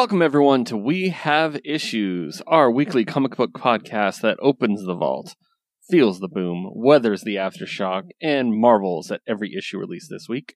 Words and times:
Welcome, 0.00 0.22
everyone, 0.22 0.64
to 0.64 0.78
We 0.78 1.10
Have 1.10 1.60
Issues, 1.62 2.40
our 2.46 2.70
weekly 2.70 3.04
comic 3.04 3.36
book 3.36 3.52
podcast 3.52 4.22
that 4.22 4.38
opens 4.40 4.82
the 4.82 4.94
vault, 4.94 5.36
feels 5.90 6.20
the 6.20 6.26
boom, 6.26 6.70
weathers 6.74 7.20
the 7.20 7.34
aftershock, 7.34 8.04
and 8.22 8.58
marvels 8.58 9.10
at 9.10 9.20
every 9.28 9.54
issue 9.54 9.76
released 9.76 10.08
this 10.08 10.26
week. 10.26 10.54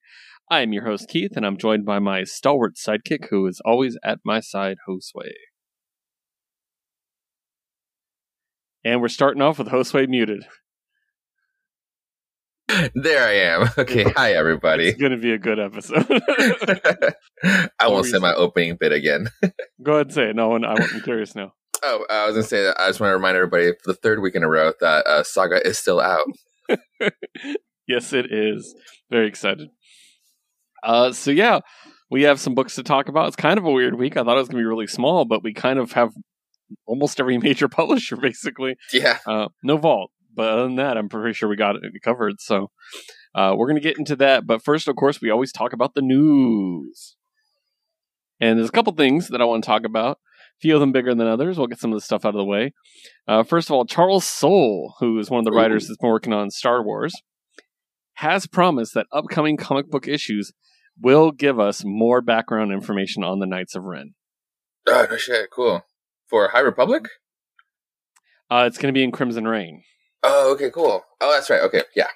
I 0.50 0.62
am 0.62 0.72
your 0.72 0.86
host, 0.86 1.10
Keith, 1.10 1.32
and 1.36 1.44
I'm 1.44 1.58
joined 1.58 1.84
by 1.84 1.98
my 1.98 2.24
stalwart 2.24 2.76
sidekick, 2.76 3.28
who 3.28 3.46
is 3.46 3.60
always 3.66 3.98
at 4.02 4.20
my 4.24 4.40
side, 4.40 4.78
Josue. 4.88 5.28
And 8.82 9.02
we're 9.02 9.08
starting 9.08 9.42
off 9.42 9.58
with 9.58 9.68
Josue 9.68 10.08
muted. 10.08 10.46
There 12.68 13.26
I 13.26 13.32
am. 13.34 13.68
Okay, 13.78 14.04
hi 14.04 14.32
everybody. 14.32 14.88
It's 14.88 15.00
going 15.00 15.12
to 15.12 15.18
be 15.18 15.32
a 15.32 15.38
good 15.38 15.58
episode. 15.58 16.06
I 17.78 17.88
won't 17.88 18.06
say 18.06 18.18
my 18.18 18.32
opening 18.34 18.76
bit 18.78 18.92
again. 18.92 19.28
Go 19.82 19.94
ahead 19.94 20.06
and 20.06 20.14
say 20.14 20.30
it. 20.30 20.36
No 20.36 20.48
one, 20.48 20.64
I'm 20.64 20.78
curious 21.02 21.34
now. 21.34 21.52
Oh, 21.82 22.06
I 22.08 22.26
was 22.26 22.34
gonna 22.34 22.44
say 22.44 22.62
that 22.62 22.80
I 22.80 22.86
just 22.86 23.00
want 23.00 23.10
to 23.10 23.14
remind 23.14 23.36
everybody 23.36 23.72
for 23.72 23.92
the 23.92 23.94
third 23.94 24.20
week 24.22 24.34
in 24.34 24.42
a 24.42 24.48
row 24.48 24.72
that 24.80 25.06
uh, 25.06 25.22
Saga 25.22 25.66
is 25.66 25.78
still 25.78 26.00
out. 26.00 26.24
yes, 27.86 28.14
it 28.14 28.32
is. 28.32 28.74
Very 29.10 29.28
excited. 29.28 29.68
Uh, 30.82 31.12
so 31.12 31.30
yeah, 31.30 31.60
we 32.10 32.22
have 32.22 32.40
some 32.40 32.54
books 32.54 32.76
to 32.76 32.82
talk 32.82 33.08
about. 33.08 33.26
It's 33.26 33.36
kind 33.36 33.58
of 33.58 33.66
a 33.66 33.70
weird 33.70 33.96
week. 33.96 34.16
I 34.16 34.22
thought 34.24 34.36
it 34.36 34.40
was 34.40 34.48
gonna 34.48 34.62
be 34.62 34.66
really 34.66 34.86
small, 34.86 35.26
but 35.26 35.42
we 35.42 35.52
kind 35.52 35.78
of 35.78 35.92
have 35.92 36.10
almost 36.86 37.20
every 37.20 37.36
major 37.38 37.68
publisher 37.68 38.16
basically. 38.16 38.76
Yeah. 38.92 39.18
Uh, 39.26 39.48
no 39.62 39.76
vault, 39.76 40.10
but 40.34 40.48
other 40.48 40.64
than 40.64 40.76
that, 40.76 40.96
I'm 40.96 41.08
pretty 41.08 41.34
sure 41.34 41.48
we 41.48 41.56
got 41.56 41.76
it 41.76 41.82
covered. 42.02 42.40
So 42.40 42.70
uh, 43.34 43.54
we're 43.56 43.68
gonna 43.68 43.80
get 43.80 43.98
into 43.98 44.16
that. 44.16 44.46
But 44.46 44.62
first, 44.62 44.88
of 44.88 44.96
course, 44.96 45.20
we 45.20 45.30
always 45.30 45.52
talk 45.52 45.72
about 45.72 45.94
the 45.94 46.02
news. 46.02 47.16
And 48.40 48.58
there's 48.58 48.68
a 48.68 48.72
couple 48.72 48.92
things 48.94 49.28
that 49.28 49.40
I 49.40 49.44
want 49.44 49.64
to 49.64 49.66
talk 49.68 49.84
about. 49.84 50.18
A 50.58 50.60
few 50.60 50.74
of 50.74 50.80
them 50.80 50.92
bigger 50.92 51.14
than 51.14 51.26
others. 51.26 51.56
We'll 51.56 51.66
get 51.66 51.78
some 51.78 51.92
of 51.92 51.96
the 51.96 52.04
stuff 52.04 52.24
out 52.24 52.34
of 52.34 52.38
the 52.38 52.44
way. 52.44 52.72
Uh, 53.26 53.42
first 53.42 53.68
of 53.68 53.74
all, 53.74 53.84
Charles 53.84 54.24
Soule, 54.24 54.94
who 55.00 55.18
is 55.18 55.30
one 55.30 55.38
of 55.38 55.44
the 55.44 55.52
writers 55.52 55.84
Ooh. 55.84 55.88
that's 55.88 55.98
been 55.98 56.10
working 56.10 56.32
on 56.32 56.50
Star 56.50 56.82
Wars, 56.82 57.14
has 58.14 58.46
promised 58.46 58.94
that 58.94 59.06
upcoming 59.12 59.56
comic 59.56 59.90
book 59.90 60.06
issues 60.06 60.52
will 61.00 61.32
give 61.32 61.58
us 61.58 61.82
more 61.84 62.20
background 62.20 62.72
information 62.72 63.24
on 63.24 63.40
the 63.40 63.46
Knights 63.46 63.74
of 63.74 63.84
Ren. 63.84 64.14
Oh 64.86 65.06
no 65.10 65.16
shit, 65.16 65.50
cool. 65.50 65.82
For 66.28 66.48
High 66.48 66.60
Republic? 66.60 67.08
Uh, 68.50 68.64
it's 68.66 68.78
going 68.78 68.92
to 68.92 68.96
be 68.96 69.02
in 69.02 69.10
Crimson 69.10 69.48
Reign. 69.48 69.82
Oh, 70.24 70.52
okay, 70.54 70.70
cool. 70.70 71.04
Oh, 71.20 71.32
that's 71.32 71.50
right. 71.50 71.60
Okay, 71.62 71.82
yeah. 71.94 72.08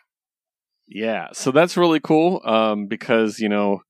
Yeah, 0.88 1.28
so 1.32 1.50
that's 1.50 1.76
really 1.76 2.00
cool 2.00 2.40
um, 2.44 2.86
because 2.86 3.38
you 3.38 3.48
know 3.50 3.82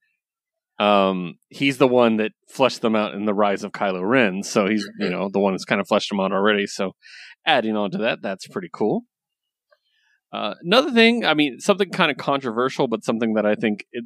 um, 0.80 1.34
he's 1.48 1.78
the 1.78 1.88
one 1.88 2.16
that 2.18 2.32
fleshed 2.50 2.82
them 2.82 2.96
out 2.96 3.14
in 3.14 3.24
the 3.24 3.34
Rise 3.34 3.64
of 3.64 3.72
Kylo 3.72 4.02
Ren. 4.08 4.42
So 4.42 4.66
he's 4.66 4.84
you 4.98 5.06
Mhm. 5.08 5.10
know 5.12 5.30
the 5.32 5.40
one 5.40 5.52
that's 5.54 5.64
kind 5.64 5.80
of 5.80 5.88
fleshed 5.88 6.10
them 6.10 6.20
out 6.20 6.32
already. 6.32 6.66
So 6.66 6.92
adding 7.46 7.76
on 7.76 7.90
to 7.92 7.98
that, 7.98 8.20
that's 8.22 8.46
pretty 8.48 8.70
cool. 8.72 9.04
Uh, 10.32 10.54
another 10.62 10.90
thing, 10.92 11.24
I 11.24 11.34
mean, 11.34 11.58
something 11.60 11.90
kind 11.90 12.10
of 12.10 12.18
controversial, 12.18 12.86
but 12.86 13.04
something 13.04 13.34
that 13.34 13.46
I 13.46 13.54
think 13.54 13.86
it, 13.92 14.04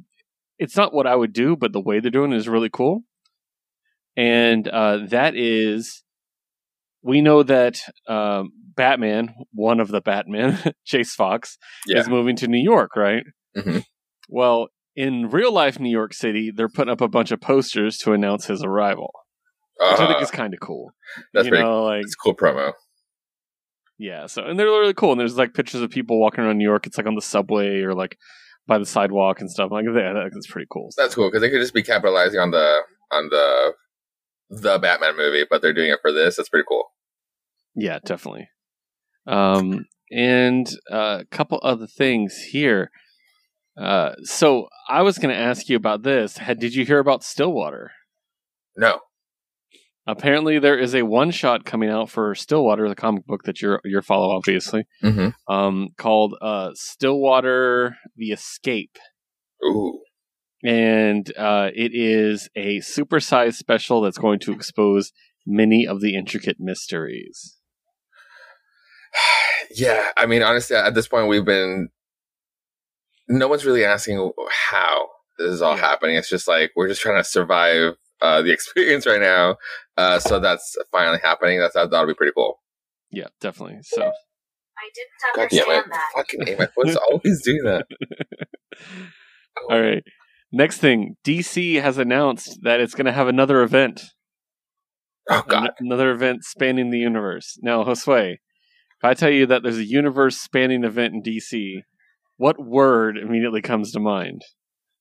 it's 0.59 0.77
not 0.77 0.95
what 0.95 1.07
I 1.07 1.17
would 1.17 1.33
do, 1.33 1.57
but 1.57 1.73
the 1.73 1.81
way 1.81 1.99
they're 1.99 2.11
doing 2.13 2.33
it 2.33 2.37
is 2.37 2.49
really 2.49 2.71
cool. 2.71 3.03
And 4.17 4.69
uh, 4.69 5.07
that 5.09 5.35
is, 5.37 6.03
we 7.03 7.21
know 7.21 7.43
that 7.43 7.79
um, 8.09 8.51
Batman, 8.77 9.35
one 9.53 9.81
of 9.81 9.89
the 9.89 10.01
Batman, 10.01 10.59
Jace 10.91 11.11
Fox, 11.15 11.59
Yeah. 11.87 11.99
is 12.01 12.09
moving 12.09 12.37
to 12.37 12.47
New 12.49 12.63
York, 12.63 12.97
right? 12.97 13.25
Mhm. 13.57 13.85
Well, 14.29 14.69
in 14.97 15.29
real 15.31 15.53
life 15.53 15.79
New 15.81 15.91
York 15.91 16.15
City, 16.15 16.51
they're 16.55 16.69
putting 16.69 16.93
up 16.93 17.01
a 17.01 17.09
bunch 17.09 17.31
of 17.33 17.41
posters 17.41 17.99
to 17.99 18.13
announce 18.13 18.47
his 18.47 18.63
arrival, 18.63 19.11
which 19.79 20.01
I 20.01 20.07
think 20.07 20.19
Uh, 20.19 20.23
is 20.23 20.31
kind 20.31 20.55
of 20.55 20.61
cool. 20.61 20.93
that's 21.35 21.47
you 21.47 21.53
know, 21.53 21.85
like 21.85 22.03
It's 22.03 22.15
a 22.15 22.23
cool 22.23 22.37
promo. 22.37 22.73
yeah. 23.99 24.27
So 24.27 24.43
and 24.45 24.59
they're 24.59 24.67
really 24.67 24.95
cool. 24.95 25.13
And 25.13 25.21
there's 25.21 25.37
like 25.37 25.55
pictures 25.55 25.81
of 25.81 25.91
people 25.91 26.21
walking 26.21 26.45
around 26.45 26.59
New 26.59 26.65
York. 26.69 26.87
It's 26.87 26.97
like 26.99 27.07
on 27.07 27.15
the 27.15 27.23
subway 27.23 27.81
or 27.83 27.95
like 27.95 28.17
by 28.67 28.79
the 28.79 28.87
sidewalk 28.87 29.41
and 29.41 29.51
stuff. 29.51 29.71
Like 29.71 29.85
that, 29.87 30.31
that's 30.33 30.47
pretty 30.47 30.69
cool. 30.71 30.91
That's 30.97 31.15
cool 31.15 31.29
because 31.29 31.41
they 31.43 31.51
could 31.51 31.61
just 31.61 31.75
be 31.75 31.83
capitalizing 31.83 32.41
on 32.41 32.51
the 32.53 32.81
on 33.11 33.29
the 33.31 33.73
the 34.61 34.79
Batman 34.79 35.17
movie, 35.17 35.45
but 35.49 35.63
they're 35.63 35.73
doing 35.73 35.91
it 35.91 36.01
for 36.03 36.13
this. 36.13 36.37
That's 36.37 36.49
pretty 36.49 36.67
cool. 36.69 36.85
Yeah, 37.75 37.99
definitely. 38.05 38.49
Um, 39.27 39.87
and 40.11 40.69
uh, 40.91 41.19
a 41.23 41.25
couple 41.31 41.59
other 41.63 41.87
things 41.87 42.37
here. 42.51 42.91
Uh, 43.81 44.13
so 44.25 44.69
I 44.89 45.01
was 45.03 45.17
going 45.19 45.35
to 45.35 45.41
ask 45.41 45.69
you 45.71 45.77
about 45.77 46.03
this. 46.03 46.37
Had, 46.37 46.59
did 46.61 46.75
you 46.75 46.85
hear 46.85 46.99
about 46.99 47.25
Stillwater? 47.25 47.93
No. 48.77 49.01
Apparently, 50.07 50.59
there 50.59 50.77
is 50.79 50.95
a 50.95 51.03
one 51.03 51.31
shot 51.31 51.65
coming 51.65 51.89
out 51.89 52.11
for 52.11 52.35
Stillwater, 52.35 52.89
the 52.89 52.95
comic 52.97 53.25
book 53.25 53.45
that 53.45 53.63
you're 53.63 53.81
you 53.85 54.01
follow, 54.03 54.35
obviously, 54.37 54.85
Mm-hmm. 55.03 55.29
um, 55.53 55.89
called 55.97 56.35
uh, 56.43 56.73
Stillwater: 56.75 57.97
The 58.17 58.33
Escape, 58.33 58.99
Ooh. 59.65 60.01
And 60.63 61.33
uh, 61.37 61.71
it 61.75 61.93
is 61.95 62.49
a 62.55 62.79
supersized 62.79 63.55
special 63.55 64.01
that's 64.01 64.19
going 64.19 64.39
to 64.41 64.53
expose 64.53 65.13
many 65.47 65.87
of 65.87 66.01
the 66.01 66.15
intricate 66.17 66.57
mysteries. 66.59 67.57
Yeah, 69.75 70.11
I 70.19 70.27
mean, 70.27 70.43
honestly, 70.43 70.77
at 70.77 70.95
this 70.95 71.09
point, 71.09 71.29
we've 71.29 71.45
been. 71.47 71.89
No 73.29 73.49
one's 73.49 73.65
really 73.65 73.87
asking 73.87 74.31
how 74.51 75.09
this 75.39 75.51
is 75.51 75.63
all 75.63 75.77
Yeah. 75.77 75.81
happening. 75.81 76.17
It's 76.17 76.29
just 76.29 76.47
like 76.47 76.73
we're 76.77 76.89
just 76.89 77.01
trying 77.01 77.17
to 77.17 77.25
survive 77.25 77.95
uh, 78.21 78.43
the 78.43 78.53
experience 78.57 79.07
right 79.07 79.21
now. 79.21 79.57
Uh, 79.97 80.19
so 80.19 80.39
that's 80.41 80.77
finally 80.91 81.21
happening. 81.23 81.59
That's 81.59 81.73
that 81.75 81.91
that'll 81.91 82.07
be 82.07 82.13
pretty 82.13 82.33
cool. 82.37 82.61
Yeah, 83.11 83.29
definitely. 83.41 83.79
So. 83.83 84.03
I 84.03 84.91
didn't 84.95 85.37
God 85.37 85.49
damn 85.51 85.59
it! 85.59 85.79
understand 85.79 85.93
that. 85.93 86.11
Fucking 86.17 86.41
name, 86.41 86.61
I 86.61 86.69
was 86.77 86.97
always 86.97 87.43
doing 87.45 87.63
that. 87.65 87.87
All 89.71 89.81
right. 89.81 90.03
Next 90.53 90.79
thing, 90.79 91.17
DC 91.25 91.81
has 91.81 91.97
announced 91.99 92.59
that 92.63 92.81
it's 92.81 92.95
going 92.95 93.07
to 93.07 93.13
have 93.13 93.29
another 93.29 93.63
event, 93.63 94.03
Oh 95.31 95.43
god, 95.49 95.71
an- 95.79 95.87
another 95.87 96.11
event 96.11 96.45
spanning 96.45 96.91
the 96.91 96.99
universe. 96.99 97.59
Now, 97.63 97.85
Josue, 97.85 98.33
if 98.33 99.05
I 99.05 99.15
tell 99.15 99.31
you 99.31 99.47
that 99.47 99.63
there's 99.63 99.79
a 99.79 99.85
universe 99.85 100.37
spanning 100.37 100.85
event 100.85 101.15
in 101.15 101.23
DC, 101.23 101.77
what 102.37 102.63
word 102.63 103.17
immediately 103.17 103.63
comes 103.63 103.93
to 103.93 104.01
mind? 104.01 104.43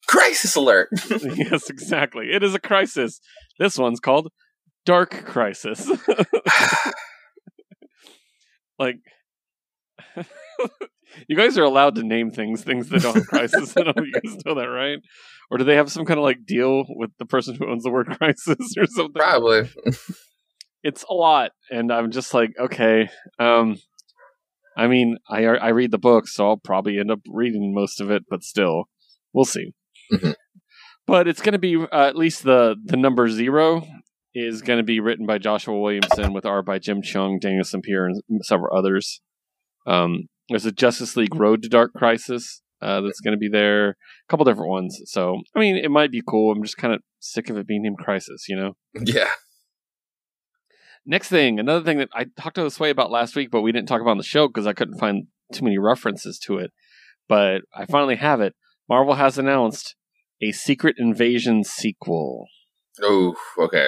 crisis 0.08 0.56
alert! 0.56 0.90
yes, 1.10 1.70
exactly. 1.70 2.32
It 2.32 2.44
is 2.44 2.54
a 2.54 2.60
crisis. 2.60 3.20
This 3.60 3.78
one's 3.78 4.00
called 4.00 4.32
Dark 4.86 5.26
Crisis. 5.26 5.90
like, 8.80 8.98
you 11.28 11.36
guys 11.36 11.58
are 11.58 11.64
allowed 11.64 11.96
to 11.96 12.04
name 12.04 12.32
things 12.32 12.64
things 12.64 12.90
that 12.90 13.02
don't 13.02 13.16
have 13.16 13.28
crisis 13.28 13.76
in 13.76 13.86
them. 13.86 13.94
You 13.98 14.12
guys 14.14 14.38
know 14.46 14.56
that, 14.56 14.66
right? 14.66 15.00
Or 15.50 15.58
do 15.58 15.64
they 15.64 15.76
have 15.76 15.92
some 15.92 16.06
kind 16.06 16.18
of 16.18 16.24
like 16.24 16.46
deal 16.46 16.86
with 16.88 17.12
the 17.20 17.26
person 17.26 17.56
who 17.56 17.70
owns 17.70 17.84
the 17.84 17.92
word 17.92 18.08
crisis 18.18 18.74
or 18.78 18.86
something? 18.86 19.14
Probably. 19.22 19.70
It's 20.84 21.04
a 21.10 21.14
lot, 21.14 21.52
and 21.70 21.92
I'm 21.92 22.12
just 22.12 22.34
like, 22.34 22.52
okay. 22.60 23.10
Um, 23.38 23.78
I 24.78 24.88
mean, 24.88 25.18
I 25.30 25.44
I 25.46 25.70
read 25.70 25.92
the 25.92 25.98
book, 26.00 26.28
so 26.28 26.48
I'll 26.48 26.58
probably 26.58 26.98
end 26.98 27.12
up 27.12 27.20
reading 27.28 27.74
most 27.74 28.02
of 28.02 28.10
it, 28.10 28.24
but 28.30 28.44
still, 28.44 28.86
we'll 29.34 29.46
see. 29.46 29.74
Mhm. 30.12 30.36
But 31.08 31.28
it's 31.28 31.42
going 31.42 31.54
to 31.54 31.60
be 31.60 31.76
uh, 31.76 31.88
at 31.92 32.16
least 32.16 32.44
the 32.44 32.76
the 32.84 32.98
number 32.98 33.28
zero 33.30 33.86
is 34.34 34.62
going 34.62 34.78
to 34.78 34.84
be 34.84 35.00
written 35.02 35.26
by 35.26 35.38
Joshua 35.38 35.78
Williamson 35.78 36.32
with 36.32 36.46
art 36.46 36.66
by 36.66 36.80
Jim 36.80 37.02
Cheung, 37.02 37.40
Daniel 37.42 37.66
Sampere, 37.66 38.08
and 38.08 38.46
several 38.46 38.76
others. 38.76 39.22
Um, 39.86 40.30
there's 40.52 40.66
a 40.66 40.72
Justice 40.72 41.16
League 41.18 41.36
Road 41.36 41.64
to 41.64 41.70
Dark 41.70 41.94
Crisis 41.94 42.62
uh, 42.82 43.02
that's 43.02 43.20
going 43.22 43.34
to 43.34 43.40
be 43.40 43.50
there. 43.50 43.90
A 43.90 43.96
couple 44.30 44.46
different 44.46 44.70
ones. 44.70 45.02
So 45.06 45.40
I 45.56 45.60
mean, 45.60 45.78
it 45.78 45.90
might 45.90 46.12
be 46.12 46.22
cool. 46.26 46.52
I'm 46.52 46.64
just 46.64 46.78
kind 46.78 46.94
of 46.94 47.02
sick 47.20 47.50
of 47.50 47.58
it 47.58 47.68
being 47.68 47.84
named 47.84 47.98
Crisis. 47.98 48.48
You 48.48 48.56
know. 48.58 48.74
Yeah. 49.04 49.30
Next 51.04 51.30
thing, 51.30 51.60
another 51.60 51.84
thing 51.84 51.98
that 51.98 52.10
I 52.14 52.26
talked 52.38 52.56
to 52.56 52.64
the 52.64 52.70
Sway 52.70 52.92
about 52.92 53.10
last 53.10 53.36
week, 53.36 53.50
but 53.50 53.62
we 53.62 53.72
didn't 53.72 53.88
talk 53.88 54.02
about 54.02 54.12
on 54.12 54.18
the 54.18 54.24
show 54.24 54.48
because 54.48 54.68
I 54.68 54.74
couldn't 54.74 55.00
find 55.00 55.26
too 55.52 55.64
many 55.64 55.80
references 55.80 56.38
to 56.46 56.60
it. 56.60 56.72
But 57.28 57.62
I 57.74 57.86
finally 57.86 58.18
have 58.18 58.40
it. 58.40 58.54
Marvel 58.88 59.16
has 59.16 59.40
announced 59.40 59.96
a 60.42 60.52
Secret 60.52 60.96
Invasion 61.00 61.64
sequel. 61.64 62.46
Oh, 63.02 63.36
okay. 63.58 63.88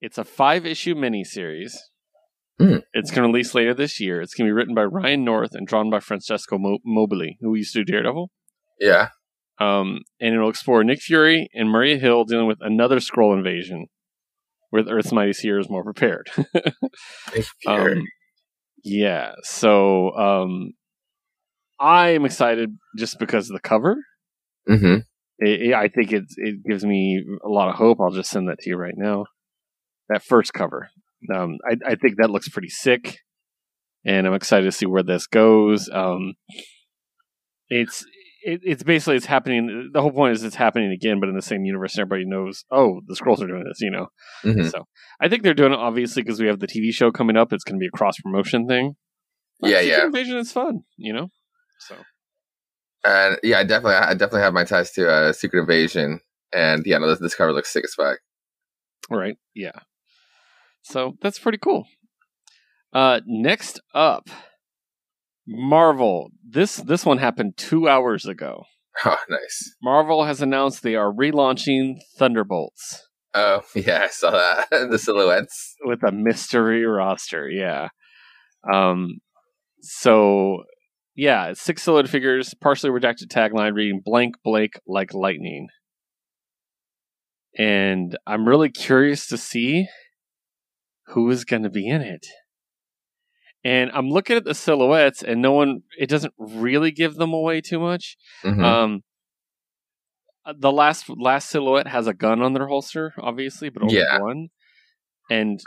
It's 0.00 0.18
a 0.18 0.24
five 0.24 0.64
issue 0.64 0.94
miniseries. 0.94 1.72
Hmm. 2.58 2.76
It's 2.92 3.10
going 3.10 3.22
to 3.22 3.32
release 3.32 3.54
later 3.54 3.74
this 3.74 3.98
year. 4.00 4.20
It's 4.20 4.34
going 4.34 4.46
to 4.46 4.50
be 4.50 4.54
written 4.54 4.74
by 4.74 4.84
Ryan 4.84 5.24
North 5.24 5.50
and 5.54 5.66
drawn 5.66 5.90
by 5.90 6.00
Francesco 6.00 6.58
Mo- 6.58 6.78
Mobili, 6.86 7.36
who 7.40 7.54
used 7.54 7.72
to 7.74 7.82
do 7.84 7.92
Daredevil. 7.92 8.30
Yeah. 8.78 9.08
Um, 9.58 10.00
and 10.20 10.34
it'll 10.34 10.50
explore 10.50 10.82
Nick 10.84 11.00
Fury 11.00 11.48
and 11.54 11.70
Maria 11.70 11.98
Hill 11.98 12.24
dealing 12.24 12.46
with 12.46 12.58
another 12.60 12.96
Skrull 12.98 13.36
invasion, 13.36 13.86
where 14.70 14.84
Earth's 14.84 15.12
mightiest 15.12 15.42
Heroes 15.42 15.68
more 15.70 15.84
prepared. 15.84 16.28
Um, 17.66 18.02
yeah. 18.84 19.32
So 19.42 20.10
um, 20.16 20.72
I 21.80 22.10
am 22.10 22.24
excited 22.24 22.76
just 22.98 23.18
because 23.18 23.48
of 23.50 23.54
the 23.54 23.60
cover. 23.60 23.96
hmm 24.66 24.96
It, 25.38 25.62
it- 25.70 25.74
I 25.74 25.88
think 25.88 26.12
it 26.12 26.24
it 26.36 26.64
gives 26.68 26.84
me 26.84 27.24
a 27.44 27.48
lot 27.48 27.68
of 27.68 27.76
hope. 27.76 27.98
I'll 28.00 28.10
just 28.10 28.30
send 28.30 28.48
that 28.48 28.58
to 28.60 28.70
you 28.70 28.76
right 28.76 28.94
now. 28.96 29.26
that 30.08 30.22
first 30.22 30.52
cover. 30.52 30.90
Um, 31.34 31.58
I, 31.68 31.92
I 31.92 31.94
think 31.96 32.16
that 32.18 32.30
looks 32.30 32.48
pretty 32.48 32.68
sick, 32.68 33.18
and 34.04 34.26
I'm 34.26 34.34
excited 34.34 34.64
to 34.64 34.72
see 34.72 34.86
where 34.86 35.02
this 35.02 35.26
goes. 35.26 35.88
Um, 35.92 36.34
it's 37.68 38.04
it, 38.44 38.60
it's 38.64 38.82
basically 38.82 39.16
it's 39.16 39.26
happening. 39.26 39.90
The 39.92 40.02
whole 40.02 40.10
point 40.10 40.32
is 40.32 40.42
it's 40.42 40.56
happening 40.56 40.90
again, 40.90 41.20
but 41.20 41.28
in 41.28 41.36
the 41.36 41.42
same 41.42 41.64
universe. 41.64 41.94
And 41.94 42.02
everybody 42.02 42.24
knows. 42.28 42.64
Oh, 42.70 43.00
the 43.06 43.14
Skrulls 43.14 43.40
are 43.42 43.46
doing 43.46 43.64
this. 43.64 43.80
You 43.80 43.90
know. 43.90 44.06
Mhm. 44.44 44.70
So 44.70 44.84
I 45.20 45.28
think 45.28 45.42
they're 45.42 45.54
doing 45.54 45.72
it 45.72 45.78
obviously 45.78 46.22
because 46.22 46.40
we 46.40 46.48
have 46.48 46.58
the 46.58 46.66
TV 46.66 46.92
show 46.92 47.10
coming 47.12 47.36
up. 47.36 47.52
It's 47.52 47.64
going 47.64 47.76
to 47.76 47.80
be 47.80 47.86
a 47.86 47.96
cross 47.96 48.16
promotion 48.22 48.66
thing. 48.66 48.96
But 49.60 49.70
Yeah, 49.70 49.80
Secret 49.80 49.96
yeah. 49.98 50.04
Invasion 50.06 50.36
is 50.38 50.52
fun. 50.52 50.80
You 50.96 51.12
know. 51.12 51.28
So 51.78 51.96
And 53.04 53.38
yeah, 53.44 53.58
I 53.60 53.64
definitely, 53.64 53.94
I 53.94 54.12
definitely 54.14 54.42
have 54.42 54.54
my 54.54 54.64
ties 54.64 54.90
to 54.92 55.08
uh, 55.10 55.32
Secret 55.32 55.60
Invasion, 55.60 56.20
and 56.52 56.84
yeah, 56.84 56.98
no, 56.98 57.08
this, 57.08 57.20
this 57.20 57.34
cover 57.34 57.52
looks 57.52 57.72
sick 57.72 57.84
as 57.84 57.94
fuck. 57.94 58.18
right, 59.10 59.36
yeah. 59.54 59.78
So 60.82 61.14
that's 61.22 61.38
pretty 61.38 61.58
cool. 61.58 61.86
Uh, 62.92 63.20
next 63.26 63.80
up, 63.94 64.28
Marvel. 65.46 66.30
This 66.46 66.76
this 66.76 67.06
one 67.06 67.18
happened 67.18 67.56
two 67.56 67.88
hours 67.88 68.26
ago. 68.26 68.64
Oh, 69.06 69.16
nice. 69.30 69.74
Marvel 69.82 70.24
has 70.24 70.42
announced 70.42 70.82
they 70.82 70.96
are 70.96 71.10
relaunching 71.10 71.94
Thunderbolts 72.18 73.00
Oh, 73.34 73.62
yeah, 73.74 74.02
I 74.04 74.08
saw 74.08 74.30
that. 74.30 74.66
the 74.90 74.98
silhouettes. 74.98 75.76
with 75.84 76.02
a 76.06 76.12
mystery 76.12 76.84
roster. 76.84 77.48
Yeah. 77.48 77.88
Um. 78.72 79.18
So, 79.80 80.62
yeah, 81.16 81.54
six 81.54 81.82
silhouette 81.82 82.08
figures, 82.08 82.54
partially 82.60 82.90
redacted 82.90 83.28
tagline 83.28 83.74
reading 83.74 84.00
"Blank 84.04 84.36
Blake 84.44 84.74
like 84.86 85.14
lightning," 85.14 85.68
and 87.58 88.16
I'm 88.26 88.46
really 88.46 88.70
curious 88.70 89.26
to 89.28 89.36
see 89.38 89.88
who 91.12 91.30
is 91.30 91.44
going 91.44 91.62
to 91.62 91.70
be 91.70 91.86
in 91.88 92.02
it. 92.02 92.26
And 93.64 93.90
I'm 93.94 94.08
looking 94.08 94.36
at 94.36 94.44
the 94.44 94.54
silhouettes, 94.54 95.22
and 95.22 95.40
no 95.40 95.52
one. 95.52 95.82
It 95.98 96.08
doesn't 96.08 96.34
really 96.38 96.90
give 96.90 97.14
them 97.14 97.32
away 97.32 97.60
too 97.60 97.78
much. 97.78 98.16
Mhm. 98.42 98.64
Um, 98.64 99.00
the 100.58 100.72
last 100.72 101.08
last 101.08 101.48
silhouette 101.48 101.86
has 101.86 102.06
a 102.08 102.14
gun 102.14 102.42
on 102.42 102.52
their 102.54 102.66
holster, 102.66 103.14
obviously, 103.18 103.68
but 103.68 103.82
only 103.84 103.98
Yeah. 103.98 104.18
one. 104.20 104.48
And 105.30 105.60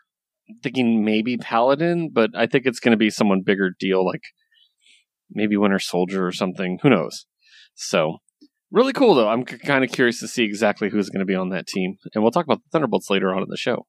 thinking 0.61 1.05
maybe 1.05 1.37
Paladin, 1.37 2.09
but 2.11 2.31
I 2.35 2.45
think 2.45 2.65
it's 2.65 2.79
going 2.81 2.91
to 2.91 2.97
be 2.97 3.09
someone 3.09 3.41
bigger 3.41 3.71
deal, 3.79 4.05
like 4.05 4.21
maybe 5.31 5.55
Winter 5.57 5.79
Soldier 5.79 6.27
or 6.27 6.31
something. 6.33 6.79
Who 6.83 6.89
knows? 6.89 7.25
So 7.75 8.17
really 8.71 8.91
cool 8.93 9.15
though. 9.15 9.29
I'm 9.29 9.47
c- 9.47 9.57
kind 9.57 9.83
of 9.85 9.91
curious 9.91 10.19
to 10.19 10.27
see 10.27 10.43
exactly 10.43 10.89
who's 10.89 11.09
going 11.09 11.19
to 11.21 11.25
be 11.25 11.33
on 11.35 11.49
that 11.49 11.65
team, 11.67 11.95
and 12.13 12.21
we'll 12.23 12.31
talk 12.31 12.45
about 12.45 12.57
the 12.63 12.69
Thunderbolts 12.73 13.09
later 13.09 13.33
on 13.33 13.41
in 13.41 13.49
the 13.49 13.57
show. 13.57 13.87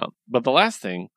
Um, 0.00 0.10
but 0.28 0.44
the 0.44 0.50
last 0.50 0.80
thing, 0.80 1.08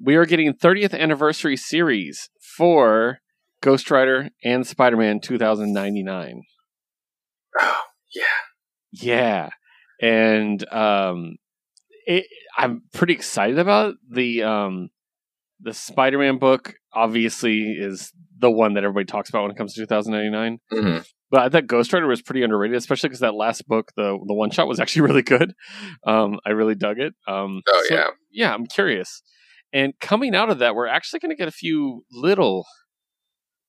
we 0.00 0.16
are 0.16 0.26
getting 0.26 0.52
30th 0.52 0.98
anniversary 0.98 1.56
series 1.56 2.28
for 2.56 3.18
Ghost 3.60 3.90
Rider 3.90 4.30
and 4.44 4.66
Spider 4.66 4.96
Man 4.96 5.20
2099. 5.20 6.42
oh, 7.60 7.80
yeah. 8.14 8.22
Yeah, 8.92 9.48
and 10.02 10.70
um, 10.72 11.36
it, 12.06 12.26
I'm 12.58 12.82
pretty 12.92 13.14
excited 13.14 13.58
about 13.58 13.90
it. 13.90 13.96
the 14.10 14.42
um, 14.42 14.90
the 15.60 15.72
Spider-Man 15.72 16.38
book. 16.38 16.74
Obviously, 16.94 17.72
is 17.78 18.12
the 18.38 18.50
one 18.50 18.74
that 18.74 18.84
everybody 18.84 19.06
talks 19.06 19.28
about 19.30 19.42
when 19.42 19.50
it 19.52 19.56
comes 19.56 19.74
to 19.74 19.80
2099. 19.82 20.58
hmm 20.70 20.98
But 21.30 21.40
I 21.40 21.48
thought 21.48 21.66
Ghost 21.66 21.92
Rider 21.92 22.06
was 22.06 22.20
pretty 22.22 22.42
underrated, 22.42 22.76
especially 22.76 23.08
because 23.08 23.20
that 23.20 23.34
last 23.34 23.66
book, 23.66 23.92
the 23.96 24.18
the 24.26 24.34
one 24.34 24.50
shot, 24.50 24.66
was 24.68 24.80
actually 24.82 25.02
really 25.02 25.22
good. 25.22 25.52
Um, 26.06 26.38
I 26.44 26.50
really 26.50 26.74
dug 26.74 26.98
it. 26.98 27.14
Um, 27.26 27.62
Oh, 27.68 27.84
so, 27.88 27.94
yeah. 27.94 28.06
yeah. 28.30 28.52
I'm 28.54 28.66
curious. 28.66 29.22
And 29.72 29.94
coming 30.00 30.34
out 30.34 30.50
of 30.50 30.58
that, 30.58 30.74
we're 30.74 30.86
actually 30.86 31.20
going 31.20 31.30
to 31.30 31.36
get 31.36 31.48
a 31.48 31.52
few 31.52 32.04
little 32.12 32.66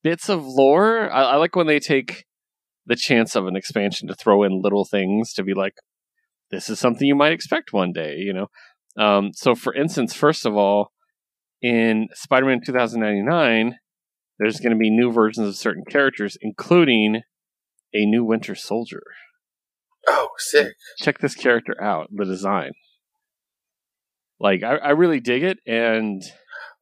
bits 0.04 0.28
of 0.30 0.46
lore. 0.46 1.10
I, 1.12 1.22
I 1.24 1.36
like 1.38 1.56
when 1.56 1.68
they 1.68 1.80
take 1.80 2.26
the 2.86 2.96
chance 2.98 3.36
of 3.36 3.48
an 3.48 3.56
expansion 3.56 4.10
to 4.10 4.16
throw 4.16 4.44
in 4.44 4.62
little 4.62 4.84
things 4.84 5.32
to 5.34 5.44
be 5.44 5.54
like, 5.54 5.76
this 6.52 6.70
is 6.70 6.78
something 6.80 7.08
you 7.08 7.16
might 7.16 7.32
expect 7.32 7.72
one 7.72 7.94
day, 7.94 8.18
you 8.18 8.34
know? 8.34 8.48
Um, 9.02 9.32
so, 9.34 9.56
for 9.56 9.74
instance, 9.74 10.14
first 10.14 10.46
of 10.46 10.56
all, 10.58 10.92
in 11.64 12.10
Spider 12.14 12.46
Man 12.46 12.62
2099, 12.64 13.78
there's 14.38 14.60
going 14.60 14.72
to 14.72 14.78
be 14.78 14.92
new 14.92 15.12
versions 15.12 15.48
of 15.48 15.56
certain 15.56 15.84
characters, 15.90 16.38
including 16.42 17.22
a 17.94 18.06
new 18.06 18.24
Winter 18.24 18.54
Soldier. 18.54 19.02
Oh, 20.08 20.30
sick. 20.38 20.74
Check 21.00 21.20
this 21.20 21.34
character 21.34 21.82
out, 21.82 22.10
the 22.12 22.26
design. 22.26 22.72
Like, 24.40 24.62
I, 24.62 24.76
I 24.76 24.90
really 24.90 25.22
dig 25.22 25.44
it, 25.44 25.60
and 25.66 26.22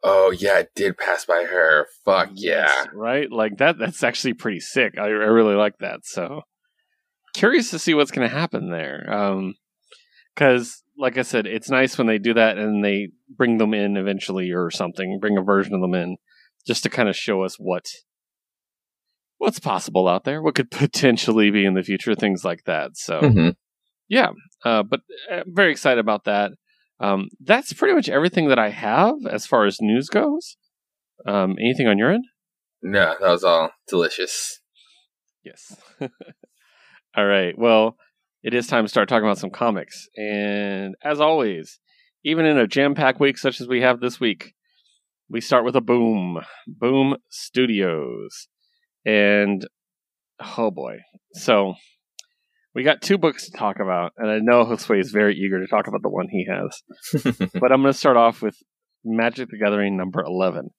Oh, 0.03 0.31
yeah, 0.31 0.53
I 0.53 0.67
did 0.75 0.97
pass 0.97 1.25
by 1.25 1.43
her. 1.43 1.87
Fuck 2.03 2.29
yeah. 2.33 2.65
Yes, 2.67 2.87
right? 2.93 3.31
Like 3.31 3.57
that 3.57 3.77
that's 3.77 4.03
actually 4.03 4.33
pretty 4.33 4.59
sick. 4.59 4.97
I, 4.97 5.03
I 5.03 5.05
really 5.05 5.55
like 5.55 5.77
that. 5.79 5.99
So 6.03 6.41
curious 7.35 7.69
to 7.69 7.79
see 7.79 7.93
what's 7.93 8.11
going 8.11 8.27
to 8.27 8.35
happen 8.35 8.71
there. 8.71 9.07
Um 9.13 9.55
cuz 10.35 10.83
like 10.97 11.17
I 11.17 11.23
said, 11.23 11.47
it's 11.47 11.69
nice 11.69 11.97
when 11.97 12.07
they 12.07 12.19
do 12.19 12.33
that 12.35 12.57
and 12.57 12.83
they 12.83 13.09
bring 13.29 13.57
them 13.57 13.73
in 13.73 13.97
eventually 13.97 14.51
or 14.51 14.69
something, 14.69 15.19
bring 15.19 15.37
a 15.37 15.41
version 15.41 15.73
of 15.73 15.81
them 15.81 15.95
in 15.95 16.17
just 16.67 16.83
to 16.83 16.89
kind 16.89 17.09
of 17.09 17.15
show 17.15 17.43
us 17.43 17.55
what 17.55 17.85
what's 19.37 19.59
possible 19.59 20.07
out 20.07 20.23
there, 20.23 20.41
what 20.41 20.55
could 20.55 20.69
potentially 20.71 21.49
be 21.49 21.65
in 21.65 21.73
the 21.73 21.83
future, 21.83 22.13
things 22.15 22.43
like 22.45 22.63
that. 22.65 22.97
So 22.97 23.29
hmm 23.29 23.49
yeah, 24.11 24.31
uh, 24.65 24.83
but 24.83 24.99
uh, 25.31 25.43
very 25.47 25.71
excited 25.71 25.99
about 25.99 26.25
that. 26.25 26.51
Um, 26.99 27.29
that's 27.39 27.71
pretty 27.71 27.95
much 27.95 28.09
everything 28.09 28.49
that 28.49 28.59
I 28.59 28.69
have 28.69 29.15
as 29.29 29.45
far 29.45 29.65
as 29.65 29.77
news 29.79 30.09
goes. 30.09 30.57
Um, 31.25 31.55
anything 31.59 31.87
on 31.87 31.97
your 31.97 32.11
end? 32.11 32.25
No, 32.83 33.15
that 33.19 33.29
was 33.29 33.45
all 33.45 33.71
delicious. 33.87 34.59
Yes. 35.43 35.75
All 37.15 37.25
right. 37.25 37.57
Well, 37.57 37.95
it 38.43 38.53
is 38.53 38.67
time 38.67 38.85
to 38.85 38.89
start 38.89 39.07
talking 39.07 39.25
about 39.25 39.37
some 39.37 39.49
comics. 39.49 40.07
And 40.17 40.95
as 41.03 41.19
always, 41.19 41.79
even 42.23 42.45
in 42.45 42.57
a 42.57 42.67
jam 42.67 42.95
packed 42.95 43.19
week 43.19 43.37
such 43.37 43.61
as 43.61 43.67
we 43.67 43.81
have 43.81 43.99
this 43.99 44.19
week, 44.19 44.53
we 45.29 45.41
start 45.41 45.63
with 45.63 45.75
a 45.75 45.81
boom. 45.81 46.39
Boom 46.67 47.17
Studios. 47.29 48.47
And 49.05 49.65
oh 50.57 50.71
boy. 50.71 50.97
So 51.33 51.75
we 52.73 52.83
got 52.83 53.01
two 53.01 53.17
books 53.17 53.45
to 53.45 53.57
talk 53.57 53.79
about. 53.79 54.13
And 54.17 54.29
I 54.29 54.39
know 54.39 54.65
Josue 54.65 54.99
is 54.99 55.11
very 55.11 55.35
eager 55.35 55.59
to 55.59 55.67
talk 55.67 55.87
about 55.87 56.01
the 56.01 56.09
one 56.09 56.27
he 56.29 56.47
has. 56.49 56.81
but 57.53 57.71
I'm 57.71 57.81
going 57.81 57.93
to 57.93 57.97
start 57.97 58.17
off 58.17 58.41
with 58.41 58.55
Magic 59.03 59.49
the 59.49 59.57
Gathering 59.57 59.97
number 59.97 60.21
11. 60.21 60.69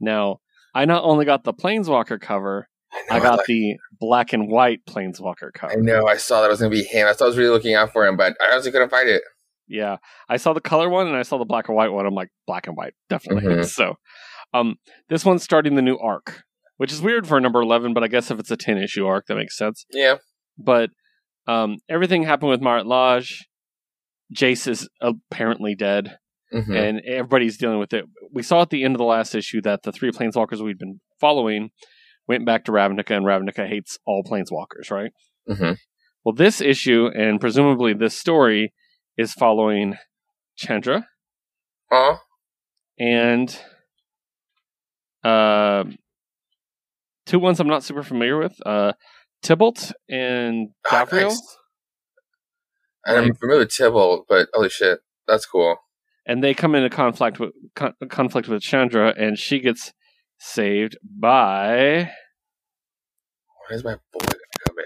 Now, 0.00 0.40
I 0.74 0.84
not 0.84 1.04
only 1.04 1.24
got 1.24 1.44
the 1.44 1.54
Planeswalker 1.54 2.20
cover, 2.20 2.68
I 3.10 3.20
got 3.20 3.38
like- 3.38 3.46
the 3.46 3.76
black 4.00 4.32
and 4.32 4.48
white 4.48 4.80
Planeswalker 4.88 5.52
card. 5.54 5.72
I 5.72 5.76
know. 5.76 6.06
I 6.06 6.16
saw 6.16 6.40
that 6.40 6.46
it 6.46 6.50
was 6.50 6.60
gonna 6.60 6.70
be 6.70 6.82
him. 6.84 7.06
I 7.06 7.12
thought 7.12 7.24
I 7.26 7.28
was 7.28 7.38
really 7.38 7.50
looking 7.50 7.74
out 7.74 7.92
for 7.92 8.06
him, 8.06 8.16
but 8.16 8.36
I 8.40 8.52
honestly 8.52 8.72
couldn't 8.72 8.90
find 8.90 9.08
it. 9.08 9.22
Yeah, 9.68 9.96
I 10.28 10.36
saw 10.36 10.52
the 10.52 10.60
color 10.60 10.88
one 10.88 11.06
and 11.08 11.16
I 11.16 11.22
saw 11.22 11.38
the 11.38 11.44
black 11.44 11.68
and 11.68 11.76
white 11.76 11.90
one. 11.90 12.06
I'm 12.06 12.14
like 12.14 12.28
black 12.46 12.66
and 12.68 12.76
white, 12.76 12.94
definitely. 13.08 13.42
Mhm. 13.54 13.64
So, 13.68 13.94
um, 14.54 14.76
this 15.08 15.24
one's 15.24 15.42
starting 15.42 15.74
the 15.74 15.82
new 15.82 15.96
arc, 15.98 16.42
which 16.76 16.92
is 16.92 17.02
weird 17.02 17.26
for 17.26 17.40
number 17.40 17.60
eleven, 17.60 17.92
but 17.94 18.04
I 18.04 18.08
guess 18.08 18.30
if 18.30 18.38
it's 18.38 18.50
a 18.50 18.56
ten 18.56 18.78
issue 18.78 19.06
arc, 19.06 19.26
that 19.26 19.34
makes 19.36 19.56
sense. 19.56 19.84
Yeah. 19.90 20.16
But 20.56 20.90
um, 21.48 21.78
everything 21.88 22.22
happened 22.22 22.50
with 22.50 22.60
Marat 22.60 22.86
Lodge. 22.86 23.46
Jace 24.34 24.66
is 24.68 24.88
apparently 25.00 25.74
dead, 25.74 26.16
hmm 26.52 26.74
and 26.74 27.00
everybody's 27.06 27.56
dealing 27.56 27.78
with 27.78 27.92
it. 27.92 28.04
We 28.32 28.42
saw 28.42 28.62
at 28.62 28.70
the 28.70 28.84
end 28.84 28.94
of 28.94 28.98
the 28.98 29.04
last 29.04 29.34
issue 29.34 29.60
that 29.62 29.82
the 29.82 29.92
three 29.92 30.10
planeswalkers 30.10 30.60
we'd 30.64 30.78
been 30.78 31.00
following 31.20 31.70
went 32.28 32.44
back 32.46 32.64
to 32.64 32.72
Ravnica, 32.72 33.16
and 33.16 33.24
Ravnica 33.26 33.68
hates 33.68 33.98
all 34.06 34.22
planeswalkers, 34.24 34.90
right? 34.90 35.12
hmm 35.48 35.72
Well, 36.24 36.34
this 36.34 36.60
issue 36.60 37.08
and 37.14 37.40
presumably 37.40 37.94
this 37.94 38.16
story 38.16 38.72
is 39.16 39.32
following 39.32 39.96
Chandra 40.56 41.06
Oh, 41.90 42.18
and 42.98 43.56
uh, 45.24 45.84
two 47.26 47.38
ones 47.38 47.60
I'm 47.60 47.68
not 47.68 47.84
super 47.84 48.02
familiar 48.02 48.38
with 48.38 48.54
uh, 48.66 48.92
Tibalt 49.44 49.92
and 50.08 50.70
Davriel. 50.86 51.28
nice. 51.28 51.56
I'm 53.06 53.24
Like- 53.28 53.38
familiar 53.38 53.60
with 53.60 53.70
Tibalt, 53.70 54.24
but 54.28 54.48
holy 54.52 54.68
shit, 54.68 55.00
that's 55.28 55.46
cool. 55.46 55.76
And 56.28 56.42
they 56.42 56.54
come 56.54 56.74
into 56.74 56.90
conflict 56.90 57.38
with 57.38 57.52
con- 57.76 57.94
conflict 58.10 58.48
with 58.48 58.60
Chandra, 58.62 59.14
and 59.16 59.38
she 59.38 59.60
gets 59.60 59.92
saved 60.38 60.96
by 61.02 62.10
Where's 63.68 63.84
my 63.84 63.94
boy 63.94 64.20
gonna 64.20 64.34
come 64.66 64.78
in? 64.78 64.84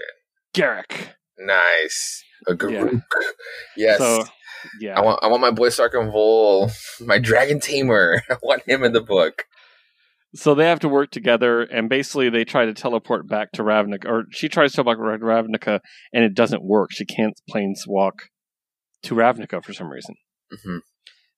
Garrick. 0.53 1.09
Nice. 1.37 2.23
A 2.47 2.55
Yeah. 2.69 2.89
Yes. 3.77 3.97
So, 3.97 4.23
yeah. 4.79 4.97
I 4.97 5.01
want 5.01 5.23
I 5.23 5.27
want 5.27 5.41
my 5.41 5.51
boy 5.51 5.69
Sarkhan 5.69 6.11
Vol, 6.11 6.71
my 7.01 7.19
dragon 7.19 7.59
tamer. 7.59 8.21
I 8.29 8.35
want 8.41 8.63
him 8.67 8.83
in 8.83 8.93
the 8.93 9.01
book. 9.01 9.45
So 10.33 10.55
they 10.55 10.65
have 10.65 10.79
to 10.79 10.89
work 10.89 11.11
together, 11.11 11.61
and 11.61 11.89
basically 11.89 12.29
they 12.29 12.45
try 12.45 12.65
to 12.65 12.73
teleport 12.73 13.27
back 13.27 13.51
to 13.53 13.63
Ravnica, 13.63 14.05
or 14.05 14.23
she 14.31 14.47
tries 14.47 14.71
to 14.71 14.77
teleport 14.77 15.19
to 15.19 15.25
Ravnica, 15.25 15.81
and 16.13 16.23
it 16.23 16.33
doesn't 16.33 16.63
work. 16.63 16.89
She 16.93 17.05
can't 17.05 17.39
planeswalk 17.53 18.13
to 19.03 19.15
Ravnica 19.15 19.63
for 19.63 19.73
some 19.73 19.89
reason. 19.89 20.15
hmm 20.63 20.77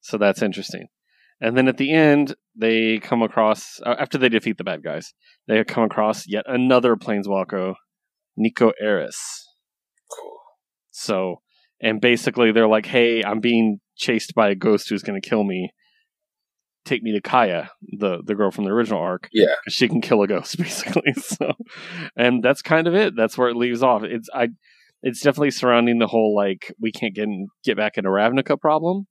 So 0.01 0.17
that's 0.17 0.43
interesting. 0.43 0.88
And 1.43 1.57
then 1.57 1.67
at 1.67 1.75
the 1.75 1.91
end, 1.91 2.35
they 2.55 3.00
come 3.00 3.21
across 3.21 3.81
uh, 3.85 3.95
after 4.00 4.17
they 4.17 4.29
defeat 4.29 4.57
the 4.57 4.63
bad 4.63 4.81
guys, 4.81 5.13
they 5.45 5.62
come 5.65 5.83
across 5.83 6.25
yet 6.25 6.45
another 6.47 6.95
planeswalker, 6.95 7.73
Niko 8.39 8.71
Aris. 8.81 9.45
Cool. 10.09 10.38
So, 10.91 11.41
and 11.81 12.00
basically 12.00 12.53
they're 12.53 12.69
like, 12.69 12.85
"Hey, 12.85 13.25
I'm 13.25 13.41
being 13.41 13.79
chased 13.97 14.33
by 14.33 14.51
a 14.51 14.55
ghost 14.55 14.89
who's 14.89 15.03
going 15.03 15.21
to 15.21 15.29
kill 15.29 15.43
me. 15.43 15.71
Take 16.85 17.03
me 17.03 17.12
to 17.12 17.19
Kaya, 17.19 17.71
the 18.00 18.21
the 18.25 18.35
girl 18.35 18.50
from 18.50 18.63
the 18.63 18.71
original 18.71 19.01
arc. 19.01 19.27
Yeah. 19.33 19.55
she 19.67 19.89
can 19.89 20.00
kill 20.00 20.21
a 20.21 20.27
ghost, 20.27 20.57
basically. 20.57 21.12
So, 21.17 21.51
and 22.15 22.41
that's 22.41 22.62
kind 22.62 22.88
of 22.88 22.95
it. 22.95 23.17
That's 23.17 23.38
where 23.38 23.50
it 23.50 23.57
leaves 23.57 23.83
off. 23.83 24.03
It's 24.03 24.29
I, 24.33 24.47
it's 25.01 25.19
definitely 25.19 25.51
surrounding 25.51 26.00
the 26.00 26.07
whole 26.07 26.33
like 26.33 26.73
we 26.79 26.93
can't 26.93 27.13
get 27.13 27.23
in, 27.23 27.47
get 27.65 27.75
back 27.75 27.97
into 27.97 28.09
Ravnica 28.09 28.57
problem. 28.57 29.07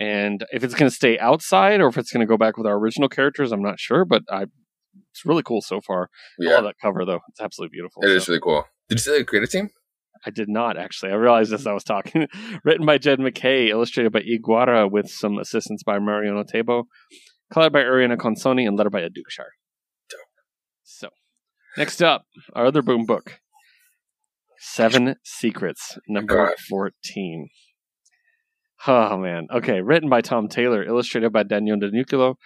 And 0.00 0.44
if 0.50 0.64
it's 0.64 0.74
going 0.74 0.88
to 0.90 0.94
stay 0.94 1.18
outside 1.18 1.80
or 1.80 1.86
if 1.88 1.98
it's 1.98 2.10
going 2.10 2.26
to 2.26 2.26
go 2.26 2.38
back 2.38 2.56
with 2.56 2.66
our 2.66 2.76
original 2.78 3.08
characters, 3.08 3.52
I'm 3.52 3.62
not 3.62 3.78
sure. 3.78 4.04
But 4.06 4.22
I, 4.30 4.46
it's 5.12 5.26
really 5.26 5.42
cool 5.42 5.60
so 5.60 5.80
far. 5.80 6.04
I 6.40 6.44
Yeah. 6.44 6.54
love 6.56 6.64
that 6.64 6.76
cover 6.82 7.04
though. 7.04 7.20
It's 7.28 7.40
absolutely 7.40 7.74
beautiful. 7.74 8.02
It 8.02 8.08
So- 8.08 8.14
is 8.14 8.28
really 8.28 8.40
cool. 8.40 8.64
Did 8.88 8.94
you 8.98 9.02
see 9.02 9.18
the 9.18 9.24
creative 9.24 9.50
team? 9.50 9.68
I 10.26 10.30
did 10.30 10.48
not 10.48 10.76
actually. 10.76 11.12
I 11.12 11.16
realized 11.16 11.52
as 11.52 11.66
I 11.66 11.72
was 11.72 11.84
talking. 11.84 12.26
Written 12.64 12.84
by 12.86 12.98
Jed 12.98 13.20
MacKay, 13.20 13.70
illustrated 13.70 14.10
by 14.12 14.20
Iguara, 14.22 14.90
with 14.90 15.08
some 15.08 15.38
assistance 15.38 15.82
by 15.82 15.98
Mariano 15.98 16.44
Tabo, 16.44 16.84
colored 17.52 17.72
by 17.72 17.82
Arianna 17.82 18.16
Consonni, 18.16 18.66
and 18.66 18.76
lettered 18.76 18.92
by 18.92 19.02
Ed 19.02 19.12
Dukeshire. 19.14 19.48
So, 20.82 21.08
next 21.78 22.02
up, 22.02 22.24
our 22.54 22.66
other 22.66 22.82
boom 22.82 23.06
book, 23.06 23.40
Seven 24.58 25.16
Secrets, 25.24 25.98
number 26.08 26.34
God. 26.48 26.54
fourteen. 26.68 27.48
Oh 28.86 29.18
man. 29.18 29.46
Okay, 29.54 29.80
written 29.80 30.08
by 30.08 30.20
Tom 30.20 30.48
Taylor, 30.48 30.82
illustrated 30.82 31.32
by 31.32 31.42
Daniel 31.42 31.78
Di 31.78 31.90
Nicuolo, 31.90 32.36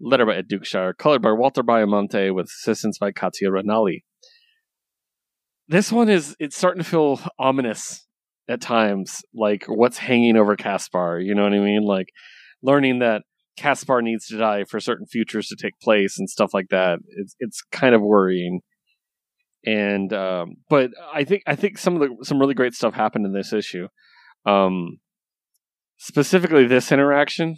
lettered 0.00 0.26
by 0.26 0.36
Ed 0.36 0.48
Dukeshire, 0.48 0.96
colored 0.96 1.22
by 1.22 1.32
Walter 1.32 1.62
Baiamonte, 1.62 2.34
with 2.34 2.46
assistance 2.46 2.98
by 2.98 3.12
Katia 3.12 3.50
Ranalli 3.50 4.02
this 5.68 5.90
one 5.90 6.08
is 6.08 6.36
it's 6.38 6.56
starting 6.56 6.82
to 6.82 6.88
feel 6.88 7.20
ominous 7.38 8.06
at 8.48 8.60
times 8.60 9.22
like 9.34 9.64
what's 9.66 9.98
hanging 9.98 10.36
over 10.36 10.56
caspar 10.56 11.18
you 11.18 11.34
know 11.34 11.42
what 11.42 11.52
i 11.52 11.58
mean? 11.58 11.82
Like 11.82 12.08
learning 12.62 13.00
that 13.00 13.22
caspar 13.56 14.02
needs 14.02 14.26
to 14.26 14.38
die 14.38 14.64
for 14.64 14.80
certain 14.80 15.06
futures 15.06 15.48
to 15.48 15.56
take 15.56 15.72
place 15.80 16.18
and 16.18 16.28
stuff 16.28 16.52
like 16.54 16.68
that. 16.70 16.98
It's 17.08 17.34
it's 17.40 17.62
kind 17.72 17.94
of 17.94 18.02
worrying. 18.02 18.60
And 19.64 20.12
um 20.12 20.56
but 20.68 20.90
i 21.12 21.24
think 21.24 21.42
i 21.46 21.56
think 21.56 21.78
some 21.78 22.00
of 22.00 22.00
the 22.00 22.24
some 22.24 22.38
really 22.38 22.54
great 22.54 22.74
stuff 22.74 22.94
happened 22.94 23.26
in 23.26 23.32
this 23.32 23.52
issue. 23.52 23.88
Um 24.44 24.98
specifically 25.96 26.66
this 26.66 26.92
interaction 26.92 27.56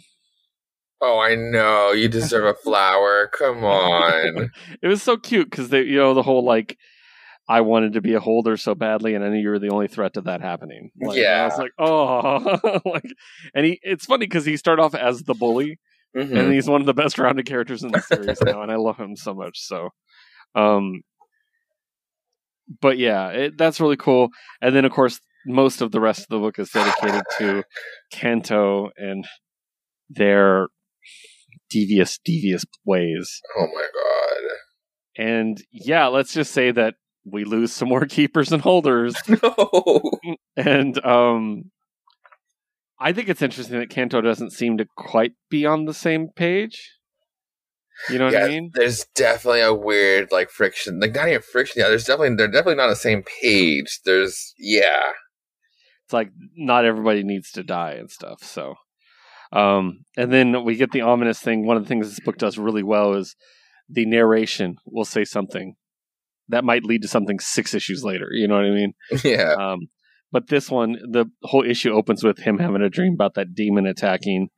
Oh, 1.01 1.17
I 1.17 1.35
know. 1.35 1.91
You 1.93 2.09
deserve 2.09 2.43
a 2.43 2.53
flower. 2.53 3.29
Come 3.37 3.63
on. 3.63 4.49
it 4.81 4.87
was 4.87 5.01
so 5.01 5.15
cute 5.15 5.49
because 5.49 5.69
they 5.69 5.83
you 5.83 5.95
know 5.95 6.13
the 6.13 6.23
whole 6.23 6.43
like 6.43 6.77
I 7.47 7.61
wanted 7.61 7.93
to 7.93 8.01
be 8.01 8.13
a 8.15 8.19
holder 8.19 8.57
so 8.57 8.75
badly, 8.75 9.15
and 9.15 9.23
I 9.23 9.29
knew 9.29 9.39
you 9.39 9.49
were 9.49 9.59
the 9.59 9.69
only 9.69 9.87
threat 9.87 10.13
to 10.15 10.21
that 10.21 10.41
happening. 10.41 10.91
Like, 11.01 11.17
and 11.17 11.25
I 11.27 11.31
Yeah. 11.31 11.45
was 11.45 11.57
like, 11.57 11.71
oh, 11.79 12.81
like, 12.91 13.11
and 13.55 13.65
he. 13.65 13.79
It's 13.81 14.05
funny 14.05 14.25
because 14.25 14.43
he 14.45 14.57
started 14.57 14.81
off 14.81 14.93
as 14.93 15.23
the 15.23 15.33
bully, 15.33 15.79
Mhm. 16.15 16.37
and 16.37 16.53
he's 16.53 16.67
one 16.69 16.81
of 16.81 16.85
the 16.85 16.93
best 16.93 17.17
rounded 17.17 17.45
characters 17.45 17.81
in 17.81 17.91
the 17.91 18.01
series 18.01 18.41
now, 18.43 18.61
and 18.61 18.69
I 18.71 18.75
love 18.75 18.97
him 18.97 19.15
so 19.15 19.33
much. 19.33 19.57
So, 19.61 19.89
um, 20.53 21.01
but 22.81 22.97
yeah, 22.97 23.29
it, 23.29 23.57
that's 23.57 23.79
really 23.79 23.97
cool. 23.97 24.29
And 24.61 24.75
then, 24.75 24.83
of 24.85 24.91
course, 24.91 25.19
most 25.45 25.81
of 25.81 25.91
the 25.91 25.99
rest 25.99 26.21
of 26.21 26.27
the 26.29 26.39
book 26.39 26.59
is 26.59 26.69
dedicated 26.69 27.23
to 27.37 27.63
Kanto 28.11 28.89
and 28.97 29.25
their 30.09 30.67
devious, 31.69 32.19
devious 32.23 32.65
ways. 32.85 33.41
Oh 33.57 33.67
my 33.73 33.81
god. 33.81 35.25
And 35.25 35.63
yeah, 35.71 36.07
let's 36.07 36.33
just 36.33 36.51
say 36.51 36.71
that 36.71 36.95
we 37.25 37.43
lose 37.43 37.71
some 37.71 37.89
more 37.89 38.05
keepers 38.05 38.51
and 38.51 38.61
holders. 38.61 39.15
No. 39.27 40.01
And 40.55 41.03
um 41.05 41.71
I 43.01 43.13
think 43.13 43.29
it's 43.29 43.41
interesting 43.41 43.79
that 43.79 43.89
Kanto 43.89 44.19
doesn't 44.19 44.51
seem 44.51 44.77
to 44.77 44.85
quite 44.97 45.31
be 45.49 45.65
on 45.65 45.85
the 45.85 45.93
same 45.93 46.29
page. 46.35 46.99
You 48.09 48.17
know 48.17 48.25
what 48.25 48.33
yeah, 48.33 48.45
I 48.45 48.49
mean? 48.49 48.71
there's 48.73 49.05
definitely 49.15 49.61
a 49.61 49.73
weird 49.73 50.31
like 50.31 50.49
friction. 50.49 50.99
Like 50.99 51.15
not 51.15 51.27
even 51.27 51.41
friction. 51.41 51.81
Yeah, 51.81 51.89
there's 51.89 52.05
definitely 52.05 52.35
they're 52.35 52.47
definitely 52.47 52.75
not 52.75 52.83
on 52.83 52.89
the 52.89 52.95
same 52.95 53.23
page. 53.41 53.99
There's 54.05 54.53
yeah. 54.57 55.11
It's 56.09 56.13
like 56.13 56.31
not 56.57 56.85
everybody 56.85 57.21
needs 57.21 57.51
to 57.51 57.63
die 57.63 57.91
and 57.91 58.09
stuff. 58.09 58.41
So 58.41 58.73
um 59.51 60.05
and 60.17 60.33
then 60.33 60.63
we 60.63 60.75
get 60.75 60.91
the 60.91 61.01
ominous 61.01 61.39
thing. 61.39 61.67
One 61.67 61.77
of 61.77 61.83
the 61.83 61.87
things 61.87 62.09
this 62.09 62.19
book 62.19 62.37
does 62.37 62.57
really 62.57 62.81
well 62.81 63.13
is 63.13 63.35
the 63.87 64.07
narration 64.07 64.77
will 64.87 65.05
say 65.05 65.23
something 65.23 65.75
that 66.47 66.63
might 66.63 66.83
lead 66.83 67.03
to 67.03 67.07
something 67.07 67.39
six 67.39 67.75
issues 67.75 68.03
later. 68.03 68.29
You 68.31 68.47
know 68.47 68.55
what 68.55 68.65
I 68.65 68.71
mean? 68.71 68.93
Yeah. 69.23 69.53
Um, 69.53 69.89
but 70.31 70.47
this 70.47 70.71
one, 70.71 70.93
the 71.11 71.25
whole 71.43 71.63
issue 71.63 71.91
opens 71.91 72.23
with 72.23 72.39
him 72.39 72.57
having 72.57 72.81
a 72.81 72.89
dream 72.89 73.13
about 73.13 73.35
that 73.35 73.53
demon 73.53 73.85
attacking, 73.85 74.49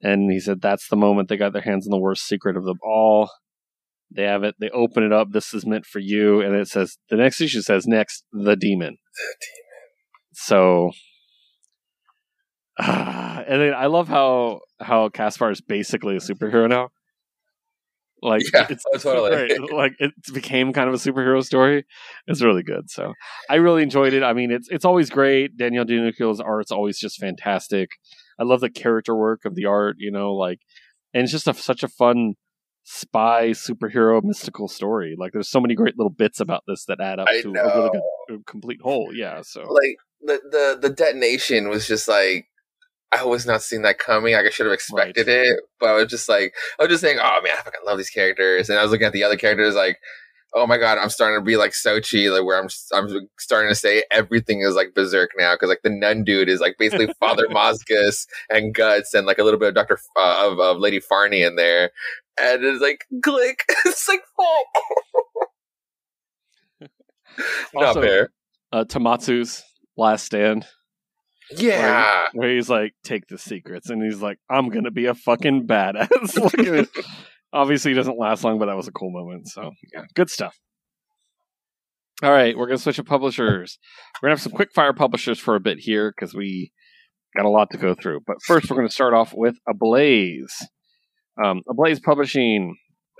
and 0.00 0.30
he 0.30 0.40
said 0.40 0.60
that's 0.60 0.88
the 0.88 0.96
moment 0.96 1.28
they 1.28 1.36
got 1.36 1.52
their 1.52 1.62
hands 1.62 1.86
on 1.86 1.90
the 1.92 2.00
worst 2.00 2.26
secret 2.26 2.56
of 2.56 2.64
them 2.64 2.78
all. 2.82 3.30
They 4.10 4.24
have 4.24 4.42
it. 4.42 4.56
They 4.60 4.70
open 4.70 5.04
it 5.04 5.12
up. 5.12 5.28
This 5.30 5.54
is 5.54 5.64
meant 5.64 5.86
for 5.86 5.98
you, 6.00 6.40
and 6.40 6.54
it 6.54 6.68
says 6.68 6.98
the 7.10 7.16
next 7.16 7.40
issue 7.40 7.62
says 7.62 7.86
next 7.86 8.24
the 8.32 8.56
demon. 8.56 8.98
So, 10.34 10.90
and 12.78 13.60
then 13.62 13.74
I 13.74 13.86
love 13.86 14.08
how 14.08 14.60
how 14.80 15.08
Caspar 15.08 15.50
is 15.50 15.60
basically 15.60 16.16
a 16.16 16.20
superhero 16.20 16.68
now. 16.68 16.90
Like 18.22 18.42
Yeah, 18.52 18.66
it's, 18.70 18.84
oh, 18.92 18.98
totally. 18.98 19.30
great. 19.30 19.72
Like 19.72 19.92
it 19.98 20.12
became 20.32 20.72
kind 20.72 20.88
of 20.88 20.94
a 20.94 20.98
superhero 20.98 21.44
story. 21.44 21.84
It's 22.26 22.42
really 22.42 22.62
good. 22.62 22.90
So 22.90 23.12
I 23.50 23.56
really 23.56 23.82
enjoyed 23.82 24.14
it. 24.14 24.22
I 24.22 24.32
mean, 24.32 24.50
it's 24.50 24.68
it's 24.70 24.84
always 24.84 25.10
great. 25.10 25.56
Daniel 25.56 25.84
Di 25.84 25.98
Nicuolo's 26.00 26.40
art's 26.40 26.72
always 26.72 26.98
just 26.98 27.20
fantastic. 27.20 27.90
I 28.38 28.44
love 28.44 28.60
the 28.60 28.70
character 28.70 29.14
work 29.14 29.44
of 29.44 29.54
the 29.54 29.66
art. 29.66 29.96
You 29.98 30.10
know, 30.10 30.32
like, 30.34 30.60
and 31.12 31.22
it's 31.22 31.32
just 31.32 31.46
a, 31.46 31.54
such 31.54 31.82
a 31.82 31.88
fun 31.88 32.34
spy 32.82 33.50
superhero 33.50 34.22
mystical 34.24 34.68
story. 34.68 35.16
Like, 35.18 35.32
there's 35.32 35.48
so 35.48 35.60
many 35.60 35.74
great 35.74 35.96
little 35.98 36.10
bits 36.10 36.40
about 36.40 36.64
this 36.66 36.84
that 36.86 37.00
add 37.00 37.18
up 37.18 37.28
I 37.28 37.42
to 37.42 37.48
a 37.50 37.52
really 37.52 37.90
good, 37.90 38.40
a 38.40 38.44
complete 38.44 38.80
whole. 38.82 39.10
Yeah. 39.14 39.42
So 39.42 39.62
Like 39.62 39.96
the 40.24 40.40
the 40.50 40.78
the 40.88 40.94
detonation 40.94 41.68
was 41.68 41.86
just 41.86 42.08
like 42.08 42.46
I 43.12 43.24
was 43.24 43.46
not 43.46 43.62
seeing 43.62 43.82
that 43.82 43.98
coming. 43.98 44.34
Like 44.34 44.46
I 44.46 44.50
should 44.50 44.66
have 44.66 44.72
expected 44.72 45.28
it, 45.28 45.60
but 45.78 45.90
I 45.90 45.94
was 45.94 46.08
just 46.08 46.28
like 46.28 46.54
I 46.80 46.82
was 46.84 46.90
just 46.90 47.02
saying, 47.02 47.18
oh 47.20 47.40
man, 47.42 47.52
I 47.58 47.62
fucking 47.62 47.80
love 47.86 47.98
these 47.98 48.10
characters. 48.10 48.68
And 48.68 48.78
I 48.78 48.82
was 48.82 48.90
looking 48.90 49.06
at 49.06 49.12
the 49.12 49.24
other 49.24 49.36
characters 49.36 49.74
like. 49.74 49.98
Oh 50.56 50.68
my 50.68 50.78
god, 50.78 50.98
I'm 50.98 51.10
starting 51.10 51.40
to 51.40 51.44
be 51.44 51.56
like 51.56 51.72
Sochi, 51.72 52.30
like 52.32 52.44
where 52.44 52.56
I'm 52.62 52.68
I'm 52.92 53.28
starting 53.40 53.68
to 53.72 53.74
say 53.74 54.04
everything 54.12 54.60
is 54.60 54.76
like 54.76 54.94
berserk 54.94 55.30
now 55.36 55.52
because 55.56 55.68
like 55.68 55.82
the 55.82 55.90
nun 55.90 56.22
dude 56.22 56.48
is 56.48 56.60
like 56.60 56.76
basically 56.78 57.12
Father 57.18 57.48
Mozgus 57.48 58.24
and 58.50 58.72
guts 58.72 59.14
and 59.14 59.26
like 59.26 59.38
a 59.38 59.42
little 59.42 59.58
bit 59.58 59.70
of 59.70 59.74
Doctor 59.74 59.98
uh, 60.16 60.48
of, 60.48 60.60
of 60.60 60.76
Lady 60.78 61.00
Farney 61.00 61.42
in 61.42 61.56
there, 61.56 61.90
and 62.40 62.62
it's 62.64 62.80
like 62.80 63.04
click, 63.24 63.64
it's 63.84 64.06
like 64.08 64.20
fuck, 66.80 66.88
not 67.74 67.84
Also- 67.86 68.02
fair. 68.02 68.30
uh, 68.70 68.84
Tamatsu's 68.84 69.64
last 69.96 70.24
stand, 70.24 70.66
Yeah, 71.56 72.26
where 72.32 72.54
he's 72.54 72.70
like, 72.70 72.94
"Take 73.04 73.26
the 73.28 73.38
secrets," 73.38 73.90
and 73.90 74.02
he's 74.02 74.20
like, 74.22 74.38
"I'm 74.50 74.68
gonna 74.70 74.90
be 74.90 75.06
a 75.06 75.14
fucking 75.14 75.66
badass." 75.66 76.78
At. 76.78 77.04
Obviously, 77.52 77.92
it 77.92 77.96
doesn't 77.96 78.18
last 78.18 78.42
long, 78.42 78.58
but 78.58 78.66
that 78.66 78.76
was 78.76 78.88
a 78.88 78.92
cool 78.92 79.12
moment. 79.12 79.46
So, 79.48 79.70
yeah, 79.92 80.04
good 80.14 80.28
stuff. 80.28 80.58
All 82.22 82.30
right, 82.32 82.56
we're 82.56 82.66
gonna 82.66 82.78
switch 82.78 82.96
to 82.96 83.04
publishers. 83.04 83.78
We're 84.20 84.28
gonna 84.28 84.36
have 84.36 84.42
some 84.42 84.52
quick 84.52 84.72
fire 84.74 84.92
publishers 84.92 85.38
for 85.38 85.54
a 85.54 85.60
bit 85.60 85.78
here 85.78 86.12
because 86.14 86.34
we 86.34 86.72
got 87.36 87.44
a 87.44 87.50
lot 87.50 87.70
to 87.70 87.78
go 87.78 87.94
through. 87.94 88.20
But 88.26 88.36
first, 88.44 88.70
we're 88.70 88.76
gonna 88.76 88.88
start 88.88 89.14
off 89.14 89.32
with 89.34 89.56
Ablaze. 89.68 90.66
Um, 91.42 91.62
Ablaze 91.68 92.00
Publishing 92.00 92.76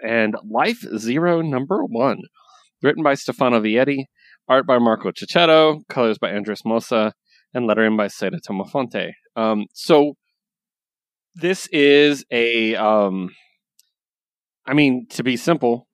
and 0.07 0.37
Life 0.49 0.85
Zero 0.97 1.41
Number 1.43 1.85
One, 1.85 2.23
written 2.83 3.03
by 3.03 3.15
Stefano 3.15 3.61
Vietti, 3.61 4.05
art 4.49 4.67
by 4.67 4.79
Marco 4.79 5.11
Checchetto, 5.11 5.81
colors 5.89 6.19
by 6.19 6.31
Andres 6.31 6.63
Mossa, 6.63 7.13
and 7.53 7.67
lettering 7.67 7.97
by 7.97 8.07
Seda 8.07 8.39
Tomafonte. 8.47 9.13
Um, 9.37 9.67
so 9.73 10.15
this 11.35 11.67
is 11.69 12.25
a, 12.31 12.75
um, 12.77 13.31
I 14.67 14.75
mean, 14.75 15.07
to 15.11 15.23
be 15.23 15.37
simple, 15.37 15.89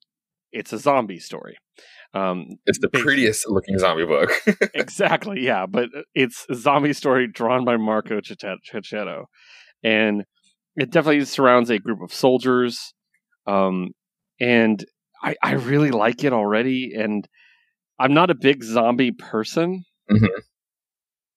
it's 0.52 0.72
a 0.72 0.78
zombie 0.78 1.18
story. 1.20 1.56
Um, 2.12 2.46
it's 2.66 2.80
the 2.80 2.88
prettiest 2.88 3.48
looking 3.48 3.78
zombie 3.78 4.06
book. 4.06 4.32
exactly, 4.74 5.44
yeah, 5.44 5.66
but 5.66 5.88
it's 6.14 6.44
a 6.50 6.54
zombie 6.54 6.92
story 6.92 7.28
drawn 7.32 7.64
by 7.64 7.76
Marco 7.76 8.20
Cicchet- 8.20 8.56
Checchetto, 8.64 9.26
and 9.84 10.24
it 10.76 10.90
definitely 10.90 11.24
surrounds 11.24 11.70
a 11.70 11.78
group 11.78 12.00
of 12.02 12.12
soldiers. 12.12 12.94
Um, 13.46 13.90
and 14.40 14.84
I, 15.22 15.36
I 15.42 15.52
really 15.52 15.92
like 15.92 16.24
it 16.24 16.32
already, 16.32 16.92
and 16.94 17.28
I'm 18.00 18.14
not 18.14 18.30
a 18.30 18.34
big 18.34 18.64
zombie 18.64 19.12
person 19.12 19.84
mm-hmm. 20.10 20.26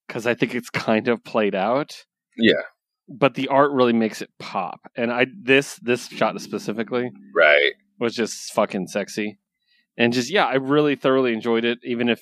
because 0.08 0.26
I 0.26 0.34
think 0.34 0.56
it's 0.56 0.70
kind 0.70 1.10
of 1.10 1.24
played 1.24 1.56
out. 1.56 1.94
yeah, 2.38 2.62
but 3.10 3.36
the 3.36 3.50
art 3.50 3.72
really 3.72 3.94
makes 3.94 4.22
it 4.22 4.30
pop. 4.40 4.80
And 4.96 5.12
I 5.12 5.28
this 5.42 5.76
this 5.82 6.08
shot 6.08 6.40
specifically, 6.42 7.12
right, 7.36 7.74
was 8.00 8.16
just 8.16 8.54
fucking 8.54 8.88
sexy, 8.88 9.38
and 9.98 10.14
just 10.14 10.32
yeah, 10.32 10.46
I 10.46 10.56
really 10.56 10.96
thoroughly 10.96 11.34
enjoyed 11.34 11.66
it. 11.66 11.80
Even 11.84 12.08
if 12.08 12.22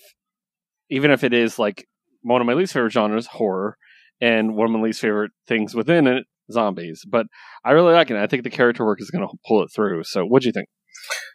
even 0.90 1.12
if 1.12 1.24
it 1.24 1.34
is 1.34 1.60
like 1.60 1.86
one 2.24 2.42
of 2.42 2.48
my 2.48 2.54
least 2.54 2.74
favorite 2.74 2.92
genres, 2.92 3.28
horror, 3.28 3.78
and 4.20 4.56
one 4.56 4.66
of 4.66 4.72
my 4.72 4.82
least 4.82 5.02
favorite 5.02 5.32
things 5.48 5.76
within 5.76 6.08
it, 6.08 6.26
zombies. 6.52 7.04
But 7.08 7.28
I 7.64 7.72
really 7.72 7.94
like 7.94 8.10
it. 8.10 8.18
I 8.18 8.28
think 8.28 8.44
the 8.44 8.50
character 8.50 8.86
work 8.86 9.02
is 9.02 9.12
going 9.12 9.28
to 9.28 9.38
pull 9.48 9.64
it 9.64 9.70
through. 9.74 10.04
So, 10.04 10.26
what 10.26 10.42
do 10.42 10.48
you 10.48 10.52
think? 10.52 10.68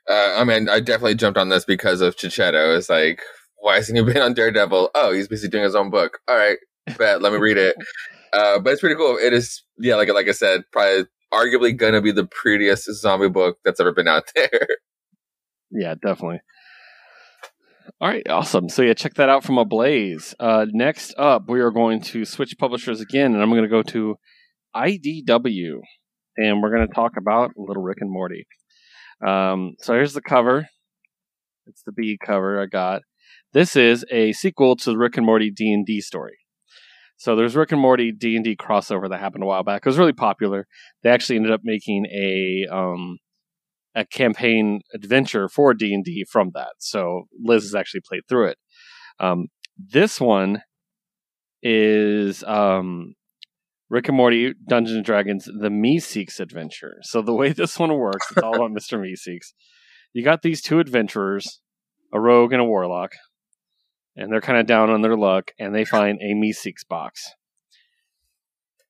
Uh, 0.08 0.34
I 0.36 0.44
mean, 0.44 0.68
I 0.68 0.80
definitely 0.80 1.14
jumped 1.16 1.38
on 1.38 1.48
this 1.48 1.64
because 1.64 2.00
of 2.00 2.16
Checchetto. 2.16 2.76
It's 2.76 2.88
like, 2.90 3.20
why 3.58 3.76
hasn't 3.76 3.98
he 3.98 4.04
been 4.12 4.22
on 4.22 4.34
Daredevil? 4.34 4.90
Oh, 4.94 5.12
he's 5.12 5.28
busy 5.28 5.48
doing 5.48 5.64
his 5.64 5.74
own 5.74 5.90
book. 5.90 6.18
All 6.28 6.36
right, 6.36 6.58
bet. 6.98 7.22
let 7.22 7.32
me 7.32 7.38
read 7.38 7.58
it. 7.58 7.76
Uh, 8.32 8.58
but 8.58 8.72
it's 8.72 8.80
pretty 8.82 8.96
cool. 8.96 9.16
It 9.16 9.32
is, 9.32 9.62
yeah, 9.78 9.94
like 9.94 10.12
like 10.12 10.28
I 10.28 10.32
said, 10.32 10.64
probably 10.70 11.06
arguably 11.32 11.74
gonna 11.74 12.02
be 12.02 12.12
the 12.12 12.26
prettiest 12.26 12.92
zombie 13.00 13.30
book 13.30 13.56
that's 13.64 13.80
ever 13.80 13.92
been 13.94 14.08
out 14.08 14.24
there. 14.34 14.66
Yeah, 15.70 15.94
definitely. 15.94 16.40
All 18.00 18.08
right, 18.08 18.28
awesome. 18.28 18.68
So 18.68 18.82
yeah, 18.82 18.92
check 18.92 19.14
that 19.14 19.30
out 19.30 19.42
from 19.42 19.56
Ablaze. 19.56 20.34
Uh, 20.38 20.66
next 20.70 21.14
up, 21.16 21.48
we 21.48 21.60
are 21.60 21.70
going 21.70 22.02
to 22.02 22.26
switch 22.26 22.54
publishers 22.58 23.00
again, 23.00 23.32
and 23.32 23.42
I'm 23.42 23.48
going 23.50 23.62
to 23.62 23.68
go 23.68 23.82
to 23.84 24.16
IDW, 24.74 25.78
and 26.36 26.60
we're 26.60 26.74
going 26.74 26.86
to 26.86 26.94
talk 26.94 27.12
about 27.16 27.52
Little 27.56 27.82
Rick 27.82 27.98
and 28.00 28.10
Morty. 28.10 28.46
Um, 29.24 29.74
so 29.80 29.94
here's 29.94 30.14
the 30.14 30.22
cover. 30.22 30.68
It's 31.66 31.82
the 31.82 31.92
B 31.92 32.18
cover 32.24 32.60
I 32.60 32.66
got. 32.66 33.02
This 33.52 33.76
is 33.76 34.04
a 34.10 34.32
sequel 34.32 34.76
to 34.76 34.90
the 34.90 34.98
Rick 34.98 35.16
and 35.16 35.26
Morty 35.26 35.50
D 35.50 35.72
and 35.72 35.84
D 35.86 36.00
story. 36.00 36.36
So 37.16 37.34
there's 37.34 37.56
Rick 37.56 37.72
and 37.72 37.80
Morty 37.80 38.12
D 38.12 38.36
and 38.36 38.44
D 38.44 38.56
crossover 38.56 39.08
that 39.08 39.20
happened 39.20 39.42
a 39.42 39.46
while 39.46 39.62
back. 39.62 39.82
It 39.84 39.88
was 39.88 39.98
really 39.98 40.12
popular. 40.12 40.66
They 41.02 41.10
actually 41.10 41.36
ended 41.36 41.52
up 41.52 41.60
making 41.64 42.06
a 42.06 42.66
um, 42.70 43.18
a 43.94 44.04
campaign 44.04 44.82
adventure 44.94 45.48
for 45.48 45.72
D 45.72 45.94
and 45.94 46.04
D 46.04 46.24
from 46.30 46.50
that. 46.54 46.74
So 46.78 47.24
Liz 47.42 47.62
has 47.62 47.74
actually 47.74 48.02
played 48.06 48.22
through 48.28 48.48
it. 48.48 48.58
Um, 49.18 49.46
this 49.78 50.20
one 50.20 50.62
is 51.62 52.44
um, 52.44 53.14
Rick 53.88 54.08
and 54.08 54.16
Morty 54.16 54.52
Dungeons 54.68 54.96
and 54.96 55.04
Dragons: 55.04 55.44
The 55.44 55.68
Meeseeks 55.68 56.40
Adventure. 56.40 56.96
So 57.02 57.22
the 57.22 57.34
way 57.34 57.52
this 57.52 57.78
one 57.78 57.96
works, 57.96 58.26
it's 58.30 58.42
all 58.42 58.56
about 58.56 58.70
Mister 58.72 58.98
Meeseeks. 58.98 59.52
You 60.12 60.24
got 60.24 60.42
these 60.42 60.62
two 60.62 60.78
adventurers, 60.78 61.60
a 62.12 62.20
rogue 62.20 62.52
and 62.52 62.62
a 62.62 62.64
warlock, 62.64 63.12
and 64.16 64.32
they're 64.32 64.40
kind 64.40 64.58
of 64.58 64.66
down 64.66 64.90
on 64.90 65.02
their 65.02 65.16
luck, 65.16 65.50
and 65.58 65.74
they 65.74 65.84
find 65.84 66.18
a 66.20 66.34
Meeseeks 66.34 66.86
box. 66.88 67.22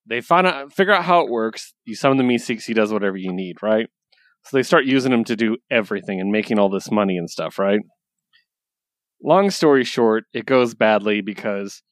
They 0.08 0.20
find 0.20 0.46
out, 0.46 0.72
figure 0.72 0.92
out 0.92 1.04
how 1.04 1.20
it 1.22 1.30
works. 1.30 1.74
You 1.84 1.96
summon 1.96 2.16
the 2.16 2.24
Meeseeks, 2.24 2.64
he 2.64 2.74
does 2.74 2.92
whatever 2.92 3.16
you 3.16 3.32
need, 3.32 3.56
right? 3.60 3.88
So 4.44 4.56
they 4.56 4.62
start 4.62 4.84
using 4.84 5.12
him 5.12 5.24
to 5.24 5.34
do 5.34 5.56
everything 5.68 6.20
and 6.20 6.30
making 6.30 6.60
all 6.60 6.68
this 6.68 6.92
money 6.92 7.16
and 7.16 7.28
stuff, 7.28 7.58
right? 7.58 7.80
Long 9.20 9.50
story 9.50 9.82
short, 9.82 10.24
it 10.32 10.46
goes 10.46 10.74
badly 10.74 11.20
because 11.20 11.82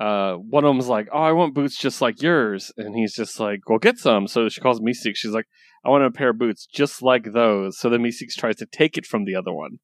uh, 0.00 0.36
one 0.36 0.64
of 0.64 0.70
them's 0.70 0.88
like, 0.88 1.08
"Oh, 1.12 1.18
I 1.18 1.32
want 1.32 1.54
boots 1.54 1.76
just 1.76 2.00
like 2.00 2.22
yours," 2.22 2.72
and 2.78 2.96
he's 2.96 3.14
just 3.14 3.38
like, 3.38 3.68
"Well, 3.68 3.78
get 3.78 3.98
some." 3.98 4.26
So 4.26 4.48
she 4.48 4.62
calls 4.62 4.80
Meeseeks. 4.80 5.16
She's 5.16 5.32
like, 5.32 5.46
"I 5.84 5.90
want 5.90 6.04
a 6.04 6.10
pair 6.10 6.30
of 6.30 6.38
boots 6.38 6.66
just 6.66 7.02
like 7.02 7.32
those." 7.32 7.78
So 7.78 7.90
the 7.90 7.98
Meeseeks 7.98 8.34
tries 8.34 8.56
to 8.56 8.66
take 8.66 8.96
it 8.96 9.04
from 9.04 9.26
the 9.26 9.34
other 9.34 9.52
one. 9.52 9.78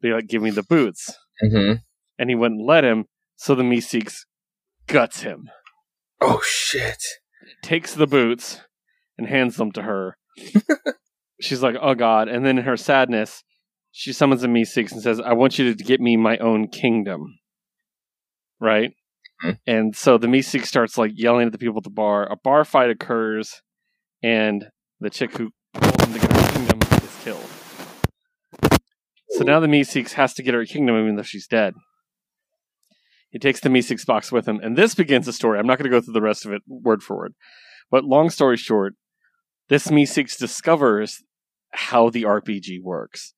They 0.00 0.12
like, 0.12 0.28
"Give 0.28 0.40
me 0.40 0.48
the 0.48 0.62
boots," 0.62 1.14
mm-hmm. 1.44 1.74
and 2.18 2.30
he 2.30 2.34
wouldn't 2.34 2.66
let 2.66 2.84
him. 2.84 3.04
So 3.36 3.54
the 3.54 3.62
Meeseeks 3.62 4.20
guts 4.86 5.20
him. 5.20 5.50
Oh 6.22 6.40
shit! 6.42 7.02
Takes 7.62 7.94
the 7.94 8.06
boots 8.06 8.62
and 9.18 9.28
hands 9.28 9.56
them 9.56 9.72
to 9.72 9.82
her. 9.82 10.16
she's 11.42 11.62
like, 11.62 11.76
"Oh 11.78 11.94
God!" 11.94 12.28
And 12.28 12.46
then 12.46 12.56
in 12.56 12.64
her 12.64 12.78
sadness, 12.78 13.44
she 13.92 14.14
summons 14.14 14.42
a 14.42 14.48
Meeseeks 14.48 14.92
and 14.92 15.02
says, 15.02 15.20
"I 15.20 15.34
want 15.34 15.58
you 15.58 15.74
to 15.74 15.84
get 15.84 16.00
me 16.00 16.16
my 16.16 16.38
own 16.38 16.68
kingdom." 16.68 17.38
Right. 18.58 18.92
Mm-hmm. 19.42 19.50
And 19.66 19.96
so 19.96 20.18
the 20.18 20.26
Meeseeks 20.26 20.66
starts 20.66 20.98
like 20.98 21.12
yelling 21.14 21.46
at 21.46 21.52
the 21.52 21.58
people 21.58 21.78
at 21.78 21.84
the 21.84 21.90
bar. 21.90 22.30
A 22.30 22.36
bar 22.36 22.64
fight 22.64 22.90
occurs, 22.90 23.62
and 24.22 24.66
the 25.00 25.10
chick 25.10 25.36
who 25.36 25.50
told 25.74 26.00
him 26.02 26.12
to 26.12 26.18
get 26.18 26.32
her 26.32 26.52
kingdom 26.52 26.80
is 27.02 27.20
killed. 27.24 27.50
So 29.30 29.44
now 29.44 29.60
the 29.60 29.66
Meeseeks 29.66 30.12
has 30.12 30.34
to 30.34 30.42
get 30.42 30.54
her 30.54 30.64
kingdom 30.66 30.96
even 31.00 31.16
though 31.16 31.22
she's 31.22 31.46
dead. 31.46 31.74
He 33.30 33.38
takes 33.38 33.60
the 33.60 33.68
Meeseeks 33.68 34.04
box 34.04 34.32
with 34.32 34.46
him, 34.46 34.58
and 34.60 34.76
this 34.76 34.94
begins 34.94 35.26
the 35.26 35.32
story. 35.32 35.58
I'm 35.58 35.66
not 35.66 35.78
going 35.78 35.90
to 35.90 35.96
go 35.96 36.00
through 36.00 36.14
the 36.14 36.20
rest 36.20 36.44
of 36.44 36.52
it 36.52 36.62
word 36.66 37.02
for 37.02 37.16
word, 37.16 37.34
but 37.90 38.04
long 38.04 38.28
story 38.28 38.56
short, 38.56 38.94
this 39.68 39.86
Meeseeks 39.86 40.36
discovers 40.36 41.22
how 41.70 42.10
the 42.10 42.24
RPG 42.24 42.82
works. 42.82 43.34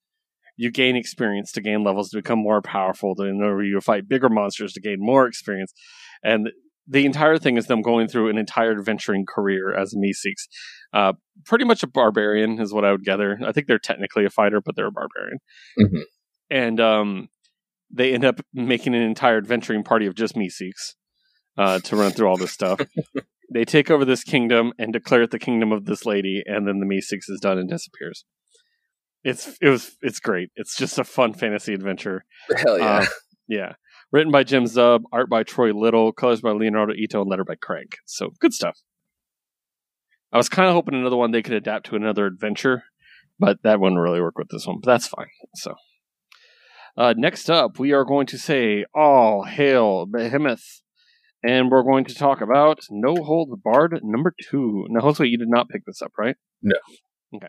You 0.63 0.71
gain 0.71 0.95
experience 0.95 1.51
to 1.53 1.61
gain 1.61 1.83
levels 1.83 2.11
to 2.11 2.19
become 2.19 2.39
more 2.39 2.63
powerful, 2.63 3.17
to 3.17 3.25
in 3.25 3.43
order 3.43 3.65
you 3.65 3.81
fight 3.81 4.09
bigger 4.09 4.29
monsters 4.29 4.73
to 4.75 4.81
gain 4.81 4.99
more 5.01 5.27
experience. 5.27 5.73
And 6.23 6.51
the 6.87 7.05
entire 7.05 7.37
thing 7.37 7.57
is 7.57 7.67
them 7.67 7.83
going 7.83 8.07
through 8.07 8.29
an 8.29 8.39
entire 8.39 8.71
adventuring 8.73 9.27
career 9.27 9.75
as 9.75 9.95
Meeseeks. 9.95 10.47
Uh, 10.93 11.15
pretty 11.45 11.65
much 11.65 11.83
a 11.83 11.89
barbarian 11.89 12.61
is 12.61 12.73
what 12.73 12.85
I 12.85 12.93
would 12.93 13.05
gather. 13.05 13.41
I 13.45 13.51
think 13.51 13.67
they're 13.67 13.79
technically 13.79 14.25
a 14.25 14.31
fighter, 14.31 14.61
but 14.61 14.77
they're 14.77 14.87
a 14.87 14.93
barbarian. 14.93 15.39
Mm-hmm. 15.81 16.03
And 16.51 16.81
um, 16.81 17.29
they 17.91 18.15
end 18.15 18.25
up 18.25 18.41
making 18.53 18.95
an 18.95 19.03
entire 19.03 19.39
adventuring 19.39 19.83
party 19.83 20.07
of 20.07 20.15
just 20.15 20.37
Meeseeks 20.37 20.95
uh, 21.57 21.81
to 21.81 21.97
run 21.97 22.13
through 22.13 22.29
all 22.29 22.37
this 22.37 22.53
stuff. 22.53 22.81
they 23.53 23.65
take 23.65 23.91
over 23.91 24.05
this 24.05 24.23
kingdom 24.23 24.73
and 24.79 24.93
declare 24.93 25.23
it 25.23 25.33
the 25.33 25.39
kingdom 25.39 25.73
of 25.73 25.87
this 25.87 26.07
lady, 26.07 26.43
and 26.47 26.69
then 26.69 26.81
the 26.81 26.87
Meeseeks 26.87 27.29
is 27.29 27.41
done 27.41 27.59
and 27.59 27.69
disappears. 27.69 28.25
It's 29.25 29.57
it 29.61 29.69
was 29.69 29.97
it's 30.03 30.21
great. 30.21 30.51
It's 30.57 30.77
just 30.77 30.99
a 30.99 31.05
fun 31.05 31.33
fantasy 31.35 31.75
adventure. 31.75 32.25
Hell 32.57 32.79
yeah, 32.79 32.85
uh, 32.85 33.07
yeah. 33.49 33.73
Written 34.11 34.33
by 34.33 34.45
Jim 34.45 34.65
Zub, 34.65 35.03
art 35.13 35.31
by 35.31 35.43
Troy 35.43 35.73
Little, 35.73 36.13
colors 36.13 36.41
by 36.41 36.51
Leonardo 36.51 36.93
Ito, 36.93 37.23
and 37.23 37.31
letter 37.31 37.45
by 37.45 37.55
Crank. 37.55 37.97
So 38.05 38.31
good 38.41 38.53
stuff. 38.53 38.79
I 40.33 40.37
was 40.39 40.49
kind 40.49 40.69
of 40.69 40.75
hoping 40.75 40.95
another 40.95 41.17
one 41.17 41.31
they 41.31 41.43
could 41.43 41.55
adapt 41.55 41.87
to 41.87 41.97
another 41.97 42.27
adventure, 42.27 42.85
but 43.39 43.59
that 43.63 43.81
wouldn't 43.81 44.01
really 44.01 44.21
work 44.21 44.39
with 44.39 44.49
this 44.51 44.67
one. 44.67 44.79
But 44.83 44.91
that's 44.91 45.07
fine. 45.07 45.29
So 45.57 45.75
uh, 46.97 47.15
next 47.17 47.51
up, 47.51 47.79
we 47.79 47.93
are 47.93 48.05
going 48.05 48.27
to 48.27 48.39
say 48.39 48.85
all 48.95 49.45
hail 49.45 50.07
Behemoth 50.07 50.83
and 51.43 51.71
we're 51.71 51.83
going 51.83 52.05
to 52.05 52.15
talk 52.15 52.41
about 52.41 52.81
No 52.91 53.15
Holds 53.17 53.53
Barred 53.63 53.99
number 54.03 54.33
two. 54.51 54.87
Now, 54.89 55.01
Jose, 55.01 55.25
you 55.25 55.39
did 55.39 55.49
not 55.49 55.69
pick 55.69 55.85
this 55.85 56.01
up, 56.01 56.13
right? 56.19 56.37
No. 56.63 56.77
Okay. 57.35 57.49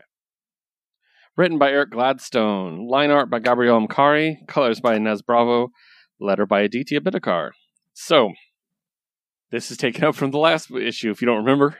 Written 1.35 1.57
by 1.57 1.71
Eric 1.71 1.91
Gladstone, 1.91 2.87
line 2.87 3.09
art 3.09 3.29
by 3.29 3.39
Gabriel 3.39 3.85
Mkari, 3.85 4.47
colors 4.47 4.79
by 4.79 4.95
Inez 4.95 5.23
Bravo, 5.23 5.69
letter 6.19 6.45
by 6.45 6.61
Aditya 6.61 7.01
Bidikar. 7.01 7.51
So, 7.93 8.31
this 9.51 9.71
is 9.71 9.77
taken 9.77 10.03
up 10.03 10.15
from 10.15 10.29
the 10.29 10.37
last 10.37 10.69
issue. 10.69 11.09
If 11.09 11.21
you 11.21 11.25
don't 11.25 11.43
remember, 11.43 11.77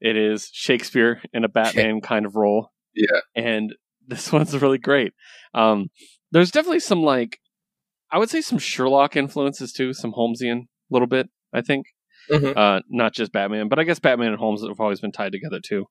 it 0.00 0.16
is 0.16 0.50
Shakespeare 0.52 1.22
in 1.32 1.44
a 1.44 1.48
Batman 1.50 2.02
kind 2.02 2.26
of 2.26 2.36
role. 2.36 2.72
Yeah. 2.94 3.20
And 3.34 3.74
this 4.06 4.32
one's 4.34 4.54
really 4.60 4.78
great. 4.78 5.12
Um, 5.54 5.88
there's 6.30 6.50
definitely 6.50 6.80
some, 6.80 7.02
like, 7.02 7.38
I 8.12 8.18
would 8.18 8.30
say 8.30 8.42
some 8.42 8.58
Sherlock 8.58 9.16
influences 9.16 9.72
too, 9.72 9.94
some 9.94 10.12
Holmesian 10.12 10.62
a 10.62 10.66
little 10.90 11.08
bit. 11.08 11.28
I 11.52 11.62
think. 11.62 11.86
Mm-hmm. 12.30 12.56
Uh, 12.56 12.80
not 12.88 13.12
just 13.12 13.32
Batman, 13.32 13.68
but 13.68 13.78
I 13.78 13.84
guess 13.84 13.98
Batman 13.98 14.28
and 14.28 14.38
Holmes 14.38 14.62
have 14.62 14.78
always 14.78 15.00
been 15.00 15.10
tied 15.10 15.32
together 15.32 15.58
too. 15.58 15.86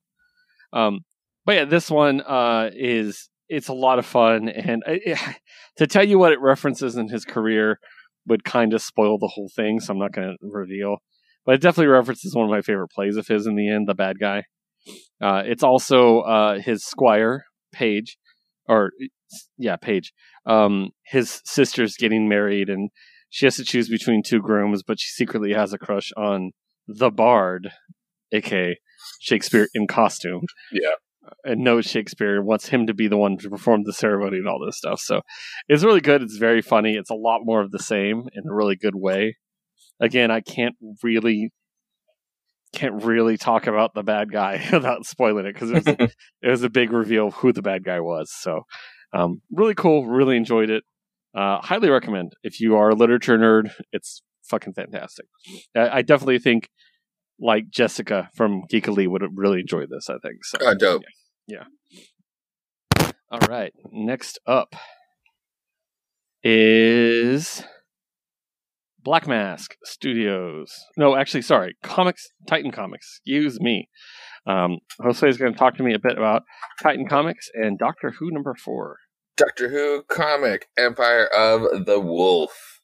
Um, 0.72 1.00
but 1.44 1.54
yeah, 1.54 1.64
this 1.64 1.90
one 1.90 2.20
uh, 2.20 2.70
is 2.72 3.28
it's 3.48 3.68
a 3.68 3.74
lot 3.74 3.98
of 3.98 4.06
fun, 4.06 4.48
and 4.48 4.82
it, 4.86 5.18
to 5.76 5.86
tell 5.86 6.04
you 6.04 6.18
what 6.18 6.32
it 6.32 6.40
references 6.40 6.96
in 6.96 7.08
his 7.08 7.24
career 7.24 7.78
would 8.26 8.44
kind 8.44 8.74
of 8.74 8.82
spoil 8.82 9.18
the 9.18 9.30
whole 9.34 9.50
thing, 9.54 9.80
so 9.80 9.92
I'm 9.92 9.98
not 9.98 10.12
going 10.12 10.36
to 10.40 10.48
reveal. 10.48 10.98
But 11.44 11.54
it 11.54 11.62
definitely 11.62 11.86
references 11.86 12.34
one 12.34 12.44
of 12.44 12.50
my 12.50 12.60
favorite 12.60 12.90
plays 12.90 13.16
of 13.16 13.26
his 13.26 13.46
in 13.46 13.56
the 13.56 13.68
end, 13.68 13.88
the 13.88 13.94
bad 13.94 14.18
guy. 14.20 14.44
Uh, 15.20 15.42
it's 15.44 15.62
also 15.62 16.20
uh, 16.20 16.60
his 16.60 16.84
squire 16.84 17.44
Page, 17.72 18.18
or 18.68 18.90
yeah, 19.56 19.76
Page. 19.76 20.12
Um, 20.46 20.90
his 21.04 21.40
sister's 21.44 21.96
getting 21.96 22.28
married, 22.28 22.68
and 22.68 22.90
she 23.30 23.46
has 23.46 23.56
to 23.56 23.64
choose 23.64 23.88
between 23.88 24.22
two 24.22 24.40
grooms, 24.40 24.82
but 24.82 24.98
she 24.98 25.08
secretly 25.08 25.52
has 25.52 25.72
a 25.72 25.78
crush 25.78 26.10
on 26.16 26.50
the 26.86 27.10
Bard, 27.10 27.70
aka 28.32 28.76
Shakespeare 29.20 29.68
in 29.72 29.86
costume. 29.86 30.42
Yeah. 30.72 30.90
And 31.44 31.62
knows 31.62 31.86
Shakespeare 31.86 32.42
wants 32.42 32.68
him 32.68 32.86
to 32.86 32.94
be 32.94 33.06
the 33.06 33.16
one 33.16 33.36
to 33.38 33.50
perform 33.50 33.82
the 33.84 33.92
ceremony 33.92 34.38
and 34.38 34.48
all 34.48 34.64
this 34.64 34.78
stuff. 34.78 35.00
So 35.00 35.20
it's 35.68 35.84
really 35.84 36.00
good. 36.00 36.22
It's 36.22 36.38
very 36.38 36.62
funny. 36.62 36.94
It's 36.94 37.10
a 37.10 37.14
lot 37.14 37.40
more 37.44 37.60
of 37.60 37.70
the 37.70 37.78
same 37.78 38.24
in 38.32 38.48
a 38.48 38.54
really 38.54 38.76
good 38.76 38.94
way. 38.94 39.36
Again, 40.00 40.30
I 40.30 40.40
can't 40.40 40.76
really 41.02 41.52
can't 42.72 43.02
really 43.02 43.36
talk 43.36 43.66
about 43.66 43.94
the 43.94 44.02
bad 44.02 44.30
guy 44.30 44.64
without 44.72 45.04
spoiling 45.04 45.46
it 45.46 45.54
because 45.54 45.70
it, 45.70 45.86
it, 46.42 46.48
was 46.48 46.62
a 46.62 46.70
big 46.70 46.92
reveal 46.92 47.28
of 47.28 47.34
who 47.34 47.52
the 47.52 47.62
bad 47.62 47.84
guy 47.84 48.00
was. 48.00 48.32
So, 48.32 48.62
um, 49.12 49.42
really 49.50 49.74
cool. 49.74 50.06
Really 50.06 50.36
enjoyed 50.36 50.70
it. 50.70 50.84
Uh, 51.34 51.60
highly 51.60 51.90
recommend 51.90 52.32
if 52.42 52.60
you 52.60 52.76
are 52.76 52.90
a 52.90 52.94
literature 52.94 53.38
nerd. 53.38 53.72
It's 53.92 54.22
fucking 54.44 54.74
fantastic. 54.74 55.26
I, 55.76 55.98
I 55.98 56.02
definitely 56.02 56.38
think 56.38 56.68
like 57.40 57.70
Jessica 57.70 58.28
from 58.34 58.62
Geek 58.68 58.88
Elite 58.88 59.10
would 59.10 59.22
really 59.34 59.60
enjoy 59.60 59.86
this. 59.86 60.08
I 60.08 60.18
think 60.22 60.44
so. 60.44 60.58
Oh, 60.60 60.74
dope. 60.74 61.02
Yeah. 61.46 61.64
yeah. 61.90 63.10
All 63.30 63.40
right. 63.48 63.72
Next 63.92 64.38
up 64.46 64.74
is 66.42 67.62
Black 69.02 69.26
Mask 69.26 69.76
Studios. 69.84 70.72
No, 70.96 71.16
actually, 71.16 71.42
sorry, 71.42 71.76
Comics 71.82 72.28
Titan 72.46 72.70
Comics. 72.70 73.20
Excuse 73.24 73.60
me. 73.60 73.88
Um, 74.46 74.78
Jose 75.00 75.28
is 75.28 75.36
going 75.36 75.52
to 75.52 75.58
talk 75.58 75.76
to 75.76 75.82
me 75.82 75.94
a 75.94 75.98
bit 75.98 76.16
about 76.16 76.42
Titan 76.82 77.06
Comics 77.08 77.48
and 77.54 77.78
Doctor 77.78 78.12
Who 78.18 78.30
number 78.30 78.54
four. 78.54 78.96
Doctor 79.36 79.68
Who 79.70 80.02
comic 80.08 80.68
Empire 80.76 81.26
of 81.26 81.86
the 81.86 82.00
Wolf. 82.00 82.79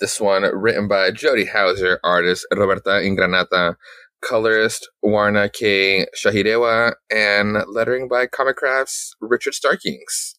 This 0.00 0.20
one 0.20 0.42
written 0.42 0.88
by 0.88 1.12
Jody 1.12 1.44
Houser, 1.44 2.00
artist 2.02 2.46
Roberta 2.52 3.00
Ingranata, 3.00 3.76
colorist 4.22 4.90
Warna 5.02 5.48
K. 5.48 6.06
Shahirewa, 6.16 6.94
and 7.12 7.62
lettering 7.68 8.08
by 8.08 8.26
Comicraft's 8.26 9.14
Richard 9.20 9.54
Starkings. 9.54 10.34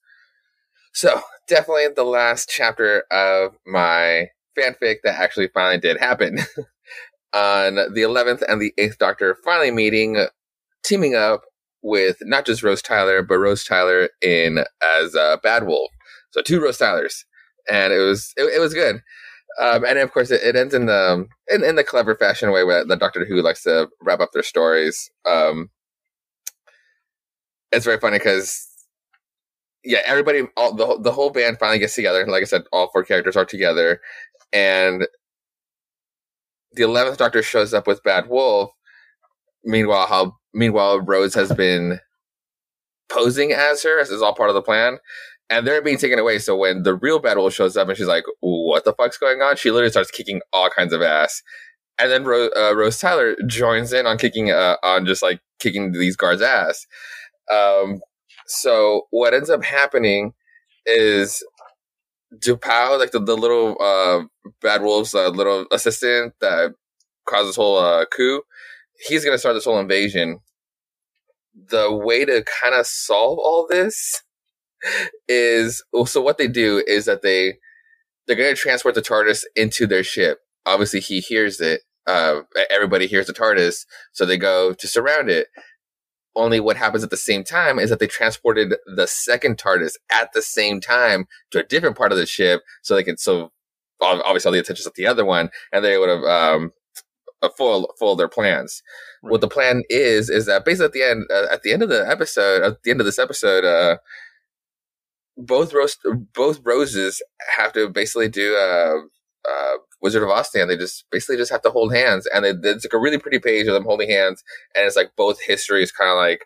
So, 0.94 1.22
definitely 1.48 1.88
the 1.96 2.04
last 2.04 2.50
chapter 2.50 3.04
of 3.12 3.56
my 3.66 4.30
fanfic 4.58 4.98
that 5.04 5.20
actually 5.20 5.50
finally 5.54 5.80
did 5.80 5.98
happen. 5.98 6.40
On 7.34 7.76
the 7.76 8.02
11th 8.02 8.44
and 8.48 8.62
the 8.62 8.74
8th 8.80 8.98
Doctor 8.98 9.38
finally 9.44 9.72
meeting, 9.72 10.26
teaming 10.86 11.16
up 11.16 11.42
with 11.82 12.18
not 12.22 12.46
just 12.46 12.64
Rose 12.64 12.82
Tyler, 12.82 13.22
but 13.22 13.38
Rose 13.38 13.64
Tyler 13.64 14.10
in 14.22 14.66
as 14.82 15.16
uh, 15.16 15.38
Bad 15.44 15.66
Wolf. 15.66 15.92
So 16.32 16.42
two 16.42 16.62
Rose 16.62 16.78
Tylers, 16.78 17.26
and 17.70 17.94
it 17.94 18.00
was 18.00 18.34
it, 18.38 18.44
it 18.44 18.60
was 18.60 18.74
good. 18.74 19.02
Um, 19.60 19.86
and 19.86 20.00
of 20.00 20.12
course, 20.12 20.32
it, 20.32 20.42
it, 20.44 20.56
ends 20.56 20.74
in 20.74 20.86
the 20.86 21.28
in, 21.48 21.64
in 21.64 21.76
the 21.76 21.84
clever 21.84 22.16
fashion 22.16 22.52
way 22.52 22.64
where 22.64 22.84
the 22.86 22.98
Doctor 22.98 23.26
Who 23.26 23.42
likes 23.42 23.64
to 23.64 23.90
wrap 24.02 24.20
up 24.20 24.32
their 24.34 24.44
stories. 24.44 25.10
Um, 25.26 25.70
it's 27.72 27.86
very 27.86 28.00
funny 28.00 28.18
because 28.18 28.68
yeah, 29.84 30.00
everybody, 30.06 30.44
all 30.58 30.74
the 30.74 31.00
the 31.00 31.12
whole 31.12 31.30
band 31.30 31.60
finally 31.60 31.80
gets 31.80 31.96
together. 31.96 32.22
And 32.22 32.32
Like 32.32 32.42
I 32.42 32.46
said, 32.46 32.64
all 32.74 32.90
four 32.92 33.04
characters 33.04 33.38
are 33.38 33.46
together, 33.46 34.02
and 34.52 35.08
the 36.74 36.84
eleventh 36.84 37.18
Doctor 37.18 37.44
shows 37.44 37.74
up 37.74 37.88
with 37.88 38.04
Bad 38.04 38.28
Wolf. 38.28 38.72
Meanwhile, 39.64 40.08
how 40.08 40.38
meanwhile 40.54 41.00
Rose 41.00 41.36
has 41.36 41.52
been 41.54 42.00
posing 43.10 43.52
as 43.52 43.84
her. 43.84 44.00
This 44.00 44.10
is 44.10 44.22
all 44.22 44.34
part 44.34 44.50
of 44.50 44.56
the 44.56 44.62
plan, 44.62 44.98
and 45.50 45.66
they're 45.66 45.82
being 45.82 45.98
taken 45.98 46.20
away. 46.20 46.40
So 46.40 46.56
when 46.56 46.84
the 46.84 46.96
real 46.96 47.20
Bad 47.20 47.38
Wolf 47.38 47.54
shows 47.54 47.78
up 47.78 47.88
and 47.88 47.98
she's 47.98 48.08
like, 48.08 48.26
"What 48.42 48.86
the 48.86 48.94
fuck's 48.94 49.18
going 49.18 49.42
on?" 49.42 49.56
She 49.58 49.72
literally 49.72 49.92
starts 49.92 50.12
kicking 50.12 50.42
all 50.54 50.70
kinds 50.70 50.94
of 50.94 51.02
ass. 51.02 51.42
And 51.98 52.12
then 52.12 52.26
Rose, 52.26 52.52
uh, 52.58 52.76
Rose 52.76 53.00
Tyler 53.00 53.36
joins 53.48 53.94
in 53.94 54.06
on 54.06 54.18
kicking, 54.18 54.52
uh, 54.52 54.76
on 54.84 55.06
just 55.06 55.22
like 55.24 55.40
kicking 55.60 55.94
these 55.94 56.18
guards' 56.18 56.42
ass. 56.42 56.86
Um, 57.52 58.02
so 58.48 59.04
what 59.12 59.34
ends 59.34 59.50
up 59.50 59.64
happening 59.64 60.34
is 60.86 61.44
Dupao, 62.34 63.00
like 63.00 63.12
the, 63.12 63.20
the 63.20 63.38
little 63.38 63.78
uh, 63.82 64.24
Bad 64.62 64.82
Wolf's 64.82 65.16
uh, 65.16 65.30
little 65.30 65.66
assistant 65.72 66.34
that 66.42 66.74
caused 67.26 67.50
this 67.50 67.56
whole 67.56 67.78
uh, 67.78 68.06
coup, 68.06 68.42
he's 69.08 69.24
going 69.24 69.34
to 69.34 69.40
start 69.40 69.56
this 69.56 69.66
whole 69.66 69.80
invasion. 69.80 70.40
The 71.70 71.94
way 71.94 72.26
to 72.26 72.44
kind 72.62 72.76
of 72.76 72.86
solve 72.86 73.40
all 73.40 73.68
this 73.70 74.22
is 75.28 75.84
so 76.06 76.22
what 76.22 76.38
they 76.38 76.48
do 76.48 76.84
is 76.88 77.06
that 77.06 77.22
they 77.22 77.56
they're 78.28 78.36
going 78.36 78.54
to 78.54 78.60
transport 78.60 78.96
the 78.96 79.02
TARDIS 79.02 79.44
into 79.56 79.86
their 79.86 80.04
ship. 80.04 80.40
Obviously, 80.66 81.00
he 81.00 81.20
hears 81.20 81.62
it. 81.62 81.82
Uh, 82.08 82.42
everybody 82.70 83.08
hears 83.08 83.28
the 83.28 83.34
TARDIS, 83.34 83.86
so 84.14 84.26
they 84.26 84.38
go 84.38 84.74
to 84.74 84.88
surround 84.88 85.30
it. 85.30 85.48
Only 86.36 86.60
what 86.60 86.78
happens 86.78 87.04
at 87.04 87.10
the 87.10 87.18
same 87.18 87.44
time 87.44 87.80
is 87.80 87.90
that 87.90 88.00
they 88.00 88.08
transported 88.08 88.76
the 88.96 89.08
second 89.08 89.58
TARDIS 89.58 89.94
at 90.12 90.34
the 90.34 90.42
same 90.42 90.82
time 90.82 91.26
to 91.52 91.60
a 91.60 91.64
different 91.64 91.98
part 91.98 92.12
of 92.12 92.18
the 92.18 92.26
ship, 92.26 92.62
so 92.82 92.96
they 92.96 93.04
can 93.04 93.18
so 93.18 93.52
obviously 94.02 94.50
all 94.50 94.54
the 94.54 94.60
attention 94.60 94.86
at 94.88 94.96
the 94.96 95.08
other 95.08 95.26
one, 95.26 95.50
and 95.72 95.84
they 95.84 95.98
would 95.98 96.10
have 96.10 96.24
um, 96.24 96.72
full 97.58 97.94
full 97.98 98.16
their 98.16 98.28
plans. 98.28 98.82
Right. 99.24 99.32
What 99.32 99.42
the 99.42 99.48
plan 99.48 99.84
is 99.90 100.30
is 100.30 100.46
that 100.46 100.66
basically 100.66 100.86
at 100.86 100.94
the 100.94 101.04
end 101.04 101.26
uh, 101.32 101.54
at 101.54 101.64
the 101.64 101.74
end 101.74 101.84
of 101.84 101.90
the 101.90 102.08
episode 102.08 102.64
at 102.64 102.84
the 102.84 102.92
end 102.92 103.00
of 103.00 103.06
this 103.06 103.20
episode, 103.20 103.64
uh, 103.64 103.98
both 105.38 105.74
rose 105.74 105.98
both 106.34 106.62
roses 106.64 107.22
have 107.58 107.74
to 107.74 107.90
basically 107.90 108.30
do 108.30 108.56
a, 108.56 109.02
uh, 109.48 109.78
Wizard 110.02 110.24
of 110.24 110.30
Oz 110.30 110.50
stand. 110.50 110.70
They 110.70 110.78
just 110.78 111.06
basically 111.12 111.38
just 111.38 111.52
have 111.52 111.62
to 111.64 111.70
hold 111.70 111.94
hands, 111.94 112.28
and 112.34 112.46
it, 112.46 112.58
it's 112.64 112.86
like 112.86 112.94
a 112.94 113.00
really 113.00 113.18
pretty 113.18 113.40
page 113.40 113.68
of 113.68 113.74
them 113.74 113.86
holding 113.86 114.10
hands, 114.10 114.44
and 114.76 114.86
it's 114.86 114.96
like 114.96 115.12
both 115.16 115.42
histories 115.42 115.92
kind 115.92 116.10
of 116.10 116.18
like 116.18 116.46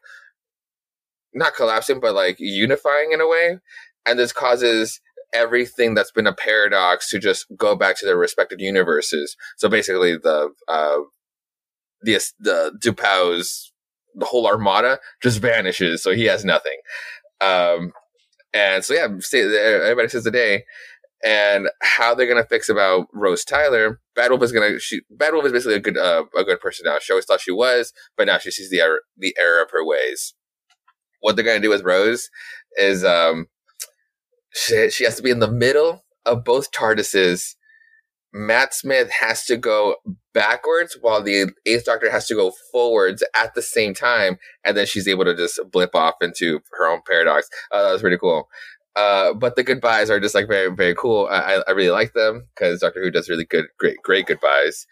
not 1.33 1.55
collapsing, 1.55 1.99
but 1.99 2.15
like 2.15 2.37
unifying 2.39 3.11
in 3.11 3.21
a 3.21 3.27
way, 3.27 3.59
and 4.05 4.17
this 4.17 4.33
causes 4.33 5.01
everything 5.33 5.93
that's 5.93 6.11
been 6.11 6.27
a 6.27 6.33
paradox 6.33 7.09
to 7.09 7.19
just 7.19 7.45
go 7.55 7.75
back 7.75 7.97
to 7.99 8.05
their 8.05 8.17
respective 8.17 8.59
universes. 8.59 9.35
So 9.57 9.69
basically, 9.69 10.17
the 10.17 10.49
uh, 10.67 10.99
the 12.01 12.19
the 12.39 12.71
Dupao's 12.81 13.71
the 14.15 14.25
whole 14.25 14.47
armada 14.47 14.99
just 15.21 15.39
vanishes, 15.39 16.03
so 16.03 16.11
he 16.11 16.25
has 16.25 16.43
nothing. 16.43 16.77
Um, 17.41 17.91
and 18.53 18.83
so 18.83 18.93
yeah, 18.93 19.03
everybody 19.03 20.09
says 20.09 20.23
the 20.23 20.31
day. 20.31 20.65
And 21.23 21.69
how 21.81 22.15
they're 22.15 22.27
gonna 22.27 22.45
fix 22.45 22.69
about 22.69 23.07
Rose 23.13 23.43
Tyler? 23.43 23.99
Bad 24.15 24.31
Wolf 24.31 24.43
is 24.43 24.53
gonna. 24.53 24.79
She 24.79 25.01
Bad 25.09 25.33
Wolf 25.33 25.45
is 25.45 25.51
basically 25.51 25.75
a 25.75 25.79
good 25.79 25.97
uh, 25.97 26.23
a 26.37 26.45
good 26.45 26.61
person 26.61 26.85
now. 26.85 26.97
She 26.99 27.11
always 27.11 27.25
thought 27.25 27.41
she 27.41 27.51
was, 27.51 27.91
but 28.15 28.27
now 28.27 28.37
she 28.37 28.51
sees 28.51 28.69
the 28.69 28.79
error 28.79 29.01
the 29.17 29.35
error 29.37 29.61
of 29.61 29.71
her 29.71 29.85
ways. 29.85 30.33
What 31.19 31.35
they're 31.35 31.43
gonna 31.43 31.59
do 31.59 31.69
with 31.69 31.83
Rose 31.83 32.29
is 32.77 33.03
um 33.03 33.47
she, 34.53 34.89
she 34.89 35.03
has 35.03 35.15
to 35.17 35.23
be 35.23 35.29
in 35.29 35.39
the 35.39 35.51
middle 35.51 36.05
of 36.25 36.43
both 36.43 36.71
TARDISes. 36.71 37.55
Matt 38.33 38.73
Smith 38.73 39.09
has 39.19 39.45
to 39.45 39.57
go 39.57 39.95
backwards 40.33 40.97
while 41.01 41.21
the 41.21 41.51
Eighth 41.65 41.85
Doctor 41.85 42.11
has 42.11 42.27
to 42.27 42.35
go 42.35 42.51
forwards 42.71 43.23
at 43.35 43.55
the 43.55 43.61
same 43.61 43.93
time, 43.93 44.37
and 44.63 44.77
then 44.77 44.85
she's 44.85 45.07
able 45.07 45.25
to 45.25 45.35
just 45.35 45.59
blip 45.71 45.95
off 45.95 46.15
into 46.21 46.59
her 46.77 46.87
own 46.87 47.01
paradox. 47.07 47.49
Uh, 47.71 47.83
that 47.83 47.91
was 47.91 48.01
pretty 48.01 48.17
cool. 48.17 48.47
Uh, 48.95 49.33
but 49.33 49.55
the 49.55 49.63
goodbyes 49.63 50.09
are 50.09 50.19
just 50.19 50.35
like 50.35 50.47
very, 50.47 50.73
very 50.73 50.95
cool. 50.95 51.27
I, 51.31 51.61
I 51.67 51.71
really 51.71 51.91
like 51.91 52.13
them 52.13 52.47
because 52.53 52.81
Doctor 52.81 53.01
Who 53.01 53.11
does 53.11 53.29
really 53.29 53.45
good, 53.45 53.65
great, 53.77 53.97
great 54.03 54.25
goodbyes. 54.25 54.85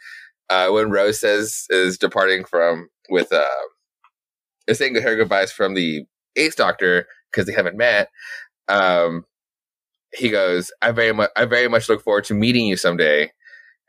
Uh, 0.49 0.69
when 0.69 0.89
Rose 0.89 1.19
says 1.19 1.65
is 1.69 1.97
departing 1.97 2.45
from 2.45 2.89
with 3.09 3.33
uh, 3.33 3.43
is 4.67 4.77
saying 4.77 4.95
her 4.95 5.15
goodbyes 5.15 5.51
from 5.51 5.73
the 5.73 6.05
Eighth 6.35 6.55
Doctor 6.55 7.07
because 7.31 7.47
they 7.47 7.53
haven't 7.53 7.77
met. 7.77 8.09
Um, 8.67 9.25
he 10.13 10.29
goes, 10.29 10.71
"I 10.81 10.91
very 10.91 11.13
much, 11.13 11.29
I 11.35 11.45
very 11.45 11.67
much 11.67 11.89
look 11.89 12.03
forward 12.03 12.25
to 12.25 12.33
meeting 12.33 12.67
you 12.67 12.77
someday." 12.77 13.31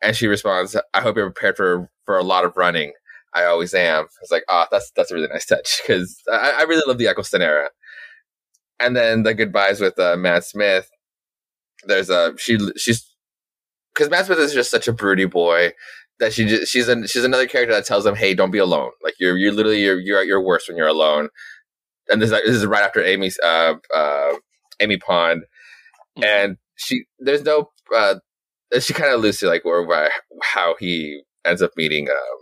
And 0.03 0.17
she 0.17 0.27
responds, 0.27 0.77
"I 0.95 1.01
hope 1.01 1.17
you're 1.17 1.31
prepared 1.31 1.57
for 1.57 1.91
for 2.05 2.19
a 2.19 2.25
lot 2.25 2.45
of 2.45 2.57
running." 2.57 2.93
I 3.35 3.45
always 3.45 3.75
am. 3.75 4.07
It's 4.23 4.31
like, 4.31 4.45
ah, 4.49 4.65
oh, 4.65 4.69
that's 4.71 4.91
that's 4.97 5.11
a 5.11 5.15
really 5.15 5.29
nice 5.29 5.47
touch 5.47 5.81
because 5.83 6.21
I, 6.31 6.57
I, 6.59 6.63
really 6.63 6.83
love 6.87 6.99
the 6.99 7.09
Eccleston 7.09 7.43
era. 7.43 7.69
And 8.81 8.97
then 8.97 9.23
the 9.23 9.35
goodbyes 9.35 9.81
with 9.81 9.99
uh, 9.99 10.17
Matt 10.17 10.45
Smith. 10.45 10.91
There's 11.85 12.11
a 12.11 12.35
she 12.39 12.59
she's 12.77 13.07
because 13.95 14.11
Matt 14.11 14.27
Smith 14.27 14.39
is 14.39 14.55
just 14.55 14.71
such 14.71 14.89
a 14.89 14.93
broody 14.93 15.27
boy 15.27 15.73
that 16.19 16.33
she 16.33 16.47
just, 16.47 16.73
she's 16.73 16.89
an, 16.89 17.07
she's 17.07 17.25
another 17.25 17.47
character 17.47 17.75
that 17.75 17.87
tells 17.87 18.05
him, 18.07 18.17
"Hey, 18.17 18.35
don't 18.35 18.51
be 18.51 18.59
alone. 18.59 18.91
Like 19.03 19.15
you're 19.21 19.37
you're 19.37 19.53
literally 19.53 19.83
you're 19.83 20.01
you're 20.01 20.21
at 20.21 20.27
your 20.27 20.43
worst 20.43 20.69
when 20.69 20.77
you're 20.77 20.89
alone." 20.89 21.29
And 22.09 22.23
this, 22.23 22.31
this 22.31 22.57
is 22.57 22.67
right 22.67 22.83
after 22.83 23.05
Amy's 23.05 23.39
uh, 23.45 23.75
uh, 23.95 24.33
Amy 24.81 24.97
Pond 24.97 25.45
mm-hmm. 26.19 26.25
and 26.25 26.57
she 26.77 27.05
there's 27.19 27.43
no 27.43 27.71
uh, 27.95 28.17
she 28.81 28.93
kind 28.93 29.13
of 29.13 29.37
to 29.37 29.47
like 29.47 29.65
where, 29.65 30.11
how 30.43 30.75
he 30.79 31.23
ends 31.45 31.63
up 31.63 31.73
meeting 31.77 32.09
um, 32.09 32.39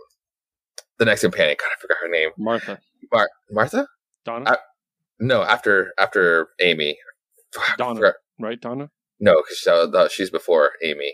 the 0.99 1.05
next 1.05 1.21
companion. 1.21 1.55
God, 1.59 1.67
I 1.67 1.81
forgot 1.81 1.97
her 2.01 2.09
name. 2.09 2.29
Martha. 2.37 2.79
Mar- 3.11 3.29
Martha. 3.51 3.87
Donna. 4.25 4.51
Uh, 4.51 4.57
no, 5.19 5.43
after 5.43 5.93
after 5.97 6.49
Amy. 6.61 6.97
Donna. 7.77 8.13
Right, 8.39 8.59
Donna. 8.59 8.89
No, 9.19 9.41
because 9.41 10.11
she's 10.11 10.29
before 10.29 10.73
Amy. 10.83 11.13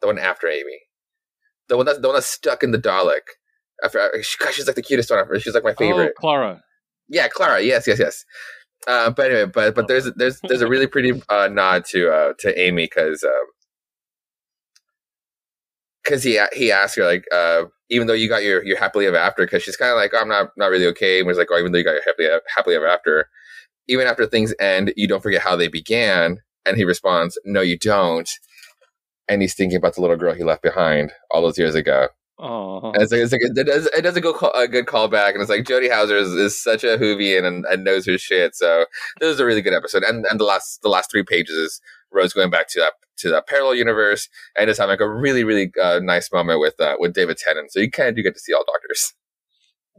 The 0.00 0.06
one 0.06 0.18
after 0.18 0.48
Amy. 0.48 0.78
The 1.68 1.76
one 1.76 1.86
that's 1.86 1.98
the 1.98 2.08
one 2.08 2.14
that's 2.14 2.26
stuck 2.26 2.62
in 2.62 2.70
the 2.70 2.78
Dalek. 2.78 3.20
After 3.84 4.00
uh, 4.00 4.08
she, 4.22 4.36
she's 4.52 4.66
like 4.66 4.76
the 4.76 4.82
cutest 4.82 5.10
one. 5.10 5.40
She's 5.40 5.54
like 5.54 5.64
my 5.64 5.70
oh, 5.70 5.74
favorite. 5.74 6.12
Oh, 6.16 6.20
Clara. 6.20 6.62
Yeah, 7.08 7.28
Clara. 7.28 7.60
Yes, 7.60 7.86
yes, 7.86 7.98
yes. 7.98 8.24
Uh, 8.86 9.10
but 9.10 9.30
anyway, 9.30 9.46
but 9.46 9.74
but 9.74 9.88
there's 9.88 10.10
there's 10.16 10.40
there's 10.42 10.60
a 10.60 10.68
really 10.68 10.86
pretty 10.86 11.22
uh, 11.28 11.48
nod 11.48 11.84
to 11.84 12.10
uh, 12.12 12.32
to 12.38 12.58
Amy 12.60 12.84
because 12.84 13.24
because 16.02 16.26
um, 16.26 16.30
he 16.30 16.40
he 16.52 16.72
asked 16.72 16.96
her 16.96 17.04
like 17.04 17.24
uh, 17.32 17.64
even 17.90 18.06
though 18.06 18.12
you 18.12 18.28
got 18.28 18.42
your 18.42 18.64
your 18.64 18.78
happily 18.78 19.06
ever 19.06 19.16
after 19.16 19.44
because 19.44 19.62
she's 19.62 19.76
kind 19.76 19.92
of 19.92 19.96
like 19.96 20.12
oh, 20.14 20.20
I'm 20.20 20.28
not 20.28 20.50
not 20.56 20.70
really 20.70 20.86
okay. 20.86 21.18
And 21.18 21.28
was 21.28 21.38
like 21.38 21.48
oh 21.50 21.58
even 21.58 21.72
though 21.72 21.78
you 21.78 21.84
got 21.84 21.92
your 21.92 22.02
happily 22.04 22.28
happily 22.54 22.76
ever 22.76 22.88
after 22.88 23.28
even 23.88 24.06
after 24.06 24.26
things 24.26 24.54
end 24.58 24.92
you 24.96 25.06
don't 25.06 25.22
forget 25.22 25.42
how 25.42 25.56
they 25.56 25.68
began. 25.68 26.38
And 26.66 26.76
he 26.76 26.84
responds 26.84 27.38
no 27.44 27.60
you 27.60 27.78
don't. 27.78 28.30
And 29.28 29.42
he's 29.42 29.54
thinking 29.54 29.76
about 29.76 29.94
the 29.94 30.00
little 30.00 30.16
girl 30.16 30.34
he 30.34 30.44
left 30.44 30.62
behind 30.62 31.12
all 31.30 31.42
those 31.42 31.58
years 31.58 31.74
ago 31.76 32.08
Oh, 32.44 32.90
it's 32.96 33.12
like, 33.12 33.20
it's 33.20 33.30
like 33.30 33.40
it 33.40 33.66
does 33.66 33.86
it 33.86 34.02
does 34.02 34.16
a 34.16 34.20
good 34.20 34.34
call, 34.34 34.50
a 34.52 34.66
good 34.66 34.86
callback, 34.86 35.32
and 35.32 35.40
it's 35.40 35.48
like 35.48 35.64
Jody 35.64 35.88
Houser 35.88 36.16
is, 36.16 36.32
is 36.32 36.60
such 36.60 36.82
a 36.82 36.98
hoovy 36.98 37.38
and, 37.38 37.64
and 37.64 37.84
knows 37.84 38.04
her 38.06 38.18
shit. 38.18 38.56
So 38.56 38.86
this 39.20 39.32
is 39.32 39.38
a 39.38 39.46
really 39.46 39.62
good 39.62 39.74
episode, 39.74 40.02
and 40.02 40.26
and 40.26 40.40
the 40.40 40.44
last 40.44 40.82
the 40.82 40.88
last 40.88 41.08
three 41.08 41.22
pages 41.22 41.54
is 41.54 41.80
Rose 42.10 42.32
going 42.32 42.50
back 42.50 42.66
to 42.70 42.80
that 42.80 42.94
to 43.18 43.28
that 43.28 43.46
parallel 43.46 43.76
universe 43.76 44.28
and 44.58 44.66
just 44.66 44.80
having 44.80 44.94
like 44.94 45.00
a 45.00 45.08
really 45.08 45.44
really 45.44 45.70
uh, 45.80 46.00
nice 46.02 46.32
moment 46.32 46.58
with 46.58 46.80
uh, 46.80 46.96
with 46.98 47.14
David 47.14 47.36
Tennant. 47.36 47.70
So 47.70 47.78
you 47.78 47.92
kind 47.92 48.08
of 48.08 48.16
do 48.16 48.24
get 48.24 48.34
to 48.34 48.40
see 48.40 48.52
all 48.52 48.64
doctors. 48.64 49.14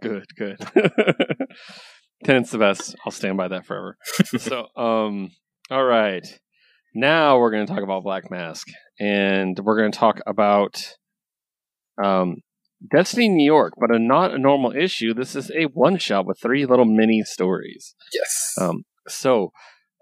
Good, 0.02 0.26
good. 0.36 0.58
Tennant's 2.26 2.52
the 2.52 2.58
best. 2.58 2.94
I'll 3.06 3.12
stand 3.14 3.38
by 3.38 3.48
that 3.48 3.66
forever. 3.66 3.98
so, 4.38 4.68
um, 4.76 5.32
all 5.72 5.86
right. 5.86 6.28
Now 6.94 7.40
we're 7.40 7.52
going 7.52 7.66
to 7.66 7.74
talk 7.74 7.84
about 7.84 8.04
Black 8.04 8.30
Mask, 8.30 8.68
and 9.00 9.58
we're 9.60 9.78
going 9.78 9.94
to 9.94 9.98
talk 9.98 10.20
about 10.28 10.96
um, 12.02 12.38
Destiny 12.92 13.30
New 13.30 13.46
York, 13.46 13.74
but 13.80 13.96
a 13.96 14.00
not 14.00 14.34
a 14.34 14.38
normal 14.38 14.76
issue. 14.76 15.14
This 15.14 15.36
is 15.36 15.52
a 15.52 15.66
one 15.66 15.98
shot 15.98 16.26
with 16.26 16.40
three 16.40 16.66
little 16.66 16.86
mini 16.86 17.24
stories. 17.24 17.96
Yes. 18.14 18.54
Um, 18.60 18.84
so 19.08 19.52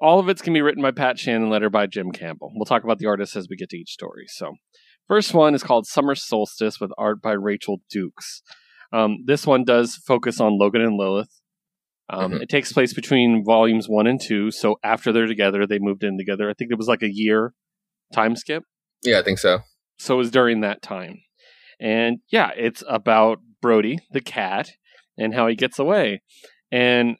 all 0.01 0.19
of 0.19 0.29
it's 0.29 0.41
going 0.41 0.53
to 0.53 0.57
be 0.57 0.63
written 0.63 0.81
by 0.81 0.91
Pat 0.91 1.19
Shannon, 1.19 1.49
letter 1.49 1.69
by 1.69 1.85
Jim 1.85 2.11
Campbell. 2.11 2.51
We'll 2.55 2.65
talk 2.65 2.83
about 2.83 2.97
the 2.97 3.05
artists 3.05 3.35
as 3.35 3.47
we 3.49 3.55
get 3.55 3.69
to 3.69 3.77
each 3.77 3.91
story. 3.91 4.25
So, 4.27 4.55
first 5.07 5.33
one 5.33 5.53
is 5.53 5.63
called 5.63 5.85
Summer 5.85 6.15
Solstice 6.15 6.79
with 6.79 6.91
art 6.97 7.21
by 7.21 7.33
Rachel 7.33 7.81
Dukes. 7.89 8.41
Um, 8.91 9.19
this 9.25 9.45
one 9.45 9.63
does 9.63 9.95
focus 9.95 10.41
on 10.41 10.57
Logan 10.57 10.81
and 10.81 10.97
Lilith. 10.97 11.39
Um, 12.09 12.31
mm-hmm. 12.31 12.41
It 12.41 12.49
takes 12.49 12.73
place 12.73 12.93
between 12.93 13.43
volumes 13.45 13.87
one 13.87 14.07
and 14.07 14.19
two. 14.19 14.51
So 14.51 14.77
after 14.83 15.13
they're 15.13 15.27
together, 15.27 15.65
they 15.65 15.79
moved 15.79 16.03
in 16.03 16.17
together. 16.17 16.49
I 16.49 16.53
think 16.53 16.71
it 16.71 16.77
was 16.77 16.87
like 16.87 17.03
a 17.03 17.11
year 17.11 17.53
time 18.11 18.35
skip. 18.35 18.63
Yeah, 19.03 19.19
I 19.19 19.23
think 19.23 19.39
so. 19.39 19.59
So 19.97 20.15
it 20.15 20.17
was 20.17 20.31
during 20.31 20.61
that 20.61 20.81
time. 20.81 21.19
And 21.81 22.19
yeah, 22.31 22.51
it's 22.55 22.83
about 22.87 23.39
Brody, 23.61 23.99
the 24.11 24.21
cat, 24.21 24.71
and 25.17 25.33
how 25.33 25.47
he 25.47 25.55
gets 25.55 25.79
away. 25.79 26.21
And 26.71 27.17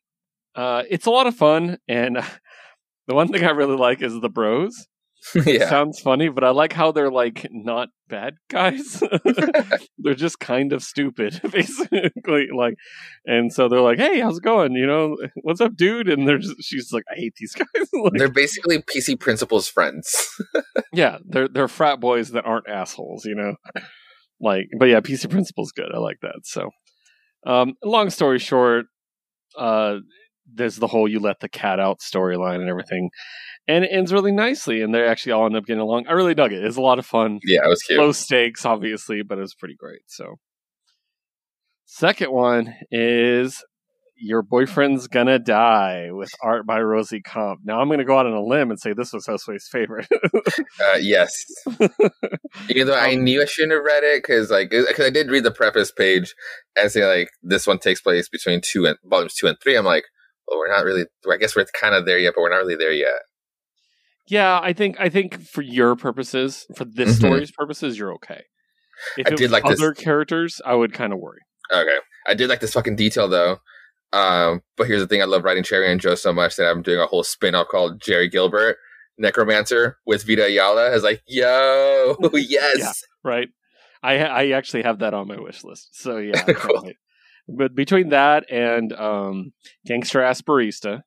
uh, 0.56 0.84
it's 0.90 1.08
a 1.08 1.12
lot 1.12 1.28
of 1.28 1.36
fun. 1.36 1.80
And 1.88 2.18
the 3.08 3.16
one 3.16 3.28
thing 3.28 3.44
I 3.44 3.52
really 3.52 3.76
like 3.76 4.02
is 4.02 4.20
the 4.20 4.30
bros. 4.30 4.88
yeah. 5.46 5.70
sounds 5.70 6.00
funny, 6.00 6.30
but 6.30 6.44
I 6.44 6.50
like 6.50 6.74
how 6.74 6.92
they're 6.92 7.12
like 7.12 7.46
not 7.52 7.90
bad 8.08 8.36
guys. 8.50 9.04
they're 10.00 10.16
just 10.16 10.40
kind 10.40 10.74
of 10.74 10.82
stupid, 10.82 11.40
basically. 11.52 12.48
Like, 12.56 12.74
and 13.28 13.54
so 13.54 13.70
they're 13.70 13.82
like, 13.82 14.00
"Hey, 14.00 14.20
how's 14.20 14.40
it 14.40 14.44
going? 14.44 14.74
You 14.74 14.88
know, 14.88 15.18
what's 15.44 15.62
up, 15.62 15.76
dude?" 15.76 16.10
And 16.10 16.28
there's 16.28 16.52
she's 16.62 16.92
like, 16.92 17.04
"I 17.12 17.20
hate 17.20 17.36
these 17.38 17.54
guys." 17.54 17.68
like, 17.94 18.14
they're 18.16 18.30
basically 18.30 18.80
PC 18.80 19.20
principal's 19.20 19.68
friends. 19.68 20.28
yeah, 20.92 21.20
they're 21.24 21.48
they're 21.48 21.68
frat 21.68 22.00
boys 22.00 22.32
that 22.32 22.46
aren't 22.46 22.68
assholes. 22.68 23.24
You 23.24 23.36
know, 23.36 23.56
like, 24.42 24.68
but 24.78 24.86
yeah, 24.86 25.00
PC 25.00 25.30
principal's 25.30 25.72
good. 25.72 25.92
I 25.94 26.00
like 26.00 26.20
that. 26.22 26.42
So, 26.44 26.70
um, 27.46 27.74
long 27.84 28.10
story 28.10 28.40
short, 28.40 28.86
uh, 29.58 29.98
there's 30.54 30.78
the 30.78 30.88
whole 30.88 31.08
"you 31.08 31.20
let 31.20 31.40
the 31.40 31.50
cat 31.50 31.80
out" 31.80 32.00
storyline 32.00 32.60
and 32.60 32.70
everything 32.70 33.10
and 33.68 33.86
it 33.86 33.90
ends 33.92 34.12
really 34.12 34.32
nicely. 34.32 34.82
And 34.82 34.94
they 34.94 35.06
actually 35.06 35.34
all 35.34 35.46
end 35.46 35.56
up 35.56 35.66
getting 35.66 35.82
along. 35.82 36.08
I 36.08 36.14
really 36.14 36.36
dug 36.36 36.52
it. 36.52 36.64
It's 36.64 36.78
a 36.78 36.82
lot 36.82 37.00
of 37.00 37.06
fun. 37.06 37.40
Yeah, 37.44 37.66
it 37.66 37.70
was 37.70 37.82
cute. 37.84 38.00
Low 38.00 38.12
stakes, 38.12 38.66
obviously, 38.66 39.22
but 39.22 39.38
it 39.38 39.42
was 39.42 39.56
pretty 39.56 39.76
great. 39.76 40.02
So, 40.08 40.36
second 41.86 42.32
one 42.32 42.74
is 42.92 43.64
your 44.22 44.42
boyfriend's 44.42 45.08
gonna 45.08 45.40
die 45.40 46.10
with 46.12 46.30
art 46.44 46.66
by 46.66 46.80
Rosie 46.80 47.22
Comp. 47.22 47.62
Now 47.64 47.82
I'm 47.82 47.90
gonna 47.90 48.06
go 48.06 48.18
out 48.18 48.26
on 48.26 48.34
a 48.34 48.44
limb 48.44 48.70
and 48.70 48.80
say 48.80 48.94
this 48.94 49.14
was 49.14 49.26
Josue's 49.26 49.68
favorite. 49.68 50.08
uh, 50.46 50.98
yes, 51.00 51.34
even 52.70 52.88
though 52.88 52.96
I 52.96 53.16
um, 53.16 53.24
knew 53.24 53.42
I 53.42 53.46
shouldn't 53.46 53.74
have 53.74 53.84
read 53.84 54.04
it 54.04 54.22
because 54.22 54.52
like 54.52 54.70
because 54.70 55.06
I 55.06 55.10
did 55.10 55.32
read 55.32 55.44
the 55.44 55.52
preface 55.52 55.92
page 55.92 56.36
and 56.76 56.92
say 56.92 57.06
like 57.06 57.30
this 57.42 57.66
one 57.66 57.80
takes 57.80 58.02
place 58.02 58.30
between 58.30 58.62
two 58.62 58.86
and 58.86 58.98
volumes 59.06 59.34
two 59.34 59.48
and 59.48 59.58
three. 59.62 59.76
I'm 59.76 59.86
like, 59.86 60.06
well, 60.48 60.60
we're 60.60 60.72
not 60.72 60.86
really. 60.86 61.06
I 61.30 61.38
guess 61.38 61.56
we're 61.56 61.66
kind 61.66 61.96
of 61.96 62.06
there 62.06 62.20
yet, 62.20 62.34
but 62.36 62.42
we're 62.42 62.52
not 62.52 62.58
really 62.58 62.76
there 62.76 62.94
yet. 62.94 63.22
Yeah, 64.28 64.60
I 64.62 64.74
think 64.74 64.98
I 65.00 65.10
think 65.10 65.42
for 65.42 65.62
your 65.62 65.96
purposes, 65.96 66.66
for 66.76 66.86
this 66.86 67.10
mm-hmm. 67.10 67.26
story's 67.26 67.52
purposes, 67.52 67.98
you're 67.98 68.14
okay. 68.14 68.44
If 69.18 69.28
I 69.28 69.36
did 69.36 69.52
like 69.52 69.66
other 69.66 69.94
this... 69.94 70.04
characters, 70.04 70.62
I 70.66 70.76
would 70.76 70.94
kind 70.94 71.12
of 71.12 71.20
worry. 71.20 71.40
Okay, 71.74 71.98
I 72.28 72.34
did 72.34 72.50
like 72.50 72.60
this 72.60 72.74
fucking 72.74 72.96
detail 72.96 73.28
though. 73.28 73.58
Um, 74.14 74.62
but 74.78 74.88
here's 74.88 75.02
the 75.02 75.08
thing: 75.08 75.22
I 75.22 75.26
love 75.26 75.44
writing 75.44 75.64
Cherry 75.64 75.92
and 75.92 76.02
Joe 76.02 76.16
so 76.16 76.34
much 76.34 76.56
that 76.56 76.70
I'm 76.70 76.82
doing 76.82 77.00
a 77.00 77.06
whole 77.06 77.24
spin-off 77.24 77.68
called 77.70 78.02
Jerry 78.02 78.28
Gilbert 78.28 78.78
Necromancer 79.18 79.98
with 80.06 80.26
Vita 80.28 80.46
Ayala. 80.46 80.92
As 80.92 81.04
like, 81.04 81.22
yo, 81.28 82.18
yes, 82.34 82.78
yeah, 82.80 82.92
right. 83.24 83.50
I 84.04 84.18
I 84.20 84.50
actually 84.50 84.84
have 84.84 85.00
that 85.00 85.14
on 85.14 85.28
my 85.28 85.40
wish 85.40 85.64
list. 85.64 85.90
So 85.94 86.18
yeah, 86.18 86.44
cool. 86.54 86.92
But 87.48 87.76
between 87.76 88.10
that 88.10 88.50
and 88.52 88.94
um, 88.94 89.54
Gangster 89.86 90.22
Ass 90.22 90.42
Barista, 90.42 91.04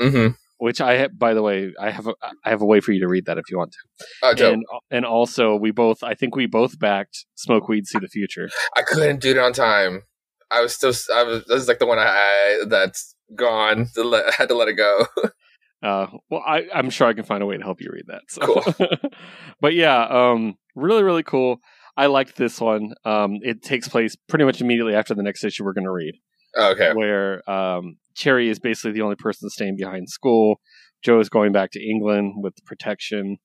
mm-hmm 0.00 0.32
which 0.58 0.80
I 0.80 1.08
by 1.08 1.34
the 1.34 1.42
way, 1.42 1.72
I 1.80 1.90
have 1.90 2.06
a, 2.06 2.14
I 2.44 2.50
have 2.50 2.62
a 2.62 2.66
way 2.66 2.80
for 2.80 2.92
you 2.92 3.00
to 3.00 3.08
read 3.08 3.26
that 3.26 3.38
if 3.38 3.44
you 3.50 3.58
want 3.58 3.72
to. 3.72 4.06
Oh, 4.22 4.34
dope. 4.34 4.54
And, 4.54 4.64
and 4.90 5.04
also, 5.04 5.56
we 5.56 5.70
both, 5.70 6.02
I 6.02 6.14
think 6.14 6.34
we 6.34 6.46
both 6.46 6.78
backed 6.78 7.26
Smoke 7.34 7.68
Weed, 7.68 7.86
See 7.86 7.98
the 7.98 8.08
Future. 8.08 8.48
I 8.76 8.82
couldn't 8.82 9.20
do 9.20 9.32
it 9.32 9.38
on 9.38 9.52
time. 9.52 10.02
I 10.50 10.60
was 10.60 10.74
still, 10.74 10.92
I 11.14 11.22
was, 11.22 11.44
this 11.46 11.62
is 11.62 11.68
like 11.68 11.78
the 11.78 11.86
one 11.86 11.98
I, 11.98 12.62
that's 12.68 13.14
gone. 13.34 13.88
I 13.96 14.32
had 14.38 14.48
to 14.48 14.54
let 14.54 14.68
it 14.68 14.74
go. 14.74 15.06
uh, 15.82 16.06
well, 16.30 16.42
I, 16.46 16.66
I'm 16.74 16.90
sure 16.90 17.08
I 17.08 17.12
can 17.12 17.24
find 17.24 17.42
a 17.42 17.46
way 17.46 17.56
to 17.56 17.62
help 17.62 17.80
you 17.80 17.90
read 17.92 18.06
that. 18.08 18.22
So. 18.28 18.40
Cool. 18.46 19.10
but 19.60 19.74
yeah, 19.74 20.04
um, 20.04 20.54
really, 20.74 21.02
really 21.02 21.22
cool. 21.22 21.58
I 21.96 22.06
liked 22.06 22.36
this 22.36 22.60
one. 22.60 22.94
Um, 23.04 23.38
it 23.42 23.62
takes 23.62 23.88
place 23.88 24.16
pretty 24.28 24.44
much 24.44 24.60
immediately 24.60 24.94
after 24.94 25.14
the 25.14 25.22
next 25.22 25.44
issue 25.44 25.64
we're 25.64 25.72
going 25.72 25.84
to 25.84 25.92
read. 25.92 26.14
Okay. 26.58 26.92
Where 26.92 27.48
um, 27.50 27.96
Cherry 28.14 28.48
is 28.48 28.58
basically 28.58 28.92
the 28.92 29.02
only 29.02 29.16
person 29.16 29.48
staying 29.50 29.76
behind 29.76 30.08
school. 30.10 30.60
Joe 31.02 31.20
is 31.20 31.28
going 31.28 31.52
back 31.52 31.70
to 31.72 31.82
England 31.82 32.34
with 32.36 32.54
protection. 32.64 33.38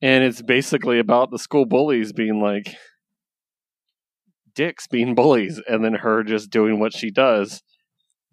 And 0.00 0.24
it's 0.24 0.42
basically 0.42 0.98
about 0.98 1.30
the 1.30 1.38
school 1.38 1.64
bullies 1.64 2.12
being 2.12 2.40
like 2.42 2.74
dicks 4.54 4.86
being 4.86 5.14
bullies 5.16 5.60
and 5.68 5.84
then 5.84 5.94
her 5.94 6.22
just 6.22 6.50
doing 6.50 6.78
what 6.80 6.94
she 6.94 7.10
does, 7.10 7.62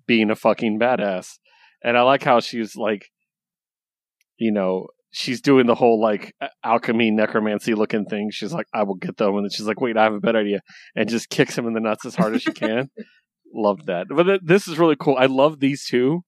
being 0.07 0.29
a 0.29 0.35
fucking 0.35 0.79
badass. 0.79 1.37
And 1.83 1.97
I 1.97 2.01
like 2.01 2.23
how 2.23 2.39
she's 2.39 2.75
like, 2.75 3.09
you 4.37 4.51
know, 4.51 4.87
she's 5.11 5.41
doing 5.41 5.65
the 5.65 5.75
whole 5.75 5.99
like 6.01 6.33
alchemy 6.63 7.11
necromancy 7.11 7.73
looking 7.73 8.05
thing. 8.05 8.29
She's 8.31 8.53
like, 8.53 8.67
I 8.73 8.83
will 8.83 8.95
get 8.95 9.17
them. 9.17 9.35
And 9.35 9.45
then 9.45 9.49
she's 9.51 9.65
like, 9.67 9.81
wait, 9.81 9.97
I 9.97 10.03
have 10.03 10.13
a 10.13 10.19
better 10.19 10.39
idea. 10.39 10.61
And 10.95 11.09
just 11.09 11.29
kicks 11.29 11.57
him 11.57 11.67
in 11.67 11.73
the 11.73 11.79
nuts 11.79 12.05
as 12.05 12.15
hard 12.15 12.35
as 12.35 12.41
she 12.41 12.51
can. 12.51 12.89
loved 13.53 13.87
that. 13.87 14.07
But 14.09 14.23
th- 14.23 14.41
this 14.43 14.67
is 14.67 14.77
really 14.77 14.95
cool. 14.95 15.15
I 15.17 15.25
love 15.25 15.59
these 15.59 15.85
two, 15.85 16.23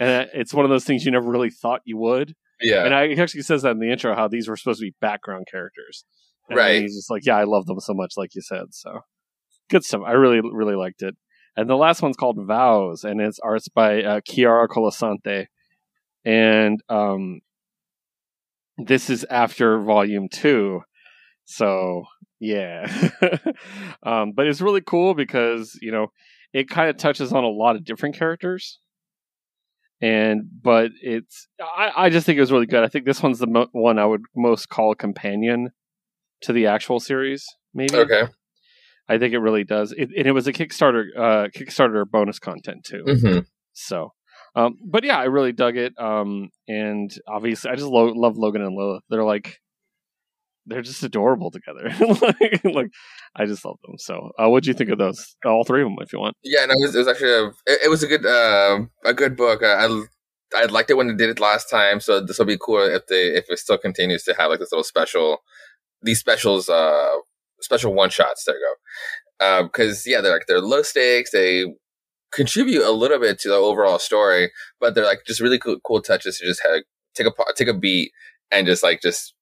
and 0.00 0.28
it's 0.34 0.54
one 0.54 0.64
of 0.64 0.70
those 0.70 0.84
things 0.84 1.04
you 1.04 1.10
never 1.10 1.28
really 1.28 1.50
thought 1.50 1.82
you 1.84 1.96
would. 1.98 2.34
Yeah, 2.60 2.84
and 2.84 2.94
I 2.94 3.12
actually 3.12 3.42
says 3.42 3.62
that 3.62 3.72
in 3.72 3.78
the 3.78 3.90
intro 3.90 4.14
how 4.14 4.28
these 4.28 4.48
were 4.48 4.56
supposed 4.56 4.80
to 4.80 4.86
be 4.86 4.94
background 5.00 5.46
characters. 5.50 6.04
And 6.48 6.56
right. 6.56 6.82
He's 6.82 6.96
just 6.96 7.10
like, 7.10 7.24
yeah, 7.24 7.36
I 7.36 7.44
love 7.44 7.66
them 7.66 7.80
so 7.80 7.94
much, 7.94 8.14
like 8.16 8.34
you 8.34 8.42
said. 8.42 8.66
So 8.72 9.00
good 9.70 9.84
stuff. 9.84 10.02
I 10.06 10.12
really, 10.12 10.40
really 10.40 10.76
liked 10.76 11.02
it. 11.02 11.14
And 11.56 11.68
the 11.68 11.76
last 11.76 12.02
one's 12.02 12.16
called 12.16 12.38
Vows, 12.46 13.02
and 13.02 13.20
it's 13.20 13.40
arts 13.40 13.68
by 13.68 14.02
uh, 14.02 14.20
Chiara 14.20 14.68
Colasanti. 14.68 15.46
And 16.24 16.80
um, 16.88 17.40
this 18.76 19.10
is 19.10 19.24
after 19.28 19.80
volume 19.80 20.28
two. 20.32 20.82
So 21.44 22.04
yeah. 22.38 22.86
um, 24.04 24.32
but 24.36 24.46
it's 24.46 24.60
really 24.60 24.82
cool 24.82 25.14
because, 25.14 25.76
you 25.82 25.90
know, 25.90 26.08
it 26.52 26.68
kind 26.68 26.88
of 26.88 26.96
touches 26.96 27.32
on 27.32 27.44
a 27.44 27.48
lot 27.48 27.76
of 27.76 27.84
different 27.84 28.14
characters 28.14 28.78
and 30.00 30.42
but 30.62 30.90
it's 31.02 31.48
I, 31.60 31.90
I 31.96 32.10
just 32.10 32.24
think 32.24 32.36
it 32.36 32.40
was 32.40 32.52
really 32.52 32.66
good 32.66 32.84
i 32.84 32.88
think 32.88 33.04
this 33.04 33.22
one's 33.22 33.38
the 33.38 33.46
mo- 33.46 33.68
one 33.72 33.98
i 33.98 34.06
would 34.06 34.22
most 34.36 34.68
call 34.68 34.92
a 34.92 34.96
companion 34.96 35.70
to 36.42 36.52
the 36.52 36.66
actual 36.66 37.00
series 37.00 37.44
maybe 37.74 37.96
okay 37.96 38.24
i 39.08 39.18
think 39.18 39.34
it 39.34 39.38
really 39.38 39.64
does 39.64 39.92
it, 39.92 40.10
and 40.16 40.26
it 40.26 40.32
was 40.32 40.46
a 40.46 40.52
kickstarter 40.52 41.04
uh 41.16 41.48
kickstarter 41.56 42.04
bonus 42.08 42.38
content 42.38 42.84
too 42.84 43.04
mm-hmm. 43.06 43.38
so 43.72 44.12
um 44.56 44.76
but 44.86 45.04
yeah 45.04 45.18
i 45.18 45.24
really 45.24 45.52
dug 45.52 45.76
it 45.76 45.92
um 45.98 46.48
and 46.66 47.12
obviously 47.26 47.70
i 47.70 47.74
just 47.74 47.88
lo- 47.88 48.12
love 48.14 48.36
logan 48.36 48.62
and 48.62 48.76
lilith 48.76 49.02
they're 49.10 49.24
like 49.24 49.58
they're 50.68 50.82
just 50.82 51.02
adorable 51.02 51.50
together. 51.50 51.90
like, 52.22 52.64
like, 52.64 52.90
I 53.34 53.46
just 53.46 53.64
love 53.64 53.78
them. 53.84 53.96
So, 53.98 54.30
uh, 54.38 54.48
what 54.48 54.62
do 54.62 54.68
you 54.68 54.74
think 54.74 54.90
of 54.90 54.98
those? 54.98 55.36
All 55.44 55.64
three 55.64 55.82
of 55.82 55.86
them, 55.86 55.96
if 56.00 56.12
you 56.12 56.20
want. 56.20 56.36
Yeah, 56.44 56.66
no, 56.66 56.72
it 56.72 56.82
was, 56.82 56.94
it 56.94 56.98
was 56.98 57.08
actually 57.08 57.32
a, 57.32 57.46
it, 57.66 57.80
it, 57.84 57.90
was 57.90 58.02
a 58.02 58.06
good 58.06 58.26
uh, 58.26 58.80
a 59.04 59.14
good 59.14 59.36
book. 59.36 59.62
I 59.62 59.86
I 60.54 60.64
liked 60.66 60.90
it 60.90 60.94
when 60.96 61.08
they 61.08 61.14
did 61.14 61.30
it 61.30 61.40
last 61.40 61.70
time, 61.70 62.00
so 62.00 62.20
this 62.20 62.38
will 62.38 62.46
be 62.46 62.58
cool 62.60 62.82
if 62.82 63.06
they 63.06 63.28
if 63.34 63.46
it 63.48 63.58
still 63.58 63.78
continues 63.78 64.24
to 64.24 64.34
have 64.34 64.50
like 64.50 64.60
this 64.60 64.72
little 64.72 64.84
special, 64.84 65.38
these 66.02 66.20
specials, 66.20 66.68
uh, 66.68 67.16
special 67.60 67.94
one 67.94 68.10
shots. 68.10 68.44
There 68.44 68.56
you 68.56 68.76
go. 69.40 69.64
Because 69.64 70.06
um, 70.06 70.10
yeah, 70.10 70.20
they're 70.20 70.32
like 70.32 70.46
they're 70.46 70.60
low 70.60 70.82
stakes. 70.82 71.30
They 71.30 71.64
contribute 72.32 72.82
a 72.82 72.92
little 72.92 73.18
bit 73.18 73.38
to 73.40 73.48
the 73.48 73.54
overall 73.54 73.98
story, 73.98 74.50
but 74.80 74.94
they're 74.94 75.04
like 75.04 75.20
just 75.26 75.40
really 75.40 75.58
cool, 75.58 75.78
cool 75.84 76.02
touches 76.02 76.38
to 76.38 76.46
just 76.46 76.62
have, 76.64 76.82
take 77.14 77.26
a 77.26 77.32
take 77.54 77.68
a 77.68 77.74
beat 77.74 78.12
and 78.50 78.66
just 78.66 78.82
like 78.82 79.00
just 79.00 79.34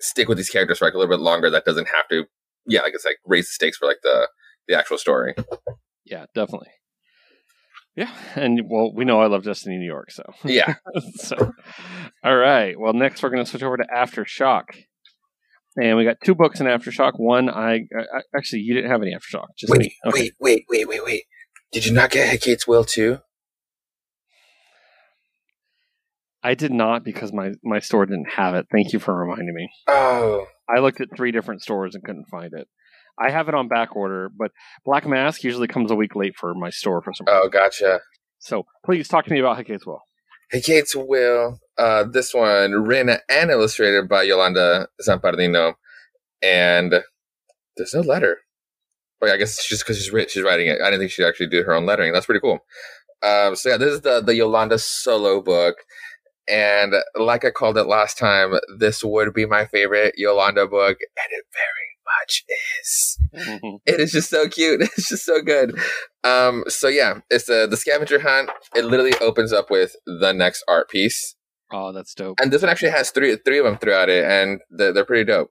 stick 0.00 0.28
with 0.28 0.38
these 0.38 0.50
characters 0.50 0.78
for 0.78 0.86
like 0.86 0.94
a 0.94 0.98
little 0.98 1.16
bit 1.16 1.22
longer. 1.22 1.50
That 1.50 1.64
doesn't 1.64 1.88
have 1.88 2.08
to 2.10 2.24
yeah, 2.66 2.82
like 2.82 2.94
it's 2.94 3.04
like 3.04 3.18
raise 3.24 3.46
the 3.46 3.52
stakes 3.52 3.76
for 3.76 3.86
like 3.86 4.00
the 4.02 4.28
the 4.68 4.76
actual 4.76 4.98
story. 4.98 5.34
Yeah, 6.04 6.26
definitely. 6.34 6.68
Yeah, 7.96 8.12
and 8.34 8.62
well, 8.68 8.92
we 8.94 9.04
know 9.04 9.20
I 9.20 9.26
love 9.26 9.44
Destiny 9.44 9.78
New 9.78 9.86
York, 9.86 10.10
so 10.10 10.22
yeah. 10.44 10.74
so, 11.14 11.52
all 12.22 12.36
right. 12.36 12.78
Well, 12.78 12.92
next 12.92 13.22
we're 13.22 13.30
going 13.30 13.44
to 13.44 13.50
switch 13.50 13.62
over 13.62 13.76
to 13.76 13.86
Aftershock, 13.92 14.64
and 15.76 15.96
we 15.96 16.04
got 16.04 16.16
two 16.24 16.34
books 16.34 16.60
in 16.60 16.66
Aftershock. 16.66 17.12
One, 17.18 17.48
I, 17.48 17.74
I 17.74 18.20
actually 18.36 18.60
you 18.60 18.74
didn't 18.74 18.90
have 18.90 19.02
any 19.02 19.14
Aftershock, 19.14 19.48
just 19.56 19.70
wait, 19.70 19.80
me. 19.80 19.96
Okay. 20.06 20.20
Wait, 20.20 20.34
wait, 20.40 20.64
wait, 20.68 20.88
wait, 20.88 21.04
wait. 21.04 21.24
Did 21.72 21.86
you 21.86 21.92
not 21.92 22.10
get 22.10 22.28
Hecate's 22.28 22.66
Will 22.66 22.84
too? 22.84 23.18
I 26.42 26.54
did 26.54 26.72
not 26.72 27.02
because 27.04 27.32
my 27.32 27.52
my 27.64 27.80
store 27.80 28.06
didn't 28.06 28.30
have 28.30 28.54
it. 28.54 28.66
Thank 28.70 28.92
you 28.92 29.00
for 29.00 29.14
reminding 29.14 29.52
me. 29.52 29.68
Oh, 29.88 30.46
I 30.68 30.78
looked 30.78 31.00
at 31.00 31.08
three 31.16 31.32
different 31.32 31.62
stores 31.62 31.94
and 31.94 32.04
couldn't 32.04 32.28
find 32.28 32.52
it. 32.54 32.68
I 33.18 33.30
have 33.30 33.48
it 33.48 33.54
on 33.54 33.66
back 33.66 33.96
order, 33.96 34.30
but 34.36 34.52
Black 34.84 35.06
Mask 35.06 35.42
usually 35.42 35.66
comes 35.66 35.90
a 35.90 35.96
week 35.96 36.14
late 36.14 36.36
for 36.36 36.54
my 36.54 36.70
store 36.70 37.02
for 37.02 37.12
some 37.12 37.26
oh, 37.28 37.32
reason. 37.32 37.46
Oh, 37.46 37.50
gotcha. 37.50 38.00
So 38.38 38.64
please 38.84 39.08
talk 39.08 39.24
to 39.24 39.32
me 39.32 39.40
about 39.40 39.56
Hecate's 39.56 39.86
Will. 39.86 40.02
Hecate's 40.52 40.94
Will, 40.94 41.58
uh, 41.78 42.04
this 42.04 42.32
one 42.32 42.72
written 42.72 43.18
and 43.28 43.50
illustrated 43.50 44.08
by 44.08 44.22
Yolanda 44.22 44.88
Zanpardino, 45.06 45.74
and 46.42 47.02
there's 47.76 47.94
no 47.94 48.00
letter. 48.00 48.38
But 49.20 49.30
I 49.30 49.36
guess 49.38 49.66
just 49.66 49.84
because 49.84 50.02
she's 50.02 50.30
she's 50.30 50.42
writing 50.42 50.68
it. 50.68 50.80
I 50.80 50.86
didn't 50.86 51.00
think 51.00 51.10
she'd 51.10 51.26
actually 51.26 51.48
do 51.48 51.62
her 51.62 51.74
own 51.74 51.86
lettering. 51.86 52.12
That's 52.12 52.26
pretty 52.26 52.40
cool. 52.40 52.60
Um, 53.22 53.56
so 53.56 53.70
yeah, 53.70 53.76
this 53.76 53.92
is 53.92 54.00
the 54.02 54.20
the 54.20 54.34
Yolanda 54.34 54.78
solo 54.78 55.40
book, 55.42 55.76
and 56.48 56.94
like 57.18 57.44
I 57.44 57.50
called 57.50 57.78
it 57.78 57.84
last 57.84 58.18
time, 58.18 58.54
this 58.78 59.02
would 59.02 59.32
be 59.34 59.46
my 59.46 59.66
favorite 59.66 60.14
Yolanda 60.16 60.66
book, 60.66 60.98
and 61.00 61.28
it 61.32 61.44
very 61.52 61.85
much 62.20 62.44
is. 62.80 63.18
It 63.86 64.00
is 64.00 64.12
just 64.12 64.30
so 64.30 64.48
cute. 64.48 64.80
It's 64.96 65.08
just 65.08 65.24
so 65.24 65.40
good. 65.42 65.78
Um, 66.24 66.64
so 66.68 66.88
yeah, 66.88 67.20
it's 67.30 67.46
the 67.46 67.66
the 67.68 67.76
scavenger 67.76 68.20
hunt. 68.20 68.50
It 68.74 68.84
literally 68.84 69.14
opens 69.20 69.52
up 69.52 69.70
with 69.70 69.94
the 70.06 70.32
next 70.32 70.64
art 70.68 70.88
piece. 70.88 71.34
Oh, 71.72 71.92
that's 71.92 72.14
dope. 72.14 72.38
And 72.40 72.52
this 72.52 72.62
one 72.62 72.70
actually 72.70 72.90
has 72.92 73.10
three 73.10 73.36
three 73.44 73.58
of 73.58 73.64
them 73.64 73.78
throughout 73.78 74.08
it, 74.08 74.24
and 74.24 74.60
they're, 74.70 74.92
they're 74.92 75.04
pretty 75.04 75.24
dope. 75.24 75.50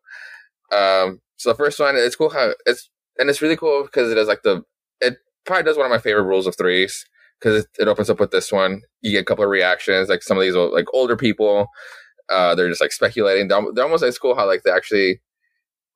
Um, 0.71 1.21
so 1.37 1.49
the 1.49 1.55
first 1.55 1.79
one, 1.79 1.95
it's 1.95 2.15
cool 2.15 2.29
how 2.29 2.53
it's 2.65 2.89
and 3.17 3.29
it's 3.29 3.41
really 3.41 3.57
cool 3.57 3.83
because 3.83 4.11
it 4.11 4.15
does 4.15 4.27
like 4.27 4.43
the 4.43 4.63
it 5.01 5.17
probably 5.45 5.63
does 5.63 5.77
one 5.77 5.85
of 5.85 5.91
my 5.91 5.99
favorite 5.99 6.23
rules 6.23 6.47
of 6.47 6.55
threes 6.57 7.05
because 7.39 7.63
it, 7.63 7.69
it 7.79 7.87
opens 7.87 8.09
up 8.09 8.19
with 8.19 8.31
this 8.31 8.51
one. 8.51 8.81
You 9.01 9.11
get 9.11 9.21
a 9.21 9.25
couple 9.25 9.43
of 9.43 9.49
reactions, 9.49 10.09
like 10.09 10.23
some 10.23 10.37
of 10.37 10.43
these 10.43 10.55
like 10.55 10.85
older 10.93 11.15
people. 11.15 11.67
Uh, 12.29 12.55
they're 12.55 12.69
just 12.69 12.81
like 12.81 12.91
speculating. 12.91 13.47
They're, 13.47 13.61
they're 13.73 13.83
almost 13.83 14.01
like 14.01 14.09
it's 14.09 14.17
cool 14.17 14.35
how 14.35 14.47
like 14.47 14.63
they 14.63 14.71
actually 14.71 15.21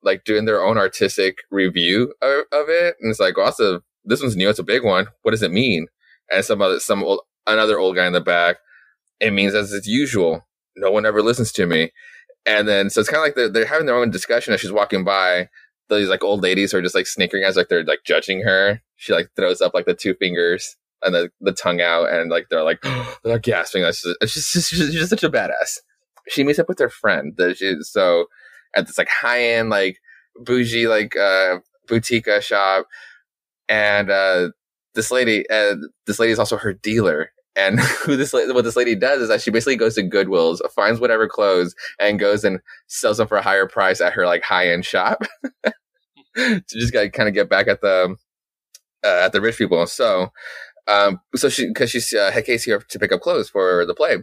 like 0.02 0.24
doing 0.24 0.44
their 0.44 0.62
own 0.62 0.78
artistic 0.78 1.38
review 1.50 2.14
of, 2.22 2.44
of 2.52 2.68
it, 2.68 2.96
and 3.00 3.10
it's 3.10 3.20
like, 3.20 3.36
well, 3.36 3.46
also 3.46 3.82
this 4.04 4.20
one's 4.20 4.36
new. 4.36 4.48
It's 4.48 4.58
a 4.58 4.64
big 4.64 4.84
one. 4.84 5.06
What 5.22 5.32
does 5.32 5.42
it 5.42 5.52
mean? 5.52 5.86
And 6.30 6.44
some 6.44 6.62
other 6.62 6.80
some 6.80 7.02
old, 7.02 7.20
another 7.46 7.78
old 7.78 7.96
guy 7.96 8.06
in 8.06 8.12
the 8.12 8.20
back. 8.20 8.56
It 9.20 9.32
means 9.32 9.54
as 9.54 9.72
it's 9.72 9.86
usual. 9.86 10.46
No 10.76 10.90
one 10.90 11.04
ever 11.04 11.22
listens 11.22 11.52
to 11.52 11.66
me. 11.66 11.92
And 12.46 12.66
then 12.66 12.88
so 12.90 13.00
it's 13.00 13.10
kind 13.10 13.20
of 13.20 13.24
like 13.24 13.34
they're, 13.34 13.48
they're 13.48 13.66
having 13.66 13.86
their 13.86 13.96
own 13.96 14.10
discussion 14.10 14.54
as 14.54 14.60
she's 14.60 14.72
walking 14.72 15.04
by. 15.04 15.48
These 15.88 16.08
like 16.08 16.22
old 16.22 16.42
ladies 16.42 16.72
are 16.72 16.80
just 16.80 16.94
like 16.94 17.06
snickering 17.06 17.42
as 17.42 17.56
like 17.56 17.68
they're 17.68 17.84
like 17.84 18.04
judging 18.04 18.42
her. 18.42 18.80
She 18.96 19.12
like 19.12 19.28
throws 19.34 19.60
up 19.60 19.74
like 19.74 19.86
the 19.86 19.94
two 19.94 20.14
fingers 20.14 20.76
and 21.02 21.14
the, 21.14 21.30
the 21.40 21.52
tongue 21.52 21.80
out 21.80 22.12
and 22.12 22.30
like 22.30 22.46
they're 22.48 22.62
like 22.62 22.82
they're 23.24 23.38
gasping. 23.38 23.82
That's 23.82 24.02
just, 24.02 24.16
it's 24.20 24.34
just, 24.34 24.70
she's 24.70 24.94
just 24.94 25.10
such 25.10 25.24
a 25.24 25.30
badass. 25.30 25.78
She 26.28 26.44
meets 26.44 26.58
up 26.58 26.68
with 26.68 26.78
her 26.78 26.88
friend. 26.88 27.38
She, 27.56 27.76
so 27.80 28.26
at 28.76 28.86
this 28.86 28.98
like 28.98 29.08
high 29.08 29.42
end 29.42 29.70
like 29.70 29.98
bougie 30.36 30.86
like 30.86 31.16
uh 31.16 31.58
boutique 31.88 32.28
uh, 32.28 32.40
shop 32.40 32.86
and 33.68 34.10
uh 34.10 34.50
this 34.94 35.10
lady 35.10 35.48
uh, 35.50 35.76
this 36.06 36.18
lady 36.18 36.32
is 36.32 36.38
also 36.38 36.56
her 36.56 36.72
dealer 36.72 37.30
and 37.56 37.80
who 38.04 38.16
this 38.16 38.32
what 38.32 38.64
this 38.64 38.76
lady 38.76 38.94
does 38.94 39.22
is 39.22 39.28
that 39.28 39.40
she 39.40 39.50
basically 39.50 39.76
goes 39.76 39.94
to 39.94 40.02
Goodwill's, 40.02 40.62
finds 40.74 41.00
whatever 41.00 41.28
clothes, 41.28 41.74
and 41.98 42.18
goes 42.18 42.44
and 42.44 42.60
sells 42.86 43.18
them 43.18 43.28
for 43.28 43.36
a 43.36 43.42
higher 43.42 43.66
price 43.66 44.00
at 44.00 44.12
her 44.12 44.26
like 44.26 44.42
high 44.42 44.68
end 44.68 44.84
shop 44.84 45.22
to 46.36 46.62
just 46.72 46.94
like, 46.94 47.12
kind 47.12 47.28
of 47.28 47.34
get 47.34 47.48
back 47.48 47.68
at 47.68 47.80
the 47.80 48.16
uh, 49.04 49.20
at 49.24 49.32
the 49.32 49.40
rich 49.40 49.58
people. 49.58 49.86
So, 49.86 50.28
um, 50.86 51.20
so 51.36 51.48
she 51.48 51.66
because 51.66 51.90
she's 51.90 52.12
uh, 52.12 52.30
Hecate's 52.30 52.64
here 52.64 52.80
to 52.88 52.98
pick 52.98 53.12
up 53.12 53.20
clothes 53.20 53.50
for 53.50 53.84
the 53.84 53.94
play, 53.94 54.18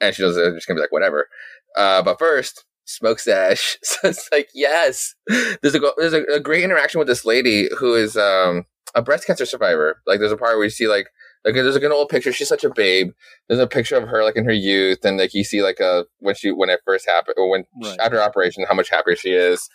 and 0.00 0.14
she 0.14 0.22
does 0.22 0.36
uh, 0.36 0.50
just 0.54 0.66
gonna 0.66 0.78
be 0.78 0.82
like 0.82 0.92
whatever. 0.92 1.28
Uh, 1.76 2.02
but 2.02 2.18
first, 2.18 2.64
smoke 2.88 3.20
sesh. 3.20 3.78
So 3.84 4.08
it's 4.08 4.28
like, 4.32 4.48
yes, 4.54 5.14
there's 5.26 5.74
a 5.74 5.80
there's 5.96 6.12
a, 6.12 6.22
a, 6.34 6.40
great 6.40 6.64
interaction 6.64 6.98
with 6.98 7.08
this 7.08 7.24
lady 7.24 7.68
who 7.78 7.94
is 7.94 8.16
um, 8.16 8.64
a 8.94 9.02
breast 9.02 9.26
cancer 9.26 9.46
survivor. 9.46 10.02
Like, 10.06 10.18
there's 10.18 10.32
a 10.32 10.36
part 10.36 10.56
where 10.56 10.64
you 10.64 10.70
see 10.70 10.88
like 10.88 11.08
like 11.44 11.54
there's 11.54 11.74
like 11.74 11.84
an 11.84 11.92
old 11.92 12.08
picture. 12.08 12.32
She's 12.32 12.48
such 12.48 12.64
a 12.64 12.70
babe. 12.70 13.12
There's 13.48 13.60
a 13.60 13.66
picture 13.66 13.96
of 13.96 14.08
her 14.08 14.24
like 14.24 14.36
in 14.36 14.44
her 14.44 14.52
youth, 14.52 15.04
and 15.04 15.18
like 15.18 15.34
you 15.34 15.44
see 15.44 15.62
like 15.62 15.80
a 15.80 16.06
when 16.18 16.34
she 16.34 16.50
when 16.50 16.70
it 16.70 16.80
first 16.84 17.06
happened 17.06 17.36
or 17.38 17.48
when 17.48 17.64
right. 17.82 17.96
after 18.00 18.20
operation, 18.20 18.64
how 18.68 18.74
much 18.74 18.90
happier 18.90 19.16
she 19.16 19.30
is. 19.30 19.68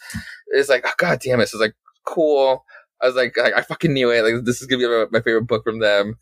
It's 0.47 0.69
like, 0.69 0.83
oh 0.85 0.93
god 0.97 1.19
damn 1.19 1.39
it! 1.39 1.47
So 1.47 1.57
it's 1.57 1.61
like 1.61 1.75
cool. 2.05 2.65
I 3.01 3.07
was 3.07 3.15
like, 3.15 3.37
I, 3.37 3.53
I 3.57 3.61
fucking 3.61 3.93
knew 3.93 4.11
it. 4.11 4.23
Like 4.23 4.45
this 4.45 4.61
is 4.61 4.67
gonna 4.67 4.81
be 4.81 5.05
my 5.11 5.21
favorite 5.21 5.47
book 5.47 5.63
from 5.63 5.79
them. 5.79 6.17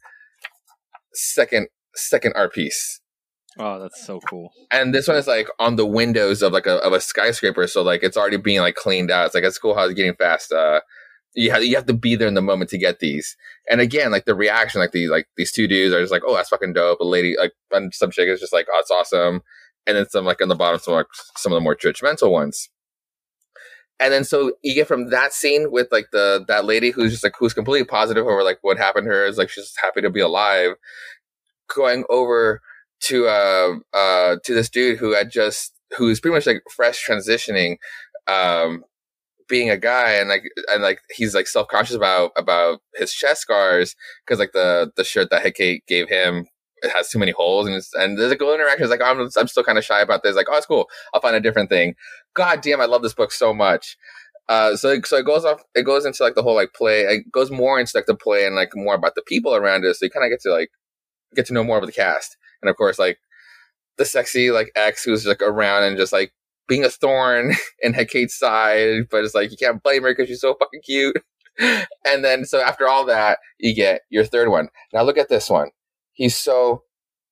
Second 1.13 1.67
second 1.95 2.33
art 2.35 2.53
piece 2.53 3.00
Oh, 3.59 3.79
that's 3.79 4.05
so 4.05 4.19
cool. 4.21 4.53
And 4.71 4.93
this 4.93 5.07
one 5.07 5.17
is 5.17 5.27
like 5.27 5.47
on 5.59 5.75
the 5.75 5.85
windows 5.85 6.41
of 6.41 6.53
like 6.53 6.65
a 6.65 6.75
of 6.77 6.93
a 6.93 7.01
skyscraper, 7.01 7.67
so 7.67 7.81
like 7.81 8.01
it's 8.03 8.15
already 8.15 8.37
being 8.37 8.61
like 8.61 8.75
cleaned 8.75 9.11
out. 9.11 9.25
It's 9.25 9.35
like 9.35 9.43
it's 9.43 9.57
cool 9.57 9.75
how 9.75 9.83
it's 9.83 9.93
getting 9.93 10.15
fast. 10.15 10.51
Uh, 10.53 10.79
you 11.33 11.51
have 11.51 11.63
you 11.63 11.75
have 11.75 11.85
to 11.87 11.93
be 11.93 12.15
there 12.15 12.27
in 12.27 12.33
the 12.33 12.41
moment 12.41 12.69
to 12.69 12.77
get 12.77 12.99
these. 12.99 13.35
And 13.69 13.81
again, 13.81 14.11
like 14.11 14.25
the 14.25 14.35
reaction, 14.35 14.79
like 14.79 14.91
these 14.91 15.09
like 15.09 15.27
these 15.35 15.51
two 15.51 15.67
dudes 15.67 15.93
are 15.93 16.01
just 16.01 16.11
like, 16.11 16.23
oh, 16.25 16.35
that's 16.35 16.49
fucking 16.49 16.73
dope. 16.73 16.99
A 17.01 17.05
lady 17.05 17.35
like 17.37 17.51
and 17.71 17.93
some 17.93 18.11
chick 18.11 18.29
is 18.29 18.39
just 18.39 18.53
like, 18.53 18.67
oh, 18.71 18.79
it's 18.79 18.91
awesome. 18.91 19.41
And 19.85 19.97
then 19.97 20.07
some 20.09 20.25
like 20.25 20.41
on 20.41 20.49
the 20.49 20.55
bottom, 20.55 20.79
some 20.79 20.93
like 20.93 21.07
some 21.35 21.51
of 21.51 21.57
the 21.57 21.61
more 21.61 21.75
judgmental 21.75 22.31
ones. 22.31 22.69
And 23.99 24.11
then 24.11 24.23
so 24.23 24.53
you 24.63 24.73
get 24.73 24.87
from 24.87 25.09
that 25.09 25.33
scene 25.33 25.71
with 25.71 25.89
like 25.91 26.07
the 26.11 26.43
that 26.47 26.65
lady 26.65 26.91
who's 26.91 27.11
just 27.11 27.23
like 27.23 27.35
who's 27.37 27.53
completely 27.53 27.85
positive 27.85 28.25
over 28.25 28.43
like 28.43 28.59
what 28.61 28.77
happened 28.77 29.05
to 29.05 29.11
her 29.11 29.25
is 29.25 29.37
like 29.37 29.49
she's 29.49 29.73
happy 29.81 30.01
to 30.01 30.09
be 30.09 30.21
alive, 30.21 30.71
going 31.73 32.05
over 32.09 32.61
to 33.01 33.27
uh 33.27 33.75
uh 33.93 34.35
to 34.43 34.53
this 34.53 34.69
dude 34.69 34.97
who 34.97 35.13
had 35.13 35.31
just 35.31 35.73
who's 35.97 36.19
pretty 36.19 36.35
much 36.35 36.47
like 36.47 36.61
fresh 36.75 37.05
transitioning 37.05 37.77
um 38.27 38.83
being 39.49 39.69
a 39.69 39.77
guy 39.77 40.13
and 40.13 40.29
like 40.29 40.43
and 40.69 40.81
like 40.81 40.99
he's 41.13 41.35
like 41.35 41.47
self-conscious 41.47 41.95
about 41.95 42.31
about 42.37 42.79
his 42.95 43.11
chest 43.11 43.41
scars 43.41 43.95
because 44.25 44.39
like 44.39 44.53
the 44.53 44.91
the 44.95 45.03
shirt 45.03 45.29
that 45.29 45.43
Hecate 45.43 45.85
gave 45.87 46.07
him 46.07 46.47
it 46.81 46.91
has 46.91 47.09
too 47.09 47.19
many 47.19 47.31
holes 47.31 47.67
and 47.67 47.75
it's 47.75 47.93
and 47.93 48.17
there's 48.17 48.31
a 48.31 48.35
little 48.35 48.53
interaction. 48.53 48.83
It's 48.83 48.91
like 48.91 49.01
I'm 49.01 49.19
I'm 49.19 49.47
still 49.47 49.63
kind 49.63 49.77
of 49.77 49.85
shy 49.85 50.01
about 50.01 50.23
this. 50.23 50.35
Like 50.35 50.47
oh 50.49 50.57
it's 50.57 50.65
cool. 50.65 50.87
I'll 51.13 51.21
find 51.21 51.35
a 51.35 51.41
different 51.41 51.69
thing. 51.69 51.95
God 52.33 52.61
damn, 52.61 52.81
I 52.81 52.85
love 52.85 53.03
this 53.03 53.13
book 53.13 53.31
so 53.31 53.53
much. 53.53 53.97
Uh, 54.49 54.75
so 54.75 54.99
so 55.01 55.17
it 55.17 55.25
goes 55.25 55.45
off. 55.45 55.61
It 55.75 55.83
goes 55.83 56.05
into 56.05 56.23
like 56.23 56.35
the 56.35 56.43
whole 56.43 56.55
like 56.55 56.73
play. 56.73 57.01
It 57.01 57.31
goes 57.31 57.51
more 57.51 57.79
into 57.79 57.91
like 57.95 58.07
the 58.07 58.15
play 58.15 58.45
and 58.45 58.55
like 58.55 58.71
more 58.73 58.95
about 58.95 59.15
the 59.15 59.21
people 59.21 59.53
around 59.55 59.85
it. 59.85 59.95
So 59.95 60.05
you 60.05 60.09
kind 60.09 60.25
of 60.25 60.31
get 60.31 60.41
to 60.41 60.51
like 60.51 60.69
get 61.35 61.45
to 61.47 61.53
know 61.53 61.63
more 61.63 61.77
of 61.77 61.85
the 61.85 61.91
cast 61.91 62.35
and 62.61 62.69
of 62.69 62.77
course 62.77 62.99
like 62.99 63.17
the 63.97 64.05
sexy 64.05 64.51
like 64.51 64.71
ex 64.75 65.03
who's 65.03 65.25
like 65.25 65.41
around 65.41 65.83
and 65.83 65.97
just 65.97 66.13
like 66.13 66.33
being 66.67 66.85
a 66.85 66.89
thorn 66.89 67.53
in 67.81 67.93
Hecate's 67.93 68.37
side, 68.37 69.09
but 69.09 69.23
it's 69.23 69.35
like 69.35 69.51
you 69.51 69.57
can't 69.57 69.83
blame 69.83 70.03
her 70.03 70.11
because 70.11 70.27
she's 70.27 70.41
so 70.41 70.55
fucking 70.55 70.81
cute. 70.81 71.17
and 71.59 72.23
then 72.23 72.45
so 72.45 72.61
after 72.61 72.87
all 72.87 73.05
that, 73.05 73.39
you 73.59 73.75
get 73.75 74.01
your 74.09 74.23
third 74.23 74.49
one. 74.49 74.69
Now 74.93 75.03
look 75.03 75.17
at 75.17 75.29
this 75.29 75.49
one. 75.49 75.69
He's 76.13 76.35
so 76.35 76.83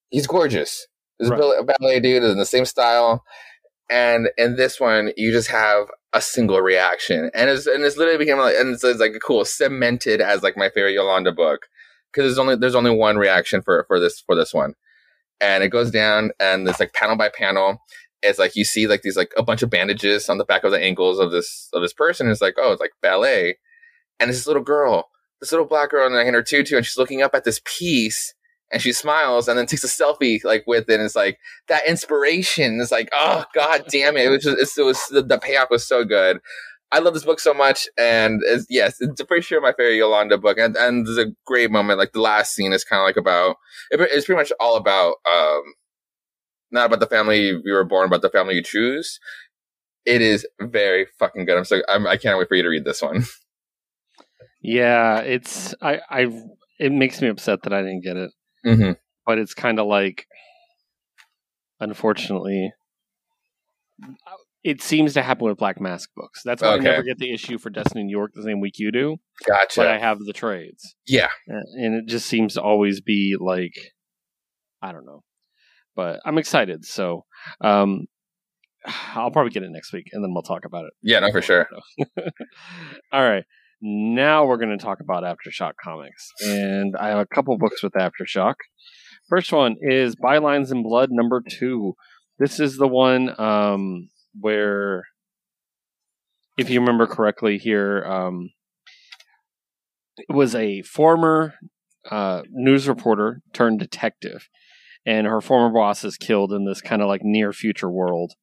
he's 0.10 0.28
gorgeous. 0.28 0.88
This 1.20 1.30
right. 1.30 1.40
a 1.40 1.64
ballet 1.64 2.00
dude 2.00 2.24
is 2.24 2.32
in 2.32 2.38
the 2.38 2.46
same 2.46 2.66
style. 2.66 3.24
And 3.90 4.30
in 4.38 4.56
this 4.56 4.80
one, 4.80 5.12
you 5.18 5.32
just 5.32 5.50
have 5.50 5.88
a 6.14 6.22
single 6.22 6.62
reaction, 6.62 7.32
and 7.34 7.50
it's 7.50 7.66
and 7.66 7.84
it's 7.84 7.98
literally 7.98 8.20
became 8.20 8.38
like 8.38 8.56
and 8.56 8.74
it's, 8.74 8.84
it's 8.84 9.00
like 9.00 9.14
cool 9.26 9.46
cemented 9.46 10.22
as 10.22 10.44
like 10.44 10.58
my 10.58 10.70
favorite 10.70 10.94
Yolanda 10.94 11.32
book 11.32 11.68
because 12.12 12.26
there's 12.26 12.38
only 12.38 12.56
there's 12.56 12.76
only 12.76 12.92
one 12.92 13.18
reaction 13.18 13.62
for 13.62 13.86
for 13.88 14.00
this 14.00 14.20
for 14.20 14.36
this 14.36 14.54
one 14.54 14.76
and 15.42 15.64
it 15.64 15.70
goes 15.70 15.92
down 15.92 16.32
and 16.40 16.68
it's 16.68 16.80
like 16.80 16.94
panel 16.94 17.16
by 17.16 17.30
panel. 17.30 17.82
It's 18.22 18.40
like 18.40 18.56
you 18.56 18.66
see 18.66 18.88
like 18.88 19.02
these 19.02 19.16
like 19.18 19.32
a 19.38 19.44
bunch 19.44 19.62
of 19.62 19.70
bandages 19.70 20.30
on 20.30 20.38
the 20.38 20.46
back 20.46 20.64
of 20.64 20.72
the 20.72 20.82
ankles 20.82 21.20
of 21.20 21.32
this 21.32 21.70
of 21.74 21.82
this 21.82 21.94
person 21.94 22.30
it's 22.30 22.42
like 22.42 22.56
oh 22.58 22.72
it's 22.72 22.82
like 22.82 22.92
ballet. 23.02 23.58
And 24.20 24.30
this 24.30 24.48
little 24.48 24.64
girl 24.64 25.10
this 25.40 25.52
little 25.52 25.66
black 25.68 25.92
girl 25.92 26.14
in 26.14 26.34
her 26.34 26.44
tutu 26.44 26.76
and 26.76 26.86
she's 26.86 26.98
looking 26.98 27.22
up 27.22 27.34
at 27.34 27.46
this 27.46 27.62
piece 27.64 28.34
and 28.72 28.82
she 28.82 28.92
smiles 28.92 29.48
and 29.48 29.58
then 29.58 29.66
takes 29.66 29.84
a 29.84 29.88
selfie 29.88 30.44
like 30.44 30.66
with 30.68 30.90
it 30.90 30.96
and 30.96 31.04
it's 31.04 31.16
like 31.16 31.40
that 31.70 31.88
inspiration 31.88 32.80
is 32.82 32.92
like 32.92 33.10
oh 33.14 33.46
god 33.54 33.86
damn 33.90 34.18
it. 34.18 34.26
It 34.26 34.30
was 34.30 34.44
just 34.44 34.78
it 34.78 34.84
was 34.84 35.02
the, 35.08 35.22
the 35.22 35.40
payoff 35.40 35.70
was 35.70 35.88
so 35.88 36.04
good 36.04 36.40
I 36.92 37.00
love 37.00 37.14
this 37.14 37.26
book 37.26 37.40
so 37.40 37.54
much, 37.54 37.88
and 37.98 38.42
it's, 38.46 38.66
yes, 38.70 38.98
it's 39.00 39.22
pretty 39.24 39.44
sure 39.44 39.62
my 39.62 39.74
favorite 39.74 39.96
Yolanda 39.98 40.38
book. 40.40 40.58
And, 40.58 40.76
and 40.76 41.06
there's 41.06 41.20
a 41.20 41.32
great 41.46 41.70
moment, 41.70 42.00
like 42.00 42.14
the 42.14 42.22
last 42.22 42.56
scene 42.56 42.74
is 42.74 42.84
kind 42.84 43.00
of 43.00 43.06
like 43.06 43.18
about 43.18 43.58
it, 43.92 44.02
it's 44.02 44.26
pretty 44.26 44.40
much 44.40 44.52
all 44.60 44.76
about 44.76 45.16
um, 45.32 45.62
not 46.72 46.88
about 46.88 47.00
the 47.00 47.06
family 47.08 47.48
you 47.64 47.74
were 47.74 47.84
born, 47.84 48.10
but 48.10 48.22
the 48.24 48.30
family 48.30 48.56
you 48.56 48.64
choose. 48.64 49.20
It 50.06 50.22
is 50.24 50.48
very 50.60 51.06
fucking 51.20 51.46
good. 51.46 51.58
I'm 51.58 51.66
so 51.66 51.82
I'm, 51.88 52.08
I 52.08 52.18
can't 52.18 52.40
wait 52.40 52.48
for 52.48 52.56
you 52.56 52.64
to 52.64 52.70
read 52.70 52.86
this 52.86 53.02
one. 53.02 53.26
Yeah, 54.62 55.20
it's 55.20 55.74
I 55.82 56.02
I 56.10 56.28
it 56.80 56.92
makes 56.92 57.22
me 57.22 57.30
upset 57.30 57.64
that 57.64 57.72
I 57.74 57.82
didn't 57.82 58.04
get 58.04 58.18
it, 58.18 58.32
Mm-hmm. 58.66 58.92
but 59.26 59.38
it's 59.38 59.54
kind 59.54 59.80
of 59.80 59.88
like, 59.88 60.28
unfortunately, 61.80 62.74
it 64.64 64.82
seems 64.82 65.14
to 65.14 65.22
happen 65.22 65.48
with 65.48 65.58
Black 65.58 65.80
Mask 65.80 66.10
books. 66.16 66.42
That's 66.44 66.62
why 66.62 66.74
Okay. 66.76 66.88
I 66.88 66.92
never 66.92 67.04
get 67.04 67.18
the 67.18 67.34
issue 67.34 67.58
for 67.58 67.70
Destiny 67.70 68.04
New 68.04 68.12
York 68.18 68.32
the 68.34 68.44
same 68.44 68.60
week 68.60 68.74
you 68.78 68.92
do, 68.92 69.18
Gotcha. 69.48 69.80
but 69.82 69.88
I 69.88 69.98
have 69.98 70.20
the 70.20 70.34
trades, 70.34 70.96
yeah. 71.08 71.30
And 71.48 71.96
it 71.96 72.08
just 72.08 72.26
seems 72.28 72.56
to 72.56 72.62
always 72.62 73.00
be 73.02 73.36
like, 73.40 73.74
I 74.82 74.92
don't 74.92 75.06
know, 75.06 75.24
but 75.96 76.20
I'm 76.26 76.38
excited. 76.38 76.86
So, 76.86 77.26
um, 77.62 78.06
I'll 79.16 79.32
probably 79.32 79.52
get 79.52 79.64
it 79.64 79.72
next 79.72 79.94
week, 79.94 80.08
and 80.14 80.24
then 80.24 80.34
we'll 80.34 80.44
talk 80.44 80.66
about 80.66 80.86
it. 80.86 80.94
Yeah. 81.02 81.20
No, 81.20 81.32
for 81.32 81.42
sure. 81.42 81.68
All 83.12 83.30
right. 83.30 83.44
Now 83.82 84.46
we're 84.46 84.58
going 84.58 84.78
to 84.78 84.84
talk 84.84 85.00
about 85.00 85.24
Aftershock 85.24 85.72
comics. 85.82 86.28
And 86.42 86.96
I 86.98 87.08
have 87.10 87.20
a 87.20 87.26
couple 87.26 87.58
books 87.58 87.82
with 87.82 87.94
Aftershock. 87.94 88.56
First 89.30 89.54
one 89.54 89.76
is 89.80 90.16
Bylines 90.18 90.72
and 90.72 90.84
Blood 90.84 91.10
number 91.12 91.42
two. 91.48 91.94
This 92.40 92.60
is 92.60 92.76
the 92.78 92.88
one 92.90 93.34
um, 93.40 94.10
where, 94.40 95.04
if 96.58 96.70
you 96.70 96.80
remember 96.80 97.08
correctly 97.08 97.58
here, 97.58 98.04
um, 98.06 98.50
it 100.18 100.34
was 100.34 100.54
a 100.56 100.82
former 100.82 101.54
uh, 102.10 102.42
news 102.50 102.88
reporter 102.88 103.42
turned 103.54 103.80
detective. 103.80 104.48
And 105.06 105.26
her 105.26 105.42
former 105.42 105.74
boss 105.74 106.04
is 106.04 106.18
killed 106.18 106.52
in 106.52 106.66
this 106.66 106.82
kind 106.82 107.02
of 107.02 107.08
like 107.08 107.22
near 107.24 107.54
future 107.54 107.90
world. 107.90 108.34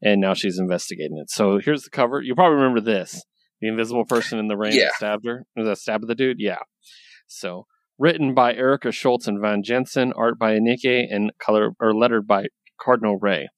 And 0.00 0.20
now 0.20 0.34
she's 0.34 0.58
investigating 0.58 1.18
it. 1.20 1.30
So 1.30 1.58
here's 1.58 1.82
the 1.82 1.90
cover. 1.90 2.22
You 2.22 2.34
probably 2.34 2.56
remember 2.56 2.80
this 2.80 3.22
the 3.60 3.68
invisible 3.68 4.04
person 4.04 4.38
in 4.38 4.48
the 4.48 4.56
rain 4.56 4.74
Yeah. 4.74 4.84
that 4.84 4.94
stabbed 4.94 5.26
her. 5.26 5.44
Was 5.56 5.66
that 5.66 5.78
stabbed 5.78 6.06
the 6.06 6.14
dude? 6.14 6.36
Yeah. 6.38 6.58
So 7.26 7.66
written 7.98 8.34
by 8.34 8.54
Erica 8.54 8.92
Schultz 8.92 9.26
and 9.26 9.40
Van 9.40 9.62
Jensen, 9.62 10.12
art 10.14 10.38
by 10.38 10.52
Anike, 10.52 11.06
and 11.10 11.32
color 11.38 11.70
or 11.80 11.94
lettered 11.94 12.26
by 12.26 12.46
Cardinal 12.80 13.18
Rae. 13.18 13.48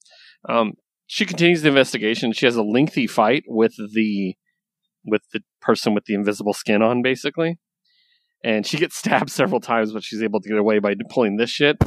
Um, 0.47 0.73
she 1.11 1.25
continues 1.25 1.63
the 1.63 1.69
investigation. 1.69 2.33
She 2.33 2.45
has 2.45 2.55
a 2.55 2.61
lengthy 2.61 3.07
fight 3.07 3.43
with 3.47 3.73
the 3.77 4.35
with 5.03 5.23
the 5.33 5.41
person 5.59 5.95
with 5.95 6.05
the 6.05 6.13
invisible 6.13 6.53
skin 6.53 6.83
on, 6.83 7.01
basically. 7.01 7.57
And 8.43 8.65
she 8.65 8.77
gets 8.77 8.95
stabbed 8.99 9.31
several 9.31 9.59
times, 9.59 9.91
but 9.91 10.03
she's 10.03 10.21
able 10.21 10.39
to 10.39 10.47
get 10.47 10.59
away 10.59 10.77
by 10.77 10.93
pulling 11.09 11.37
this 11.37 11.49
shit, 11.49 11.77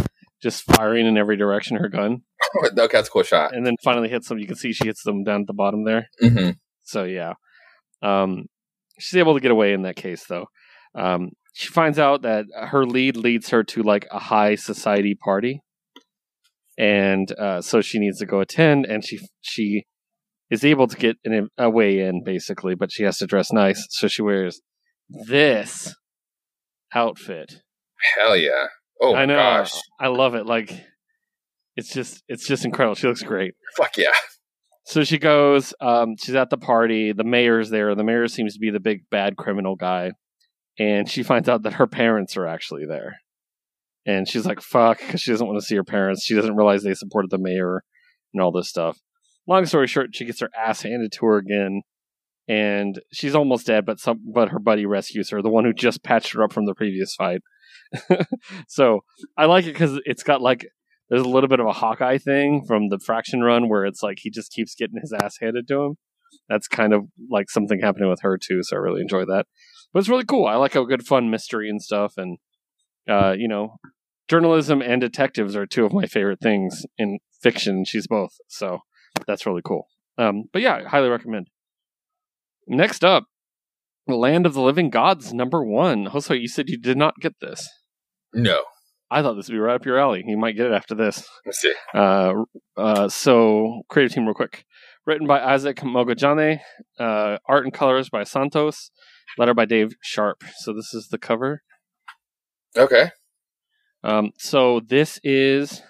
just 0.42 0.64
firing 0.64 1.06
in 1.06 1.16
every 1.16 1.36
direction 1.36 1.76
her 1.76 1.88
gun, 1.88 2.22
okay, 2.64 2.74
that's 2.90 3.08
a 3.08 3.10
cool 3.12 3.22
shot. 3.22 3.54
and 3.54 3.64
then 3.64 3.76
finally 3.84 4.08
hits 4.08 4.28
them. 4.28 4.40
You 4.40 4.46
can 4.48 4.56
see 4.56 4.72
she 4.72 4.86
hits 4.86 5.04
them 5.04 5.22
down 5.22 5.42
at 5.42 5.46
the 5.46 5.54
bottom 5.54 5.84
there. 5.84 6.08
Mm-hmm. 6.20 6.50
So 6.82 7.04
yeah, 7.04 7.34
um, 8.02 8.46
she's 8.98 9.18
able 9.18 9.34
to 9.34 9.40
get 9.40 9.52
away 9.52 9.72
in 9.72 9.82
that 9.82 9.94
case 9.94 10.24
though. 10.26 10.46
Um, 10.96 11.30
she 11.52 11.68
finds 11.68 12.00
out 12.00 12.22
that 12.22 12.46
her 12.52 12.84
lead 12.84 13.16
leads 13.16 13.50
her 13.50 13.62
to 13.62 13.84
like 13.84 14.08
a 14.10 14.18
high 14.18 14.56
society 14.56 15.14
party, 15.14 15.62
and 16.82 17.30
uh, 17.38 17.60
so 17.60 17.80
she 17.80 18.00
needs 18.00 18.18
to 18.18 18.26
go 18.26 18.40
attend. 18.40 18.86
And 18.86 19.04
she 19.04 19.20
she 19.40 19.84
is 20.50 20.64
able 20.64 20.88
to 20.88 20.96
get 20.96 21.16
an, 21.24 21.48
a 21.56 21.70
way 21.70 22.00
in 22.00 22.24
basically, 22.24 22.74
but 22.74 22.90
she 22.90 23.04
has 23.04 23.18
to 23.18 23.26
dress 23.26 23.52
nice. 23.52 23.86
So 23.90 24.08
she 24.08 24.20
wears 24.20 24.60
this 25.08 25.94
outfit. 26.92 27.62
Hell 28.16 28.36
yeah. 28.36 28.66
Oh 29.00 29.14
I 29.14 29.26
know. 29.26 29.36
gosh. 29.36 29.72
I 30.00 30.08
love 30.08 30.34
it. 30.34 30.44
Like 30.44 30.72
it's 31.76 31.94
just 31.94 32.24
it's 32.26 32.48
just 32.48 32.64
incredible. 32.64 32.96
She 32.96 33.06
looks 33.06 33.22
great. 33.22 33.54
Fuck 33.76 33.96
yeah. 33.96 34.12
So 34.84 35.04
she 35.04 35.18
goes, 35.18 35.72
um, 35.80 36.16
she's 36.20 36.34
at 36.34 36.50
the 36.50 36.58
party. 36.58 37.12
The 37.12 37.22
mayor's 37.22 37.70
there. 37.70 37.94
The 37.94 38.02
mayor 38.02 38.26
seems 38.26 38.54
to 38.54 38.58
be 38.58 38.70
the 38.70 38.80
big 38.80 39.08
bad 39.08 39.36
criminal 39.36 39.76
guy. 39.76 40.10
And 40.76 41.08
she 41.08 41.22
finds 41.22 41.48
out 41.48 41.62
that 41.62 41.74
her 41.74 41.86
parents 41.86 42.36
are 42.36 42.48
actually 42.48 42.86
there. 42.86 43.21
And 44.04 44.28
she's 44.28 44.46
like, 44.46 44.60
fuck, 44.60 44.98
because 44.98 45.20
she 45.20 45.30
doesn't 45.30 45.46
want 45.46 45.60
to 45.60 45.64
see 45.64 45.76
her 45.76 45.84
parents. 45.84 46.24
She 46.24 46.34
doesn't 46.34 46.56
realize 46.56 46.82
they 46.82 46.94
supported 46.94 47.30
the 47.30 47.38
mayor 47.38 47.84
and 48.34 48.42
all 48.42 48.50
this 48.50 48.68
stuff. 48.68 48.98
Long 49.46 49.66
story 49.66 49.86
short, 49.86 50.14
she 50.14 50.24
gets 50.24 50.40
her 50.40 50.50
ass 50.56 50.82
handed 50.82 51.12
to 51.12 51.26
her 51.26 51.36
again. 51.36 51.82
And 52.48 53.00
she's 53.12 53.36
almost 53.36 53.66
dead, 53.66 53.86
but 53.86 54.00
some 54.00 54.20
but 54.34 54.48
her 54.48 54.58
buddy 54.58 54.84
rescues 54.84 55.30
her, 55.30 55.42
the 55.42 55.48
one 55.48 55.64
who 55.64 55.72
just 55.72 56.02
patched 56.02 56.32
her 56.32 56.42
up 56.42 56.52
from 56.52 56.66
the 56.66 56.74
previous 56.74 57.14
fight. 57.14 57.40
so 58.68 59.00
I 59.36 59.46
like 59.46 59.64
it 59.64 59.74
because 59.74 60.00
it's 60.04 60.24
got 60.24 60.42
like 60.42 60.66
there's 61.08 61.22
a 61.22 61.28
little 61.28 61.48
bit 61.48 61.60
of 61.60 61.66
a 61.66 61.72
Hawkeye 61.72 62.18
thing 62.18 62.64
from 62.66 62.88
the 62.88 62.98
Fraction 62.98 63.42
run 63.42 63.68
where 63.68 63.84
it's 63.84 64.02
like 64.02 64.18
he 64.20 64.30
just 64.30 64.50
keeps 64.50 64.74
getting 64.74 65.00
his 65.00 65.12
ass 65.12 65.36
handed 65.40 65.68
to 65.68 65.82
him. 65.82 65.96
That's 66.48 66.66
kind 66.66 66.92
of 66.92 67.02
like 67.30 67.48
something 67.48 67.80
happening 67.80 68.08
with 68.08 68.22
her 68.22 68.38
too, 68.38 68.62
so 68.62 68.76
I 68.76 68.80
really 68.80 69.02
enjoy 69.02 69.24
that. 69.26 69.46
But 69.92 70.00
it's 70.00 70.08
really 70.08 70.24
cool. 70.24 70.46
I 70.46 70.56
like 70.56 70.74
a 70.74 70.84
good 70.84 71.06
fun 71.06 71.30
mystery 71.30 71.68
and 71.68 71.80
stuff, 71.80 72.14
and 72.16 72.38
uh, 73.08 73.34
you 73.36 73.48
know, 73.48 73.76
journalism 74.28 74.82
and 74.82 75.00
detectives 75.00 75.56
are 75.56 75.66
two 75.66 75.84
of 75.84 75.92
my 75.92 76.06
favorite 76.06 76.40
things 76.40 76.84
in 76.98 77.18
fiction. 77.42 77.84
She's 77.84 78.06
both, 78.06 78.32
so 78.48 78.80
that's 79.26 79.46
really 79.46 79.62
cool. 79.64 79.86
Um, 80.18 80.44
but 80.52 80.62
yeah, 80.62 80.88
highly 80.88 81.08
recommend. 81.08 81.48
Next 82.66 83.04
up, 83.04 83.24
Land 84.06 84.46
of 84.46 84.54
the 84.54 84.62
Living 84.62 84.90
Gods 84.90 85.32
number 85.32 85.64
one. 85.64 86.06
Jose, 86.06 86.34
you 86.34 86.48
said 86.48 86.68
you 86.68 86.78
did 86.78 86.96
not 86.96 87.14
get 87.20 87.40
this. 87.40 87.68
No. 88.32 88.62
I 89.10 89.20
thought 89.20 89.34
this 89.34 89.48
would 89.48 89.54
be 89.54 89.60
right 89.60 89.74
up 89.74 89.84
your 89.84 89.98
alley. 89.98 90.24
You 90.26 90.38
might 90.38 90.56
get 90.56 90.66
it 90.66 90.72
after 90.72 90.94
this. 90.94 91.28
Let's 91.44 91.60
see. 91.60 91.74
Uh, 91.94 92.32
uh, 92.78 93.08
so, 93.10 93.82
creative 93.88 94.14
team, 94.14 94.24
real 94.24 94.34
quick. 94.34 94.64
Written 95.06 95.26
by 95.26 95.42
Isaac 95.42 95.76
Mogajane, 95.78 96.60
uh, 96.98 97.36
art 97.46 97.64
and 97.64 97.74
colors 97.74 98.08
by 98.08 98.22
Santtos, 98.22 98.90
letter 99.36 99.52
by 99.52 99.66
Dave 99.66 99.96
Sharpe. 100.00 100.44
So, 100.60 100.72
this 100.72 100.94
is 100.94 101.08
the 101.08 101.18
cover. 101.18 101.62
Okay. 102.76 103.10
Um, 104.04 104.30
so, 104.38 104.80
this 104.80 105.20
is, 105.22 105.82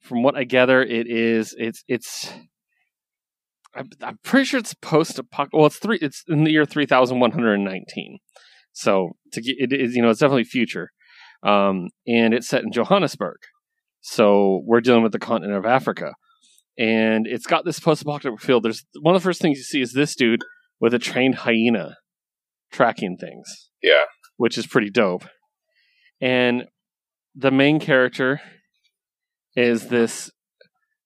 from 0.00 0.22
what 0.22 0.36
I 0.36 0.44
gather, 0.44 0.82
it 0.82 1.06
is, 1.06 1.54
it's, 1.58 1.84
it's, 1.88 2.32
I'm, 3.74 3.88
I'm 4.02 4.18
pretty 4.22 4.44
sure 4.46 4.60
it's 4.60 4.74
post 4.74 5.18
apocalyptic. 5.18 5.52
Well, 5.58 5.66
it's 5.66 5.78
three, 5.78 5.98
it's 6.00 6.22
in 6.28 6.44
the 6.44 6.50
year 6.52 6.64
3119. 6.64 8.18
So, 8.72 9.10
to 9.32 9.40
get, 9.42 9.56
it 9.58 9.72
is, 9.72 9.94
you 9.94 10.02
know, 10.02 10.10
it's 10.10 10.20
definitely 10.20 10.44
future. 10.44 10.90
Um, 11.42 11.88
and 12.06 12.32
it's 12.32 12.48
set 12.48 12.62
in 12.62 12.72
Johannesburg. 12.72 13.36
So 14.00 14.62
we're 14.64 14.80
dealing 14.80 15.02
with 15.02 15.12
the 15.12 15.18
continent 15.18 15.56
of 15.58 15.66
Africa. 15.66 16.14
And 16.78 17.26
it's 17.26 17.46
got 17.46 17.64
this 17.64 17.78
post 17.80 18.02
apocalyptic 18.02 18.40
feel. 18.44 18.60
There's 18.60 18.84
one 19.00 19.14
of 19.14 19.20
the 19.22 19.24
first 19.24 19.40
things 19.42 19.58
you 19.58 19.64
see 19.64 19.80
is 19.82 19.92
this 19.92 20.14
dude 20.16 20.42
with 20.80 20.94
a 20.94 20.98
trained 20.98 21.36
hyena 21.36 21.96
tracking 22.72 23.16
things, 23.18 23.70
Yeah. 23.82 24.04
which 24.36 24.56
is 24.58 24.66
pretty 24.66 24.90
dope. 24.90 25.24
And 26.20 26.64
the 27.34 27.50
main 27.50 27.80
character 27.80 28.40
is 29.56 29.88
this 29.88 30.30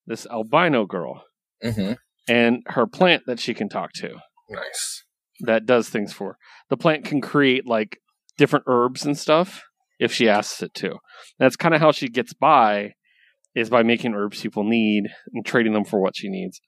this 0.07 0.27
albino 0.27 0.87
girl 0.87 1.23
Mm-hmm. 1.65 1.95
and 2.29 2.63
her 2.67 2.87
plant 2.87 3.25
that 3.27 3.41
she 3.41 3.53
can 3.53 3.69
talk 3.69 3.91
to 3.95 4.15
Nice. 4.49 5.03
that 5.41 5.67
does 5.67 5.89
things 5.89 6.13
for 6.13 6.29
her. 6.35 6.37
The 6.71 6.77
plant 6.77 7.05
can 7.05 7.21
create 7.21 7.67
like 7.67 7.99
different 8.37 8.65
herbs 8.69 9.05
and 9.05 9.19
stuff 9.19 9.65
if 9.99 10.13
she 10.13 10.29
asks 10.29 10.63
it 10.63 10.73
to. 10.75 10.99
That's 11.41 11.57
kind 11.57 11.75
of 11.75 11.81
how 11.81 11.91
she 11.91 12.09
gets 12.09 12.33
by 12.33 12.93
is 13.57 13.71
by 13.71 13.83
making 13.83 14.15
herbs 14.15 14.41
people 14.41 14.63
need 14.63 15.07
and 15.35 15.45
trading 15.45 15.73
them 15.73 15.85
for 15.85 16.01
what 16.01 16.17
she 16.17 16.29
needs. 16.29 16.61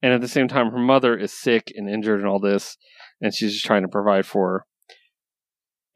And 0.00 0.12
at 0.12 0.20
the 0.20 0.28
same 0.28 0.46
time 0.46 0.70
her 0.70 0.78
mother 0.78 1.16
is 1.16 1.32
sick 1.32 1.72
and 1.74 1.90
injured 1.90 2.20
and 2.20 2.28
all 2.28 2.38
this 2.38 2.76
and 3.20 3.34
she's 3.34 3.52
just 3.54 3.64
trying 3.64 3.82
to 3.82 3.88
provide 3.88 4.26
for 4.26 4.48
her. 4.48 4.66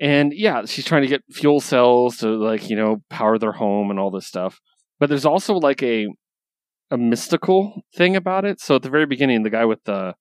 And 0.01 0.33
yeah, 0.33 0.65
she's 0.65 0.85
trying 0.85 1.03
to 1.03 1.09
get 1.09 1.23
fuel 1.31 1.61
cells 1.61 2.19
to 2.19 2.29
like, 2.29 2.71
you 2.71 2.77
know, 2.77 3.03
power 3.11 3.39
their 3.39 3.53
home 3.53 3.91
and 3.91 3.99
all 3.99 4.11
this 4.11 4.27
stuff. 4.27 4.61
But 5.01 5.09
there's 5.09 5.27
also 5.27 5.55
like 5.55 5.83
a 5.83 6.07
a 6.91 6.97
mystical 6.97 7.83
thing 7.95 8.17
about 8.17 8.45
it. 8.45 8.61
So 8.61 8.77
at 8.77 8.83
the 8.83 8.91
very 8.91 9.07
beginning 9.07 9.43
the 9.43 9.51
guy 9.51 9.65
with 9.65 9.85
the 9.85 10.15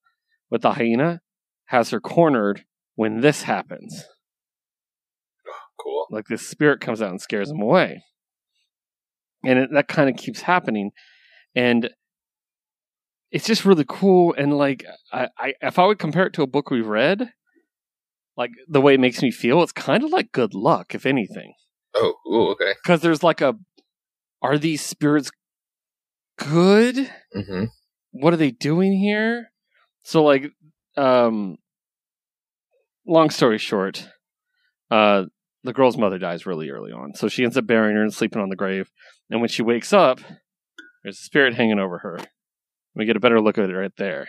with 0.50 0.62
the 0.62 0.74
hyena 0.74 1.22
has 1.66 1.92
her 1.92 2.00
cornered 2.00 2.64
when 2.96 3.22
this 3.22 3.44
happens. 3.44 4.06
Cool. 5.80 6.08
Like 6.10 6.26
this 6.28 6.48
spirit 6.48 6.82
comes 6.82 7.02
out 7.02 7.12
and 7.12 7.22
scares 7.22 7.52
him 7.52 7.62
away. 7.62 8.04
And 9.46 9.60
it, 9.60 9.70
that 9.74 9.88
kind 9.88 10.10
of 10.10 10.18
keeps 10.18 10.42
happening. 10.42 10.92
And 11.56 11.90
it's 13.32 13.46
just 13.46 13.66
really 13.66 13.86
cool. 13.88 14.34
And 14.38 14.58
like, 14.58 14.86
I, 15.14 15.28
I, 15.38 15.54
if 15.62 15.78
I 15.78 15.86
would 15.86 16.00
compare 16.00 16.26
it 16.26 16.34
to 16.34 16.42
a 16.42 16.48
book 16.48 16.72
we've 16.72 16.88
read, 16.88 17.30
like 18.38 18.52
the 18.68 18.80
way 18.82 18.94
it 18.94 19.00
makes 19.00 19.22
me 19.22 19.32
feel, 19.32 19.62
it's 19.64 19.72
kind 19.72 20.04
of 20.04 20.12
like 20.12 20.32
good 20.32 20.54
luck, 20.54 20.94
if 20.96 21.06
anything. 21.06 21.54
Oh, 21.96 22.14
ooh, 22.32 22.48
okay. 22.52 22.74
Because 22.84 23.02
there's 23.02 23.24
like 23.24 23.42
a, 23.42 23.56
are 24.42 24.58
these 24.58 24.82
spirits 24.82 25.32
good? 26.38 27.12
Mm-hmm. 27.36 27.66
what 28.12 28.34
are 28.34 28.38
they 28.38 28.52
doing 28.52 28.94
here? 28.94 29.52
So 30.04 30.24
like 30.24 30.52
um 30.96 31.58
long 33.06 33.30
story 33.30 33.58
short, 33.58 34.08
uh 34.92 35.26
the 35.64 35.74
girl's 35.74 35.98
mother 35.98 36.18
dies 36.20 36.46
really 36.46 36.70
early 36.70 36.92
on. 36.92 37.14
So 37.16 37.28
she 37.28 37.44
ends 37.44 37.58
up 37.58 37.66
burying 37.68 37.96
her 37.96 38.04
and 38.04 38.14
sleeping 38.14 38.42
on 38.42 38.50
the 38.50 38.56
grave. 38.56 38.90
And 39.30 39.42
when 39.42 39.50
she 39.50 39.64
wakes 39.64 39.92
up, 39.92 40.20
there's 41.04 41.20
a 41.20 41.24
spirit 41.24 41.56
hanging 41.56 41.80
over 41.80 41.98
her 42.00 42.20
We 42.96 43.06
get 43.06 43.18
a 43.18 43.20
better 43.20 43.42
look 43.42 43.58
at 43.58 43.70
it 43.70 43.76
right 43.76 43.92
there. 43.98 44.28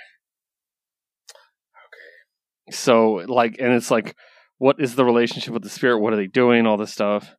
So 2.71 3.25
like, 3.27 3.57
and 3.59 3.73
it's 3.73 3.91
like, 3.91 4.14
what 4.59 4.77
is 4.81 4.95
the 4.95 5.05
relationship 5.05 5.53
with 5.53 5.62
the 5.62 5.71
spirit? 5.71 6.01
What 6.01 6.12
are 6.12 6.16
they 6.16 6.27
doing? 6.27 6.66
All 6.66 6.77
this 6.77 6.93
stuff. 6.93 7.35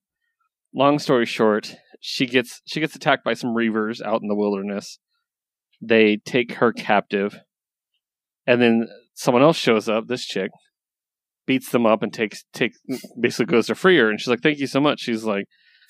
Long 0.74 1.00
story 1.00 1.26
short, 1.26 1.76
she 2.00 2.26
gets 2.26 2.62
she 2.66 2.80
gets 2.80 2.96
attacked 2.96 3.24
by 3.24 3.34
some 3.34 3.56
reavers 3.56 4.02
out 4.02 4.22
in 4.22 4.28
the 4.28 4.36
wilderness. 4.36 5.00
They 5.82 6.18
take 6.18 6.54
her 6.56 6.72
captive, 6.72 7.40
and 8.46 8.62
then 8.62 8.88
someone 9.14 9.44
else 9.44 9.58
shows 9.58 9.90
up. 9.90 10.08
This 10.08 10.26
chick 10.26 10.52
beats 11.46 11.72
them 11.72 11.86
up 11.86 12.04
and 12.04 12.14
takes 12.14 12.46
take 12.54 12.74
basically 13.20 13.52
goes 13.52 13.68
to 13.68 13.76
free 13.76 13.98
her. 13.98 14.10
And 14.10 14.20
she's 14.20 14.28
like, 14.28 14.42
"Thank 14.42 14.60
you 14.60 14.68
so 14.68 14.80
much." 14.80 15.00
She's 15.02 15.24
like, 15.24 15.46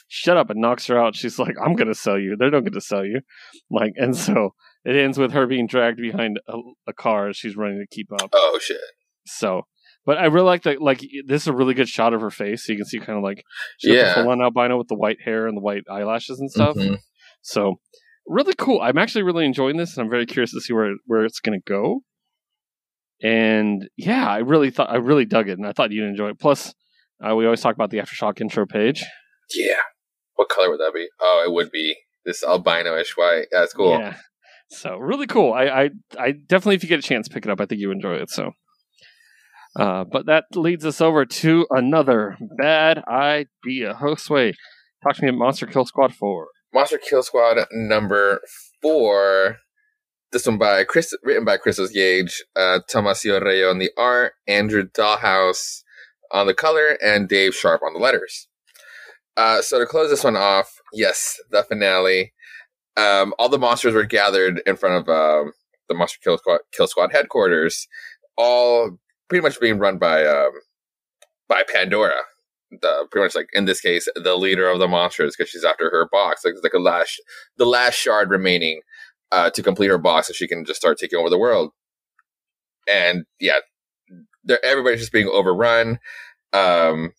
"Shut 0.07 0.37
up!" 0.37 0.49
and 0.49 0.61
knocks 0.61 0.87
her 0.87 0.97
out. 0.97 1.15
She's 1.15 1.37
like, 1.37 1.55
"I'm 1.61 1.75
gonna 1.75 1.93
sell 1.93 2.17
you. 2.17 2.35
They 2.39 2.49
don't 2.49 2.63
get 2.63 2.73
to 2.73 2.81
sell 2.81 3.05
you." 3.05 3.21
Like, 3.69 3.93
and 3.97 4.15
so 4.15 4.51
it 4.85 4.95
ends 4.95 5.17
with 5.17 5.33
her 5.33 5.45
being 5.45 5.67
dragged 5.67 5.99
behind 5.99 6.39
a, 6.47 6.57
a 6.87 6.93
car 6.93 7.29
as 7.29 7.37
she's 7.37 7.57
running 7.57 7.79
to 7.79 7.95
keep 7.95 8.11
up. 8.11 8.29
Oh 8.33 8.59
shit! 8.61 8.77
So 9.37 9.63
but 10.05 10.17
I 10.17 10.25
really 10.25 10.45
like 10.47 10.63
that. 10.63 10.81
Like 10.81 11.01
this 11.27 11.43
is 11.43 11.47
a 11.47 11.53
really 11.53 11.73
good 11.75 11.87
shot 11.87 12.13
of 12.13 12.21
her 12.21 12.31
face, 12.31 12.65
so 12.65 12.71
you 12.71 12.79
can 12.79 12.85
see 12.87 12.99
kind 12.99 13.17
of 13.17 13.23
like 13.23 13.43
she 13.77 13.93
yeah. 13.93 14.15
the 14.15 14.23
full 14.23 14.31
on 14.31 14.41
albino 14.41 14.77
with 14.77 14.87
the 14.87 14.95
white 14.95 15.19
hair 15.23 15.47
and 15.47 15.55
the 15.55 15.61
white 15.61 15.83
eyelashes 15.87 16.39
and 16.39 16.49
stuff. 16.49 16.75
Mm-hmm. 16.75 16.95
So 17.41 17.75
really 18.25 18.55
cool. 18.57 18.81
I'm 18.81 18.97
actually 18.97 19.23
really 19.23 19.45
enjoying 19.45 19.77
this, 19.77 19.95
and 19.95 20.03
I'm 20.03 20.09
very 20.09 20.25
curious 20.25 20.51
to 20.53 20.61
see 20.61 20.73
where 20.73 20.93
where 21.05 21.25
it's 21.25 21.39
going 21.39 21.59
to 21.59 21.71
go. 21.71 22.01
And 23.21 23.87
yeah, 23.97 24.27
I 24.27 24.39
really 24.39 24.71
thought 24.71 24.89
I 24.89 24.95
really 24.95 25.25
dug 25.25 25.49
it, 25.49 25.59
and 25.59 25.67
I 25.67 25.73
thought 25.73 25.91
you'd 25.91 26.07
enjoy 26.07 26.29
it. 26.29 26.39
Plus, 26.39 26.73
uh, 27.23 27.35
we 27.35 27.45
always 27.45 27.61
talk 27.61 27.75
about 27.75 27.91
the 27.91 27.97
aftershock 27.97 28.41
intro 28.41 28.65
page. 28.65 29.03
Yeah, 29.53 29.81
what 30.37 30.49
color 30.49 30.71
would 30.71 30.79
that 30.79 30.93
be? 30.93 31.07
Oh, 31.19 31.43
it 31.45 31.51
would 31.51 31.69
be 31.69 31.97
this 32.25 32.43
albino-ish 32.43 33.17
white. 33.17 33.45
That's 33.51 33.73
cool. 33.73 33.99
Yeah, 33.99 34.15
so 34.71 34.95
really 34.97 35.27
cool. 35.27 35.53
I, 35.53 35.65
I 35.65 35.89
I 36.17 36.31
definitely, 36.31 36.77
if 36.77 36.83
you 36.83 36.89
get 36.89 36.99
a 36.99 37.07
chance, 37.07 37.27
pick 37.27 37.45
it 37.45 37.51
up. 37.51 37.61
I 37.61 37.65
think 37.65 37.81
you 37.81 37.91
enjoy 37.91 38.15
it. 38.15 38.29
So 38.29 38.53
uh, 39.75 40.03
but 40.03 40.25
that 40.25 40.45
leads 40.55 40.85
us 40.85 41.01
over 41.01 41.25
to 41.25 41.67
another 41.69 42.37
bad 42.57 43.03
idea. 43.07 43.93
Josue, 43.95 44.53
talk 45.03 45.15
to 45.15 45.23
me 45.23 45.29
about 45.29 45.39
Monster 45.39 45.67
Kill 45.67 45.85
Squad 45.85 46.13
4. 46.13 46.47
Monster 46.73 46.97
Kill 46.97 47.23
Squad 47.23 47.57
number 47.71 48.41
4. 48.81 49.57
This 50.31 50.45
one 50.45 50.57
by 50.57 50.83
Chris, 50.83 51.11
written 51.23 51.45
by 51.45 51.57
Christos 51.57 51.91
Gage, 51.91 52.43
uh, 52.55 52.79
Tomás 52.91 53.23
Giorello 53.23 53.69
on 53.69 53.79
the 53.79 53.89
art, 53.97 54.33
Andrew 54.47 54.83
Dalhouse 54.83 55.83
on 56.31 56.45
the 56.45 56.53
color, 56.53 56.97
and 57.03 57.27
Dave 57.27 57.55
Sharpe 57.55 57.81
on 57.81 57.93
the 57.93 57.99
letters. 57.99 58.47
Uh, 59.35 59.61
so 59.61 59.79
to 59.79 59.85
close 59.85 60.09
this 60.09 60.23
one 60.23 60.35
off, 60.35 60.81
yes, 60.93 61.39
the 61.49 61.63
finale. 61.63 62.33
Um, 62.97 63.33
all 63.39 63.49
the 63.49 63.57
monsters 63.57 63.93
were 63.93 64.03
gathered 64.03 64.61
in 64.67 64.75
front 64.75 64.95
of 64.95 65.09
um, 65.09 65.53
the 65.87 65.95
Monster 65.95 66.19
Kill 66.23 66.37
Squad, 66.37 66.59
Kill 66.71 66.87
Squad 66.87 67.11
headquarters, 67.11 67.87
all 68.37 68.99
pretty 69.29 69.43
much 69.43 69.59
being 69.59 69.79
run 69.79 69.97
by 69.97 70.25
um, 70.25 70.51
by 71.47 71.63
Pandora. 71.71 72.21
The 72.71 73.07
pretty 73.09 73.25
much 73.25 73.35
like 73.35 73.49
in 73.53 73.65
this 73.65 73.81
case, 73.81 74.07
the 74.15 74.35
leader 74.35 74.69
of 74.69 74.79
the 74.79 74.87
monsters 74.87 75.35
because 75.35 75.49
she's 75.49 75.63
after 75.63 75.89
her 75.89 76.07
box. 76.11 76.43
Like 76.43 76.53
it's 76.53 76.63
like 76.63 76.73
a 76.73 76.79
last 76.79 77.21
the 77.57 77.65
last 77.65 77.95
shard 77.95 78.29
remaining 78.29 78.81
uh, 79.31 79.49
to 79.51 79.63
complete 79.63 79.87
her 79.87 79.97
box, 79.97 80.27
so 80.27 80.33
she 80.33 80.47
can 80.47 80.65
just 80.65 80.79
start 80.79 80.97
taking 80.97 81.17
over 81.17 81.29
the 81.29 81.37
world. 81.37 81.71
And 82.87 83.25
yeah, 83.39 83.59
everybody's 84.63 84.99
just 84.99 85.11
being 85.11 85.27
overrun. 85.27 85.99
Um, 86.53 87.13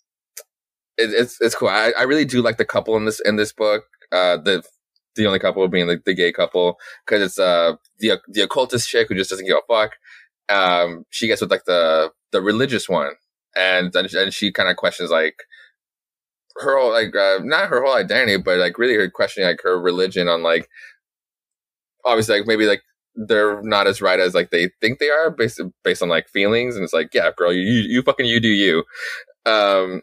it, 0.96 1.10
it's 1.10 1.40
it's 1.40 1.54
cool. 1.54 1.68
I, 1.68 1.92
I 1.98 2.02
really 2.02 2.24
do 2.24 2.42
like 2.42 2.56
the 2.56 2.64
couple 2.64 2.96
in 2.96 3.04
this 3.04 3.20
in 3.20 3.36
this 3.36 3.52
book. 3.52 3.84
Uh, 4.12 4.36
the 4.36 4.62
the 5.16 5.26
only 5.26 5.38
couple 5.38 5.66
being 5.68 5.88
like 5.88 6.04
the 6.04 6.14
gay 6.14 6.32
couple 6.32 6.78
because 7.04 7.22
it's 7.22 7.38
uh 7.38 7.74
the 7.98 8.20
the 8.28 8.42
occultist 8.42 8.88
chick 8.88 9.08
who 9.08 9.14
just 9.14 9.30
doesn't 9.30 9.46
give 9.46 9.56
a 9.56 9.72
fuck, 9.72 9.92
um, 10.50 11.06
she 11.10 11.26
gets 11.26 11.40
with 11.40 11.50
like 11.50 11.64
the 11.64 12.10
the 12.32 12.42
religious 12.42 12.88
one, 12.88 13.12
and 13.56 13.94
and, 13.94 14.12
and 14.12 14.34
she 14.34 14.52
kind 14.52 14.68
of 14.68 14.76
questions 14.76 15.10
like 15.10 15.44
her 16.56 16.78
whole 16.78 16.90
like 16.92 17.14
uh, 17.14 17.38
not 17.42 17.68
her 17.68 17.82
whole 17.82 17.94
identity, 17.94 18.36
but 18.42 18.58
like 18.58 18.78
really 18.78 18.94
her 18.94 19.08
questioning 19.08 19.48
like 19.48 19.62
her 19.62 19.80
religion 19.80 20.28
on 20.28 20.42
like 20.42 20.68
obviously 22.04 22.38
like 22.38 22.46
maybe 22.46 22.66
like 22.66 22.82
they're 23.14 23.62
not 23.62 23.86
as 23.86 24.00
right 24.00 24.20
as 24.20 24.34
like 24.34 24.50
they 24.50 24.70
think 24.80 24.98
they 24.98 25.10
are 25.10 25.30
based 25.30 25.60
based 25.84 26.02
on 26.02 26.08
like 26.08 26.28
feelings, 26.28 26.76
and 26.76 26.84
it's 26.84 26.92
like 26.92 27.14
yeah, 27.14 27.30
girl, 27.36 27.52
you 27.52 27.62
you 27.62 28.02
fucking 28.02 28.26
you 28.26 28.40
do 28.40 28.48
you. 28.48 28.84
Um, 29.46 30.02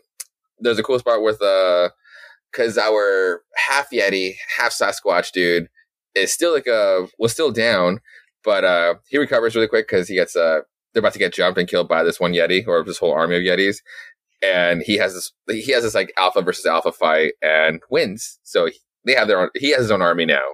there's 0.60 0.80
a 0.80 0.84
cool 0.84 1.00
spot 1.00 1.22
with 1.22 1.42
uh, 1.42 1.90
because 2.52 2.78
our 2.78 3.42
half 3.56 3.90
Yeti, 3.92 4.36
half 4.58 4.72
Sasquatch 4.72 5.32
dude 5.32 5.68
is 6.16 6.34
still 6.34 6.54
like 6.54 6.68
a 6.68 7.08
was 7.20 7.32
still 7.32 7.52
down 7.52 8.00
but 8.48 8.64
uh, 8.64 8.96
he 9.10 9.18
recovers 9.18 9.56
really 9.56 9.68
quick 9.68 9.90
because 9.90 10.08
he 10.08 10.16
gets 10.16 10.34
uh, 10.34 10.62
they're 10.94 11.02
about 11.02 11.12
to 11.12 11.20
get 11.20 11.34
jumped 11.34 11.60
and 11.60 11.68
killed 11.68 11.90
by 11.90 12.02
this 12.02 12.18
one 12.18 12.32
Yeti 12.32 12.66
or 12.66 12.82
this 12.82 12.98
whole 12.98 13.12
army 13.12 13.36
of 13.36 13.42
Yetis, 13.42 13.80
and 14.42 14.82
he 14.82 14.96
has 14.96 15.14
this 15.14 15.34
he 15.50 15.74
has 15.74 15.84
this 15.84 15.94
like 15.94 16.14
alpha 16.18 16.42
versus 16.42 16.66
alpha 16.66 16.94
fight 16.94 17.34
and 17.42 17.82
wins. 17.90 18.40
So 18.44 18.70
they 19.06 19.16
have 19.16 19.28
their 19.28 19.42
own. 19.42 19.50
He 19.54 19.72
has 19.72 19.82
his 19.82 19.92
own 19.92 20.02
army 20.02 20.24
now. 20.26 20.54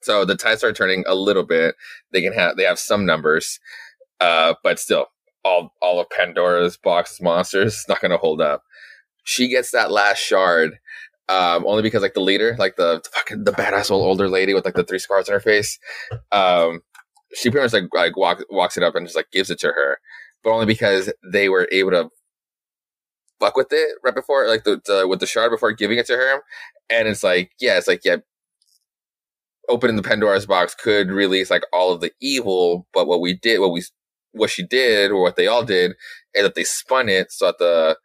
So 0.00 0.24
the 0.24 0.36
tides 0.36 0.60
start 0.60 0.74
turning 0.74 1.04
a 1.06 1.14
little 1.14 1.42
bit. 1.42 1.74
They 2.12 2.22
can 2.22 2.32
have 2.32 2.56
they 2.56 2.64
have 2.64 2.78
some 2.78 3.04
numbers, 3.04 3.60
uh, 4.22 4.54
but 4.62 4.78
still, 4.78 5.08
all 5.44 5.74
all 5.82 6.00
of 6.00 6.08
Pandora's 6.08 6.78
box 6.78 7.20
monsters 7.20 7.84
not 7.90 8.00
going 8.00 8.10
to 8.10 8.16
hold 8.16 8.40
up. 8.40 8.62
She 9.22 9.48
gets 9.48 9.70
that 9.72 9.90
last 9.92 10.20
shard 10.20 10.78
um, 11.28 11.64
only 11.66 11.82
because 11.82 12.02
like 12.02 12.14
the 12.14 12.20
leader, 12.20 12.56
like 12.58 12.76
the, 12.76 13.00
the 13.02 13.10
fucking 13.12 13.44
the 13.44 13.52
badass 13.52 13.90
old 13.90 14.04
older 14.04 14.28
lady 14.28 14.54
with 14.54 14.64
like 14.64 14.74
the 14.74 14.84
three 14.84 14.98
scars 14.98 15.28
on 15.28 15.34
her 15.34 15.40
face, 15.40 15.78
um, 16.32 16.80
she 17.34 17.50
pretty 17.50 17.64
much 17.64 17.72
like 17.72 17.88
like 17.92 18.16
walk, 18.16 18.44
walks 18.50 18.76
it 18.76 18.82
up 18.82 18.94
and 18.94 19.06
just 19.06 19.16
like 19.16 19.30
gives 19.32 19.50
it 19.50 19.58
to 19.60 19.68
her, 19.68 19.98
but 20.44 20.50
only 20.50 20.66
because 20.66 21.12
they 21.32 21.48
were 21.48 21.68
able 21.72 21.90
to 21.90 22.08
fuck 23.40 23.56
with 23.56 23.68
it 23.72 23.96
right 24.02 24.14
before 24.14 24.48
like 24.48 24.64
the, 24.64 24.80
the 24.86 25.06
with 25.06 25.20
the 25.20 25.26
shard 25.26 25.50
before 25.50 25.72
giving 25.72 25.98
it 25.98 26.06
to 26.06 26.14
her, 26.16 26.42
and 26.90 27.08
it's 27.08 27.24
like 27.24 27.50
yeah, 27.60 27.76
it's 27.76 27.88
like 27.88 28.02
yeah, 28.04 28.16
opening 29.68 29.96
the 29.96 30.02
Pandora's 30.02 30.46
box 30.46 30.74
could 30.74 31.10
release 31.10 31.50
like 31.50 31.64
all 31.72 31.92
of 31.92 32.00
the 32.00 32.12
evil, 32.20 32.86
but 32.94 33.06
what 33.06 33.20
we 33.20 33.34
did, 33.34 33.60
what 33.60 33.72
we 33.72 33.82
what 34.32 34.50
she 34.50 34.64
did, 34.64 35.10
or 35.10 35.22
what 35.22 35.36
they 35.36 35.46
all 35.46 35.64
did, 35.64 35.92
is 36.34 36.42
that 36.42 36.54
they 36.54 36.64
spun 36.64 37.08
it 37.08 37.32
so 37.32 37.46
that 37.46 37.58
the 37.58 37.98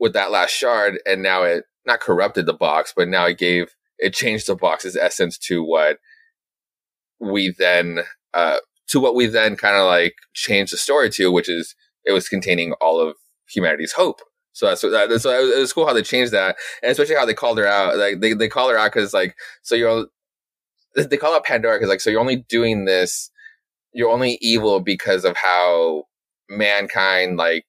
with 0.00 0.12
that 0.14 0.32
last 0.32 0.50
shard, 0.50 0.98
and 1.06 1.22
now 1.22 1.44
it 1.44 1.64
not 1.86 2.00
corrupted 2.00 2.46
the 2.46 2.52
box, 2.52 2.92
but 2.96 3.08
now 3.08 3.26
it 3.26 3.38
gave 3.38 3.74
it 3.98 4.14
changed 4.14 4.46
the 4.46 4.56
box's 4.56 4.96
essence 4.96 5.38
to 5.38 5.62
what 5.62 5.98
we 7.20 7.54
then 7.58 8.00
uh 8.34 8.58
to 8.88 9.00
what 9.00 9.14
we 9.14 9.26
then 9.26 9.56
kind 9.56 9.76
of 9.76 9.86
like 9.86 10.14
changed 10.34 10.72
the 10.72 10.76
story 10.76 11.10
to, 11.10 11.30
which 11.30 11.48
is 11.48 11.74
it 12.04 12.12
was 12.12 12.28
containing 12.28 12.72
all 12.80 13.00
of 13.00 13.16
humanity's 13.48 13.92
hope. 13.92 14.20
So 14.52 14.66
that's 14.66 14.82
what 14.82 14.90
that, 14.90 15.20
so 15.20 15.30
it 15.30 15.58
was 15.58 15.72
cool 15.72 15.86
how 15.86 15.94
they 15.94 16.02
changed 16.02 16.32
that, 16.32 16.56
and 16.82 16.92
especially 16.92 17.14
how 17.14 17.24
they 17.24 17.34
called 17.34 17.58
her 17.58 17.66
out. 17.66 17.96
Like 17.96 18.20
they 18.20 18.34
they 18.34 18.48
call 18.48 18.68
her 18.68 18.76
out 18.76 18.92
because 18.92 19.14
like 19.14 19.34
so 19.62 19.74
you're 19.74 20.06
they 20.94 21.16
call 21.16 21.34
out 21.34 21.44
Pandora 21.44 21.76
because 21.76 21.88
like 21.88 22.00
so 22.00 22.10
you're 22.10 22.20
only 22.20 22.44
doing 22.48 22.84
this, 22.84 23.30
you're 23.92 24.10
only 24.10 24.38
evil 24.42 24.80
because 24.80 25.24
of 25.24 25.36
how 25.36 26.04
mankind 26.50 27.38
like 27.38 27.64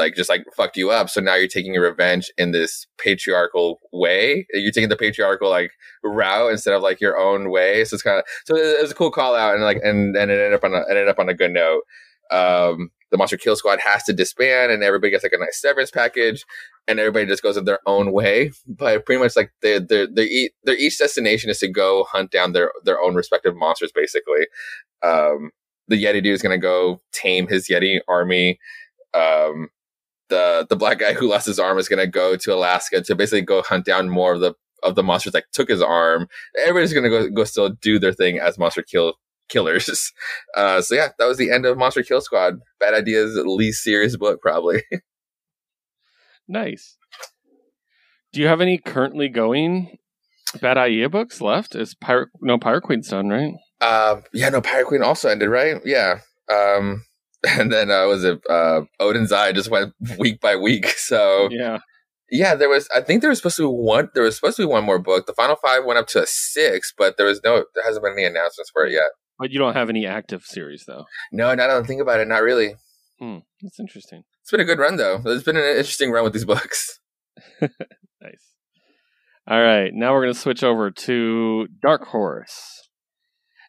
like 0.00 0.14
just 0.16 0.28
like 0.28 0.44
fucked 0.56 0.76
you 0.76 0.90
up. 0.90 1.08
So 1.08 1.20
now 1.20 1.34
you're 1.34 1.46
taking 1.46 1.74
your 1.74 1.88
revenge 1.88 2.30
in 2.36 2.50
this 2.50 2.86
patriarchal 2.98 3.80
way. 3.92 4.46
You're 4.52 4.72
taking 4.72 4.88
the 4.88 4.96
patriarchal 4.96 5.48
like 5.48 5.72
route 6.02 6.50
instead 6.50 6.74
of 6.74 6.82
like 6.82 7.00
your 7.00 7.18
own 7.18 7.50
way. 7.50 7.84
So 7.84 7.94
it's 7.94 8.02
kind 8.02 8.18
of 8.18 8.24
so 8.44 8.56
it 8.56 8.82
was 8.82 8.90
a 8.90 8.94
cool 8.94 9.10
call 9.10 9.34
out 9.36 9.54
and 9.54 9.62
like 9.62 9.78
and 9.82 10.16
and 10.16 10.30
it 10.30 10.40
ended 10.40 10.54
up 10.54 10.64
on 10.64 10.74
a, 10.74 10.84
ended 10.88 11.08
up 11.08 11.18
on 11.18 11.28
a 11.28 11.34
good 11.34 11.52
note. 11.52 11.82
Um, 12.32 12.90
the 13.10 13.18
Monster 13.18 13.36
Kill 13.36 13.56
Squad 13.56 13.80
has 13.80 14.04
to 14.04 14.12
disband, 14.12 14.70
and 14.70 14.82
everybody 14.82 15.10
gets 15.10 15.24
like 15.24 15.32
a 15.32 15.38
nice 15.38 15.60
severance 15.60 15.90
package, 15.90 16.44
and 16.86 17.00
everybody 17.00 17.26
just 17.26 17.42
goes 17.42 17.56
in 17.56 17.64
their 17.64 17.80
own 17.86 18.12
way. 18.12 18.52
But 18.66 19.04
pretty 19.04 19.20
much 19.20 19.36
like 19.36 19.52
their 19.62 19.80
their 19.80 20.06
their, 20.06 20.26
their 20.64 20.76
each 20.76 20.98
destination 20.98 21.50
is 21.50 21.58
to 21.58 21.68
go 21.68 22.04
hunt 22.04 22.30
down 22.30 22.52
their 22.52 22.72
their 22.84 23.00
own 23.00 23.14
respective 23.14 23.56
monsters. 23.56 23.92
Basically, 23.92 24.46
um, 25.02 25.50
the 25.88 26.02
Yeti 26.02 26.22
dude 26.22 26.26
is 26.26 26.42
gonna 26.42 26.58
go 26.58 27.00
tame 27.12 27.48
his 27.48 27.68
Yeti 27.68 27.98
army. 28.08 28.58
Um, 29.12 29.68
the 30.30 30.66
the 30.68 30.76
black 30.76 30.98
guy 30.98 31.12
who 31.12 31.28
lost 31.28 31.46
his 31.46 31.58
arm 31.58 31.78
is 31.78 31.88
going 31.88 31.98
to 31.98 32.06
go 32.06 32.36
to 32.36 32.54
Alaska 32.54 33.02
to 33.02 33.14
basically 33.14 33.42
go 33.42 33.62
hunt 33.62 33.84
down 33.84 34.08
more 34.08 34.32
of 34.32 34.40
the 34.40 34.54
of 34.82 34.94
the 34.94 35.02
monsters 35.02 35.34
that 35.34 35.44
took 35.52 35.68
his 35.68 35.82
arm. 35.82 36.26
Everybody's 36.58 36.92
going 36.92 37.04
to 37.04 37.10
go 37.10 37.28
go 37.28 37.44
still 37.44 37.68
do 37.68 37.98
their 37.98 38.12
thing 38.12 38.38
as 38.38 38.58
monster 38.58 38.82
kill 38.82 39.14
killers. 39.50 40.12
Uh, 40.56 40.80
so 40.80 40.96
yeah, 40.96 41.08
that 41.16 41.26
was 41.26 41.38
the 41.38 41.50
end 41.50 41.64
of 41.64 41.78
Monster 41.78 42.02
Kill 42.02 42.20
Squad. 42.20 42.58
Bad 42.80 42.92
Ideas 42.92 43.36
least 43.44 43.84
serious 43.84 44.16
book 44.16 44.42
probably. 44.42 44.82
nice. 46.48 46.96
Do 48.32 48.40
you 48.40 48.48
have 48.48 48.60
any 48.60 48.78
currently 48.78 49.28
going 49.28 49.98
Bad 50.60 50.76
Idea 50.76 51.08
books 51.08 51.40
left? 51.40 51.76
Is 51.76 51.94
Pirate 51.94 52.30
no 52.40 52.58
Pirate 52.58 52.82
Queen's 52.82 53.08
done, 53.08 53.28
right? 53.28 53.54
Uh, 53.80 54.22
yeah, 54.32 54.48
no 54.48 54.60
Pirate 54.60 54.88
Queen 54.88 55.02
also 55.02 55.28
ended, 55.28 55.48
right? 55.48 55.80
Yeah. 55.84 56.18
Um, 56.52 57.04
and 57.48 57.72
then 57.72 57.90
uh, 57.90 58.06
was 58.06 58.24
it 58.24 58.40
uh, 58.48 58.82
Odin's 58.98 59.32
Eye 59.32 59.52
just 59.52 59.70
went 59.70 59.94
week 60.18 60.40
by 60.40 60.56
week. 60.56 60.86
So 60.98 61.48
yeah, 61.50 61.78
Yeah, 62.30 62.54
there 62.54 62.68
was. 62.68 62.88
I 62.94 63.00
think 63.00 63.20
there 63.20 63.30
was 63.30 63.38
supposed 63.38 63.56
to 63.56 63.62
be 63.62 63.66
one. 63.66 64.08
There 64.14 64.22
was 64.22 64.36
supposed 64.36 64.56
to 64.56 64.62
be 64.62 64.66
one 64.66 64.84
more 64.84 64.98
book. 64.98 65.26
The 65.26 65.32
final 65.32 65.56
five 65.56 65.84
went 65.84 65.98
up 65.98 66.06
to 66.08 66.22
a 66.22 66.26
six, 66.26 66.92
but 66.96 67.16
there 67.16 67.26
was 67.26 67.40
no. 67.44 67.64
There 67.74 67.84
hasn't 67.84 68.04
been 68.04 68.12
any 68.12 68.24
announcements 68.24 68.70
for 68.70 68.86
it 68.86 68.92
yet. 68.92 69.10
But 69.38 69.50
you 69.50 69.58
don't 69.58 69.74
have 69.74 69.88
any 69.88 70.06
active 70.06 70.44
series 70.44 70.84
though. 70.86 71.04
No, 71.32 71.54
that 71.54 71.70
I 71.70 71.82
think 71.82 72.00
about 72.00 72.20
it, 72.20 72.28
not 72.28 72.42
really. 72.42 72.74
Hmm, 73.18 73.38
that's 73.62 73.80
interesting. 73.80 74.22
It's 74.42 74.50
been 74.50 74.60
a 74.60 74.64
good 74.64 74.78
run 74.78 74.96
though. 74.96 75.20
It's 75.24 75.42
been 75.44 75.56
an 75.56 75.64
interesting 75.64 76.10
run 76.12 76.24
with 76.24 76.32
these 76.32 76.44
books. 76.44 77.00
nice. 77.60 78.50
All 79.48 79.60
right, 79.60 79.90
now 79.92 80.12
we're 80.12 80.22
going 80.22 80.34
to 80.34 80.38
switch 80.38 80.62
over 80.62 80.90
to 80.90 81.66
Dark 81.82 82.06
Horse. 82.08 82.88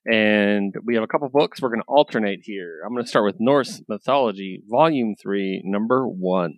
And 0.05 0.73
we 0.83 0.95
have 0.95 1.03
a 1.03 1.07
couple 1.07 1.29
books 1.29 1.61
we're 1.61 1.69
going 1.69 1.81
to 1.81 1.87
alternate 1.87 2.39
here. 2.43 2.81
I'm 2.85 2.93
going 2.93 3.03
to 3.03 3.09
start 3.09 3.25
with 3.25 3.35
Norse 3.39 3.81
Mythology, 3.87 4.63
Volume 4.67 5.15
3, 5.21 5.61
Number 5.63 6.07
1. 6.07 6.53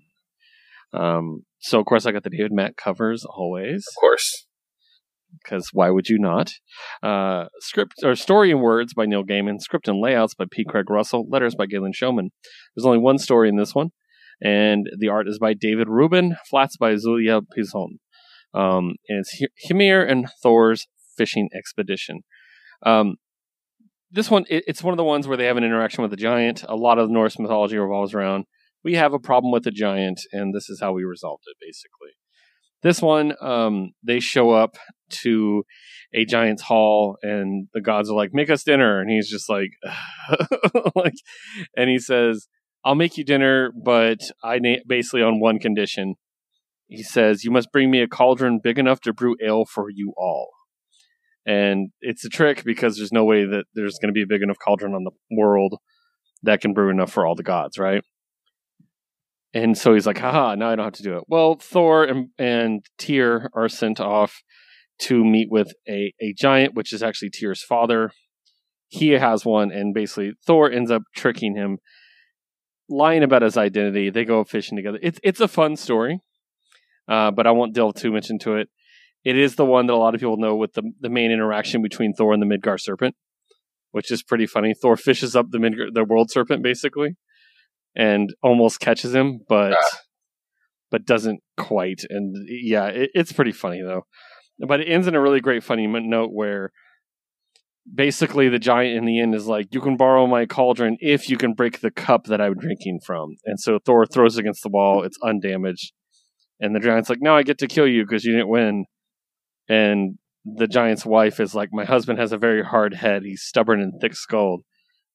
Um, 0.93 1.43
so, 1.59 1.79
of 1.79 1.85
course, 1.85 2.05
I 2.05 2.11
got 2.11 2.23
the 2.23 2.29
David 2.29 2.53
Mack 2.53 2.77
covers 2.77 3.25
always. 3.25 3.85
Of 3.87 3.99
course. 3.99 4.47
Because 5.41 5.69
why 5.73 5.89
would 5.89 6.07
you 6.07 6.19
not? 6.19 6.51
Uh, 7.01 7.45
script 7.59 7.95
or 8.03 8.15
story 8.15 8.51
and 8.51 8.61
words 8.61 8.93
by 8.93 9.05
Neil 9.05 9.23
Gaiman, 9.23 9.59
script 9.59 9.87
and 9.87 9.99
layouts 9.99 10.35
by 10.35 10.45
P. 10.49 10.63
Craig 10.63 10.89
Russell, 10.89 11.27
letters 11.27 11.55
by 11.55 11.65
Galen 11.65 11.91
Showman. 11.93 12.29
There's 12.75 12.85
only 12.85 12.99
one 12.99 13.17
story 13.17 13.49
in 13.49 13.57
this 13.57 13.73
one, 13.73 13.89
and 14.41 14.85
the 14.99 15.09
art 15.09 15.27
is 15.27 15.39
by 15.39 15.55
David 15.55 15.89
Rubin, 15.89 16.35
flats 16.49 16.77
by 16.77 16.95
Zulia 16.97 17.41
Pizon. 17.41 17.97
Um, 18.53 18.93
and 19.09 19.21
it's 19.21 19.41
Hymir 19.67 20.07
and 20.07 20.27
Thor's 20.43 20.85
fishing 21.17 21.49
expedition. 21.55 22.19
Um, 22.85 23.15
this 24.13 24.31
one, 24.31 24.45
it, 24.49 24.63
it's 24.67 24.81
one 24.81 24.93
of 24.93 24.97
the 24.97 25.03
ones 25.03 25.27
where 25.27 25.35
they 25.35 25.45
have 25.45 25.57
an 25.57 25.63
interaction 25.65 26.01
with 26.01 26.11
the 26.11 26.17
giant. 26.17 26.63
A 26.69 26.75
lot 26.75 26.99
of 26.99 27.09
Norse 27.09 27.37
mythology 27.37 27.77
revolves 27.77 28.13
around 28.13 28.45
we 28.83 28.95
have 28.95 29.13
a 29.13 29.19
problem 29.19 29.51
with 29.51 29.63
the 29.63 29.71
giant, 29.71 30.21
and 30.31 30.53
this 30.53 30.69
is 30.69 30.79
how 30.81 30.91
we 30.91 31.03
resolved 31.03 31.43
it, 31.47 31.55
basically. 31.59 32.11
This 32.81 33.01
one, 33.01 33.33
um, 33.41 33.93
they 34.03 34.19
show 34.19 34.51
up 34.51 34.75
to 35.09 35.63
a 36.13 36.25
giant's 36.25 36.63
hall, 36.63 37.17
and 37.23 37.67
the 37.73 37.81
gods 37.81 38.09
are 38.09 38.15
like, 38.15 38.33
"Make 38.33 38.49
us 38.49 38.63
dinner," 38.63 38.99
and 38.99 39.09
he's 39.09 39.29
just 39.29 39.49
like, 39.49 39.71
like, 40.95 41.13
and 41.77 41.89
he 41.89 41.97
says, 41.97 42.47
"I'll 42.83 42.95
make 42.95 43.17
you 43.17 43.23
dinner, 43.23 43.71
but 43.71 44.19
I 44.43 44.59
na- 44.59 44.83
basically 44.85 45.23
on 45.23 45.39
one 45.39 45.59
condition." 45.59 46.15
He 46.87 47.03
says, 47.03 47.45
"You 47.45 47.51
must 47.51 47.71
bring 47.71 47.89
me 47.89 48.01
a 48.01 48.07
cauldron 48.07 48.59
big 48.61 48.77
enough 48.77 48.99
to 49.01 49.13
brew 49.13 49.37
ale 49.41 49.65
for 49.65 49.89
you 49.89 50.13
all." 50.17 50.49
And 51.45 51.89
it's 52.01 52.23
a 52.23 52.29
trick 52.29 52.63
because 52.63 52.97
there's 52.97 53.11
no 53.11 53.25
way 53.25 53.45
that 53.45 53.65
there's 53.73 53.97
going 53.99 54.09
to 54.09 54.13
be 54.13 54.23
a 54.23 54.27
big 54.27 54.41
enough 54.41 54.57
cauldron 54.63 54.93
on 54.93 55.03
the 55.03 55.11
world 55.35 55.75
that 56.43 56.61
can 56.61 56.73
brew 56.73 56.89
enough 56.89 57.11
for 57.11 57.25
all 57.25 57.35
the 57.35 57.43
gods, 57.43 57.77
right? 57.77 58.03
And 59.53 59.77
so 59.77 59.93
he's 59.93 60.07
like, 60.07 60.17
haha, 60.17 60.55
now 60.55 60.69
I 60.69 60.75
don't 60.75 60.85
have 60.85 60.93
to 60.93 61.03
do 61.03 61.17
it. 61.17 61.25
Well, 61.27 61.55
Thor 61.55 62.03
and, 62.03 62.29
and 62.37 62.85
Tyr 62.97 63.49
are 63.53 63.69
sent 63.69 63.99
off 63.99 64.41
to 64.99 65.23
meet 65.23 65.49
with 65.51 65.73
a, 65.87 66.13
a 66.21 66.33
giant, 66.33 66.73
which 66.75 66.93
is 66.93 67.03
actually 67.03 67.29
Tyr's 67.29 67.63
father. 67.63 68.11
He 68.87 69.09
has 69.09 69.45
one, 69.45 69.71
and 69.71 69.93
basically 69.93 70.33
Thor 70.45 70.71
ends 70.71 70.91
up 70.91 71.03
tricking 71.15 71.55
him, 71.55 71.79
lying 72.89 73.23
about 73.23 73.41
his 73.41 73.57
identity. 73.57 74.09
They 74.09 74.25
go 74.25 74.43
fishing 74.43 74.75
together. 74.75 74.99
It's 75.01 75.19
it's 75.23 75.39
a 75.39 75.47
fun 75.47 75.75
story, 75.77 76.19
uh, 77.07 77.31
but 77.31 77.47
I 77.47 77.51
won't 77.51 77.73
delve 77.73 77.95
too 77.95 78.11
much 78.11 78.29
into 78.29 78.55
it. 78.55 78.69
It 79.23 79.37
is 79.37 79.55
the 79.55 79.65
one 79.65 79.87
that 79.87 79.93
a 79.93 79.97
lot 79.97 80.13
of 80.13 80.19
people 80.19 80.37
know 80.37 80.55
with 80.55 80.73
the 80.73 80.83
the 80.99 81.09
main 81.09 81.31
interaction 81.31 81.81
between 81.81 82.13
Thor 82.13 82.33
and 82.33 82.41
the 82.41 82.45
Midgard 82.47 82.81
serpent, 82.81 83.15
which 83.91 84.11
is 84.11 84.23
pretty 84.23 84.45
funny. 84.45 84.73
Thor 84.73 84.97
fishes 84.97 85.35
up 85.35 85.47
the 85.49 85.59
Midgard, 85.59 85.93
the 85.93 86.03
world 86.03 86.29
serpent 86.29 86.61
basically, 86.61 87.15
and 87.95 88.33
almost 88.41 88.79
catches 88.79 89.15
him, 89.15 89.39
but 89.47 89.73
ah. 89.73 89.97
but 90.91 91.05
doesn't 91.05 91.39
quite. 91.57 92.01
And 92.09 92.35
yeah, 92.47 92.87
it, 92.87 93.11
it's 93.13 93.31
pretty 93.31 93.53
funny 93.53 93.81
though. 93.81 94.03
But 94.59 94.81
it 94.81 94.87
ends 94.89 95.07
in 95.07 95.15
a 95.15 95.21
really 95.21 95.39
great 95.41 95.63
funny 95.63 95.87
note 95.87 96.29
where 96.31 96.71
basically 97.91 98.49
the 98.49 98.59
giant 98.59 98.97
in 98.97 99.05
the 99.05 99.19
end 99.19 99.35
is 99.35 99.47
like, 99.47 99.67
"You 99.73 99.81
can 99.81 99.97
borrow 99.97 100.27
my 100.27 100.45
cauldron 100.45 100.97
if 100.99 101.29
you 101.29 101.37
can 101.37 101.53
break 101.53 101.79
the 101.79 101.91
cup 101.91 102.25
that 102.25 102.41
I'm 102.41 102.55
drinking 102.55 102.99
from." 103.05 103.35
And 103.45 103.59
so 103.59 103.79
Thor 103.79 104.05
throws 104.05 104.37
against 104.37 104.63
the 104.63 104.69
wall; 104.69 105.03
it's 105.03 105.17
undamaged, 105.23 105.93
and 106.59 106.75
the 106.75 106.79
giant's 106.79 107.09
like, 107.09 107.21
"Now 107.21 107.35
I 107.37 107.43
get 107.43 107.57
to 107.59 107.67
kill 107.67 107.87
you 107.87 108.03
because 108.03 108.25
you 108.25 108.33
didn't 108.33 108.49
win." 108.49 108.85
And 109.69 110.17
the 110.45 110.67
giant's 110.67 111.05
wife 111.05 111.39
is 111.39 111.55
like, 111.55 111.69
"My 111.71 111.85
husband 111.85 112.19
has 112.19 112.31
a 112.31 112.37
very 112.37 112.63
hard 112.63 112.93
head. 112.93 113.23
He's 113.23 113.43
stubborn 113.43 113.81
and 113.81 113.93
thick-skulled." 114.01 114.63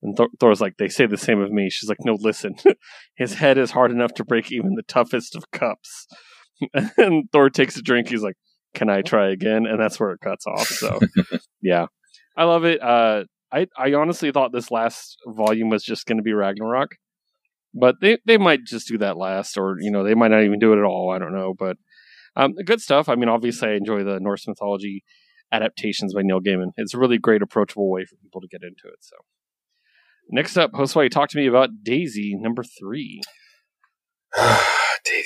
And 0.02 0.16
Thor, 0.16 0.28
Thor's 0.38 0.60
like, 0.60 0.76
they 0.78 0.88
say 0.88 1.06
the 1.06 1.16
same 1.16 1.40
of 1.40 1.50
me. 1.50 1.70
She's 1.70 1.88
like, 1.88 2.04
no, 2.04 2.16
listen, 2.20 2.54
his 3.16 3.34
head 3.34 3.58
is 3.58 3.72
hard 3.72 3.90
enough 3.90 4.14
to 4.14 4.24
break 4.24 4.52
even 4.52 4.74
the 4.74 4.82
toughest 4.82 5.34
of 5.34 5.50
cups. 5.50 6.06
and 6.96 7.24
Thor 7.32 7.50
takes 7.50 7.76
a 7.76 7.82
drink. 7.82 8.08
He's 8.08 8.22
like, 8.22 8.36
can 8.74 8.88
I 8.88 9.02
try 9.02 9.30
again? 9.30 9.66
And 9.66 9.80
that's 9.80 9.98
where 9.98 10.10
it 10.12 10.20
cuts 10.20 10.46
off. 10.46 10.66
So, 10.66 11.00
yeah, 11.62 11.86
I 12.36 12.44
love 12.44 12.64
it. 12.64 12.82
Uh, 12.82 13.24
I, 13.52 13.66
I 13.76 13.94
honestly 13.94 14.30
thought 14.30 14.52
this 14.52 14.70
last 14.70 15.16
volume 15.26 15.70
was 15.70 15.82
just 15.82 16.06
going 16.06 16.18
to 16.18 16.22
be 16.22 16.32
Ragnarok, 16.34 16.96
but 17.74 17.96
they, 18.00 18.18
they 18.26 18.36
might 18.36 18.64
just 18.64 18.88
do 18.88 18.98
that 18.98 19.16
last, 19.16 19.56
or, 19.56 19.76
you 19.80 19.90
know, 19.90 20.04
they 20.04 20.14
might 20.14 20.30
not 20.30 20.42
even 20.42 20.58
do 20.58 20.72
it 20.74 20.78
at 20.78 20.84
all. 20.84 21.10
I 21.10 21.18
don't 21.18 21.34
know. 21.34 21.54
But 21.58 21.76
um, 22.38 22.54
good 22.64 22.80
stuff. 22.80 23.08
I 23.08 23.16
mean, 23.16 23.28
obviously, 23.28 23.68
I 23.68 23.72
enjoy 23.74 24.04
the 24.04 24.18
Norse 24.20 24.46
mythology 24.48 25.04
adaptations 25.52 26.14
by 26.14 26.22
Neil 26.22 26.40
Gaiman. 26.40 26.72
It's 26.76 26.94
a 26.94 26.98
really 26.98 27.18
great, 27.18 27.42
approachable 27.42 27.90
way 27.90 28.04
for 28.04 28.16
people 28.16 28.40
to 28.40 28.48
get 28.48 28.62
into 28.62 28.86
it. 28.86 28.98
So, 29.00 29.16
Next 30.30 30.58
up, 30.58 30.72
Josue, 30.72 31.10
talk 31.10 31.30
to 31.30 31.38
me 31.38 31.46
about 31.46 31.70
Daisy 31.82 32.36
number 32.36 32.62
three. 32.62 33.22
Daisy. 34.36 35.24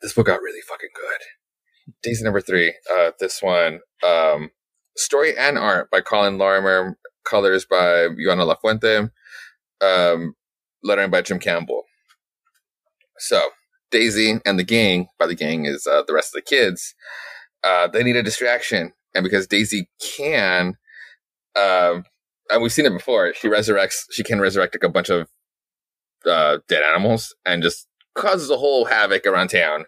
This 0.00 0.14
book 0.14 0.26
got 0.26 0.40
really 0.40 0.62
fucking 0.66 0.88
good. 0.94 1.92
Daisy 2.02 2.24
number 2.24 2.40
three. 2.40 2.74
Uh, 2.90 3.10
this 3.20 3.42
one, 3.42 3.80
um, 4.02 4.50
story 4.96 5.36
and 5.36 5.58
art 5.58 5.90
by 5.90 6.00
Colin 6.00 6.38
Lorimer, 6.38 6.96
colors 7.24 7.66
by 7.68 8.08
Joana 8.08 8.56
Lafuente, 8.56 9.10
um, 9.82 10.34
lettering 10.82 11.10
by 11.10 11.20
Jim 11.20 11.38
Campbell. 11.38 11.82
So, 13.18 13.50
Daisy 13.92 14.40
and 14.44 14.58
the 14.58 14.64
gang, 14.64 15.06
by 15.18 15.26
the 15.26 15.36
gang 15.36 15.66
is 15.66 15.86
uh, 15.86 16.02
the 16.06 16.14
rest 16.14 16.34
of 16.34 16.42
the 16.42 16.48
kids, 16.48 16.94
uh, 17.62 17.86
they 17.86 18.02
need 18.02 18.16
a 18.16 18.22
distraction. 18.22 18.92
And 19.14 19.22
because 19.22 19.46
Daisy 19.46 19.88
can, 20.00 20.74
uh, 21.54 22.00
and 22.50 22.62
we've 22.62 22.72
seen 22.72 22.86
it 22.86 22.92
before. 22.92 23.32
She 23.34 23.48
resurrects. 23.48 24.04
She 24.10 24.22
can 24.22 24.40
resurrect 24.40 24.74
like 24.74 24.84
a 24.84 24.92
bunch 24.92 25.10
of 25.10 25.28
uh, 26.26 26.58
dead 26.68 26.82
animals 26.82 27.34
and 27.44 27.62
just 27.62 27.86
causes 28.14 28.50
a 28.50 28.56
whole 28.56 28.86
havoc 28.86 29.26
around 29.26 29.48
town. 29.48 29.84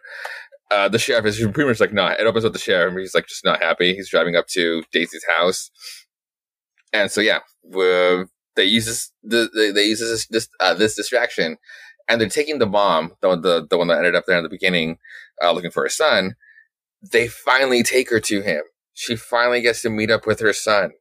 Uh, 0.71 0.89
the 0.89 0.99
sheriff 0.99 1.27
is 1.27 1.39
pretty 1.39 1.69
much 1.69 1.81
like 1.81 1.93
not. 1.93 2.19
It 2.19 2.27
opens 2.27 2.45
with 2.45 2.53
the 2.53 2.59
sheriff, 2.59 2.91
and 2.91 2.99
he's 2.99 3.15
like 3.15 3.27
just 3.27 3.45
not 3.45 3.63
happy. 3.63 3.95
He's 3.95 4.09
driving 4.09 4.35
up 4.35 4.47
to 4.49 4.83
Daisy's 4.93 5.25
house, 5.37 5.71
and 6.93 7.11
so 7.11 7.21
yeah, 7.21 7.41
they 8.57 8.65
use 8.65 8.87
this. 8.87 9.13
They, 9.23 9.71
they 9.71 9.85
use 9.85 10.01
this 10.01 10.27
this, 10.27 10.49
uh, 10.61 10.75
this 10.75 10.97
distraction, 10.97 11.59
and 12.09 12.21
they're 12.21 12.29
taking 12.29 12.59
the 12.59 12.67
mom, 12.67 13.13
the 13.21 13.37
the 13.37 13.67
the 13.69 13.79
one 13.79 13.89
that 13.89 13.99
ended 13.99 14.15
up 14.15 14.25
there 14.27 14.39
in 14.39 14.45
the 14.45 14.49
beginning, 14.49 14.99
uh, 15.43 15.53
looking 15.53 15.71
for 15.71 15.83
her 15.83 15.89
son. 15.89 16.35
They 17.13 17.29
finally 17.29 17.83
take 17.83 18.11
her 18.11 18.21
to 18.21 18.41
him. 18.41 18.63
She 18.95 19.17
finally 19.17 19.61
gets 19.61 19.83
to 19.83 19.91
meet 19.91 20.11
up 20.11 20.27
with 20.27 20.41
her 20.41 20.53
son 20.53 20.93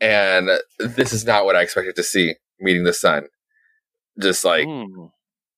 and 0.00 0.50
this 0.78 1.12
is 1.12 1.24
not 1.24 1.44
what 1.44 1.56
I 1.56 1.62
expected 1.62 1.96
to 1.96 2.02
see 2.02 2.34
meeting 2.60 2.84
the 2.84 2.92
son. 2.92 3.26
Just 4.20 4.44
like 4.44 4.66
mm. 4.66 5.10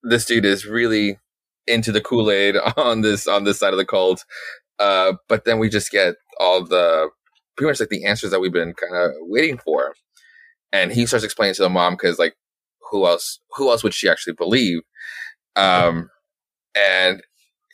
this 0.03 0.24
dude 0.24 0.45
is 0.45 0.66
really 0.66 1.18
into 1.66 1.93
the 1.93 2.01
Kool 2.01 2.31
Aid 2.31 2.57
on 2.76 3.03
this 3.03 3.26
on 3.26 3.45
this 3.45 3.59
side 3.59 3.72
of 3.72 3.78
the 3.78 3.87
cult, 3.87 4.24
uh, 4.78 5.14
but 5.28 5.45
then 5.45 5.59
we 5.59 5.68
just 5.68 5.91
get 5.91 6.14
all 6.39 6.64
the 6.64 7.09
pretty 7.57 7.70
much 7.70 7.81
like 7.81 7.91
the 7.91 8.05
answers 8.05 8.31
that 8.31 8.41
we've 8.41 8.53
been 8.53 8.74
kind 8.74 8.95
of 8.95 9.12
waiting 9.20 9.59
for, 9.59 9.95
and 10.72 10.93
he 10.93 11.07
starts 11.07 11.24
explaining 11.24 11.55
to 11.55 11.62
the 11.62 11.68
mom 11.68 11.95
because 11.95 12.18
like 12.18 12.35
who 12.91 13.07
else 13.07 13.41
who 13.57 13.70
else 13.70 13.82
would 13.82 13.95
she 13.95 14.09
actually 14.09 14.34
believe? 14.34 14.80
Um, 15.57 16.11
and 16.74 17.22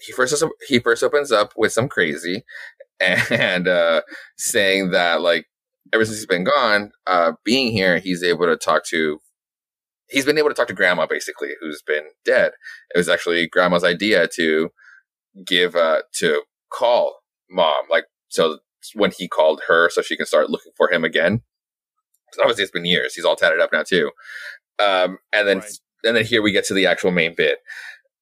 he 0.05 0.13
first 0.13 0.43
he 0.69 0.79
first 0.79 1.03
opens 1.03 1.33
up 1.33 1.53
with 1.57 1.73
some 1.73 1.89
crazy 1.89 2.45
and 3.01 3.69
uh, 3.69 4.03
saying 4.37 4.91
that 4.91 5.21
like 5.21 5.47
ever 5.93 6.05
since 6.05 6.19
he's 6.19 6.27
been 6.27 6.45
gone, 6.45 6.91
uh, 7.07 7.33
being 7.45 7.73
here, 7.73 7.99
he's 7.99 8.23
able 8.23 8.47
to 8.47 8.57
talk 8.57 8.85
to. 8.87 9.19
He's 10.09 10.25
been 10.25 10.39
able 10.39 10.51
to 10.51 10.55
talk 10.55 10.69
to 10.69 10.75
Grandma, 10.75 11.07
basically, 11.07 11.51
who's 11.61 11.83
been 11.83 12.05
dead. 12.25 12.53
It 12.95 12.99
was 12.99 13.09
actually 13.09 13.49
Grandma's 13.49 13.83
idea 13.83 14.29
to 14.35 14.71
give 15.45 15.75
uh, 15.75 16.03
to 16.19 16.43
call 16.73 17.21
Mom, 17.51 17.85
like 17.91 18.05
so 18.29 18.59
when 18.95 19.13
he 19.17 19.27
called 19.27 19.63
her, 19.67 19.91
so 19.91 20.03
she 20.03 20.17
can 20.17 20.27
start 20.27 20.51
looking 20.51 20.73
for 20.77 20.93
him 20.93 21.05
again. 21.05 21.43
obviously, 22.41 22.63
it's 22.63 22.71
been 22.71 22.85
years. 22.85 23.15
He's 23.15 23.25
all 23.25 23.37
tatted 23.37 23.61
up 23.61 23.73
now 23.73 23.83
too. 23.83 24.11
Um, 24.79 25.19
and 25.33 25.49
then, 25.49 25.59
right. 25.59 25.79
and 26.05 26.17
then 26.17 26.25
here 26.25 26.43
we 26.43 26.53
get 26.53 26.65
to 26.67 26.75
the 26.75 26.87
actual 26.87 27.11
main 27.11 27.35
bit. 27.35 27.59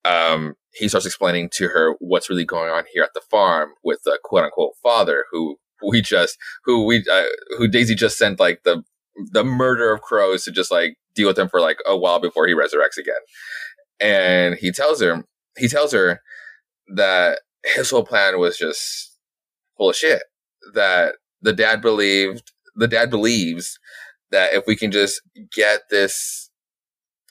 Um, 0.04 0.54
he 0.72 0.88
starts 0.88 1.06
explaining 1.06 1.50
to 1.54 1.68
her 1.68 1.94
what's 1.98 2.28
really 2.28 2.44
going 2.44 2.70
on 2.70 2.84
here 2.92 3.02
at 3.02 3.14
the 3.14 3.22
farm 3.30 3.70
with 3.82 4.00
the 4.04 4.18
quote 4.22 4.44
unquote 4.44 4.74
father 4.82 5.24
who 5.30 5.56
we 5.86 6.02
just 6.02 6.36
who 6.64 6.84
we 6.84 7.04
uh, 7.10 7.24
who 7.56 7.68
Daisy 7.68 7.94
just 7.94 8.18
sent 8.18 8.40
like 8.40 8.62
the 8.64 8.82
the 9.16 9.44
murder 9.44 9.92
of 9.92 10.02
crows 10.02 10.44
to 10.44 10.50
just 10.50 10.70
like 10.70 10.96
deal 11.14 11.28
with 11.28 11.38
him 11.38 11.48
for 11.48 11.60
like 11.60 11.78
a 11.86 11.96
while 11.96 12.20
before 12.20 12.46
he 12.46 12.54
resurrects 12.54 12.98
again. 12.98 13.14
And 14.00 14.56
he 14.56 14.72
tells 14.72 15.00
her 15.00 15.24
he 15.56 15.68
tells 15.68 15.92
her 15.92 16.20
that 16.88 17.40
his 17.64 17.90
whole 17.90 18.04
plan 18.04 18.38
was 18.38 18.58
just 18.58 19.16
full 19.76 19.90
of 19.90 19.96
shit. 19.96 20.22
That 20.74 21.16
the 21.42 21.52
dad 21.52 21.80
believed, 21.80 22.52
the 22.74 22.88
dad 22.88 23.10
believes 23.10 23.78
that 24.30 24.52
if 24.52 24.66
we 24.66 24.76
can 24.76 24.90
just 24.90 25.20
get 25.52 25.82
this, 25.90 26.43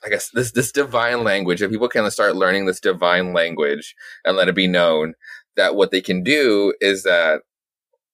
I 0.06 0.10
guess 0.10 0.30
this 0.30 0.52
this 0.52 0.72
divine 0.72 1.24
language, 1.24 1.62
if 1.62 1.72
people 1.72 1.88
can 1.88 2.10
start 2.12 2.36
learning 2.36 2.66
this 2.66 2.80
divine 2.80 3.34
language 3.34 3.96
and 4.26 4.36
let 4.36 4.50
it 4.50 4.56
be 4.56 4.68
known 4.68 5.14
that 5.56 5.76
what 5.76 5.92
they 5.92 6.02
can 6.02 6.24
do 6.24 6.74
is 6.82 7.04
that 7.04 7.42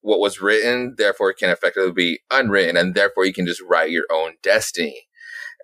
what 0.01 0.19
was 0.19 0.41
written, 0.41 0.95
therefore, 0.97 1.33
can 1.33 1.49
effectively 1.49 1.91
be 1.91 2.19
unwritten, 2.31 2.77
and 2.77 2.95
therefore 2.95 3.25
you 3.25 3.33
can 3.33 3.45
just 3.45 3.61
write 3.61 3.91
your 3.91 4.05
own 4.11 4.33
destiny. 4.41 5.07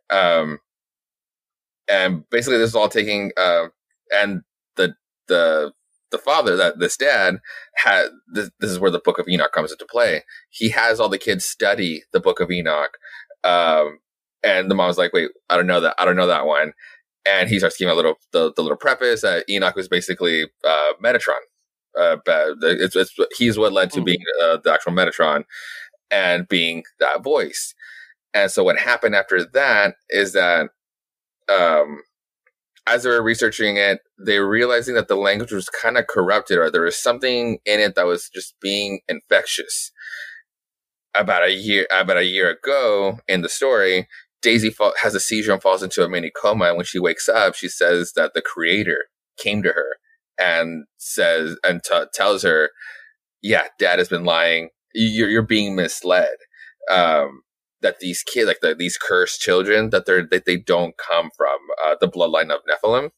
Um, 0.10 0.60
and 1.88 2.28
basically, 2.30 2.58
this 2.58 2.70
is 2.70 2.76
all 2.76 2.90
taking, 2.90 3.32
uh, 3.38 3.68
and 4.14 4.42
the 4.76 4.96
the 5.28 5.74
the 6.12 6.18
father, 6.18 6.56
that 6.56 6.80
this 6.80 6.98
dad 6.98 7.40
had. 7.76 8.08
This, 8.28 8.50
this 8.60 8.72
is 8.72 8.80
where 8.80 8.92
the 8.92 9.00
Book 9.00 9.20
of 9.20 9.28
Enoch 9.28 9.52
comes 9.52 9.72
into 9.72 9.86
play. 9.86 10.24
He 10.50 10.70
has 10.70 11.00
all 11.00 11.10
the 11.10 11.18
kids 11.18 11.46
study 11.46 12.04
the 12.12 12.20
Book 12.20 12.40
of 12.40 12.52
Enoch, 12.52 12.98
um, 13.44 14.00
and 14.46 14.70
the 14.70 14.76
mom's 14.76 14.98
like, 14.98 15.14
"Wait, 15.14 15.32
I 15.50 15.58
don't 15.58 15.68
know 15.68 15.82
that. 15.82 15.96
I 15.98 16.06
don't 16.06 16.16
know 16.16 16.28
that 16.28 16.46
one." 16.46 16.74
And 17.26 17.50
he 17.50 17.58
starts 17.58 17.78
giving 17.78 17.92
a 17.92 17.96
little 17.96 18.16
the, 18.32 18.54
the 18.54 18.62
little 18.62 18.78
preface 18.78 19.22
that 19.22 19.46
Enoch 19.50 19.76
was 19.76 19.88
basically 19.88 20.44
uh, 20.64 20.94
Metatron, 21.04 21.40
uh, 21.98 22.18
it's, 22.62 22.96
it's, 22.96 23.16
he's 23.38 23.58
what 23.58 23.74
led 23.74 23.92
to 23.92 24.02
mm. 24.02 24.06
being 24.06 24.24
uh, 24.44 24.58
the 24.64 24.72
actual 24.72 24.92
Metatron 24.92 25.44
and 26.12 26.48
being 26.48 26.84
that 27.00 27.24
voice. 27.24 27.74
And 28.34 28.52
so 28.52 28.64
what 28.64 28.78
happened 28.78 29.16
after 29.16 29.44
that 29.54 29.96
is 30.10 30.34
that, 30.34 30.70
um, 31.50 32.02
as 32.88 33.04
they 33.04 33.10
were 33.10 33.24
researching 33.24 33.78
it, 33.78 34.00
they 34.24 34.40
were 34.40 34.50
realizing 34.50 34.94
that 34.96 35.08
the 35.08 35.16
language 35.16 35.52
was 35.52 35.70
kind 35.70 35.98
of 35.98 36.08
corrupted, 36.08 36.58
or 36.58 36.70
there 36.70 36.84
was 36.84 37.02
something 37.02 37.60
in 37.66 37.80
it 37.80 37.96
that 37.96 38.06
was 38.06 38.30
just 38.30 38.56
being 38.62 39.00
infectious. 39.08 39.92
About 41.16 41.46
a 41.46 41.54
year, 41.54 41.88
about 41.92 42.18
a 42.18 42.26
year 42.26 42.50
ago 42.50 43.20
in 43.28 43.42
the 43.42 43.48
story, 43.48 44.06
Daisy 44.46 44.70
fall, 44.70 44.94
has 45.02 45.16
a 45.16 45.20
seizure 45.20 45.54
and 45.54 45.62
falls 45.62 45.82
into 45.82 46.06
a 46.06 46.10
mini 46.10 46.30
coma. 46.30 46.66
And 46.66 46.78
when 46.78 46.86
she 46.86 47.00
wakes 47.00 47.28
up, 47.28 47.56
she 47.56 47.68
says 47.68 48.14
that 48.16 48.36
the 48.36 48.44
creator 48.44 49.06
came 49.40 49.64
to 49.64 49.70
her 49.70 49.98
and 50.38 50.86
says 50.98 51.58
and 51.64 51.84
t- 51.84 52.04
tells 52.14 52.44
her, 52.44 52.70
"Yeah, 53.42 53.68
Dad 53.80 53.98
has 53.98 54.08
been 54.08 54.24
lying. 54.24 54.70
You're 54.94 55.30
you're 55.30 55.42
being 55.42 55.76
misled. 55.76 56.36
Um, 56.92 57.42
that 57.82 58.00
these 58.00 58.22
kids, 58.22 58.48
like 58.48 58.60
the, 58.62 58.76
these 58.76 59.00
cursed 59.00 59.42
children, 59.42 59.90
that 59.90 60.06
they're 60.06 60.28
that 60.30 60.46
they 60.46 60.58
don't 60.58 60.96
come 60.98 61.32
from 61.36 61.58
uh, 61.84 61.96
the 62.00 62.08
bloodline 62.08 62.52
of 62.52 62.62
Nephilim, 62.70 63.10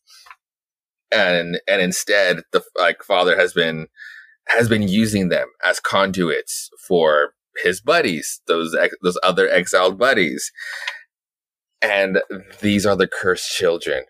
and 1.11 1.59
and 1.67 1.81
instead 1.81 2.43
the 2.53 2.63
like 2.79 3.03
father 3.03 3.35
has 3.37 3.51
been 3.51 3.87
has 4.47 4.69
been 4.69 4.87
using 4.87 5.27
them 5.27 5.49
as 5.65 5.81
conduits 5.81 6.69
for 6.87 7.33
his 7.63 7.81
buddies, 7.81 8.39
those 8.47 8.73
ex- 8.73 8.95
those 9.03 9.19
other 9.23 9.49
exiled 9.49 9.97
buddies." 9.97 10.53
And 11.81 12.21
these 12.61 12.85
are 12.85 12.95
the 12.95 13.07
cursed 13.07 13.51
children 13.51 14.03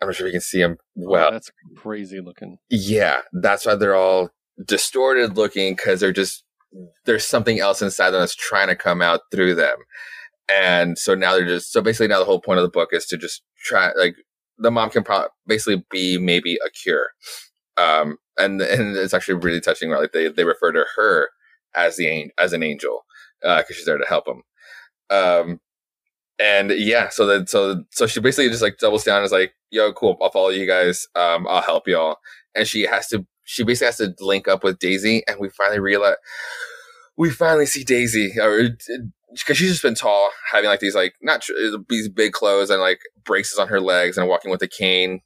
I'm 0.00 0.08
not 0.08 0.14
sure 0.14 0.26
if 0.26 0.32
you 0.32 0.38
can 0.38 0.40
see 0.40 0.58
them 0.58 0.78
well. 0.94 1.28
Oh, 1.28 1.32
that's 1.32 1.50
crazy 1.76 2.20
looking. 2.20 2.58
Yeah, 2.70 3.22
that's 3.32 3.66
why 3.66 3.74
they're 3.74 3.96
all 3.96 4.30
distorted 4.64 5.36
looking 5.36 5.74
because 5.74 6.00
they're 6.00 6.12
just 6.12 6.44
there's 7.04 7.24
something 7.24 7.58
else 7.58 7.82
inside 7.82 8.10
them 8.10 8.20
that's 8.20 8.34
trying 8.34 8.68
to 8.68 8.76
come 8.76 9.02
out 9.02 9.20
through 9.32 9.54
them. 9.54 9.76
And 10.48 10.98
so 10.98 11.14
now 11.14 11.32
they're 11.32 11.46
just 11.46 11.72
so 11.72 11.80
basically 11.82 12.08
now 12.08 12.18
the 12.18 12.24
whole 12.24 12.40
point 12.40 12.58
of 12.58 12.62
the 12.62 12.70
book 12.70 12.90
is 12.92 13.06
to 13.06 13.16
just 13.16 13.42
try 13.64 13.92
like 13.96 14.14
the 14.58 14.70
mom 14.70 14.90
can 14.90 15.02
probably 15.02 15.28
basically 15.46 15.84
be 15.90 16.18
maybe 16.18 16.58
a 16.64 16.70
cure. 16.70 17.10
Um, 17.76 18.18
and 18.36 18.60
and 18.60 18.96
it's 18.96 19.14
actually 19.14 19.34
really 19.34 19.60
touching. 19.60 19.90
Right? 19.90 20.00
Like 20.00 20.12
they 20.12 20.28
they 20.28 20.44
refer 20.44 20.70
to 20.72 20.84
her 20.96 21.30
as 21.74 21.96
the 21.96 22.30
as 22.38 22.52
an 22.52 22.62
angel 22.62 23.04
because 23.40 23.64
uh, 23.64 23.72
she's 23.72 23.84
there 23.84 23.98
to 23.98 24.06
help 24.06 24.26
them. 24.26 24.42
Um, 25.10 25.60
and 26.38 26.70
yeah, 26.70 27.08
so 27.08 27.26
that 27.26 27.48
so 27.48 27.84
so 27.90 28.06
she 28.06 28.20
basically 28.20 28.48
just 28.48 28.62
like 28.62 28.78
doubles 28.78 29.04
down 29.04 29.18
and 29.18 29.24
is 29.24 29.32
like, 29.32 29.54
"Yo, 29.70 29.92
cool, 29.92 30.16
I'll 30.22 30.30
follow 30.30 30.50
you 30.50 30.66
guys. 30.66 31.06
Um, 31.16 31.46
I'll 31.48 31.62
help 31.62 31.88
y'all." 31.88 32.18
And 32.54 32.66
she 32.66 32.82
has 32.82 33.08
to, 33.08 33.26
she 33.44 33.64
basically 33.64 33.86
has 33.86 33.96
to 33.98 34.14
link 34.20 34.48
up 34.48 34.62
with 34.62 34.78
Daisy, 34.78 35.22
and 35.26 35.38
we 35.40 35.48
finally 35.48 35.80
realize, 35.80 36.16
we 37.16 37.30
finally 37.30 37.66
see 37.66 37.82
Daisy, 37.84 38.32
or 38.40 38.70
because 39.32 39.56
she's 39.56 39.70
just 39.70 39.82
been 39.82 39.94
tall, 39.94 40.30
having 40.52 40.70
like 40.70 40.80
these 40.80 40.94
like 40.94 41.14
not 41.20 41.42
tr- 41.42 41.52
these 41.88 42.08
big 42.08 42.32
clothes 42.32 42.70
and 42.70 42.80
like 42.80 43.00
braces 43.24 43.58
on 43.58 43.68
her 43.68 43.80
legs 43.80 44.16
and 44.16 44.28
walking 44.28 44.50
with 44.50 44.62
a 44.62 44.68
cane, 44.68 45.20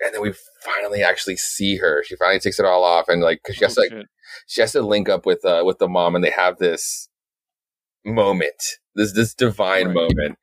and 0.00 0.14
then 0.14 0.20
we 0.20 0.32
finally 0.64 1.02
actually 1.02 1.36
see 1.36 1.76
her. 1.76 2.02
She 2.04 2.16
finally 2.16 2.40
takes 2.40 2.58
it 2.58 2.66
all 2.66 2.82
off, 2.82 3.08
and 3.08 3.22
like 3.22 3.40
because 3.42 3.56
she 3.56 3.64
has 3.64 3.78
oh, 3.78 3.88
to 3.88 3.96
like 3.96 4.06
she 4.48 4.60
has 4.60 4.72
to 4.72 4.82
link 4.82 5.08
up 5.08 5.26
with 5.26 5.44
uh 5.44 5.62
with 5.64 5.78
the 5.78 5.88
mom, 5.88 6.16
and 6.16 6.24
they 6.24 6.30
have 6.30 6.58
this 6.58 7.08
moment, 8.06 8.78
this 8.94 9.12
this 9.12 9.34
divine 9.34 9.86
right. 9.86 9.94
moment, 9.94 10.38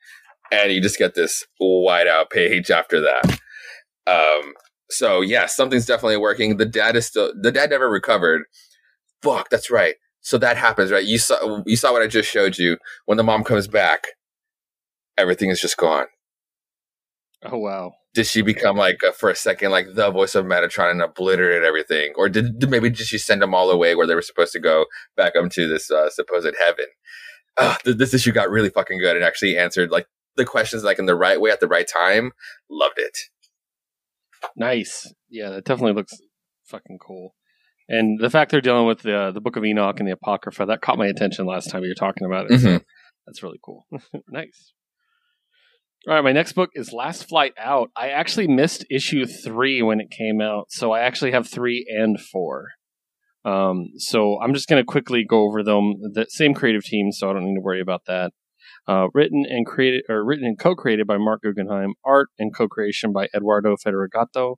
and 0.52 0.72
you 0.72 0.82
just 0.82 1.00
get 1.00 1.16
this 1.16 1.46
whiteout 1.62 2.30
page 2.30 2.70
after 2.70 3.02
that. 3.02 3.40
Um, 4.06 4.54
so 4.90 5.22
yeah, 5.22 5.48
something's 5.48 5.86
definitely 5.86 6.18
working. 6.18 6.58
The 6.58 6.66
dad 6.66 6.96
is 6.96 7.08
still 7.08 7.34
the 7.40 7.52
dad 7.52 7.70
never 7.70 7.90
recovered. 7.90 8.44
Fuck, 9.22 9.50
that's 9.50 9.72
right. 9.72 9.96
So 10.22 10.38
that 10.38 10.58
happens, 10.58 10.92
right? 10.92 11.04
You 11.04 11.18
saw 11.18 11.64
you 11.66 11.76
saw 11.76 11.92
what 11.92 12.02
I 12.02 12.08
just 12.08 12.30
showed 12.30 12.58
you. 12.58 12.78
When 13.06 13.18
the 13.18 13.24
mom 13.24 13.44
comes 13.44 13.68
back, 13.68 14.08
everything 15.18 15.50
is 15.50 15.62
just 15.62 15.78
gone. 15.78 16.06
Oh 17.46 17.58
wow! 17.58 17.94
Did 18.14 18.26
she 18.28 18.42
become 18.42 18.78
like 18.78 19.04
uh, 19.04 19.12
for 19.12 19.30
a 19.30 19.36
second 19.36 19.72
like 19.72 19.96
the 19.96 20.12
voice 20.12 20.36
of 20.36 20.46
Metatron 20.46 20.92
and 20.92 21.02
obliterate 21.02 21.64
everything, 21.64 22.14
or 22.16 22.30
did, 22.30 22.60
did, 22.60 22.70
maybe 22.70 22.90
did 22.90 23.06
she 23.06 23.18
send 23.18 23.42
them 23.42 23.54
all 23.54 23.70
away 23.70 23.96
where 23.96 24.08
they 24.08 24.16
were 24.16 24.22
supposed 24.22 24.54
to 24.54 24.60
go 24.60 24.86
back 25.18 25.36
up 25.36 25.52
to 25.52 25.68
this 25.68 25.92
uh, 25.92 26.10
supposed 26.10 26.56
heaven? 26.58 26.86
Uh, 27.58 27.76
th- 27.84 27.98
this 27.98 28.14
issue 28.14 28.32
got 28.32 28.50
really 28.50 28.70
fucking 28.70 29.00
good 29.00 29.16
and 29.16 29.26
actually 29.26 29.58
answered 29.58 29.92
like 29.92 30.08
the 30.36 30.46
questions 30.46 30.84
like 30.84 31.00
in 31.00 31.06
the 31.06 31.16
right 31.16 31.40
way 31.40 31.52
at 31.52 31.60
the 31.60 31.68
right 31.68 31.88
time. 31.88 32.32
Loved 32.70 32.98
it. 32.98 33.18
Nice. 34.56 35.12
Yeah, 35.30 35.50
that 35.50 35.66
definitely 35.66 35.94
looks 35.94 36.14
fucking 36.66 37.00
cool. 37.00 37.36
And 37.88 38.20
the 38.20 38.30
fact 38.30 38.52
they're 38.52 38.62
dealing 38.62 38.88
with 38.88 39.02
the 39.02 39.32
the 39.34 39.42
Book 39.42 39.56
of 39.56 39.66
Enoch 39.66 40.00
and 40.00 40.08
the 40.08 40.14
Apocrypha 40.14 40.66
that 40.66 40.82
caught 40.82 40.98
my 40.98 41.08
attention 41.08 41.46
last 41.46 41.70
time 41.70 41.84
you 41.84 41.90
were 41.90 41.96
talking 41.96 42.26
about 42.26 42.46
it. 42.46 42.54
Mm-hmm. 42.54 42.78
So 42.78 42.84
that's 43.26 43.44
really 43.44 43.60
cool. 43.64 43.86
nice. 44.30 44.74
All 46.06 46.16
right, 46.16 46.24
my 46.24 46.34
next 46.34 46.52
book 46.54 46.72
is 46.74 46.92
Last 46.92 47.30
Flight 47.30 47.54
Out. 47.58 47.90
I 47.96 48.10
actually 48.10 48.48
missed 48.48 48.86
issue 48.92 49.26
three 49.26 49.82
when 49.82 50.02
it 50.02 50.12
came 50.12 50.42
out, 50.42 50.66
so 50.70 50.92
I 50.92 51.00
actually 51.00 51.32
have 51.32 51.48
three 51.48 51.86
and 51.90 52.20
four. 52.20 52.72
Um, 53.46 53.90
so 53.98 54.40
I'm 54.42 54.54
just 54.54 54.68
going 54.68 54.82
to 54.82 54.86
quickly 54.86 55.26
go 55.28 55.44
over 55.44 55.64
them. 55.64 55.96
The 56.14 56.26
same 56.30 56.54
creative 56.54 56.84
team, 56.84 57.12
so 57.12 57.30
I 57.30 57.34
don't 57.34 57.46
need 57.46 57.56
to 57.56 57.62
worry 57.62 57.82
about 57.82 58.06
that. 58.08 58.32
Uh, 58.88 59.08
written 59.14 59.46
and 59.48 59.66
created, 59.66 60.04
or 60.10 60.26
written 60.26 60.46
and 60.46 60.60
co-created 60.60 61.08
by 61.08 61.18
Marc 61.18 61.42
Guggenheim. 61.42 61.94
Art 62.06 62.30
and 62.40 62.56
co-creation 62.56 63.12
by 63.14 63.28
Eduardo 63.36 63.76
Ferigato. 63.76 64.56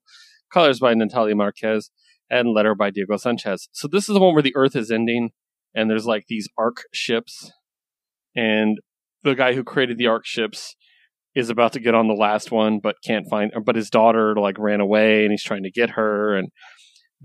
Colors 0.54 0.80
by 0.80 0.94
Natalia 0.94 1.36
Marquez, 1.36 1.90
and 2.30 2.54
letter 2.54 2.76
by 2.76 2.92
Diego 2.92 3.18
Sanchez. 3.18 3.68
So 3.72 3.88
this 3.88 4.08
is 4.08 4.14
the 4.14 4.20
one 4.20 4.34
where 4.34 4.44
the 4.44 4.56
Earth 4.56 4.76
is 4.76 4.92
ending, 4.92 5.32
and 5.74 5.90
there's 5.90 6.06
like 6.06 6.26
these 6.28 6.48
ark 6.58 6.84
ships, 6.94 7.52
and 8.36 8.78
the 9.24 9.34
guy 9.34 9.54
who 9.54 9.64
created 9.64 9.98
the 9.98 10.08
ark 10.08 10.26
ships 10.26 10.76
is 11.34 11.50
about 11.50 11.74
to 11.74 11.80
get 11.80 11.96
on 11.96 12.08
the 12.08 12.14
last 12.14 12.52
one, 12.52 12.80
but 12.80 12.96
can't 13.04 13.28
find. 13.30 13.52
But 13.66 13.76
his 13.76 13.90
daughter 13.90 14.36
like 14.36 14.58
ran 14.60 14.80
away, 14.80 15.24
and 15.24 15.32
he's 15.32 15.44
trying 15.44 15.64
to 15.64 15.72
get 15.72 15.90
her, 15.92 16.36
and 16.38 16.50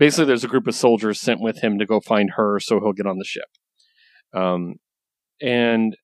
basically 0.01 0.25
there's 0.25 0.43
a 0.43 0.47
group 0.47 0.65
of 0.65 0.73
soldiers 0.73 1.21
sent 1.21 1.39
with 1.39 1.61
him 1.61 1.77
to 1.77 1.85
go 1.85 1.99
find 1.99 2.31
her 2.35 2.59
so 2.59 2.79
he'll 2.79 2.91
get 2.91 3.05
on 3.05 3.19
the 3.19 3.23
ship. 3.23 3.45
Um, 4.33 4.77
and 5.39 5.95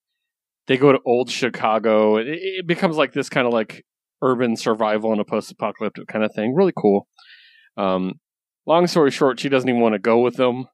they 0.68 0.78
go 0.78 0.92
to 0.92 1.00
old 1.04 1.32
Chicago. 1.32 2.18
It, 2.18 2.28
it 2.28 2.68
becomes 2.68 2.96
like 2.96 3.14
this 3.14 3.28
kind 3.28 3.48
of 3.48 3.54
like 3.54 3.84
urban 4.22 4.56
survival 4.56 5.12
in 5.14 5.20
a 5.20 5.26
post-apocalyptic 5.26 6.08
kind 6.08 6.24
of 6.24 6.32
thing. 6.36 6.54
Really 6.54 6.74
cool. 6.78 7.08
Um, 7.76 8.20
long 8.68 8.86
story 8.86 9.10
short, 9.10 9.40
she 9.40 9.50
doesn't 9.50 9.68
even 9.68 9.82
want 9.82 9.94
to 9.94 10.00
go 10.00 10.20
with 10.20 10.36
them. 10.36 10.68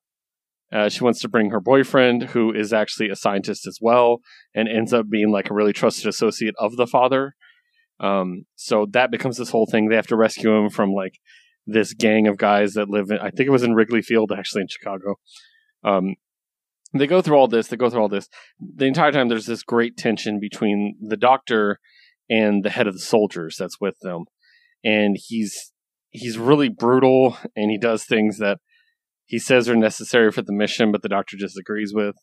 Uh, 0.74 0.90
she 0.90 1.02
wants 1.02 1.22
to 1.22 1.30
bring 1.30 1.52
her 1.52 1.62
boyfriend, 1.62 2.24
who 2.24 2.52
is 2.52 2.74
actually 2.74 3.08
a 3.08 3.16
scientist 3.16 3.66
as 3.66 3.78
well, 3.82 4.18
and 4.54 4.68
ends 4.68 4.92
up 4.92 5.10
being 5.10 5.32
like 5.32 5.50
a 5.50 5.54
really 5.54 5.72
trusted 5.72 6.08
associate 6.08 6.56
of 6.60 6.76
the 6.76 6.88
father. 6.88 7.36
Um, 8.02 8.44
so 8.58 8.86
that 8.92 9.12
becomes 9.12 9.38
this 9.38 9.52
whole 9.52 9.66
thing. 9.66 9.88
They 9.88 9.96
have 9.96 10.08
to 10.08 10.18
rescue 10.18 10.54
him 10.58 10.70
from 10.70 10.92
like 10.92 11.20
this 11.66 11.94
gang 11.94 12.28
of 12.28 12.38
guys 12.38 12.74
that 12.74 12.90
live 12.90 13.10
in, 13.10 13.20
I 13.20 13.30
think 13.30 13.48
it 13.48 13.52
was 13.52 13.64
in 13.64 13.74
Wrigley 13.74 14.02
Field, 14.02 14.32
actually 14.32 14.62
in 14.62 14.68
Chicago. 14.68 15.16
Um, 15.84 16.16
they 16.94 17.08
go 17.08 17.22
through 17.22 17.38
all 17.38 17.48
this, 17.48 17.68
they 17.68 17.78
go 17.78 17.90
through 17.90 18.02
all 18.02 18.10
this. 18.10 18.28
The 18.60 18.86
entire 18.86 19.12
time, 19.12 19.30
there's 19.30 19.46
this 19.46 19.64
great 19.64 19.98
tension 19.98 20.40
between 20.40 20.96
the 21.02 21.18
doctor 21.18 21.80
and 22.30 22.64
the 22.64 22.70
head 22.70 22.88
of 22.88 22.94
the 22.94 23.00
soldiers 23.00 23.56
that's 23.58 23.80
with 23.82 23.96
them. 24.02 24.26
And 24.84 25.18
he's, 25.20 25.72
he's 26.10 26.38
really 26.38 26.70
brutal 26.70 27.38
and 27.56 27.72
he 27.72 27.78
does 27.78 28.06
things 28.06 28.38
that 28.38 28.60
he 29.26 29.40
says 29.40 29.70
are 29.70 29.76
necessary 29.76 30.32
for 30.32 30.42
the 30.42 30.54
mission, 30.54 30.92
but 30.92 31.02
the 31.02 31.10
doctor 31.10 31.38
disagrees 31.38 31.94
with. 31.94 32.16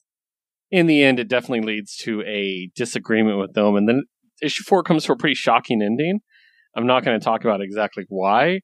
In 0.71 0.87
the 0.87 1.03
end, 1.03 1.19
it 1.19 1.29
definitely 1.29 1.67
leads 1.67 1.97
to 2.03 2.23
a 2.23 2.71
disagreement 2.77 3.39
with 3.39 3.55
them. 3.55 3.75
And 3.75 3.89
then 3.89 4.05
issue 4.41 4.63
four 4.63 4.83
comes 4.83 5.05
to 5.05 5.13
a 5.13 5.17
pretty 5.17 5.35
shocking 5.35 5.83
ending. 5.83 6.21
I'm 6.77 6.87
not 6.87 7.05
going 7.05 7.19
to 7.19 7.25
talk 7.25 7.43
about 7.43 7.61
exactly 7.61 8.05
why, 8.09 8.61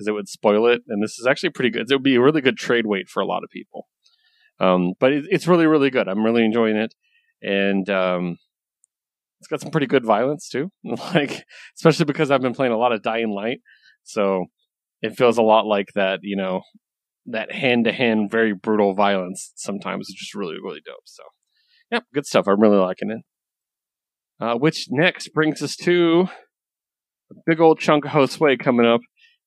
because 0.00 0.08
it 0.08 0.12
would 0.12 0.28
spoil 0.28 0.66
it. 0.66 0.80
And 0.88 1.02
this 1.02 1.18
is 1.18 1.26
actually 1.26 1.50
pretty 1.50 1.68
good. 1.68 1.90
It 1.90 1.94
would 1.94 2.02
be 2.02 2.14
a 2.14 2.20
really 2.22 2.40
good 2.40 2.56
trade 2.56 2.86
weight 2.86 3.08
for 3.08 3.20
a 3.20 3.26
lot 3.26 3.44
of 3.44 3.50
people. 3.50 3.86
Um, 4.58 4.94
but 4.98 5.12
it, 5.12 5.26
it's 5.28 5.46
really, 5.46 5.66
really 5.66 5.90
good. 5.90 6.08
I'm 6.08 6.24
really 6.24 6.42
enjoying 6.42 6.76
it, 6.76 6.94
and 7.42 7.88
um, 7.90 8.38
it's 9.40 9.48
got 9.48 9.60
some 9.60 9.70
pretty 9.70 9.86
good 9.86 10.04
violence 10.04 10.48
too. 10.48 10.70
like, 10.84 11.44
especially 11.76 12.06
because 12.06 12.30
I've 12.30 12.42
been 12.42 12.54
playing 12.54 12.72
a 12.72 12.78
lot 12.78 12.92
of 12.92 13.02
Dying 13.02 13.30
Light, 13.30 13.60
so 14.02 14.46
it 15.02 15.16
feels 15.16 15.38
a 15.38 15.42
lot 15.42 15.66
like 15.66 15.88
that. 15.94 16.20
You 16.22 16.36
know, 16.36 16.62
that 17.26 17.52
hand 17.52 17.84
to 17.84 17.92
hand, 17.92 18.30
very 18.30 18.54
brutal 18.54 18.94
violence. 18.94 19.52
Sometimes 19.56 20.08
it's 20.08 20.18
just 20.18 20.34
really, 20.34 20.56
really 20.62 20.80
dope. 20.84 21.04
So, 21.04 21.22
yeah, 21.90 22.00
good 22.14 22.26
stuff. 22.26 22.46
I'm 22.46 22.60
really 22.60 22.78
liking 22.78 23.10
it. 23.10 23.20
Uh, 24.42 24.54
which 24.56 24.86
next 24.90 25.28
brings 25.34 25.62
us 25.62 25.76
to 25.76 26.28
a 27.30 27.34
big 27.46 27.60
old 27.60 27.78
chunk 27.78 28.06
of 28.06 28.12
Josue 28.12 28.58
coming 28.58 28.86
up 28.86 29.00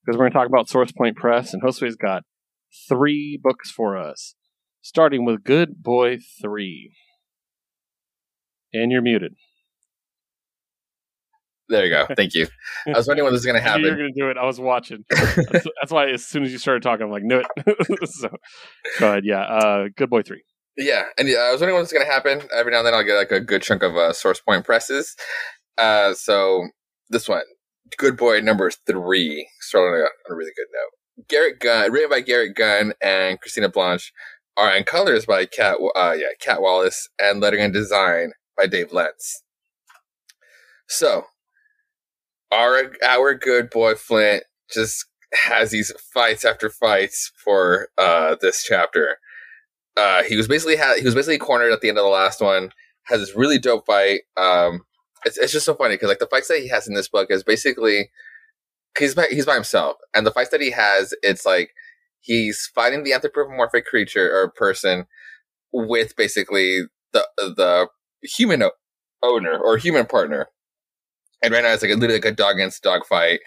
because 0.04 0.18
we're 0.18 0.26
going 0.26 0.32
to 0.32 0.38
talk 0.38 0.47
about 0.47 0.70
Source 0.70 0.91
Point 0.91 1.16
Press, 1.16 1.54
and 1.54 1.62
Josue's 1.62 1.95
got 1.95 2.24
three 2.89 3.39
books 3.41 3.72
for 3.72 3.97
us, 3.97 4.36
starting 4.82 5.26
with 5.26 5.43
Good 5.43 5.82
Boy 5.82 6.18
3. 6.41 6.93
And 8.74 8.91
you're 8.91 9.01
muted. 9.01 9.36
There 11.70 11.86
you 11.86 11.91
go. 11.91 12.08
Thank 12.16 12.34
you. 12.34 12.47
I 12.88 12.97
was 12.97 13.08
wondering 13.08 13.26
when 13.26 13.34
this 13.34 13.39
was 13.39 13.45
going 13.45 13.56
to 13.56 13.62
happen. 13.62 13.84
You're 13.84 13.95
going 13.95 14.14
to 14.14 14.20
do 14.20 14.30
it. 14.30 14.38
I 14.38 14.45
was 14.45 14.60
watching. 14.60 15.06
That's, 15.10 15.36
that's, 15.82 15.91
why 15.91 16.10
as 16.10 16.26
soon 16.26 16.43
as 16.43 16.51
you 16.51 16.58
started 16.58 16.84
talking, 16.84 17.06
I'm 17.06 17.12
like, 17.12 17.24
knew 17.24 17.41
it. 17.41 18.10
so 18.10 18.30
ahead. 18.99 19.24
Yeah. 19.26 19.41
Uh, 19.41 19.88
Good 19.95 20.10
Boy 20.10 20.22
3. 20.22 20.43
Yeah, 20.76 21.04
and 21.20 21.28
yeah, 21.28 21.38
I 21.38 21.51
was 21.51 21.62
wondering 21.62 21.80
what's 21.80 21.93
going 21.93 22.06
to 22.06 22.12
happen. 22.12 22.41
Every 22.51 22.72
now 22.72 22.80
and 22.80 22.88
then, 22.88 22.95
I'll 22.95 23.04
get 23.04 23.16
like 23.16 23.32
a 23.32 23.39
good 23.39 23.62
chunk 23.62 23.84
of 23.84 23.95
uh, 23.95 24.12
source 24.12 24.41
point 24.41 24.66
presses. 24.66 25.16
Uh, 25.78 26.16
so 26.16 26.68
this 27.10 27.30
one, 27.30 27.43
Good 27.97 28.17
Boy 28.17 28.39
number 28.41 28.71
three, 28.71 29.47
starting 29.59 30.01
on 30.01 30.07
a, 30.29 30.36
really 30.36 30.51
good 30.55 30.67
note. 30.73 31.27
Garrett 31.27 31.59
Gunn, 31.59 31.91
written 31.91 32.09
by 32.09 32.21
Garrett 32.21 32.55
Gunn 32.55 32.93
and 33.01 33.39
Christina 33.39 33.69
Blanch, 33.69 34.11
are 34.57 34.75
in 34.75 34.84
colors 34.84 35.25
by 35.25 35.45
Cat, 35.45 35.77
uh, 35.95 36.15
yeah, 36.17 36.27
Cat 36.39 36.61
Wallace, 36.61 37.09
and 37.19 37.39
lettering 37.39 37.63
and 37.63 37.73
design 37.73 38.31
by 38.57 38.67
Dave 38.67 38.91
Lentz. 38.91 39.43
So, 40.88 41.25
our 42.51 42.93
our 43.03 43.34
good 43.34 43.69
boy 43.69 43.95
Flint 43.95 44.43
just 44.71 45.05
has 45.45 45.71
these 45.71 45.91
fights 46.13 46.45
after 46.45 46.69
fights 46.69 47.31
for 47.43 47.89
uh, 47.97 48.36
this 48.41 48.63
chapter 48.63 49.17
uh, 49.95 50.23
he 50.23 50.36
was 50.36 50.47
basically 50.47 50.75
ha- 50.75 50.95
he 50.97 51.05
was 51.05 51.15
basically 51.15 51.38
cornered 51.38 51.71
at 51.71 51.81
the 51.81 51.89
end 51.89 51.97
of 51.97 52.03
the 52.03 52.09
last 52.09 52.41
one. 52.41 52.71
Has 53.03 53.19
this 53.19 53.36
really 53.36 53.59
dope 53.59 53.86
fight. 53.86 54.21
Um, 54.38 54.81
it's 55.26 55.38
it's 55.38 55.53
just 55.53 55.65
so 55.65 55.76
funny 55.76 55.95
because 55.95 56.09
like 56.09 56.19
the 56.19 56.28
fights 56.28 56.47
that 56.47 56.59
he 56.59 56.67
has 56.69 56.88
in 56.88 56.93
this 56.93 57.07
book 57.07 57.28
is 57.30 57.43
basically 57.43 58.09
he's 58.97 59.15
by, 59.15 59.28
he's 59.30 59.45
by 59.45 59.55
himself, 59.55 59.97
and 60.13 60.26
the 60.26 60.32
fights 60.32 60.49
that 60.49 60.61
he 60.61 60.71
has, 60.71 61.13
it's 61.24 61.45
like 61.45 61.71
he's 62.19 62.69
fighting 62.74 63.03
the 63.03 63.13
anthropomorphic 63.13 63.86
creature 63.86 64.32
or 64.34 64.51
person 64.51 65.05
with 65.71 66.15
basically 66.15 66.82
the 67.11 67.28
the 67.38 67.88
human 68.21 68.63
owner 69.21 69.57
or 69.57 69.78
human 69.78 70.05
partner. 70.05 70.47
And 71.41 71.53
right 71.53 71.63
now 71.63 71.74
it's 71.74 71.82
like 71.82 71.91
a, 71.91 71.95
literally 71.95 72.15
like 72.15 72.26
a 72.26 72.32
dog 72.32 72.55
against 72.55 72.84
dog 72.84 73.05
fight. 73.05 73.41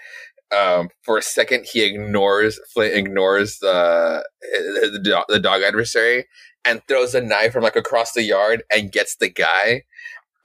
Um, 0.56 0.90
for 1.02 1.18
a 1.18 1.22
second, 1.22 1.66
he 1.72 1.82
ignores 1.82 2.60
Flint 2.72 2.94
ignores 2.94 3.58
the 3.58 4.24
the, 4.40 5.24
the 5.28 5.40
dog 5.40 5.62
adversary 5.62 6.26
and 6.64 6.82
throws 6.88 7.14
a 7.14 7.20
knife 7.20 7.52
from 7.52 7.62
like 7.62 7.76
across 7.76 8.12
the 8.12 8.22
yard 8.22 8.62
and 8.70 8.92
gets 8.92 9.16
the 9.16 9.28
guy 9.28 9.82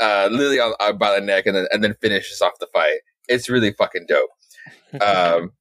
uh, 0.02 0.28
literally 0.32 0.60
on, 0.60 0.74
on, 0.80 0.97
by 0.97 1.18
the 1.18 1.26
neck 1.26 1.45
and 1.45 1.56
then 1.56 1.68
and 1.72 1.84
then 1.84 1.95
finishes 2.02 2.41
off 2.41 2.60
the 2.60 2.68
fight. 2.74 2.99
It's 3.28 3.49
really 3.49 3.72
fucking 3.72 4.06
dope. 4.08 4.30
Um, 5.02 5.54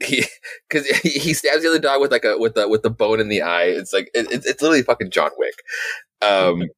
he 0.00 0.22
because 0.68 0.86
he, 1.02 1.08
he 1.08 1.32
stabs 1.32 1.62
the 1.62 1.68
other 1.70 1.78
dog 1.78 2.02
with 2.02 2.12
like 2.12 2.24
a 2.24 2.36
with 2.38 2.54
the 2.54 2.68
with 2.68 2.82
the 2.82 2.90
bone 2.90 3.20
in 3.20 3.28
the 3.28 3.40
eye. 3.40 3.64
It's 3.64 3.92
like 3.92 4.10
it, 4.14 4.30
it's 4.30 4.46
it's 4.46 4.60
literally 4.60 4.82
fucking 4.82 5.10
John 5.10 5.30
Wick. 5.38 5.54
Um, 6.20 6.68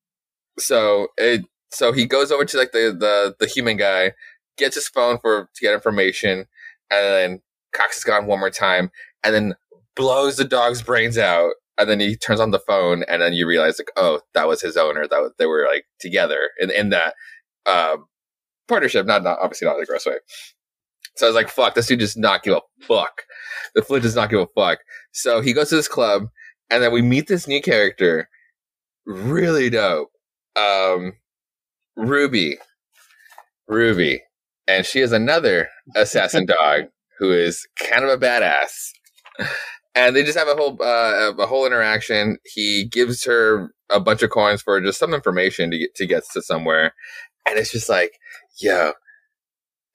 so 0.58 1.08
it 1.18 1.44
so 1.70 1.92
he 1.92 2.06
goes 2.06 2.30
over 2.30 2.44
to 2.44 2.56
like 2.56 2.70
the 2.70 2.96
the 2.96 3.34
the 3.40 3.46
human 3.46 3.76
guy, 3.76 4.12
gets 4.56 4.76
his 4.76 4.88
phone 4.88 5.18
for 5.18 5.50
to 5.52 5.60
get 5.60 5.74
information 5.74 6.46
and 6.92 7.04
then 7.04 7.42
Cox 7.72 7.96
is 7.96 8.04
gone 8.04 8.26
one 8.26 8.38
more 8.38 8.50
time, 8.50 8.90
and 9.24 9.34
then 9.34 9.54
blows 9.96 10.36
the 10.36 10.44
dog's 10.44 10.82
brains 10.82 11.18
out. 11.18 11.54
And 11.78 11.88
then 11.88 12.00
he 12.00 12.16
turns 12.16 12.40
on 12.40 12.50
the 12.50 12.58
phone, 12.58 13.02
and 13.08 13.22
then 13.22 13.32
you 13.32 13.46
realize, 13.46 13.78
like, 13.78 13.90
oh, 13.96 14.20
that 14.34 14.46
was 14.46 14.60
his 14.60 14.76
owner. 14.76 15.06
That 15.08 15.20
was, 15.20 15.32
they 15.38 15.46
were 15.46 15.66
like 15.70 15.84
together 16.00 16.50
in 16.60 16.70
in 16.70 16.90
that 16.90 17.14
um, 17.66 18.06
partnership. 18.68 19.06
Not, 19.06 19.22
not 19.22 19.38
obviously 19.40 19.66
not 19.66 19.76
in 19.76 19.82
a 19.82 19.86
gross 19.86 20.06
way. 20.06 20.16
So 21.16 21.26
I 21.26 21.28
was 21.28 21.36
like, 21.36 21.48
fuck, 21.48 21.74
this 21.74 21.86
dude 21.86 22.00
does 22.00 22.16
not 22.16 22.42
give 22.42 22.54
a 22.54 22.60
fuck. 22.82 23.22
The 23.74 23.82
Flint 23.82 24.02
does 24.02 24.16
not 24.16 24.30
give 24.30 24.40
a 24.40 24.46
fuck. 24.54 24.78
So 25.12 25.40
he 25.40 25.52
goes 25.52 25.70
to 25.70 25.76
this 25.76 25.88
club, 25.88 26.24
and 26.70 26.82
then 26.82 26.92
we 26.92 27.02
meet 27.02 27.26
this 27.26 27.48
new 27.48 27.60
character. 27.60 28.28
Really 29.06 29.70
dope. 29.70 30.10
Um, 30.56 31.14
Ruby. 31.96 32.58
Ruby 33.66 34.22
and 34.66 34.86
she 34.86 35.00
is 35.00 35.12
another 35.12 35.68
assassin 35.96 36.46
dog 36.46 36.84
who 37.18 37.32
is 37.32 37.66
kind 37.78 38.04
of 38.04 38.10
a 38.10 38.18
badass. 38.18 38.90
And 39.94 40.16
they 40.16 40.22
just 40.22 40.38
have 40.38 40.48
a 40.48 40.54
whole 40.54 40.82
uh, 40.82 41.32
a 41.38 41.46
whole 41.46 41.66
interaction. 41.66 42.38
He 42.44 42.84
gives 42.84 43.24
her 43.24 43.72
a 43.90 44.00
bunch 44.00 44.22
of 44.22 44.30
coins 44.30 44.62
for 44.62 44.80
just 44.80 44.98
some 44.98 45.12
information 45.12 45.70
to 45.70 45.78
get 45.78 45.94
to 45.96 46.06
get 46.06 46.24
to 46.32 46.42
somewhere, 46.42 46.94
and 47.48 47.58
it's 47.58 47.72
just 47.72 47.88
like, 47.90 48.12
yo, 48.58 48.92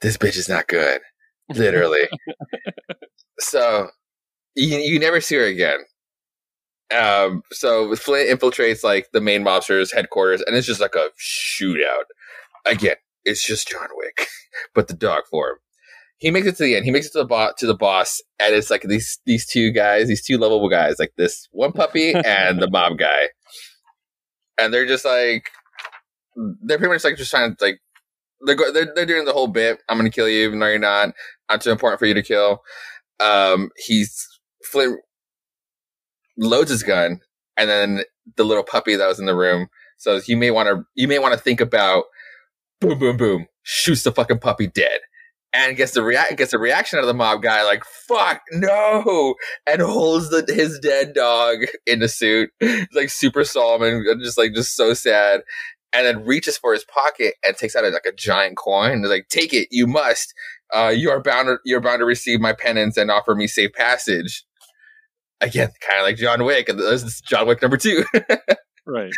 this 0.01 0.17
bitch 0.17 0.37
is 0.37 0.49
not 0.49 0.67
good, 0.67 1.01
literally. 1.49 2.07
so 3.39 3.89
you, 4.55 4.77
you 4.77 4.99
never 4.99 5.21
see 5.21 5.35
her 5.35 5.45
again. 5.45 5.79
Um, 6.95 7.43
so 7.51 7.95
Flint 7.95 8.29
infiltrates 8.29 8.83
like 8.83 9.07
the 9.11 9.21
main 9.21 9.43
mobster's 9.43 9.91
headquarters, 9.91 10.41
and 10.41 10.55
it's 10.55 10.67
just 10.67 10.81
like 10.81 10.95
a 10.95 11.09
shootout. 11.19 12.05
Again, 12.65 12.95
it's 13.25 13.45
just 13.45 13.67
John 13.67 13.89
Wick, 13.95 14.27
but 14.75 14.87
the 14.87 14.93
dog 14.93 15.23
form. 15.29 15.57
He 16.19 16.31
makes 16.31 16.47
it 16.47 16.57
to 16.57 16.63
the 16.63 16.75
end. 16.75 16.85
He 16.85 16.91
makes 16.91 17.05
it 17.07 17.11
to 17.11 17.19
the 17.19 17.25
boss, 17.25 17.53
to 17.59 17.67
the 17.67 17.75
boss, 17.75 18.21
and 18.39 18.55
it's 18.55 18.71
like 18.71 18.83
these 18.83 19.19
these 19.25 19.45
two 19.45 19.71
guys, 19.71 20.07
these 20.07 20.25
two 20.25 20.37
lovable 20.37 20.69
guys, 20.69 20.95
like 20.97 21.13
this 21.17 21.47
one 21.51 21.71
puppy 21.71 22.13
and 22.25 22.59
the 22.59 22.69
mob 22.69 22.97
guy, 22.97 23.29
and 24.57 24.73
they're 24.73 24.87
just 24.87 25.05
like 25.05 25.49
they're 26.63 26.77
pretty 26.77 26.93
much 26.93 27.03
like 27.03 27.17
just 27.17 27.31
trying 27.31 27.55
to 27.55 27.63
like 27.63 27.79
they're 28.45 28.55
go- 28.55 28.71
they're, 28.71 28.91
they're 28.95 29.05
doing 29.05 29.25
the 29.25 29.33
whole 29.33 29.47
bit. 29.47 29.79
I'm 29.89 29.97
gonna 29.97 30.09
kill 30.09 30.29
you. 30.29 30.55
No, 30.55 30.67
you're 30.67 30.79
not. 30.79 31.13
I'm 31.49 31.59
too 31.59 31.71
important 31.71 31.99
for 31.99 32.05
you 32.05 32.13
to 32.15 32.23
kill. 32.23 32.61
Um, 33.19 33.69
he's 33.75 34.27
Flint 34.63 34.99
loads 36.37 36.71
his 36.71 36.83
gun, 36.83 37.21
and 37.57 37.69
then 37.69 38.03
the 38.35 38.43
little 38.43 38.63
puppy 38.63 38.95
that 38.95 39.07
was 39.07 39.19
in 39.19 39.25
the 39.25 39.35
room. 39.35 39.67
So 39.97 40.19
you 40.25 40.37
may 40.37 40.51
want 40.51 40.67
to 40.67 40.83
you 40.95 41.07
may 41.07 41.19
want 41.19 41.33
to 41.33 41.39
think 41.39 41.61
about 41.61 42.05
boom, 42.81 42.99
boom, 42.99 43.17
boom, 43.17 43.47
shoots 43.63 44.03
the 44.03 44.11
fucking 44.11 44.39
puppy 44.39 44.67
dead. 44.67 44.99
And 45.57 45.75
gets 45.75 45.93
the 45.93 46.03
react 46.03 46.37
gets 46.37 46.53
a 46.53 46.59
reaction 46.59 46.99
out 46.99 47.01
of 47.01 47.07
the 47.07 47.15
mob 47.15 47.41
guy 47.41 47.63
like 47.63 47.83
fuck 47.83 48.41
no! 48.51 49.33
and 49.65 49.81
holds 49.81 50.29
the 50.29 50.45
his 50.47 50.77
dead 50.79 51.13
dog 51.13 51.65
in 51.87 51.99
the 51.99 52.07
suit. 52.07 52.51
Like 52.93 53.09
super 53.09 53.43
solemn 53.43 53.81
and 53.81 54.23
just 54.23 54.37
like 54.37 54.53
just 54.53 54.75
so 54.75 54.93
sad. 54.93 55.41
And 55.93 56.05
then 56.05 56.25
reaches 56.25 56.59
for 56.59 56.73
his 56.73 56.83
pocket 56.83 57.35
and 57.43 57.57
takes 57.57 57.75
out 57.75 57.91
like 57.91 58.05
a 58.05 58.11
giant 58.11 58.57
coin. 58.57 58.91
And 58.91 59.09
like 59.09 59.29
take 59.29 59.51
it 59.51 59.67
you 59.71 59.87
must. 59.87 60.31
Uh, 60.71 60.93
you 60.95 61.09
are 61.09 61.21
bound 61.21 61.47
to, 61.47 61.57
you're 61.65 61.81
bound 61.81 62.01
to 62.01 62.05
receive 62.05 62.39
my 62.39 62.53
penance 62.53 62.95
and 62.95 63.09
offer 63.09 63.33
me 63.33 63.47
safe 63.47 63.73
passage. 63.73 64.45
Again 65.41 65.71
kind 65.81 65.99
of 65.99 66.05
like 66.05 66.17
John 66.17 66.43
Wick 66.45 66.69
and 66.69 66.77
this 66.77 67.01
is 67.01 67.19
John 67.21 67.47
Wick 67.47 67.61
number 67.61 67.77
two. 67.77 68.05
Right. 68.89 69.11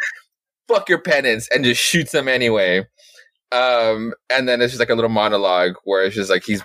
Fuck 0.67 0.89
your 0.89 0.99
penance 0.99 1.47
and 1.53 1.63
just 1.63 1.79
shoots 1.79 2.11
him 2.11 2.27
anyway 2.27 2.87
um, 3.51 4.13
and 4.29 4.47
then 4.47 4.61
it's 4.61 4.71
just 4.71 4.79
like 4.79 4.89
a 4.89 4.95
little 4.95 5.09
monologue 5.09 5.75
where 5.83 6.03
it's 6.03 6.15
just 6.15 6.29
like 6.29 6.43
he's 6.43 6.63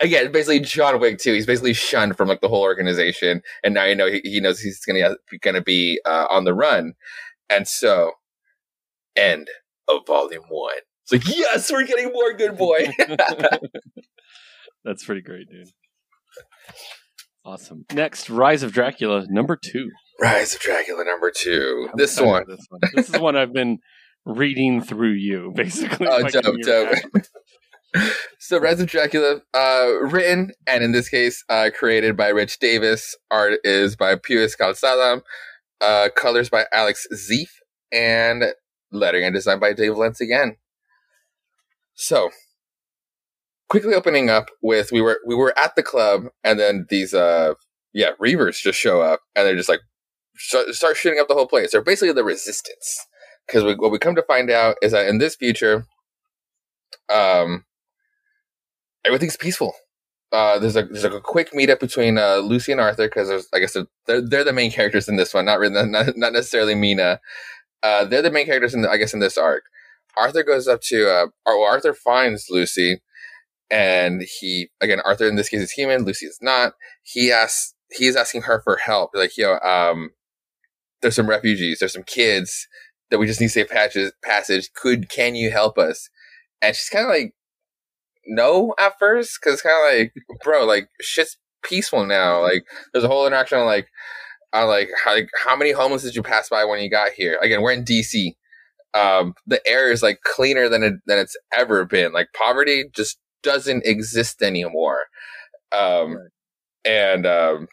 again 0.00 0.32
basically 0.32 0.60
John 0.60 1.00
Wick 1.00 1.18
too. 1.18 1.32
He's 1.32 1.46
basically 1.46 1.72
shunned 1.72 2.16
from 2.16 2.28
like 2.28 2.40
the 2.40 2.48
whole 2.48 2.62
organization, 2.62 3.42
and 3.62 3.74
now 3.74 3.84
you 3.84 3.94
know 3.94 4.10
he, 4.10 4.20
he 4.24 4.40
knows 4.40 4.60
he's 4.60 4.84
gonna 4.84 5.16
gonna 5.40 5.62
be 5.62 6.00
uh, 6.04 6.26
on 6.28 6.44
the 6.44 6.54
run, 6.54 6.94
and 7.48 7.66
so 7.68 8.12
end 9.16 9.48
of 9.88 10.06
volume 10.06 10.44
one. 10.48 10.74
It's 11.04 11.12
like 11.12 11.36
yes, 11.36 11.70
we're 11.70 11.86
getting 11.86 12.12
more 12.12 12.32
good 12.32 12.56
boy. 12.56 12.88
That's 14.84 15.04
pretty 15.04 15.22
great, 15.22 15.48
dude. 15.48 15.68
Awesome. 17.44 17.84
Next, 17.92 18.30
Rise 18.30 18.62
of 18.62 18.72
Dracula 18.72 19.26
number 19.28 19.56
two. 19.56 19.90
Rise 20.20 20.54
of 20.54 20.60
Dracula 20.60 21.04
number 21.04 21.32
2 21.34 21.90
this 21.94 22.20
one. 22.20 22.44
this 22.46 22.64
one. 22.68 22.80
This 22.94 23.08
is 23.08 23.20
one 23.20 23.36
I've 23.36 23.52
been 23.52 23.78
reading 24.24 24.80
through 24.80 25.12
you, 25.12 25.52
basically. 25.56 26.06
Oh, 26.08 26.22
dope, 26.28 26.60
dope. 26.62 26.98
so, 28.38 28.58
Rise 28.58 28.80
of 28.80 28.88
Dracula, 28.88 29.42
uh, 29.54 29.92
written 30.02 30.52
and 30.66 30.82
in 30.82 30.92
this 30.92 31.08
case, 31.08 31.44
uh, 31.48 31.70
created 31.76 32.16
by 32.16 32.28
Rich 32.28 32.58
Davis. 32.58 33.16
Art 33.30 33.58
is 33.64 33.96
by 33.96 34.16
Pius 34.16 34.56
Calzada. 34.56 35.22
Uh, 35.80 36.08
colors 36.14 36.48
by 36.48 36.66
Alex 36.72 37.06
Zeef. 37.12 37.48
And 37.92 38.44
lettering 38.90 39.24
and 39.24 39.34
design 39.34 39.58
by 39.58 39.72
Dave 39.72 39.96
Lentz 39.96 40.20
again. 40.20 40.56
So, 41.94 42.30
quickly 43.68 43.94
opening 43.94 44.30
up 44.30 44.50
with 44.62 44.92
we 44.92 45.00
were 45.00 45.20
we 45.26 45.34
were 45.34 45.56
at 45.58 45.76
the 45.76 45.82
club 45.82 46.24
and 46.44 46.60
then 46.60 46.86
these 46.90 47.14
uh 47.14 47.54
yeah 47.94 48.10
reavers 48.20 48.60
just 48.60 48.78
show 48.78 49.00
up 49.00 49.20
and 49.34 49.46
they're 49.46 49.56
just 49.56 49.68
like 49.68 49.80
start, 50.36 50.68
start 50.74 50.96
shooting 50.96 51.18
up 51.18 51.28
the 51.28 51.34
whole 51.34 51.46
place. 51.46 51.72
They're 51.72 51.82
basically 51.82 52.12
the 52.12 52.24
resistance 52.24 53.06
because 53.46 53.64
what 53.78 53.90
we 53.90 53.98
come 53.98 54.14
to 54.14 54.22
find 54.22 54.50
out 54.50 54.76
is 54.82 54.92
that 54.92 55.06
in 55.08 55.18
this 55.18 55.36
future, 55.36 55.86
um, 57.12 57.64
everything's 59.04 59.36
peaceful. 59.36 59.74
Uh, 60.32 60.58
there's 60.58 60.76
a 60.76 60.84
there's 60.84 61.04
like 61.04 61.12
a 61.12 61.20
quick 61.20 61.52
meetup 61.52 61.78
between 61.78 62.16
uh, 62.16 62.36
Lucy 62.36 62.72
and 62.72 62.80
Arthur 62.80 63.06
because 63.06 63.28
there's 63.28 63.48
I 63.52 63.58
guess 63.58 63.76
they're, 64.06 64.22
they're 64.22 64.44
the 64.44 64.52
main 64.52 64.70
characters 64.70 65.08
in 65.08 65.16
this 65.16 65.34
one, 65.34 65.44
not 65.44 65.58
really 65.58 65.86
not, 65.90 66.16
not 66.16 66.32
necessarily 66.32 66.74
Mina. 66.74 67.20
Uh, 67.82 68.04
they're 68.04 68.22
the 68.22 68.30
main 68.30 68.46
characters 68.46 68.74
in 68.74 68.82
the, 68.82 68.90
I 68.90 68.96
guess 68.96 69.12
in 69.12 69.20
this 69.20 69.36
arc. 69.36 69.64
Arthur 70.16 70.42
goes 70.42 70.68
up 70.68 70.80
to 70.82 71.10
uh, 71.10 71.26
or 71.44 71.66
Arthur 71.68 71.92
finds 71.92 72.46
Lucy, 72.48 73.02
and 73.70 74.22
he 74.40 74.70
again 74.80 75.00
Arthur 75.04 75.28
in 75.28 75.36
this 75.36 75.50
case 75.50 75.60
is 75.60 75.72
human, 75.72 76.04
Lucy 76.04 76.26
is 76.26 76.38
not. 76.40 76.72
He 77.02 77.30
asks 77.30 77.74
he's 77.90 78.16
asking 78.16 78.42
her 78.42 78.62
for 78.62 78.76
help, 78.76 79.10
like 79.14 79.36
yo, 79.36 79.58
um, 79.58 80.12
there's 81.02 81.16
some 81.16 81.28
refugees, 81.28 81.80
there's 81.80 81.92
some 81.92 82.04
kids 82.04 82.68
that 83.12 83.18
we 83.18 83.26
just 83.26 83.42
need 83.42 83.48
safe 83.48 83.68
patches, 83.68 84.10
passage. 84.24 84.72
Could 84.72 85.10
can 85.10 85.34
you 85.34 85.50
help 85.50 85.76
us? 85.76 86.08
And 86.62 86.74
she's 86.74 86.88
kind 86.88 87.04
of 87.04 87.10
like 87.10 87.34
no 88.26 88.74
at 88.80 88.98
first 88.98 89.38
because 89.40 89.60
kind 89.60 89.76
of 89.76 90.00
like 90.00 90.14
bro, 90.42 90.64
like 90.64 90.88
shit's 91.02 91.36
peaceful 91.62 92.06
now. 92.06 92.40
Like 92.40 92.64
there's 92.92 93.04
a 93.04 93.08
whole 93.08 93.26
interaction 93.26 93.58
on 93.58 93.66
like 93.66 93.88
on 94.54 94.66
like 94.66 94.88
how 95.04 95.12
like, 95.12 95.28
how 95.44 95.54
many 95.54 95.72
homeless 95.72 96.02
did 96.02 96.16
you 96.16 96.22
pass 96.22 96.48
by 96.48 96.64
when 96.64 96.80
you 96.80 96.88
got 96.88 97.12
here? 97.12 97.38
Again, 97.42 97.60
we're 97.60 97.72
in 97.72 97.84
DC. 97.84 98.32
Um, 98.94 99.34
the 99.46 99.60
air 99.68 99.92
is 99.92 100.02
like 100.02 100.20
cleaner 100.22 100.70
than 100.70 100.82
it 100.82 100.94
than 101.06 101.18
it's 101.18 101.36
ever 101.52 101.84
been. 101.84 102.12
Like 102.12 102.28
poverty 102.32 102.86
just 102.96 103.18
doesn't 103.42 103.84
exist 103.84 104.40
anymore. 104.42 105.00
Um, 105.70 106.16
and 106.86 107.26
um, 107.26 107.68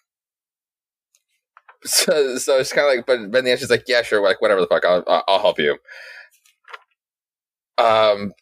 so 1.85 2.37
so 2.37 2.57
it's 2.57 2.73
kind 2.73 2.87
of 2.87 2.95
like, 2.95 3.05
but 3.05 3.31
but 3.31 3.43
the 3.43 3.51
answer's 3.51 3.69
like, 3.69 3.85
yeah, 3.87 4.01
sure, 4.01 4.21
like 4.21 4.41
whatever 4.41 4.61
the 4.61 4.67
fuck, 4.67 4.85
I'll 4.85 5.03
I'll 5.07 5.39
help 5.39 5.59
you. 5.59 5.77
Um, 7.77 8.33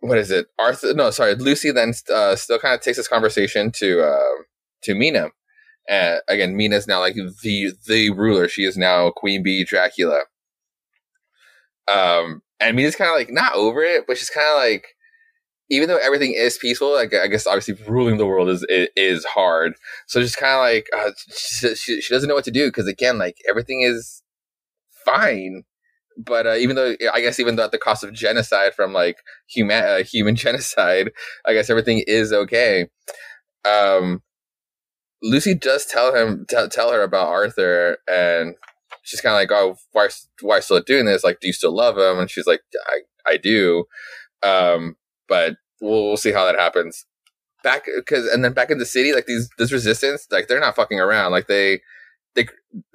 what 0.00 0.18
is 0.18 0.30
it? 0.30 0.46
Arthur? 0.58 0.94
No, 0.94 1.10
sorry, 1.10 1.34
Lucy. 1.34 1.70
Then 1.70 1.92
uh, 2.12 2.36
still 2.36 2.58
kind 2.58 2.74
of 2.74 2.80
takes 2.80 2.96
this 2.96 3.08
conversation 3.08 3.70
to 3.72 4.02
uh, 4.02 4.42
to 4.82 4.94
Mina. 4.94 5.30
And 5.88 6.20
again, 6.28 6.56
Mina's 6.56 6.88
now 6.88 7.00
like 7.00 7.14
the 7.14 7.72
the 7.86 8.10
ruler. 8.10 8.48
She 8.48 8.62
is 8.62 8.76
now 8.76 9.10
Queen 9.10 9.42
Bee 9.42 9.64
Dracula. 9.64 10.22
Um, 11.88 12.42
and 12.58 12.76
Mina's 12.76 12.96
kind 12.96 13.10
of 13.10 13.16
like 13.16 13.30
not 13.30 13.54
over 13.54 13.82
it, 13.82 14.04
but 14.06 14.18
she's 14.18 14.30
kind 14.30 14.46
of 14.48 14.56
like 14.56 14.95
even 15.68 15.88
though 15.88 15.98
everything 15.98 16.32
is 16.32 16.58
peaceful, 16.58 16.94
like 16.94 17.12
I 17.14 17.26
guess 17.26 17.46
obviously 17.46 17.74
ruling 17.88 18.18
the 18.18 18.26
world 18.26 18.48
is 18.48 18.64
is, 18.68 19.24
hard. 19.24 19.74
So 20.06 20.20
just 20.20 20.36
kind 20.36 20.54
of 20.54 20.60
like 20.60 20.88
uh, 20.96 21.10
she, 21.28 21.74
she, 21.74 22.00
she 22.00 22.14
doesn't 22.14 22.28
know 22.28 22.34
what 22.34 22.44
to 22.44 22.50
do 22.50 22.68
because 22.68 22.86
again, 22.86 23.18
like 23.18 23.38
everything 23.48 23.82
is 23.82 24.22
fine, 25.04 25.64
but 26.16 26.46
uh, 26.46 26.54
even 26.54 26.76
though 26.76 26.94
I 27.12 27.20
guess 27.20 27.40
even 27.40 27.56
though 27.56 27.64
at 27.64 27.72
the 27.72 27.78
cost 27.78 28.04
of 28.04 28.12
genocide 28.12 28.74
from 28.74 28.92
like 28.92 29.18
human 29.48 29.82
uh, 29.82 30.02
human 30.04 30.36
genocide, 30.36 31.10
I 31.44 31.52
guess 31.52 31.70
everything 31.70 32.04
is 32.06 32.32
okay. 32.32 32.88
Um, 33.64 34.22
Lucy 35.22 35.54
does 35.54 35.86
tell 35.86 36.14
him 36.14 36.46
t- 36.48 36.68
tell 36.70 36.92
her 36.92 37.02
about 37.02 37.28
Arthur, 37.28 37.98
and 38.06 38.54
she's 39.02 39.20
kind 39.20 39.34
of 39.34 39.40
like, 39.40 39.50
"Oh, 39.50 39.76
why 39.92 40.08
why 40.42 40.60
still 40.60 40.80
doing 40.80 41.06
this? 41.06 41.24
Like, 41.24 41.40
do 41.40 41.48
you 41.48 41.52
still 41.52 41.74
love 41.74 41.98
him?" 41.98 42.20
And 42.20 42.30
she's 42.30 42.46
like, 42.46 42.62
"I 42.86 43.32
I 43.32 43.36
do." 43.36 43.84
Um, 44.42 44.96
but 45.28 45.56
we'll, 45.80 46.04
we'll 46.04 46.16
see 46.16 46.32
how 46.32 46.44
that 46.44 46.58
happens. 46.58 47.06
Back 47.62 47.86
because 47.96 48.26
and 48.26 48.44
then 48.44 48.52
back 48.52 48.70
in 48.70 48.78
the 48.78 48.86
city, 48.86 49.12
like 49.12 49.26
these 49.26 49.48
this 49.58 49.72
resistance, 49.72 50.26
like 50.30 50.46
they're 50.46 50.60
not 50.60 50.76
fucking 50.76 51.00
around. 51.00 51.32
Like 51.32 51.48
they 51.48 51.80
they 52.34 52.46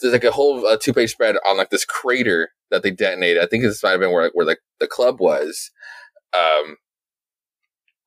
there's 0.00 0.12
like 0.12 0.24
a 0.24 0.32
whole 0.32 0.66
uh, 0.66 0.76
two 0.80 0.92
page 0.92 1.10
spread 1.10 1.36
on 1.46 1.56
like 1.56 1.70
this 1.70 1.84
crater 1.84 2.50
that 2.70 2.82
they 2.82 2.90
detonated. 2.90 3.42
I 3.42 3.46
think 3.46 3.62
this 3.62 3.82
might 3.82 3.92
have 3.92 4.00
been 4.00 4.12
where 4.12 4.30
where 4.34 4.46
like 4.46 4.60
the 4.80 4.86
club 4.86 5.20
was. 5.20 5.70
Um, 6.34 6.76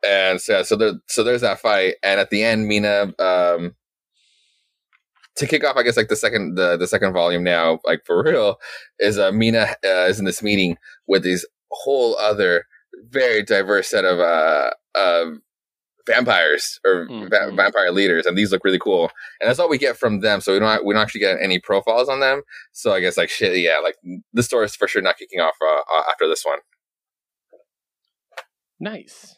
and 0.05 0.39
so 0.41 0.63
so 0.63 0.76
there 0.76 0.93
so 1.07 1.24
there's 1.24 1.41
that 1.41 1.59
fight, 1.59 1.95
and 2.03 2.20
at 2.20 2.30
the 2.30 2.43
end, 2.43 2.68
Mina 2.68 3.13
um 3.18 3.76
to 5.36 5.47
kick 5.47 5.66
off, 5.66 5.76
I 5.76 5.84
guess 5.84 5.97
like 5.97 6.07
the 6.07 6.16
second 6.16 6.55
the 6.55 6.78
the 6.78 6.88
second 6.88 7.13
volume 7.13 7.43
now, 7.43 7.80
like 7.86 8.05
for 8.05 8.24
real, 8.24 8.57
is 8.99 9.18
uh, 9.18 9.32
Mina 9.32 9.76
uh, 9.84 10.05
is 10.07 10.20
in 10.20 10.26
this 10.26 10.43
meeting 10.43 10.78
with 11.07 11.24
these 11.24 11.45
whole 11.72 12.16
other 12.18 12.66
very 13.10 13.43
diverse 13.43 13.89
set 13.89 14.06
of 14.06 14.20
uh, 14.20 14.72
uh 14.96 15.26
vampires 16.06 16.80
or 16.86 17.08
mm-hmm. 17.08 17.28
va- 17.30 17.56
vampire 17.56 17.91
leaders, 17.91 18.26
and 18.26 18.38
these 18.38 18.52
look 18.52 18.64
really 18.64 18.80
cool. 18.80 19.10
And 19.41 19.50
that's 19.50 19.60
all 19.60 19.70
we 19.70 19.78
get 19.78 19.98
from 19.98 20.22
them. 20.22 20.41
So 20.41 20.54
we 20.54 20.60
don't 20.60 20.86
we 20.86 20.93
don't 20.93 21.02
actually 21.02 21.22
get 21.22 21.38
any 21.41 21.60
profiles 21.60 22.10
on 22.10 22.20
them. 22.20 22.41
So 22.72 22.93
I 22.93 23.00
guess 23.00 23.18
like 23.18 23.30
shit, 23.30 23.58
yeah, 23.58 23.80
like 23.84 23.96
the 24.34 24.43
story 24.43 24.66
is 24.66 24.76
for 24.76 24.88
sure 24.88 25.02
not 25.02 25.18
kicking 25.18 25.39
off 25.39 25.56
uh, 25.62 26.02
after 26.10 26.28
this 26.28 26.43
one. 26.46 26.60
Nice. 28.80 29.36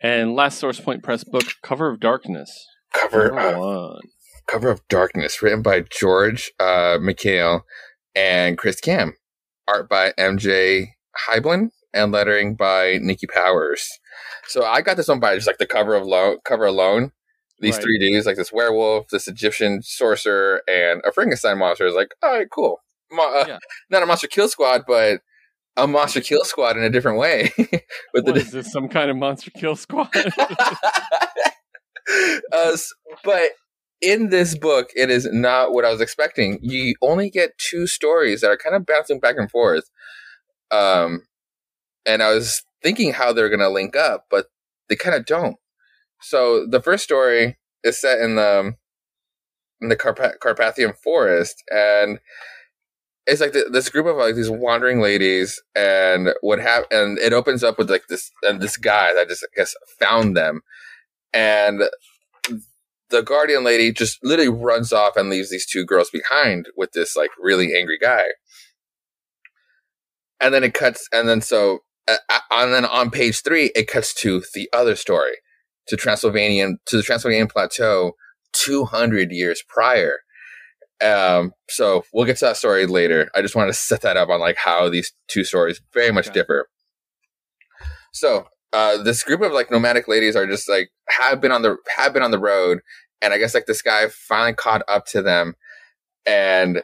And 0.00 0.34
last 0.34 0.58
Source 0.58 0.80
Point 0.80 1.02
Press 1.02 1.22
book, 1.22 1.44
Cover 1.62 1.88
of 1.88 2.00
Darkness. 2.00 2.66
Cover 2.92 3.28
of 3.38 4.00
Cover 4.48 4.70
of 4.70 4.86
Darkness, 4.88 5.40
written 5.40 5.62
by 5.62 5.84
George 5.88 6.50
uh, 6.58 6.98
McHale 6.98 7.62
and 8.14 8.58
Chris 8.58 8.80
Kam. 8.80 9.14
Art 9.68 9.88
by 9.88 10.12
MJ 10.18 10.88
Heiblin 11.28 11.70
and 11.94 12.12
lettering 12.12 12.54
by 12.54 12.98
Nikki 13.00 13.26
Powers. 13.26 13.88
So 14.48 14.64
I 14.64 14.80
got 14.82 14.96
this 14.96 15.08
one 15.08 15.20
by 15.20 15.34
just 15.34 15.46
like 15.46 15.58
the 15.58 15.66
cover 15.66 15.94
of 15.94 16.06
lo- 16.06 16.38
cover 16.44 16.66
alone. 16.66 17.12
These 17.60 17.76
right. 17.76 17.82
three 17.82 17.98
dudes, 17.98 18.26
like 18.26 18.36
this 18.36 18.52
werewolf, 18.52 19.08
this 19.08 19.28
Egyptian 19.28 19.82
sorcerer, 19.82 20.62
and 20.66 21.00
a 21.06 21.12
Frankenstein 21.12 21.58
monster. 21.58 21.86
Is 21.86 21.94
like, 21.94 22.14
all 22.22 22.32
right, 22.32 22.50
cool. 22.50 22.82
Mo- 23.10 23.40
uh, 23.40 23.44
yeah. 23.46 23.58
Not 23.90 24.02
a 24.02 24.06
monster 24.06 24.26
kill 24.26 24.48
squad, 24.48 24.82
but 24.86 25.20
a 25.76 25.86
monster 25.86 26.20
kill 26.20 26.44
squad 26.44 26.76
in 26.76 26.82
a 26.82 26.90
different 26.90 27.18
way. 27.18 27.52
With 27.58 28.24
what, 28.24 28.34
the, 28.34 28.34
is 28.34 28.50
this 28.50 28.72
some 28.72 28.88
kind 28.88 29.10
of 29.10 29.16
monster 29.16 29.50
kill 29.52 29.76
squad? 29.76 30.10
uh, 32.52 32.76
but 33.24 33.50
in 34.00 34.30
this 34.30 34.58
book, 34.58 34.90
it 34.96 35.08
is 35.10 35.28
not 35.32 35.72
what 35.72 35.84
I 35.84 35.90
was 35.90 36.00
expecting. 36.00 36.58
You 36.62 36.94
only 37.00 37.30
get 37.30 37.56
two 37.58 37.86
stories 37.86 38.40
that 38.40 38.50
are 38.50 38.58
kind 38.58 38.74
of 38.74 38.84
bouncing 38.84 39.20
back 39.20 39.36
and 39.38 39.50
forth. 39.50 39.88
Um, 40.70 41.22
and 42.06 42.22
I 42.22 42.32
was 42.32 42.62
thinking 42.82 43.12
how 43.12 43.32
they're 43.32 43.48
going 43.48 43.60
to 43.60 43.68
link 43.68 43.96
up, 43.96 44.26
but 44.30 44.46
they 44.88 44.96
kind 44.96 45.16
of 45.16 45.24
don't. 45.24 45.56
So 46.20 46.66
the 46.66 46.80
first 46.80 47.04
story 47.04 47.58
is 47.82 48.00
set 48.00 48.20
in 48.20 48.36
the 48.36 48.60
um, 48.60 48.76
in 49.80 49.88
the 49.88 49.96
Carpa- 49.96 50.38
Carpathian 50.38 50.92
forest, 50.92 51.62
and 51.70 52.20
it's 53.26 53.40
like 53.40 53.52
the, 53.52 53.68
this 53.70 53.88
group 53.88 54.06
of 54.06 54.16
like 54.16 54.36
these 54.36 54.50
wandering 54.50 55.00
ladies, 55.00 55.60
and 55.74 56.30
what 56.40 56.60
hap- 56.60 56.90
and 56.92 57.18
it 57.18 57.32
opens 57.32 57.64
up 57.64 57.78
with 57.78 57.90
like 57.90 58.06
this 58.08 58.30
and 58.42 58.60
this 58.60 58.76
guy 58.76 59.12
that 59.14 59.28
just 59.28 59.44
I 59.44 59.56
guess 59.56 59.74
found 59.98 60.36
them, 60.36 60.60
and 61.32 61.82
the 63.10 63.22
guardian 63.22 63.64
lady 63.64 63.92
just 63.92 64.18
literally 64.24 64.48
runs 64.48 64.92
off 64.92 65.16
and 65.16 65.28
leaves 65.28 65.50
these 65.50 65.66
two 65.66 65.84
girls 65.84 66.10
behind 66.10 66.66
with 66.76 66.92
this 66.92 67.14
like 67.14 67.30
really 67.38 67.74
angry 67.76 67.98
guy. 67.98 68.24
And 70.40 70.52
then 70.52 70.64
it 70.64 70.74
cuts, 70.74 71.08
and 71.12 71.28
then 71.28 71.40
so 71.40 71.80
uh, 72.08 72.16
uh, 72.28 72.40
and 72.50 72.72
then 72.72 72.84
on 72.84 73.10
page 73.10 73.42
three, 73.42 73.70
it 73.74 73.88
cuts 73.88 74.14
to 74.14 74.42
the 74.54 74.68
other 74.72 74.96
story, 74.96 75.36
to 75.88 75.96
Transylvanian 75.96 76.78
to 76.86 76.96
the 76.96 77.02
Transylvanian 77.02 77.48
plateau, 77.48 78.12
two 78.52 78.84
hundred 78.84 79.30
years 79.30 79.62
prior. 79.68 80.18
Um, 81.04 81.52
so 81.68 82.04
we'll 82.12 82.26
get 82.26 82.36
to 82.38 82.44
that 82.44 82.56
story 82.56 82.86
later. 82.86 83.28
I 83.34 83.42
just 83.42 83.56
wanted 83.56 83.72
to 83.72 83.78
set 83.78 84.02
that 84.02 84.16
up 84.16 84.28
on 84.28 84.40
like 84.40 84.56
how 84.56 84.88
these 84.88 85.12
two 85.26 85.42
stories 85.42 85.80
very 85.92 86.12
much 86.12 86.28
okay. 86.28 86.40
differ. 86.40 86.68
So 88.12 88.46
uh, 88.72 89.02
this 89.02 89.24
group 89.24 89.40
of 89.40 89.52
like 89.52 89.70
nomadic 89.70 90.06
ladies 90.06 90.36
are 90.36 90.46
just 90.46 90.68
like 90.68 90.90
have 91.08 91.40
been 91.40 91.50
on 91.50 91.62
the 91.62 91.76
have 91.96 92.12
been 92.12 92.22
on 92.22 92.30
the 92.30 92.38
road, 92.38 92.80
and 93.20 93.34
I 93.34 93.38
guess 93.38 93.54
like 93.54 93.66
this 93.66 93.82
guy 93.82 94.06
finally 94.08 94.54
caught 94.54 94.82
up 94.86 95.06
to 95.06 95.22
them, 95.22 95.54
and 96.26 96.82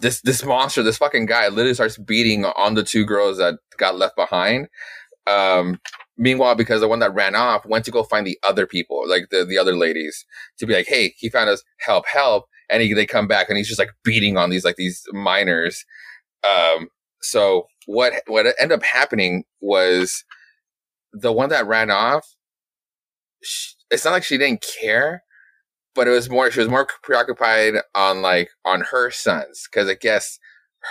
this 0.00 0.20
this 0.22 0.44
monster, 0.44 0.82
this 0.82 0.98
fucking 0.98 1.26
guy, 1.26 1.48
literally 1.48 1.74
starts 1.74 1.98
beating 1.98 2.44
on 2.44 2.74
the 2.74 2.82
two 2.82 3.04
girls 3.04 3.38
that 3.38 3.56
got 3.76 3.96
left 3.96 4.16
behind. 4.16 4.68
Um, 5.26 5.80
meanwhile, 6.16 6.54
because 6.54 6.80
the 6.80 6.88
one 6.88 6.98
that 7.00 7.14
ran 7.14 7.34
off 7.34 7.64
went 7.66 7.84
to 7.84 7.90
go 7.90 8.02
find 8.02 8.26
the 8.26 8.38
other 8.42 8.66
people, 8.66 9.08
like 9.08 9.28
the 9.30 9.44
the 9.44 9.58
other 9.58 9.76
ladies, 9.76 10.24
to 10.58 10.66
be 10.66 10.74
like, 10.74 10.86
"Hey, 10.86 11.14
he 11.18 11.28
found 11.28 11.50
us, 11.50 11.62
help, 11.78 12.06
help!" 12.06 12.46
And 12.70 12.82
he, 12.82 12.94
they 12.94 13.06
come 13.06 13.28
back, 13.28 13.48
and 13.48 13.58
he's 13.58 13.68
just 13.68 13.78
like 13.78 13.90
beating 14.04 14.36
on 14.36 14.50
these 14.50 14.64
like 14.64 14.76
these 14.76 15.04
miners. 15.12 15.84
Um, 16.44 16.88
so 17.20 17.66
what 17.86 18.14
what 18.26 18.46
ended 18.60 18.78
up 18.78 18.82
happening 18.82 19.44
was 19.60 20.24
the 21.12 21.32
one 21.32 21.50
that 21.50 21.66
ran 21.66 21.90
off. 21.90 22.26
She, 23.42 23.74
it's 23.90 24.04
not 24.04 24.12
like 24.12 24.24
she 24.24 24.38
didn't 24.38 24.64
care 24.80 25.22
but 25.94 26.06
it 26.06 26.10
was 26.10 26.30
more 26.30 26.50
she 26.50 26.60
was 26.60 26.68
more 26.68 26.86
preoccupied 27.02 27.74
on 27.94 28.22
like 28.22 28.50
on 28.64 28.82
her 28.90 29.10
sons 29.10 29.68
because 29.70 29.88
I 29.88 29.94
guess 29.94 30.38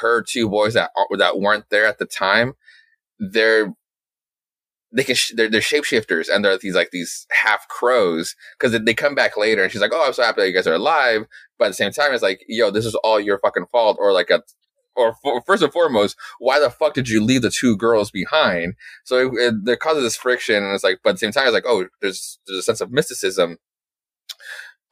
her 0.01 0.21
two 0.21 0.49
boys 0.49 0.73
that 0.73 0.91
that 1.17 1.39
weren't 1.39 1.69
there 1.69 1.85
at 1.85 1.97
the 1.99 2.05
time, 2.05 2.53
they're 3.19 3.73
they 4.91 5.03
can 5.03 5.15
sh- 5.15 5.33
they're, 5.35 5.49
they're 5.49 5.61
shapeshifters 5.61 6.27
and 6.33 6.43
they're 6.43 6.57
these 6.57 6.75
like 6.75 6.89
these 6.91 7.27
half 7.31 7.67
crows 7.67 8.35
because 8.57 8.71
they, 8.71 8.79
they 8.79 8.93
come 8.93 9.13
back 9.13 9.37
later 9.37 9.61
and 9.61 9.71
she's 9.71 9.81
like 9.81 9.91
oh 9.93 10.07
i'm 10.07 10.13
so 10.13 10.23
happy 10.23 10.41
that 10.41 10.47
you 10.47 10.53
guys 10.53 10.67
are 10.67 10.73
alive. 10.73 11.25
But 11.57 11.65
at 11.65 11.67
the 11.69 11.75
same 11.75 11.91
time 11.91 12.13
it's 12.13 12.23
like 12.23 12.43
yo 12.47 12.71
this 12.71 12.85
is 12.85 12.95
all 12.95 13.19
your 13.19 13.39
fucking 13.39 13.67
fault 13.71 13.97
or 13.99 14.13
like 14.13 14.29
a 14.29 14.41
or 14.95 15.13
for, 15.21 15.41
first 15.45 15.63
and 15.63 15.71
foremost 15.71 16.17
why 16.39 16.59
the 16.59 16.69
fuck 16.69 16.93
did 16.93 17.07
you 17.07 17.23
leave 17.23 17.41
the 17.43 17.51
two 17.51 17.77
girls 17.77 18.11
behind? 18.11 18.73
So 19.03 19.17
it, 19.17 19.33
it, 19.39 19.65
there 19.65 19.77
causes 19.77 20.03
this 20.03 20.15
friction 20.15 20.63
and 20.63 20.73
it's 20.73 20.83
like 20.83 20.99
but 21.03 21.11
at 21.11 21.13
the 21.13 21.19
same 21.19 21.31
time 21.31 21.45
it's 21.45 21.53
like 21.53 21.65
oh 21.67 21.85
there's 22.01 22.39
there's 22.47 22.59
a 22.59 22.63
sense 22.63 22.81
of 22.81 22.91
mysticism 22.91 23.57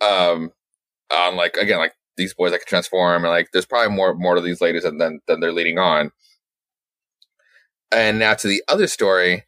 um 0.01 0.51
on 1.11 1.35
like 1.35 1.55
again 1.55 1.77
like 1.77 1.93
these 2.17 2.33
boys 2.33 2.51
that 2.51 2.59
can 2.59 2.67
transform 2.67 3.23
and 3.23 3.31
like 3.31 3.49
there's 3.53 3.65
probably 3.65 3.95
more 3.95 4.13
more 4.15 4.35
to 4.35 4.41
these 4.41 4.61
ladies 4.61 4.83
than 4.83 4.97
than, 4.97 5.19
than 5.27 5.39
they're 5.39 5.51
leading 5.51 5.77
on 5.77 6.11
and 7.91 8.19
now 8.19 8.33
to 8.33 8.47
the 8.47 8.63
other 8.67 8.87
story 8.87 9.43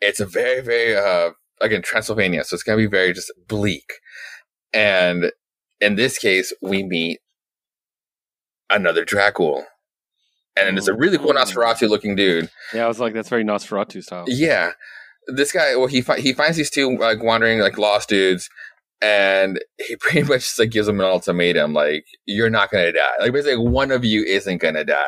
it's 0.00 0.20
a 0.20 0.26
very, 0.26 0.60
very, 0.60 0.96
uh, 0.96 1.30
again, 1.60 1.82
Transylvania. 1.82 2.44
So 2.44 2.54
it's 2.54 2.62
going 2.62 2.78
to 2.78 2.84
be 2.84 2.90
very 2.90 3.12
just 3.12 3.32
bleak. 3.48 3.94
And 4.72 5.32
in 5.80 5.96
this 5.96 6.18
case, 6.18 6.52
we 6.60 6.82
meet 6.82 7.20
another 8.70 9.04
Dracul. 9.04 9.64
And 10.58 10.78
it's 10.78 10.88
a 10.88 10.94
really 10.94 11.18
cool 11.18 11.34
Nosferatu 11.34 11.88
looking 11.88 12.16
dude. 12.16 12.50
Yeah, 12.72 12.86
I 12.86 12.88
was 12.88 12.98
like, 12.98 13.12
that's 13.12 13.28
very 13.28 13.44
Nosferatu 13.44 14.02
style. 14.02 14.24
Yeah. 14.26 14.72
This 15.26 15.52
guy, 15.52 15.76
well, 15.76 15.86
he 15.86 16.00
fi- 16.00 16.20
he 16.20 16.32
finds 16.32 16.56
these 16.56 16.70
two 16.70 16.96
like 16.96 17.22
wandering 17.22 17.58
like 17.58 17.76
lost 17.76 18.08
dudes, 18.08 18.48
and 19.00 19.60
he 19.78 19.96
pretty 20.00 20.22
much 20.22 20.40
just 20.40 20.58
like 20.58 20.70
gives 20.70 20.86
them 20.86 21.00
an 21.00 21.06
ultimatum, 21.06 21.72
like 21.72 22.06
you're 22.26 22.50
not 22.50 22.70
gonna 22.70 22.92
die. 22.92 23.12
Like 23.20 23.32
basically, 23.32 23.68
one 23.68 23.90
of 23.90 24.04
you 24.04 24.22
isn't 24.24 24.58
gonna 24.58 24.84
die. 24.84 25.02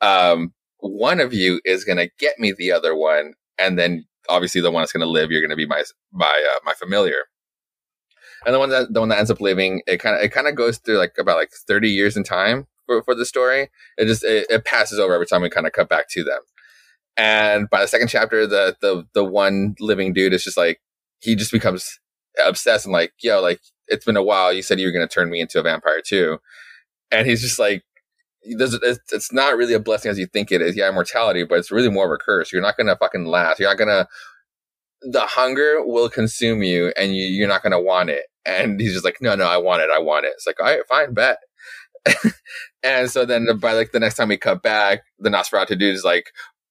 Um, 0.00 0.52
one 0.78 1.20
of 1.20 1.32
you 1.32 1.60
is 1.64 1.84
gonna 1.84 2.08
get 2.18 2.38
me 2.38 2.52
the 2.52 2.72
other 2.72 2.94
one, 2.94 3.34
and 3.58 3.78
then 3.78 4.06
obviously 4.28 4.60
the 4.60 4.70
one 4.70 4.82
that's 4.82 4.92
to 4.92 5.06
live, 5.06 5.30
you're 5.30 5.46
to 5.46 5.56
be 5.56 5.66
my 5.66 5.82
my 6.12 6.26
uh, 6.26 6.60
my 6.64 6.74
familiar. 6.74 7.24
And 8.44 8.54
the 8.54 8.58
one 8.58 8.70
that 8.70 8.92
the 8.92 9.00
one 9.00 9.08
that 9.08 9.18
ends 9.18 9.30
up 9.30 9.40
living, 9.40 9.82
it 9.86 9.98
kind 9.98 10.16
of 10.16 10.22
it 10.22 10.30
kind 10.30 10.46
of 10.46 10.54
goes 10.54 10.78
through 10.78 10.98
like 10.98 11.14
about 11.18 11.36
like 11.36 11.50
30 11.50 11.90
years 11.90 12.16
in 12.16 12.24
time 12.24 12.66
for, 12.86 13.02
for 13.02 13.14
the 13.14 13.24
story. 13.24 13.70
It 13.98 14.06
just 14.06 14.24
it, 14.24 14.46
it 14.50 14.64
passes 14.64 14.98
over 14.98 15.14
every 15.14 15.26
time 15.26 15.42
we 15.42 15.50
kind 15.50 15.66
of 15.66 15.72
cut 15.72 15.88
back 15.88 16.08
to 16.10 16.22
them. 16.22 16.40
And 17.16 17.68
by 17.70 17.80
the 17.80 17.88
second 17.88 18.08
chapter, 18.08 18.46
the 18.46 18.76
the 18.80 19.06
the 19.14 19.24
one 19.24 19.74
living 19.80 20.12
dude 20.12 20.34
is 20.34 20.44
just 20.44 20.56
like 20.56 20.80
he 21.20 21.34
just 21.34 21.50
becomes 21.50 21.98
obsessed 22.44 22.86
and 22.86 22.92
like, 22.92 23.12
yo, 23.20 23.40
like 23.40 23.60
it's 23.88 24.04
been 24.04 24.16
a 24.16 24.22
while. 24.22 24.52
You 24.52 24.62
said 24.62 24.80
you 24.80 24.86
were 24.86 24.92
going 24.92 25.06
to 25.06 25.12
turn 25.12 25.30
me 25.30 25.40
into 25.40 25.58
a 25.58 25.62
vampire 25.62 26.00
too, 26.00 26.38
and 27.10 27.26
he's 27.26 27.42
just 27.42 27.58
like, 27.58 27.84
it's 28.48 29.32
not 29.32 29.56
really 29.56 29.74
a 29.74 29.80
blessing 29.80 30.10
as 30.10 30.18
you 30.18 30.26
think 30.26 30.52
it 30.52 30.62
is. 30.62 30.76
Yeah, 30.76 30.88
immortality, 30.88 31.44
but 31.44 31.58
it's 31.58 31.70
really 31.70 31.90
more 31.90 32.06
of 32.06 32.12
a 32.12 32.16
curse. 32.16 32.52
You're 32.52 32.62
not 32.62 32.76
gonna 32.76 32.96
fucking 32.96 33.24
last. 33.26 33.58
You're 33.58 33.68
not 33.68 33.78
gonna. 33.78 34.08
The 35.02 35.22
hunger 35.22 35.84
will 35.84 36.08
consume 36.08 36.62
you, 36.62 36.92
and 36.96 37.14
you, 37.14 37.24
you're 37.24 37.48
not 37.48 37.62
gonna 37.62 37.80
want 37.80 38.10
it. 38.10 38.26
And 38.44 38.80
he's 38.80 38.92
just 38.92 39.04
like, 39.04 39.20
no, 39.20 39.34
no, 39.34 39.46
I 39.46 39.56
want 39.56 39.82
it. 39.82 39.90
I 39.92 39.98
want 39.98 40.26
it. 40.26 40.32
It's 40.34 40.46
like, 40.46 40.60
all 40.60 40.66
right, 40.66 40.86
fine, 40.88 41.12
bet. 41.12 41.38
and 42.84 43.10
so 43.10 43.24
then 43.24 43.46
by 43.58 43.72
like 43.72 43.92
the 43.92 44.00
next 44.00 44.14
time 44.14 44.28
we 44.28 44.36
cut 44.36 44.62
back, 44.62 45.02
the 45.18 45.28
Nosferatu 45.28 45.78
dude 45.78 45.94
is 45.94 46.04
like, 46.04 46.30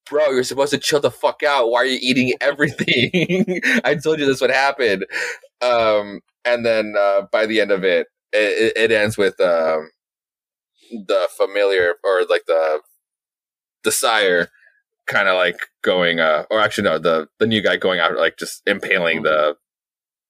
bro, 0.09 0.29
you're 0.29 0.43
supposed 0.43 0.71
to 0.71 0.77
chill 0.77 0.99
the 1.01 1.11
fuck 1.11 1.43
out. 1.43 1.69
Why 1.69 1.79
are 1.79 1.85
you 1.85 1.99
eating 2.01 2.33
everything? 2.39 3.59
I 3.83 3.95
told 3.95 4.19
you 4.19 4.25
this 4.25 4.41
would 4.41 4.51
happen. 4.51 5.03
Um, 5.65 6.21
and 6.43 6.65
then 6.65 6.95
uh, 6.97 7.23
by 7.31 7.45
the 7.45 7.61
end 7.61 7.71
of 7.71 7.83
it, 7.83 8.07
it, 8.31 8.73
it 8.75 8.91
ends 8.91 9.17
with 9.17 9.39
um, 9.39 9.89
the 10.91 11.27
familiar 11.35 11.95
or 12.03 12.25
like 12.29 12.43
the 12.47 12.81
the 13.83 13.91
sire 13.91 14.49
kind 15.07 15.27
of 15.27 15.35
like 15.35 15.67
going 15.83 16.19
uh 16.19 16.45
or 16.49 16.59
actually 16.59 16.83
no 16.83 16.97
the 16.97 17.27
the 17.39 17.45
new 17.45 17.61
guy 17.61 17.77
going 17.77 17.99
out 17.99 18.15
like 18.15 18.37
just 18.37 18.61
impaling 18.65 19.23
the 19.23 19.55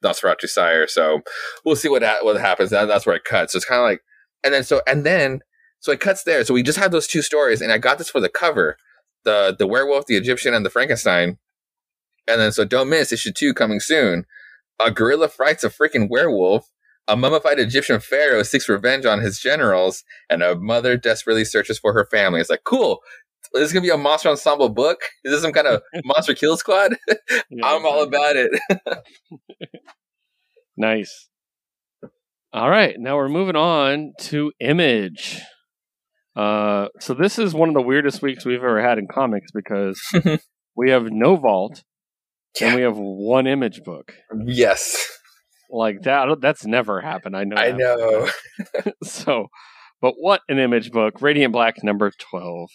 Nosferatu 0.04 0.48
sire. 0.48 0.88
So 0.88 1.22
we'll 1.64 1.76
see 1.76 1.90
what 1.90 2.04
ha- 2.04 2.20
what 2.22 2.40
happens. 2.40 2.72
And 2.72 2.90
that's 2.90 3.06
where 3.06 3.16
it 3.16 3.24
cuts. 3.24 3.54
So 3.54 3.58
it's 3.58 3.66
kind 3.66 3.80
of 3.80 3.86
like 3.86 4.02
and 4.44 4.54
then 4.54 4.64
so 4.64 4.82
and 4.88 5.04
then 5.04 5.42
so 5.80 5.92
it 5.92 6.00
cuts 6.00 6.24
there. 6.24 6.44
So 6.44 6.54
we 6.54 6.64
just 6.64 6.78
have 6.78 6.92
those 6.92 7.08
two 7.08 7.22
stories 7.22 7.62
and 7.62 7.72
I 7.72 7.78
got 7.78 7.98
this 7.98 8.10
for 8.10 8.20
the 8.20 8.30
cover 8.30 8.78
the 9.24 9.56
the 9.58 9.68
werewolf 9.68 10.06
the 10.06 10.18
Egyptian 10.18 10.54
and 10.54 10.66
the 10.66 10.70
Frankenstein. 10.70 11.38
And 12.28 12.42
then 12.42 12.52
so 12.52 12.66
don't 12.66 12.90
miss 12.90 13.12
issue 13.12 13.32
2 13.32 13.54
coming 13.54 13.80
soon 13.80 14.26
a 14.84 14.92
gorilla 14.92 15.28
fights 15.28 15.64
a 15.64 15.70
freaking 15.70 16.10
werewolf 16.10 16.70
a 17.08 17.16
mummified 17.16 17.60
Egyptian 17.60 18.00
pharaoh 18.00 18.44
seeks 18.44 18.68
revenge 18.68 19.06
on 19.06 19.20
his 19.20 19.40
generals, 19.40 20.04
and 20.30 20.42
a 20.42 20.56
mother 20.56 20.98
desperately 20.98 21.46
searches 21.46 21.78
for 21.78 21.94
her 21.94 22.06
family. 22.06 22.40
It's 22.40 22.50
like, 22.50 22.64
cool. 22.64 23.02
This 23.54 23.64
is 23.64 23.74
gonna 23.74 23.84
be 23.84 23.92
a 23.92 23.98
monster 23.98 24.30
ensemble 24.30 24.70
book. 24.70 25.02
Is 25.24 25.32
this 25.32 25.42
some 25.42 25.54
kind 25.54 25.68
of 25.68 25.82
monster 26.04 26.34
kill 26.34 26.58
squad? 26.58 26.96
Yeah, 27.50 27.68
I'm 27.68 27.86
all 27.86 28.04
about 28.04 28.36
it. 28.36 28.60
nice. 30.78 31.30
All 32.52 32.70
right, 32.70 32.96
now 32.98 33.18
we're 33.18 33.30
moving 33.30 33.56
on 33.56 34.14
to 34.22 34.52
Image. 34.60 35.42
Uh, 36.36 36.88
so 37.00 37.14
this 37.14 37.38
is 37.38 37.54
one 37.54 37.70
of 37.70 37.76
the 37.76 37.82
weirdest 37.82 38.22
weeks 38.22 38.46
we've 38.46 38.58
ever 38.58 38.82
had 38.82 38.98
in 38.98 39.08
comics 39.08 39.52
because 39.54 40.02
we 40.76 40.90
have 40.90 41.12
no 41.12 41.36
vault 41.36 41.84
yeah. 42.60 42.68
and 42.68 42.76
we 42.76 42.82
have 42.82 42.98
one 42.98 43.48
image 43.48 43.84
book. 43.84 44.14
Yes 44.46 45.12
like 45.70 46.04
that. 46.04 46.28
That's 46.42 46.66
never 46.66 47.02
happened. 47.02 47.36
I 47.36 47.44
know. 47.44 47.56
I 47.56 47.72
know. 47.72 48.30
so, 49.04 49.48
but 50.02 50.16
what 50.18 50.42
an 50.50 50.60
image 50.60 50.92
book! 50.92 51.22
Radiant 51.22 51.54
Black 51.54 51.84
number 51.84 52.12
twelve, 52.18 52.70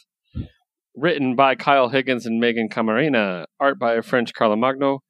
written 0.96 1.34
by 1.34 1.54
Kyle 1.54 1.88
Higgins 1.88 2.26
and 2.26 2.42
Meghan 2.42 2.70
Camarena, 2.70 3.46
art 3.58 3.78
by 3.78 4.00
French 4.00 4.32
Carlomagno, 4.34 5.00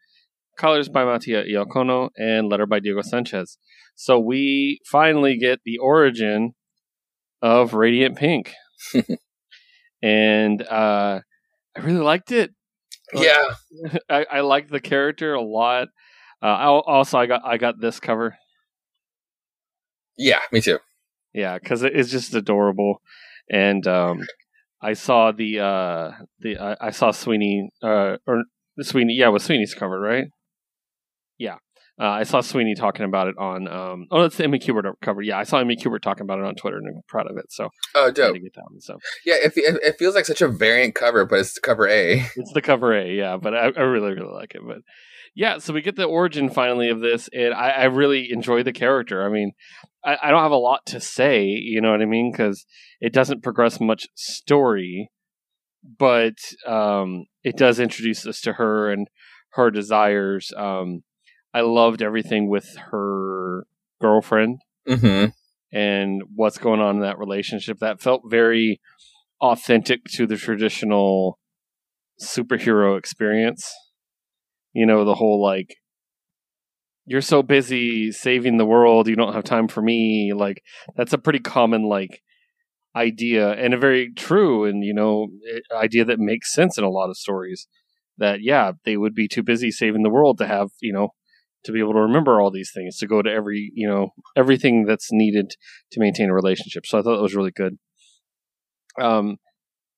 colors 0.57 0.89
by 0.89 1.05
Mattia 1.05 1.45
Iacono, 1.45 2.11
and 2.16 2.49
letter 2.49 2.66
by 2.66 2.81
Diego 2.81 3.03
Sanchez. 3.03 3.59
So 3.95 4.18
we 4.18 4.81
finally 4.87 5.37
get 5.37 5.61
the 5.64 5.79
origin 5.79 6.53
of 7.43 7.75
Radiant 7.75 8.16
Pink, 8.16 8.55
and 10.03 10.62
uh, 10.62 11.21
I 11.77 11.81
really 11.81 12.01
liked 12.01 12.32
it. 12.32 12.53
Yeah, 13.15 13.43
I, 14.11 14.27
I 14.31 14.41
liked 14.41 14.70
the 14.70 14.81
character 14.81 15.35
a 15.35 15.43
lot. 15.43 15.89
Uh, 16.43 16.47
also, 16.47 17.19
I 17.19 17.27
got 17.27 17.43
I 17.45 17.57
got 17.59 17.81
this 17.81 18.01
cover. 18.01 18.37
Yeah, 20.16 20.41
me 20.53 20.61
too. 20.61 20.78
Yeah, 21.32 21.59
because 21.59 21.82
it's 21.82 22.11
just 22.11 22.35
adorable, 22.35 23.01
and 23.51 23.87
um, 23.87 24.23
I 24.82 24.95
saw 24.95 25.32
the 25.32 25.61
uh, 25.61 26.12
the 26.41 26.57
uh, 26.57 26.77
I 26.81 26.91
saw 26.91 27.11
Sweeney 27.11 27.70
uh, 27.82 28.16
or 28.27 28.45
Sweeney. 28.81 29.15
Yeah, 29.15 29.28
was 29.28 29.45
Sweeney's 29.45 29.74
cover 29.74 30.01
right? 30.01 30.27
Yeah, 31.39 31.57
uh, 32.01 32.09
I 32.09 32.22
saw 32.22 32.40
Sweeney 32.40 32.74
talking 32.74 33.05
about 33.05 33.28
it 33.28 33.36
on. 33.39 33.68
Um, 33.68 34.06
oh, 34.10 34.22
that's 34.22 34.39
the 34.39 34.44
Emmy 34.44 34.59
Kubert 34.59 34.90
cover. 35.02 35.20
Yeah, 35.20 35.39
I 35.39 35.43
saw 35.43 35.59
Emmy 35.59 35.77
Kubert 35.77 36.01
talking 36.01 36.22
about 36.22 36.39
it 36.39 36.47
on 36.47 36.55
Twitter, 36.55 36.78
and 36.78 36.89
I'm 36.89 37.02
proud 37.06 37.31
of 37.31 37.36
it. 37.36 37.52
So, 37.52 37.68
oh, 37.94 38.10
dope. 38.10 38.35
get 38.36 38.55
that 38.55 38.64
one, 38.70 38.81
so, 38.81 38.98
yeah, 39.27 39.35
it, 39.35 39.52
it, 39.55 39.98
feels 39.98 40.14
like 40.14 40.24
such 40.24 40.40
a 40.40 40.48
variant 40.48 40.94
cover, 40.94 41.27
but 41.27 41.40
it's 41.40 41.59
cover 41.59 41.86
A. 41.86 42.24
It's 42.36 42.52
the 42.55 42.62
cover 42.62 42.94
A, 42.94 43.06
yeah. 43.06 43.36
But 43.36 43.55
I, 43.55 43.70
I 43.77 43.82
really, 43.82 44.14
really 44.14 44.32
like 44.32 44.55
it. 44.55 44.62
But 44.66 44.78
yeah, 45.35 45.59
so 45.59 45.74
we 45.74 45.82
get 45.82 45.97
the 45.97 46.05
origin 46.05 46.48
finally 46.48 46.89
of 46.89 47.01
this, 47.01 47.28
and 47.35 47.52
I, 47.52 47.70
I 47.70 47.85
really 47.85 48.32
enjoy 48.32 48.62
the 48.62 48.72
character. 48.72 49.24
I 49.24 49.28
mean, 49.28 49.52
I, 50.02 50.16
I, 50.22 50.31
don't 50.31 50.43
have 50.43 50.51
a 50.52 50.56
lot 50.56 50.86
to 50.86 51.01
say, 51.01 51.44
you 51.44 51.82
know 51.82 51.90
what 51.90 52.01
I 52.01 52.06
mean, 52.06 52.32
because 52.32 52.64
it 53.01 53.12
doesn't 53.12 53.43
progress 53.43 53.78
much 53.78 54.06
story, 54.14 55.10
but 55.98 56.39
um, 56.66 57.27
it 57.44 57.59
does 57.59 57.78
introduce 57.78 58.27
us 58.27 58.40
to 58.43 58.55
her 58.55 58.90
and 58.90 59.09
her 59.51 59.70
desires. 59.70 60.51
Um, 60.56 61.02
I 61.52 61.62
loved 61.62 62.02
everything 62.02 62.48
with 62.48 62.77
her 62.90 63.66
girlfriend 64.01 64.60
mm-hmm. 64.89 65.31
and 65.72 66.22
what's 66.35 66.59
going 66.59 66.81
on 66.81 66.97
in 66.97 67.02
that 67.02 67.18
relationship. 67.18 67.78
That 67.78 68.01
felt 68.01 68.22
very 68.27 68.81
authentic 69.40 70.05
to 70.12 70.27
the 70.27 70.36
traditional 70.36 71.39
superhero 72.20 72.98
experience. 72.98 73.72
You 74.72 74.86
know, 74.86 75.05
the 75.05 75.16
whole 75.16 75.43
like, 75.43 75.77
you're 77.06 77.20
so 77.20 77.43
busy 77.43 78.12
saving 78.12 78.56
the 78.56 78.66
world, 78.66 79.09
you 79.09 79.16
don't 79.16 79.32
have 79.32 79.43
time 79.43 79.66
for 79.66 79.82
me. 79.82 80.32
Like, 80.32 80.62
that's 80.97 81.12
a 81.12 81.18
pretty 81.18 81.40
common, 81.40 81.82
like, 81.82 82.22
idea 82.94 83.51
and 83.52 83.74
a 83.74 83.78
very 83.78 84.12
true 84.12 84.64
and, 84.64 84.85
you 84.85 84.94
know, 84.94 85.28
idea 85.74 86.05
that 86.05 86.20
makes 86.20 86.52
sense 86.52 86.78
in 86.78 86.85
a 86.85 86.90
lot 86.90 87.10
of 87.10 87.16
stories. 87.16 87.66
That, 88.18 88.43
yeah, 88.43 88.72
they 88.85 88.97
would 88.97 89.14
be 89.14 89.27
too 89.27 89.43
busy 89.43 89.72
saving 89.72 90.02
the 90.02 90.10
world 90.10 90.39
to 90.39 90.47
have, 90.47 90.68
you 90.81 90.93
know, 90.93 91.09
to 91.65 91.73
be 91.73 91.81
able 91.81 91.93
to 91.93 92.01
remember 92.01 92.41
all 92.41 92.51
these 92.51 92.70
things, 92.74 92.99
to 92.99 93.07
go 93.07 93.23
to 93.23 93.31
every, 93.31 93.70
you 93.74 93.89
know, 93.89 94.11
everything 94.37 94.85
that's 94.85 95.09
needed 95.12 95.53
to 95.93 96.01
maintain 96.01 96.31
a 96.31 96.35
relationship. 96.35 96.87
So 96.87 96.99
I 96.99 97.03
thought 97.03 97.19
it 97.19 97.23
was 97.23 97.35
really 97.35 97.53
good. 97.53 97.78
Um, 99.01 99.37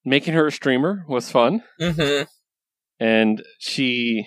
making 0.05 0.35
her 0.35 0.47
a 0.47 0.53
streamer 0.53 1.05
was 1.09 1.31
fun. 1.31 1.63
Mm-hmm. 1.81 2.25
And 3.01 3.43
she 3.59 4.27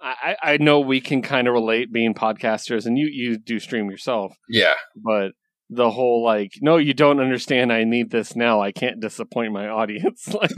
I, 0.00 0.36
I 0.42 0.56
know 0.58 0.80
we 0.80 1.00
can 1.00 1.22
kind 1.22 1.48
of 1.48 1.54
relate 1.54 1.92
being 1.92 2.14
podcasters, 2.14 2.86
and 2.86 2.96
you 2.96 3.08
you 3.10 3.38
do 3.38 3.58
stream 3.58 3.90
yourself. 3.90 4.32
Yeah, 4.48 4.74
but 4.96 5.32
the 5.70 5.90
whole 5.90 6.24
like, 6.24 6.52
no, 6.60 6.78
you 6.78 6.94
don't 6.94 7.20
understand. 7.20 7.72
I 7.72 7.84
need 7.84 8.10
this 8.10 8.34
now. 8.34 8.60
I 8.60 8.72
can't 8.72 9.00
disappoint 9.00 9.52
my 9.52 9.68
audience. 9.68 10.28
like 10.32 10.50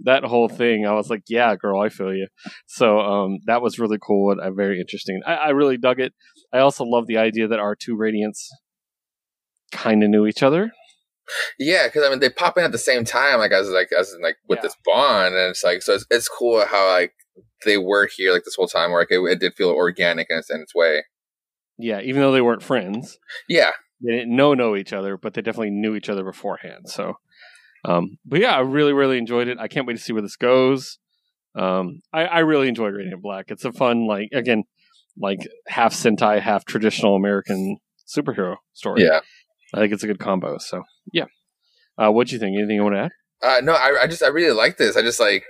that 0.00 0.24
whole 0.24 0.48
thing. 0.48 0.86
I 0.86 0.92
was 0.92 1.10
like, 1.10 1.24
yeah, 1.28 1.54
girl, 1.56 1.80
I 1.80 1.88
feel 1.88 2.14
you. 2.14 2.28
So 2.66 2.98
um, 3.00 3.38
that 3.46 3.60
was 3.60 3.78
really 3.78 3.98
cool 4.00 4.32
and 4.32 4.40
uh, 4.40 4.50
very 4.50 4.80
interesting. 4.80 5.20
I, 5.26 5.34
I 5.34 5.48
really 5.50 5.76
dug 5.76 6.00
it. 6.00 6.14
I 6.52 6.60
also 6.60 6.84
love 6.84 7.06
the 7.06 7.18
idea 7.18 7.48
that 7.48 7.58
our 7.58 7.74
two 7.74 7.96
Radiants 7.96 8.46
kind 9.72 10.02
of 10.02 10.10
knew 10.10 10.26
each 10.26 10.42
other. 10.42 10.72
Yeah, 11.58 11.88
because 11.88 12.04
I 12.04 12.10
mean 12.10 12.20
they 12.20 12.30
pop 12.30 12.56
in 12.56 12.62
at 12.62 12.70
the 12.70 12.78
same 12.78 13.04
time, 13.04 13.40
like 13.40 13.50
as 13.50 13.68
like 13.68 13.90
as 13.98 14.12
in, 14.12 14.22
like 14.22 14.36
with 14.48 14.58
yeah. 14.58 14.62
this 14.62 14.76
bond, 14.84 15.34
and 15.34 15.50
it's 15.50 15.64
like 15.64 15.82
so 15.82 15.94
it's, 15.94 16.06
it's 16.08 16.28
cool 16.28 16.64
how 16.64 16.88
like 16.88 17.14
they 17.64 17.76
were 17.76 18.08
here 18.16 18.32
like 18.32 18.44
this 18.44 18.54
whole 18.54 18.68
time, 18.68 18.92
where 18.92 19.00
like 19.00 19.10
it, 19.10 19.20
it 19.20 19.40
did 19.40 19.54
feel 19.54 19.70
organic 19.70 20.28
in 20.30 20.38
its, 20.38 20.50
in 20.50 20.60
its 20.60 20.72
way. 20.72 21.02
Yeah, 21.78 22.00
even 22.00 22.22
though 22.22 22.30
they 22.30 22.40
weren't 22.40 22.62
friends. 22.62 23.18
Yeah, 23.48 23.72
they 24.00 24.12
didn't 24.12 24.34
know 24.34 24.54
know 24.54 24.76
each 24.76 24.92
other, 24.92 25.16
but 25.16 25.34
they 25.34 25.42
definitely 25.42 25.70
knew 25.70 25.94
each 25.94 26.08
other 26.08 26.24
beforehand. 26.24 26.88
So, 26.88 27.14
um, 27.84 28.18
but 28.24 28.40
yeah, 28.40 28.56
I 28.56 28.60
really 28.60 28.92
really 28.92 29.18
enjoyed 29.18 29.48
it. 29.48 29.58
I 29.58 29.68
can't 29.68 29.86
wait 29.86 29.96
to 29.96 30.02
see 30.02 30.12
where 30.12 30.22
this 30.22 30.36
goes. 30.36 30.98
Um, 31.54 32.02
I, 32.12 32.24
I 32.24 32.38
really 32.40 32.68
enjoyed 32.68 32.94
Radiant 32.94 33.22
Black. 33.22 33.46
It's 33.48 33.64
a 33.64 33.72
fun 33.72 34.06
like 34.06 34.28
again 34.32 34.64
like 35.18 35.48
half 35.66 35.94
Sentai, 35.94 36.40
half 36.40 36.64
traditional 36.64 37.16
American 37.16 37.78
superhero 38.06 38.56
story. 38.74 39.04
Yeah, 39.04 39.20
I 39.74 39.80
think 39.80 39.92
it's 39.92 40.02
a 40.02 40.06
good 40.06 40.18
combo. 40.18 40.58
So 40.58 40.82
yeah, 41.12 41.24
uh, 41.98 42.10
what 42.10 42.28
do 42.28 42.34
you 42.34 42.38
think? 42.38 42.56
Anything 42.56 42.76
you 42.76 42.82
want 42.82 42.96
to 42.96 43.00
add? 43.00 43.12
Uh, 43.42 43.60
no, 43.62 43.72
I, 43.72 44.02
I 44.02 44.06
just 44.06 44.22
I 44.22 44.28
really 44.28 44.54
like 44.54 44.76
this. 44.76 44.96
I 44.96 45.02
just 45.02 45.20
like 45.20 45.44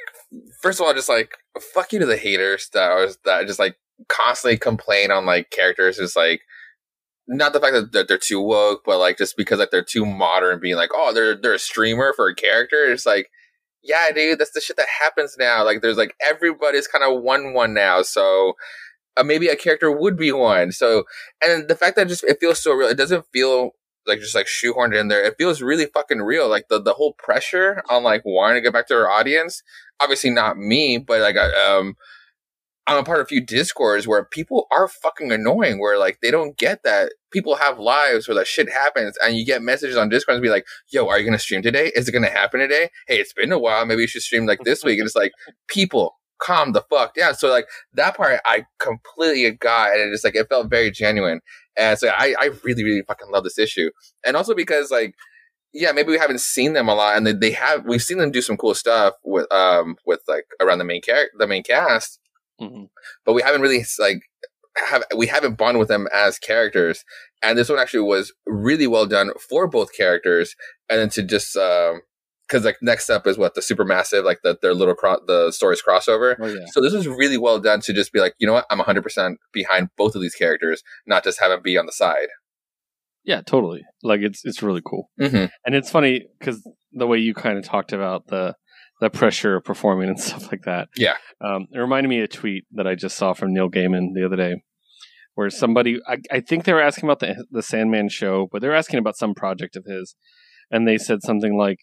first 0.60 0.80
of 0.80 0.86
all, 0.86 0.94
just 0.94 1.08
like 1.08 1.32
fuck 1.60 1.92
you 1.92 1.98
to 1.98 2.06
the 2.06 2.16
haters 2.16 2.68
that 2.72 2.94
was 2.94 3.18
that 3.24 3.46
just 3.46 3.58
like 3.58 3.76
constantly 4.08 4.58
complain 4.58 5.10
on 5.10 5.26
like 5.26 5.50
characters. 5.50 5.96
Just 5.96 6.16
like 6.16 6.42
not 7.28 7.52
the 7.52 7.60
fact 7.60 7.72
that 7.74 7.92
they're, 7.92 8.04
they're 8.04 8.18
too 8.18 8.40
woke, 8.40 8.82
but 8.84 8.98
like 8.98 9.18
just 9.18 9.36
because 9.36 9.58
like 9.58 9.70
they're 9.70 9.82
too 9.82 10.06
modern, 10.06 10.60
being 10.60 10.76
like, 10.76 10.90
oh, 10.94 11.12
they're 11.12 11.36
they're 11.36 11.54
a 11.54 11.58
streamer 11.58 12.12
for 12.14 12.28
a 12.28 12.34
character. 12.34 12.84
It's 12.84 13.06
like, 13.06 13.30
yeah, 13.82 14.06
dude, 14.14 14.38
that's 14.38 14.52
the 14.52 14.60
shit 14.60 14.76
that 14.76 14.88
happens 15.00 15.36
now. 15.38 15.64
Like, 15.64 15.82
there's 15.82 15.96
like 15.96 16.14
everybody's 16.26 16.86
kind 16.86 17.04
of 17.04 17.22
one 17.22 17.52
one 17.54 17.74
now, 17.74 18.02
so 18.02 18.54
uh, 19.16 19.24
maybe 19.24 19.48
a 19.48 19.56
character 19.56 19.90
would 19.90 20.16
be 20.16 20.32
one. 20.32 20.72
So, 20.72 21.04
and 21.44 21.68
the 21.68 21.76
fact 21.76 21.96
that 21.96 22.08
just 22.08 22.24
it 22.24 22.38
feels 22.40 22.62
so 22.62 22.72
real, 22.72 22.88
it 22.88 22.96
doesn't 22.96 23.24
feel 23.32 23.72
like 24.06 24.20
just 24.20 24.34
like 24.34 24.46
shoehorned 24.46 24.98
in 24.98 25.08
there. 25.08 25.24
It 25.24 25.34
feels 25.38 25.62
really 25.62 25.86
fucking 25.86 26.20
real. 26.20 26.48
Like 26.48 26.68
the 26.68 26.80
the 26.80 26.94
whole 26.94 27.14
pressure 27.14 27.82
on 27.90 28.02
like 28.02 28.22
wanting 28.24 28.56
to 28.56 28.60
get 28.60 28.72
back 28.72 28.86
to 28.88 28.94
our 28.94 29.10
audience. 29.10 29.62
Obviously 30.00 30.30
not 30.30 30.58
me, 30.58 30.98
but 30.98 31.20
like 31.20 31.36
um 31.36 31.96
I'm 32.86 32.98
a 32.98 33.02
part 33.02 33.20
of 33.20 33.24
a 33.24 33.28
few 33.28 33.44
discords 33.44 34.06
where 34.06 34.24
people 34.24 34.68
are 34.70 34.86
fucking 34.86 35.32
annoying, 35.32 35.80
where 35.80 35.98
like 35.98 36.20
they 36.20 36.30
don't 36.30 36.56
get 36.56 36.84
that 36.84 37.12
people 37.32 37.56
have 37.56 37.78
lives 37.78 38.28
where 38.28 38.36
that 38.36 38.46
shit 38.46 38.70
happens, 38.70 39.16
and 39.22 39.36
you 39.36 39.44
get 39.44 39.62
messages 39.62 39.96
on 39.96 40.08
Discord 40.08 40.36
and 40.36 40.42
be 40.42 40.50
like, 40.50 40.66
"Yo, 40.88 41.08
are 41.08 41.18
you 41.18 41.24
gonna 41.24 41.38
stream 41.38 41.62
today? 41.62 41.90
Is 41.94 42.08
it 42.08 42.12
gonna 42.12 42.30
happen 42.30 42.60
today? 42.60 42.90
Hey, 43.08 43.18
it's 43.18 43.32
been 43.32 43.52
a 43.52 43.58
while. 43.58 43.84
Maybe 43.86 44.02
you 44.02 44.08
should 44.08 44.22
stream 44.22 44.46
like 44.46 44.60
this 44.64 44.84
week." 44.84 44.98
And 44.98 45.06
it's 45.06 45.16
like, 45.16 45.32
people, 45.66 46.16
calm 46.38 46.72
the 46.72 46.82
fuck 46.88 47.14
down. 47.14 47.34
So 47.34 47.48
like 47.48 47.66
that 47.94 48.16
part, 48.16 48.40
I 48.44 48.66
completely 48.78 49.50
got, 49.50 49.92
and 49.92 50.00
it 50.00 50.12
just 50.12 50.24
like 50.24 50.36
it 50.36 50.48
felt 50.48 50.70
very 50.70 50.90
genuine, 50.90 51.40
and 51.76 51.98
so 51.98 52.08
I 52.08 52.34
I 52.40 52.50
really 52.62 52.84
really 52.84 53.02
fucking 53.02 53.30
love 53.30 53.44
this 53.44 53.58
issue, 53.58 53.90
and 54.24 54.36
also 54.36 54.54
because 54.54 54.90
like 54.90 55.14
yeah, 55.72 55.92
maybe 55.92 56.10
we 56.10 56.18
haven't 56.18 56.40
seen 56.40 56.72
them 56.72 56.88
a 56.88 56.94
lot, 56.94 57.16
and 57.16 57.26
they, 57.26 57.32
they 57.32 57.50
have. 57.50 57.84
We've 57.84 58.02
seen 58.02 58.18
them 58.18 58.30
do 58.30 58.40
some 58.40 58.56
cool 58.56 58.74
stuff 58.74 59.14
with 59.24 59.50
um 59.52 59.96
with 60.06 60.20
like 60.28 60.46
around 60.60 60.78
the 60.78 60.84
main 60.84 61.02
character, 61.02 61.36
the 61.38 61.46
main 61.46 61.62
cast, 61.62 62.18
mm-hmm. 62.60 62.84
but 63.24 63.32
we 63.32 63.42
haven't 63.42 63.60
really 63.60 63.84
like 63.98 64.22
have 64.88 65.04
we 65.16 65.26
haven't 65.26 65.56
bonded 65.56 65.78
with 65.78 65.88
them 65.88 66.06
as 66.12 66.38
characters. 66.38 67.04
And 67.42 67.58
this 67.58 67.68
one 67.68 67.78
actually 67.78 68.00
was 68.00 68.32
really 68.46 68.86
well 68.86 69.06
done 69.06 69.30
for 69.48 69.66
both 69.66 69.94
characters, 69.94 70.54
and 70.88 71.00
then 71.00 71.08
to 71.10 71.22
just 71.22 71.56
um 71.56 72.02
because 72.46 72.64
like 72.64 72.76
next 72.80 73.10
up 73.10 73.26
is 73.26 73.38
what 73.38 73.54
the 73.54 73.62
super 73.62 73.84
massive 73.84 74.24
like 74.24 74.38
the 74.42 74.56
their 74.62 74.74
little 74.74 74.94
cro- 74.94 75.20
the 75.26 75.50
stories 75.50 75.82
crossover 75.82 76.36
oh, 76.40 76.46
yeah. 76.46 76.64
so 76.70 76.80
this 76.80 76.92
was 76.92 77.08
really 77.08 77.36
well 77.36 77.58
done 77.58 77.80
to 77.80 77.92
just 77.92 78.12
be 78.12 78.20
like 78.20 78.34
you 78.38 78.46
know 78.46 78.52
what 78.52 78.66
i'm 78.70 78.78
100% 78.78 79.34
behind 79.52 79.88
both 79.96 80.14
of 80.14 80.22
these 80.22 80.34
characters 80.36 80.82
not 81.06 81.24
just 81.24 81.40
have 81.40 81.50
them 81.50 81.60
be 81.62 81.76
on 81.76 81.86
the 81.86 81.92
side 81.92 82.28
yeah 83.24 83.40
totally 83.40 83.82
like 84.04 84.20
it's 84.20 84.44
it's 84.44 84.62
really 84.62 84.82
cool 84.84 85.10
mm-hmm. 85.20 85.46
and 85.64 85.74
it's 85.74 85.90
funny 85.90 86.26
because 86.38 86.64
the 86.92 87.06
way 87.06 87.18
you 87.18 87.34
kind 87.34 87.58
of 87.58 87.64
talked 87.64 87.92
about 87.92 88.28
the 88.28 88.54
the 89.00 89.10
pressure 89.10 89.56
of 89.56 89.64
performing 89.64 90.08
and 90.08 90.20
stuff 90.28 90.50
like 90.50 90.62
that 90.62 90.88
yeah 90.96 91.14
um, 91.40 91.66
it 91.72 91.78
reminded 91.78 92.08
me 92.08 92.18
of 92.18 92.24
a 92.24 92.28
tweet 92.28 92.64
that 92.72 92.86
i 92.86 92.94
just 92.94 93.16
saw 93.16 93.32
from 93.32 93.52
neil 93.52 93.68
gaiman 93.68 94.14
the 94.14 94.24
other 94.24 94.36
day 94.36 94.62
where 95.34 95.50
somebody 95.50 96.00
I, 96.08 96.16
I 96.30 96.40
think 96.40 96.64
they 96.64 96.72
were 96.72 96.82
asking 96.82 97.08
about 97.08 97.20
the 97.20 97.44
the 97.50 97.62
sandman 97.62 98.08
show 98.08 98.48
but 98.50 98.62
they 98.62 98.68
were 98.68 98.74
asking 98.74 98.98
about 98.98 99.16
some 99.16 99.34
project 99.34 99.76
of 99.76 99.84
his 99.84 100.14
and 100.70 100.86
they 100.88 100.98
said 100.98 101.22
something 101.22 101.56
like 101.56 101.78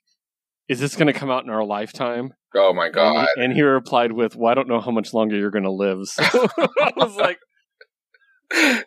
is 0.69 0.79
this 0.79 0.95
going 0.95 1.07
to 1.07 1.13
come 1.13 1.29
out 1.29 1.43
in 1.43 1.49
our 1.49 1.63
lifetime? 1.63 2.33
Oh 2.55 2.73
my 2.73 2.89
god! 2.89 3.15
And 3.15 3.27
he, 3.35 3.43
and 3.43 3.53
he 3.53 3.61
replied 3.61 4.11
with, 4.13 4.35
"Well, 4.35 4.51
I 4.51 4.53
don't 4.53 4.67
know 4.67 4.79
how 4.79 4.91
much 4.91 5.13
longer 5.13 5.35
you're 5.35 5.51
going 5.51 5.63
to 5.63 5.71
live." 5.71 6.05
So 6.05 6.23
I 6.79 6.91
was 6.95 7.15
like, 7.17 7.39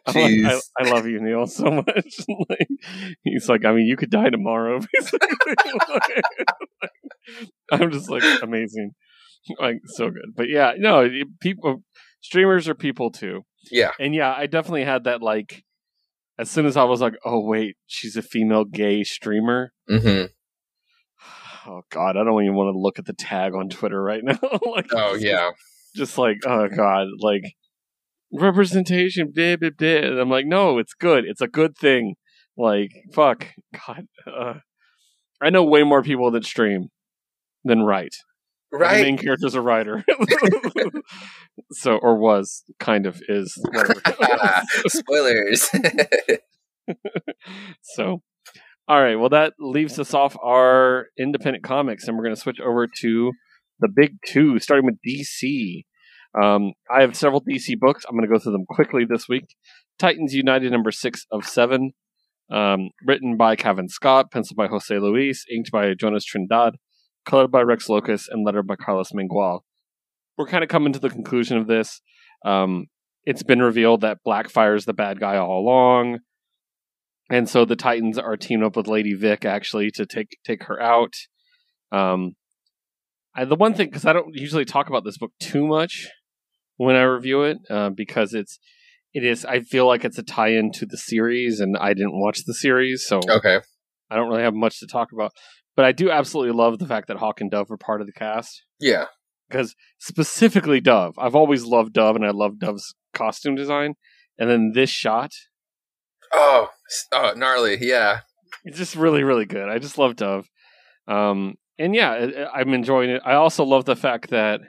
like 0.06 0.16
I, 0.16 0.60
I, 0.80 0.90
love 0.90 1.06
you, 1.06 1.20
Neil, 1.20 1.46
so 1.46 1.64
much." 1.64 1.86
like, 2.48 2.68
he's 3.24 3.48
like, 3.48 3.64
"I 3.64 3.72
mean, 3.72 3.86
you 3.86 3.96
could 3.96 4.10
die 4.10 4.30
tomorrow." 4.30 4.80
I'm 7.72 7.90
just 7.90 8.10
like 8.10 8.22
amazing, 8.42 8.92
like 9.58 9.76
so 9.86 10.10
good. 10.10 10.34
But 10.34 10.48
yeah, 10.48 10.72
no, 10.76 11.08
people, 11.40 11.82
streamers 12.20 12.68
are 12.68 12.74
people 12.74 13.10
too. 13.10 13.42
Yeah, 13.70 13.90
and 13.98 14.14
yeah, 14.14 14.34
I 14.36 14.46
definitely 14.46 14.84
had 14.84 15.04
that 15.04 15.22
like. 15.22 15.62
As 16.38 16.50
soon 16.50 16.66
as 16.66 16.76
I 16.76 16.84
was 16.84 17.00
like, 17.00 17.14
"Oh 17.24 17.40
wait, 17.40 17.76
she's 17.86 18.14
a 18.14 18.22
female 18.22 18.64
gay 18.64 19.04
streamer," 19.04 19.72
mm-hmm 19.90 20.26
oh 21.66 21.82
god, 21.90 22.16
I 22.16 22.24
don't 22.24 22.42
even 22.42 22.54
want 22.54 22.74
to 22.74 22.78
look 22.78 22.98
at 22.98 23.06
the 23.06 23.12
tag 23.12 23.54
on 23.54 23.68
Twitter 23.68 24.02
right 24.02 24.20
now. 24.24 24.38
like, 24.74 24.92
oh 24.92 25.14
yeah, 25.14 25.50
just 25.94 26.18
like 26.18 26.38
oh 26.46 26.68
god, 26.68 27.08
like 27.20 27.42
representation, 28.32 29.32
blah, 29.34 29.56
blah, 29.56 29.70
blah. 29.70 29.88
And 29.88 30.18
I'm 30.18 30.30
like, 30.30 30.46
no, 30.46 30.78
it's 30.78 30.94
good. 30.94 31.24
It's 31.24 31.40
a 31.40 31.48
good 31.48 31.76
thing. 31.76 32.16
Like, 32.56 32.90
fuck, 33.12 33.48
God, 33.86 34.06
uh, 34.26 34.54
I 35.40 35.50
know 35.50 35.64
way 35.64 35.82
more 35.82 36.02
people 36.02 36.30
that 36.30 36.44
stream 36.44 36.88
than 37.66 37.82
write. 37.82 38.14
Right, 38.72 38.96
the 38.96 39.02
main 39.02 39.18
character's 39.18 39.54
a 39.54 39.60
writer, 39.60 40.04
so 41.70 41.96
or 41.98 42.18
was 42.18 42.64
kind 42.80 43.06
of 43.06 43.20
is. 43.28 43.54
Spoilers. 44.88 45.70
so 47.82 48.22
all 48.88 49.02
right. 49.02 49.16
Well, 49.16 49.30
that 49.30 49.54
leaves 49.58 49.98
us 49.98 50.14
off 50.14 50.36
our 50.42 51.06
independent 51.18 51.64
comics, 51.64 52.06
and 52.06 52.16
we're 52.16 52.24
going 52.24 52.34
to 52.34 52.40
switch 52.40 52.60
over 52.60 52.86
to 53.02 53.32
the 53.80 53.88
big 53.94 54.16
two, 54.26 54.58
starting 54.58 54.86
with 54.86 54.98
DC. 55.06 55.84
Um, 56.40 56.72
I 56.92 57.00
have 57.00 57.16
several 57.16 57.42
DC 57.42 57.78
books. 57.78 58.04
I'm 58.08 58.16
going 58.16 58.28
to 58.28 58.32
go 58.32 58.38
through 58.38 58.52
them 58.52 58.66
quickly 58.68 59.04
this 59.08 59.28
week. 59.28 59.56
Titans 59.98 60.34
United, 60.34 60.70
number 60.70 60.92
six 60.92 61.26
of 61.32 61.46
seven, 61.46 61.92
um, 62.50 62.90
written 63.04 63.36
by 63.36 63.56
Cavan 63.56 63.88
Scott, 63.88 64.30
penciled 64.30 64.56
by 64.56 64.66
Jose 64.66 64.96
Luis, 64.96 65.44
inked 65.52 65.72
by 65.72 65.94
Jonas 65.94 66.24
Trindade, 66.24 66.74
colored 67.26 67.50
by 67.50 67.60
Rex 67.60 67.88
Lokus, 67.88 68.28
and 68.30 68.44
lettered 68.44 68.66
by 68.66 68.76
Carlos 68.76 69.12
Mengual. 69.12 69.60
We're 70.38 70.46
kind 70.46 70.64
of 70.64 70.70
coming 70.70 70.92
to 70.92 70.98
the 70.98 71.10
conclusion 71.10 71.58
of 71.58 71.66
this. 71.66 72.00
Um, 72.44 72.86
it's 73.24 73.42
been 73.42 73.60
revealed 73.60 74.02
that 74.02 74.18
Blackfire 74.26 74.76
is 74.76 74.84
the 74.84 74.94
bad 74.94 75.18
guy 75.20 75.36
all 75.36 75.60
along 75.60 76.20
and 77.30 77.48
so 77.48 77.64
the 77.64 77.76
Titans 77.76 78.18
are 78.18 78.36
teamed 78.36 78.62
up 78.62 78.76
with 78.76 78.86
Lady 78.86 79.14
Vic 79.14 79.44
actually 79.44 79.90
to 79.92 80.06
take 80.06 80.38
take 80.44 80.64
her 80.64 80.80
out. 80.80 81.14
Um, 81.92 82.36
I, 83.34 83.44
the 83.44 83.56
one 83.56 83.74
thing 83.74 83.88
because 83.88 84.06
I 84.06 84.12
don't 84.12 84.34
usually 84.34 84.64
talk 84.64 84.88
about 84.88 85.04
this 85.04 85.18
book 85.18 85.32
too 85.40 85.66
much 85.66 86.08
when 86.76 86.96
I 86.96 87.02
review 87.02 87.42
it 87.42 87.58
uh, 87.68 87.90
because 87.90 88.32
it's 88.32 88.58
it 89.12 89.24
is 89.24 89.44
I 89.44 89.60
feel 89.60 89.86
like 89.86 90.04
it's 90.04 90.18
a 90.18 90.22
tie-in 90.22 90.72
to 90.72 90.86
the 90.86 90.96
series 90.96 91.60
and 91.60 91.76
I 91.76 91.94
didn't 91.94 92.18
watch 92.20 92.44
the 92.44 92.54
series 92.54 93.06
so 93.06 93.20
okay 93.28 93.60
I 94.10 94.16
don't 94.16 94.28
really 94.28 94.42
have 94.42 94.54
much 94.54 94.78
to 94.80 94.86
talk 94.86 95.08
about 95.12 95.32
but 95.76 95.84
I 95.84 95.92
do 95.92 96.10
absolutely 96.10 96.52
love 96.52 96.78
the 96.78 96.86
fact 96.86 97.08
that 97.08 97.18
Hawk 97.18 97.40
and 97.40 97.50
Dove 97.50 97.70
are 97.70 97.76
part 97.76 98.00
of 98.00 98.06
the 98.06 98.12
cast 98.12 98.64
yeah 98.80 99.04
because 99.48 99.74
specifically 99.98 100.80
Dove 100.80 101.14
I've 101.18 101.36
always 101.36 101.64
loved 101.64 101.92
Dove 101.92 102.16
and 102.16 102.26
I 102.26 102.30
love 102.30 102.58
Dove's 102.58 102.94
costume 103.14 103.54
design 103.54 103.94
and 104.38 104.50
then 104.50 104.72
this 104.74 104.90
shot 104.90 105.32
Oh, 106.32 106.68
oh, 107.12 107.32
gnarly! 107.36 107.78
Yeah, 107.80 108.20
it's 108.64 108.78
just 108.78 108.96
really, 108.96 109.22
really 109.22 109.46
good. 109.46 109.68
I 109.68 109.78
just 109.78 109.98
love 109.98 110.16
Dove, 110.16 110.48
um, 111.08 111.54
and 111.78 111.94
yeah, 111.94 112.46
I'm 112.54 112.74
enjoying 112.74 113.10
it. 113.10 113.22
I 113.24 113.34
also 113.34 113.64
love 113.64 113.84
the 113.84 113.96
fact 113.96 114.30
that 114.30 114.60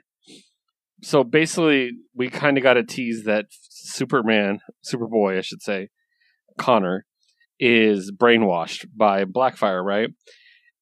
so 1.03 1.23
basically 1.23 1.91
we 2.15 2.29
kind 2.29 2.57
of 2.57 2.63
got 2.63 2.73
to 2.73 2.83
tease 2.83 3.23
that 3.25 3.45
Superman, 3.51 4.59
Superboy, 4.91 5.37
I 5.37 5.41
should 5.41 5.61
say, 5.61 5.89
Connor 6.57 7.05
is 7.59 8.11
brainwashed 8.11 8.87
by 8.95 9.25
Blackfire, 9.25 9.83
right? 9.83 10.09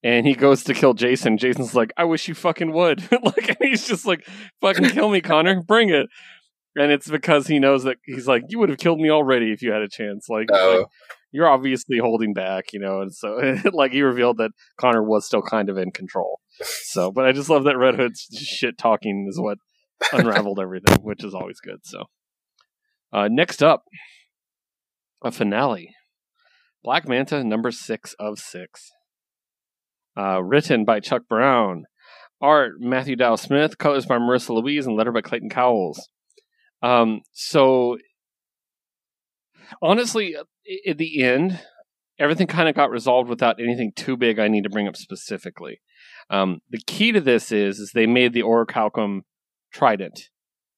And 0.05 0.27
he 0.27 0.35
goes 0.35 0.63
to 0.65 0.75
kill 0.75 0.93
Jason. 0.93 1.39
Jason's 1.39 1.73
like, 1.73 1.91
"I 1.97 2.03
wish 2.03 2.27
you 2.27 2.35
fucking 2.35 2.71
would!" 2.71 3.11
like, 3.23 3.57
he's 3.59 3.87
just 3.87 4.05
like, 4.05 4.25
"Fucking 4.61 4.91
kill 4.91 5.09
me, 5.09 5.19
Connor! 5.19 5.63
Bring 5.63 5.89
it!" 5.89 6.07
and 6.75 6.91
it's 6.91 7.09
because 7.09 7.47
he 7.47 7.59
knows 7.59 7.83
that 7.83 7.97
he's 8.05 8.27
like, 8.27 8.43
you 8.49 8.59
would 8.59 8.69
have 8.69 8.77
killed 8.77 8.99
me 8.99 9.09
already 9.09 9.51
if 9.51 9.61
you 9.61 9.71
had 9.71 9.81
a 9.81 9.87
chance. 9.87 10.27
Like, 10.29 10.51
like 10.51 10.85
you're 11.31 11.47
obviously 11.47 11.97
holding 11.97 12.33
back, 12.33 12.73
you 12.73 12.79
know, 12.79 13.01
and 13.01 13.13
so 13.13 13.57
like 13.73 13.91
he 13.91 14.01
revealed 14.01 14.37
that 14.37 14.51
Connor 14.79 15.03
was 15.03 15.25
still 15.25 15.41
kind 15.41 15.69
of 15.69 15.77
in 15.77 15.91
control. 15.91 16.39
So, 16.61 17.11
but 17.11 17.25
I 17.25 17.31
just 17.31 17.49
love 17.49 17.63
that 17.63 17.77
Red 17.77 17.95
Hood's 17.95 18.27
shit 18.33 18.77
talking 18.77 19.27
is 19.29 19.39
what 19.39 19.57
unraveled 20.11 20.59
everything, 20.59 20.97
which 21.01 21.23
is 21.23 21.33
always 21.33 21.59
good. 21.59 21.79
So, 21.83 22.03
uh, 23.13 23.27
next 23.29 23.63
up, 23.63 23.83
a 25.23 25.31
finale. 25.31 25.93
Black 26.83 27.07
Manta 27.07 27.43
number 27.43 27.71
six 27.71 28.15
of 28.19 28.37
six. 28.37 28.91
Uh, 30.17 30.41
written 30.41 30.85
by 30.85 30.99
Chuck 30.99 31.23
Brown. 31.27 31.85
Art 32.41 32.73
Matthew 32.79 33.15
Dow 33.15 33.35
Smith. 33.35 33.77
Colors 33.77 34.05
by 34.05 34.17
Marissa 34.17 34.49
Louise 34.49 34.85
and 34.85 34.95
letter 34.95 35.11
by 35.11 35.21
Clayton 35.21 35.49
Cowles. 35.49 36.09
Um, 36.81 37.21
so 37.31 37.97
honestly, 39.81 40.35
at 40.87 40.97
the 40.97 41.23
end, 41.23 41.59
everything 42.19 42.47
kind 42.47 42.69
of 42.69 42.75
got 42.75 42.91
resolved 42.91 43.29
without 43.29 43.59
anything 43.59 43.91
too 43.95 44.17
big 44.17 44.39
I 44.39 44.47
need 44.47 44.63
to 44.63 44.69
bring 44.69 44.87
up 44.87 44.95
specifically. 44.95 45.81
Um, 46.29 46.59
the 46.69 46.81
key 46.85 47.11
to 47.11 47.21
this 47.21 47.51
is, 47.51 47.79
is 47.79 47.91
they 47.91 48.07
made 48.07 48.33
the 48.33 48.43
orichalcum 48.43 49.21
trident. 49.71 50.29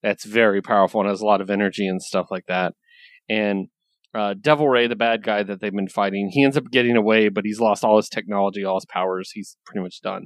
That's 0.01 0.25
very 0.25 0.61
powerful 0.61 1.01
and 1.01 1.09
has 1.09 1.21
a 1.21 1.25
lot 1.25 1.41
of 1.41 1.49
energy 1.49 1.87
and 1.87 2.01
stuff 2.01 2.27
like 2.29 2.45
that. 2.47 2.73
And 3.29 3.67
uh, 4.17 4.33
Devil 4.39 4.67
Ray, 4.67 4.87
the 4.87 4.95
bad 4.95 5.23
guy 5.23 5.43
that 5.43 5.61
they've 5.61 5.71
been 5.71 5.87
fighting, 5.87 6.29
he 6.31 6.43
ends 6.43 6.57
up 6.57 6.71
getting 6.71 6.95
away, 6.95 7.29
but 7.29 7.45
he's 7.45 7.59
lost 7.59 7.83
all 7.83 7.97
his 7.97 8.09
technology, 8.09 8.63
all 8.63 8.77
his 8.77 8.85
powers. 8.85 9.31
He's 9.33 9.57
pretty 9.65 9.81
much 9.81 10.01
done. 10.01 10.25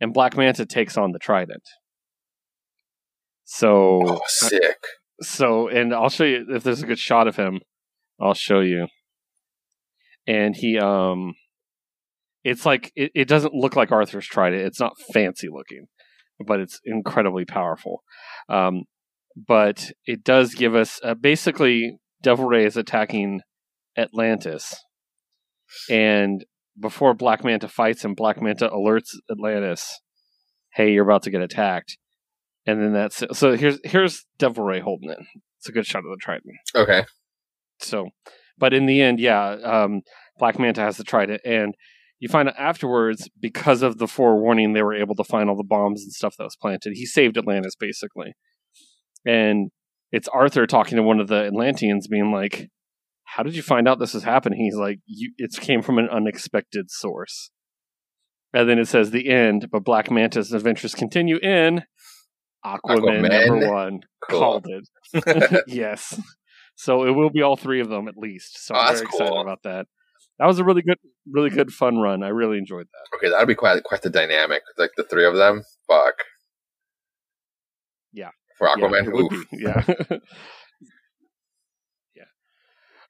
And 0.00 0.12
Black 0.12 0.36
Manta 0.36 0.66
takes 0.66 0.96
on 0.96 1.12
the 1.12 1.18
trident. 1.18 1.62
So 3.44 4.00
oh, 4.04 4.20
sick. 4.26 4.78
So, 5.20 5.68
and 5.68 5.94
I'll 5.94 6.08
show 6.08 6.24
you 6.24 6.46
if 6.50 6.64
there's 6.64 6.82
a 6.82 6.86
good 6.86 6.98
shot 6.98 7.28
of 7.28 7.36
him. 7.36 7.60
I'll 8.20 8.34
show 8.34 8.60
you. 8.60 8.88
And 10.26 10.56
he, 10.56 10.78
um, 10.78 11.34
it's 12.42 12.66
like 12.66 12.90
it, 12.96 13.12
it 13.14 13.28
doesn't 13.28 13.54
look 13.54 13.76
like 13.76 13.92
Arthur's 13.92 14.26
trident. 14.26 14.62
It's 14.62 14.80
not 14.80 14.98
fancy 15.12 15.48
looking, 15.48 15.86
but 16.44 16.60
it's 16.60 16.80
incredibly 16.84 17.44
powerful. 17.44 18.02
Um, 18.48 18.84
but 19.36 19.92
it 20.06 20.24
does 20.24 20.54
give 20.54 20.74
us 20.74 21.00
uh, 21.04 21.14
basically 21.14 21.98
Devil 22.24 22.46
Ray 22.46 22.64
is 22.64 22.76
attacking 22.76 23.42
Atlantis, 23.96 24.74
and 25.88 26.44
before 26.80 27.14
Black 27.14 27.44
Manta 27.44 27.68
fights 27.68 28.04
him, 28.04 28.14
Black 28.14 28.42
Manta 28.42 28.68
alerts 28.68 29.10
Atlantis, 29.30 30.00
"Hey, 30.74 30.92
you're 30.92 31.04
about 31.04 31.22
to 31.24 31.30
get 31.30 31.42
attacked." 31.42 31.98
And 32.66 32.80
then 32.80 32.92
that's 32.92 33.22
it. 33.22 33.36
so. 33.36 33.56
Here's 33.56 33.78
here's 33.84 34.24
Devil 34.38 34.64
Ray 34.64 34.80
holding 34.80 35.10
it. 35.10 35.18
It's 35.58 35.68
a 35.68 35.72
good 35.72 35.86
shot 35.86 35.98
of 35.98 36.10
the 36.10 36.18
Trident. 36.20 36.56
Okay. 36.74 37.04
So, 37.78 38.08
but 38.58 38.72
in 38.72 38.86
the 38.86 39.02
end, 39.02 39.20
yeah, 39.20 39.56
um, 39.62 40.00
Black 40.38 40.58
Manta 40.58 40.80
has 40.80 40.96
to 40.96 41.04
try 41.04 41.24
it, 41.24 41.40
and 41.44 41.74
you 42.18 42.28
find 42.28 42.48
out 42.48 42.54
afterwards 42.58 43.28
because 43.38 43.82
of 43.82 43.98
the 43.98 44.08
forewarning, 44.08 44.72
they 44.72 44.82
were 44.82 44.94
able 44.94 45.14
to 45.16 45.24
find 45.24 45.50
all 45.50 45.56
the 45.56 45.62
bombs 45.62 46.02
and 46.02 46.12
stuff 46.12 46.36
that 46.38 46.44
was 46.44 46.56
planted. 46.56 46.94
He 46.94 47.06
saved 47.06 47.36
Atlantis 47.36 47.76
basically, 47.76 48.32
and 49.26 49.70
it's 50.14 50.28
Arthur 50.28 50.64
talking 50.66 50.96
to 50.96 51.02
one 51.02 51.18
of 51.18 51.26
the 51.26 51.44
Atlanteans, 51.44 52.06
being 52.06 52.30
like, 52.30 52.70
"How 53.24 53.42
did 53.42 53.56
you 53.56 53.62
find 53.62 53.88
out 53.88 53.98
this 53.98 54.14
is 54.14 54.22
happening?" 54.22 54.60
He's 54.60 54.76
like, 54.76 55.00
"It 55.08 55.52
came 55.60 55.82
from 55.82 55.98
an 55.98 56.08
unexpected 56.08 56.90
source." 56.90 57.50
And 58.52 58.68
then 58.68 58.78
it 58.78 58.86
says 58.86 59.10
the 59.10 59.28
end, 59.28 59.68
but 59.72 59.82
Black 59.82 60.12
Manta's 60.12 60.52
adventures 60.52 60.94
continue 60.94 61.38
in 61.38 61.82
Aquaman, 62.64 62.78
Aquaman. 62.78 63.46
number 63.48 63.72
one. 63.72 64.00
Cool. 64.30 64.38
Called 64.38 64.66
it. 64.68 65.64
yes. 65.66 66.20
So 66.76 67.04
it 67.04 67.10
will 67.10 67.30
be 67.30 67.42
all 67.42 67.56
three 67.56 67.80
of 67.80 67.88
them 67.88 68.06
at 68.06 68.16
least. 68.16 68.64
So 68.64 68.76
oh, 68.76 68.78
I'm 68.78 68.94
very 68.94 69.06
cool. 69.06 69.20
excited 69.20 69.40
about 69.40 69.62
that. 69.64 69.86
That 70.38 70.46
was 70.46 70.60
a 70.60 70.64
really 70.64 70.82
good, 70.82 70.98
really 71.28 71.50
good 71.50 71.72
fun 71.72 71.98
run. 71.98 72.22
I 72.22 72.28
really 72.28 72.58
enjoyed 72.58 72.86
that. 72.86 73.16
Okay, 73.16 73.30
that'll 73.30 73.46
be 73.46 73.56
quite 73.56 73.82
quite 73.82 74.02
the 74.02 74.10
dynamic. 74.10 74.62
Like 74.78 74.92
the 74.96 75.02
three 75.02 75.26
of 75.26 75.34
them. 75.34 75.64
Fuck. 75.88 76.14
For 78.58 78.68
Aquaman, 78.68 79.44
yeah, 79.52 79.82
yeah. 79.86 79.94
yeah. 82.16 82.24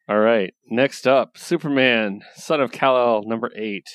All 0.08 0.18
right. 0.18 0.54
Next 0.70 1.06
up, 1.06 1.36
Superman, 1.36 2.20
Son 2.34 2.60
of 2.60 2.72
Kal 2.72 2.96
El, 2.96 3.22
number 3.24 3.50
eight. 3.56 3.86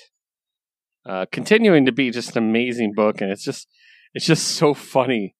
Uh, 1.07 1.25
continuing 1.31 1.85
to 1.85 1.91
be 1.91 2.11
just 2.11 2.35
an 2.35 2.43
amazing 2.43 2.93
book, 2.95 3.21
and 3.21 3.31
it's 3.31 3.43
just 3.43 3.67
it's 4.13 4.25
just 4.25 4.47
so 4.47 4.73
funny 4.73 5.35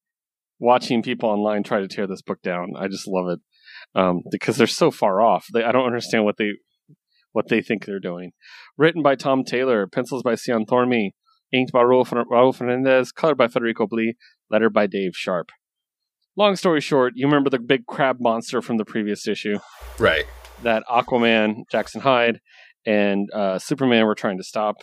watching 0.60 1.02
people 1.02 1.30
online 1.30 1.64
try 1.64 1.80
to 1.80 1.88
tear 1.88 2.08
this 2.08 2.22
book 2.22 2.42
down. 2.42 2.74
I 2.78 2.88
just 2.88 3.08
love 3.08 3.28
it 3.30 3.40
um, 3.96 4.22
because 4.32 4.58
they're 4.58 4.68
so 4.68 4.92
far 4.92 5.22
off. 5.22 5.48
They, 5.54 5.64
I 5.64 5.72
don't 5.72 5.86
understand 5.86 6.26
what 6.26 6.38
they 6.38 6.52
what 7.32 7.48
they 7.50 7.62
think 7.62 7.86
they're 7.86 8.00
doing. 8.00 8.32
Written 8.78 9.04
by 9.04 9.16
Tom 9.16 9.44
Taylor, 9.44 9.88
pencils 9.88 10.24
by 10.24 10.36
Cian 10.36 10.66
Tormey, 10.66 11.12
inked 11.54 11.72
by 11.72 11.82
Raul, 11.84 12.06
Raul 12.06 12.56
Fernandez, 12.56 13.12
colored 13.12 13.38
by 13.38 13.48
Federico 13.48 13.88
Blee, 13.88 14.16
letter 14.50 14.70
by 14.70 14.88
Dave 14.88 15.12
Sharpe. 15.14 15.52
Long 16.36 16.56
story 16.56 16.82
short, 16.82 17.14
you 17.16 17.26
remember 17.26 17.50
the 17.50 17.60
big 17.60 17.86
crab 17.86 18.18
monster 18.20 18.62
from 18.62 18.78
the 18.78 18.86
previous 18.86 19.28
issue, 19.28 19.60
right? 19.98 20.26
That 20.64 20.84
Aquaman, 20.90 21.64
Jackson 21.72 22.02
Hyde, 22.02 22.40
and 22.86 23.28
uh, 23.34 23.60
Superman 23.60 24.06
were 24.06 24.16
trying 24.16 24.38
to 24.38 24.44
stop. 24.44 24.78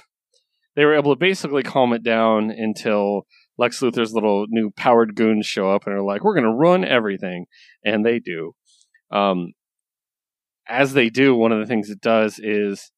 They 0.74 0.84
were 0.84 0.94
able 0.94 1.14
to 1.14 1.18
basically 1.18 1.62
calm 1.62 1.92
it 1.94 2.02
down 2.02 2.50
until 2.50 3.22
Lex 3.58 3.80
Luthor's 3.80 4.12
little 4.12 4.44
new 4.48 4.70
powered 4.70 5.14
goons 5.14 5.46
show 5.46 5.70
up 5.70 5.86
and 5.86 5.94
are 5.94 6.02
like, 6.02 6.22
"We're 6.22 6.34
going 6.34 6.44
to 6.44 6.50
run 6.50 6.84
everything," 6.84 7.46
and 7.84 8.04
they 8.04 8.18
do. 8.18 8.52
Um, 9.10 9.52
as 10.68 10.92
they 10.92 11.08
do, 11.08 11.34
one 11.34 11.52
of 11.52 11.60
the 11.60 11.66
things 11.66 11.88
it 11.88 12.00
does 12.00 12.38
is 12.38 12.90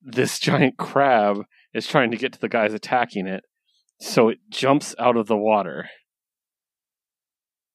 this 0.00 0.38
giant 0.40 0.78
crab 0.78 1.44
is 1.72 1.86
trying 1.86 2.10
to 2.10 2.16
get 2.16 2.32
to 2.32 2.40
the 2.40 2.48
guys 2.48 2.74
attacking 2.74 3.26
it, 3.26 3.44
so 4.00 4.28
it 4.28 4.38
jumps 4.50 4.94
out 4.98 5.16
of 5.16 5.26
the 5.26 5.36
water. 5.36 5.88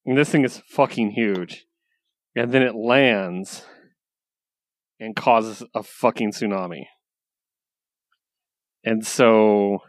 And 0.07 0.17
this 0.17 0.29
thing 0.29 0.45
is 0.45 0.61
fucking 0.69 1.11
huge. 1.11 1.65
And 2.33 2.53
then 2.53 2.61
it 2.61 2.75
lands 2.75 3.65
and 4.99 5.15
causes 5.15 5.63
a 5.75 5.83
fucking 5.83 6.31
tsunami. 6.31 6.85
And 8.85 9.05
so 9.05 9.79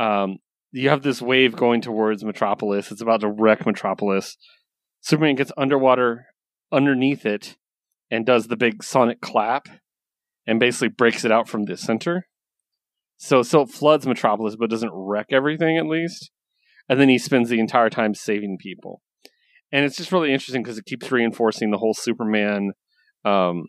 um, 0.00 0.38
you 0.72 0.88
have 0.88 1.02
this 1.02 1.22
wave 1.22 1.54
going 1.54 1.80
towards 1.80 2.24
Metropolis. 2.24 2.90
It's 2.90 3.00
about 3.00 3.20
to 3.20 3.28
wreck 3.28 3.64
Metropolis. 3.64 4.36
Superman 5.00 5.36
gets 5.36 5.52
underwater 5.56 6.26
underneath 6.72 7.24
it 7.24 7.56
and 8.10 8.26
does 8.26 8.48
the 8.48 8.56
big 8.56 8.82
sonic 8.82 9.20
clap 9.20 9.68
and 10.44 10.58
basically 10.58 10.88
breaks 10.88 11.24
it 11.24 11.30
out 11.30 11.48
from 11.48 11.64
the 11.64 11.76
center. 11.76 12.26
So 13.16 13.44
so 13.44 13.60
it 13.60 13.70
floods 13.70 14.08
Metropolis 14.08 14.56
but 14.56 14.70
doesn't 14.70 14.92
wreck 14.92 15.26
everything 15.30 15.78
at 15.78 15.86
least. 15.86 16.32
And 16.88 17.00
then 17.00 17.08
he 17.08 17.18
spends 17.18 17.48
the 17.48 17.60
entire 17.60 17.90
time 17.90 18.14
saving 18.14 18.58
people. 18.60 19.02
And 19.70 19.84
it's 19.84 19.96
just 19.96 20.12
really 20.12 20.32
interesting 20.32 20.62
because 20.62 20.78
it 20.78 20.84
keeps 20.84 21.10
reinforcing 21.10 21.70
the 21.70 21.78
whole 21.78 21.94
Superman 21.94 22.72
um, 23.24 23.66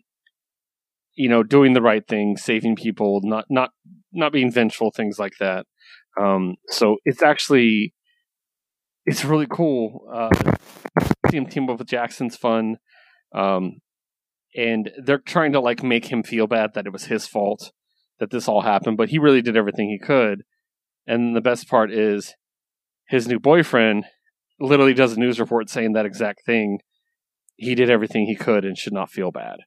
you 1.14 1.28
know, 1.28 1.42
doing 1.42 1.72
the 1.72 1.82
right 1.82 2.06
thing, 2.06 2.36
saving 2.36 2.76
people, 2.76 3.20
not 3.22 3.46
not 3.48 3.70
not 4.12 4.32
being 4.32 4.50
vengeful, 4.50 4.90
things 4.90 5.18
like 5.18 5.34
that. 5.40 5.66
Um, 6.20 6.56
so 6.68 6.96
it's 7.04 7.22
actually 7.22 7.94
it's 9.06 9.24
really 9.24 9.46
cool. 9.48 10.08
Uh, 10.12 10.30
seeing 11.30 11.44
him 11.44 11.50
team 11.50 11.70
up 11.70 11.78
with 11.78 11.88
Jackson's 11.88 12.36
fun, 12.36 12.76
um, 13.34 13.78
and 14.56 14.90
they're 15.04 15.18
trying 15.18 15.52
to 15.52 15.60
like 15.60 15.82
make 15.82 16.06
him 16.06 16.22
feel 16.22 16.46
bad 16.46 16.70
that 16.74 16.86
it 16.86 16.92
was 16.92 17.04
his 17.04 17.26
fault 17.26 17.72
that 18.20 18.30
this 18.30 18.48
all 18.48 18.62
happened, 18.62 18.96
but 18.96 19.08
he 19.08 19.18
really 19.18 19.42
did 19.42 19.56
everything 19.56 19.88
he 19.88 19.98
could. 19.98 20.42
And 21.06 21.36
the 21.36 21.40
best 21.40 21.68
part 21.68 21.92
is 21.92 22.34
his 23.08 23.26
new 23.26 23.38
boyfriend 23.38 24.04
literally 24.60 24.94
does 24.94 25.14
a 25.14 25.20
news 25.20 25.40
report 25.40 25.68
saying 25.68 25.92
that 25.92 26.06
exact 26.06 26.40
thing. 26.46 26.78
He 27.56 27.74
did 27.74 27.90
everything 27.90 28.26
he 28.26 28.34
could 28.34 28.64
and 28.64 28.76
should 28.76 28.92
not 28.92 29.10
feel 29.10 29.30
bad. 29.30 29.58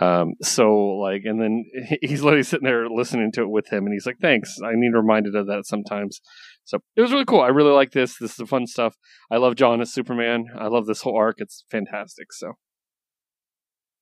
Um, 0.00 0.34
so 0.42 0.72
like, 1.02 1.22
and 1.24 1.40
then 1.40 1.64
he's 2.02 2.22
literally 2.22 2.44
sitting 2.44 2.66
there 2.66 2.88
listening 2.88 3.32
to 3.32 3.42
it 3.42 3.50
with 3.50 3.68
him, 3.72 3.84
and 3.84 3.92
he's 3.92 4.06
like, 4.06 4.18
"Thanks, 4.20 4.56
I 4.64 4.72
need 4.74 4.94
reminded 4.94 5.34
of 5.34 5.46
that 5.46 5.66
sometimes." 5.66 6.20
So 6.64 6.78
it 6.96 7.00
was 7.00 7.10
really 7.10 7.24
cool. 7.24 7.40
I 7.40 7.48
really 7.48 7.72
like 7.72 7.92
this. 7.92 8.16
This 8.18 8.38
is 8.38 8.48
fun 8.48 8.66
stuff. 8.66 8.94
I 9.30 9.38
love 9.38 9.56
Jon 9.56 9.80
as 9.80 9.92
Superman. 9.92 10.46
I 10.56 10.68
love 10.68 10.86
this 10.86 11.02
whole 11.02 11.16
arc. 11.16 11.36
It's 11.38 11.64
fantastic. 11.70 12.32
So, 12.32 12.52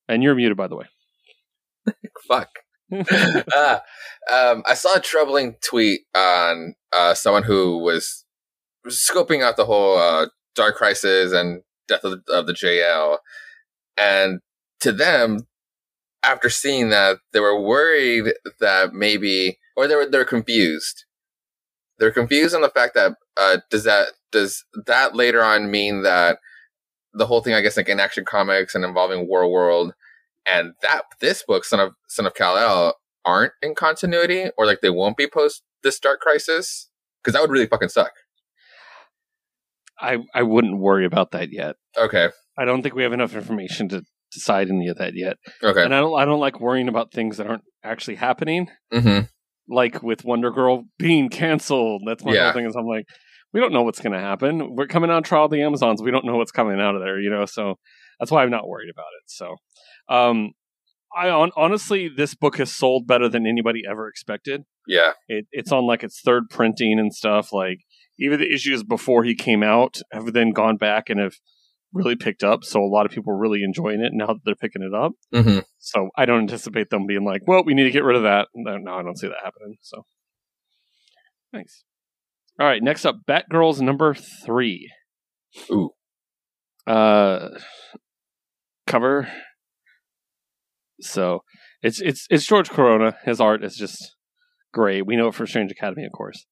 and 0.08 0.22
you're 0.22 0.34
muted, 0.34 0.56
by 0.56 0.68
the 0.68 0.76
way. 0.76 0.86
Fuck. 2.28 2.48
uh, 2.92 3.78
um, 4.30 4.62
I 4.66 4.74
saw 4.74 4.96
a 4.96 5.00
troubling 5.00 5.56
tweet 5.64 6.02
on 6.14 6.74
uh, 6.92 7.14
someone 7.14 7.42
who 7.42 7.78
was 7.78 8.25
scoping 8.88 9.42
out 9.42 9.56
the 9.56 9.66
whole 9.66 9.98
uh, 9.98 10.26
Dark 10.54 10.76
Crisis 10.76 11.32
and 11.32 11.62
Death 11.88 12.04
of 12.04 12.24
the, 12.24 12.32
of 12.32 12.46
the 12.46 12.52
JL, 12.52 13.18
and 13.96 14.40
to 14.80 14.92
them, 14.92 15.46
after 16.22 16.50
seeing 16.50 16.88
that, 16.90 17.18
they 17.32 17.40
were 17.40 17.60
worried 17.60 18.32
that 18.60 18.92
maybe, 18.92 19.58
or 19.76 19.86
they 19.86 19.94
were 19.94 20.06
they're 20.06 20.24
confused. 20.24 21.04
They're 21.98 22.10
confused 22.10 22.54
on 22.54 22.60
the 22.60 22.68
fact 22.68 22.94
that 22.94 23.12
uh, 23.36 23.58
does 23.70 23.84
that 23.84 24.08
does 24.32 24.64
that 24.86 25.14
later 25.14 25.42
on 25.42 25.70
mean 25.70 26.02
that 26.02 26.38
the 27.14 27.26
whole 27.26 27.40
thing, 27.40 27.54
I 27.54 27.60
guess, 27.60 27.76
like 27.76 27.88
in 27.88 28.00
Action 28.00 28.24
Comics 28.24 28.74
and 28.74 28.84
involving 28.84 29.28
Warworld, 29.28 29.92
and 30.44 30.74
that 30.82 31.02
this 31.20 31.42
book, 31.42 31.64
Son 31.64 31.80
of 31.80 31.94
Son 32.08 32.26
of 32.26 32.34
Kal 32.34 32.56
El, 32.56 32.96
aren't 33.24 33.52
in 33.62 33.74
continuity, 33.74 34.46
or 34.58 34.66
like 34.66 34.80
they 34.80 34.90
won't 34.90 35.16
be 35.16 35.26
post 35.26 35.62
this 35.82 35.98
Dark 35.98 36.20
Crisis, 36.20 36.90
because 37.22 37.34
that 37.34 37.40
would 37.40 37.50
really 37.50 37.66
fucking 37.66 37.88
suck. 37.88 38.12
I 39.98 40.18
I 40.34 40.42
wouldn't 40.42 40.78
worry 40.78 41.06
about 41.06 41.30
that 41.32 41.48
yet. 41.52 41.76
Okay. 41.96 42.28
I 42.58 42.64
don't 42.64 42.82
think 42.82 42.94
we 42.94 43.02
have 43.02 43.12
enough 43.12 43.34
information 43.34 43.88
to 43.90 44.02
decide 44.32 44.68
any 44.68 44.88
of 44.88 44.98
that 44.98 45.14
yet. 45.14 45.36
Okay. 45.62 45.82
And 45.84 45.94
I 45.94 46.00
don't 46.00 46.18
I 46.18 46.24
don't 46.24 46.40
like 46.40 46.60
worrying 46.60 46.88
about 46.88 47.12
things 47.12 47.36
that 47.36 47.46
aren't 47.46 47.64
actually 47.84 48.16
happening. 48.16 48.68
Mm-hmm. 48.92 49.26
Like 49.68 50.02
with 50.02 50.24
Wonder 50.24 50.50
Girl 50.50 50.84
being 50.98 51.28
canceled. 51.28 52.02
That's 52.06 52.24
my 52.24 52.34
Yeah. 52.34 52.44
whole 52.44 52.52
thing. 52.52 52.66
Is 52.66 52.76
I'm 52.76 52.86
like, 52.86 53.06
we 53.52 53.60
don't 53.60 53.72
know 53.72 53.82
what's 53.82 54.00
going 54.00 54.12
to 54.12 54.20
happen. 54.20 54.74
We're 54.76 54.86
coming 54.86 55.10
on 55.10 55.22
trial 55.22 55.46
of 55.46 55.50
the 55.50 55.62
Amazons. 55.62 56.02
We 56.02 56.10
don't 56.10 56.24
know 56.24 56.36
what's 56.36 56.52
coming 56.52 56.80
out 56.80 56.94
of 56.94 57.00
there. 57.00 57.18
You 57.20 57.30
know, 57.30 57.46
so 57.46 57.76
that's 58.20 58.30
why 58.30 58.42
I'm 58.42 58.50
not 58.50 58.68
worried 58.68 58.90
about 58.90 59.06
it. 59.20 59.24
So, 59.30 59.56
um, 60.08 60.52
I 61.16 61.30
on, 61.30 61.50
honestly, 61.56 62.08
this 62.14 62.34
book 62.34 62.58
has 62.58 62.70
sold 62.72 63.06
better 63.06 63.28
than 63.28 63.46
anybody 63.46 63.82
ever 63.88 64.08
expected. 64.08 64.62
Yeah. 64.86 65.12
It, 65.28 65.46
it's 65.50 65.72
on 65.72 65.86
like 65.86 66.04
its 66.04 66.20
third 66.20 66.44
printing 66.50 66.98
and 66.98 67.12
stuff. 67.14 67.52
Like 67.52 67.78
even 68.18 68.40
the 68.40 68.52
issues 68.52 68.82
before 68.82 69.24
he 69.24 69.34
came 69.34 69.62
out 69.62 70.00
have 70.12 70.32
then 70.32 70.50
gone 70.50 70.76
back 70.76 71.10
and 71.10 71.20
have 71.20 71.34
really 71.92 72.16
picked 72.16 72.44
up. 72.44 72.64
So 72.64 72.80
a 72.80 72.86
lot 72.86 73.06
of 73.06 73.12
people 73.12 73.32
are 73.32 73.38
really 73.38 73.62
enjoying 73.62 74.00
it 74.00 74.12
now 74.12 74.26
that 74.26 74.40
they're 74.44 74.54
picking 74.54 74.82
it 74.82 74.94
up. 74.94 75.12
Mm-hmm. 75.34 75.60
So 75.78 76.08
I 76.16 76.26
don't 76.26 76.40
anticipate 76.40 76.90
them 76.90 77.06
being 77.06 77.24
like, 77.24 77.42
"Well, 77.46 77.64
we 77.64 77.74
need 77.74 77.84
to 77.84 77.90
get 77.90 78.04
rid 78.04 78.16
of 78.16 78.22
that." 78.22 78.48
No, 78.54 78.76
no 78.76 78.94
I 78.94 79.02
don't 79.02 79.18
see 79.18 79.28
that 79.28 79.36
happening. 79.44 79.76
So 79.82 80.04
thanks. 81.52 81.84
All 82.58 82.66
right, 82.66 82.82
next 82.82 83.04
up, 83.04 83.16
Batgirls 83.28 83.80
number 83.80 84.14
three. 84.14 84.90
Ooh. 85.70 85.90
Uh, 86.86 87.48
cover. 88.86 89.28
So 91.00 91.40
it's 91.82 92.00
it's 92.00 92.26
it's 92.30 92.48
Jorge 92.48 92.72
Corona. 92.72 93.16
His 93.24 93.40
art 93.40 93.62
is 93.62 93.76
just 93.76 94.16
great. 94.72 95.06
We 95.06 95.16
know 95.16 95.28
it 95.28 95.34
for 95.34 95.46
Strange 95.46 95.70
Academy, 95.70 96.04
of 96.04 96.12
course. 96.12 96.46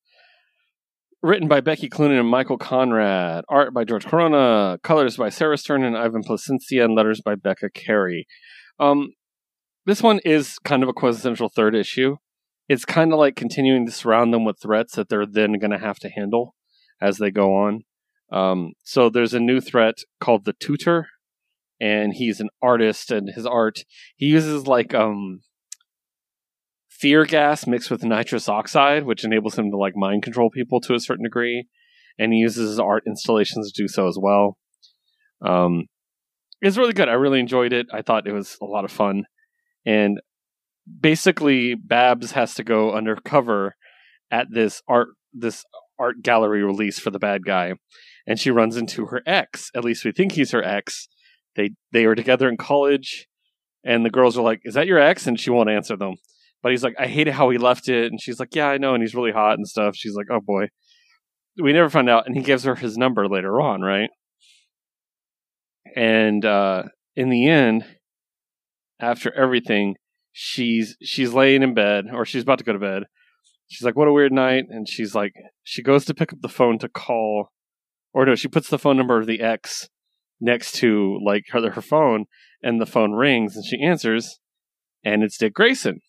Written 1.24 1.48
by 1.48 1.62
Becky 1.62 1.88
Cloonan 1.88 2.20
and 2.20 2.28
Michael 2.28 2.58
Conrad. 2.58 3.46
Art 3.48 3.72
by 3.72 3.86
Jorge 3.88 4.06
Corona. 4.06 4.78
Colors 4.82 5.16
by 5.16 5.30
Sarah 5.30 5.56
Stern 5.56 5.82
and 5.82 5.96
Ivan 5.96 6.22
Placencia. 6.22 6.84
And 6.84 6.94
letters 6.94 7.22
by 7.22 7.34
Becca 7.34 7.70
Carey. 7.70 8.26
Um, 8.78 9.14
this 9.86 10.02
one 10.02 10.20
is 10.26 10.58
kind 10.58 10.82
of 10.82 10.90
a 10.90 10.92
quintessential 10.92 11.48
third 11.48 11.74
issue. 11.74 12.16
It's 12.68 12.84
kind 12.84 13.10
of 13.10 13.18
like 13.18 13.36
continuing 13.36 13.86
to 13.86 13.92
surround 13.92 14.34
them 14.34 14.44
with 14.44 14.60
threats 14.60 14.96
that 14.96 15.08
they're 15.08 15.24
then 15.24 15.54
going 15.54 15.70
to 15.70 15.78
have 15.78 15.98
to 16.00 16.10
handle 16.10 16.56
as 17.00 17.16
they 17.16 17.30
go 17.30 17.54
on. 17.56 17.84
Um, 18.30 18.74
so 18.84 19.08
there's 19.08 19.32
a 19.32 19.40
new 19.40 19.62
threat 19.62 19.94
called 20.20 20.44
the 20.44 20.52
Tutor, 20.52 21.06
and 21.80 22.12
he's 22.12 22.38
an 22.38 22.50
artist, 22.60 23.10
and 23.10 23.30
his 23.34 23.46
art 23.46 23.78
he 24.14 24.26
uses 24.26 24.66
like 24.66 24.92
um 24.92 25.40
fear 27.04 27.26
gas 27.26 27.66
mixed 27.66 27.90
with 27.90 28.02
nitrous 28.02 28.48
oxide, 28.48 29.04
which 29.04 29.24
enables 29.24 29.58
him 29.58 29.70
to 29.70 29.76
like 29.76 29.94
mind 29.94 30.22
control 30.22 30.48
people 30.48 30.80
to 30.80 30.94
a 30.94 30.98
certain 30.98 31.22
degree, 31.22 31.66
and 32.18 32.32
he 32.32 32.38
uses 32.38 32.70
his 32.70 32.80
art 32.80 33.02
installations 33.06 33.70
to 33.70 33.82
do 33.82 33.86
so 33.86 34.08
as 34.08 34.16
well. 34.18 34.56
Um, 35.44 35.84
it's 36.62 36.78
really 36.78 36.94
good. 36.94 37.10
I 37.10 37.12
really 37.12 37.40
enjoyed 37.40 37.74
it. 37.74 37.88
I 37.92 38.00
thought 38.00 38.26
it 38.26 38.32
was 38.32 38.56
a 38.62 38.64
lot 38.64 38.86
of 38.86 38.90
fun, 38.90 39.24
and 39.84 40.18
basically, 40.98 41.74
Babs 41.74 42.32
has 42.32 42.54
to 42.54 42.64
go 42.64 42.94
undercover 42.94 43.76
at 44.30 44.46
this 44.50 44.80
art 44.88 45.08
this 45.34 45.62
art 45.98 46.22
gallery 46.22 46.64
release 46.64 46.98
for 46.98 47.10
the 47.10 47.18
bad 47.18 47.44
guy, 47.44 47.74
and 48.26 48.40
she 48.40 48.50
runs 48.50 48.78
into 48.78 49.04
her 49.08 49.20
ex. 49.26 49.70
At 49.76 49.84
least 49.84 50.06
we 50.06 50.12
think 50.12 50.32
he's 50.32 50.52
her 50.52 50.64
ex. 50.64 51.08
They 51.54 51.72
they 51.92 52.06
were 52.06 52.14
together 52.14 52.48
in 52.48 52.56
college, 52.56 53.26
and 53.84 54.06
the 54.06 54.10
girls 54.10 54.38
are 54.38 54.42
like, 54.42 54.60
"Is 54.64 54.72
that 54.72 54.86
your 54.86 54.98
ex?" 54.98 55.26
And 55.26 55.38
she 55.38 55.50
won't 55.50 55.68
answer 55.68 55.98
them. 55.98 56.14
But 56.64 56.72
he's 56.72 56.82
like, 56.82 56.94
"I 56.98 57.06
hated 57.06 57.34
how 57.34 57.50
he 57.50 57.58
left 57.58 57.90
it," 57.90 58.10
and 58.10 58.18
she's 58.18 58.40
like, 58.40 58.54
"Yeah, 58.54 58.68
I 58.68 58.78
know." 58.78 58.94
And 58.94 59.02
he's 59.02 59.14
really 59.14 59.32
hot 59.32 59.58
and 59.58 59.68
stuff. 59.68 59.94
She's 59.94 60.14
like, 60.14 60.28
"Oh 60.30 60.40
boy." 60.40 60.68
We 61.62 61.74
never 61.74 61.90
find 61.90 62.08
out, 62.08 62.26
and 62.26 62.34
he 62.34 62.42
gives 62.42 62.64
her 62.64 62.74
his 62.74 62.96
number 62.96 63.28
later 63.28 63.60
on, 63.60 63.82
right? 63.82 64.08
And 65.94 66.42
uh, 66.44 66.84
in 67.14 67.28
the 67.28 67.46
end, 67.48 67.84
after 68.98 69.30
everything, 69.34 69.96
she's 70.32 70.96
she's 71.02 71.34
laying 71.34 71.62
in 71.62 71.74
bed, 71.74 72.06
or 72.10 72.24
she's 72.24 72.42
about 72.44 72.58
to 72.58 72.64
go 72.64 72.72
to 72.72 72.78
bed. 72.78 73.04
She's 73.68 73.84
like, 73.84 73.94
"What 73.94 74.08
a 74.08 74.12
weird 74.12 74.32
night," 74.32 74.64
and 74.70 74.88
she's 74.88 75.14
like, 75.14 75.34
she 75.64 75.82
goes 75.82 76.06
to 76.06 76.14
pick 76.14 76.32
up 76.32 76.40
the 76.40 76.48
phone 76.48 76.78
to 76.78 76.88
call, 76.88 77.50
or 78.14 78.24
no, 78.24 78.34
she 78.36 78.48
puts 78.48 78.70
the 78.70 78.78
phone 78.78 78.96
number 78.96 79.18
of 79.18 79.26
the 79.26 79.42
ex 79.42 79.90
next 80.40 80.72
to 80.76 81.20
like 81.22 81.44
her 81.50 81.70
her 81.72 81.82
phone, 81.82 82.24
and 82.62 82.80
the 82.80 82.86
phone 82.86 83.12
rings, 83.12 83.54
and 83.54 83.66
she 83.66 83.82
answers, 83.82 84.40
and 85.04 85.22
it's 85.22 85.36
Dick 85.36 85.52
Grayson. 85.52 86.00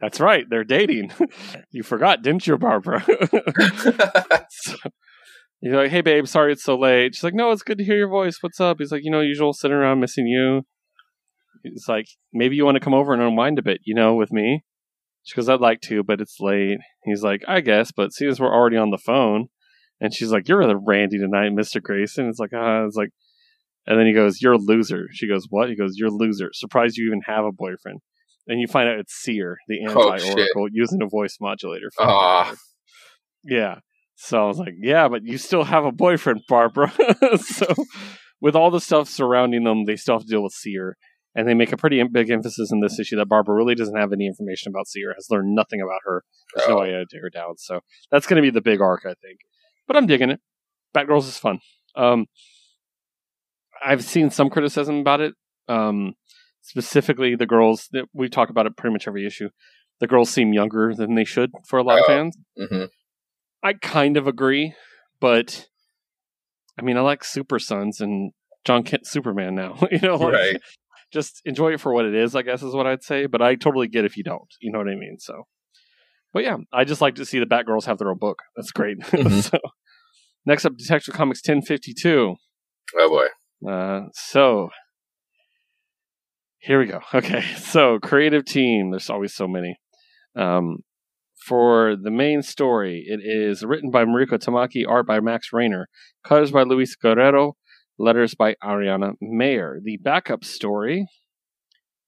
That's 0.00 0.20
right, 0.20 0.44
they're 0.48 0.64
dating. 0.64 1.12
you 1.70 1.82
forgot, 1.82 2.22
didn't 2.22 2.46
you, 2.46 2.58
Barbara? 2.58 3.04
So, 4.50 4.76
he's 5.60 5.72
like, 5.72 5.90
"Hey, 5.90 6.02
babe, 6.02 6.26
sorry 6.26 6.52
it's 6.52 6.64
so 6.64 6.76
late." 6.78 7.14
She's 7.14 7.24
like, 7.24 7.34
"No, 7.34 7.50
it's 7.50 7.62
good 7.62 7.78
to 7.78 7.84
hear 7.84 7.96
your 7.96 8.08
voice. 8.08 8.38
What's 8.40 8.60
up?" 8.60 8.76
He's 8.78 8.92
like, 8.92 9.04
"You 9.04 9.10
know, 9.10 9.20
usual 9.20 9.52
sitting 9.52 9.76
around 9.76 10.00
missing 10.00 10.26
you." 10.26 10.62
He's 11.62 11.86
like, 11.88 12.06
"Maybe 12.32 12.56
you 12.56 12.64
want 12.64 12.76
to 12.76 12.80
come 12.84 12.94
over 12.94 13.12
and 13.12 13.22
unwind 13.22 13.58
a 13.58 13.62
bit, 13.62 13.80
you 13.84 13.94
know, 13.94 14.14
with 14.14 14.32
me." 14.32 14.64
She 15.24 15.34
goes, 15.34 15.48
"I'd 15.48 15.60
like 15.60 15.80
to, 15.82 16.02
but 16.04 16.20
it's 16.20 16.36
late." 16.40 16.78
He's 17.04 17.22
like, 17.22 17.42
"I 17.48 17.60
guess, 17.60 17.90
but 17.90 18.12
seeing 18.12 18.30
as 18.30 18.38
we're 18.38 18.54
already 18.54 18.76
on 18.76 18.90
the 18.90 18.98
phone," 18.98 19.46
and 20.00 20.14
she's 20.14 20.30
like, 20.30 20.46
"You're 20.48 20.58
rather 20.58 20.78
randy 20.78 21.18
tonight, 21.18 21.50
Mister 21.54 21.80
Grayson." 21.80 22.28
It's 22.28 22.38
like, 22.38 22.52
ah, 22.54 22.84
it's 22.84 22.96
like, 22.96 23.10
and 23.86 23.98
then 23.98 24.06
he 24.06 24.12
goes, 24.12 24.42
"You're 24.42 24.54
a 24.54 24.58
loser." 24.58 25.06
She 25.12 25.26
goes, 25.26 25.46
"What?" 25.48 25.70
He 25.70 25.76
goes, 25.76 25.94
"You're 25.96 26.08
a 26.10 26.12
loser. 26.12 26.50
Surprised 26.52 26.98
you 26.98 27.06
even 27.06 27.22
have 27.26 27.44
a 27.46 27.52
boyfriend." 27.52 28.00
And 28.48 28.60
you 28.60 28.66
find 28.68 28.88
out 28.88 28.98
it's 28.98 29.14
Seer, 29.14 29.56
the 29.68 29.78
Oh, 29.88 30.12
anti-oracle, 30.12 30.68
using 30.72 31.02
a 31.02 31.06
voice 31.08 31.38
modulator. 31.40 31.90
For 31.96 32.04
Ah. 32.04 32.54
yeah. 33.44 33.80
So 34.14 34.42
I 34.44 34.46
was 34.46 34.58
like, 34.58 34.74
yeah, 34.80 35.08
but 35.08 35.24
you 35.24 35.36
still 35.36 35.64
have 35.64 35.84
a 35.84 35.92
boyfriend, 35.92 36.40
Barbara. 36.48 36.92
so 37.38 37.66
with 38.40 38.54
all 38.56 38.70
the 38.70 38.80
stuff 38.80 39.08
surrounding 39.08 39.64
them, 39.64 39.84
they 39.84 39.96
still 39.96 40.14
have 40.14 40.22
to 40.22 40.28
deal 40.28 40.42
with 40.42 40.52
Seer. 40.52 40.96
And 41.34 41.46
they 41.46 41.52
make 41.52 41.70
a 41.72 41.76
pretty 41.76 42.02
big 42.04 42.30
emphasis 42.30 42.72
in 42.72 42.80
this 42.80 42.98
issue 42.98 43.16
that 43.16 43.28
Barbara 43.28 43.54
really 43.54 43.74
doesn't 43.74 43.96
have 43.98 44.10
any 44.12 44.26
information 44.26 44.70
about 44.72 44.86
Seer, 44.88 45.12
has 45.14 45.26
learned 45.28 45.54
nothing 45.54 45.82
about 45.82 46.00
her, 46.04 46.24
no 46.66 46.78
Oh. 46.78 46.82
idea 46.82 47.00
to 47.00 47.06
take 47.12 47.20
her 47.20 47.28
down. 47.28 47.58
So 47.58 47.80
that's 48.10 48.26
going 48.26 48.36
to 48.36 48.46
be 48.46 48.48
the 48.50 48.62
big 48.62 48.80
arc, 48.80 49.02
I 49.04 49.12
think. 49.20 49.40
But 49.86 49.96
I'm 49.98 50.06
digging 50.06 50.30
it. 50.30 50.40
Batgirls 50.96 51.28
is 51.28 51.36
fun. 51.36 51.58
Um, 51.94 52.24
I've 53.84 54.02
seen 54.02 54.30
some 54.30 54.48
criticism 54.48 54.96
about 55.00 55.20
it. 55.20 55.34
Um, 55.68 56.14
specifically, 56.66 57.34
the 57.36 57.46
girls 57.46 57.88
that 57.92 58.06
we 58.12 58.28
talk 58.28 58.50
about 58.50 58.66
it 58.66 58.76
pretty 58.76 58.92
much 58.92 59.06
every 59.08 59.26
issue. 59.26 59.48
The 60.00 60.06
girls 60.06 60.30
seem 60.30 60.52
younger 60.52 60.92
than 60.94 61.14
they 61.14 61.24
should 61.24 61.50
for 61.68 61.78
a 61.78 61.82
lot 61.82 61.98
of 61.98 62.04
Oh. 62.04 62.08
fans. 62.08 62.36
hmm 62.56 62.84
I 63.62 63.72
kind 63.72 64.16
of 64.16 64.26
agree, 64.28 64.74
but 65.20 65.66
I 66.78 66.82
mean, 66.82 66.96
I 66.96 67.00
like 67.00 67.24
Super 67.24 67.58
Sons 67.58 68.00
and 68.00 68.32
Jon 68.64 68.82
Kent 68.82 69.06
Superman 69.06 69.54
now. 69.54 69.78
you 69.90 69.98
know, 70.00 70.16
like, 70.16 70.32
Right. 70.34 70.60
just 71.12 71.40
enjoy 71.44 71.72
it 71.72 71.80
for 71.80 71.92
what 71.94 72.04
it 72.04 72.14
is. 72.14 72.36
I 72.36 72.42
guess 72.42 72.62
is 72.62 72.74
what 72.74 72.86
I'd 72.86 73.02
say. 73.02 73.26
But 73.26 73.40
I 73.42 73.54
totally 73.54 73.88
get 73.88 74.04
if 74.04 74.16
you 74.16 74.22
don't. 74.24 74.48
You 74.60 74.70
know 74.72 74.78
what 74.78 74.88
I 74.88 74.94
mean? 74.96 75.16
So, 75.18 75.44
but 76.34 76.44
yeah, 76.44 76.58
I 76.72 76.84
just 76.84 77.00
like 77.00 77.14
to 77.14 77.24
see 77.24 77.38
the 77.38 77.46
Batgirls 77.46 77.86
have 77.86 77.98
their 77.98 78.10
own 78.10 78.18
book. 78.18 78.42
That's 78.56 78.72
great. 78.72 78.98
Mhm. 79.00 79.42
so, 79.42 79.58
next 80.44 80.64
up, 80.66 80.76
Detective 80.76 81.14
Comics 81.14 81.40
ten 81.40 81.62
fifty 81.62 81.94
two. 81.94 82.36
Oh 82.98 83.08
boy. 83.08 83.68
Uh, 83.70 84.02
so 84.12 84.68
here 86.58 86.78
we 86.78 86.86
go. 86.86 87.00
Okay, 87.14 87.42
so 87.56 87.98
creative 87.98 88.44
team. 88.44 88.90
There's 88.90 89.10
always 89.10 89.34
so 89.34 89.46
many. 89.46 89.78
Um, 90.36 90.78
for 91.46 91.96
the 91.96 92.10
main 92.10 92.42
story, 92.42 93.04
it 93.06 93.20
is 93.22 93.64
written 93.64 93.90
by 93.90 94.04
Mariko 94.04 94.38
Tamaki, 94.38 94.84
art 94.86 95.06
by 95.06 95.20
Max 95.20 95.52
Raynor, 95.52 95.88
colors 96.24 96.50
by 96.50 96.62
Luis 96.62 96.96
Guerrero, 96.96 97.56
letters 97.98 98.34
by 98.34 98.56
Ariana 98.62 99.12
Maher. 99.20 99.80
The 99.82 99.98
backup 99.98 100.44
story, 100.44 101.06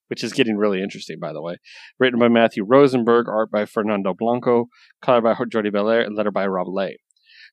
which 0.08 0.24
is 0.24 0.32
getting 0.32 0.56
really 0.56 0.82
interesting, 0.82 1.18
by 1.20 1.32
the 1.32 1.42
way, 1.42 1.56
written 2.00 2.18
by 2.18 2.28
Matthew 2.28 2.64
Rosenberg, 2.64 3.28
art 3.28 3.50
by 3.50 3.64
Fernando 3.64 4.12
Blanco, 4.12 4.66
color 5.02 5.20
by 5.20 5.36
Jordie 5.50 5.70
Bellaire, 5.70 6.04
and 6.04 6.16
letter 6.16 6.32
by 6.32 6.46
Rob 6.46 6.66
Leigh. 6.68 6.98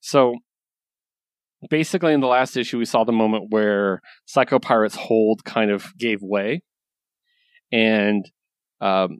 So 0.01 0.35
basically, 1.69 2.13
in 2.13 2.21
the 2.21 2.27
last 2.27 2.57
issue, 2.57 2.77
we 2.77 2.85
saw 2.85 3.03
the 3.03 3.11
moment 3.11 3.47
where 3.49 4.01
Psycho 4.25 4.59
Pirate's 4.59 4.95
hold 4.95 5.43
kind 5.43 5.71
of 5.71 5.95
gave 5.97 6.19
way, 6.21 6.61
and 7.71 8.25
um, 8.81 9.19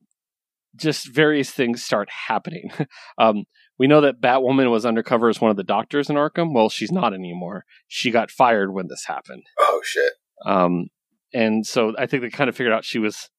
just 0.75 1.13
various 1.13 1.49
things 1.51 1.83
start 1.83 2.09
happening. 2.27 2.71
um, 3.17 3.45
we 3.77 3.87
know 3.87 4.01
that 4.01 4.21
Batwoman 4.21 4.71
was 4.71 4.85
undercover 4.85 5.29
as 5.29 5.41
one 5.41 5.51
of 5.51 5.57
the 5.57 5.63
doctors 5.63 6.09
in 6.09 6.15
Arkham. 6.15 6.53
Well, 6.53 6.69
she's 6.69 6.91
not 6.91 7.13
anymore. 7.13 7.65
She 7.87 8.11
got 8.11 8.31
fired 8.31 8.73
when 8.73 8.87
this 8.87 9.05
happened. 9.05 9.43
Oh 9.59 9.81
shit. 9.83 10.13
Um, 10.45 10.87
and 11.33 11.65
so 11.65 11.93
I 11.97 12.05
think 12.05 12.23
they 12.23 12.29
kind 12.29 12.49
of 12.49 12.55
figured 12.55 12.73
out 12.73 12.85
she 12.85 12.99
was 12.99 13.29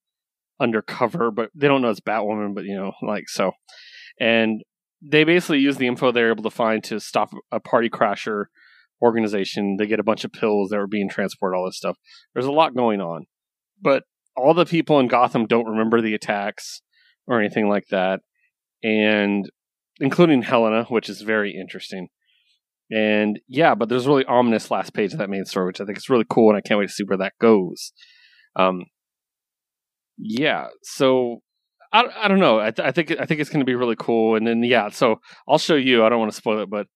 undercover, 0.61 1.31
but 1.31 1.51
they 1.55 1.69
don't 1.69 1.83
know 1.83 1.91
it's 1.91 2.01
Batwoman, 2.01 2.55
but 2.55 2.65
you 2.65 2.77
know, 2.77 2.93
like 3.03 3.29
so. 3.29 3.53
And 4.21 4.63
they 5.03 5.25
basically 5.25 5.61
use 5.61 5.77
the 5.77 5.87
info 5.87 6.13
they're 6.13 6.31
able 6.31 6.43
to 6.43 6.51
find 6.51 6.83
to 6.85 7.01
stop 7.01 7.31
a 7.53 7.61
party 7.61 7.89
crasher 7.89 8.47
organization. 9.03 9.77
They 9.79 9.87
get 9.87 10.01
a 10.01 10.05
bunch 10.05 10.25
of 10.25 10.33
pills 10.33 10.71
that 10.71 10.79
were 10.79 10.87
being 10.87 11.09
transported, 11.09 11.57
all 11.57 11.67
this 11.67 11.77
stuff. 11.77 11.97
There's 12.35 12.47
a 12.47 12.53
lot 12.53 12.75
going 12.75 13.01
on. 13.01 13.27
But 13.81 14.05
all 14.37 14.55
the 14.55 14.67
people 14.67 15.01
in 15.01 15.09
Gotham 15.09 15.47
don't 15.47 15.67
remember 15.67 16.01
the 16.01 16.15
attacks 16.15 16.83
or 17.27 17.41
anything 17.41 17.69
like 17.69 17.87
that, 17.91 18.21
and 18.83 19.51
including 20.01 20.43
Helena, 20.43 20.85
which 20.85 21.09
is 21.09 21.23
very 21.23 21.55
interesting. 21.55 22.09
And 22.91 23.41
yeah, 23.49 23.75
but 23.75 23.89
there's 23.89 24.07
a 24.07 24.09
really 24.09 24.25
ominous 24.27 24.71
last 24.71 24.95
page 24.95 25.13
of 25.13 25.19
that 25.19 25.31
main 25.31 25.45
story, 25.45 25.67
which 25.67 25.81
I 25.81 25.85
think 25.85 25.99
is 25.99 26.09
really 26.09 26.27
cool, 26.29 26.51
and 26.51 26.57
I 26.57 26.61
can't 26.61 26.79
wait 26.79 26.89
to 26.89 26.93
see 26.93 27.05
where 27.05 27.19
that 27.19 27.33
goes. 27.41 27.93
Um, 28.55 28.85
yeah, 30.19 30.69
so 30.83 31.43
I, 31.93 32.05
I 32.17 32.29
don't 32.29 32.39
know. 32.39 32.61
I, 32.61 32.71
th- 32.71 32.87
I 32.87 32.93
think 32.93 33.13
I 33.19 33.27
think 33.27 33.41
it's 33.41 33.51
going 33.51 33.61
to 33.61 33.67
be 33.67 33.75
really 33.75 33.97
cool. 33.99 34.37
And 34.37 34.47
then 34.47 34.63
yeah, 34.63 34.89
so 34.91 35.17
I'll 35.49 35.59
show 35.59 35.75
you. 35.75 36.05
I 36.05 36.09
don't 36.09 36.21
want 36.21 36.31
to 36.31 36.37
spoil 36.37 36.63
it, 36.63 36.71
but 36.71 36.87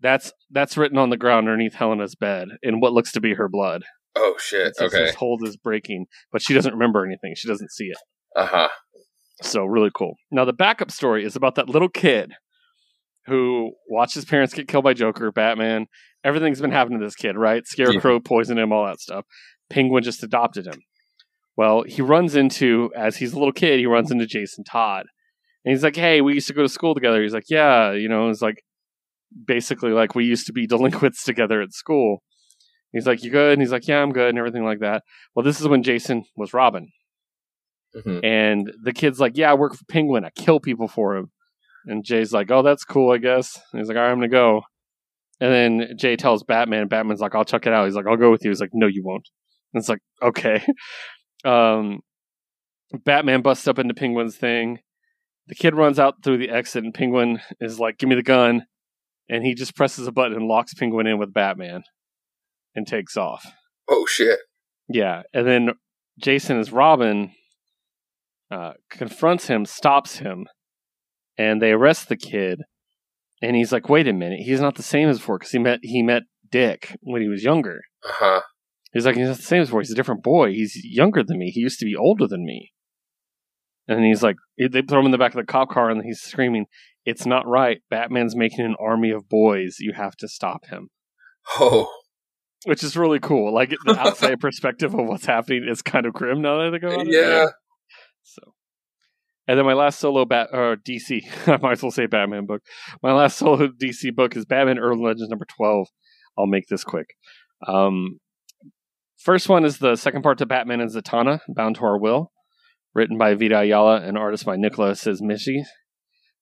that's 0.00 0.32
that's 0.50 0.76
written 0.76 0.98
on 0.98 1.10
the 1.10 1.16
ground 1.16 1.48
underneath 1.48 1.74
Helena's 1.74 2.14
bed 2.14 2.48
in 2.62 2.80
what 2.80 2.92
looks 2.92 3.12
to 3.12 3.20
be 3.20 3.34
her 3.34 3.48
blood. 3.48 3.82
Oh 4.16 4.34
shit! 4.38 4.74
So 4.76 4.86
okay. 4.86 5.04
This 5.04 5.14
hold 5.14 5.46
is 5.46 5.56
breaking, 5.56 6.06
but 6.32 6.42
she 6.42 6.54
doesn't 6.54 6.72
remember 6.72 7.04
anything. 7.04 7.34
She 7.36 7.46
doesn't 7.46 7.70
see 7.70 7.84
it. 7.84 7.98
Uh 8.34 8.46
huh. 8.46 8.68
So 9.42 9.64
really 9.64 9.90
cool. 9.94 10.14
Now 10.30 10.44
the 10.44 10.52
backup 10.52 10.90
story 10.90 11.24
is 11.24 11.36
about 11.36 11.54
that 11.56 11.68
little 11.68 11.90
kid 11.90 12.32
who 13.26 13.72
watched 13.88 14.14
his 14.14 14.24
parents 14.24 14.54
get 14.54 14.68
killed 14.68 14.84
by 14.84 14.94
Joker, 14.94 15.30
Batman. 15.30 15.86
Everything's 16.24 16.60
been 16.60 16.72
happening 16.72 17.00
to 17.00 17.04
this 17.04 17.14
kid, 17.14 17.36
right? 17.36 17.66
Scarecrow 17.66 18.14
yeah. 18.14 18.20
poisoned 18.24 18.58
him, 18.58 18.72
all 18.72 18.86
that 18.86 19.00
stuff. 19.00 19.24
Penguin 19.68 20.02
just 20.02 20.22
adopted 20.22 20.66
him. 20.66 20.80
Well, 21.56 21.82
he 21.82 22.02
runs 22.02 22.36
into, 22.36 22.90
as 22.96 23.16
he's 23.16 23.32
a 23.32 23.38
little 23.38 23.52
kid, 23.52 23.78
he 23.78 23.86
runs 23.86 24.10
into 24.10 24.26
Jason 24.26 24.64
Todd. 24.64 25.06
And 25.64 25.72
he's 25.72 25.82
like, 25.82 25.96
hey, 25.96 26.20
we 26.20 26.34
used 26.34 26.46
to 26.48 26.52
go 26.52 26.62
to 26.62 26.68
school 26.68 26.94
together. 26.94 27.22
He's 27.22 27.34
like, 27.34 27.50
yeah, 27.50 27.92
you 27.92 28.08
know, 28.08 28.28
it's 28.28 28.42
like 28.42 28.62
basically 29.46 29.90
like 29.90 30.14
we 30.14 30.24
used 30.24 30.46
to 30.46 30.52
be 30.52 30.66
delinquents 30.68 31.24
together 31.24 31.60
at 31.60 31.72
school. 31.72 32.22
He's 32.92 33.06
like, 33.06 33.22
you 33.22 33.30
good? 33.30 33.54
And 33.54 33.62
he's 33.62 33.72
like, 33.72 33.86
yeah, 33.86 34.02
I'm 34.02 34.12
good, 34.12 34.30
and 34.30 34.38
everything 34.38 34.64
like 34.64 34.80
that. 34.80 35.02
Well, 35.34 35.44
this 35.44 35.60
is 35.60 35.68
when 35.68 35.82
Jason 35.82 36.24
was 36.36 36.54
Robin. 36.54 36.88
Mm-hmm. 37.96 38.24
And 38.24 38.72
the 38.82 38.92
kid's 38.92 39.20
like, 39.20 39.36
yeah, 39.36 39.50
I 39.50 39.54
work 39.54 39.74
for 39.74 39.84
Penguin. 39.86 40.24
I 40.24 40.30
kill 40.30 40.60
people 40.60 40.88
for 40.88 41.16
him. 41.16 41.30
And 41.86 42.04
Jay's 42.04 42.32
like, 42.32 42.50
oh, 42.50 42.62
that's 42.62 42.84
cool, 42.84 43.12
I 43.12 43.18
guess. 43.18 43.60
And 43.72 43.80
he's 43.80 43.88
like, 43.88 43.96
all 43.96 44.02
right, 44.02 44.10
I'm 44.10 44.18
going 44.18 44.30
to 44.30 44.34
go. 44.34 44.62
And 45.40 45.52
then 45.52 45.96
Jay 45.98 46.16
tells 46.16 46.42
Batman, 46.42 46.88
Batman's 46.88 47.20
like, 47.20 47.34
I'll 47.34 47.44
check 47.44 47.66
it 47.66 47.72
out. 47.72 47.84
He's 47.84 47.94
like, 47.94 48.06
I'll 48.06 48.16
go 48.16 48.30
with 48.30 48.44
you. 48.44 48.50
He's 48.50 48.60
like, 48.60 48.70
no, 48.72 48.86
you 48.86 49.04
won't. 49.04 49.28
And 49.72 49.80
it's 49.80 49.88
like, 49.88 50.00
okay. 50.22 50.64
Um, 51.44 52.00
Batman 53.04 53.42
busts 53.42 53.68
up 53.68 53.78
into 53.78 53.94
Penguin's 53.94 54.36
thing. 54.36 54.80
The 55.46 55.54
kid 55.54 55.76
runs 55.76 56.00
out 56.00 56.24
through 56.24 56.38
the 56.38 56.48
exit, 56.48 56.82
and 56.82 56.92
Penguin 56.92 57.40
is 57.60 57.78
like, 57.78 57.98
give 57.98 58.08
me 58.08 58.16
the 58.16 58.22
gun. 58.22 58.64
And 59.28 59.44
he 59.44 59.54
just 59.54 59.76
presses 59.76 60.08
a 60.08 60.12
button 60.12 60.32
and 60.36 60.48
locks 60.48 60.74
Penguin 60.74 61.06
in 61.06 61.18
with 61.18 61.32
Batman 61.32 61.84
and 62.76 62.86
takes 62.86 63.16
off. 63.16 63.52
Oh, 63.88 64.06
shit. 64.06 64.38
Yeah. 64.88 65.22
And 65.34 65.46
then 65.46 65.70
Jason 66.18 66.58
as 66.58 66.70
Robin 66.70 67.32
uh, 68.50 68.72
confronts 68.90 69.48
him, 69.48 69.64
stops 69.64 70.18
him, 70.18 70.46
and 71.36 71.60
they 71.60 71.72
arrest 71.72 72.08
the 72.08 72.16
kid. 72.16 72.62
And 73.42 73.54
he's 73.54 73.72
like, 73.72 73.88
"Wait 73.88 74.08
a 74.08 74.12
minute, 74.12 74.40
he's 74.40 74.60
not 74.60 74.76
the 74.76 74.82
same 74.82 75.08
as 75.08 75.18
before 75.18 75.38
because 75.38 75.52
he 75.52 75.58
met 75.58 75.80
he 75.82 76.02
met 76.02 76.22
Dick 76.50 76.96
when 77.02 77.20
he 77.20 77.28
was 77.28 77.44
younger." 77.44 77.80
Uh 78.02 78.12
huh. 78.12 78.40
He's 78.92 79.04
like, 79.04 79.16
"He's 79.16 79.28
not 79.28 79.36
the 79.36 79.42
same 79.42 79.60
as 79.60 79.68
before. 79.68 79.80
He's 79.80 79.90
a 79.90 79.96
different 79.96 80.22
boy. 80.22 80.52
He's 80.52 80.80
younger 80.82 81.22
than 81.22 81.38
me. 81.38 81.50
He 81.50 81.60
used 81.60 81.78
to 81.80 81.84
be 81.84 81.94
older 81.94 82.26
than 82.26 82.44
me." 82.44 82.72
And 83.88 84.04
he's 84.04 84.22
like, 84.22 84.36
they 84.58 84.82
throw 84.82 85.00
him 85.00 85.06
in 85.06 85.12
the 85.12 85.18
back 85.18 85.32
of 85.32 85.36
the 85.36 85.44
cop 85.44 85.70
car, 85.70 85.90
and 85.90 86.02
he's 86.02 86.20
screaming, 86.20 86.66
"It's 87.04 87.26
not 87.26 87.46
right! 87.46 87.82
Batman's 87.90 88.34
making 88.34 88.64
an 88.64 88.76
army 88.80 89.10
of 89.10 89.28
boys. 89.28 89.76
You 89.80 89.92
have 89.92 90.16
to 90.16 90.28
stop 90.28 90.66
him." 90.66 90.88
Oh. 91.56 91.92
Which 92.66 92.82
is 92.82 92.96
really 92.96 93.20
cool. 93.20 93.54
Like 93.54 93.70
the 93.84 93.96
outside 93.98 94.40
perspective 94.40 94.92
of 94.94 95.06
what's 95.06 95.26
happening 95.26 95.66
is 95.68 95.82
kind 95.82 96.04
of 96.04 96.12
grim 96.12 96.42
now 96.42 96.58
that 96.58 96.66
I 96.66 96.70
think 96.70 96.82
about 96.82 97.06
it. 97.06 97.12
Yeah. 97.12 97.46
So 98.22 98.54
and 99.48 99.58
then 99.58 99.66
my 99.66 99.74
last 99.74 100.00
solo 100.00 100.24
bat 100.24 100.48
or 100.52 100.76
DC, 100.76 101.22
I 101.48 101.58
might 101.58 101.72
as 101.72 101.82
well 101.82 101.92
say 101.92 102.06
Batman 102.06 102.46
book. 102.46 102.62
My 103.02 103.12
last 103.12 103.38
solo 103.38 103.68
DC 103.82 104.14
book 104.14 104.36
is 104.36 104.44
Batman 104.44 104.78
Urban 104.78 105.02
Legends 105.02 105.28
number 105.28 105.46
twelve. 105.46 105.88
I'll 106.36 106.46
make 106.46 106.66
this 106.68 106.84
quick. 106.84 107.14
Um, 107.66 108.18
first 109.16 109.48
one 109.48 109.64
is 109.64 109.78
the 109.78 109.96
second 109.96 110.22
part 110.22 110.38
to 110.38 110.46
Batman 110.46 110.80
and 110.80 110.90
Zatanna, 110.90 111.40
Bound 111.48 111.76
to 111.76 111.84
Our 111.84 111.98
Will, 111.98 112.32
written 112.94 113.16
by 113.16 113.34
Vita 113.34 113.60
Ayala 113.60 114.00
and 114.02 114.18
artist 114.18 114.44
by 114.44 114.56
Nicolas 114.56 115.04
Sismishi. 115.04 115.62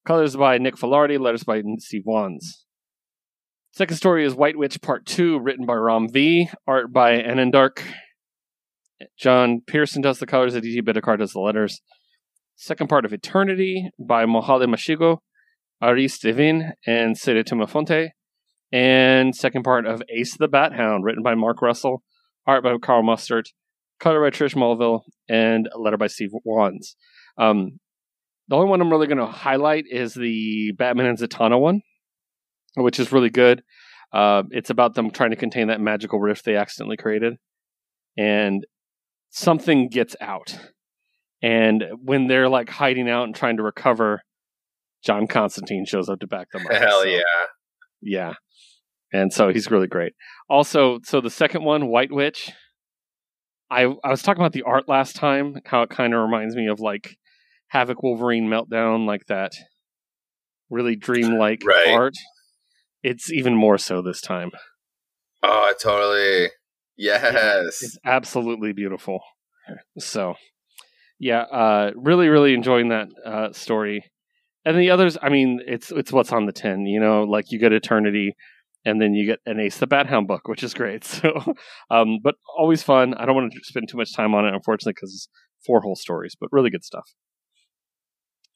Colors 0.04 0.36
by 0.36 0.58
Nick 0.58 0.74
Filardi, 0.74 1.18
letters 1.18 1.44
by 1.44 1.62
Steve 1.78 2.02
Wands. 2.04 2.63
Second 3.76 3.96
story 3.96 4.24
is 4.24 4.36
White 4.36 4.56
Witch 4.56 4.80
Part 4.80 5.04
2, 5.04 5.40
written 5.40 5.66
by 5.66 5.74
Ram 5.74 6.08
V, 6.08 6.48
art 6.64 6.92
by 6.92 7.20
Anand 7.20 7.56
RK. 7.56 7.82
John 9.18 9.62
Pearson 9.66 10.00
does 10.00 10.20
the 10.20 10.26
colors, 10.26 10.54
Aditya 10.54 10.84
Bidikar 10.84 11.18
does 11.18 11.32
the 11.32 11.40
letters. 11.40 11.80
Second 12.54 12.86
part 12.86 13.04
of 13.04 13.12
Eternity 13.12 13.90
by 13.98 14.26
Mohale 14.26 14.66
Mashigo, 14.66 15.18
Aris 15.82 16.20
Devin, 16.20 16.74
and 16.86 17.18
Sede 17.18 17.44
Tumafonte. 17.44 18.10
And 18.70 19.34
second 19.34 19.64
part 19.64 19.86
of 19.86 20.04
Ace 20.08 20.36
the 20.36 20.46
Bat 20.46 20.74
Hound, 20.74 21.02
written 21.02 21.24
by 21.24 21.34
Mark 21.34 21.60
Russell, 21.60 22.04
art 22.46 22.62
by 22.62 22.76
Karl 22.80 23.02
Mostert, 23.02 23.46
color 23.98 24.20
by 24.20 24.30
Trish 24.30 24.54
Mulvihill, 24.54 25.00
and 25.28 25.68
letter 25.74 25.96
by 25.96 26.06
Steve 26.06 26.30
Wands. 26.44 26.94
Um, 27.36 27.80
the 28.46 28.54
only 28.54 28.68
one 28.70 28.80
I'm 28.80 28.90
really 28.90 29.08
going 29.08 29.18
to 29.18 29.26
highlight 29.26 29.86
is 29.90 30.14
the 30.14 30.70
Batman 30.78 31.06
and 31.06 31.18
Zatanna 31.18 31.58
one, 31.58 31.80
which 32.74 32.98
is 32.98 33.12
really 33.12 33.30
good. 33.30 33.62
Uh, 34.12 34.44
it's 34.50 34.70
about 34.70 34.94
them 34.94 35.10
trying 35.10 35.30
to 35.30 35.36
contain 35.36 35.68
that 35.68 35.80
magical 35.80 36.20
rift 36.20 36.44
they 36.44 36.56
accidentally 36.56 36.96
created. 36.96 37.34
And 38.16 38.64
something 39.30 39.88
gets 39.88 40.14
out 40.20 40.56
and 41.44 41.84
when 42.02 42.26
they're 42.26 42.48
like 42.48 42.70
hiding 42.70 43.10
out 43.10 43.24
and 43.24 43.34
trying 43.34 43.58
to 43.58 43.62
recover, 43.62 44.22
John 45.04 45.26
Constantine 45.26 45.84
shows 45.84 46.08
up 46.08 46.20
to 46.20 46.26
back 46.26 46.50
them 46.50 46.66
up. 46.66 46.72
Hell 46.78 47.02
so, 47.02 47.06
yeah. 47.06 47.20
Yeah. 48.00 48.32
And 49.12 49.30
so 49.30 49.50
he's 49.50 49.70
really 49.70 49.86
great. 49.86 50.14
Also, 50.48 51.00
so 51.04 51.20
the 51.20 51.28
second 51.28 51.62
one, 51.62 51.88
White 51.88 52.10
Witch, 52.10 52.50
I 53.70 53.82
I 54.02 54.08
was 54.08 54.22
talking 54.22 54.40
about 54.40 54.54
the 54.54 54.62
art 54.62 54.88
last 54.88 55.16
time, 55.16 55.56
how 55.66 55.82
it 55.82 55.90
kind 55.90 56.14
of 56.14 56.22
reminds 56.22 56.56
me 56.56 56.66
of 56.66 56.80
like 56.80 57.18
Havok 57.74 58.02
Wolverine 58.02 58.48
Meltdown, 58.48 59.06
like 59.06 59.26
that 59.26 59.52
really 60.70 60.96
dreamlike 60.96 61.60
right. 61.66 61.88
art. 61.88 62.14
It's 63.04 63.30
even 63.30 63.54
more 63.54 63.78
so 63.78 64.02
this 64.02 64.20
time. 64.20 64.50
Oh, 65.42 65.72
totally. 65.80 66.48
Yes. 66.96 67.82
It's 67.82 67.98
absolutely 68.04 68.72
beautiful. 68.72 69.20
So 69.98 70.34
yeah, 71.18 71.42
uh, 71.42 71.92
really, 71.96 72.28
really 72.28 72.54
enjoying 72.54 72.88
that 72.88 73.08
uh, 73.24 73.52
story. 73.52 74.04
And 74.64 74.78
the 74.78 74.90
others, 74.90 75.18
I 75.20 75.28
mean, 75.28 75.60
it's 75.66 75.92
it's 75.92 76.12
what's 76.12 76.32
on 76.32 76.46
the 76.46 76.52
tin. 76.52 76.86
You 76.86 77.00
know, 77.00 77.24
like 77.24 77.52
you 77.52 77.58
get 77.58 77.72
Eternity, 77.72 78.34
and 78.84 79.00
then 79.00 79.14
you 79.14 79.26
get 79.26 79.40
an 79.46 79.60
Ace 79.60 79.78
the 79.78 79.86
Bat 79.86 80.06
Hound 80.06 80.26
book, 80.26 80.48
which 80.48 80.62
is 80.62 80.74
great. 80.74 81.04
So, 81.22 81.54
um, 81.90 82.18
but 82.22 82.36
always 82.58 82.82
fun. 82.82 83.14
I 83.14 83.26
don't 83.26 83.34
want 83.34 83.52
to 83.52 83.58
spend 83.62 83.88
too 83.88 83.98
much 83.98 84.14
time 84.14 84.34
on 84.34 84.46
it, 84.46 84.54
unfortunately, 84.54 84.94
because 84.94 85.12
it's 85.14 85.28
four 85.66 85.80
whole 85.80 85.96
stories, 85.96 86.34
but 86.38 86.48
really 86.52 86.70
good 86.70 86.84
stuff. 86.84 87.12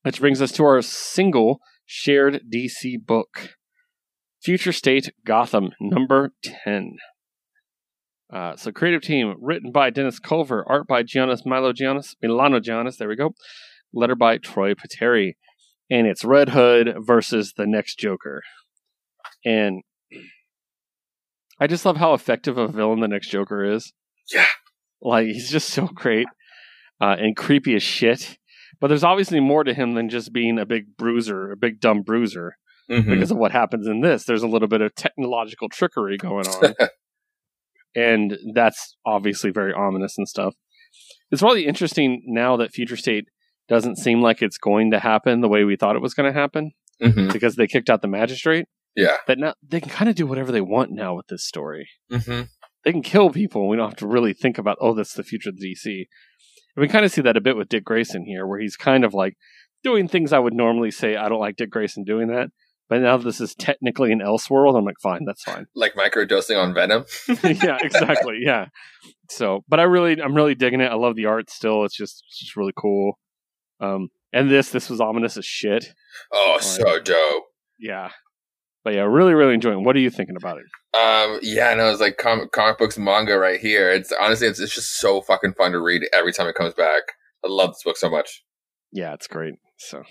Which 0.02 0.20
brings 0.20 0.40
us 0.40 0.52
to 0.52 0.64
our 0.64 0.80
single 0.80 1.60
shared 1.84 2.42
DC 2.52 3.04
book, 3.04 3.56
Future 4.48 4.72
State 4.72 5.12
Gotham, 5.26 5.72
number 5.78 6.32
ten. 6.42 6.96
Uh, 8.32 8.56
so 8.56 8.72
creative 8.72 9.02
team 9.02 9.34
written 9.38 9.70
by 9.70 9.90
Dennis 9.90 10.18
Culver, 10.18 10.64
art 10.66 10.86
by 10.86 11.02
Giannis 11.02 11.44
Milo 11.44 11.74
Giannis, 11.74 12.14
Milonogiannis, 12.24 12.96
there 12.96 13.10
we 13.10 13.14
go. 13.14 13.34
Letter 13.92 14.14
by 14.14 14.38
Troy 14.38 14.72
Peteri. 14.72 15.36
And 15.90 16.06
it's 16.06 16.24
Red 16.24 16.48
Hood 16.48 16.94
versus 17.00 17.52
the 17.58 17.66
next 17.66 17.98
Joker. 17.98 18.42
And 19.44 19.82
I 21.60 21.66
just 21.66 21.84
love 21.84 21.98
how 21.98 22.14
effective 22.14 22.56
a 22.56 22.68
villain 22.68 23.00
the 23.00 23.08
next 23.08 23.28
Joker 23.28 23.70
is. 23.70 23.92
Yeah. 24.32 24.46
Like 25.02 25.26
he's 25.26 25.50
just 25.50 25.68
so 25.68 25.88
great 25.88 26.26
uh, 27.02 27.16
and 27.18 27.36
creepy 27.36 27.74
as 27.74 27.82
shit. 27.82 28.38
But 28.80 28.88
there's 28.88 29.04
obviously 29.04 29.40
more 29.40 29.64
to 29.64 29.74
him 29.74 29.92
than 29.92 30.08
just 30.08 30.32
being 30.32 30.58
a 30.58 30.64
big 30.64 30.96
bruiser, 30.96 31.52
a 31.52 31.56
big 31.58 31.80
dumb 31.80 32.00
bruiser. 32.00 32.56
Mm-hmm. 32.90 33.10
Because 33.10 33.30
of 33.30 33.36
what 33.36 33.52
happens 33.52 33.86
in 33.86 34.00
this, 34.00 34.24
there's 34.24 34.42
a 34.42 34.48
little 34.48 34.68
bit 34.68 34.80
of 34.80 34.94
technological 34.94 35.68
trickery 35.68 36.16
going 36.16 36.46
on. 36.46 36.74
and 37.94 38.38
that's 38.54 38.96
obviously 39.04 39.50
very 39.50 39.72
ominous 39.72 40.16
and 40.16 40.26
stuff. 40.26 40.54
It's 41.30 41.42
really 41.42 41.66
interesting 41.66 42.22
now 42.26 42.56
that 42.56 42.72
Future 42.72 42.96
State 42.96 43.26
doesn't 43.68 43.96
seem 43.96 44.22
like 44.22 44.40
it's 44.40 44.58
going 44.58 44.90
to 44.92 45.00
happen 45.00 45.40
the 45.40 45.48
way 45.48 45.64
we 45.64 45.76
thought 45.76 45.96
it 45.96 46.02
was 46.02 46.14
going 46.14 46.32
to 46.32 46.38
happen 46.38 46.72
mm-hmm. 47.02 47.30
because 47.30 47.56
they 47.56 47.66
kicked 47.66 47.90
out 47.90 48.02
the 48.02 48.08
magistrate. 48.08 48.66
Yeah, 48.96 49.16
that 49.26 49.38
now 49.38 49.54
they 49.62 49.80
can 49.80 49.90
kind 49.90 50.08
of 50.08 50.16
do 50.16 50.26
whatever 50.26 50.50
they 50.50 50.62
want 50.62 50.90
now 50.90 51.14
with 51.14 51.26
this 51.28 51.46
story. 51.46 51.88
Mm-hmm. 52.10 52.44
They 52.84 52.92
can 52.92 53.02
kill 53.02 53.30
people. 53.30 53.62
and 53.62 53.70
We 53.70 53.76
don't 53.76 53.90
have 53.90 53.98
to 53.98 54.08
really 54.08 54.32
think 54.32 54.58
about 54.58 54.78
oh, 54.80 54.94
that's 54.94 55.12
the 55.12 55.22
future 55.22 55.50
of 55.50 55.58
the 55.58 55.74
DC. 55.74 55.84
And 55.84 56.82
we 56.82 56.88
kind 56.88 57.04
of 57.04 57.12
see 57.12 57.20
that 57.20 57.36
a 57.36 57.40
bit 57.40 57.56
with 57.56 57.68
Dick 57.68 57.84
Grayson 57.84 58.24
here, 58.24 58.46
where 58.46 58.58
he's 58.58 58.76
kind 58.76 59.04
of 59.04 59.14
like 59.14 59.34
doing 59.84 60.08
things 60.08 60.32
I 60.32 60.38
would 60.38 60.54
normally 60.54 60.90
say 60.90 61.16
I 61.16 61.28
don't 61.28 61.38
like 61.38 61.56
Dick 61.56 61.70
Grayson 61.70 62.04
doing 62.04 62.28
that, 62.28 62.48
But 62.88 63.02
now 63.02 63.18
this 63.18 63.40
is 63.40 63.54
technically 63.54 64.12
an 64.12 64.20
Elseworld. 64.20 64.76
I'm 64.76 64.84
like, 64.84 65.00
fine, 65.00 65.24
that's 65.26 65.42
fine. 65.42 65.66
Like 65.74 65.94
microdosing 65.94 66.60
on 66.60 66.74
Venom. 66.74 67.04
yeah, 67.62 67.78
exactly. 67.80 68.38
Yeah. 68.40 68.66
So, 69.30 69.64
but 69.68 69.78
I 69.78 69.84
really, 69.84 70.20
I'm 70.20 70.34
really 70.34 70.54
digging 70.54 70.80
it. 70.80 70.90
I 70.90 70.94
love 70.94 71.14
the 71.14 71.26
art 71.26 71.50
still. 71.50 71.84
It's 71.84 71.96
just, 71.96 72.24
it's 72.26 72.38
just 72.38 72.56
really 72.56 72.72
cool. 72.76 73.18
Um, 73.80 74.08
and 74.32 74.50
this, 74.50 74.70
this 74.70 74.88
was 74.88 75.00
ominous 75.00 75.36
as 75.36 75.44
shit. 75.44 75.92
Oh, 76.32 76.52
like, 76.54 76.62
so 76.62 77.00
dope. 77.00 77.44
Yeah. 77.78 78.10
But 78.84 78.94
yeah, 78.94 79.02
really, 79.02 79.34
really 79.34 79.54
enjoying. 79.54 79.84
What 79.84 79.96
are 79.96 80.00
you 80.00 80.10
thinking 80.10 80.36
about 80.36 80.58
it? 80.58 80.64
Um, 80.98 81.38
yeah, 81.42 81.74
no, 81.74 81.90
it's 81.90 82.00
like 82.00 82.16
comic, 82.16 82.52
comic 82.52 82.78
books 82.78 82.96
manga 82.96 83.38
right 83.38 83.60
here. 83.60 83.90
It's 83.90 84.12
honestly, 84.18 84.46
it's, 84.46 84.58
it's 84.58 84.74
just 84.74 84.98
so 84.98 85.20
fucking 85.20 85.54
fun 85.54 85.72
to 85.72 85.80
read 85.80 86.02
every 86.12 86.32
time 86.32 86.46
it 86.48 86.54
comes 86.54 86.74
back. 86.74 87.02
I 87.44 87.48
love 87.48 87.70
this 87.70 87.82
book 87.84 87.96
so 87.96 88.08
much. 88.08 88.42
Yeah, 88.90 89.12
it's 89.12 89.26
great. 89.26 89.54
So 89.76 90.02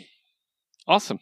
awesome. 0.88 1.20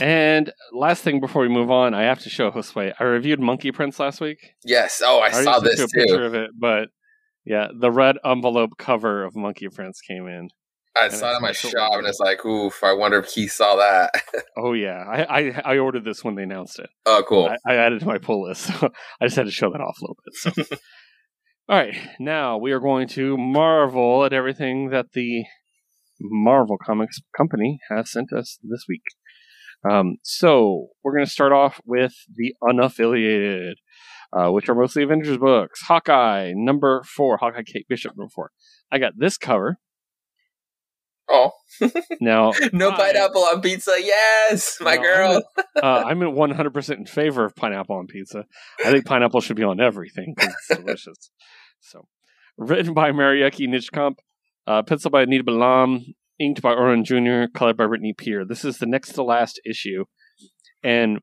And 0.00 0.52
last 0.72 1.02
thing 1.02 1.20
before 1.20 1.42
we 1.42 1.48
move 1.48 1.70
on, 1.70 1.92
I 1.94 2.02
have 2.02 2.20
to 2.20 2.30
show 2.30 2.50
Josue. 2.50 2.94
I 2.98 3.04
reviewed 3.04 3.40
Monkey 3.40 3.72
Prince 3.72 4.00
last 4.00 4.20
week. 4.20 4.54
Yes. 4.64 5.02
Oh, 5.04 5.20
I, 5.20 5.26
I 5.26 5.44
saw 5.44 5.60
this 5.60 5.80
a 5.80 5.86
too. 5.86 5.88
Picture 5.94 6.24
of 6.24 6.34
it, 6.34 6.50
but 6.58 6.88
yeah, 7.44 7.68
the 7.78 7.90
red 7.90 8.16
envelope 8.24 8.78
cover 8.78 9.24
of 9.24 9.36
Monkey 9.36 9.68
Prince 9.68 10.00
came 10.00 10.26
in. 10.26 10.48
I 10.94 11.08
saw 11.08 11.32
it 11.32 11.36
in 11.36 11.42
my 11.42 11.52
shop, 11.52 11.92
and 11.94 12.06
it's 12.06 12.20
like, 12.20 12.44
oof! 12.44 12.84
I 12.84 12.92
wonder 12.92 13.18
if 13.18 13.30
he 13.30 13.48
saw 13.48 13.76
that. 13.76 14.10
oh 14.58 14.74
yeah, 14.74 15.04
I, 15.08 15.24
I, 15.24 15.62
I 15.64 15.78
ordered 15.78 16.04
this 16.04 16.22
when 16.22 16.34
they 16.34 16.42
announced 16.42 16.78
it. 16.78 16.90
Oh, 17.06 17.22
cool! 17.26 17.50
I, 17.66 17.72
I 17.72 17.76
added 17.76 18.00
to 18.00 18.06
my 18.06 18.18
pull 18.18 18.46
list, 18.46 18.64
so 18.80 18.90
I 19.20 19.26
just 19.26 19.36
had 19.36 19.46
to 19.46 19.52
show 19.52 19.70
that 19.70 19.80
off 19.80 19.96
a 19.98 20.02
little 20.02 20.18
bit. 20.24 20.34
So. 20.34 20.76
All 21.68 21.78
right, 21.78 21.96
now 22.20 22.58
we 22.58 22.72
are 22.72 22.80
going 22.80 23.08
to 23.08 23.38
marvel 23.38 24.24
at 24.24 24.32
everything 24.32 24.90
that 24.90 25.12
the 25.14 25.44
Marvel 26.20 26.76
Comics 26.76 27.20
company 27.36 27.78
has 27.88 28.10
sent 28.10 28.32
us 28.32 28.58
this 28.62 28.84
week. 28.88 29.02
Um, 29.88 30.16
so 30.22 30.88
we're 31.02 31.14
going 31.14 31.24
to 31.24 31.30
start 31.30 31.52
off 31.52 31.80
with 31.84 32.14
the 32.34 32.54
unaffiliated, 32.62 33.74
uh, 34.32 34.50
which 34.50 34.68
are 34.68 34.74
mostly 34.74 35.02
Avengers 35.02 35.38
books. 35.38 35.82
Hawkeye 35.82 36.52
number 36.54 37.02
four, 37.04 37.36
Hawkeye 37.36 37.62
Kate 37.62 37.86
Bishop 37.88 38.16
number 38.16 38.30
four. 38.30 38.50
I 38.90 38.98
got 38.98 39.14
this 39.16 39.36
cover. 39.36 39.78
Oh, 41.28 41.52
now 42.20 42.52
no 42.72 42.90
I, 42.90 42.96
pineapple 42.96 43.42
on 43.42 43.60
pizza. 43.60 43.96
Yes, 43.98 44.78
my 44.80 44.96
no, 44.96 45.02
girl. 45.02 45.42
I'm, 45.76 45.82
uh, 45.82 46.26
I'm 46.26 46.34
100 46.34 46.74
percent 46.74 46.98
in 46.98 47.06
favor 47.06 47.44
of 47.44 47.54
pineapple 47.56 47.96
on 47.96 48.06
pizza. 48.06 48.44
I 48.84 48.90
think 48.90 49.06
pineapple 49.06 49.40
should 49.40 49.56
be 49.56 49.62
on 49.62 49.80
everything 49.80 50.34
because 50.36 50.54
it's 50.68 50.80
delicious. 50.80 51.30
So, 51.80 52.06
written 52.58 52.92
by 52.92 53.12
Marieke 53.12 53.68
Nijkamp, 53.68 54.16
uh, 54.66 54.82
penciled 54.82 55.12
by 55.12 55.22
Anita 55.22 55.44
Balam, 55.44 56.14
inked 56.38 56.62
by 56.62 56.72
Oren 56.72 57.04
Jr., 57.04 57.44
colored 57.54 57.76
by 57.76 57.86
Brittany 57.86 58.14
Peer. 58.16 58.44
This 58.44 58.64
is 58.64 58.78
the 58.78 58.86
next 58.86 59.12
to 59.12 59.22
last 59.22 59.60
issue, 59.64 60.04
and 60.82 61.20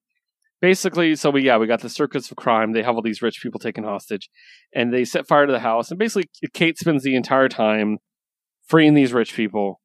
basically, 0.62 1.16
so 1.16 1.30
we 1.30 1.44
yeah 1.44 1.58
we 1.58 1.68
got 1.68 1.82
the 1.82 1.90
circus 1.90 2.30
of 2.30 2.38
crime. 2.38 2.74
They 2.74 2.84
have 2.84 2.96
all 2.96 3.02
these 3.02 3.22
rich 3.22 3.42
people 3.42 3.60
taken 3.60 3.84
hostage, 3.84 4.30
and 4.74 4.94
they 4.94 5.06
set 5.06 5.28
fire 5.28 5.46
to 5.46 5.52
the 5.52 5.60
house. 5.60 5.90
And 5.90 6.00
basically, 6.00 6.30
Kate 6.54 6.78
spends 6.78 7.04
the 7.04 7.16
entire 7.16 7.50
time 7.50 7.98
freeing 8.68 8.94
these 8.94 9.14
rich 9.14 9.36
people, 9.36 9.82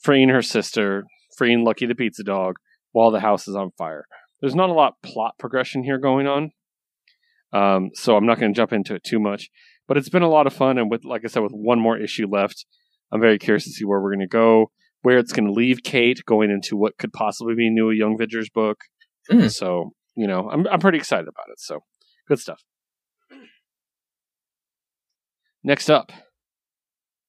freeing 0.00 0.28
her 0.28 0.42
sister, 0.42 1.04
freeing 1.36 1.64
Lucky 1.64 1.86
the 1.86 1.94
pizza 1.94 2.22
dog, 2.22 2.56
while 2.92 3.10
the 3.10 3.20
house 3.20 3.48
is 3.48 3.56
on 3.56 3.70
fire. 3.76 4.06
There's 4.40 4.54
not 4.54 4.70
a 4.70 4.74
lot 4.74 4.94
plot 5.02 5.34
progression 5.38 5.84
here 5.84 5.98
going 5.98 6.26
on, 6.26 6.50
um, 7.52 7.90
so 7.94 8.16
I'm 8.16 8.26
not 8.26 8.40
going 8.40 8.52
to 8.52 8.56
jump 8.56 8.72
into 8.72 8.94
it 8.94 9.04
too 9.04 9.20
much. 9.20 9.50
But 9.88 9.96
it's 9.96 10.08
been 10.08 10.22
a 10.22 10.28
lot 10.28 10.46
of 10.46 10.52
fun, 10.52 10.78
and 10.78 10.90
with 10.90 11.04
like 11.04 11.22
I 11.24 11.28
said, 11.28 11.42
with 11.42 11.52
one 11.52 11.80
more 11.80 11.98
issue 11.98 12.26
left, 12.26 12.66
I'm 13.12 13.20
very 13.20 13.38
curious 13.38 13.64
to 13.64 13.70
see 13.70 13.84
where 13.84 14.00
we're 14.00 14.14
going 14.14 14.20
to 14.20 14.26
go, 14.26 14.70
where 15.02 15.18
it's 15.18 15.32
going 15.32 15.46
to 15.46 15.52
leave 15.52 15.82
Kate, 15.82 16.24
going 16.24 16.50
into 16.50 16.76
what 16.76 16.96
could 16.98 17.12
possibly 17.12 17.54
be 17.54 17.66
a 17.66 17.70
new 17.70 17.90
Young 17.90 18.14
Avengers 18.14 18.48
book. 18.48 18.78
Mm. 19.30 19.50
So 19.50 19.92
you 20.16 20.26
know, 20.26 20.50
I'm 20.50 20.66
I'm 20.66 20.80
pretty 20.80 20.98
excited 20.98 21.28
about 21.28 21.46
it. 21.50 21.60
So 21.60 21.80
good 22.28 22.38
stuff. 22.38 22.62
Next 25.64 25.90
up, 25.90 26.10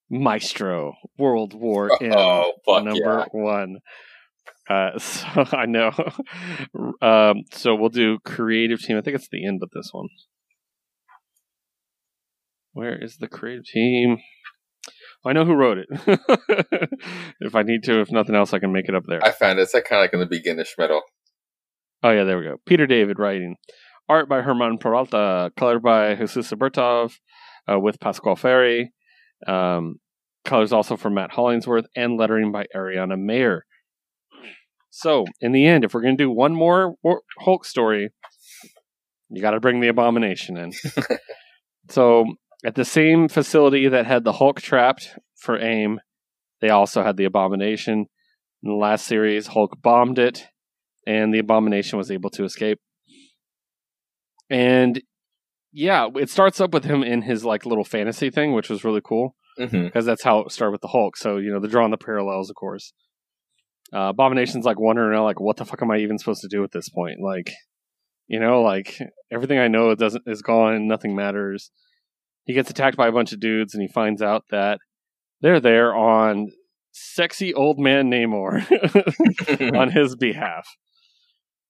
Maestro 0.10 0.94
World 1.18 1.54
War 1.54 1.92
M, 2.02 2.12
oh, 2.14 2.54
number 2.68 2.94
yeah. 2.94 3.26
one. 3.32 3.78
Uh, 4.70 4.98
so 4.98 5.46
I 5.52 5.66
know. 5.66 5.92
um, 7.02 7.44
so 7.52 7.76
we'll 7.76 7.90
do 7.90 8.20
creative 8.26 8.82
team. 8.82 8.98
I 8.98 9.02
think 9.02 9.16
it's 9.16 9.30
the 9.30 9.46
end 9.46 9.62
of 9.62 9.70
this 9.74 9.90
one. 9.92 10.08
Where 12.74 12.96
is 13.02 13.18
the 13.18 13.28
creative 13.28 13.66
team? 13.66 14.18
I 15.26 15.34
know 15.34 15.46
who 15.46 15.54
wrote 15.54 15.78
it. 15.78 15.88
if 17.40 17.56
I 17.56 17.64
need 17.64 17.84
to, 17.84 18.02
if 18.02 18.12
nothing 18.12 18.36
else, 18.36 18.54
I 18.54 18.60
can 18.60 18.74
make 18.74 18.90
it 18.90 18.96
up 18.96 19.04
there. 19.08 19.24
I 19.24 19.32
found 19.32 19.60
it. 19.60 19.64
It's 19.64 19.74
like 19.74 19.86
kind 19.86 20.00
of 20.00 20.04
like 20.04 20.14
in 20.14 20.20
the 20.20 20.26
beginnish 20.26 20.78
middle. 20.78 21.02
Oh 22.04 22.12
yeah, 22.12 22.26
there 22.26 22.38
we 22.38 22.44
go. 22.44 22.58
Peter 22.66 22.86
David 22.86 23.20
writing, 23.20 23.56
art 24.10 24.28
by 24.28 24.42
Herman 24.42 24.78
Peralta, 24.78 25.52
color 25.58 25.80
by 25.80 26.16
Jesus 26.16 26.52
Aburtov, 26.52 27.14
uh, 27.72 27.80
with 27.80 28.00
Pasqual 28.00 28.38
Ferry. 28.38 28.92
Um, 29.48 29.96
colors 30.44 30.74
also 30.74 30.98
from 30.98 31.14
Matt 31.14 31.32
Hollingsworth, 31.32 31.86
and 31.96 32.18
lettering 32.18 32.52
by 32.52 32.66
Ariana 32.76 33.18
Maher. 33.18 33.66
So, 34.90 35.26
in 35.42 35.54
the 35.54 35.66
end, 35.66 35.84
if 35.84 35.94
we're 35.94 36.02
going 36.02 36.18
to 36.18 36.24
do 36.24 36.30
one 36.30 36.54
more 36.54 36.96
Hulk 37.40 37.66
story, 37.66 38.12
you 39.30 39.42
got 39.42 39.52
to 39.52 39.60
bring 39.60 39.80
the 39.80 39.88
Abomination 39.88 40.58
in. 40.58 40.72
so, 41.90 42.26
at 42.64 42.76
the 42.76 42.86
same 42.86 43.28
facility 43.28 43.88
that 43.88 44.06
had 44.06 44.24
the 44.24 44.34
Hulk 44.34 44.62
trapped 44.62 45.18
for 45.36 45.60
AIM, 45.60 46.00
they 46.62 46.70
also 46.70 47.04
had 47.04 47.18
the 47.18 47.26
Abomination. 47.26 48.06
In 48.64 48.70
the 48.70 48.76
last 48.76 49.06
series, 49.06 49.48
Hulk 49.48 49.82
bombed 49.82 50.18
it, 50.18 50.48
and 51.06 51.34
the 51.34 51.40
Abomination 51.40 51.98
was 51.98 52.10
able 52.10 52.30
to 52.32 52.46
escape. 52.46 52.80
And 54.50 55.02
yeah, 55.74 56.08
it 56.16 56.30
starts 56.30 56.62
up 56.62 56.74
with 56.74 56.86
him 56.86 57.04
in 57.04 57.24
his 57.24 57.44
like 57.44 57.66
little 57.66 57.84
fantasy 57.84 58.30
thing, 58.30 58.54
which 58.54 58.70
was 58.70 58.84
really 58.84 59.02
cool 59.04 59.36
because 59.58 59.74
mm-hmm. 59.74 60.06
that's 60.06 60.24
how 60.24 60.40
it 60.40 60.52
started 60.52 60.72
with 60.72 60.82
the 60.82 60.88
Hulk. 60.88 61.18
So 61.18 61.38
you 61.38 61.52
know 61.52 61.60
they're 61.60 61.70
drawing 61.70 61.92
the 61.92 61.98
parallels, 61.98 62.50
of 62.50 62.56
course. 62.56 62.94
Uh, 63.92 64.10
Abomination's 64.10 64.66
like 64.66 64.80
wondering, 64.80 65.20
like, 65.22 65.40
what 65.40 65.58
the 65.58 65.66
fuck 65.66 65.82
am 65.82 65.92
I 65.92 65.98
even 65.98 66.18
supposed 66.18 66.42
to 66.42 66.48
do 66.48 66.64
at 66.64 66.72
this 66.72 66.90
point? 66.90 67.20
Like, 67.22 67.52
you 68.28 68.40
know, 68.40 68.62
like 68.62 68.98
everything 69.32 69.60
I 69.60 69.68
know 69.68 69.94
doesn't 69.94 70.24
is 70.26 70.42
gone, 70.42 70.88
nothing 70.88 71.16
matters 71.16 71.70
he 72.46 72.54
gets 72.54 72.70
attacked 72.70 72.98
by 72.98 73.08
a 73.08 73.12
bunch 73.12 73.34
of 73.34 73.40
dudes 73.40 73.74
and 73.74 73.82
he 73.82 73.88
finds 73.88 74.22
out 74.22 74.44
that 74.52 74.80
they're 75.42 75.60
there 75.60 75.96
on 75.96 76.52
sexy 76.92 77.54
old 77.54 77.80
man 77.80 78.10
Namor 78.10 79.76
on 79.78 79.92
his 79.92 80.16
behalf. 80.16 80.68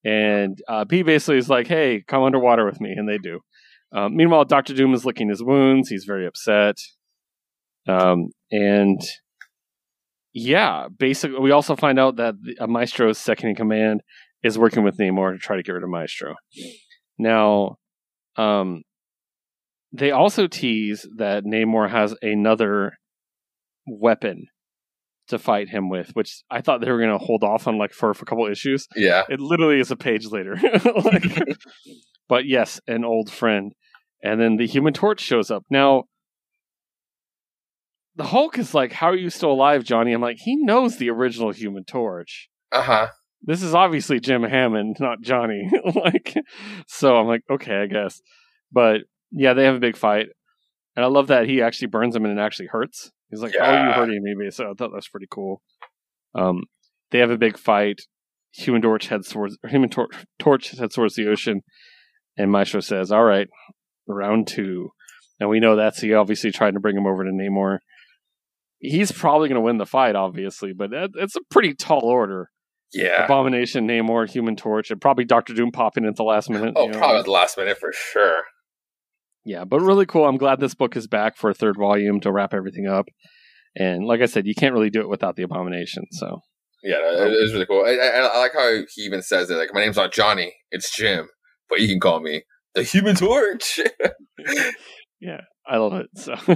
And 0.06 0.60
uh, 0.68 0.86
P 0.86 1.02
basically 1.02 1.38
is 1.38 1.50
like, 1.50 1.68
hey, 1.68 2.04
come 2.08 2.24
underwater 2.24 2.66
with 2.66 2.82
me. 2.82 2.92
And 2.92 3.08
they 3.08 3.18
do. 3.18 3.40
Um, 3.94 4.16
meanwhile, 4.16 4.44
Doctor 4.44 4.74
Doom 4.74 4.94
is 4.94 5.06
licking 5.06 5.30
his 5.30 5.44
wounds. 5.44 5.90
He's 5.90 6.04
very 6.06 6.26
upset. 6.26 6.76
Um, 7.88 8.30
and 8.52 9.00
yeah, 10.34 10.88
basically, 10.98 11.40
we 11.40 11.52
also 11.52 11.76
find 11.76 12.00
out 12.00 12.16
that 12.18 12.36
the, 12.42 12.58
uh, 12.60 12.68
Maestro's 12.68 13.18
second 13.18 13.50
in 13.50 13.56
command 13.56 14.02
is 14.44 14.58
working 14.58 14.84
with 14.84 14.98
Namor 14.98 15.34
to 15.34 15.38
try 15.38 15.56
to 15.56 15.64
get 15.64 15.74
rid 15.74 15.84
of 15.84 15.90
Maestro. 15.90 16.36
Now, 17.18 17.78
um, 18.36 18.84
they 19.94 20.12
also 20.12 20.48
tease 20.48 21.08
that 21.18 21.46
Namor 21.46 21.90
has 21.90 22.16
another 22.22 22.94
weapon 23.86 24.48
to 25.28 25.40
fight 25.40 25.70
him 25.70 25.90
with, 25.90 26.10
which 26.14 26.44
I 26.50 26.62
thought 26.62 26.82
they 26.82 26.92
were 26.92 26.98
going 26.98 27.18
to 27.18 27.24
hold 27.24 27.44
off 27.44 27.68
on 27.68 27.78
like 27.78 27.94
for, 27.94 28.14
for 28.14 28.24
a 28.24 28.26
couple 28.26 28.48
issues. 28.48 28.88
Yeah. 28.96 29.24
It 29.30 29.40
literally 29.40 29.80
is 29.80 29.92
a 29.92 29.96
page 29.96 30.26
later. 30.26 30.58
like, 31.04 31.48
but 32.28 32.46
yes, 32.46 32.82
an 32.88 33.06
old 33.06 33.32
friend. 33.32 33.74
And 34.22 34.42
then 34.42 34.58
the 34.58 34.68
Human 34.68 34.94
Torch 34.94 35.22
shows 35.22 35.52
up. 35.52 35.64
Now, 35.70 36.06
the 38.16 38.26
Hulk 38.26 38.58
is 38.58 38.74
like, 38.74 38.92
How 38.92 39.08
are 39.08 39.16
you 39.16 39.30
still 39.30 39.52
alive, 39.52 39.84
Johnny? 39.84 40.14
I'm 40.14 40.22
like, 40.22 40.38
He 40.40 40.56
knows 40.56 40.98
the 40.98 41.10
original 41.10 41.52
Human 41.52 41.84
Torch. 41.84 42.50
Uh 42.72 42.84
huh. 42.84 43.08
This 43.42 43.62
is 43.62 43.76
obviously 43.76 44.20
Jim 44.20 44.44
Hammond, 44.44 44.98
not 45.00 45.22
Johnny. 45.22 45.70
like, 45.96 46.36
so 46.88 47.16
I'm 47.16 47.28
like, 47.28 47.42
okay, 47.50 47.76
I 47.76 47.88
guess. 47.88 48.22
But 48.72 49.02
yeah, 49.34 49.54
they 49.54 49.66
have 49.66 49.76
a 49.76 49.80
big 49.80 49.98
fight, 49.98 50.28
and 50.96 51.04
I 51.04 51.08
love 51.08 51.28
that 51.28 51.48
he 51.48 51.62
actually 51.62 51.88
burns 51.88 52.16
him 52.16 52.26
and 52.26 52.38
it 52.38 52.42
actually 52.42 52.68
hurts. 52.68 53.12
He's 53.30 53.42
like, 53.42 53.54
yeah. 53.54 53.66
"How 53.66 53.72
are 53.72 53.88
you 53.88 53.94
hurting 53.94 54.24
me?" 54.24 54.52
So 54.52 54.66
I 54.66 54.68
thought 54.68 54.92
that 54.92 54.94
was 54.94 55.08
pretty 55.08 55.28
cool. 55.30 55.62
Um, 56.36 56.64
they 57.12 57.20
have 57.20 57.32
a 57.32 57.38
big 57.38 57.58
fight. 57.58 58.02
Human 58.52 58.82
Torch 58.82 59.08
heads 59.08 59.30
towards 59.30 59.58
Human 59.68 59.90
Tor- 59.90 60.10
Torch 60.40 60.72
heads 60.72 60.96
towards 60.96 61.16
the 61.16 61.28
ocean, 61.28 61.62
and 62.38 62.52
Maestro 62.52 62.80
says, 62.80 63.12
"All 63.12 63.24
right, 63.24 63.48
round 64.08 64.48
two. 64.48 64.90
And 65.40 65.50
we 65.50 65.60
know 65.60 65.76
that's 65.76 66.00
he 66.02 66.14
obviously 66.14 66.52
trying 66.52 66.74
to 66.74 66.80
bring 66.80 66.96
him 66.96 67.08
over 67.08 67.24
to 67.24 67.32
Namor. 67.32 67.80
He's 68.80 69.12
probably 69.12 69.50
going 69.50 69.60
to 69.60 69.66
win 69.66 69.78
the 69.78 69.86
fight, 69.86 70.16
obviously, 70.16 70.74
but 70.74 70.92
that, 70.92 71.12
it's 71.16 71.36
a 71.36 71.42
pretty 71.50 71.74
tall 71.74 72.04
order. 72.04 72.50
Yeah. 72.94 73.26
Abomination, 73.26 73.88
Namor, 73.88 74.30
Human 74.30 74.56
Torch, 74.56 74.92
and 74.92 75.02
probably 75.02 75.26
Doctor 75.26 75.54
Doom 75.54 75.72
popping 75.72 76.04
in 76.04 76.10
at 76.10 76.16
the 76.16 76.24
last 76.24 76.50
minute. 76.50 76.74
Oh, 76.76 76.86
you 76.86 76.92
know? 76.92 76.98
probably 76.98 77.20
at 77.20 77.26
the 77.26 77.32
last 77.32 77.58
minute 77.58 77.78
for 77.78 77.92
sure. 77.92 78.44
Yeah, 79.46 79.66
but 79.66 79.82
really 79.82 80.06
cool. 80.06 80.26
I'm 80.26 80.38
glad 80.38 80.60
this 80.60 80.76
book 80.76 80.96
is 80.96 81.08
back 81.08 81.38
for 81.38 81.50
a 81.50 81.54
third 81.54 81.76
volume 81.78 82.20
to 82.22 82.32
wrap 82.32 82.54
everything 82.54 82.88
up. 82.88 83.08
And 83.76 84.06
like 84.06 84.22
I 84.22 84.26
said, 84.26 84.46
you 84.46 84.56
can't 84.56 84.74
really 84.74 84.90
do 84.90 85.02
it 85.02 85.10
without 85.10 85.36
the 85.36 85.44
abomination. 85.44 86.06
So 86.12 86.40
Yeah, 86.84 86.98
it, 87.00 87.32
it 87.32 87.42
was 87.42 87.54
really 87.54 87.66
cool. 87.66 87.84
I, 87.86 87.96
I, 87.96 88.20
I 88.20 88.40
like 88.40 88.54
how 88.54 88.70
he 88.94 89.02
even 89.02 89.22
says 89.22 89.50
it. 89.50 89.56
Like, 89.56 89.74
my 89.74 89.82
name's 89.82 89.98
not 89.98 90.14
Johnny, 90.14 90.54
it's 90.72 90.96
Jim, 90.96 91.28
but 91.70 91.80
you 91.80 91.88
can 91.88 92.00
call 92.00 92.22
me 92.22 92.44
the 92.76 92.84
Human 92.84 93.16
Torch. 93.16 93.80
yeah, 95.20 95.42
I 95.68 95.78
love 95.78 95.94
it. 95.94 96.08
So 96.16 96.36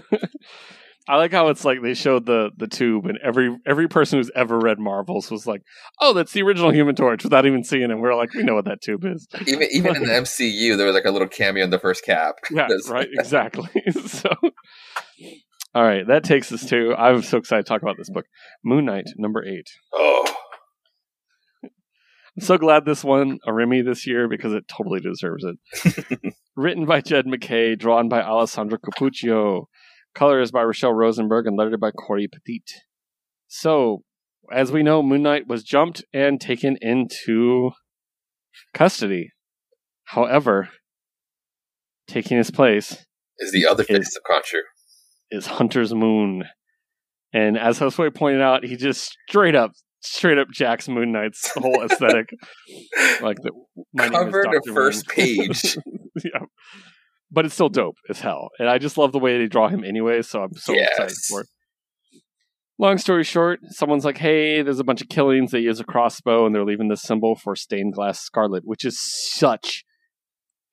I 1.10 1.16
like 1.16 1.32
how 1.32 1.48
it's 1.48 1.64
like 1.64 1.82
they 1.82 1.94
showed 1.94 2.26
the 2.26 2.52
the 2.58 2.68
tube, 2.68 3.06
and 3.06 3.18
every 3.24 3.56
every 3.66 3.88
person 3.88 4.20
who's 4.20 4.32
ever 4.36 4.60
read 4.60 4.78
Marvels 4.78 5.32
was 5.32 5.48
like, 5.48 5.62
"Oh, 6.02 6.14
that's 6.14 6.34
the 6.34 6.42
original 6.42 6.74
Human 6.74 6.96
Torch," 6.96 7.24
without 7.24 7.46
even 7.46 7.64
seeing 7.64 7.90
it. 7.90 7.98
We're 7.98 8.14
like, 8.16 8.34
we 8.34 8.44
know 8.44 8.56
what 8.56 8.66
that 8.66 8.82
tube 8.82 9.06
is. 9.06 9.28
Even 9.48 9.68
even 9.72 9.96
in 9.96 10.04
the 10.04 10.10
MCU, 10.10 10.76
there 10.76 10.86
was 10.86 10.96
like 10.96 11.06
a 11.06 11.12
little 11.12 11.28
cameo 11.28 11.64
in 11.64 11.70
the 11.70 11.80
first 11.80 12.04
cap. 12.04 12.36
Yeah, 12.52 12.68
right. 12.90 13.08
Exactly. 13.20 13.70
so, 14.06 14.30
all 15.76 15.84
right, 15.84 16.08
that 16.08 16.24
takes 16.24 16.52
us 16.52 16.66
to. 16.70 16.96
I'm 16.96 17.22
so 17.22 17.38
excited 17.38 17.66
to 17.66 17.70
talk 17.70 17.82
about 17.82 17.98
this 17.98 18.10
book, 18.10 18.26
Moon 18.64 18.86
Knight, 18.86 19.06
number 19.18 19.46
eight. 19.46 19.70
Oh. 19.94 20.26
I'm 21.64 22.42
so 22.42 22.58
glad 22.58 22.86
this 22.86 23.04
won 23.04 23.40
a 23.46 23.54
Remy 23.54 23.82
this 23.82 24.06
year 24.06 24.28
because 24.28 24.54
it 24.54 24.68
totally 24.68 25.00
deserves 25.00 25.44
it. 25.44 26.34
Written 26.56 26.86
by 26.86 27.02
Jed 27.02 27.26
MacKay, 27.28 27.76
drawn 27.76 28.10
by 28.10 28.22
Alessandro 28.22 28.78
Cappuccio, 30.16 30.42
is 30.44 30.52
by 30.52 30.64
Rachelle 30.64 30.96
Rosenberg, 30.96 31.48
and 31.48 31.58
lettered 31.58 31.80
by 31.80 31.92
Cory 31.92 32.28
Petit. 32.28 32.64
So, 33.48 34.04
as 34.52 34.72
we 34.72 34.84
know, 34.84 35.02
Moon 35.02 35.24
Knight 35.24 35.48
was 35.48 35.64
jumped 35.64 36.04
and 36.14 36.40
taken 36.40 36.78
into 36.82 37.72
custody. 38.74 39.32
However, 40.06 40.70
taking 42.08 42.38
his 42.38 42.52
place 42.52 43.06
is 43.40 43.52
the 43.52 43.68
other 43.68 43.84
face 43.84 44.16
of 44.16 44.24
Khonshu. 44.24 44.62
Is 45.30 45.46
Hunter's 45.46 45.94
Moon. 45.94 46.44
And 47.34 47.58
as 47.58 47.80
Josue 47.80 48.16
pointed 48.16 48.42
out, 48.42 48.64
he 48.64 48.78
just 48.78 49.18
straight 49.28 49.56
up 49.56 49.72
straight 50.02 50.38
up 50.38 50.48
Jack's 50.52 50.88
Moon 50.88 51.12
Knight's 51.12 51.52
whole 51.52 51.84
aesthetic. 51.84 52.30
like 53.22 53.38
the 53.42 53.52
cover 53.98 54.44
the 54.44 54.72
first 54.74 55.08
page. 55.08 55.78
yeah. 56.24 56.46
But 57.30 57.46
it's 57.46 57.54
still 57.54 57.70
dope 57.70 57.98
as 58.10 58.22
hell. 58.22 58.50
And 58.58 58.70
I 58.70 58.78
just 58.78 58.98
love 58.98 59.12
the 59.12 59.20
way 59.20 59.38
they 59.38 59.48
draw 59.48 59.68
him 59.68 59.84
anyway, 59.84 60.22
so 60.22 60.44
I'm 60.44 60.54
so 60.54 60.74
yes. 60.74 60.90
excited 60.92 61.18
for 61.30 61.42
it. 61.42 61.48
Long 62.80 62.98
story 62.98 63.24
short, 63.24 63.60
someone's 63.70 64.06
like, 64.06 64.20
hey, 64.20 64.62
there's 64.62 64.80
a 64.80 64.84
bunch 64.84 65.02
of 65.02 65.10
killings. 65.10 65.52
They 65.52 65.60
use 65.60 65.80
a 65.80 65.84
crossbow 65.84 66.46
and 66.46 66.54
they're 66.54 66.64
leaving 66.64 66.90
this 66.90 67.02
symbol 67.02 67.36
for 67.36 67.56
stained 67.56 67.94
glass 67.94 68.20
scarlet, 68.20 68.64
which 68.66 68.86
is 68.86 69.00
such 69.02 69.84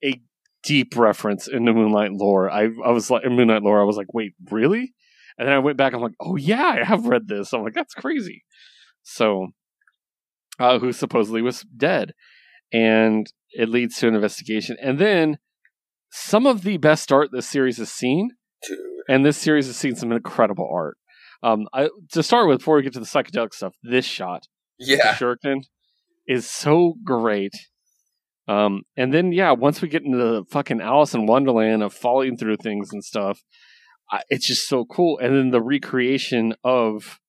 a 0.03 0.21
deep 0.63 0.95
reference 0.95 1.47
in 1.47 1.65
the 1.65 1.73
Moon 1.73 1.91
Knight 1.91 2.11
lore. 2.11 2.49
I, 2.49 2.69
I 2.85 2.91
was 2.91 3.09
like, 3.09 3.25
in 3.25 3.35
Moon 3.35 3.47
Knight 3.47 3.63
lore, 3.63 3.81
I 3.81 3.85
was 3.85 3.97
like, 3.97 4.13
wait, 4.13 4.33
really? 4.51 4.93
And 5.37 5.47
then 5.47 5.55
I 5.55 5.59
went 5.59 5.77
back, 5.77 5.93
I'm 5.93 6.01
like, 6.01 6.13
oh 6.19 6.35
yeah, 6.35 6.77
I 6.81 6.83
have 6.83 7.07
read 7.07 7.27
this. 7.27 7.53
I'm 7.53 7.63
like, 7.63 7.73
that's 7.73 7.93
crazy. 7.93 8.43
So, 9.03 9.47
uh, 10.59 10.79
who 10.79 10.91
supposedly 10.91 11.41
was 11.41 11.65
dead. 11.75 12.13
And 12.71 13.27
it 13.51 13.69
leads 13.69 13.97
to 13.97 14.07
an 14.07 14.15
investigation. 14.15 14.77
And 14.81 14.99
then 14.99 15.37
some 16.15 16.45
of 16.45 16.63
the 16.63 16.77
best 16.77 17.11
art 17.11 17.29
this 17.31 17.47
series 17.47 17.77
has 17.77 17.91
seen. 17.91 18.31
Dude. 18.67 18.79
And 19.09 19.25
this 19.25 19.37
series 19.37 19.67
has 19.67 19.75
seen 19.75 19.95
some 19.95 20.11
incredible 20.11 20.67
art. 20.71 20.97
Um, 21.43 21.67
I, 21.73 21.89
to 22.13 22.23
start 22.23 22.47
with, 22.47 22.59
before 22.59 22.77
we 22.77 22.83
get 22.83 22.93
to 22.93 22.99
the 22.99 23.05
psychedelic 23.05 23.53
stuff, 23.53 23.75
this 23.83 24.05
shot, 24.05 24.47
yeah, 24.79 25.13
Shuriken, 25.13 25.65
is 26.27 26.49
so 26.49 26.95
great. 27.03 27.53
Um, 28.47 28.83
and 28.95 29.13
then 29.13 29.31
yeah, 29.31 29.51
once 29.51 29.81
we 29.81 29.89
get 29.89 30.03
into 30.03 30.17
the 30.17 30.43
fucking 30.49 30.81
Alice 30.81 31.13
in 31.13 31.25
Wonderland 31.25 31.83
of 31.83 31.93
falling 31.93 32.37
through 32.37 32.57
things 32.57 32.93
and 32.93 33.03
stuff, 33.03 33.43
I, 34.09 34.21
it's 34.29 34.47
just 34.47 34.67
so 34.67 34.85
cool. 34.85 35.19
And 35.19 35.35
then 35.35 35.49
the 35.51 35.61
recreation 35.61 36.55
of 36.63 37.19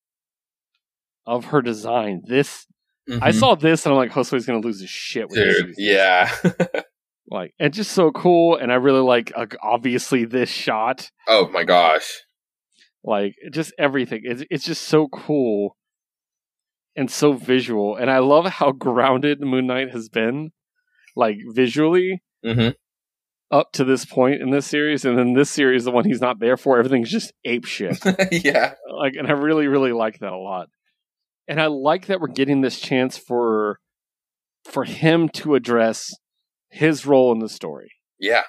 of 1.27 1.47
her 1.47 1.61
design. 1.61 2.23
This 2.27 2.67
mm-hmm. 3.11 3.23
I 3.23 3.33
saw 3.33 3.57
this 3.57 3.85
and 3.85 3.93
I'm 3.93 3.99
like, 3.99 4.13
Josue's 4.13 4.47
gonna 4.47 4.61
lose 4.61 4.81
his 4.81 4.91
shit 4.91 5.29
with 5.29 5.39
Dude, 5.39 5.69
this. 5.71 5.77
Yeah. 5.79 6.31
like 7.31 7.53
it's 7.59 7.77
just 7.77 7.93
so 7.93 8.11
cool 8.11 8.57
and 8.57 8.71
I 8.71 8.77
really 8.77 9.01
like 9.01 9.33
uh, 9.35 9.47
obviously 9.63 10.25
this 10.25 10.49
shot. 10.49 11.11
Oh 11.27 11.49
my 11.49 11.65
gosh. 11.65 12.23
Like 13.05 13.35
just 13.53 13.73
everything. 13.79 14.23
It's 14.25 14.45
it's 14.51 14.65
just 14.65 14.83
so 14.83 15.09
cool 15.09 15.77
and 16.97 17.11
so 17.11 17.33
visual. 17.33 17.97
And 17.97 18.11
I 18.11 18.19
love 18.19 18.47
how 18.47 18.73
grounded 18.73 19.41
Moon 19.41 19.67
Knight 19.67 19.91
has 19.91 20.09
been, 20.09 20.51
like 21.15 21.37
visually. 21.55 22.23
Mm-hmm. 22.45 22.71
Up 23.49 23.71
to 23.75 23.85
this 23.85 24.05
point 24.05 24.43
in 24.43 24.51
this 24.51 24.67
series, 24.67 25.05
and 25.05 25.17
then 25.17 25.35
this 25.35 25.49
series, 25.49 25.85
the 25.85 25.93
one 25.93 26.05
he's 26.05 26.21
not 26.21 26.41
there 26.41 26.57
for, 26.57 26.81
everything's 26.81 27.13
just 27.13 27.33
ape 27.45 27.65
shit. 27.65 27.97
yeah, 28.33 28.75
like, 28.93 29.15
and 29.15 29.29
I 29.29 29.35
really, 29.35 29.69
really 29.69 29.93
like 29.93 30.19
that 30.19 30.33
a 30.33 30.37
lot 30.37 30.69
and 31.49 31.61
I 31.61 31.67
like 31.67 32.07
that 32.07 32.21
we're 32.21 32.29
getting 32.29 32.61
this 32.61 32.79
chance 32.81 33.17
for 33.17 33.79
for 34.65 34.85
him 34.85 35.29
to 35.31 35.55
address 35.55 36.13
his 36.71 37.07
role 37.07 37.33
in 37.33 37.39
the 37.39 37.49
story. 37.49 37.93
Yeah. 38.19 38.43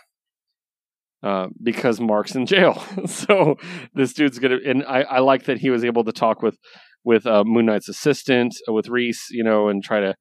Uh, 1.24 1.48
because 1.62 2.00
Marc's 2.00 2.36
in 2.36 2.46
jail, 2.46 2.84
so 3.08 3.56
this 3.94 4.14
dude's 4.14 4.38
gonna. 4.38 4.60
And 4.66 4.84
I, 4.86 5.02
I 5.02 5.20
like 5.20 5.46
that 5.46 5.58
he 5.58 5.70
was 5.70 5.84
able 5.84 6.04
to 6.04 6.12
talk 6.12 6.42
with 6.42 6.58
with 7.04 7.26
uh, 7.26 7.44
Moon 7.44 7.66
Knight's 7.66 7.90
assistant, 7.90 8.56
uh, 8.70 8.74
with 8.74 8.88
Reese, 8.88 9.28
you 9.32 9.44
know, 9.44 9.68
and 9.68 9.84
try 9.84 10.00
to 10.00 10.14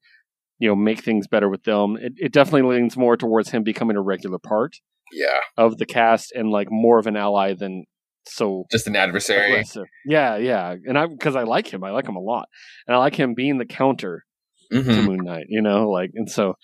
you 0.59 0.69
know 0.69 0.75
make 0.75 1.05
things 1.05 1.27
better 1.27 1.51
with 1.51 1.65
them. 1.65 1.97
It, 2.01 2.15
it 2.17 2.33
definitely 2.33 2.75
leans 2.75 2.97
more 2.97 3.17
towards 3.17 3.51
him 3.51 3.63
becoming 3.63 3.97
a 3.97 4.03
regular 4.03 4.39
part. 4.39 4.77
Yeah. 5.13 5.39
Of 5.57 5.77
the 5.77 5.87
cast 5.87 6.33
and 6.33 6.51
like 6.51 6.69
more 6.71 6.99
of 6.99 7.07
an 7.07 7.17
ally 7.17 7.53
than 7.53 7.85
so 8.29 8.65
just 8.71 8.87
an 8.87 8.97
adversary. 8.97 9.53
Aggressive. 9.53 9.87
Yeah, 10.05 10.37
yeah, 10.37 10.75
and 10.87 10.99
I 10.99 11.07
because 11.07 11.37
I 11.37 11.45
like 11.45 11.73
him, 11.73 11.85
I 11.85 11.91
like 11.91 12.09
him 12.09 12.17
a 12.17 12.21
lot, 12.21 12.49
and 12.87 12.95
I 12.95 12.99
like 12.99 13.15
him 13.15 13.35
being 13.35 13.59
the 13.59 13.67
counter 13.67 14.25
mm-hmm. 14.73 14.91
to 14.91 15.03
Moon 15.03 15.21
Knight. 15.23 15.47
You 15.49 15.63
know, 15.63 15.91
like, 15.91 16.11
and 16.15 16.31
so 16.31 16.55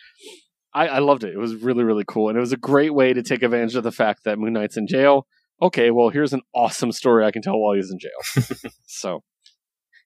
I, 0.75 0.89
I 0.89 0.99
loved 1.01 1.25
it. 1.25 1.35
It 1.35 1.39
was 1.39 1.55
really, 1.57 1.85
really 1.85 2.05
cool, 2.07 2.29
and 2.29 2.37
it 2.37 2.41
was 2.41 2.53
a 2.53 2.57
great 2.57 2.95
way 2.95 3.13
to 3.13 3.23
take 3.23 3.43
advantage 3.43 3.75
of 3.75 3.85
the 3.85 3.93
fact 3.93 4.25
that 4.25 4.39
Moon 4.39 4.53
Knight's 4.53 4.77
in 4.77 4.87
jail. 4.87 5.27
Okay, 5.61 5.91
well, 5.91 6.09
here's 6.09 6.33
an 6.33 6.41
awesome 6.55 6.93
story 6.93 7.25
I 7.25 7.31
can 7.31 7.43
tell 7.43 7.59
while 7.59 7.75
he's 7.75 7.91
in 7.91 7.99
jail. 7.99 8.71
so, 8.87 9.23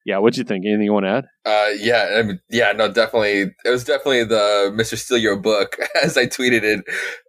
yeah, 0.05 0.19
what'd 0.19 0.37
you 0.37 0.45
think? 0.45 0.65
Anything 0.67 0.85
you 0.85 0.93
want 0.93 1.07
to 1.07 1.11
add? 1.11 1.25
Uh, 1.45 1.71
yeah, 1.79 2.17
I 2.19 2.23
mean, 2.23 2.41
yeah, 2.51 2.73
no, 2.73 2.93
definitely. 2.93 3.53
It 3.65 3.71
was 3.71 3.85
definitely 3.85 4.25
the 4.25 4.73
Mister 4.75 4.97
Steal 4.97 5.19
Your 5.19 5.37
Book 5.37 5.77
as 6.03 6.17
I 6.17 6.27
tweeted 6.27 6.63
it. 6.63 6.85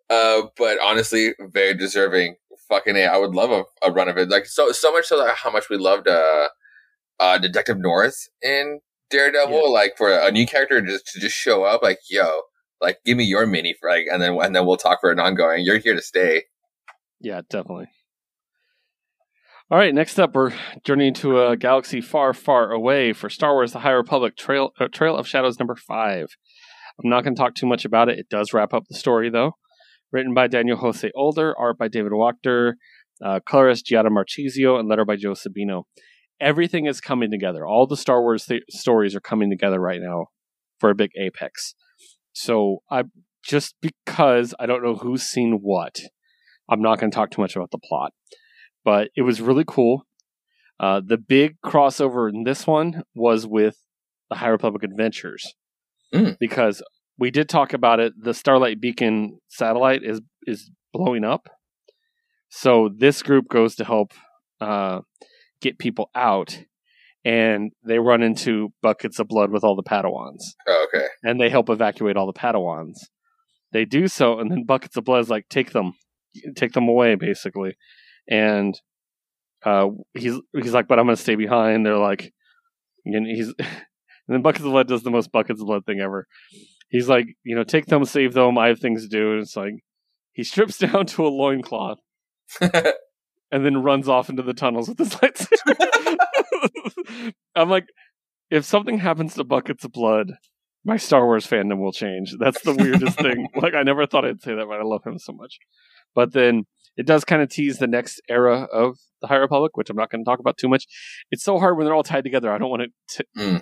Uh, 0.09 0.47
but 0.57 0.77
honestly, 0.83 1.33
very 1.39 1.73
deserving 1.73 2.35
fucking 2.67 2.95
a, 2.95 3.05
I 3.05 3.17
would 3.17 3.33
love 3.33 3.51
a, 3.51 3.63
a, 3.85 3.91
run 3.91 4.09
of 4.09 4.17
it. 4.17 4.29
Like 4.29 4.45
so 4.45 4.71
so 4.71 4.91
much 4.91 5.05
so 5.05 5.17
that 5.17 5.35
how 5.37 5.51
much 5.51 5.69
we 5.69 5.77
loved 5.77 6.07
uh, 6.07 6.49
uh 7.19 7.37
Detective 7.37 7.77
North 7.79 8.27
in 8.41 8.79
Daredevil. 9.09 9.63
Yeah. 9.63 9.69
Like 9.69 9.97
for 9.97 10.11
a 10.11 10.31
new 10.31 10.45
character 10.45 10.81
to 10.81 10.87
just 10.87 11.07
to 11.07 11.19
just 11.19 11.35
show 11.35 11.63
up, 11.63 11.81
like 11.81 11.99
yo, 12.09 12.41
like 12.81 12.97
give 13.05 13.17
me 13.17 13.23
your 13.23 13.45
mini 13.45 13.75
like, 13.83 14.05
and 14.11 14.21
then 14.21 14.37
and 14.41 14.55
then 14.55 14.65
we'll 14.65 14.77
talk 14.77 15.01
for 15.01 15.11
an 15.11 15.19
ongoing. 15.19 15.63
You're 15.63 15.79
here 15.79 15.95
to 15.95 16.01
stay. 16.01 16.43
Yeah, 17.19 17.41
definitely. 17.49 17.87
All 19.69 19.77
right, 19.77 19.93
next 19.93 20.17
up, 20.17 20.33
we're 20.33 20.53
journeying 20.85 21.13
to 21.15 21.45
a 21.45 21.57
galaxy 21.57 21.99
far, 21.99 22.33
far 22.33 22.71
away 22.71 23.11
for 23.11 23.29
Star 23.29 23.53
Wars: 23.53 23.73
The 23.73 23.79
High 23.79 23.91
Republic 23.91 24.37
Trail 24.37 24.71
uh, 24.79 24.87
Trail 24.87 25.15
of 25.17 25.27
Shadows 25.27 25.59
number 25.59 25.75
five. 25.75 26.27
I'm 27.03 27.09
not 27.09 27.23
going 27.23 27.35
to 27.35 27.39
talk 27.39 27.53
too 27.53 27.67
much 27.67 27.85
about 27.85 28.09
it. 28.09 28.17
It 28.17 28.29
does 28.29 28.53
wrap 28.53 28.73
up 28.73 28.83
the 28.87 28.95
story, 28.95 29.29
though 29.29 29.53
written 30.11 30.33
by 30.33 30.47
Daniel 30.47 30.77
Jose 30.77 31.09
Older, 31.15 31.55
art 31.57 31.77
by 31.77 31.87
David 31.87 32.11
Wachter, 32.11 32.73
uh, 33.23 33.39
colorist 33.47 33.85
Giada 33.85 34.09
Marchisio, 34.09 34.79
and 34.79 34.87
letter 34.87 35.05
by 35.05 35.15
Joe 35.15 35.33
Sabino. 35.33 35.83
Everything 36.39 36.85
is 36.85 37.01
coming 37.01 37.31
together. 37.31 37.65
All 37.65 37.87
the 37.87 37.97
Star 37.97 38.21
Wars 38.21 38.45
th- 38.45 38.63
stories 38.69 39.15
are 39.15 39.19
coming 39.21 39.49
together 39.49 39.79
right 39.79 39.99
now 40.01 40.27
for 40.79 40.89
a 40.89 40.95
big 40.95 41.11
apex. 41.19 41.73
So 42.37 42.83
I 42.91 43.03
just 43.43 43.73
because 43.81 44.53
I 44.59 44.67
don't 44.67 44.83
know 44.83 44.93
who's 44.93 45.23
seen 45.23 45.59
what, 45.63 45.99
I'm 46.69 46.83
not 46.83 46.99
going 46.99 47.09
to 47.09 47.15
talk 47.15 47.31
too 47.31 47.41
much 47.41 47.55
about 47.55 47.71
the 47.71 47.79
plot. 47.79 48.13
But 48.85 49.09
it 49.15 49.23
was 49.23 49.41
really 49.41 49.63
cool. 49.67 50.05
Uh, 50.79 51.01
the 51.03 51.17
big 51.17 51.55
crossover 51.65 52.29
in 52.29 52.43
this 52.43 52.67
one 52.67 53.01
was 53.15 53.47
with 53.47 53.77
the 54.29 54.35
High 54.35 54.49
Republic 54.49 54.83
Adventures. 54.83 55.55
Mm. 56.13 56.37
Because 56.39 56.83
we 57.17 57.31
did 57.31 57.49
talk 57.49 57.73
about 57.73 57.99
it. 57.99 58.13
The 58.21 58.35
Starlight 58.35 58.79
Beacon 58.79 59.39
satellite 59.47 60.03
is 60.03 60.21
is 60.45 60.69
blowing 60.93 61.23
up, 61.23 61.49
so 62.49 62.89
this 62.95 63.23
group 63.23 63.47
goes 63.49 63.75
to 63.75 63.83
help 63.83 64.13
uh, 64.61 65.01
get 65.59 65.79
people 65.79 66.11
out, 66.13 66.63
and 67.27 67.71
they 67.85 67.99
run 67.99 68.23
into 68.23 68.69
buckets 68.81 69.19
of 69.19 69.27
blood 69.27 69.51
with 69.51 69.63
all 69.63 69.75
the 69.75 69.83
Padawans. 69.83 70.41
Oh, 70.67 70.87
okay, 70.87 71.07
and 71.23 71.39
they 71.39 71.49
help 71.49 71.69
evacuate 71.69 72.17
all 72.17 72.25
the 72.25 72.39
Padawans. 72.39 72.95
They 73.73 73.85
do 73.85 74.07
so, 74.07 74.39
and 74.39 74.49
then 74.49 74.63
buckets 74.65 74.95
of 74.97 75.03
blood 75.03 75.21
is 75.21 75.29
like 75.29 75.47
take 75.49 75.71
them, 75.71 75.93
take 76.55 76.73
them 76.73 76.87
away, 76.87 77.15
basically, 77.15 77.75
and 78.29 78.79
uh, 79.65 79.87
he's 80.13 80.35
he's 80.53 80.73
like, 80.73 80.87
but 80.87 80.99
I'm 80.99 81.05
gonna 81.05 81.17
stay 81.17 81.35
behind. 81.35 81.85
They're 81.85 81.97
like, 81.97 82.33
and 83.05 83.27
he's. 83.27 83.53
And 84.29 84.35
then 84.35 84.41
Buckets 84.41 84.65
of 84.65 84.71
Blood 84.71 84.89
does 84.89 85.03
the 85.03 85.09
most 85.09 85.31
Buckets 85.31 85.61
of 85.61 85.67
Blood 85.67 85.85
thing 85.85 86.01
ever 86.01 86.27
he's 86.89 87.09
like, 87.09 87.27
you 87.43 87.55
know, 87.55 87.63
take 87.63 87.85
them, 87.85 88.05
save 88.05 88.33
them. 88.33 88.57
I 88.57 88.67
have 88.67 88.79
things 88.79 89.03
to 89.03 89.09
do. 89.09 89.33
And 89.33 89.41
it's 89.41 89.55
like 89.55 89.73
he 90.33 90.43
strips 90.43 90.77
down 90.77 91.05
to 91.07 91.25
a 91.25 91.29
loincloth 91.29 91.99
and 92.61 93.65
then 93.65 93.83
runs 93.83 94.07
off 94.07 94.29
into 94.29 94.43
the 94.43 94.53
tunnels 94.53 94.89
with 94.89 94.99
his 94.99 95.09
lightsaber. 95.09 96.15
I'm 97.55 97.69
like, 97.69 97.85
if 98.49 98.65
something 98.65 98.99
happens 98.99 99.33
to 99.35 99.43
buckets 99.43 99.83
of 99.83 99.91
blood, 99.91 100.33
my 100.85 100.97
Star 100.97 101.25
Wars 101.25 101.45
fandom 101.45 101.79
will 101.79 101.91
change. 101.91 102.33
That's 102.39 102.61
the 102.61 102.73
weirdest 102.73 103.17
thing. 103.19 103.47
Like 103.61 103.73
I 103.73 103.83
never 103.83 104.05
thought 104.05 104.25
I'd 104.25 104.41
say 104.41 104.55
that, 104.55 104.65
but 104.67 104.79
I 104.79 104.83
love 104.83 105.03
him 105.05 105.19
so 105.19 105.33
much. 105.33 105.57
But 106.15 106.33
then 106.33 106.63
it 106.95 107.05
does 107.05 107.25
kind 107.25 107.41
of 107.41 107.49
tease 107.49 107.77
the 107.77 107.87
next 107.87 108.21
era 108.29 108.67
of 108.71 108.97
the 109.21 109.27
High 109.27 109.35
Republic, 109.37 109.75
which 109.75 109.89
I'm 109.89 109.97
not 109.97 110.09
going 110.09 110.23
to 110.23 110.29
talk 110.29 110.39
about 110.39 110.57
too 110.57 110.69
much. 110.69 110.85
It's 111.31 111.43
so 111.43 111.59
hard 111.59 111.77
when 111.77 111.85
they're 111.85 111.93
all 111.95 112.03
tied 112.03 112.23
together. 112.23 112.51
I 112.51 112.57
don't 112.57 112.69
want 112.69 112.83
to 113.09 113.25
Mm. 113.37 113.61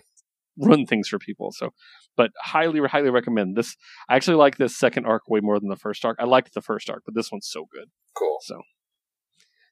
run 0.57 0.85
things 0.85 1.07
for 1.09 1.17
people. 1.19 1.51
So, 1.51 1.71
but 2.15 2.31
highly, 2.41 2.79
highly 2.87 3.09
recommend 3.09 3.57
this. 3.57 3.75
I 4.07 4.15
actually 4.15 4.37
like 4.37 4.57
this 4.57 4.77
second 4.77 5.05
arc 5.05 5.23
way 5.27 5.39
more 5.41 5.59
than 5.59 5.69
the 5.69 5.75
first 5.75 6.05
arc. 6.05 6.17
I 6.19 6.25
liked 6.25 6.53
the 6.53 6.61
first 6.61 6.89
arc, 6.89 7.03
but 7.05 7.13
this 7.15 7.31
one's 7.31 7.47
so 7.49 7.65
good. 7.71 7.89
Cool. 8.17 8.37
So, 8.41 8.61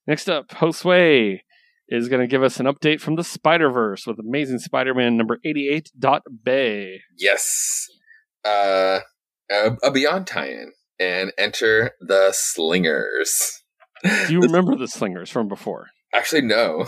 next 0.08 0.30
up, 0.30 0.48
Josue 0.50 1.40
is 1.88 2.08
going 2.10 2.22
to 2.22 2.28
give 2.28 2.44
us 2.44 2.60
an 2.60 2.66
update 2.66 3.00
from 3.02 3.16
the 3.16 3.24
Spider 3.24 3.70
Verse 3.70 4.06
with 4.08 4.18
Amazing 4.20 4.60
Spider-Man 4.60 5.18
number 5.18 5.40
eighty-eight 5.46 5.92
dot 5.98 6.24
Bay. 6.44 7.02
Yes. 7.18 7.88
Uh, 8.46 9.00
a, 9.52 9.72
a 9.84 9.92
Beyond 9.92 10.28
tie-in 10.28 10.72
and 11.00 11.32
enter 11.38 11.92
the 12.02 12.32
Slingers. 12.34 13.62
Do 14.04 14.34
you 14.34 14.40
remember 14.42 14.76
the 14.76 14.88
Slingers 14.88 15.30
from 15.30 15.48
before? 15.48 15.88
Actually, 16.14 16.42
no. 16.44 16.88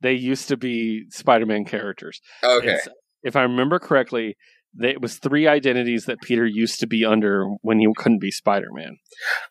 They 0.00 0.12
used 0.14 0.48
to 0.48 0.56
be 0.56 1.04
Spider-Man 1.10 1.64
characters. 1.64 2.20
Okay. 2.42 2.68
It's- 2.68 2.88
if 3.24 3.36
I 3.36 3.42
remember 3.42 3.78
correctly, 3.78 4.36
it 4.80 5.00
was 5.00 5.18
three 5.18 5.46
identities 5.46 6.06
that 6.06 6.20
Peter 6.22 6.46
used 6.46 6.80
to 6.80 6.86
be 6.86 7.04
under 7.04 7.46
when 7.62 7.78
he 7.78 7.86
couldn't 7.96 8.20
be 8.20 8.30
Spider 8.30 8.68
Man. 8.72 8.96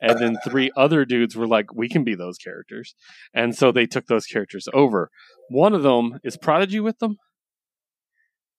And 0.02 0.20
then 0.20 0.38
three 0.46 0.72
other 0.76 1.06
dudes 1.06 1.36
were 1.36 1.48
like, 1.48 1.74
we 1.74 1.88
can 1.90 2.04
be 2.04 2.16
those 2.16 2.38
characters. 2.38 2.96
And 3.34 3.56
so 3.56 3.72
they 3.72 3.86
took 3.86 4.08
those 4.08 4.26
characters 4.26 4.68
over. 4.74 5.10
One 5.50 5.74
of 5.74 5.84
them 5.84 6.20
is 6.24 6.38
Prodigy 6.38 6.80
with 6.80 7.00
them? 7.00 7.18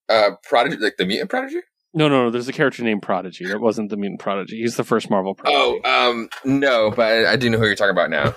Uh, 0.09 0.31
Prodigy, 0.49 0.77
like 0.77 0.97
the 0.99 1.07
mutant 1.07 1.31
Prodigy. 1.31 1.61
No, 1.95 2.09
no, 2.09 2.25
no. 2.25 2.31
There's 2.31 2.49
a 2.49 2.53
character 2.53 2.83
named 2.83 3.03
Prodigy. 3.03 3.47
That 3.47 3.61
wasn't 3.61 3.91
the 3.91 3.97
mutant 3.97 4.21
Prodigy. 4.21 4.59
He's 4.61 4.77
the 4.77 4.85
first 4.85 5.11
Marvel 5.11 5.37
Oh, 5.45 5.79
Prodigy. 5.83 5.85
um, 5.85 6.29
no, 6.45 6.91
but 6.91 7.03
I, 7.27 7.33
I 7.33 7.37
do 7.37 7.51
know 7.51 7.59
who 7.59 7.67
you're 7.67 7.75
talking 7.75 7.91
about 7.91 8.11
now. 8.11 8.35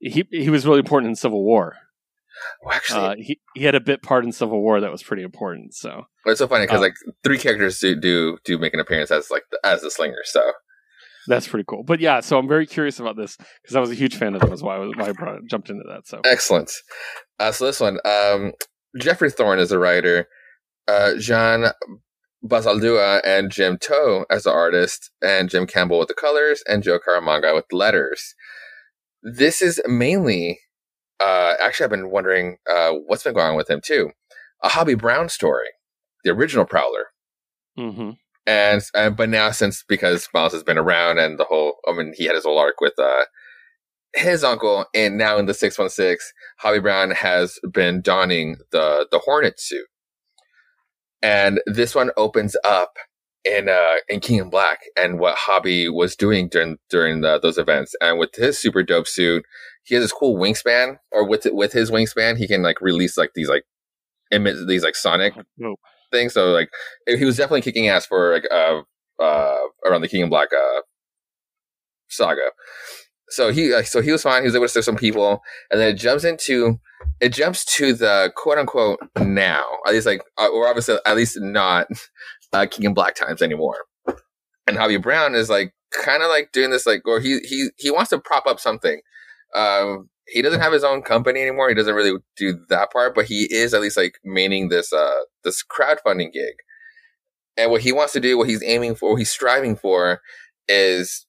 he, 0.00 0.24
he 0.30 0.50
was 0.50 0.66
really 0.66 0.80
important 0.80 1.10
in 1.10 1.16
Civil 1.16 1.44
War. 1.44 1.76
Well, 2.62 2.74
actually, 2.74 3.00
Uh, 3.00 3.14
he, 3.18 3.40
he 3.54 3.64
had 3.64 3.74
a 3.74 3.80
bit 3.80 4.02
part 4.02 4.24
in 4.24 4.32
Civil 4.32 4.60
War 4.60 4.80
that 4.80 4.90
was 4.90 5.02
pretty 5.02 5.22
important. 5.22 5.74
So 5.74 6.04
it's 6.24 6.38
so 6.38 6.48
funny 6.48 6.64
because 6.64 6.78
uh, 6.78 6.82
like 6.82 6.94
three 7.24 7.38
characters 7.38 7.78
do, 7.78 7.94
do 7.94 8.38
do 8.44 8.58
make 8.58 8.74
an 8.74 8.80
appearance 8.80 9.10
as 9.10 9.30
like 9.30 9.44
the, 9.50 9.58
as 9.64 9.82
the 9.82 9.90
Slinger. 9.90 10.22
So 10.24 10.52
that's 11.26 11.48
pretty 11.48 11.64
cool. 11.68 11.82
But 11.82 12.00
yeah, 12.00 12.20
so 12.20 12.38
I'm 12.38 12.48
very 12.48 12.66
curious 12.66 13.00
about 13.00 13.16
this 13.16 13.36
because 13.62 13.76
I 13.76 13.80
was 13.80 13.90
a 13.90 13.94
huge 13.94 14.16
fan 14.16 14.34
of 14.34 14.40
them. 14.40 14.50
That's 14.50 14.62
why 14.62 14.76
I, 14.76 14.78
was, 14.78 14.92
why 14.96 15.08
I 15.08 15.12
brought, 15.12 15.40
jumped 15.50 15.70
into 15.70 15.84
that. 15.88 16.06
So 16.06 16.20
excellent. 16.24 16.70
Uh, 17.38 17.52
so 17.52 17.66
this 17.66 17.80
one, 17.80 17.98
um, 18.04 18.52
Geoffrey 18.98 19.30
Thorne 19.30 19.58
is 19.58 19.72
a 19.72 19.78
writer, 19.78 20.28
uh, 20.86 21.14
Jean 21.18 21.66
Bazaldua 22.44 23.22
and 23.24 23.50
Jim 23.50 23.76
Towe 23.76 24.24
as 24.30 24.44
the 24.44 24.52
artist, 24.52 25.10
and 25.20 25.50
Jim 25.50 25.66
Campbell 25.66 25.98
with 25.98 26.08
the 26.08 26.14
colors, 26.14 26.62
and 26.68 26.82
Joe 26.82 26.98
Caramagna 26.98 27.54
with 27.54 27.64
the 27.70 27.76
letters. 27.76 28.34
This 29.22 29.60
is 29.60 29.80
mainly, 29.86 30.60
uh, 31.20 31.54
actually, 31.60 31.84
I've 31.84 31.90
been 31.90 32.10
wondering 32.10 32.58
uh, 32.70 32.92
what's 33.06 33.24
been 33.24 33.34
going 33.34 33.50
on 33.50 33.56
with 33.56 33.70
him 33.70 33.80
too. 33.84 34.10
A 34.62 34.68
Hobie 34.68 34.98
Brown 34.98 35.28
story, 35.28 35.68
the 36.24 36.30
original 36.30 36.64
Prowler. 36.64 37.08
hmm 37.76 38.10
and 38.46 38.82
uh, 38.94 39.10
but 39.10 39.28
now 39.28 39.50
since 39.50 39.82
because 39.88 40.28
Miles 40.32 40.52
has 40.52 40.62
been 40.62 40.78
around 40.78 41.18
and 41.18 41.38
the 41.38 41.44
whole 41.44 41.74
I 41.86 41.92
mean 41.92 42.14
he 42.16 42.24
had 42.26 42.34
his 42.36 42.44
whole 42.44 42.58
arc 42.58 42.80
with 42.80 42.98
uh 42.98 43.24
his 44.14 44.44
uncle 44.44 44.86
and 44.94 45.18
now 45.18 45.36
in 45.36 45.46
the 45.46 45.52
616 45.54 46.18
Hobie 46.62 46.80
Brown 46.82 47.10
has 47.10 47.58
been 47.72 48.00
donning 48.00 48.56
the 48.70 49.06
the 49.10 49.18
Hornet 49.18 49.60
suit 49.60 49.86
and 51.22 51.60
this 51.66 51.94
one 51.94 52.10
opens 52.16 52.56
up 52.64 52.92
in 53.44 53.68
uh 53.68 53.96
in 54.08 54.20
King 54.20 54.38
in 54.38 54.50
Black 54.50 54.80
and 54.96 55.18
what 55.18 55.36
Hobie 55.38 55.92
was 55.92 56.14
doing 56.16 56.48
during 56.48 56.78
during 56.88 57.20
the, 57.22 57.38
those 57.40 57.58
events 57.58 57.94
and 58.00 58.18
with 58.18 58.34
his 58.36 58.58
super 58.58 58.82
dope 58.82 59.08
suit 59.08 59.44
he 59.86 59.94
has 59.94 60.04
this 60.04 60.12
cool 60.12 60.36
wingspan 60.36 60.98
or 61.12 61.26
with 61.26 61.46
with 61.52 61.72
his 61.72 61.90
wingspan 61.90 62.36
he 62.36 62.46
can 62.46 62.62
like 62.62 62.80
release 62.80 63.16
like 63.16 63.30
these 63.34 63.48
like 63.48 63.64
emit 64.30 64.56
these 64.66 64.82
like 64.82 64.96
sonic 64.96 65.34
Nope. 65.56 65.78
thing. 66.12 66.28
So 66.28 66.50
like 66.50 66.68
he 67.06 67.24
was 67.24 67.36
definitely 67.36 67.62
kicking 67.62 67.88
ass 67.88 68.04
for 68.06 68.34
like 68.34 68.44
uh 68.50 68.82
uh 69.22 69.58
around 69.86 70.02
the 70.02 70.08
King 70.08 70.22
in 70.22 70.28
Black 70.28 70.48
uh 70.52 70.80
saga. 72.08 72.50
So 73.28 73.50
he 73.50 73.72
uh, 73.74 73.82
so 73.82 74.00
he 74.00 74.12
was 74.12 74.22
fine. 74.22 74.42
He 74.42 74.46
was 74.46 74.54
able 74.54 74.66
to 74.66 74.68
save 74.68 74.84
some 74.84 74.96
people, 74.96 75.40
and 75.70 75.80
then 75.80 75.88
it 75.88 75.98
jumps 75.98 76.24
into 76.24 76.78
it 77.20 77.32
jumps 77.32 77.64
to 77.76 77.92
the 77.92 78.32
quote 78.36 78.58
unquote 78.58 79.00
now. 79.18 79.64
At 79.86 79.94
least 79.94 80.06
like 80.06 80.22
uh, 80.38 80.48
or 80.48 80.68
obviously 80.68 80.96
at 81.04 81.16
least 81.16 81.38
not 81.40 81.88
uh, 82.52 82.66
King 82.70 82.86
in 82.86 82.94
Black 82.94 83.14
times 83.14 83.42
anymore. 83.42 83.78
And 84.68 84.76
Javier 84.76 85.02
Brown 85.02 85.34
is 85.34 85.50
like 85.50 85.72
kind 85.92 86.22
of 86.22 86.28
like 86.28 86.50
doing 86.52 86.70
this 86.70 86.86
like 86.86 87.02
or 87.06 87.20
he 87.20 87.38
he 87.40 87.68
he 87.78 87.90
wants 87.90 88.10
to 88.10 88.18
prop 88.20 88.46
up 88.46 88.60
something. 88.60 89.00
Um 89.54 90.08
he 90.28 90.42
doesn't 90.42 90.60
have 90.60 90.72
his 90.72 90.84
own 90.84 91.02
company 91.02 91.40
anymore. 91.40 91.68
He 91.68 91.74
doesn't 91.74 91.94
really 91.94 92.18
do 92.36 92.58
that 92.68 92.92
part, 92.92 93.14
but 93.14 93.26
he 93.26 93.46
is 93.50 93.72
at 93.72 93.80
least 93.80 93.96
like 93.96 94.18
maining 94.26 94.70
this 94.70 94.92
uh 94.92 95.20
this 95.44 95.62
crowdfunding 95.62 96.32
gig. 96.32 96.54
And 97.56 97.70
what 97.70 97.80
he 97.80 97.92
wants 97.92 98.12
to 98.14 98.20
do, 98.20 98.36
what 98.36 98.48
he's 98.48 98.62
aiming 98.62 98.96
for, 98.96 99.10
what 99.10 99.18
he's 99.18 99.30
striving 99.30 99.76
for, 99.76 100.20
is 100.68 101.26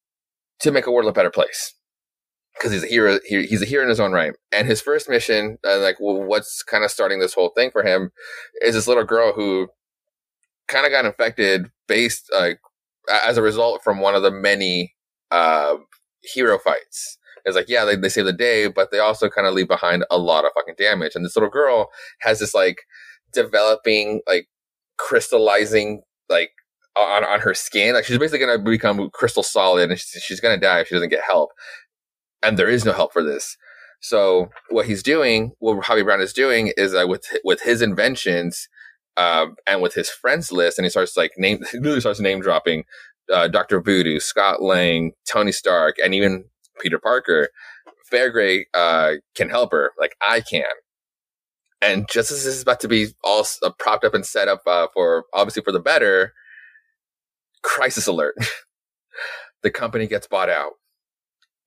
to 0.59 0.71
make 0.71 0.85
a 0.85 0.91
world 0.91 1.07
a 1.07 1.13
better 1.13 1.29
place. 1.29 1.73
Because 2.55 2.71
he's 2.71 2.83
a 2.83 2.87
hero, 2.87 3.19
he, 3.23 3.45
he's 3.45 3.61
a 3.61 3.65
hero 3.65 3.83
in 3.83 3.89
his 3.89 3.99
own 3.99 4.11
right. 4.11 4.33
And 4.51 4.67
his 4.67 4.81
first 4.81 5.07
mission, 5.07 5.57
uh, 5.63 5.77
like 5.79 5.97
well, 5.99 6.21
what's 6.23 6.63
kind 6.63 6.83
of 6.83 6.91
starting 6.91 7.19
this 7.19 7.35
whole 7.35 7.49
thing 7.55 7.69
for 7.71 7.83
him, 7.83 8.11
is 8.61 8.73
this 8.73 8.87
little 8.87 9.03
girl 9.03 9.31
who 9.33 9.69
kind 10.67 10.85
of 10.85 10.91
got 10.91 11.05
infected 11.05 11.69
based 11.87 12.29
like 12.33 12.59
as 13.09 13.37
a 13.37 13.41
result 13.41 13.83
from 13.83 14.01
one 14.01 14.15
of 14.15 14.23
the 14.23 14.31
many 14.31 14.95
uh, 15.31 15.75
hero 16.23 16.57
fights 16.57 17.17
it's 17.47 17.55
like, 17.55 17.69
yeah, 17.69 17.85
they, 17.85 17.95
they 17.95 18.09
save 18.09 18.25
the 18.25 18.33
day, 18.33 18.67
but 18.67 18.91
they 18.91 18.99
also 18.99 19.29
kind 19.29 19.47
of 19.47 19.53
leave 19.53 19.67
behind 19.67 20.05
a 20.11 20.17
lot 20.17 20.45
of 20.45 20.51
fucking 20.53 20.75
damage. 20.77 21.15
And 21.15 21.23
this 21.23 21.35
little 21.35 21.49
girl 21.49 21.89
has 22.19 22.39
this 22.39 22.53
like 22.53 22.79
developing, 23.33 24.21
like 24.27 24.47
crystallizing, 24.97 26.01
like 26.29 26.51
on, 26.95 27.23
on 27.23 27.39
her 27.39 27.53
skin. 27.53 27.93
Like 27.93 28.05
she's 28.05 28.17
basically 28.17 28.45
going 28.45 28.59
to 28.59 28.63
become 28.63 29.09
crystal 29.11 29.43
solid 29.43 29.89
and 29.89 29.99
she's, 29.99 30.21
she's 30.21 30.39
going 30.39 30.59
to 30.59 30.63
die 30.63 30.81
if 30.81 30.89
she 30.89 30.95
doesn't 30.95 31.09
get 31.09 31.23
help. 31.25 31.51
And 32.43 32.57
there 32.57 32.69
is 32.69 32.85
no 32.85 32.91
help 32.91 33.13
for 33.13 33.23
this. 33.23 33.57
So 34.01 34.49
what 34.69 34.85
he's 34.85 35.01
doing, 35.01 35.53
what 35.59 35.83
Javi 35.83 36.03
Brown 36.03 36.21
is 36.21 36.33
doing 36.33 36.71
is 36.77 36.93
uh, 36.93 37.05
with, 37.07 37.25
with 37.43 37.61
his 37.61 37.81
inventions, 37.81 38.67
um, 39.15 39.55
and 39.65 39.81
with 39.81 39.95
his 39.95 40.09
friends 40.09 40.51
list, 40.51 40.77
and 40.77 40.85
he 40.85 40.89
starts 40.89 41.17
like 41.17 41.31
name, 41.37 41.63
really 41.81 41.99
starts 41.99 42.19
name 42.19 42.39
dropping, 42.39 42.83
uh, 43.33 43.47
Dr. 43.47 43.81
Voodoo, 43.81 44.19
Scott 44.19 44.61
Lang, 44.61 45.13
Tony 45.27 45.51
Stark, 45.51 45.95
and 46.03 46.13
even 46.13 46.45
Peter 46.79 46.99
Parker, 46.99 47.49
Fairgray 48.11 48.65
uh, 48.73 49.13
can 49.35 49.49
help 49.49 49.71
her, 49.71 49.91
like 49.99 50.15
I 50.21 50.41
can. 50.41 50.65
And 51.81 52.07
just 52.09 52.31
as 52.31 52.43
this 52.43 52.55
is 52.55 52.61
about 52.63 52.79
to 52.81 52.87
be 52.87 53.07
all 53.23 53.45
uh, 53.63 53.71
propped 53.77 54.03
up 54.03 54.13
and 54.13 54.25
set 54.25 54.47
up 54.47 54.61
uh, 54.65 54.87
for 54.93 55.25
obviously 55.33 55.61
for 55.63 55.71
the 55.71 55.79
better, 55.79 56.33
crisis 57.61 58.07
alert. 58.07 58.35
the 59.63 59.69
company 59.69 60.07
gets 60.07 60.27
bought 60.27 60.49
out 60.49 60.73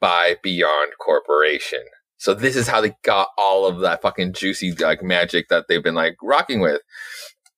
by 0.01 0.37
Beyond 0.43 0.93
Corporation. 0.99 1.85
So 2.17 2.35
this 2.35 2.57
is 2.57 2.69
how 2.69 2.81
they 2.81 2.95
got 3.03 3.29
all 3.39 3.67
of 3.67 3.81
that 3.81 4.03
fucking 4.03 4.35
juicy 4.35 4.73
like 4.73 5.03
magic 5.03 5.49
that 5.49 5.67
they've 5.69 5.83
been 5.83 5.95
like 5.95 6.17
rocking 6.23 6.61
with. 6.61 6.83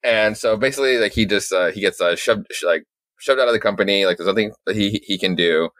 And 0.04 0.36
so 0.36 0.56
basically, 0.56 0.98
like 0.98 1.12
he 1.12 1.26
just 1.26 1.52
uh, 1.52 1.70
he 1.70 1.80
gets 1.80 2.00
uh, 2.00 2.16
shoved 2.16 2.46
sh- 2.50 2.64
like 2.64 2.84
shoved 3.18 3.40
out 3.40 3.48
of 3.48 3.54
the 3.54 3.60
company. 3.60 4.04
Like 4.04 4.18
there's 4.18 4.26
nothing 4.26 4.52
that 4.66 4.76
he 4.76 5.02
he 5.04 5.18
can 5.18 5.34
do. 5.34 5.70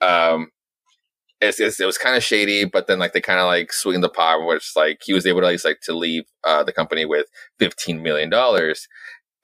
Um, 0.00 0.48
it's, 1.42 1.60
it's, 1.60 1.80
it 1.80 1.86
was 1.86 1.98
kind 1.98 2.16
of 2.16 2.22
shady, 2.22 2.64
but 2.64 2.86
then 2.86 2.98
like 2.98 3.12
they 3.12 3.20
kind 3.20 3.40
of 3.40 3.46
like 3.46 3.72
swing 3.72 4.00
the 4.00 4.08
pot, 4.08 4.46
which 4.46 4.72
like 4.76 5.00
he 5.04 5.12
was 5.12 5.26
able 5.26 5.40
to 5.40 5.46
at 5.48 5.50
least 5.50 5.64
like 5.64 5.80
to 5.82 5.92
leave 5.92 6.24
uh, 6.44 6.62
the 6.62 6.72
company 6.72 7.04
with 7.04 7.26
fifteen 7.58 8.02
million 8.02 8.30
dollars, 8.30 8.86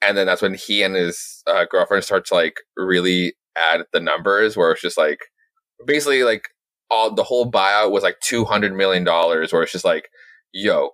and 0.01 0.17
then 0.17 0.25
that's 0.25 0.41
when 0.41 0.53
he 0.53 0.81
and 0.81 0.95
his 0.95 1.43
uh, 1.45 1.65
girlfriend 1.69 2.03
start 2.03 2.25
to 2.27 2.35
like 2.35 2.61
really 2.77 3.33
add 3.57 3.81
the 3.93 3.99
numbers, 3.99 4.55
where 4.57 4.71
it's 4.71 4.81
just 4.81 4.97
like 4.97 5.19
basically 5.85 6.23
like 6.23 6.49
all 6.89 7.13
the 7.13 7.23
whole 7.23 7.51
buyout 7.51 7.91
was 7.91 8.03
like 8.03 8.19
two 8.21 8.45
hundred 8.45 8.73
million 8.73 9.03
dollars, 9.03 9.51
where 9.51 9.61
it's 9.61 9.73
just 9.73 9.85
like, 9.85 10.09
yo, 10.53 10.91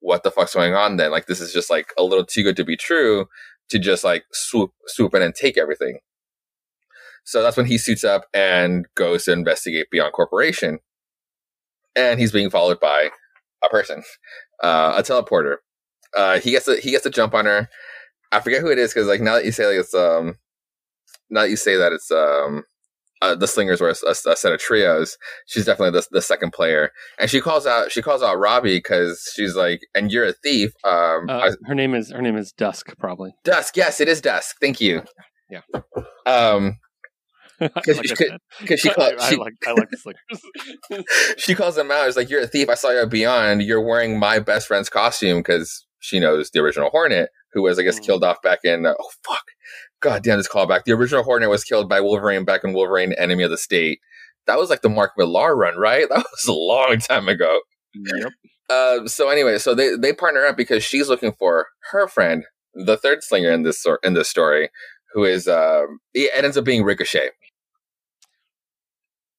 what 0.00 0.22
the 0.22 0.30
fuck's 0.30 0.54
going 0.54 0.74
on 0.74 0.96
then? 0.98 1.10
Like 1.10 1.26
this 1.26 1.40
is 1.40 1.52
just 1.52 1.70
like 1.70 1.86
a 1.98 2.02
little 2.02 2.26
too 2.26 2.42
good 2.42 2.56
to 2.56 2.64
be 2.64 2.76
true 2.76 3.26
to 3.70 3.78
just 3.78 4.04
like 4.04 4.24
swoop 4.32 4.72
swoop 4.86 5.14
in 5.14 5.22
and 5.22 5.34
take 5.34 5.56
everything. 5.56 5.98
So 7.24 7.42
that's 7.42 7.56
when 7.56 7.66
he 7.66 7.78
suits 7.78 8.04
up 8.04 8.24
and 8.34 8.86
goes 8.94 9.24
to 9.24 9.32
investigate 9.32 9.90
Beyond 9.90 10.12
Corporation. 10.12 10.80
And 11.94 12.18
he's 12.18 12.32
being 12.32 12.50
followed 12.50 12.80
by 12.80 13.10
a 13.64 13.68
person, 13.68 14.02
uh, 14.62 14.94
a 14.96 15.02
teleporter. 15.02 15.56
Uh, 16.16 16.40
he 16.40 16.50
gets 16.50 16.68
a, 16.68 16.76
he 16.76 16.90
gets 16.90 17.06
a 17.06 17.10
jump 17.10 17.34
on 17.34 17.44
her. 17.44 17.68
I 18.32 18.40
forget 18.40 18.62
who 18.62 18.70
it 18.70 18.78
is 18.78 18.92
because 18.92 19.08
like 19.08 19.20
now 19.20 19.34
that 19.34 19.44
you 19.44 19.52
say 19.52 19.66
like 19.66 19.76
it's 19.76 19.94
um 19.94 20.36
now 21.30 21.42
that 21.42 21.50
you 21.50 21.56
say 21.56 21.76
that 21.76 21.92
it's 21.92 22.10
um 22.10 22.64
uh, 23.22 23.36
the 23.36 23.46
slingers 23.46 23.80
were 23.80 23.88
a, 23.88 23.94
a, 24.06 24.10
a, 24.10 24.36
set 24.36 24.52
of 24.52 24.58
trios. 24.58 25.16
She's 25.46 25.64
definitely 25.64 25.98
the, 25.98 26.06
the 26.10 26.20
second 26.20 26.52
player, 26.52 26.90
and 27.20 27.30
she 27.30 27.40
calls 27.40 27.66
out 27.68 27.92
she 27.92 28.02
calls 28.02 28.20
out 28.20 28.38
Robbie 28.38 28.78
because 28.78 29.30
she's 29.32 29.54
like, 29.54 29.82
"And 29.94 30.10
you're 30.10 30.24
a 30.24 30.32
thief." 30.32 30.72
Um, 30.82 31.28
uh, 31.28 31.38
I, 31.38 31.50
her 31.66 31.74
name 31.74 31.94
is 31.94 32.10
her 32.10 32.20
name 32.20 32.36
is 32.36 32.50
Dusk, 32.50 32.92
probably. 32.98 33.32
Dusk, 33.44 33.76
yes, 33.76 34.00
it 34.00 34.08
is 34.08 34.20
Dusk. 34.20 34.56
Thank 34.60 34.80
you. 34.80 35.04
Yeah. 35.48 35.60
Um, 36.26 36.78
because 37.74 37.96
like 37.98 38.06
she, 38.06 38.76
she, 38.76 38.90
I, 38.90 39.28
she, 39.28 39.36
I 39.36 39.38
like 39.38 39.54
I 39.66 39.72
like 39.72 41.04
she 41.38 41.54
calls 41.54 41.78
him 41.78 41.90
out. 41.90 42.08
It's 42.08 42.16
like, 42.16 42.30
"You're 42.30 42.42
a 42.42 42.46
thief. 42.46 42.68
I 42.68 42.74
saw 42.74 42.90
you 42.90 43.00
at 43.00 43.10
Beyond. 43.10 43.62
You're 43.62 43.80
wearing 43.80 44.18
my 44.18 44.38
best 44.38 44.66
friend's 44.66 44.88
costume 44.88 45.38
because 45.38 45.86
she 46.00 46.18
knows 46.18 46.50
the 46.50 46.60
original 46.60 46.90
Hornet, 46.90 47.30
who 47.52 47.62
was, 47.62 47.78
I 47.78 47.82
guess, 47.82 48.00
mm. 48.00 48.04
killed 48.04 48.24
off 48.24 48.42
back 48.42 48.60
in. 48.64 48.86
Uh, 48.86 48.94
oh 48.98 49.10
fuck, 49.24 49.44
god 50.00 50.22
damn 50.22 50.38
this 50.38 50.48
callback. 50.48 50.84
The 50.84 50.92
original 50.92 51.22
Hornet 51.22 51.50
was 51.50 51.64
killed 51.64 51.88
by 51.88 52.00
Wolverine 52.00 52.44
back 52.44 52.64
in 52.64 52.72
Wolverine: 52.72 53.12
Enemy 53.12 53.44
of 53.44 53.50
the 53.50 53.58
State. 53.58 54.00
That 54.46 54.58
was 54.58 54.70
like 54.70 54.82
the 54.82 54.88
Mark 54.88 55.12
Millar 55.16 55.56
run, 55.56 55.76
right? 55.76 56.08
That 56.08 56.24
was 56.30 56.46
a 56.48 56.52
long 56.52 56.98
time 56.98 57.28
ago. 57.28 57.60
Yep. 57.94 58.32
Uh, 58.68 59.06
so 59.06 59.28
anyway, 59.28 59.58
so 59.58 59.74
they 59.74 59.96
they 59.96 60.12
partner 60.12 60.44
up 60.44 60.56
because 60.56 60.82
she's 60.82 61.08
looking 61.08 61.32
for 61.32 61.68
her 61.90 62.08
friend, 62.08 62.44
the 62.74 62.96
third 62.96 63.22
slinger 63.22 63.50
in 63.50 63.62
this 63.62 63.84
in 64.02 64.14
this 64.14 64.28
story, 64.28 64.70
who 65.12 65.24
is 65.24 65.46
uh, 65.46 65.82
it 66.14 66.30
ends 66.34 66.56
up 66.56 66.64
being 66.64 66.82
Ricochet. 66.82 67.30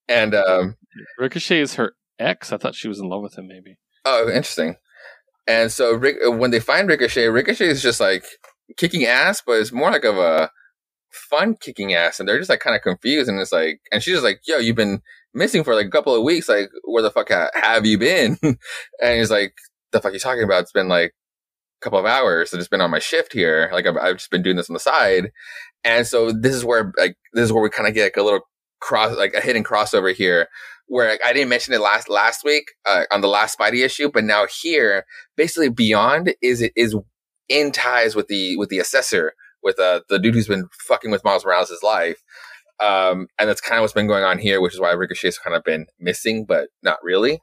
And 0.08 0.36
um, 0.36 0.76
Ricochet 1.18 1.62
is 1.62 1.76
her 1.76 1.94
ex. 2.20 2.52
I 2.52 2.58
thought 2.58 2.76
she 2.76 2.88
was 2.88 3.00
in 3.00 3.10
love 3.10 3.22
with 3.22 3.38
him. 3.38 3.48
Maybe. 3.48 3.78
Oh, 4.06 4.28
interesting. 4.28 4.76
And 5.48 5.72
so 5.72 5.94
Rick, 5.94 6.18
when 6.24 6.52
they 6.52 6.60
find 6.60 6.88
Ricochet, 6.88 7.28
Ricochet 7.28 7.68
is 7.68 7.82
just 7.82 8.00
like 8.00 8.26
kicking 8.78 9.06
ass, 9.06 9.42
but 9.46 9.54
it's 9.54 9.72
more 9.72 9.92
like 9.92 10.06
of 10.06 10.18
a 10.18 10.50
fun 11.12 11.56
kicking 11.56 11.94
ass, 11.94 12.20
and 12.20 12.28
they're 12.28 12.38
just 12.38 12.50
like 12.50 12.60
kind 12.60 12.76
of 12.76 12.82
confused, 12.82 13.30
and 13.30 13.40
it's 13.40 13.52
like, 13.52 13.82
and 13.92 14.02
she's 14.02 14.16
just 14.16 14.24
like, 14.24 14.42
"Yo, 14.48 14.58
you've 14.58 14.76
been 14.76 15.02
missing 15.34 15.64
for 15.64 15.76
like 15.76 15.88
a 15.88 15.92
couple 15.92 16.16
of 16.16 16.24
weeks. 16.24 16.50
Like, 16.50 16.70
where 16.84 17.04
the 17.04 17.12
fuck 17.12 17.30
ha- 17.30 17.50
have 17.54 17.86
you 17.86 17.98
been?" 17.98 18.38
and 18.44 18.58
he's 19.18 19.32
like, 19.32 19.54
"The 19.92 20.02
fuck 20.02 20.14
you 20.14 20.20
talking 20.20 20.44
about? 20.44 20.62
It's 20.62 20.72
been 20.72 20.88
like 20.88 21.14
a 21.82 21.84
couple 21.84 22.00
of 22.00 22.06
hours. 22.06 22.54
I've 22.54 22.60
just 22.60 22.72
been 22.72 22.82
on 22.82 22.92
my 22.92 23.00
shift 23.00 23.34
here. 23.34 23.70
Like, 23.74 23.86
I've, 23.86 23.98
I've 23.98 24.18
just 24.18 24.32
been 24.32 24.44
doing 24.44 24.56
this 24.56 24.70
on 24.70 24.74
the 24.74 24.80
side." 24.80 25.32
And 25.84 26.08
so 26.08 26.32
this 26.32 26.56
is 26.56 26.64
where 26.64 26.94
like 26.98 27.18
this 27.34 27.44
is 27.44 27.54
where 27.54 27.64
we 27.64 27.70
kind 27.70 27.88
of 27.88 27.94
get 27.94 28.06
like 28.06 28.18
a 28.18 28.24
little 28.24 28.42
cross, 28.84 29.18
like 29.18 29.34
a 29.34 29.42
hidden 29.42 29.64
crossover 29.64 30.14
here, 30.14 30.48
where 30.88 31.10
like, 31.10 31.24
I 31.26 31.34
didn't 31.34 31.50
mention 31.50 31.74
it 31.74 31.82
last 31.82 32.10
last 32.10 32.44
week 32.44 32.72
uh, 32.86 33.04
on 33.12 33.22
the 33.22 33.28
last 33.28 33.58
Spidey 33.58 33.84
issue, 33.84 34.12
but 34.14 34.24
now 34.24 34.46
here, 34.46 35.06
basically, 35.38 35.70
Beyond 35.70 36.36
is 36.42 36.62
it 36.62 36.74
is 36.76 36.96
in 37.50 37.72
ties 37.72 38.16
with 38.16 38.28
the 38.28 38.58
with 38.58 38.70
the 38.70 38.80
assessor, 38.80 39.34
with 39.64 39.80
uh, 39.80 40.02
the 40.10 40.20
dude 40.20 40.36
who's 40.36 40.48
been 40.48 40.68
fucking 40.88 41.12
with 41.12 41.24
Miles 41.24 41.46
Morales' 41.46 41.82
life. 41.82 42.22
Um, 42.80 43.28
and 43.40 43.48
that's 43.48 43.62
kind 43.62 43.78
of 43.78 43.84
what's 43.84 43.94
been 43.94 44.08
going 44.08 44.24
on 44.24 44.40
here, 44.40 44.60
which 44.60 44.74
is 44.74 44.80
why 44.80 44.92
Ricochet's 44.92 45.38
kind 45.38 45.56
of 45.56 45.64
been 45.64 45.86
missing, 46.00 46.46
but 46.46 46.70
not 46.82 46.98
really. 47.02 47.40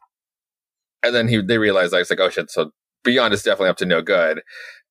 And 1.02 1.14
then 1.14 1.28
he 1.28 1.40
they 1.40 1.58
realize 1.58 1.92
like 1.92 2.02
it's 2.02 2.10
like 2.10 2.20
oh 2.20 2.30
shit, 2.30 2.50
so 2.50 2.72
Beyond 3.04 3.32
is 3.32 3.42
definitely 3.42 3.70
up 3.70 3.78
to 3.78 3.86
no 3.86 4.02
good. 4.02 4.42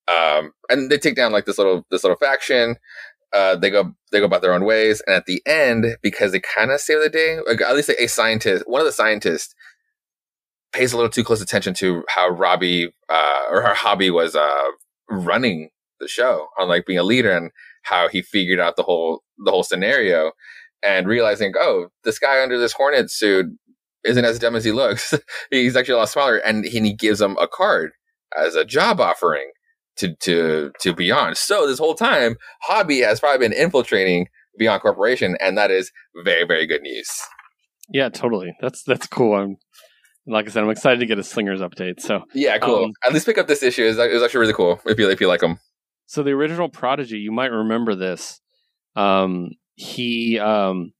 Um, 0.08 0.54
and 0.70 0.90
they 0.90 0.98
take 0.98 1.16
down 1.16 1.32
like 1.32 1.46
this 1.46 1.60
little 1.60 1.86
this 1.92 2.04
little 2.04 2.18
faction 2.18 2.78
uh, 3.34 3.56
they 3.56 3.70
go 3.70 3.94
they 4.12 4.20
go 4.20 4.26
about 4.26 4.42
their 4.42 4.54
own 4.54 4.66
ways, 4.66 5.02
and 5.06 5.16
at 5.16 5.26
the 5.26 5.42
end, 5.46 5.98
because 6.02 6.32
they 6.32 6.40
kind 6.40 6.72
of 6.72 6.80
save 6.80 7.02
the 7.02 7.10
day, 7.10 7.40
like 7.48 7.62
at 7.62 7.76
least 7.76 7.90
a, 7.90 8.04
a 8.04 8.08
scientist, 8.08 8.64
one 8.68 8.82
of 8.82 8.86
the 8.86 8.92
scientists, 8.92 9.54
pays 10.72 10.94
a 10.94 10.96
little 10.96 11.12
too 11.12 11.24
close 11.24 11.42
attention 11.42 11.74
to 11.76 12.04
how 12.10 12.30
Robbie 12.30 12.94
uh, 13.10 13.42
or 13.50 13.62
her 13.62 13.76
Hobie 13.76 14.14
was 14.14 14.36
uh, 14.36 14.64
running 15.10 15.70
the 16.00 16.08
show 16.08 16.48
on 16.58 16.68
like 16.68 16.86
being 16.86 17.00
a 17.00 17.04
leader 17.04 17.36
and 17.36 17.52
how 17.84 18.08
he 18.08 18.22
figured 18.22 18.60
out 18.60 18.76
the 18.76 18.84
whole 18.84 19.24
the 19.38 19.52
whole 19.52 19.64
scenario 19.64 20.32
and 20.82 21.08
realizing, 21.08 21.54
oh, 21.60 21.90
this 22.04 22.20
guy 22.20 22.42
under 22.42 22.58
this 22.58 22.74
hornet 22.74 23.12
suit 23.12 23.48
isn't 24.06 24.26
as 24.26 24.40
dumb 24.40 24.56
as 24.56 24.64
he 24.64 24.72
looks. 24.72 25.14
He's 25.52 25.76
actually 25.76 25.96
a 25.96 25.98
lot 25.98 26.10
smaller, 26.10 26.38
and 26.38 26.66
he, 26.66 26.78
and 26.78 26.86
he 26.86 26.94
gives 26.94 27.22
him 27.22 27.38
a 27.40 27.48
card 27.48 27.92
as 28.38 28.56
a 28.56 28.66
job 28.66 29.00
offering 29.00 29.52
to 29.98 30.16
to 30.16 30.72
to 30.82 30.94
Beyond. 30.94 31.38
So 31.38 31.68
this 31.68 31.80
whole 31.80 31.96
time, 31.96 32.36
Hobie 32.68 33.06
has 33.06 33.20
probably 33.20 33.48
been 33.48 33.58
infiltrating 33.58 34.28
Beyond 34.58 34.82
Corporation, 34.82 35.38
and 35.40 35.58
that 35.58 35.72
is 35.72 35.92
very 36.24 36.46
very 36.46 36.66
good 36.66 36.82
news. 36.82 37.10
Yeah, 37.90 38.10
totally. 38.10 38.56
That's 38.62 38.84
that's 38.84 39.08
cool. 39.08 39.36
I'm 39.36 39.58
like 40.28 40.48
I 40.48 40.52
said, 40.52 40.64
I'm 40.64 40.70
excited 40.70 41.00
to 41.00 41.06
get 41.06 41.20
a 41.20 41.24
Slingers 41.24 41.62
update. 41.62 42.00
So 42.00 42.24
yeah, 42.34 42.58
cool. 42.58 42.86
Um, 42.86 42.92
At 43.06 43.14
least 43.14 43.26
pick 43.26 43.38
up 43.38 43.48
this 43.48 43.64
issue. 43.64 43.84
It 43.84 43.98
was 44.14 44.24
actually 44.24 44.42
really 44.42 44.54
cool 44.54 44.80
if 44.86 45.00
you 45.00 45.10
if 45.10 45.20
you 45.20 45.28
like 45.28 45.42
them. 45.42 45.60
So 46.06 46.24
the 46.24 46.32
original 46.32 46.70
Prodigy, 46.70 47.20
you 47.20 47.32
might 47.32 47.52
remember 47.52 47.96
this. 47.96 48.42
Um, 48.96 49.52
he 49.76 50.40
um, 50.40 50.94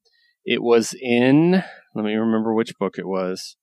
it 0.46 0.62
was 0.62 0.96
in. 1.00 1.64
Let 1.96 2.06
me 2.06 2.14
remember 2.14 2.54
which 2.54 2.78
book 2.80 2.98
it 2.98 3.08
was. 3.08 3.56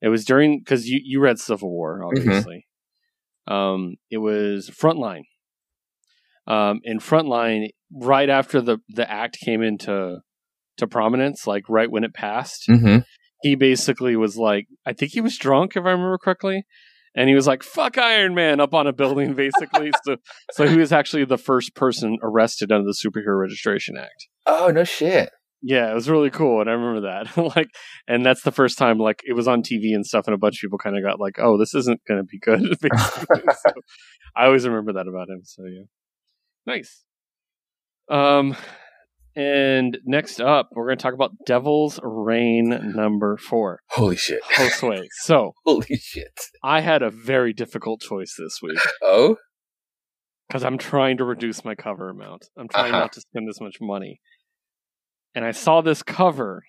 It 0.00 0.08
was 0.08 0.24
during 0.24 0.58
because 0.58 0.88
you 0.88 1.00
you 1.02 1.20
read 1.20 1.38
Civil 1.38 1.70
War, 1.70 2.00
mm-hmm. 2.00 2.28
obviously. 2.28 2.66
Um, 3.46 3.96
it 4.10 4.18
was 4.18 4.70
Frontline. 4.70 5.22
Um, 6.46 6.80
and 6.84 7.00
Frontline, 7.00 7.68
right 7.92 8.28
after 8.28 8.60
the 8.60 8.78
the 8.88 9.10
act 9.10 9.38
came 9.42 9.62
into 9.62 10.18
to 10.76 10.86
prominence, 10.86 11.46
like 11.46 11.68
right 11.68 11.90
when 11.90 12.04
it 12.04 12.14
passed, 12.14 12.66
mm-hmm. 12.68 12.98
he 13.42 13.54
basically 13.54 14.16
was 14.16 14.36
like, 14.36 14.66
I 14.84 14.92
think 14.92 15.12
he 15.12 15.20
was 15.20 15.38
drunk, 15.38 15.76
if 15.76 15.84
I 15.84 15.90
remember 15.90 16.18
correctly, 16.18 16.64
and 17.14 17.28
he 17.28 17.34
was 17.34 17.46
like, 17.46 17.62
"Fuck 17.62 17.96
Iron 17.96 18.34
Man" 18.34 18.60
up 18.60 18.74
on 18.74 18.86
a 18.86 18.92
building, 18.92 19.34
basically. 19.36 19.92
so, 20.04 20.16
so 20.52 20.66
he 20.66 20.76
was 20.76 20.92
actually 20.92 21.24
the 21.24 21.38
first 21.38 21.74
person 21.74 22.18
arrested 22.22 22.72
under 22.72 22.86
the 22.86 22.94
Superhero 22.94 23.40
Registration 23.40 23.96
Act. 23.96 24.28
Oh 24.46 24.70
no 24.70 24.84
shit! 24.84 25.30
Yeah, 25.66 25.90
it 25.90 25.94
was 25.94 26.10
really 26.10 26.28
cool, 26.28 26.60
and 26.60 26.68
I 26.68 26.74
remember 26.74 27.08
that. 27.08 27.38
like, 27.56 27.68
and 28.06 28.24
that's 28.24 28.42
the 28.42 28.52
first 28.52 28.76
time 28.76 28.98
like 28.98 29.22
it 29.24 29.32
was 29.32 29.48
on 29.48 29.62
TV 29.62 29.94
and 29.94 30.04
stuff, 30.04 30.26
and 30.26 30.34
a 30.34 30.38
bunch 30.38 30.56
of 30.56 30.60
people 30.60 30.76
kind 30.76 30.94
of 30.94 31.02
got 31.02 31.18
like, 31.18 31.36
"Oh, 31.38 31.56
this 31.56 31.74
isn't 31.74 32.02
going 32.06 32.20
to 32.20 32.24
be 32.24 32.38
good." 32.38 32.60
so, 32.82 33.72
I 34.36 34.44
always 34.44 34.66
remember 34.66 34.92
that 34.92 35.08
about 35.08 35.30
him. 35.30 35.40
So 35.44 35.62
yeah, 35.64 35.84
nice. 36.66 37.02
Um, 38.10 38.54
and 39.34 39.96
next 40.04 40.38
up, 40.38 40.68
we're 40.72 40.84
going 40.84 40.98
to 40.98 41.02
talk 41.02 41.14
about 41.14 41.32
Devil's 41.46 41.98
Reign 42.02 42.92
number 42.94 43.38
four. 43.38 43.80
Holy 43.88 44.16
shit! 44.16 44.42
Josue. 44.44 45.06
So, 45.22 45.52
holy 45.64 45.96
shit! 45.96 46.40
I 46.62 46.82
had 46.82 47.00
a 47.00 47.10
very 47.10 47.54
difficult 47.54 48.02
choice 48.02 48.34
this 48.38 48.58
week. 48.62 48.78
Oh, 49.00 49.36
because 50.46 50.62
I'm 50.62 50.76
trying 50.76 51.16
to 51.16 51.24
reduce 51.24 51.64
my 51.64 51.74
cover 51.74 52.10
amount. 52.10 52.50
I'm 52.58 52.68
trying 52.68 52.92
uh-huh. 52.92 53.00
not 53.00 53.12
to 53.14 53.22
spend 53.22 53.48
as 53.48 53.62
much 53.62 53.76
money 53.80 54.20
and 55.34 55.44
I 55.44 55.52
saw 55.52 55.80
this 55.80 56.02
cover. 56.02 56.64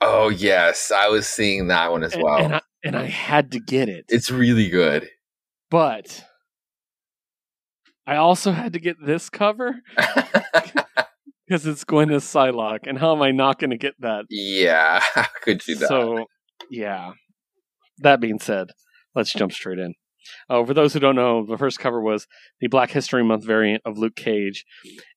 Oh 0.00 0.28
yes, 0.28 0.92
I 0.94 1.08
was 1.08 1.28
seeing 1.28 1.68
that 1.68 1.90
one 1.90 2.04
as 2.04 2.14
and, 2.14 2.22
well, 2.22 2.36
and 2.38 2.54
I, 2.54 2.60
and 2.84 2.96
I 2.96 3.06
had 3.06 3.52
to 3.52 3.60
get 3.60 3.88
it. 3.88 4.04
It's 4.08 4.30
really 4.30 4.68
good, 4.68 5.08
but 5.70 6.24
I 8.06 8.16
also 8.16 8.52
had 8.52 8.72
to 8.72 8.78
get 8.78 8.96
this 9.04 9.28
cover 9.28 9.74
because 11.46 11.66
it's 11.66 11.84
going 11.84 12.08
to 12.08 12.16
Psylocke, 12.16 12.86
and 12.86 12.98
how 12.98 13.14
am 13.14 13.22
I 13.22 13.32
not 13.32 13.58
going 13.58 13.70
to 13.70 13.76
get 13.76 13.94
that? 14.00 14.24
Yeah, 14.30 15.00
how 15.14 15.26
could 15.42 15.66
you 15.66 15.78
not? 15.78 15.88
So, 15.88 16.26
yeah. 16.70 17.12
That 17.98 18.20
being 18.20 18.38
said, 18.38 18.68
let's 19.14 19.32
jump 19.32 19.52
straight 19.52 19.78
in. 19.78 19.94
Uh, 20.48 20.64
for 20.64 20.74
those 20.74 20.92
who 20.92 21.00
don't 21.00 21.16
know, 21.16 21.44
the 21.44 21.58
first 21.58 21.78
cover 21.78 22.00
was 22.00 22.26
the 22.60 22.68
Black 22.68 22.90
History 22.90 23.24
Month 23.24 23.44
variant 23.44 23.82
of 23.84 23.98
Luke 23.98 24.16
Cage, 24.16 24.64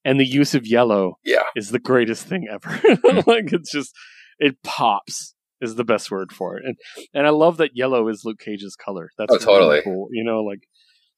and 0.04 0.20
the 0.20 0.26
use 0.26 0.56
of 0.56 0.66
yellow 0.66 1.18
yeah. 1.24 1.44
is 1.56 1.70
the 1.70 1.80
greatest 1.80 2.28
thing 2.28 2.48
ever. 2.52 2.82
Like 3.32 3.54
it's 3.54 3.72
just 3.72 3.94
it 4.40 4.62
pops 4.64 5.36
is 5.60 5.76
the 5.76 5.84
best 5.84 6.10
word 6.10 6.32
for 6.32 6.58
it, 6.58 6.64
and 6.66 6.76
and 7.14 7.28
I 7.28 7.30
love 7.30 7.58
that 7.58 7.72
yellow 7.76 8.08
is 8.08 8.24
Luke 8.26 8.40
Cage's 8.40 8.76
color. 8.76 9.10
That's 9.18 9.34
oh, 9.34 9.38
totally 9.38 9.70
really 9.70 9.82
cool. 9.84 10.08
You 10.12 10.24
know, 10.24 10.42
like 10.42 10.62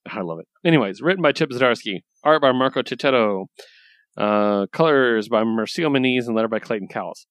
I 0.07 0.21
love 0.21 0.39
it. 0.39 0.47
Anyways, 0.65 1.01
written 1.01 1.21
by 1.21 1.31
Chip 1.31 1.49
Zdarsky, 1.51 2.01
art 2.23 2.41
by 2.41 2.51
Marco 2.51 2.81
Checchetto, 2.81 3.45
uh, 4.17 4.65
colors 4.71 5.29
by 5.29 5.43
Marcio 5.43 5.89
Menyz, 5.89 6.27
and 6.27 6.35
letter 6.35 6.47
by 6.47 6.59
Clayton 6.59 6.87
Cowles. 6.87 7.25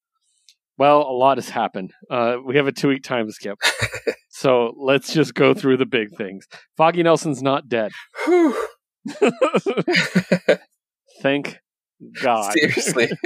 Well, 0.79 1.03
a 1.03 1.13
lot 1.13 1.37
has 1.39 1.49
happened. 1.51 1.93
Uh, 2.11 2.37
we 2.45 2.57
have 2.57 2.67
a 2.67 2.73
two 2.73 2.89
week 2.89 3.03
time 3.03 3.31
skip. 3.31 3.59
so 4.31 4.75
let's 4.79 5.13
just 5.13 5.35
go 5.35 5.55
through 5.55 5.77
the 5.77 5.87
big 5.87 6.17
things. 6.17 6.47
Foggy 6.77 7.03
Nelson's 7.03 7.43
not 7.43 7.69
dead. 7.69 7.93
Thank 11.21 11.59
God. 12.21 12.53
Seriously. 12.53 13.11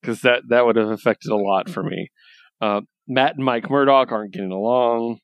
Because 0.00 0.20
that, 0.20 0.42
that 0.50 0.66
would 0.66 0.76
have 0.76 0.90
affected 0.90 1.32
a 1.32 1.36
lot 1.36 1.70
for 1.70 1.82
me. 1.82 2.10
Uh, 2.60 2.82
Matt 3.08 3.36
and 3.36 3.44
Mike 3.46 3.70
Murdock 3.70 4.12
aren't 4.12 4.34
getting 4.34 4.52
along. 4.52 5.20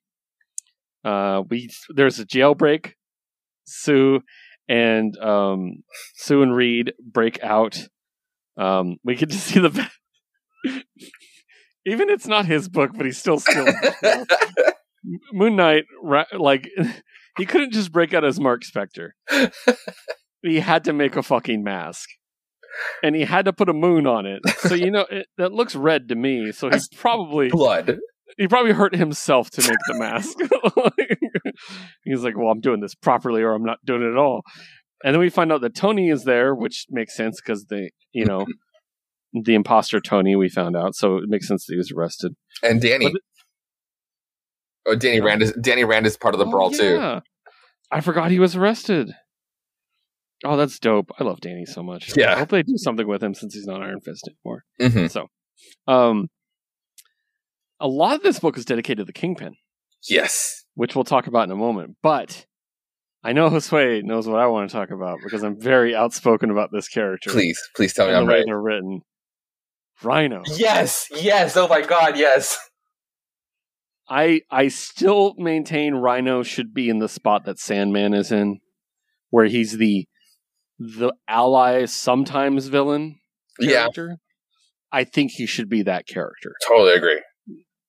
Uh, 1.04 1.42
we 1.50 1.68
There's 1.94 2.18
a 2.18 2.24
jailbreak. 2.24 2.92
Sue 3.66 4.22
and 4.70 5.18
um, 5.18 5.82
Sue 6.14 6.42
and 6.42 6.56
Reed 6.56 6.94
break 7.04 7.42
out. 7.42 7.88
Um, 8.56 8.96
we 9.04 9.16
get 9.16 9.28
to 9.28 9.36
see 9.36 9.60
the 9.60 9.90
even 11.86 12.10
it's 12.10 12.26
not 12.26 12.46
his 12.46 12.68
book, 12.68 12.90
but 12.96 13.06
he's 13.06 13.18
still 13.18 13.38
still 13.40 13.66
Moon 15.32 15.56
Knight. 15.56 15.84
Like 16.36 16.68
he 17.38 17.46
couldn't 17.46 17.72
just 17.72 17.92
break 17.92 18.12
out 18.14 18.24
as 18.24 18.38
Marc 18.40 18.62
Spector. 18.62 19.10
he 20.42 20.60
had 20.60 20.84
to 20.84 20.92
make 20.92 21.16
a 21.16 21.22
fucking 21.22 21.62
mask. 21.62 22.08
and 23.02 23.16
he 23.16 23.22
had 23.22 23.46
to 23.46 23.52
put 23.52 23.68
a 23.68 23.72
moon 23.72 24.06
on 24.06 24.26
it. 24.26 24.40
So 24.60 24.74
you 24.74 24.90
know 24.90 25.06
it, 25.10 25.26
that 25.38 25.52
looks 25.52 25.74
red 25.74 26.08
to 26.08 26.14
me. 26.14 26.52
So 26.52 26.68
he 26.68 26.72
That's 26.72 26.88
probably 26.88 27.48
Blood. 27.48 27.98
he 28.38 28.46
probably 28.46 28.72
hurt 28.72 28.94
himself 28.94 29.50
to 29.52 29.62
make 29.62 29.78
the 29.88 29.98
mask. 29.98 30.36
He's 32.04 32.22
like, 32.22 32.36
"Well, 32.36 32.48
I'm 32.48 32.60
doing 32.60 32.80
this 32.80 32.94
properly, 32.94 33.42
or 33.42 33.52
I'm 33.54 33.64
not 33.64 33.78
doing 33.84 34.02
it 34.02 34.10
at 34.10 34.16
all." 34.16 34.42
And 35.02 35.14
then 35.14 35.20
we 35.20 35.30
find 35.30 35.50
out 35.50 35.62
that 35.62 35.74
Tony 35.74 36.10
is 36.10 36.24
there, 36.24 36.54
which 36.54 36.84
makes 36.90 37.16
sense 37.16 37.40
because 37.40 37.64
they, 37.70 37.90
you 38.12 38.26
know, 38.26 38.44
the 39.32 39.54
imposter 39.54 40.00
Tony. 40.00 40.36
We 40.36 40.48
found 40.48 40.76
out, 40.76 40.94
so 40.94 41.16
it 41.16 41.24
makes 41.28 41.46
sense 41.48 41.66
that 41.66 41.72
he 41.74 41.78
was 41.78 41.92
arrested. 41.92 42.34
And 42.62 42.80
Danny. 42.80 43.12
But 43.12 43.22
oh, 44.86 44.94
Danny 44.96 45.16
Yeah. 45.18 45.24
Rand 45.24 45.42
is 45.42 45.52
Danny 45.60 45.84
Rand 45.84 46.06
is 46.06 46.16
part 46.16 46.34
of 46.34 46.38
the 46.38 46.46
Oh, 46.46 46.50
brawl 46.50 46.70
too. 46.70 47.20
I 47.90 48.00
forgot 48.00 48.30
he 48.30 48.38
was 48.38 48.54
arrested. 48.56 49.12
Oh, 50.44 50.56
that's 50.56 50.78
dope. 50.78 51.10
I 51.18 51.24
love 51.24 51.40
Danny 51.40 51.66
so 51.66 51.82
much. 51.82 52.16
Yeah. 52.16 52.32
I 52.34 52.38
hope 52.38 52.48
they 52.48 52.62
do 52.62 52.76
something 52.76 53.06
with 53.06 53.22
him 53.22 53.34
since 53.34 53.54
he's 53.54 53.66
not 53.66 53.82
Iron 53.82 54.00
Fist 54.00 54.28
anymore. 54.28 54.64
hmm 54.80 55.06
So, 55.08 55.26
um, 55.86 56.28
a 57.78 57.86
lot 57.88 58.16
of 58.16 58.22
this 58.22 58.38
book 58.38 58.56
is 58.56 58.64
dedicated 58.64 58.98
to 58.98 59.04
the 59.04 59.12
Kingpin, 59.12 59.54
Yes. 60.08 60.64
which 60.74 60.94
we'll 60.94 61.04
talk 61.04 61.26
about 61.26 61.44
in 61.44 61.50
a 61.50 61.56
moment. 61.56 61.96
But 62.02 62.46
I 63.22 63.32
know 63.34 63.50
Josue 63.50 64.02
knows 64.02 64.26
what 64.26 64.40
I 64.40 64.46
want 64.46 64.70
to 64.70 64.74
talk 64.74 64.90
about 64.90 65.18
because 65.22 65.42
I'm 65.42 65.60
very 65.60 65.94
outspoken 65.94 66.50
about 66.50 66.70
this 66.72 66.88
character. 66.88 67.30
Please, 67.30 67.60
please 67.76 67.92
tell 67.92 68.06
me 68.06 68.12
the 68.12 68.18
I'm 68.18 68.26
way 68.26 68.34
right. 68.36 68.44
they're 68.46 68.60
written. 68.60 69.02
Rhino. 70.02 70.42
Yes, 70.46 71.06
yes. 71.14 71.56
Oh 71.56 71.68
my 71.68 71.82
god, 71.82 72.16
yes. 72.16 72.58
I 74.08 74.40
I 74.50 74.68
still 74.68 75.34
maintain 75.38 75.94
Rhino 75.94 76.42
should 76.42 76.74
be 76.74 76.88
in 76.88 76.98
the 76.98 77.08
spot 77.08 77.44
that 77.44 77.58
Sandman 77.58 78.12
is 78.14 78.32
in, 78.32 78.58
where 79.30 79.46
he's 79.46 79.78
the 79.78 80.06
the 80.78 81.12
ally, 81.28 81.84
sometimes 81.84 82.66
villain 82.68 83.20
Yeah, 83.58 83.82
character. 83.82 84.16
I 84.90 85.04
think 85.04 85.32
he 85.32 85.46
should 85.46 85.68
be 85.68 85.82
that 85.82 86.06
character, 86.08 86.54
totally 86.66 86.94
agree. 86.94 87.22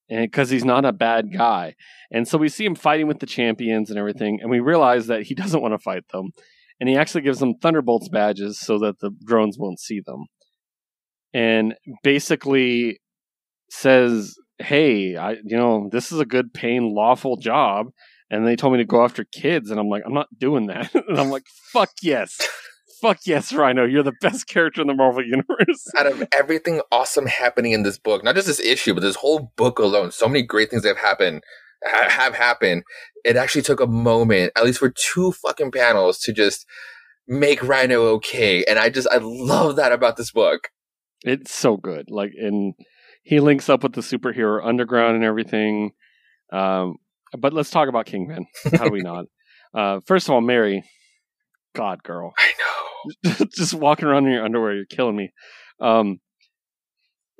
and 0.09 0.21
because 0.29 0.49
he's 0.49 0.65
not 0.65 0.85
a 0.85 0.91
bad 0.91 1.33
guy, 1.33 1.75
and 2.11 2.27
so 2.27 2.38
we 2.38 2.49
see 2.49 2.65
him 2.65 2.75
fighting 2.75 3.07
with 3.07 3.19
the 3.19 3.25
champions 3.25 3.89
and 3.89 3.97
everything, 3.97 4.39
and 4.41 4.51
we 4.51 4.59
realize 4.59 5.07
that 5.07 5.23
he 5.23 5.33
doesn't 5.35 5.61
want 5.61 5.73
to 5.73 5.79
fight 5.79 6.03
them, 6.11 6.31
and 6.79 6.88
he 6.89 6.95
actually 6.97 7.21
gives 7.21 7.39
them 7.39 7.55
Thunderbolts 7.61 8.09
badges 8.09 8.59
so 8.59 8.77
that 8.79 8.99
the 8.99 9.11
drones 9.25 9.57
won't 9.57 9.79
see 9.79 10.01
them, 10.05 10.25
and 11.33 11.75
basically 12.03 12.99
says, 13.69 14.35
"Hey, 14.59 15.15
I 15.15 15.31
you 15.31 15.57
know 15.57 15.89
this 15.91 16.11
is 16.11 16.19
a 16.19 16.25
good 16.25 16.53
paying 16.53 16.93
lawful 16.93 17.37
job." 17.37 17.87
And 18.29 18.47
they 18.47 18.55
told 18.55 18.71
me 18.71 18.79
to 18.79 18.85
go 18.85 19.03
after 19.03 19.25
kids, 19.25 19.71
and 19.71 19.77
I'm 19.77 19.89
like, 19.89 20.03
I'm 20.05 20.13
not 20.13 20.27
doing 20.37 20.67
that. 20.67 20.95
and 21.09 21.19
I'm 21.19 21.29
like, 21.29 21.43
fuck 21.73 21.89
yes, 22.01 22.39
fuck 23.01 23.19
yes, 23.25 23.51
Rhino, 23.51 23.83
you're 23.83 24.03
the 24.03 24.13
best 24.21 24.47
character 24.47 24.79
in 24.79 24.87
the 24.87 24.93
Marvel 24.93 25.25
universe. 25.25 25.87
Out 25.97 26.07
of 26.07 26.23
everything 26.31 26.81
awesome 26.91 27.25
happening 27.25 27.73
in 27.73 27.83
this 27.83 27.97
book, 27.97 28.23
not 28.23 28.35
just 28.35 28.47
this 28.47 28.59
issue, 28.59 28.93
but 28.93 29.01
this 29.01 29.17
whole 29.17 29.51
book 29.57 29.79
alone, 29.79 30.11
so 30.11 30.27
many 30.27 30.43
great 30.43 30.69
things 30.69 30.83
that 30.83 30.95
have 30.95 31.05
happened 31.05 31.41
ha- 31.83 32.09
have 32.09 32.35
happened. 32.35 32.83
It 33.25 33.35
actually 33.35 33.63
took 33.63 33.81
a 33.81 33.87
moment, 33.87 34.53
at 34.55 34.63
least 34.63 34.79
for 34.79 34.89
two 34.89 35.31
fucking 35.33 35.71
panels, 35.71 36.19
to 36.19 36.33
just 36.33 36.65
make 37.27 37.63
Rhino 37.63 38.03
okay. 38.15 38.63
And 38.65 38.79
I 38.79 38.89
just 38.89 39.07
I 39.11 39.19
love 39.21 39.75
that 39.75 39.91
about 39.91 40.17
this 40.17 40.31
book. 40.31 40.69
It's 41.23 41.53
so 41.53 41.77
good. 41.77 42.10
Like, 42.10 42.31
and 42.38 42.73
he 43.23 43.39
links 43.39 43.69
up 43.69 43.84
with 43.84 43.93
the 43.93 44.02
superhero 44.02 44.65
underground 44.65 45.15
and 45.15 45.23
everything. 45.23 45.91
Um, 46.52 46.95
but 47.38 47.53
let's 47.53 47.69
talk 47.69 47.88
about 47.88 48.06
Kingpin. 48.06 48.45
How 48.73 48.85
do 48.85 48.91
we 48.91 49.02
not? 49.02 49.26
Uh, 49.73 50.02
first 50.06 50.27
of 50.27 50.34
all, 50.34 50.41
Mary, 50.41 50.84
God, 51.73 52.03
girl, 52.03 52.34
I 52.38 52.52
know. 52.60 53.45
just 53.56 53.73
walking 53.73 54.06
around 54.06 54.26
in 54.26 54.34
your 54.34 54.43
underwear, 54.43 54.76
you're 54.76 54.84
killing 54.85 55.15
me. 55.15 55.31
Um, 55.80 56.19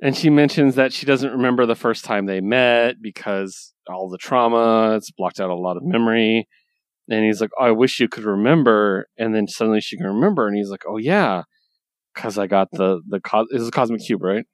and 0.02 0.16
she 0.16 0.30
mentions 0.30 0.74
that 0.76 0.94
she 0.94 1.04
doesn't 1.04 1.30
remember 1.30 1.66
the 1.66 1.74
first 1.74 2.06
time 2.06 2.24
they 2.24 2.40
met 2.40 3.02
because 3.02 3.74
all 3.86 4.08
the 4.08 4.16
trauma, 4.16 4.96
it's 4.96 5.10
blocked 5.10 5.40
out 5.40 5.50
a 5.50 5.54
lot 5.54 5.76
of 5.76 5.84
memory. 5.84 6.48
And 7.08 7.24
he's 7.24 7.40
like, 7.40 7.50
oh, 7.60 7.66
I 7.66 7.70
wish 7.70 8.00
you 8.00 8.08
could 8.08 8.24
remember. 8.24 9.06
And 9.18 9.34
then 9.34 9.46
suddenly 9.46 9.80
she 9.80 9.96
can 9.96 10.06
remember. 10.06 10.48
And 10.48 10.56
he's 10.56 10.70
like, 10.70 10.84
Oh, 10.88 10.96
yeah, 10.96 11.42
because 12.14 12.38
I 12.38 12.46
got 12.46 12.68
the, 12.72 13.00
the, 13.08 13.20
co- 13.20 13.46
is 13.50 13.68
a 13.68 13.70
cosmic 13.70 14.02
cube, 14.02 14.22
right? 14.22 14.44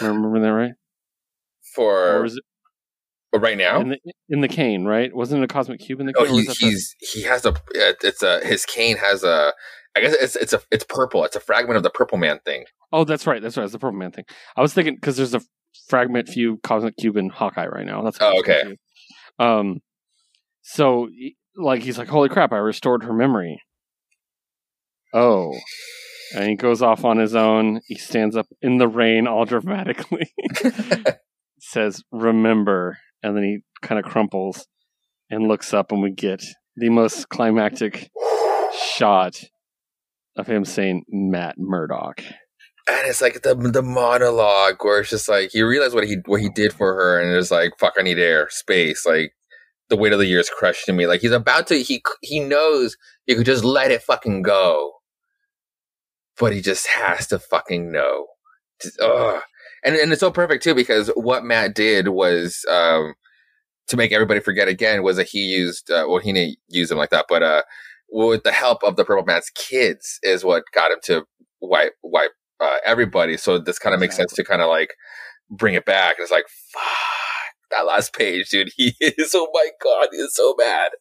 Remember 0.00 0.40
that 0.40 0.52
right? 0.52 0.72
Or 1.78 2.04
For 2.14 2.22
was 2.22 2.36
it 2.36 2.42
right 3.38 3.56
now, 3.58 3.80
in 3.80 3.88
the, 3.90 3.98
in 4.28 4.40
the 4.40 4.48
cane, 4.48 4.84
right? 4.84 5.14
Wasn't 5.14 5.40
it 5.42 5.44
a 5.44 5.48
cosmic 5.52 5.80
cube 5.80 6.00
in 6.00 6.06
the 6.06 6.14
Oh, 6.16 6.24
cane? 6.24 6.32
or 6.32 6.36
was 6.36 6.58
he, 6.58 6.66
the- 6.66 6.70
he's 6.70 6.94
he 6.98 7.22
has 7.22 7.44
a 7.44 7.54
it's 7.74 8.22
a 8.22 8.40
his 8.44 8.64
cane 8.64 8.96
has 8.96 9.24
a 9.24 9.52
I 9.96 10.00
guess 10.00 10.14
it's 10.20 10.36
it's 10.36 10.52
a 10.52 10.60
it's 10.70 10.84
purple. 10.88 11.24
It's 11.24 11.36
a 11.36 11.40
fragment 11.40 11.76
of 11.78 11.82
the 11.82 11.90
Purple 11.90 12.18
Man 12.18 12.38
thing. 12.44 12.64
Oh, 12.92 13.04
that's 13.04 13.26
right. 13.26 13.40
That's 13.42 13.56
right. 13.56 13.64
It's 13.64 13.72
the 13.72 13.78
Purple 13.78 13.98
Man 13.98 14.12
thing. 14.12 14.24
I 14.56 14.60
was 14.62 14.72
thinking 14.74 14.94
because 14.94 15.16
there's 15.16 15.34
a 15.34 15.40
fragment 15.88 16.28
few 16.28 16.58
cosmic 16.62 16.96
cube 16.98 17.16
in 17.16 17.30
Hawkeye 17.30 17.66
right 17.66 17.86
now. 17.86 18.02
That's 18.02 18.18
Oh, 18.20 18.38
okay. 18.40 18.60
confused. 18.60 18.80
Um, 19.38 19.80
so 20.62 21.08
like 21.56 21.82
he's 21.82 21.96
like, 21.98 22.08
"Holy 22.08 22.28
crap! 22.28 22.52
I 22.52 22.58
restored 22.58 23.04
her 23.04 23.12
memory." 23.14 23.60
Oh, 25.14 25.54
and 26.34 26.48
he 26.48 26.56
goes 26.56 26.82
off 26.82 27.04
on 27.04 27.18
his 27.18 27.34
own. 27.34 27.80
He 27.86 27.96
stands 27.96 28.36
up 28.36 28.46
in 28.60 28.78
the 28.78 28.88
rain, 28.88 29.26
all 29.26 29.44
dramatically. 29.44 30.32
says, 31.58 32.02
"Remember," 32.10 32.98
and 33.22 33.36
then 33.36 33.42
he 33.42 33.58
kind 33.86 33.98
of 33.98 34.10
crumples 34.10 34.66
and 35.30 35.48
looks 35.48 35.74
up, 35.74 35.92
and 35.92 36.02
we 36.02 36.10
get 36.10 36.42
the 36.76 36.90
most 36.90 37.28
climactic 37.28 38.10
shot 38.94 39.42
of 40.36 40.46
him 40.46 40.64
saying, 40.64 41.04
"Matt 41.08 41.56
Murdock." 41.58 42.22
and 42.88 43.08
it's 43.08 43.20
like 43.20 43.42
the 43.42 43.54
the 43.54 43.82
monologue 43.82 44.76
where 44.82 45.00
it's 45.00 45.10
just 45.10 45.28
like 45.28 45.52
you 45.54 45.66
realize 45.66 45.94
what 45.94 46.04
he 46.04 46.18
what 46.26 46.40
he 46.40 46.48
did 46.48 46.72
for 46.72 46.94
her, 46.94 47.20
and 47.20 47.36
it's 47.36 47.50
like 47.50 47.72
fuck, 47.78 47.94
I 47.98 48.02
need 48.02 48.18
air, 48.18 48.48
space, 48.50 49.04
like 49.04 49.32
the 49.88 49.96
weight 49.96 50.12
of 50.12 50.18
the 50.18 50.26
years 50.26 50.50
crushing 50.50 50.96
me. 50.96 51.06
Like 51.06 51.20
he's 51.20 51.32
about 51.32 51.66
to 51.68 51.82
he 51.82 52.02
he 52.22 52.40
knows 52.40 52.96
he 53.26 53.34
could 53.34 53.46
just 53.46 53.64
let 53.64 53.90
it 53.90 54.02
fucking 54.02 54.42
go, 54.42 54.92
but 56.38 56.52
he 56.52 56.60
just 56.60 56.86
has 56.86 57.26
to 57.28 57.38
fucking 57.38 57.90
know. 57.90 58.26
Just, 58.82 59.00
ugh. 59.00 59.42
And 59.84 59.96
and 59.96 60.12
it's 60.12 60.20
so 60.20 60.30
perfect 60.30 60.64
too 60.64 60.74
because 60.74 61.08
what 61.14 61.44
Matt 61.44 61.74
did 61.74 62.08
was 62.08 62.64
um 62.70 63.14
to 63.88 63.96
make 63.96 64.12
everybody 64.12 64.40
forget 64.40 64.68
again 64.68 65.02
was 65.02 65.16
that 65.16 65.28
he 65.28 65.40
used 65.40 65.90
uh, 65.90 66.06
well 66.08 66.18
he 66.18 66.32
didn't 66.32 66.58
use 66.68 66.90
him 66.90 66.98
like 66.98 67.10
that, 67.10 67.26
but 67.28 67.42
uh 67.42 67.62
with 68.10 68.44
the 68.44 68.52
help 68.52 68.82
of 68.82 68.96
the 68.96 69.04
Purple 69.04 69.24
Man's 69.24 69.50
kids 69.50 70.18
is 70.22 70.44
what 70.44 70.64
got 70.72 70.90
him 70.90 70.98
to 71.04 71.24
wipe 71.60 71.94
wipe 72.02 72.32
uh, 72.60 72.76
everybody. 72.84 73.36
So 73.36 73.58
this 73.58 73.78
kind 73.78 73.94
of 73.94 74.00
makes 74.00 74.16
sense 74.16 74.32
to 74.34 74.44
kind 74.44 74.62
of 74.62 74.68
like 74.68 74.94
bring 75.50 75.74
it 75.74 75.84
back. 75.84 76.16
And 76.18 76.24
it's 76.24 76.32
like, 76.32 76.46
fuck 76.72 76.82
that 77.70 77.86
last 77.86 78.14
page, 78.14 78.48
dude. 78.48 78.70
He 78.76 78.94
is, 79.00 79.32
oh 79.34 79.48
my 79.52 79.68
god, 79.82 80.08
he 80.12 80.18
is 80.18 80.34
so 80.34 80.54
bad. 80.54 80.92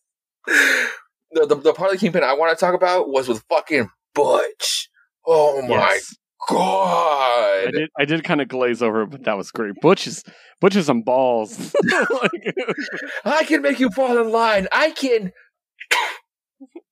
The, 1.32 1.46
the, 1.48 1.56
the 1.56 1.74
part 1.74 1.92
of 1.92 1.98
the 1.98 2.00
Kingpin 2.00 2.24
I 2.24 2.34
want 2.34 2.58
to 2.58 2.64
talk 2.64 2.76
about 2.76 3.10
was 3.10 3.28
with 3.28 3.44
fucking 3.50 3.90
Butch. 4.14 4.90
Oh 5.28 5.62
my 5.64 5.76
Yes. 5.76 6.16
god. 6.50 7.68
I 7.68 7.72
did. 7.72 7.90
I 8.00 8.06
did 8.06 8.24
kind 8.24 8.42
of 8.42 8.48
glaze 8.48 8.82
over, 8.82 9.04
it, 9.04 9.10
but 9.12 9.24
that 9.26 9.38
was 9.38 9.52
great. 9.52 9.74
Butch 9.82 10.08
is 10.08 10.24
Butch 10.62 10.76
is 10.76 10.86
some 10.86 11.02
balls. 11.02 11.74
Like, 11.92 12.56
I 13.26 13.44
can 13.46 13.62
make 13.62 13.80
you 13.80 13.90
fall 13.90 14.18
in 14.18 14.32
line. 14.32 14.68
I 14.72 14.92
can. 14.92 15.32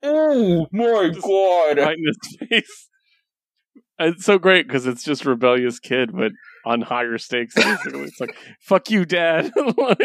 Oh 0.06 0.68
my 0.74 1.10
Just 1.14 1.22
god. 1.26 1.78
right 1.78 1.98
in 1.98 2.04
his 2.06 2.50
face. 2.50 2.90
It's 4.00 4.26
so 4.26 4.38
great 4.38 4.68
because 4.68 4.86
it's 4.86 5.02
just 5.04 5.26
rebellious 5.26 5.80
kid, 5.80 6.12
but 6.14 6.34
on 6.66 6.82
higher 6.82 7.18
stakes. 7.18 7.56
Basically, 7.56 8.02
it's 8.02 8.20
like 8.20 8.36
"fuck 8.60 8.90
you, 8.90 9.06
dad." 9.06 9.52
Like- 9.78 10.00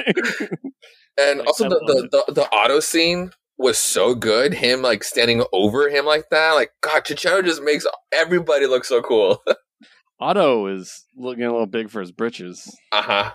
And 1.20 1.40
Like, 1.40 1.48
also 1.48 1.68
the, 1.68 1.80
the, 2.12 2.22
the, 2.28 2.32
the 2.32 2.48
Otto 2.54 2.78
scene 2.78 3.32
was 3.58 3.76
so 3.78 4.14
good. 4.14 4.54
Him 4.54 4.82
like 4.82 5.02
standing 5.04 5.44
over 5.52 5.88
him 5.88 6.06
like 6.06 6.30
that. 6.30 6.52
Like 6.52 6.70
God, 6.80 7.04
Checchetto 7.04 7.42
just 7.44 7.62
makes 7.62 7.86
everybody 8.12 8.66
look 8.66 8.84
so 8.84 9.02
cool. 9.02 9.42
Otto 10.20 10.66
is 10.66 11.04
looking 11.16 11.44
a 11.44 11.50
little 11.50 11.66
big 11.66 11.90
for 11.90 12.00
his 12.00 12.12
britches. 12.12 12.76
uh 12.92 13.02
huh. 13.02 13.32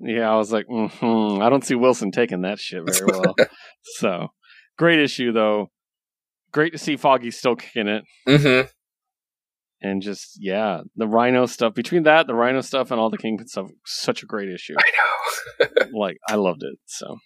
Yeah, 0.00 0.30
I 0.32 0.36
was 0.36 0.52
like, 0.52 0.66
hmm 0.68 1.40
I 1.42 1.50
don't 1.50 1.64
see 1.64 1.74
Wilson 1.74 2.10
taking 2.12 2.42
that 2.42 2.58
shit 2.60 2.82
very 2.86 3.06
well. 3.06 3.34
so 3.82 4.28
great 4.78 5.00
issue 5.00 5.32
though. 5.32 5.70
Great 6.52 6.72
to 6.72 6.78
see 6.78 6.96
Foggy 6.96 7.30
still 7.30 7.56
kicking 7.56 7.88
it. 7.88 8.04
Mm-hmm. 8.26 8.68
and 9.82 10.00
just 10.02 10.38
yeah, 10.40 10.80
the 10.96 11.06
Rhino 11.06 11.46
stuff. 11.46 11.74
Between 11.74 12.04
that, 12.04 12.26
the 12.26 12.34
Rhino 12.34 12.60
stuff, 12.62 12.90
and 12.90 12.98
all 13.00 13.10
the 13.10 13.18
Kingpin 13.18 13.48
stuff, 13.48 13.66
such 13.84 14.22
a 14.22 14.26
great 14.26 14.48
issue. 14.50 14.74
I 14.78 14.90
know. 15.66 15.88
like 15.98 16.16
I 16.28 16.36
loved 16.36 16.62
it. 16.62 16.78
So, 16.86 17.18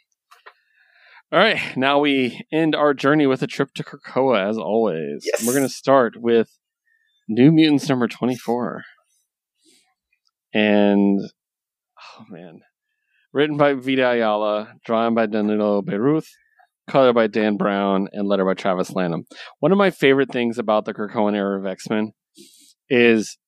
all 1.33 1.39
right, 1.39 1.77
now 1.77 1.99
we 1.99 2.45
end 2.53 2.75
our 2.75 2.93
journey 2.93 3.27
with 3.27 3.43
a 3.43 3.47
trip 3.47 3.73
to 3.75 3.83
Krakoa, 3.83 4.49
as 4.49 4.59
always. 4.59 5.25
Yes. 5.25 5.47
We're 5.47 5.55
going 5.55 5.67
to 5.67 5.73
start 5.73 6.15
with 6.17 6.49
New 7.29 7.51
Mutants 7.51 7.89
number 7.89 8.07
twenty-four, 8.07 8.83
and 10.53 11.21
oh 12.19 12.25
man, 12.29 12.61
written 13.33 13.57
by 13.57 13.73
Vita 13.73 14.11
Ayala, 14.11 14.75
drawn 14.85 15.15
by 15.15 15.27
Danilo 15.27 15.81
Beyruth, 15.81 16.29
Color 16.91 17.13
by 17.15 17.29
Dan 17.29 17.57
Brown 17.57 18.09
and 18.13 18.29
letter 18.29 18.45
by 18.45 18.55
Travis 18.55 18.93
Lanham. 18.93 19.25
One 19.61 19.73
of 19.73 19.79
my 19.79 19.91
favorite 19.91 20.31
things 20.31 20.59
about 20.59 20.85
the 20.85 20.93
Krakoan 20.93 21.35
era 21.35 21.59
of 21.59 21.65
X 21.65 21.89
Men 21.89 22.13
is 22.91 23.39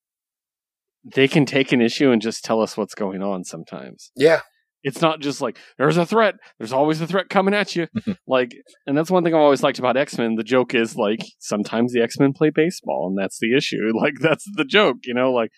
they 1.05 1.29
can 1.29 1.45
take 1.45 1.73
an 1.73 1.83
issue 1.83 2.11
and 2.11 2.23
just 2.23 2.45
tell 2.45 2.63
us 2.63 2.79
what's 2.79 2.95
going 2.95 3.23
on 3.23 3.45
sometimes. 3.45 4.11
Yeah. 4.17 4.41
It's 4.85 5.01
not 5.01 5.21
just 5.21 5.41
like 5.41 5.59
there's 5.79 5.97
a 5.97 6.05
threat. 6.05 6.35
There's 6.59 6.73
always 6.73 7.01
a 7.01 7.07
threat 7.07 7.31
coming 7.31 7.55
at 7.55 7.75
you. 7.75 7.89
like, 8.29 8.55
and 8.87 8.97
that's 8.97 9.11
one 9.11 9.25
thing 9.25 9.35
I've 9.35 9.41
always 9.41 9.63
liked 9.63 9.79
about 9.79 9.97
X 9.97 10.19
Men. 10.19 10.37
The 10.37 10.45
joke 10.45 10.75
is 10.75 10.95
like 10.95 11.21
sometimes 11.41 11.93
the 11.93 12.03
X 12.03 12.19
Men 12.19 12.35
play 12.35 12.51
baseball, 12.51 13.09
and 13.09 13.19
that's 13.19 13.39
the 13.41 13.57
issue. 13.57 13.91
Like 14.05 14.15
that's 14.21 14.45
the 14.57 14.67
joke, 14.67 14.99
you 15.05 15.15
know. 15.15 15.33
Like, 15.33 15.51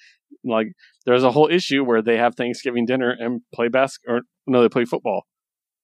like 0.45 0.69
there's 1.05 1.25
a 1.25 1.33
whole 1.33 1.49
issue 1.51 1.83
where 1.83 2.01
they 2.01 2.17
have 2.17 2.37
Thanksgiving 2.37 2.87
dinner 2.87 3.11
and 3.11 3.41
play 3.53 3.67
basket, 3.67 4.09
or 4.09 4.21
no, 4.47 4.63
they 4.63 4.69
play 4.69 4.85
football. 4.85 5.23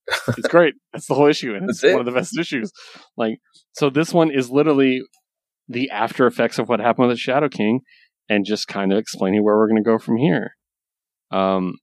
It's 0.39 0.49
great. 0.49 0.75
that's 0.93 1.07
the 1.07 1.15
whole 1.15 1.27
issue, 1.27 1.55
and 1.55 1.69
it's 1.69 1.83
it. 1.83 1.93
one 1.93 2.01
of 2.01 2.07
the 2.07 2.13
best 2.13 2.39
issues. 2.39 2.71
Like, 3.17 3.39
so 3.73 3.91
this 3.91 4.13
one 4.13 4.31
is 4.31 4.51
literally 4.51 5.03
the 5.69 5.91
after 5.91 6.27
effects 6.27 6.59
of 6.59 6.69
what 6.69 6.79
happened 6.79 7.09
with 7.09 7.17
the 7.17 7.21
Shadow 7.21 7.49
King, 7.49 7.81
and 8.29 8.45
just 8.45 8.69
kind 8.69 8.93
of 8.93 8.99
explaining 8.99 9.43
where 9.43 9.57
we're 9.57 9.69
going 9.69 9.83
to 9.83 9.89
go 9.89 9.99
from 9.99 10.19
here. 10.19 10.53
Um, 11.33 11.75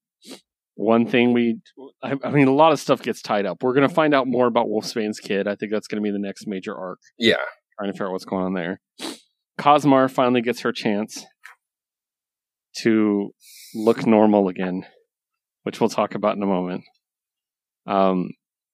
one 0.82 1.06
thing 1.06 1.34
we, 1.34 1.60
I, 2.02 2.16
I 2.24 2.32
mean, 2.32 2.48
a 2.48 2.54
lot 2.54 2.72
of 2.72 2.80
stuff 2.80 3.02
gets 3.02 3.22
tied 3.22 3.46
up. 3.46 3.62
We're 3.62 3.74
going 3.74 3.88
to 3.88 3.94
find 3.94 4.14
out 4.14 4.28
more 4.28 4.48
about 4.48 4.68
Wolfsbane's 4.68 5.20
kid. 5.20 5.46
I 5.46 5.56
think 5.56 5.74
that's 5.74 5.88
going 5.90 6.02
to 6.02 6.08
be 6.08 6.12
the 6.12 6.20
next 6.26 6.48
major 6.48 6.74
arc. 6.74 7.00
Yeah. 7.18 7.36
Trying 7.78 7.90
to 7.90 7.94
figure 7.94 8.08
out 8.08 8.14
what's 8.14 8.24
going 8.24 8.46
on 8.46 8.54
there. 8.54 8.80
Cosmar 9.60 10.10
finally 10.10 10.42
gets 10.42 10.62
her 10.62 10.72
chance 10.72 11.26
to 12.78 13.32
look 13.76 14.06
normal 14.06 14.48
again, 14.48 14.86
which 15.64 15.82
we'll 15.82 15.90
talk 15.90 16.16
about 16.16 16.38
in 16.38 16.44
a 16.44 16.48
moment. 16.48 16.84
Um, 17.86 18.30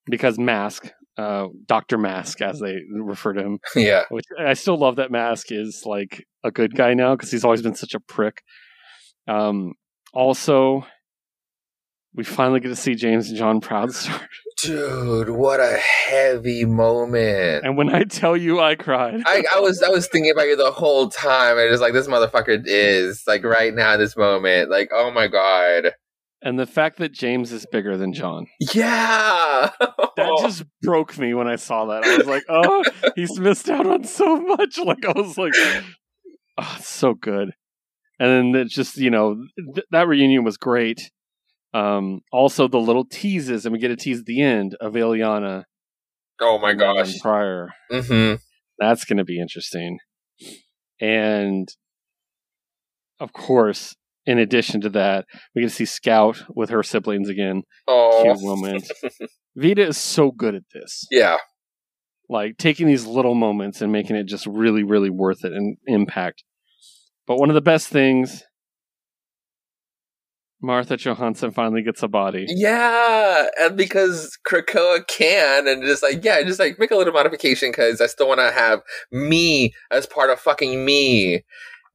because 0.06 0.38
Mask, 0.38 0.88
uh, 1.18 1.48
Doctor 1.66 1.98
Mask, 1.98 2.40
as 2.40 2.60
they 2.60 2.82
refer 2.94 3.34
to 3.34 3.42
him, 3.42 3.60
Yeah. 3.76 4.04
which 4.10 4.26
I 4.40 4.54
still 4.54 4.78
love 4.78 4.98
that 4.98 5.10
Mask 5.10 5.48
is 5.52 5.82
like 5.88 6.24
a 6.44 6.52
good 6.52 6.76
guy 6.76 6.94
now 6.94 7.16
because 7.16 7.32
he's 7.32 7.44
always 7.44 7.64
been 7.64 7.74
such 7.74 7.96
a 7.96 8.00
prick. 8.00 8.44
Um, 9.28 9.74
also, 10.14 10.86
we 12.16 12.24
finally 12.24 12.60
get 12.60 12.70
to 12.70 12.76
see 12.76 12.96
James 12.96 13.30
and 13.30 13.38
John 13.38 13.60
Proud 13.62 13.90
Proudstar, 13.90 14.22
Dude, 14.64 15.30
what 15.30 15.60
a 15.60 15.78
heavy 15.78 16.64
moment. 16.66 17.66
and 17.66 17.76
when 17.78 17.94
I 17.94 18.04
tell 18.04 18.38
you, 18.38 18.60
I 18.62 18.76
cried. 18.76 19.22
I, 19.26 19.44
I 19.56 19.60
was 19.60 19.82
I 19.84 19.90
was 19.90 20.08
thinking 20.08 20.32
about 20.32 20.48
you 20.48 20.56
the 20.56 20.72
whole 20.72 21.10
time 21.10 21.58
and 21.58 21.70
just 21.70 21.82
like 21.82 21.94
this 21.94 22.08
motherfucker 22.08 22.64
is 22.66 23.24
like 23.28 23.44
right 23.44 23.74
now 23.74 23.98
this 23.98 24.16
moment 24.16 24.70
like 24.72 24.90
oh 24.94 25.12
my 25.12 25.28
god 25.28 25.92
and 26.42 26.60
the 26.60 26.66
fact 26.66 26.98
that 27.00 27.12
James 27.12 27.52
is 27.52 27.66
bigger 27.72 27.98
than 27.98 28.14
John 28.14 28.48
yeah 28.74 29.72
that 29.80 30.38
just 30.42 30.64
broke 30.82 31.18
me 31.18 31.34
when 31.34 31.48
I 31.48 31.58
saw 31.58 31.86
that. 31.86 32.04
I 32.06 32.18
was 32.18 32.28
like, 32.28 32.44
oh, 32.48 32.84
he's 33.16 33.38
missed 33.40 33.70
out 33.70 33.86
on 33.86 34.04
so 34.06 34.40
much. 34.40 34.78
Like 34.86 35.06
I 35.06 35.12
was 35.14 35.38
like, 35.38 35.54
oh, 36.58 36.76
it's 36.78 36.88
so 36.88 37.14
good. 37.14 37.52
And 38.20 38.56
then 38.56 38.62
it 38.62 38.70
just 38.70 38.96
you 38.98 39.10
know 39.10 39.44
th- 39.74 39.88
that 39.92 40.08
reunion 40.08 40.44
was 40.46 40.56
great. 40.58 41.12
Um, 41.76 42.22
also 42.32 42.68
the 42.68 42.78
little 42.80 43.04
teases, 43.06 43.66
and 43.66 43.74
we 43.74 43.80
get 43.80 43.92
a 43.92 43.96
tease 43.98 44.20
at 44.20 44.26
the 44.26 44.42
end 44.42 44.76
of 44.80 44.94
Illyana. 44.94 45.64
oh 46.40 46.58
my 46.60 46.74
gosh 46.74 47.20
Pryor. 47.22 47.70
hmm 47.92 48.36
That's 48.80 49.04
going 49.06 49.18
to 49.18 49.26
be 49.26 49.40
interesting. 49.40 49.98
And 51.02 51.68
of 53.20 53.34
course, 53.34 53.96
in 54.26 54.40
addition 54.40 54.82
to 54.82 54.90
that, 54.92 55.26
we 55.54 55.62
get 55.62 55.70
to 55.70 55.76
see 55.76 55.86
Scout 55.86 56.44
with 56.50 56.70
her 56.70 56.84
siblings 56.84 57.30
again. 57.30 57.64
oh 57.88 58.22
Cute 58.24 58.42
moment. 58.42 58.90
Vita 59.56 59.86
is 59.88 59.98
so 59.98 60.32
good 60.32 60.56
at 60.56 60.64
this. 60.74 61.06
yeah 61.12 61.38
Like 62.30 62.58
taking 62.58 62.88
these 62.88 63.06
little 63.06 63.36
moments 63.36 63.82
and 63.82 63.92
making 63.92 64.16
it 64.16 64.28
just 64.28 64.46
really, 64.48 64.84
really 64.84 65.10
worth 65.10 65.44
it 65.46 65.52
and 65.54 65.78
impact. 65.88 66.44
But 67.28 67.38
one 67.38 67.50
of 67.50 67.56
the 67.56 67.62
best 67.62 67.88
things, 67.88 68.44
Martha 70.62 70.98
Johansson 70.98 71.52
finally 71.52 71.82
gets 71.84 72.02
a 72.04 72.08
body. 72.08 72.46
yeah 72.48 73.46
and 73.60 73.76
because 73.78 74.38
Krakoa 74.48 75.06
can 75.08 75.68
and 75.68 75.84
just 75.84 76.02
like 76.02 76.24
yeah 76.24 76.42
just 76.44 76.60
like 76.60 76.80
make 76.80 76.92
a 76.92 76.96
little 76.96 77.14
modification 77.14 77.72
because 77.72 78.02
I 78.02 78.08
still 78.08 78.28
want 78.28 78.40
to 78.40 78.52
have 78.52 78.82
me 79.12 79.74
as 79.92 80.06
part 80.06 80.30
of 80.30 80.40
fucking 80.40 80.84
me 80.86 81.44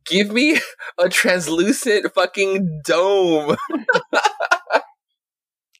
give 0.06 0.30
me 0.30 0.58
a 0.98 1.08
translucent 1.08 2.12
fucking 2.14 2.82
dome 2.84 3.56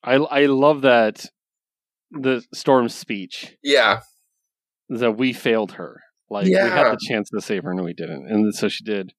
I 0.03 0.15
I 0.15 0.47
love 0.47 0.83
that 0.83 1.27
the 2.11 2.43
Storm's 2.55 2.95
speech. 2.95 3.57
yeah 3.63 4.01
that 4.89 5.13
we 5.13 5.33
failed 5.33 5.73
her. 5.73 6.01
Like 6.29 6.47
we 6.47 6.53
had 6.55 6.91
the 6.93 6.99
chance 7.09 7.31
to 7.31 7.41
save 7.41 7.63
her 7.65 7.71
and 7.71 7.85
we 7.85 7.93
didn't. 7.93 8.27
And 8.29 8.53
so 8.55 8.69
she 8.69 8.83
did. 8.83 9.13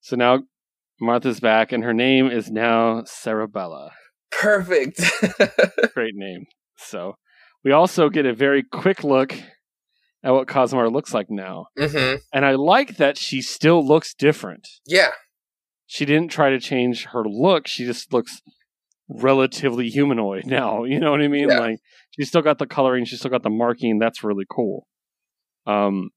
So 0.00 0.16
now 0.16 0.40
Martha's 1.00 1.40
back 1.40 1.72
and 1.72 1.84
her 1.84 1.94
name 1.94 2.30
is 2.30 2.50
now 2.50 3.02
Cerebella. 3.02 3.90
perfect 4.30 5.00
Great 5.94 6.14
name. 6.14 6.46
So 6.76 7.14
we 7.64 7.72
also 7.72 8.08
get 8.08 8.26
a 8.26 8.34
very 8.34 8.62
quick 8.62 9.02
look 9.04 9.32
at 10.24 10.32
what 10.32 10.48
Cosmar 10.48 10.90
looks 10.92 11.14
like 11.14 11.30
now. 11.30 11.66
hmm 11.78 12.14
And 12.32 12.44
I 12.44 12.52
like 12.54 12.96
that 12.96 13.16
she 13.16 13.40
still 13.42 13.86
looks 13.86 14.14
different. 14.14 14.66
yeah 14.86 15.10
She 15.86 16.04
didn't 16.04 16.30
try 16.30 16.50
to 16.50 16.58
change 16.60 17.06
her 17.06 17.24
look. 17.24 17.66
She 17.68 17.84
just 17.84 18.12
looks 18.12 18.40
relatively 19.08 19.88
humanoid 19.88 20.46
now. 20.58 20.84
You 20.84 21.00
know 21.00 21.10
what 21.10 21.22
I 21.22 21.28
mean? 21.28 21.48
Yeah. 21.48 21.60
Like 21.60 21.78
she's 22.10 22.28
still 22.28 22.42
got 22.42 22.58
the 22.58 22.66
coloring, 22.66 23.04
she's 23.04 23.20
still 23.20 23.30
got 23.30 23.42
the 23.42 23.50
marking. 23.50 23.98
That's 23.98 24.22
really 24.24 24.46
cool. 24.50 24.86
Um, 25.66 26.10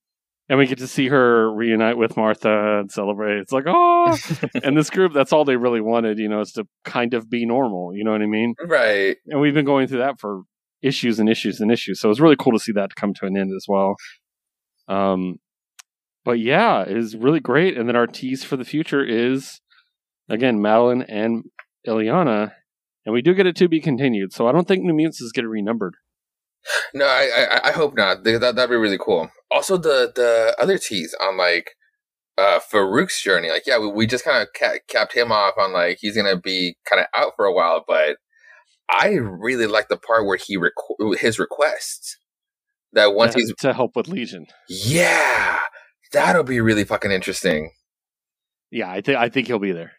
and 0.52 0.60
we 0.60 0.68
get 0.68 0.80
to 0.80 0.88
see 0.88 1.08
her 1.08 1.50
reunite 1.50 1.96
with 1.96 2.18
Martha 2.18 2.82
and 2.82 2.92
celebrate. 2.92 3.40
It's 3.40 3.54
like, 3.54 3.64
oh, 3.68 4.18
and 4.64 4.78
this 4.78 4.90
group, 4.90 5.14
that's 5.14 5.32
all 5.32 5.46
they 5.46 5.56
really 5.56 5.80
wanted, 5.80 6.20
you 6.20 6.28
know, 6.28 6.42
is 6.42 6.52
to 6.52 6.68
kind 6.84 7.14
of 7.14 7.30
be 7.30 7.46
normal. 7.46 7.96
You 7.96 8.04
know 8.04 8.12
what 8.12 8.22
I 8.22 8.26
mean? 8.26 8.56
right 8.62 9.16
And 9.28 9.40
we've 9.40 9.54
been 9.54 9.64
going 9.64 9.88
through 9.88 10.00
that 10.00 10.20
for 10.20 10.42
issues 10.82 11.20
and 11.20 11.30
issues 11.30 11.62
and 11.62 11.72
issues. 11.72 12.02
So 12.02 12.10
it 12.10 12.12
was 12.12 12.20
really 12.20 12.36
cool 12.38 12.52
to 12.52 12.60
see 12.60 12.74
that 12.74 12.96
come 12.96 13.14
to 13.14 13.28
an 13.28 13.38
end 13.38 13.52
as 13.56 13.66
well. 13.66 13.96
Um, 14.90 15.38
but 16.26 16.38
yeah, 16.38 16.82
it 16.82 16.98
is 16.98 17.16
really 17.16 17.40
great. 17.40 17.78
And 17.78 17.88
then 17.88 17.96
our 17.96 18.06
tease 18.06 18.44
for 18.44 18.58
the 18.58 18.66
future 18.66 19.06
is 19.06 19.62
again 20.30 20.60
Madelyne 20.60 21.06
and 21.08 21.46
Illyana, 21.88 22.52
and 23.06 23.14
we 23.14 23.22
do 23.22 23.34
get 23.34 23.48
it 23.48 23.56
to 23.56 23.70
be 23.70 23.80
continued. 23.80 24.34
So 24.34 24.50
I 24.50 24.52
don't 24.52 24.68
think 24.68 24.84
New 24.84 24.94
Mutants 24.94 25.22
is 25.22 25.32
getting 25.32 25.50
renumbered. 25.50 25.96
No, 26.94 27.06
I, 27.06 27.30
I 27.38 27.70
I 27.70 27.72
hope 27.72 27.96
not. 27.96 28.26
That 28.26 28.40
that'd 28.42 28.70
be 28.70 28.76
really 28.76 29.00
cool. 29.00 29.30
Also, 29.52 29.78
the 29.78 30.12
the 30.16 30.56
other 30.60 30.78
tease 30.78 31.14
on 31.22 31.38
like 31.38 31.72
uh 32.38 32.60
Farouk's 32.60 33.22
journey, 33.22 33.50
like 33.50 33.64
yeah, 33.68 33.78
we, 33.80 33.88
we 33.92 34.08
just 34.08 34.24
kind 34.24 34.42
of 34.42 34.48
ca- 34.58 34.80
capped 34.88 35.14
him 35.14 35.32
off 35.32 35.56
on 35.58 35.74
like 35.74 35.98
he's 36.02 36.16
gonna 36.16 36.38
be 36.40 36.76
kind 36.90 37.02
of 37.02 37.08
out 37.16 37.34
for 37.36 37.46
a 37.46 37.54
while, 37.54 37.84
but 37.88 38.18
I 38.90 39.10
really 39.14 39.68
like 39.68 39.90
the 39.90 39.98
part 39.98 40.26
where 40.26 40.38
he 40.38 40.58
requ- 40.58 41.18
his 41.18 41.40
requests 41.40 42.18
that 42.94 43.14
once 43.14 43.34
to, 43.34 43.40
he's 43.40 43.54
to 43.60 43.74
help 43.74 43.96
with 43.96 44.08
Legion. 44.08 44.48
yeah, 44.70 45.60
that'll 46.14 46.44
be 46.44 46.60
really 46.62 46.84
fucking 46.84 47.12
interesting. 47.12 47.72
Yeah, 48.72 48.90
I 48.90 49.02
think 49.02 49.18
I 49.18 49.30
think 49.30 49.48
he'll 49.48 49.60
be 49.60 49.72
there. 49.74 49.92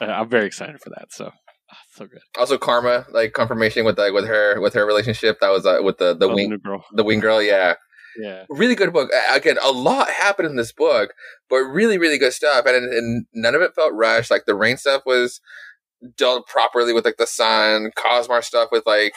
Uh, 0.00 0.04
I'm 0.04 0.28
very 0.28 0.46
excited 0.46 0.80
for 0.80 0.90
that. 0.90 1.06
So 1.10 1.26
ah, 1.72 1.76
so 1.94 2.06
good. 2.06 2.20
Also, 2.38 2.58
Karma 2.58 3.06
like 3.10 3.32
confirmation 3.32 3.84
with 3.84 3.98
like 3.98 4.12
with 4.12 4.26
her 4.28 4.60
with 4.60 4.74
her 4.74 4.86
relationship 4.86 5.38
that 5.40 5.50
was 5.50 5.66
uh, 5.66 5.78
with 5.82 5.98
the 5.98 6.14
the 6.16 6.28
Oh, 6.28 6.34
wing 6.34 6.50
new 6.50 6.58
girl. 6.58 6.84
the 6.92 7.02
wing 7.04 7.18
girl, 7.18 7.42
yeah. 7.42 7.74
Yeah. 8.16 8.44
really 8.48 8.74
good 8.74 8.92
book. 8.92 9.10
Again, 9.32 9.56
a 9.62 9.70
lot 9.70 10.10
happened 10.10 10.48
in 10.48 10.56
this 10.56 10.72
book, 10.72 11.14
but 11.48 11.58
really, 11.58 11.98
really 11.98 12.18
good 12.18 12.32
stuff. 12.32 12.66
And, 12.66 12.92
and 12.92 13.26
none 13.32 13.54
of 13.54 13.62
it 13.62 13.74
felt 13.74 13.94
rushed. 13.94 14.30
Like 14.30 14.46
the 14.46 14.54
rain 14.54 14.76
stuff 14.76 15.02
was 15.06 15.40
dealt 16.16 16.46
properly 16.46 16.92
with 16.92 17.04
like 17.04 17.18
the 17.18 17.26
sun, 17.26 17.90
Cosmar 17.96 18.42
stuff 18.42 18.70
with 18.72 18.84
like, 18.86 19.14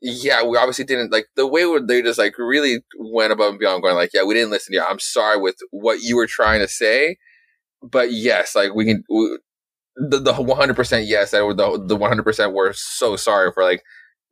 yeah, 0.00 0.44
we 0.44 0.58
obviously 0.58 0.84
didn't 0.84 1.12
like 1.12 1.26
the 1.34 1.46
way 1.46 1.64
they 1.86 2.02
just 2.02 2.18
like 2.18 2.38
really 2.38 2.80
went 2.98 3.32
above 3.32 3.50
and 3.50 3.58
beyond 3.58 3.82
going 3.82 3.94
like, 3.94 4.10
yeah, 4.12 4.22
we 4.22 4.34
didn't 4.34 4.50
listen 4.50 4.72
to 4.72 4.78
you. 4.78 4.84
I'm 4.84 4.98
sorry 4.98 5.40
with 5.40 5.56
what 5.70 6.00
you 6.02 6.16
were 6.16 6.26
trying 6.26 6.60
to 6.60 6.68
say. 6.68 7.16
But 7.82 8.12
yes, 8.12 8.54
like 8.54 8.74
we 8.74 8.84
can, 8.84 9.04
we, 9.08 9.38
the, 9.96 10.18
the 10.18 10.32
100% 10.32 11.04
yes, 11.06 11.30
the, 11.30 11.84
the 11.86 11.96
100% 11.96 12.52
we're 12.52 12.72
so 12.72 13.16
sorry 13.16 13.52
for 13.52 13.62
like 13.62 13.82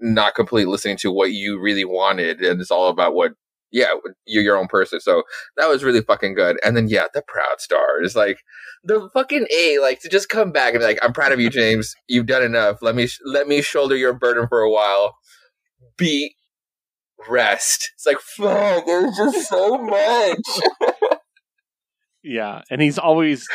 not 0.00 0.34
completely 0.34 0.70
listening 0.70 0.96
to 0.98 1.12
what 1.12 1.32
you 1.32 1.60
really 1.60 1.84
wanted. 1.84 2.40
And 2.40 2.60
it's 2.60 2.70
all 2.70 2.88
about 2.88 3.14
what 3.14 3.32
yeah, 3.72 3.88
you're 4.26 4.42
your 4.42 4.56
own 4.56 4.68
person. 4.68 5.00
So 5.00 5.22
that 5.56 5.68
was 5.68 5.82
really 5.82 6.02
fucking 6.02 6.34
good. 6.34 6.58
And 6.64 6.76
then 6.76 6.88
yeah, 6.88 7.06
the 7.12 7.22
proud 7.26 7.60
star 7.60 8.02
is 8.02 8.14
like 8.14 8.38
the 8.84 9.08
fucking 9.12 9.46
a 9.50 9.78
like 9.80 10.00
to 10.00 10.08
just 10.08 10.28
come 10.28 10.52
back 10.52 10.74
and 10.74 10.80
be 10.80 10.86
like, 10.86 10.98
I'm 11.02 11.12
proud 11.12 11.32
of 11.32 11.40
you, 11.40 11.50
James. 11.50 11.94
You've 12.08 12.26
done 12.26 12.42
enough. 12.42 12.78
Let 12.82 12.94
me 12.94 13.08
let 13.24 13.48
me 13.48 13.62
shoulder 13.62 13.96
your 13.96 14.12
burden 14.12 14.46
for 14.48 14.60
a 14.60 14.70
while. 14.70 15.16
Be 15.96 16.36
rest. 17.28 17.90
It's 17.94 18.06
like 18.06 18.20
fuck. 18.20 18.86
There's 18.86 19.16
just 19.16 19.48
so 19.48 19.78
much. 19.78 20.38
Yeah, 22.22 22.62
and 22.70 22.80
he's 22.80 22.98
always 22.98 23.46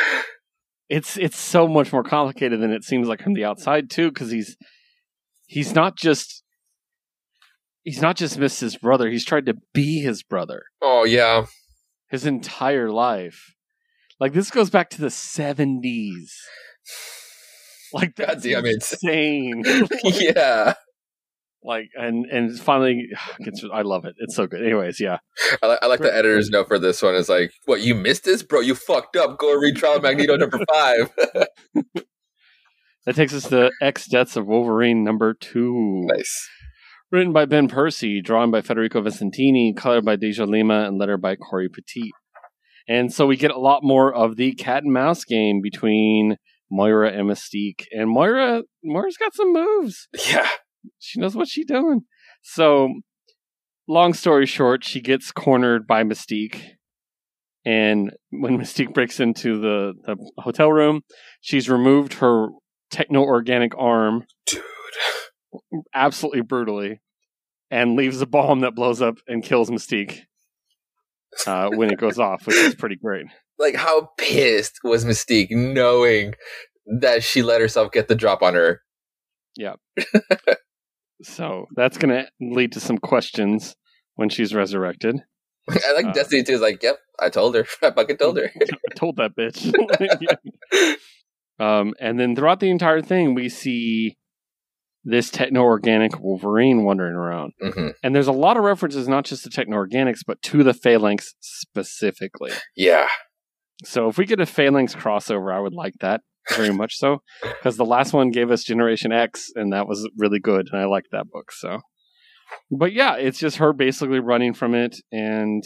it's 0.90 1.18
it's 1.18 1.38
so 1.38 1.68
much 1.68 1.92
more 1.94 2.04
complicated 2.04 2.62
than 2.62 2.72
it 2.72 2.84
seems 2.84 3.08
like 3.08 3.22
from 3.22 3.34
the 3.34 3.46
outside 3.46 3.90
too 3.90 4.10
because 4.10 4.30
he's 4.32 4.58
he's 5.48 5.74
not 5.74 5.96
just 5.96 6.44
he's 7.88 8.02
not 8.02 8.18
just 8.18 8.38
missed 8.38 8.60
his 8.60 8.76
brother, 8.76 9.10
he's 9.10 9.24
tried 9.26 9.46
to 9.46 9.56
be 9.74 10.00
his 10.02 10.22
brother 10.24 10.64
oh 10.82 11.06
yeah, 11.06 11.46
his 12.10 12.26
entire 12.26 12.92
life. 12.92 13.54
Like 14.20 14.34
this 14.34 14.52
goes 14.52 14.70
back 14.70 14.90
to 14.92 15.02
the 15.02 15.10
seventies. 15.10 16.36
Like 17.94 18.16
God 18.16 18.28
that's 18.28 18.44
damn 18.44 18.66
it. 18.66 18.74
insane. 18.76 19.64
yeah. 20.04 20.74
like 21.64 21.88
and 21.96 22.26
and 22.26 22.60
finally 22.60 23.08
gets 23.44 23.64
I 23.72 23.84
love 23.84 24.04
it. 24.06 24.16
It's 24.20 24.36
so 24.36 24.48
good. 24.48 24.62
Anyways, 24.62 25.00
yeah. 25.00 25.20
I, 25.64 25.68
li- 25.68 25.78
I 25.82 25.86
like 25.88 26.00
Great. 26.02 26.10
the 26.12 26.16
editor's 26.18 26.50
note 26.50 26.68
for 26.68 26.80
this 26.80 27.02
one. 27.02 27.16
Is 27.16 27.30
like, 27.30 27.52
what 27.66 27.82
you 27.82 27.96
missed 27.96 28.26
this, 28.26 28.44
bro? 28.44 28.60
You 28.60 28.76
fucked 28.76 29.16
up. 29.16 29.38
Go 29.38 29.54
read 29.54 29.78
Trial 29.78 29.96
of 29.98 30.04
Magneto 30.04 30.36
number 30.36 30.60
five. 30.74 31.12
That 33.06 33.16
takes 33.16 33.34
us 33.34 33.48
to 33.50 33.72
X 33.82 34.08
Deaths 34.08 34.36
of 34.36 34.48
Wolverine 34.48 35.04
number 35.06 35.34
two. 35.34 36.02
nice. 36.08 36.50
Written 37.12 37.32
by 37.32 37.46
Ben 37.46 37.70
Percy, 37.70 38.22
drawn 38.22 38.52
by 38.52 38.62
Federico 38.62 39.02
Vicentini, 39.02 39.76
colored 39.76 40.04
by 40.04 40.18
Deja 40.18 40.44
Lima, 40.44 40.86
and 40.86 40.98
lettered 40.98 41.22
by 41.22 41.36
Cory 41.36 41.70
Petit. 41.70 42.12
And 42.88 43.14
so 43.14 43.26
we 43.26 43.38
get 43.38 43.52
a 43.52 43.60
lot 43.60 43.82
more 43.84 44.14
of 44.14 44.36
the 44.36 44.54
cat 44.54 44.84
and 44.84 44.94
mouse 44.94 45.24
game 45.24 45.62
between 45.62 46.38
Moira 46.70 47.12
and 47.12 47.30
Mystique. 47.30 47.86
And 47.92 48.10
Moira 48.10 48.64
Moira's 48.84 49.18
got 49.18 49.34
some 49.34 49.54
moves. 49.54 50.08
Yeah. 50.28 50.50
She 51.00 51.20
knows 51.20 51.36
what 51.36 51.48
she's 51.48 51.66
doing. 51.66 52.02
So 52.44 52.90
long 53.88 54.14
story 54.14 54.46
short, 54.46 54.84
she 54.84 55.02
gets 55.02 55.32
cornered 55.32 55.88
by 55.88 56.04
Mystique. 56.04 56.62
And 57.66 58.12
when 58.30 58.58
Mystique 58.60 58.94
breaks 58.94 59.20
into 59.20 59.60
the, 59.60 59.94
the 60.06 60.18
hotel 60.40 60.72
room, 60.72 61.02
she's 61.42 61.70
removed 61.70 62.16
her 62.16 62.48
techno 62.90 63.22
organic 63.22 63.78
arm 63.78 64.26
Dude. 64.46 64.62
Absolutely 65.94 66.42
brutally 66.42 67.02
and 67.70 67.96
leaves 67.96 68.22
a 68.22 68.26
bomb 68.26 68.62
that 68.62 68.76
blows 68.76 69.02
up 69.02 69.18
and 69.28 69.44
kills 69.44 69.70
Mystique 69.70 70.22
uh, 71.46 71.70
when 71.70 71.92
it 71.92 72.00
goes 72.00 72.18
off, 72.20 72.48
which 72.48 72.56
is 72.56 72.76
pretty 72.76 72.96
great. 72.96 73.26
Like, 73.60 73.74
how 73.74 74.10
pissed 74.20 74.82
was 74.84 75.04
Mystique 75.04 75.50
knowing 75.50 76.36
that 77.02 77.24
she 77.24 77.42
let 77.42 77.60
herself 77.60 77.92
get 77.92 78.08
the 78.08 78.14
drop 78.14 78.44
on 78.44 78.54
her? 78.54 78.82
Yeah. 79.56 79.74
so 81.24 81.66
that's 81.76 81.98
going 81.98 82.12
to 82.14 82.30
lead 82.40 82.74
to 82.74 82.80
some 82.80 83.00
questions 83.00 83.76
when 84.14 84.30
she's 84.30 84.54
resurrected. 84.54 85.22
I 85.72 85.94
like 85.96 86.06
Uh, 86.06 86.12
Destiny 86.14 86.44
2 86.44 86.54
is 86.54 86.62
like, 86.62 86.84
yep, 86.84 86.98
I 87.20 87.30
told 87.30 87.56
her. 87.56 87.66
I 87.82 87.90
fucking 87.90 88.18
told 88.18 88.38
her. 88.38 88.52
I 88.62 88.94
told 88.96 89.16
that 89.18 89.36
bitch. 89.36 89.74
um, 91.60 91.96
and 92.00 92.20
then 92.20 92.36
throughout 92.36 92.60
the 92.60 92.70
entire 92.70 93.02
thing, 93.02 93.34
we 93.34 93.50
see 93.50 94.18
this 95.10 95.30
techno 95.32 95.62
organic 95.62 96.20
Wolverine 96.20 96.84
wandering 96.84 97.14
around. 97.16 97.54
hmm 97.62 97.90
And 98.04 98.14
there's 98.14 98.28
a 98.28 98.34
lot 98.34 98.58
of 98.58 98.64
references, 98.64 99.08
not 99.08 99.24
just 99.26 99.44
to 99.44 99.50
techno 99.50 99.78
organics, 99.78 100.20
but 100.26 100.42
to 100.44 100.64
the 100.64 100.74
Phalanx 100.74 101.34
specifically. 101.40 102.52
Yeah. 102.76 103.08
So 103.86 104.10
if 104.10 104.18
we 104.18 104.26
get 104.26 104.42
a 104.42 104.46
Phalanx 104.46 104.96
crossover, 104.96 105.54
I 105.54 105.60
would 105.60 105.74
like 105.74 105.94
that 106.02 106.22
very 106.50 106.74
much 106.74 106.98
so 106.98 107.22
because 107.42 107.78
the 107.78 107.86
last 107.86 108.12
one 108.14 108.32
gave 108.32 108.52
us 108.52 108.64
Generation 108.64 109.12
X, 109.12 109.50
and 109.56 109.72
that 109.74 109.88
was 109.88 110.10
really 110.18 110.40
good, 110.40 110.68
and 110.72 110.82
I 110.82 110.86
liked 110.86 111.10
that 111.12 111.30
book. 111.32 111.52
So, 111.52 111.80
but 112.72 112.92
yeah, 112.92 113.16
it's 113.16 113.40
just 113.40 113.58
her 113.58 113.74
basically 113.74 114.20
running 114.20 114.54
from 114.54 114.74
it 114.74 114.98
and 115.12 115.64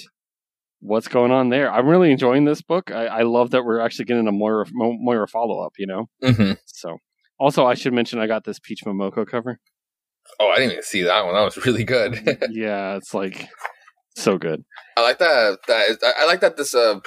what's 0.81 1.07
going 1.07 1.31
on 1.31 1.49
there. 1.49 1.71
I'm 1.71 1.87
really 1.87 2.11
enjoying 2.11 2.45
this 2.45 2.61
book. 2.61 2.91
I, 2.91 3.05
I 3.07 3.21
love 3.21 3.51
that 3.51 3.63
we're 3.63 3.79
actually 3.79 4.05
getting 4.05 4.27
a 4.27 4.31
Moira, 4.31 4.65
Mo- 4.71 4.97
Moira 4.99 5.27
follow 5.27 5.65
up. 5.65 5.73
You 5.77 5.87
know, 5.87 6.09
hmm 6.23 6.53
so 6.65 6.97
also 7.41 7.65
I 7.65 7.73
should 7.73 7.93
mention 7.93 8.19
I 8.19 8.27
got 8.27 8.43
this 8.45 8.59
Peach 8.59 8.83
Momoko 8.85 9.27
cover. 9.27 9.59
Oh, 10.39 10.49
I 10.49 10.57
didn't 10.57 10.73
even 10.73 10.83
see 10.83 11.01
that 11.01 11.25
one. 11.25 11.33
That 11.33 11.41
was 11.43 11.65
really 11.65 11.83
good. 11.83 12.15
yeah, 12.51 12.95
it's 12.95 13.13
like 13.13 13.47
so 14.15 14.37
good. 14.37 14.63
I 14.95 15.01
like 15.01 15.17
that. 15.17 15.57
That 15.67 16.13
I- 16.19 16.25
like 16.25 16.41
that. 16.41 16.57
This 16.57 16.75
uh, 16.75 16.99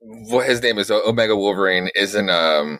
what 0.00 0.46
his 0.46 0.62
name 0.62 0.78
is 0.78 0.90
Omega 0.90 1.36
Wolverine 1.36 1.90
isn't 1.94 2.30
um. 2.30 2.78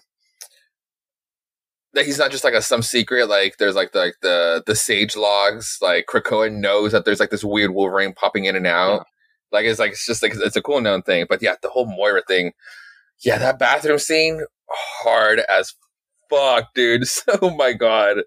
That 1.95 2.07
he's 2.07 2.19
not 2.19 2.31
just 2.31 2.45
like 2.45 2.55
a 2.55 2.63
some 2.63 2.81
secret. 2.83 3.29
Like 3.29 3.59
there's 3.59 3.75
like 3.75 3.93
the 3.93 3.99
like 3.99 4.15
the 4.23 4.63
the 4.67 4.75
sage 4.75 5.17
logs. 5.17 5.79
Like 5.83 6.07
Krakoa 6.07 6.51
knows 6.51 6.93
that 6.93 7.05
there's 7.05 7.21
like 7.21 7.31
this 7.31 7.45
weird 7.45 7.73
Wolverine 7.75 8.15
popping 8.15 8.47
in 8.47 8.57
and 8.57 8.67
out. 8.67 8.93
Yeah. 8.93 9.03
Like 9.59 9.67
it's 9.67 9.79
like 9.79 9.93
it's 9.93 10.07
just 10.07 10.23
like 10.23 10.33
it's 10.35 10.57
a 10.57 10.63
cool 10.63 10.81
known 10.81 11.03
thing. 11.03 11.27
But 11.29 11.43
yeah, 11.43 11.57
the 11.61 11.69
whole 11.69 11.85
Moira 11.87 12.23
thing. 12.27 12.53
Yeah, 13.25 13.39
that 13.39 13.59
bathroom 13.59 13.99
scene 13.99 14.41
hard 14.71 15.41
as 15.41 15.75
fuck, 16.33 16.75
dude. 16.75 17.05
So 17.07 17.51
my 17.57 17.73
god. 17.73 18.19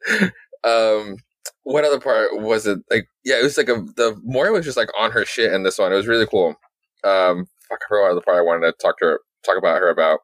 Um, 0.64 1.18
what 1.64 1.84
other 1.86 2.00
part 2.00 2.30
was 2.40 2.66
it? 2.68 2.80
Like, 2.90 3.08
yeah, 3.24 3.40
it 3.40 3.44
was 3.44 3.58
like 3.58 3.70
a 3.70 3.76
the 3.96 4.20
Moira 4.24 4.52
was 4.52 4.66
just 4.66 4.78
like 4.78 4.90
on 4.98 5.12
her 5.12 5.26
shit 5.26 5.52
in 5.54 5.64
this 5.64 5.78
one. 5.78 5.92
It 5.92 5.96
was 5.96 6.08
really 6.08 6.28
cool. 6.28 6.56
Um, 7.04 7.46
fuck, 7.70 7.80
I 7.84 7.88
forgot 7.90 8.12
other 8.12 8.22
part 8.22 8.38
I 8.38 8.42
wanted 8.42 8.68
to 8.68 8.74
talk 8.82 8.98
to 9.00 9.06
her, 9.06 9.20
talk 9.46 9.58
about 9.58 9.80
her 9.80 9.90
about. 9.90 10.20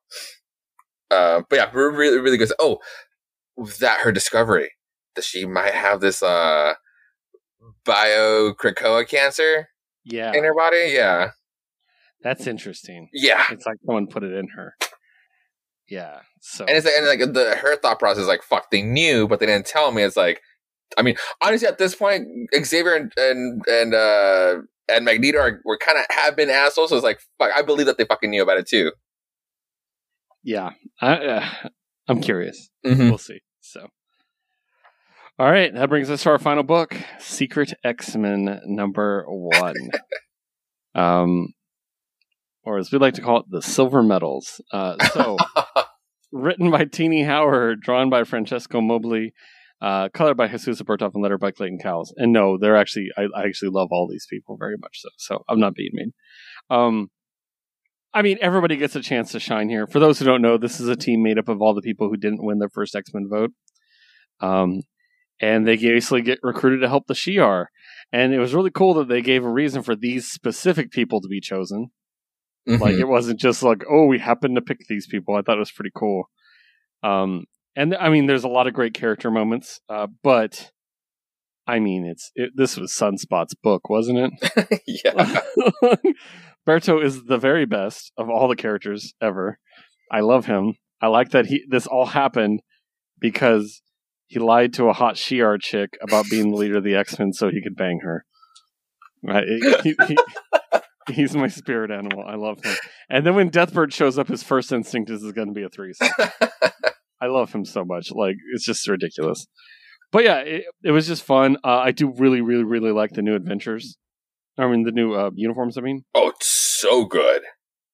Uh, 1.10 1.42
but 1.50 1.56
yeah, 1.58 1.70
re- 1.74 1.96
really, 1.96 2.20
really 2.20 2.38
good. 2.38 2.52
Oh, 2.60 2.80
that 3.80 4.00
her 4.02 4.12
discovery 4.12 4.72
that 5.16 5.26
she 5.26 5.46
might 5.46 5.74
have 5.74 6.00
this 6.00 6.24
uh 6.24 6.74
bio 7.86 8.54
Krakoa 8.54 9.08
cancer 9.08 9.68
Yeah, 10.04 10.32
in 10.34 10.44
her 10.44 10.54
body. 10.56 10.92
Yeah, 10.94 11.32
that's 12.24 12.48
interesting. 12.48 13.10
yeah. 13.14 13.44
It's 13.52 13.66
like 13.66 13.78
someone 13.86 14.08
put 14.08 14.24
it 14.24 14.34
in 14.34 14.48
her. 14.56 14.74
Yeah. 15.92 16.22
So 16.40 16.66
And 16.66 16.78
it's 16.78 16.86
like, 16.86 16.96
and 16.98 17.06
like 17.06 17.34
the 17.34 17.56
her 17.58 17.76
thought 17.76 18.00
process 18.00 18.22
is 18.22 18.28
like 18.28 18.42
fuck 18.44 18.72
they 18.72 18.82
knew 18.82 19.28
but 19.28 19.40
they 19.42 19.46
didn't 19.46 19.66
tell 19.66 19.92
me. 19.92 20.02
It's 20.04 20.18
like 20.18 20.42
I 20.98 21.02
mean 21.02 21.16
honestly 21.44 21.68
at 21.68 21.78
this 21.78 21.94
point 21.94 22.28
Xavier 22.56 22.96
and 22.96 23.12
and 23.18 23.62
and 23.68 23.94
uh 23.94 24.56
and 24.90 25.06
Magneto 25.06 25.38
are 25.40 25.62
were 25.66 25.78
kind 25.78 25.98
of 26.00 26.06
have 26.10 26.38
been 26.38 26.50
assholes. 26.50 26.90
So 26.90 26.96
it's 26.96 27.04
like 27.04 27.20
fuck 27.38 27.52
I 27.54 27.62
believe 27.62 27.88
that 27.88 27.98
they 27.98 28.06
fucking 28.06 28.30
knew 28.30 28.42
about 28.42 28.58
it 28.58 28.68
too. 28.68 28.94
yeah, 30.44 30.72
I, 31.02 31.14
uh, 31.16 31.50
I'm 32.08 32.22
curious. 32.22 32.70
Mm-hmm. 32.86 33.10
We'll 33.10 33.18
see. 33.18 33.42
So, 33.60 33.88
all 35.38 35.52
right, 35.52 35.74
that 35.74 35.90
brings 35.90 36.10
us 36.10 36.24
to 36.24 36.30
our 36.30 36.40
final 36.40 36.64
book, 36.64 36.96
Secret 37.20 37.74
X 37.84 38.16
Men 38.16 38.60
number 38.66 39.26
one. 39.28 39.76
um, 40.96 41.54
or 42.64 42.78
as 42.78 42.92
we 42.92 42.98
like 42.98 43.16
to 43.16 43.22
call 43.22 43.40
it, 43.40 43.46
the 43.50 43.62
Silver 43.62 44.04
Medals. 44.04 44.62
Uh, 44.72 44.96
so, 45.14 45.38
written 46.32 46.72
by 46.72 46.86
Tini 46.86 47.24
Howard, 47.24 47.82
drawn 47.82 48.10
by 48.10 48.24
Francesco 48.24 48.82
Mobili, 48.82 49.32
uh, 49.82 50.10
colored 50.10 50.38
by 50.38 50.48
Jesus 50.48 50.82
Aburtov, 50.82 51.12
and 51.14 51.24
lettered 51.24 51.40
by 51.40 51.52
Clayton 51.52 51.80
Cowles. 51.80 52.14
And 52.18 52.32
no, 52.32 52.58
they're 52.58 52.78
actually 52.78 53.10
I, 53.18 53.24
I 53.36 53.46
actually 53.46 53.70
love 53.70 53.90
all 53.92 54.08
these 54.08 54.28
people 54.30 54.58
very 54.58 54.78
much. 54.80 55.02
So, 55.02 55.10
so 55.18 55.44
I'm 55.50 55.60
not 55.60 55.76
being 55.76 55.92
mean. 55.94 56.14
Um, 56.70 57.10
I 58.14 58.22
mean, 58.22 58.38
everybody 58.42 58.76
gets 58.76 58.96
a 58.96 59.02
chance 59.02 59.32
to 59.32 59.40
shine 59.40 59.70
here. 59.70 59.88
For 59.88 60.00
those 60.00 60.20
who 60.20 60.26
don't 60.26 60.42
know, 60.42 60.58
this 60.58 60.80
is 60.80 60.88
a 60.88 60.96
team 60.96 61.24
made 61.24 61.38
up 61.38 61.48
of 61.48 61.62
all 61.62 61.74
the 61.74 61.82
people 61.82 62.10
who 62.10 62.18
didn't 62.18 62.44
win 62.44 62.60
their 62.60 62.70
first 62.70 62.96
X 62.96 63.10
Men 63.14 63.28
vote. 63.30 63.52
Um, 64.42 64.82
and 65.40 65.68
they 65.68 65.78
basically 65.78 66.22
get 66.22 66.40
recruited 66.44 66.82
to 66.82 66.90
help 66.90 67.08
the 67.08 67.14
Shi'ar. 67.14 67.66
And 68.12 68.34
it 68.34 68.40
was 68.40 68.54
really 68.54 68.70
cool 68.70 68.94
that 68.96 69.08
they 69.08 69.22
gave 69.22 69.44
a 69.44 69.50
reason 69.50 69.82
for 69.82 69.96
these 69.96 70.30
specific 70.30 70.92
people 70.92 71.22
to 71.22 71.28
be 71.28 71.40
chosen. 71.40 71.92
Like 72.68 72.96
Mhm. 72.96 73.00
it 73.00 73.08
wasn't 73.08 73.40
just 73.40 73.64
like, 73.64 73.84
oh, 73.90 74.06
we 74.06 74.20
happened 74.20 74.56
to 74.56 74.62
pick 74.62 74.80
these 74.88 75.08
people. 75.08 75.36
I 75.36 75.42
thought 75.42 75.56
it 75.58 75.60
was 75.60 75.72
pretty 75.72 75.92
cool. 75.96 76.30
Um, 77.04 77.46
and 77.76 77.96
I 77.96 78.10
mean, 78.10 78.28
there's 78.28 78.44
a 78.44 78.48
lot 78.50 78.68
of 78.68 78.74
great 78.74 78.94
character 78.94 79.32
moments, 79.32 79.80
uh, 79.90 80.08
but 80.24 80.72
I 81.68 81.80
mean, 81.80 82.06
it's 82.06 82.32
it, 82.36 82.52
this 82.56 82.78
was 82.78 82.92
Sunspot's 82.92 83.56
book, 83.56 83.90
wasn't 83.90 84.20
it? 84.20 84.82
yeah. 85.06 85.96
Berto 86.68 87.04
is 87.04 87.24
the 87.26 87.38
very 87.38 87.66
best 87.66 88.12
of 88.18 88.30
all 88.30 88.48
the 88.48 88.56
characters 88.56 89.14
ever. 89.22 89.58
I 90.12 90.20
love 90.20 90.46
him. 90.46 90.76
I 91.02 91.08
like 91.08 91.30
that 91.32 91.48
he 91.48 91.64
this 91.68 91.88
all 91.88 92.06
happened 92.06 92.62
because 93.20 93.82
he 94.28 94.40
lied 94.40 94.74
to 94.74 94.86
a 94.90 94.94
hot 94.94 95.16
Shi'ar 95.16 95.60
chick 95.60 95.98
about 96.02 96.26
being 96.30 96.52
the 96.52 96.58
leader 96.58 96.78
of 96.78 96.84
the 96.84 96.96
X 96.96 97.18
Men 97.18 97.34
so 97.34 97.50
he 97.50 97.62
could 97.64 97.76
bang 97.76 98.02
her. 98.04 98.26
Right? 99.24 99.46
He- 99.84 99.96
he- 100.08 100.18
he's 101.10 101.36
my 101.36 101.48
spirit 101.48 101.92
animal. 101.92 102.24
I 102.28 102.36
love 102.36 102.64
him. 102.64 102.76
And 103.10 103.26
then 103.26 103.36
when 103.36 103.50
Deathbird 103.50 103.94
shows 103.94 104.18
up, 104.18 104.28
his 104.28 104.44
first 104.44 104.72
instinct 104.72 105.10
is 105.10 105.24
it's 105.24 105.34
going 105.34 105.48
to 105.48 105.54
be 105.54 105.64
a 105.64 105.70
threesome. 105.70 106.10
I 107.22 107.28
love 107.28 107.52
him 107.54 107.66
so 107.66 107.84
much. 107.86 108.12
Like 108.12 108.36
it's 108.54 108.66
just 108.66 108.88
ridiculous. 108.88 109.46
But 110.12 110.24
yeah, 110.24 110.38
it, 110.40 110.64
it 110.84 110.92
was 110.92 111.08
just 111.08 111.24
fun. 111.24 111.58
Uh, 111.64 111.78
I 111.78 111.92
do 111.92 112.14
really, 112.18 112.42
really, 112.42 112.64
really 112.64 112.92
like 112.92 113.12
the 113.12 113.22
new 113.22 113.36
adventures. 113.36 113.98
I 114.58 114.68
mean, 114.68 114.84
the 114.84 114.92
new 114.92 115.14
uh, 115.14 115.32
uniforms. 115.36 115.78
I 115.78 115.82
mean, 115.82 116.04
oh, 116.14 116.30
it's 116.30 116.48
so 116.48 117.06
good. 117.06 117.42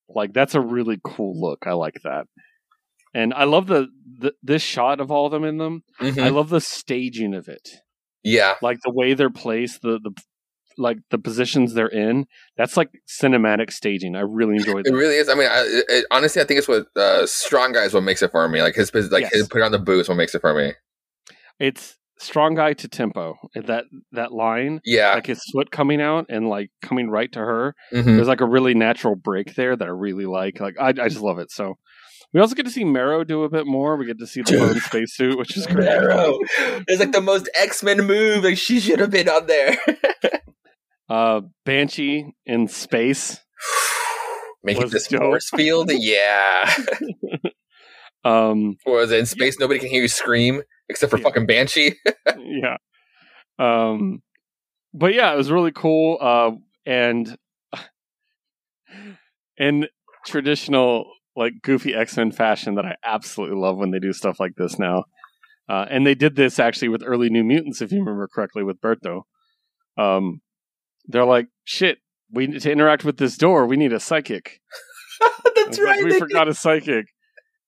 like 0.09 0.33
that's 0.33 0.55
a 0.55 0.61
really 0.61 0.97
cool 1.03 1.39
look. 1.39 1.65
I 1.67 1.73
like 1.73 1.99
that, 2.03 2.25
and 3.13 3.33
I 3.33 3.43
love 3.43 3.67
the, 3.67 3.87
the 4.19 4.33
this 4.41 4.63
shot 4.63 4.99
of 4.99 5.11
all 5.11 5.27
of 5.27 5.31
them 5.31 5.43
in 5.43 5.57
them. 5.57 5.83
Mhm. 6.01 6.21
I 6.21 6.29
love 6.29 6.49
the 6.49 6.59
staging 6.61 7.35
of 7.35 7.47
it, 7.47 7.69
yeah. 8.23 8.55
like 8.61 8.79
the 8.83 8.91
way 8.91 9.13
they're 9.13 9.29
placed, 9.29 9.81
the 9.83 9.99
the 10.01 10.11
like 10.77 10.97
the 11.09 11.17
positions 11.17 11.73
they're 11.73 11.87
in. 11.87 12.25
That's 12.57 12.77
like 12.77 12.89
cinematic 13.07 13.71
staging. 13.71 14.15
I 14.15 14.21
really 14.21 14.55
enjoyed 14.57 14.85
It 14.87 14.93
really 14.93 15.15
is. 15.15 15.29
I 15.29 15.33
mean, 15.35 15.47
I, 15.49 15.63
it, 15.89 16.05
honestly, 16.11 16.41
I 16.41 16.45
think 16.45 16.59
it's 16.59 16.67
what 16.67 16.87
uh, 16.95 17.25
strong 17.25 17.73
guy 17.73 17.83
is 17.83 17.93
what 17.93 18.03
makes 18.03 18.21
it 18.21 18.31
for 18.31 18.47
me. 18.47 18.61
Like 18.61 18.75
his, 18.75 18.93
like 19.11 19.21
Yes. 19.23 19.33
his 19.33 19.47
put 19.47 19.61
on 19.61 19.71
the 19.71 19.79
boots, 19.79 20.07
what 20.09 20.15
makes 20.15 20.35
it 20.35 20.41
for 20.41 20.53
me. 20.53 20.73
It's 21.59 21.97
strong 22.19 22.55
guy 22.55 22.73
to 22.73 22.87
tempo. 22.87 23.35
That 23.55 23.85
that 24.11 24.31
line, 24.31 24.81
Yeah. 24.85 25.13
like 25.15 25.25
his 25.27 25.41
foot 25.53 25.71
coming 25.71 26.01
out 26.01 26.25
and 26.29 26.49
like 26.49 26.69
coming 26.81 27.09
right 27.09 27.31
to 27.31 27.39
her. 27.39 27.75
Mhm. 27.93 28.05
There's 28.15 28.27
like 28.27 28.41
a 28.41 28.45
really 28.47 28.73
natural 28.73 29.15
break 29.15 29.55
there 29.55 29.75
that 29.75 29.85
I 29.85 29.91
really 29.91 30.25
like. 30.25 30.59
Like 30.59 30.75
I, 30.79 30.89
I 30.89 31.09
just 31.09 31.21
love 31.21 31.39
it. 31.39 31.51
So 31.51 31.75
we 32.33 32.41
also 32.41 32.55
get 32.55 32.65
to 32.65 32.71
see 32.71 32.83
Marrow 32.83 33.23
do 33.23 33.43
a 33.43 33.49
bit 33.49 33.65
more. 33.65 33.95
We 33.95 34.05
get 34.05 34.19
to 34.19 34.27
see 34.27 34.41
the 34.41 34.57
bone 34.57 34.79
spacesuit, 34.81 35.37
which 35.37 35.55
is 35.55 35.65
great. 35.67 35.85
Marrow. 35.85 36.37
It's 36.87 36.99
like 36.99 37.11
the 37.13 37.21
most 37.21 37.49
X 37.57 37.81
Men 37.83 38.05
move. 38.05 38.43
Like 38.43 38.57
she 38.57 38.79
should 38.79 38.99
have 38.99 39.11
been 39.11 39.29
on 39.29 39.47
there. 39.47 39.77
Uh, 41.09 41.41
Banshee 41.65 42.33
in 42.45 42.67
space. 42.67 43.39
Making 44.63 44.83
Was 44.83 44.91
this 44.91 45.07
dope. 45.07 45.21
force 45.21 45.49
field. 45.49 45.91
Yeah. 45.93 46.73
Um, 48.23 48.75
it 48.85 49.19
in 49.19 49.25
space? 49.25 49.57
Nobody 49.57 49.79
can 49.79 49.87
hear 49.89 50.01
you 50.01 50.09
scream 50.09 50.61
except 50.89 51.11
for 51.11 51.17
Yeah. 51.17 51.23
fucking 51.23 51.45
Banshee. 51.45 51.93
yeah. 52.37 52.75
Um, 53.57 54.21
but 54.93 55.13
yeah, 55.13 55.33
it 55.33 55.37
was 55.37 55.49
really 55.49 55.71
cool. 55.71 56.17
Uh, 56.19 56.51
and 56.85 57.37
in 59.57 59.87
traditional 60.25 61.09
like 61.37 61.53
goofy 61.61 61.93
X 61.93 62.17
Men 62.17 62.31
fashion, 62.31 62.75
that 62.75 62.85
I 62.85 62.95
absolutely 63.05 63.57
love 63.57 63.77
when 63.77 63.91
they 63.91 63.99
do 63.99 64.11
stuff 64.11 64.39
like 64.39 64.55
this 64.57 64.77
now. 64.77 65.05
Uh, 65.69 65.85
and 65.89 66.05
they 66.05 66.15
did 66.15 66.35
this 66.35 66.59
actually 66.59 66.89
with 66.89 67.03
early 67.05 67.29
New 67.29 67.43
Mutants, 67.43 67.81
if 67.81 67.91
you 67.91 67.99
remember 67.99 68.27
correctly, 68.27 68.63
with 68.63 68.81
Berto. 68.81 69.21
Um, 69.97 70.41
they're 71.07 71.25
like, 71.25 71.47
"Shit, 71.63 71.99
we 72.31 72.47
need 72.47 72.61
to 72.61 72.71
interact 72.71 73.03
with 73.05 73.17
this 73.17 73.37
door. 73.37 73.65
We 73.65 73.77
need 73.77 73.93
a 73.93 73.99
psychic." 73.99 74.61
That's 75.55 75.77
like, 75.77 75.87
right. 75.87 76.03
we 76.03 76.19
forgot 76.19 76.47
a 76.47 76.53
psychic. 76.53 77.07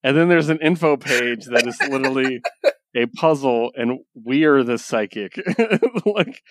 And 0.03 0.15
then 0.15 0.29
there's 0.29 0.49
an 0.49 0.59
info 0.61 0.95
page 0.97 1.45
that 1.45 1.67
is 1.67 1.77
literally 1.81 2.41
a 2.95 3.05
puzzle, 3.07 3.71
and 3.75 3.99
we 4.13 4.45
are 4.45 4.63
the 4.63 4.77
psychic. 4.77 5.37
like, 6.05 6.41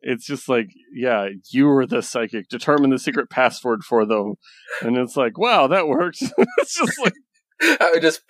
it's 0.00 0.24
just 0.24 0.48
like, 0.48 0.68
yeah, 0.94 1.28
you 1.50 1.68
are 1.70 1.86
the 1.86 2.02
psychic. 2.02 2.48
Determine 2.48 2.90
the 2.90 2.98
secret 2.98 3.28
password 3.28 3.82
for 3.82 4.06
them. 4.06 4.34
And 4.82 4.96
it's 4.96 5.16
like, 5.16 5.36
wow, 5.36 5.66
that 5.66 5.88
works. 5.88 6.22
it's 6.22 6.78
just 6.78 7.00
like. 7.00 7.14
I 7.64 7.98
just 8.00 8.22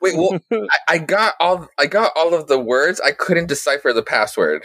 wait. 0.00 0.16
Well, 0.16 0.40
I, 0.50 0.78
I 0.88 0.98
got 0.98 1.34
all. 1.38 1.68
I 1.78 1.86
got 1.86 2.10
all 2.16 2.34
of 2.34 2.48
the 2.48 2.58
words. 2.58 3.00
I 3.00 3.12
couldn't 3.12 3.46
decipher 3.46 3.92
the 3.92 4.02
password. 4.02 4.64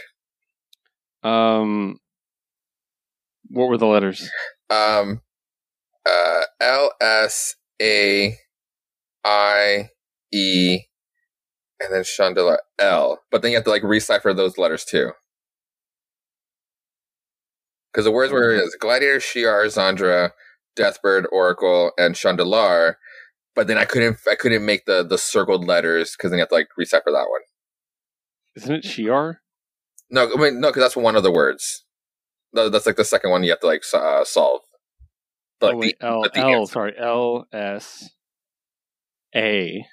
um, 1.22 1.98
what 3.50 3.68
were 3.68 3.76
the 3.76 3.86
letters? 3.86 4.30
Um, 4.70 5.20
uh, 6.08 6.42
L 6.60 6.92
S 7.00 7.56
A 7.82 8.36
I 9.24 9.90
E, 10.32 10.80
and 11.80 11.94
then 11.94 12.04
Chandelier 12.04 12.60
L. 12.78 13.20
But 13.30 13.42
then 13.42 13.50
you 13.50 13.56
have 13.56 13.64
to 13.64 13.70
like 13.70 13.82
recipher 13.82 14.34
those 14.34 14.56
letters 14.56 14.84
too. 14.84 15.12
Because 17.92 18.04
the 18.04 18.12
words 18.12 18.32
were 18.32 18.52
is 18.52 18.76
Gladiator, 18.78 19.18
Shi'ar, 19.18 19.66
Xandra, 19.66 20.30
Deathbird, 20.78 21.24
Oracle, 21.32 21.90
and 21.98 22.14
Chandilar. 22.14 22.94
But 23.56 23.66
then 23.66 23.78
I 23.78 23.84
couldn't 23.84 24.18
I 24.30 24.36
couldn't 24.36 24.64
make 24.64 24.86
the 24.86 25.04
the 25.04 25.18
circled 25.18 25.66
letters 25.66 26.14
because 26.16 26.30
then 26.30 26.38
you 26.38 26.42
have 26.42 26.50
to 26.50 26.54
like 26.54 26.68
recipher 26.78 27.10
that 27.10 27.28
one. 27.28 27.40
Isn't 28.54 28.74
it 28.74 28.84
Shi'ar? 28.84 29.38
No, 30.08 30.32
I 30.32 30.36
mean 30.40 30.60
no, 30.60 30.68
because 30.68 30.82
that's 30.82 30.96
one 30.96 31.16
of 31.16 31.24
the 31.24 31.32
words. 31.32 31.84
That's 32.52 32.86
like 32.86 32.96
the 32.96 33.04
second 33.04 33.30
one 33.30 33.42
you 33.44 33.50
have 33.50 33.60
to 33.60 33.66
like 33.66 33.84
uh, 33.94 34.24
solve. 34.24 34.62
But, 35.60 35.74
oh, 35.74 35.76
like, 35.76 35.80
wait, 35.80 35.98
the- 36.00 36.06
L, 36.06 36.22
the 36.22 36.40
L, 36.40 36.66
sorry, 36.66 36.94
L, 36.98 37.46
S, 37.52 38.10
A. 39.34 39.84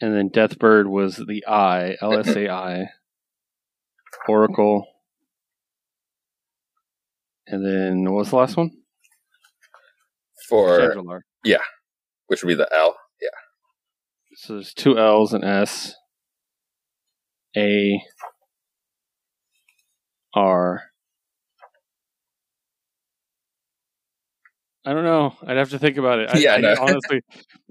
And 0.00 0.14
then 0.14 0.28
Deathbird 0.30 0.86
was 0.86 1.16
the 1.16 1.44
I, 1.46 1.96
L, 2.00 2.18
S, 2.18 2.28
A, 2.34 2.48
I. 2.50 2.86
Oracle. 4.28 4.86
And 7.46 7.64
then 7.64 8.04
what 8.04 8.20
was 8.20 8.30
the 8.30 8.36
last 8.36 8.56
one? 8.56 8.70
for 10.48 10.92
yeah, 11.44 11.58
which 12.26 12.42
would 12.42 12.48
be 12.48 12.54
the 12.54 12.68
L. 12.72 12.96
Yeah. 13.20 13.28
So 14.36 14.54
there's 14.54 14.74
two 14.74 14.98
L's 14.98 15.32
and 15.32 15.44
S. 15.44 15.94
A. 17.56 18.00
R. 20.34 20.82
I 24.86 24.92
don't 24.92 25.04
know. 25.04 25.34
I'd 25.46 25.56
have 25.56 25.70
to 25.70 25.78
think 25.78 25.96
about 25.96 26.18
it. 26.18 26.30
I, 26.30 26.38
Yeah, 26.38 26.54
I 26.54 26.58
no. 26.58 26.74
honestly, 26.80 27.22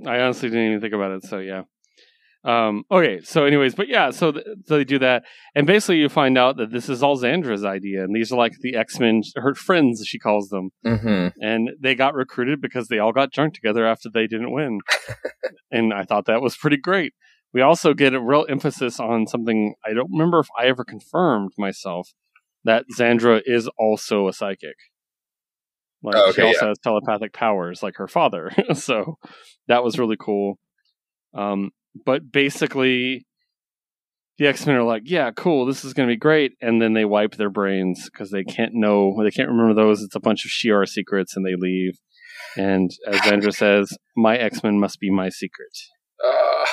I 0.05 0.19
honestly 0.21 0.49
didn't 0.49 0.67
even 0.67 0.81
think 0.81 0.93
about 0.93 1.11
it. 1.11 1.23
So 1.25 1.37
yeah. 1.39 1.63
Um, 2.45 2.83
okay. 2.91 3.21
So, 3.21 3.45
anyways, 3.45 3.73
but 3.75 3.87
yeah. 3.87 4.09
So, 4.11 4.33
th- 4.33 4.45
so 4.65 4.75
they 4.77 4.83
do 4.83 4.99
that, 4.99 5.23
and 5.55 5.65
basically 5.65 5.97
you 5.99 6.09
find 6.09 6.37
out 6.37 6.57
that 6.57 6.71
this 6.71 6.89
is 6.89 7.01
all 7.01 7.15
Xandra's 7.17 7.63
idea, 7.63 8.03
and 8.03 8.13
these 8.13 8.33
are 8.33 8.37
like 8.37 8.51
the 8.59 8.75
X 8.75 8.99
Men, 8.99 9.21
her 9.37 9.53
friends, 9.55 10.03
she 10.05 10.19
calls 10.19 10.49
them, 10.49 10.71
Mm-hmm. 10.85 11.27
and 11.41 11.69
they 11.79 11.95
got 11.95 12.15
recruited 12.15 12.59
because 12.59 12.89
they 12.89 12.99
all 12.99 13.13
got 13.13 13.31
drunk 13.31 13.53
together 13.53 13.85
after 13.85 14.09
they 14.13 14.27
didn't 14.27 14.51
win. 14.51 14.79
and 15.71 15.93
I 15.93 16.03
thought 16.03 16.25
that 16.25 16.41
was 16.41 16.57
pretty 16.57 16.75
great. 16.77 17.13
We 17.53 17.61
also 17.61 17.93
get 17.93 18.13
a 18.13 18.19
real 18.19 18.45
emphasis 18.49 18.99
on 18.99 19.25
something 19.27 19.75
I 19.85 19.93
don't 19.93 20.11
remember 20.11 20.39
if 20.39 20.47
I 20.59 20.65
ever 20.65 20.83
confirmed 20.83 21.51
myself 21.57 22.09
that 22.65 22.85
Xandra 22.97 23.41
is 23.45 23.69
also 23.77 24.27
a 24.27 24.33
psychic. 24.33 24.75
Like 26.01 26.15
Oh, 26.17 26.31
she 26.31 26.41
okay, 26.41 26.49
also 26.49 26.67
has 26.67 26.77
telepathic 26.79 27.33
powers 27.33 27.81
like 27.81 27.95
her 27.97 28.07
father. 28.07 28.51
so 28.73 29.17
that 29.67 29.83
was 29.83 29.97
really 29.97 30.17
cool. 30.19 30.59
Um, 31.33 31.71
but 32.05 32.31
basically 32.31 33.25
the 34.37 34.47
X-Men 34.47 34.75
are 34.75 34.83
like, 34.83 35.03
yeah, 35.05 35.31
cool, 35.31 35.65
this 35.65 35.85
is 35.85 35.93
going 35.93 36.07
to 36.07 36.11
be 36.11 36.17
great, 36.17 36.53
and 36.59 36.81
then 36.81 36.93
they 36.93 37.05
wipe 37.05 37.35
their 37.35 37.51
brains 37.51 38.09
because 38.11 38.31
they 38.31 38.43
can't 38.43 38.73
know, 38.73 39.15
they 39.23 39.31
can't 39.31 39.49
remember 39.49 39.73
those. 39.73 40.01
It's 40.01 40.15
a 40.15 40.19
bunch 40.19 40.43
of 40.43 40.51
Shi'ar 40.51 40.87
secrets, 40.87 41.35
and 41.35 41.45
they 41.45 41.55
leave. 41.55 41.99
And 42.57 42.91
as 43.07 43.17
Xandra 43.21 43.53
says, 43.55 43.95
my 44.15 44.35
X-Men 44.35 44.79
must 44.79 44.99
be 44.99 45.11
my 45.11 45.29
secret. 45.29 45.77
Uh, 46.23 46.65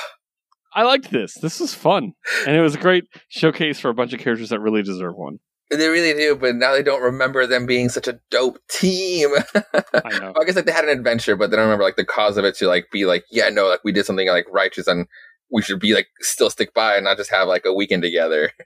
I 0.73 0.83
liked 0.83 1.11
this. 1.11 1.35
This 1.35 1.59
was 1.59 1.73
fun, 1.73 2.13
and 2.47 2.55
it 2.55 2.61
was 2.61 2.75
a 2.75 2.79
great 2.79 3.03
showcase 3.29 3.79
for 3.79 3.89
a 3.89 3.93
bunch 3.93 4.13
of 4.13 4.19
characters 4.19 4.49
that 4.49 4.59
really 4.59 4.81
deserve 4.81 5.15
one. 5.15 5.39
They 5.71 5.87
really 5.87 6.13
do, 6.13 6.35
but 6.35 6.55
now 6.55 6.73
they 6.73 6.83
don't 6.83 7.01
remember 7.01 7.47
them 7.47 7.65
being 7.65 7.87
such 7.87 8.07
a 8.07 8.19
dope 8.29 8.59
team. 8.67 9.29
I 10.03 10.19
know. 10.19 10.33
I 10.39 10.43
guess 10.43 10.57
like 10.57 10.65
they 10.65 10.71
had 10.73 10.83
an 10.83 10.97
adventure, 10.97 11.37
but 11.37 11.49
they 11.49 11.55
don't 11.55 11.65
remember 11.65 11.85
like 11.85 11.95
the 11.95 12.03
cause 12.05 12.35
of 12.35 12.43
it 12.43 12.55
to 12.57 12.67
like 12.67 12.91
be 12.91 13.05
like, 13.05 13.23
yeah, 13.31 13.47
no, 13.47 13.67
like 13.69 13.79
we 13.85 13.93
did 13.93 14.05
something 14.05 14.27
like 14.27 14.45
righteous 14.51 14.87
and 14.87 15.07
we 15.49 15.61
should 15.61 15.79
be 15.79 15.93
like 15.93 16.07
still 16.19 16.49
stick 16.49 16.73
by 16.73 16.95
and 16.95 17.05
not 17.05 17.15
just 17.15 17.31
have 17.31 17.47
like 17.47 17.63
a 17.65 17.73
weekend 17.73 18.03
together. 18.03 18.51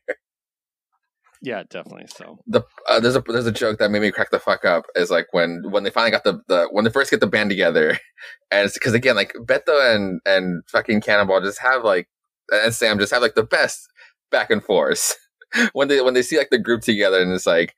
Yeah, 1.42 1.62
definitely. 1.70 2.08
So 2.08 2.40
The 2.48 2.64
uh, 2.90 3.00
there's 3.00 3.16
a 3.16 3.24
there's 3.28 3.46
a 3.46 3.52
joke 3.52 3.78
that 3.78 3.92
made 3.92 4.02
me 4.02 4.12
crack 4.12 4.32
the 4.32 4.40
fuck 4.40 4.66
up 4.66 4.86
is 4.96 5.12
like 5.12 5.28
when 5.32 5.62
when 5.70 5.84
they 5.84 5.92
finally 5.92 6.10
got 6.10 6.24
the, 6.24 6.42
the 6.48 6.68
when 6.72 6.86
they 6.86 6.90
first 6.90 7.12
get 7.12 7.20
the 7.20 7.28
band 7.28 7.52
together, 7.52 8.00
and 8.52 8.66
it's 8.66 8.74
because 8.74 8.94
again 8.94 9.16
like 9.16 9.34
Berto 9.34 9.96
and 9.96 10.22
and 10.26 10.64
fucking 10.70 11.02
Cannonball 11.02 11.42
just 11.42 11.60
have 11.60 11.84
like 11.84 12.08
and 12.50 12.74
Sam 12.74 12.98
just 12.98 13.14
have 13.14 13.22
like 13.22 13.36
the 13.36 13.44
best 13.44 13.88
back 14.32 14.50
and 14.50 14.64
forth 14.64 15.16
when 15.74 15.88
they 15.88 16.02
when 16.02 16.14
they 16.14 16.22
see 16.22 16.38
like 16.38 16.50
the 16.50 16.60
group 16.60 16.82
together 16.82 17.22
and 17.22 17.32
it's 17.32 17.46
like 17.46 17.76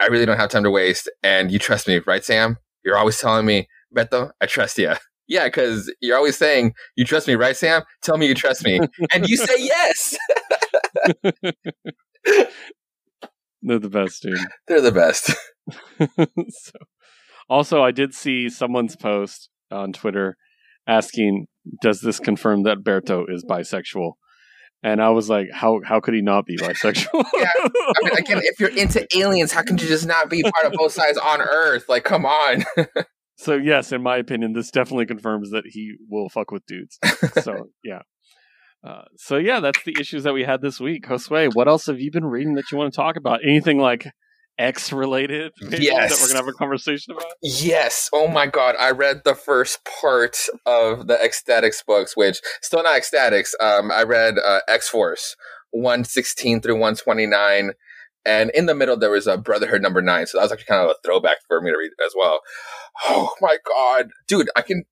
I 0.00 0.06
really 0.06 0.26
don't 0.26 0.38
have 0.38 0.50
time 0.50 0.64
to 0.64 0.70
waste 0.70 1.10
and 1.22 1.50
you 1.50 1.58
trust 1.58 1.88
me 1.88 2.00
right 2.06 2.24
Sam? 2.24 2.58
You're 2.84 2.96
always 2.96 3.18
telling 3.18 3.46
me 3.46 3.68
Berto 3.96 4.30
I 4.40 4.46
trust 4.46 4.78
you 4.78 4.94
yeah 5.28 5.44
because 5.44 5.92
you're 6.00 6.16
always 6.16 6.36
saying 6.36 6.74
you 6.96 7.04
trust 7.04 7.28
me 7.28 7.34
right 7.34 7.56
Sam? 7.56 7.82
Tell 8.02 8.16
me 8.16 8.26
you 8.26 8.34
trust 8.34 8.64
me. 8.64 8.80
And 9.12 9.28
you 9.28 9.36
say 9.36 9.56
yes! 9.58 10.16
They're 13.62 13.78
the 13.78 13.90
best, 13.90 14.22
dude. 14.22 14.38
they're 14.68 14.80
the 14.80 14.92
best. 14.92 15.34
So, 16.48 16.72
also, 17.48 17.82
I 17.82 17.90
did 17.90 18.14
see 18.14 18.48
someone's 18.48 18.96
post 18.96 19.50
on 19.70 19.92
Twitter 19.92 20.36
asking, 20.86 21.46
"Does 21.82 22.00
this 22.00 22.18
confirm 22.18 22.62
that 22.62 22.78
Berto 22.78 23.24
is 23.28 23.44
bisexual?" 23.44 24.12
And 24.82 25.02
I 25.02 25.10
was 25.10 25.28
like, 25.28 25.48
"How 25.52 25.80
how 25.84 26.00
could 26.00 26.14
he 26.14 26.22
not 26.22 26.46
be 26.46 26.56
bisexual?" 26.56 27.24
Yeah, 27.34 27.50
I 27.58 28.04
mean, 28.04 28.16
again, 28.16 28.40
if 28.42 28.58
you're 28.58 28.74
into 28.74 29.06
aliens, 29.16 29.52
how 29.52 29.62
can 29.62 29.76
you 29.76 29.86
just 29.86 30.06
not 30.06 30.30
be 30.30 30.42
part 30.42 30.66
of 30.66 30.72
both 30.72 30.92
sides 30.92 31.18
on 31.18 31.42
Earth? 31.42 31.84
Like, 31.88 32.04
come 32.04 32.24
on. 32.24 32.64
so 33.36 33.56
yes, 33.56 33.92
in 33.92 34.02
my 34.02 34.16
opinion, 34.16 34.54
this 34.54 34.70
definitely 34.70 35.06
confirms 35.06 35.50
that 35.50 35.64
he 35.66 35.96
will 36.08 36.30
fuck 36.30 36.50
with 36.50 36.64
dudes. 36.66 36.98
So 37.42 37.68
yeah. 37.84 38.00
Uh, 38.82 39.02
so 39.16 39.36
yeah, 39.36 39.60
that's 39.60 39.82
the 39.84 39.94
issues 40.00 40.24
that 40.24 40.32
we 40.32 40.44
had 40.44 40.62
this 40.62 40.80
week. 40.80 41.06
Josue, 41.06 41.54
what 41.54 41.68
else 41.68 41.84
have 41.86 42.00
you 42.00 42.10
been 42.10 42.24
reading 42.24 42.54
that 42.54 42.72
you 42.72 42.78
want 42.78 42.90
to 42.92 42.96
talk 42.96 43.16
about? 43.16 43.40
Anything 43.44 43.78
like 43.78 44.06
X 44.60 44.92
related? 44.92 45.52
Yes. 45.60 46.10
that 46.10 46.20
we're 46.20 46.28
gonna 46.28 46.46
have 46.46 46.54
a 46.54 46.56
conversation 46.56 47.12
about. 47.14 47.26
Yes. 47.42 48.10
Oh 48.12 48.28
my 48.28 48.46
God. 48.46 48.76
I 48.78 48.90
read 48.90 49.22
the 49.24 49.34
first 49.34 49.80
part 50.00 50.36
of 50.66 51.06
the 51.06 51.20
X-Statix 51.22 51.84
books, 51.84 52.16
which 52.16 52.40
still 52.60 52.82
not 52.82 52.94
X-Statix. 52.96 53.52
Um, 53.60 53.90
I 53.90 54.02
read 54.02 54.34
uh, 54.38 54.60
X 54.68 54.88
Force 54.88 55.34
116 55.70 56.60
through 56.60 56.74
129. 56.74 57.72
And 58.26 58.50
in 58.50 58.66
the 58.66 58.74
middle, 58.74 58.98
there 58.98 59.10
was 59.10 59.26
a 59.26 59.38
Brotherhood 59.38 59.80
number 59.80 60.02
nine. 60.02 60.26
So 60.26 60.36
that 60.36 60.44
was 60.44 60.52
actually 60.52 60.66
kind 60.66 60.82
of 60.82 60.90
a 60.90 60.94
throwback 61.02 61.38
for 61.48 61.60
me 61.62 61.70
to 61.70 61.78
read 61.78 61.92
as 62.04 62.12
well. 62.16 62.40
Oh 63.08 63.30
my 63.40 63.56
God. 63.66 64.10
Dude, 64.28 64.50
I 64.56 64.62
can. 64.62 64.84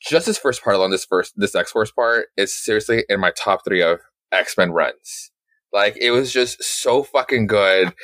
just 0.00 0.26
this 0.26 0.38
first 0.38 0.64
part 0.64 0.74
alone, 0.74 0.90
this 0.90 1.04
first 1.04 1.34
this 1.36 1.54
X 1.54 1.70
Force 1.70 1.92
part 1.92 2.26
is 2.36 2.52
seriously 2.52 3.04
in 3.08 3.20
my 3.20 3.30
top 3.30 3.60
three 3.64 3.80
of 3.82 4.00
X 4.32 4.56
Men 4.58 4.72
runs. 4.72 5.30
Like 5.72 5.96
it 5.96 6.10
was 6.10 6.32
just 6.32 6.62
so 6.62 7.02
fucking 7.02 7.46
good, 7.46 7.94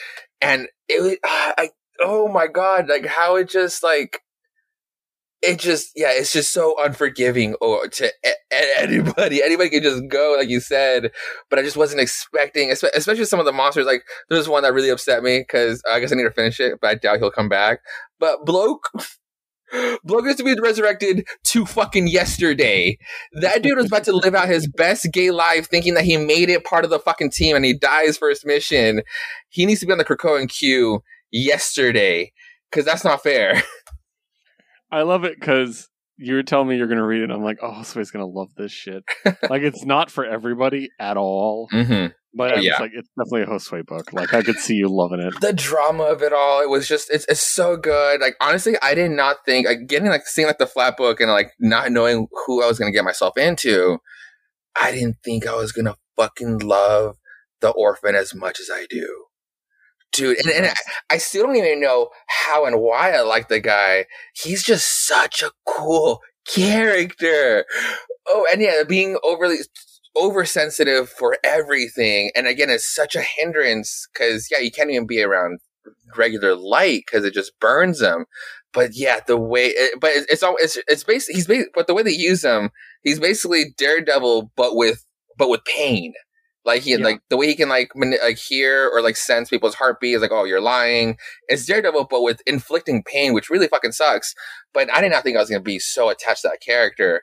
and 0.40 0.68
it 0.88 1.02
was 1.02 1.16
ah, 1.24 1.54
I 1.58 1.70
oh 2.02 2.28
my 2.28 2.46
god, 2.46 2.88
like 2.88 3.06
how 3.06 3.36
it 3.36 3.48
just 3.48 3.82
like 3.82 4.20
it 5.42 5.58
just 5.58 5.92
yeah 5.94 6.10
it's 6.10 6.32
just 6.32 6.52
so 6.52 6.74
unforgiving 6.82 7.54
or 7.60 7.86
to 7.86 8.10
a- 8.24 8.80
anybody 8.80 9.42
anybody 9.44 9.70
can 9.70 9.82
just 9.82 10.02
go 10.08 10.34
like 10.36 10.48
you 10.48 10.58
said 10.60 11.10
but 11.48 11.58
i 11.58 11.62
just 11.62 11.76
wasn't 11.76 12.00
expecting 12.00 12.70
especially 12.72 13.24
some 13.24 13.38
of 13.38 13.46
the 13.46 13.52
monsters 13.52 13.86
like 13.86 14.02
there's 14.28 14.48
one 14.48 14.62
that 14.62 14.72
really 14.72 14.88
upset 14.88 15.22
me 15.22 15.38
because 15.38 15.80
i 15.88 16.00
guess 16.00 16.12
i 16.12 16.16
need 16.16 16.24
to 16.24 16.30
finish 16.30 16.58
it 16.58 16.78
but 16.80 16.88
i 16.88 16.94
doubt 16.94 17.18
he'll 17.18 17.30
come 17.30 17.48
back 17.48 17.80
but 18.18 18.44
bloke 18.44 18.90
bloke 20.04 20.26
is 20.26 20.36
to 20.36 20.44
be 20.44 20.54
resurrected 20.60 21.26
to 21.44 21.66
fucking 21.66 22.08
yesterday 22.08 22.96
that 23.32 23.62
dude 23.62 23.76
was 23.76 23.86
about 23.86 24.04
to 24.04 24.12
live 24.12 24.34
out 24.34 24.48
his 24.48 24.66
best 24.66 25.06
gay 25.12 25.30
life 25.30 25.68
thinking 25.68 25.94
that 25.94 26.04
he 26.04 26.16
made 26.16 26.48
it 26.48 26.64
part 26.64 26.84
of 26.84 26.90
the 26.90 26.98
fucking 26.98 27.30
team 27.30 27.54
and 27.54 27.64
he 27.64 27.74
dies 27.74 28.16
first 28.16 28.46
mission 28.46 29.02
he 29.48 29.66
needs 29.66 29.80
to 29.80 29.86
be 29.86 29.92
on 29.92 29.98
the 29.98 30.04
krakoan 30.04 30.48
queue 30.48 31.02
yesterday 31.30 32.32
because 32.70 32.84
that's 32.84 33.04
not 33.04 33.22
fair 33.22 33.62
I 34.90 35.02
love 35.02 35.24
it 35.24 35.38
because 35.38 35.88
you 36.16 36.34
were 36.34 36.42
telling 36.42 36.68
me 36.68 36.76
you're 36.76 36.86
going 36.86 36.98
to 36.98 37.04
read 37.04 37.22
it. 37.22 37.30
I'm 37.30 37.42
like, 37.42 37.58
oh, 37.62 37.82
somebody's 37.82 38.10
going 38.10 38.24
to 38.24 38.38
love 38.38 38.54
this 38.56 38.72
shit. 38.72 39.04
like, 39.48 39.62
it's 39.62 39.84
not 39.84 40.10
for 40.10 40.24
everybody 40.24 40.90
at 40.98 41.16
all. 41.16 41.68
Mm-hmm. 41.72 42.12
But 42.38 42.58
oh, 42.58 42.60
yeah. 42.60 42.78
like, 42.78 42.92
it's 42.94 43.08
definitely 43.18 43.42
a 43.42 43.46
Josue 43.46 43.84
book. 43.84 44.12
Like, 44.12 44.32
I 44.32 44.42
could 44.42 44.58
see 44.58 44.76
you 44.76 44.86
loving 44.86 45.18
it. 45.18 45.34
The 45.40 45.52
drama 45.52 46.04
of 46.04 46.22
it 46.22 46.32
all, 46.32 46.62
it 46.62 46.70
was 46.70 46.86
just, 46.86 47.10
it's, 47.10 47.26
it's 47.28 47.42
so 47.42 47.76
good. 47.76 48.20
Like, 48.20 48.36
honestly, 48.40 48.76
I 48.80 48.94
did 48.94 49.10
not 49.10 49.38
think, 49.44 49.66
like, 49.66 49.88
getting, 49.88 50.08
like, 50.08 50.24
seeing, 50.24 50.46
like, 50.46 50.58
the 50.58 50.66
flat 50.68 50.96
book 50.96 51.20
and, 51.20 51.32
like, 51.32 51.50
not 51.58 51.90
knowing 51.90 52.28
who 52.46 52.62
I 52.62 52.68
was 52.68 52.78
going 52.78 52.92
to 52.92 52.96
get 52.96 53.02
myself 53.02 53.36
into, 53.36 53.98
I 54.80 54.92
didn't 54.92 55.16
think 55.24 55.48
I 55.48 55.56
was 55.56 55.72
going 55.72 55.86
to 55.86 55.96
fucking 56.16 56.60
love 56.60 57.16
the 57.60 57.70
orphan 57.70 58.14
as 58.14 58.32
much 58.32 58.60
as 58.60 58.70
I 58.72 58.86
do 58.88 59.24
dude. 60.12 60.38
And, 60.38 60.48
and 60.48 60.66
I, 60.66 60.74
I, 61.10 61.18
still 61.18 61.44
don't 61.44 61.56
even 61.56 61.80
know 61.80 62.08
how 62.28 62.64
and 62.64 62.80
why 62.80 63.12
I 63.12 63.20
like 63.22 63.48
the 63.48 63.60
guy. 63.60 64.06
He's 64.32 64.62
just 64.62 65.06
such 65.06 65.42
a 65.42 65.50
cool 65.66 66.20
character. 66.46 67.66
Oh, 68.26 68.46
and 68.50 68.62
yeah, 68.62 68.84
being 68.88 69.18
overly 69.22 69.58
oversensitive 70.20 71.08
for 71.08 71.38
everything. 71.44 72.30
And 72.34 72.46
again, 72.46 72.70
it's 72.70 72.92
such 72.92 73.14
a 73.14 73.22
hindrance 73.22 74.08
because 74.12 74.48
yeah, 74.50 74.58
you 74.58 74.70
can't 74.70 74.90
even 74.90 75.06
be 75.06 75.22
around 75.22 75.60
regular 76.16 76.54
light 76.54 77.04
because 77.06 77.24
it 77.24 77.34
just 77.34 77.58
burns 77.60 78.00
them. 78.00 78.26
But 78.72 78.90
yeah, 78.94 79.20
the 79.26 79.36
way, 79.36 79.68
it, 79.68 80.00
but 80.00 80.10
it's, 80.10 80.32
it's 80.32 80.42
all, 80.42 80.56
it's, 80.58 80.78
it's 80.88 81.04
basically, 81.04 81.36
he's 81.36 81.46
basically, 81.46 81.72
but 81.74 81.86
the 81.86 81.94
way 81.94 82.02
they 82.02 82.10
use 82.10 82.44
him, 82.44 82.70
he's 83.02 83.18
basically 83.18 83.74
Daredevil, 83.76 84.52
but 84.56 84.76
with, 84.76 85.04
but 85.36 85.48
with 85.48 85.64
pain. 85.64 86.12
Like 86.64 86.82
he 86.82 86.90
yeah. 86.90 86.98
like 86.98 87.22
the 87.30 87.38
way 87.38 87.46
he 87.46 87.54
can 87.54 87.70
like 87.70 87.92
mani- 87.94 88.18
like 88.22 88.36
hear 88.36 88.90
or 88.92 89.00
like 89.00 89.16
sense 89.16 89.48
people's 89.48 89.76
heartbeat 89.76 90.16
is 90.16 90.20
like, 90.20 90.32
oh, 90.32 90.44
you're 90.44 90.60
lying. 90.60 91.16
It's 91.48 91.64
Daredevil, 91.64 92.08
but 92.10 92.20
with 92.20 92.42
inflicting 92.44 93.02
pain, 93.02 93.32
which 93.32 93.48
really 93.48 93.68
fucking 93.68 93.92
sucks. 93.92 94.34
But 94.74 94.92
I 94.94 95.00
did 95.00 95.10
not 95.10 95.22
think 95.22 95.38
I 95.38 95.40
was 95.40 95.48
gonna 95.48 95.62
be 95.62 95.78
so 95.78 96.10
attached 96.10 96.42
to 96.42 96.48
that 96.48 96.60
character. 96.60 97.22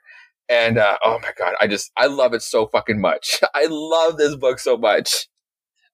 And 0.49 0.77
uh, 0.77 0.97
oh 1.03 1.19
my 1.21 1.31
god, 1.37 1.55
I 1.59 1.67
just 1.67 1.91
I 1.97 2.07
love 2.07 2.33
it 2.33 2.41
so 2.41 2.67
fucking 2.67 2.99
much. 2.99 3.39
I 3.55 3.67
love 3.69 4.17
this 4.17 4.35
book 4.35 4.59
so 4.59 4.77
much. 4.77 5.27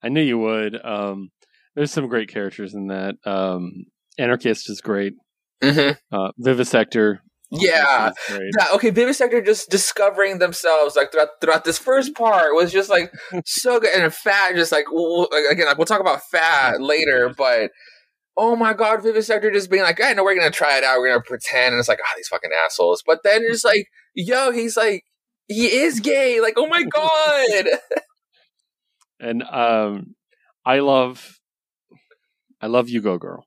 I 0.03 0.09
knew 0.09 0.21
you 0.21 0.39
would. 0.39 0.83
Um, 0.83 1.29
there's 1.75 1.91
some 1.91 2.07
great 2.07 2.29
characters 2.29 2.73
in 2.73 2.87
that. 2.87 3.15
Um, 3.25 3.85
Anarchist 4.17 4.69
is 4.69 4.81
great. 4.81 5.13
Mm-hmm. 5.61 6.15
Uh, 6.15 6.31
Vivisector 6.43 7.19
yeah. 7.51 8.11
yeah. 8.29 8.65
Okay, 8.73 8.91
Vivisector 8.91 9.45
just 9.45 9.69
discovering 9.69 10.39
themselves 10.39 10.95
like 10.95 11.11
throughout 11.11 11.29
throughout 11.41 11.65
this 11.65 11.77
first 11.77 12.15
part 12.15 12.55
was 12.55 12.71
just 12.71 12.89
like 12.89 13.11
so 13.45 13.79
good 13.79 13.93
and 13.93 14.13
Phat 14.13 14.55
just 14.55 14.71
like 14.71 14.85
again 15.51 15.65
like 15.65 15.77
we'll 15.77 15.85
talk 15.85 15.99
about 15.99 16.21
Phat 16.31 16.81
later, 16.81 17.33
but 17.37 17.71
oh 18.37 18.55
my 18.55 18.73
god, 18.73 19.01
Vivisector 19.01 19.51
just 19.53 19.69
being 19.69 19.83
like, 19.83 20.01
I 20.01 20.13
know 20.13 20.23
we're 20.23 20.35
gonna 20.35 20.51
try 20.51 20.77
it 20.77 20.83
out, 20.83 20.99
we're 20.99 21.09
gonna 21.09 21.21
pretend 21.21 21.73
and 21.73 21.79
it's 21.79 21.89
like, 21.89 21.99
ah, 22.01 22.07
oh, 22.09 22.13
these 22.17 22.27
fucking 22.27 22.51
assholes. 22.65 23.03
But 23.05 23.23
then 23.23 23.41
it's 23.43 23.63
like, 23.63 23.87
yo, 24.13 24.51
he's 24.51 24.77
like 24.77 25.03
he 25.47 25.67
is 25.67 25.99
gay. 25.99 26.41
Like, 26.41 26.53
oh 26.57 26.67
my 26.67 26.83
god. 26.83 27.65
and 29.19 29.43
um 29.43 30.15
I 30.65 30.79
love 30.79 31.39
I 32.61 32.67
love 32.67 32.89
U-Go 32.89 33.17
Girl. 33.17 33.45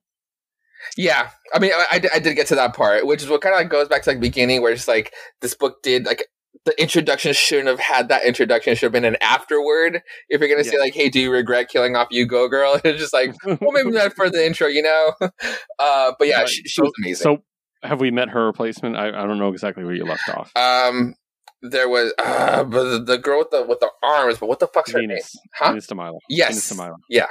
Yeah, 0.96 1.30
I 1.54 1.60
mean, 1.60 1.72
I, 1.74 2.02
I, 2.12 2.18
did 2.18 2.36
get 2.36 2.48
to 2.48 2.56
that 2.56 2.76
part, 2.76 3.06
which 3.06 3.22
is 3.22 3.28
what 3.28 3.40
kind 3.40 3.54
of 3.54 3.58
like 3.58 3.70
goes 3.70 3.88
back 3.88 4.02
to 4.02 4.10
like 4.10 4.20
beginning, 4.20 4.60
where 4.60 4.72
it's 4.72 4.86
like 4.86 5.14
this 5.40 5.54
book 5.54 5.82
did 5.82 6.04
like 6.04 6.24
the 6.64 6.80
introduction 6.80 7.32
shouldn't 7.32 7.68
have 7.68 7.78
had 7.78 8.08
that 8.08 8.24
introduction. 8.24 8.74
should 8.74 8.86
have 8.86 8.92
been 8.92 9.04
an 9.04 9.16
afterward. 9.20 10.02
If 10.28 10.40
you're 10.40 10.48
gonna 10.48 10.64
yeah. 10.64 10.70
say 10.70 10.78
like, 10.78 10.94
"Hey, 10.94 11.08
do 11.08 11.20
you 11.20 11.30
regret 11.30 11.68
killing 11.68 11.96
off 11.96 12.08
U-Go 12.10 12.48
Girl?" 12.48 12.80
It's 12.84 13.00
just 13.00 13.12
like, 13.12 13.34
well, 13.44 13.72
maybe 13.72 13.90
not 13.90 14.14
for 14.14 14.30
the 14.30 14.44
intro, 14.44 14.66
you 14.66 14.82
know. 14.82 15.14
Uh, 15.78 16.12
but 16.18 16.28
yeah, 16.28 16.46
she, 16.46 16.62
she 16.62 16.68
so, 16.68 16.84
was 16.84 16.92
amazing. 17.02 17.22
So, 17.22 17.42
have 17.82 18.00
we 18.00 18.10
met 18.10 18.30
her 18.30 18.46
replacement? 18.46 18.96
I, 18.96 19.08
I 19.08 19.26
don't 19.26 19.38
know 19.38 19.48
exactly 19.48 19.84
where 19.84 19.94
you 19.94 20.04
left 20.04 20.28
off. 20.28 20.50
Um, 20.56 21.14
there 21.62 21.88
was 21.88 22.12
uh, 22.18 22.64
but 22.64 22.84
the, 22.84 22.98
the 23.00 23.18
girl 23.18 23.40
with 23.40 23.50
the 23.50 23.64
with 23.64 23.80
the 23.80 23.90
arms, 24.02 24.38
but 24.38 24.48
what 24.48 24.60
the 24.60 24.66
fuck's 24.68 24.92
Venus. 24.92 25.02
her 25.02 25.14
name? 25.14 25.22
Huh? 25.54 25.68
Venus 25.70 25.86
de 25.86 25.94
Milo. 25.94 26.18
Yes, 26.28 26.50
Venus 26.50 26.68
de 26.68 26.74
Milo. 26.76 26.96
Yeah, 27.10 27.26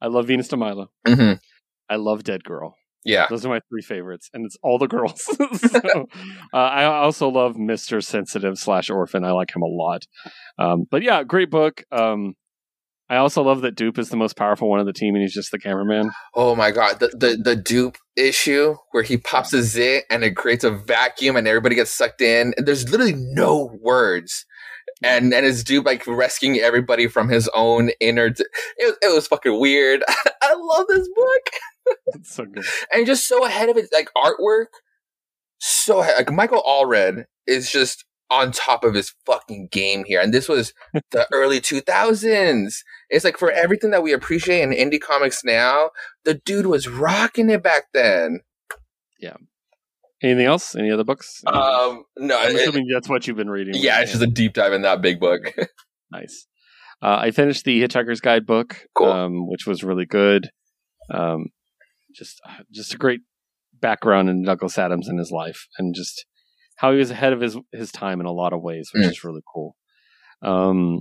I 0.00 0.06
love 0.06 0.26
Venus 0.26 0.48
de 0.48 0.56
Milo. 0.56 0.90
Mm-hmm. 1.06 1.34
I 1.90 1.96
love 1.96 2.24
Dead 2.24 2.44
Girl. 2.44 2.76
Yeah, 3.04 3.26
those 3.28 3.44
are 3.44 3.48
my 3.48 3.60
three 3.68 3.82
favorites, 3.82 4.30
and 4.32 4.44
it's 4.46 4.56
all 4.62 4.78
the 4.78 4.86
girls. 4.86 5.22
so, 5.54 6.06
uh, 6.52 6.56
I 6.56 6.84
also 6.84 7.28
love 7.28 7.56
Mister 7.56 8.00
Sensitive 8.00 8.58
slash 8.58 8.90
Orphan. 8.90 9.24
I 9.24 9.32
like 9.32 9.54
him 9.54 9.62
a 9.62 9.66
lot. 9.66 10.06
Um, 10.58 10.84
but 10.90 11.02
yeah, 11.02 11.24
great 11.24 11.50
book. 11.50 11.82
Um, 11.90 12.34
I 13.08 13.16
also 13.16 13.42
love 13.42 13.62
that 13.62 13.76
Doop 13.76 13.98
is 13.98 14.08
the 14.08 14.16
most 14.16 14.36
powerful 14.36 14.70
one 14.70 14.80
of 14.80 14.86
the 14.86 14.92
team, 14.92 15.14
and 15.14 15.22
he's 15.22 15.34
just 15.34 15.50
the 15.50 15.58
cameraman. 15.58 16.10
Oh 16.34 16.54
my 16.54 16.70
god, 16.70 17.00
the 17.00 17.08
the, 17.08 17.36
the 17.36 17.56
Doop 17.56 17.96
issue 18.16 18.76
where 18.92 19.02
he 19.02 19.16
pops 19.16 19.52
a 19.52 19.62
zit 19.62 20.04
and 20.10 20.22
it 20.22 20.36
creates 20.36 20.64
a 20.64 20.70
vacuum, 20.70 21.36
and 21.36 21.48
everybody 21.48 21.74
gets 21.74 21.92
sucked 21.92 22.20
in. 22.20 22.54
And 22.56 22.66
there's 22.66 22.88
literally 22.88 23.16
no 23.16 23.76
words 23.80 24.46
and 25.02 25.32
and 25.32 25.46
it's 25.46 25.62
Doop 25.62 25.84
like 25.84 26.06
rescuing 26.06 26.58
everybody 26.58 27.06
from 27.06 27.28
his 27.28 27.48
own 27.54 27.90
inner. 28.00 28.26
it, 28.26 28.36
it 28.78 29.14
was 29.14 29.26
fucking 29.26 29.58
weird. 29.58 30.02
I 30.42 30.54
love 30.54 30.86
this 30.88 31.08
book. 31.14 31.50
It's 32.06 32.34
so 32.34 32.44
good. 32.44 32.64
And 32.92 33.06
just 33.06 33.26
so 33.26 33.44
ahead 33.44 33.68
of 33.68 33.76
it, 33.76 33.88
like 33.92 34.08
artwork. 34.16 34.66
So 35.58 35.98
like 35.98 36.32
Michael 36.32 36.62
Allred 36.62 37.24
is 37.46 37.70
just 37.70 38.04
on 38.30 38.50
top 38.50 38.82
of 38.82 38.94
his 38.94 39.14
fucking 39.26 39.68
game 39.70 40.04
here. 40.06 40.20
And 40.20 40.32
this 40.32 40.48
was 40.48 40.72
the 41.10 41.26
early 41.32 41.60
2000s. 41.60 42.74
It's 43.10 43.24
like 43.24 43.36
for 43.36 43.50
everything 43.50 43.90
that 43.90 44.02
we 44.02 44.12
appreciate 44.12 44.62
in 44.62 44.70
indie 44.70 45.00
comics 45.00 45.44
now, 45.44 45.90
the 46.24 46.34
dude 46.34 46.66
was 46.66 46.88
rocking 46.88 47.50
it 47.50 47.62
back 47.62 47.84
then. 47.92 48.40
Yeah. 49.20 49.36
Anything 50.22 50.46
else? 50.46 50.74
Any 50.74 50.90
other 50.90 51.04
books? 51.04 51.42
Um, 51.46 52.04
no. 52.16 52.38
I'm 52.38 52.54
assuming 52.54 52.86
that's 52.92 53.08
what 53.08 53.26
you've 53.26 53.36
been 53.36 53.50
reading. 53.50 53.74
Yeah, 53.76 54.00
it's 54.00 54.12
just 54.12 54.22
a 54.22 54.28
deep 54.28 54.54
dive 54.54 54.72
in 54.72 54.82
that 54.82 55.02
big 55.02 55.20
book. 55.20 55.52
nice. 56.10 56.46
Uh, 57.02 57.18
I 57.20 57.32
finished 57.32 57.64
the 57.64 57.82
Hitchhiker's 57.82 58.20
Guide 58.20 58.46
book, 58.46 58.86
cool. 58.94 59.10
um, 59.10 59.48
which 59.48 59.66
was 59.66 59.82
really 59.82 60.06
good. 60.06 60.50
Um, 61.10 61.46
just 62.14 62.40
just 62.72 62.94
a 62.94 62.98
great 62.98 63.20
background 63.80 64.28
in 64.28 64.42
Douglas 64.42 64.78
Adams 64.78 65.08
and 65.08 65.18
his 65.18 65.30
life, 65.30 65.66
and 65.78 65.94
just 65.94 66.24
how 66.76 66.92
he 66.92 66.98
was 66.98 67.10
ahead 67.10 67.32
of 67.32 67.40
his 67.40 67.56
his 67.72 67.92
time 67.92 68.20
in 68.20 68.26
a 68.26 68.32
lot 68.32 68.52
of 68.52 68.62
ways, 68.62 68.90
which 68.92 69.04
mm. 69.04 69.10
is 69.10 69.24
really 69.24 69.42
cool. 69.52 69.76
Um, 70.42 71.00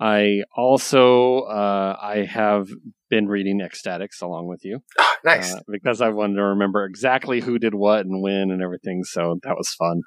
I 0.00 0.42
also 0.56 1.40
uh, 1.40 1.96
I 2.00 2.24
have 2.24 2.68
been 3.10 3.28
reading 3.28 3.60
X-Statix 3.60 4.22
along 4.22 4.48
with 4.48 4.64
you. 4.64 4.80
Oh, 4.98 5.14
nice, 5.24 5.54
uh, 5.54 5.60
because 5.68 6.00
I 6.00 6.08
wanted 6.08 6.36
to 6.36 6.42
remember 6.42 6.84
exactly 6.84 7.40
who 7.40 7.58
did 7.58 7.74
what 7.74 8.04
and 8.04 8.22
when 8.22 8.50
and 8.50 8.60
everything. 8.60 9.04
So 9.04 9.38
that 9.44 9.56
was 9.56 9.68
fun. 9.70 10.02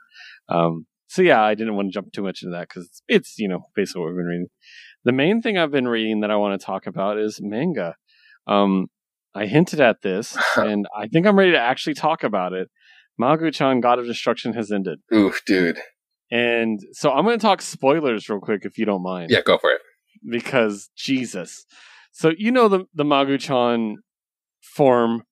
Um, 0.50 0.86
so 1.08 1.22
yeah, 1.22 1.42
I 1.42 1.56
didn't 1.56 1.76
want 1.76 1.88
to 1.88 1.94
jump 1.94 2.12
too 2.12 2.22
much 2.22 2.44
into 2.44 2.56
that 2.56 2.68
because 2.68 2.86
it's, 2.86 3.02
it's 3.08 3.40
you 3.40 3.48
know 3.48 3.62
basically 3.76 4.02
what 4.02 4.08
we've 4.08 4.18
been 4.18 4.26
reading. 4.26 4.48
The 5.06 5.14
main 5.14 5.42
thing 5.42 5.58
I've 5.58 5.72
been 5.72 5.88
reading 5.88 6.20
that 6.22 6.32
I 6.32 6.36
want 6.36 6.60
to 6.60 6.66
talk 6.66 6.86
about 6.86 7.18
is 7.18 7.40
manga. 7.42 7.96
Um, 8.46 8.88
I 9.38 9.46
hinted 9.46 9.80
at 9.80 10.02
this, 10.02 10.38
and 10.56 10.86
I 10.96 11.08
think 11.08 11.26
I'm 11.26 11.38
ready 11.38 11.52
to 11.52 11.60
actually 11.60 11.94
talk 11.94 12.24
about 12.24 12.54
it. 12.54 12.70
Magu-chan 13.20 13.80
God 13.80 14.00
of 14.00 14.06
Destruction 14.06 14.54
has 14.54 14.72
ended. 14.72 15.00
Oof, 15.14 15.42
dude. 15.46 15.80
And 16.30 16.80
so 16.92 17.12
I'm 17.12 17.24
going 17.24 17.40
to 17.40 17.42
talk 17.42 17.62
spoilers 17.62 18.30
real 18.30 18.40
quick 18.40 18.62
if 18.64 18.78
you 18.78 18.86
don't 18.86 19.02
mind. 19.02 19.32
Yeah, 19.32 19.42
go 19.42 19.58
for 19.58 19.72
it. 19.72 19.82
Because 20.30 20.90
Jesus. 20.96 21.66
So 22.12 22.32
you 22.38 22.52
know 22.52 22.68
the 22.68 22.86
the 22.94 23.04
Magu-chan 23.04 23.98
form 24.62 25.24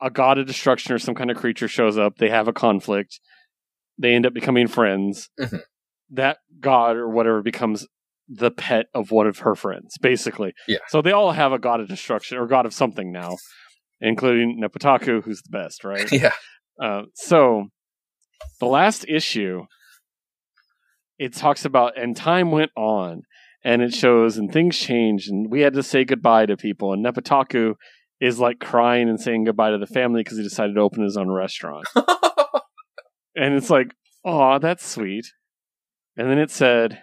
a 0.00 0.10
god 0.10 0.38
of 0.38 0.46
destruction 0.46 0.92
or 0.92 0.98
some 0.98 1.14
kind 1.14 1.30
of 1.30 1.36
creature 1.36 1.68
shows 1.68 1.98
up, 1.98 2.18
they 2.18 2.28
have 2.28 2.48
a 2.48 2.52
conflict, 2.52 3.20
they 3.98 4.14
end 4.14 4.26
up 4.26 4.34
becoming 4.34 4.68
friends. 4.68 5.28
Mm-hmm. 5.40 5.56
That 6.10 6.38
god 6.60 6.96
or 6.96 7.08
whatever 7.08 7.42
becomes 7.42 7.86
the 8.28 8.50
pet 8.50 8.86
of 8.94 9.10
one 9.10 9.26
of 9.26 9.40
her 9.40 9.54
friends, 9.54 9.96
basically. 9.98 10.52
Yeah. 10.66 10.78
So 10.88 11.00
they 11.00 11.12
all 11.12 11.32
have 11.32 11.52
a 11.52 11.58
god 11.58 11.80
of 11.80 11.88
destruction 11.88 12.38
or 12.38 12.46
god 12.46 12.66
of 12.66 12.74
something 12.74 13.10
now, 13.10 13.36
including 14.00 14.60
Nepotaku, 14.62 15.22
who's 15.22 15.42
the 15.42 15.50
best, 15.50 15.84
right? 15.84 16.10
yeah. 16.12 16.32
Uh, 16.80 17.02
so 17.14 17.68
the 18.60 18.66
last 18.66 19.04
issue, 19.08 19.64
it 21.18 21.34
talks 21.34 21.64
about, 21.64 21.98
and 21.98 22.16
time 22.16 22.50
went 22.50 22.70
on, 22.76 23.22
and 23.64 23.82
it 23.82 23.94
shows, 23.94 24.36
and 24.36 24.52
things 24.52 24.78
changed, 24.78 25.30
and 25.30 25.50
we 25.50 25.62
had 25.62 25.74
to 25.74 25.82
say 25.82 26.04
goodbye 26.04 26.46
to 26.46 26.56
people, 26.56 26.92
and 26.92 27.04
Nepotaku 27.04 27.74
is 28.20 28.38
like 28.38 28.58
crying 28.58 29.08
and 29.08 29.20
saying 29.20 29.44
goodbye 29.44 29.70
to 29.70 29.78
the 29.78 29.86
family 29.86 30.22
because 30.22 30.36
he 30.38 30.44
decided 30.44 30.74
to 30.74 30.80
open 30.80 31.02
his 31.02 31.16
own 31.16 31.30
restaurant. 31.30 31.86
and 33.36 33.54
it's 33.54 33.70
like, 33.70 33.94
oh, 34.24 34.58
that's 34.58 34.86
sweet. 34.86 35.26
And 36.16 36.28
then 36.28 36.38
it 36.38 36.50
said, 36.50 37.02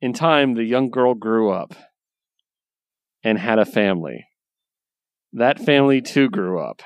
in 0.00 0.12
time, 0.12 0.54
the 0.54 0.64
young 0.64 0.90
girl 0.90 1.14
grew 1.14 1.50
up 1.50 1.74
and 3.22 3.38
had 3.38 3.58
a 3.58 3.64
family. 3.64 4.26
That 5.32 5.58
family 5.58 6.00
too 6.00 6.28
grew 6.28 6.60
up, 6.60 6.82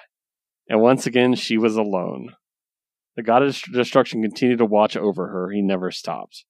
and 0.68 0.80
once 0.80 1.06
again 1.06 1.34
she 1.34 1.56
was 1.56 1.76
alone. 1.76 2.34
The 3.16 3.22
god 3.22 3.42
of 3.42 3.60
destruction 3.72 4.22
continued 4.22 4.58
to 4.58 4.66
watch 4.66 4.96
over 4.96 5.28
her. 5.28 5.50
He 5.50 5.62
never 5.62 5.90
stopped. 5.90 6.44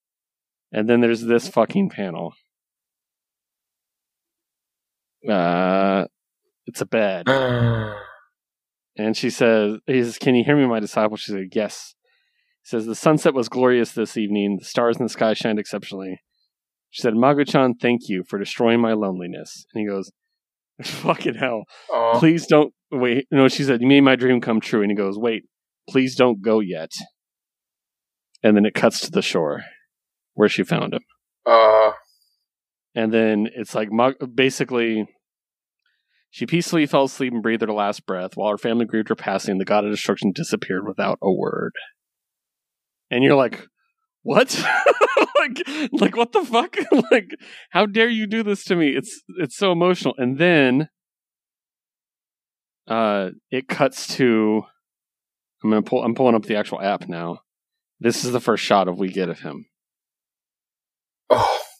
And 0.71 0.89
then 0.89 0.99
there's 0.99 1.21
this 1.21 1.47
fucking 1.47 1.91
panel. 1.91 2.33
Uh, 5.29 6.05
it's 6.65 6.81
a 6.81 6.85
bed. 6.85 7.27
and 8.97 9.15
she 9.15 9.29
says, 9.29 9.77
he 9.85 10.03
says, 10.03 10.17
Can 10.17 10.35
you 10.35 10.43
hear 10.43 10.57
me, 10.57 10.65
my 10.65 10.79
disciple? 10.79 11.17
She 11.17 11.31
said, 11.31 11.49
Yes. 11.53 11.93
He 12.63 12.69
says, 12.69 12.85
The 12.85 12.95
sunset 12.95 13.33
was 13.33 13.47
glorious 13.47 13.91
this 13.91 14.17
evening. 14.17 14.57
The 14.59 14.65
stars 14.65 14.97
in 14.97 15.05
the 15.05 15.09
sky 15.09 15.33
shined 15.33 15.59
exceptionally. 15.59 16.19
She 16.95 17.01
said, 17.01 17.13
Magu-chan, 17.13 17.73
thank 17.73 18.07
you 18.07 18.23
for 18.25 18.39
destroying 18.39 18.79
my 18.79 18.93
loneliness. 18.93 19.65
And 19.73 19.81
he 19.81 19.85
goes, 19.85 20.13
Fucking 20.81 21.35
hell. 21.35 21.65
Aww. 21.91 22.19
Please 22.19 22.47
don't 22.47 22.73
wait. 22.89 23.27
No, 23.29 23.49
she 23.49 23.65
said, 23.65 23.81
You 23.81 23.87
made 23.87 23.99
my 23.99 24.15
dream 24.15 24.39
come 24.39 24.61
true. 24.61 24.81
And 24.81 24.89
he 24.89 24.95
goes, 24.95 25.17
Wait, 25.17 25.43
please 25.89 26.15
don't 26.15 26.41
go 26.41 26.61
yet. 26.61 26.91
And 28.41 28.55
then 28.55 28.65
it 28.65 28.75
cuts 28.75 29.01
to 29.01 29.11
the 29.11 29.21
shore 29.21 29.65
where 30.35 30.47
she 30.47 30.63
found 30.63 30.93
him. 30.93 31.01
Uh. 31.45 31.91
And 32.95 33.13
then 33.13 33.49
it's 33.53 33.75
like 33.75 33.89
basically 34.33 35.05
she 36.29 36.45
peacefully 36.45 36.85
fell 36.85 37.03
asleep 37.03 37.33
and 37.33 37.43
breathed 37.43 37.61
her 37.61 37.73
last 37.73 38.05
breath. 38.05 38.37
While 38.37 38.51
her 38.51 38.57
family 38.57 38.85
grieved 38.85 39.09
her 39.09 39.15
passing, 39.15 39.57
the 39.57 39.65
god 39.65 39.83
of 39.83 39.91
destruction 39.91 40.31
disappeared 40.33 40.87
without 40.87 41.19
a 41.21 41.29
word. 41.29 41.73
And 43.11 43.21
you're 43.21 43.35
like, 43.35 43.67
what? 44.25 44.59
like, 45.39 45.61
like 45.91 46.17
what 46.17 46.31
the 46.31 46.43
fuck? 46.43 46.75
like, 47.11 47.29
how 47.69 47.85
dare 47.85 48.09
you 48.09 48.25
do 48.25 48.41
this 48.41 48.63
to 48.65 48.75
me? 48.75 48.89
It's 48.89 49.21
it's 49.37 49.55
so 49.55 49.71
emotional. 49.71 50.15
And 50.17 50.39
then, 50.39 50.89
uh, 52.87 53.29
it 53.51 53.67
cuts 53.67 54.15
to. 54.15 54.63
I'm 55.63 55.69
gonna 55.69 55.83
pull. 55.83 56.03
I'm 56.03 56.15
pulling 56.15 56.33
up 56.33 56.45
the 56.45 56.55
actual 56.55 56.81
app 56.81 57.07
now. 57.07 57.39
This 57.99 58.25
is 58.25 58.31
the 58.31 58.39
first 58.39 58.63
shot 58.63 58.87
of 58.87 58.97
we 58.97 59.09
get 59.09 59.29
of 59.29 59.39
him. 59.39 59.67
Oh. 61.29 61.59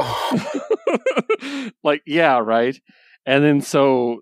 Oh. 0.00 1.70
like 1.82 2.02
yeah, 2.06 2.38
right. 2.38 2.80
And 3.26 3.42
then 3.42 3.60
so 3.60 4.20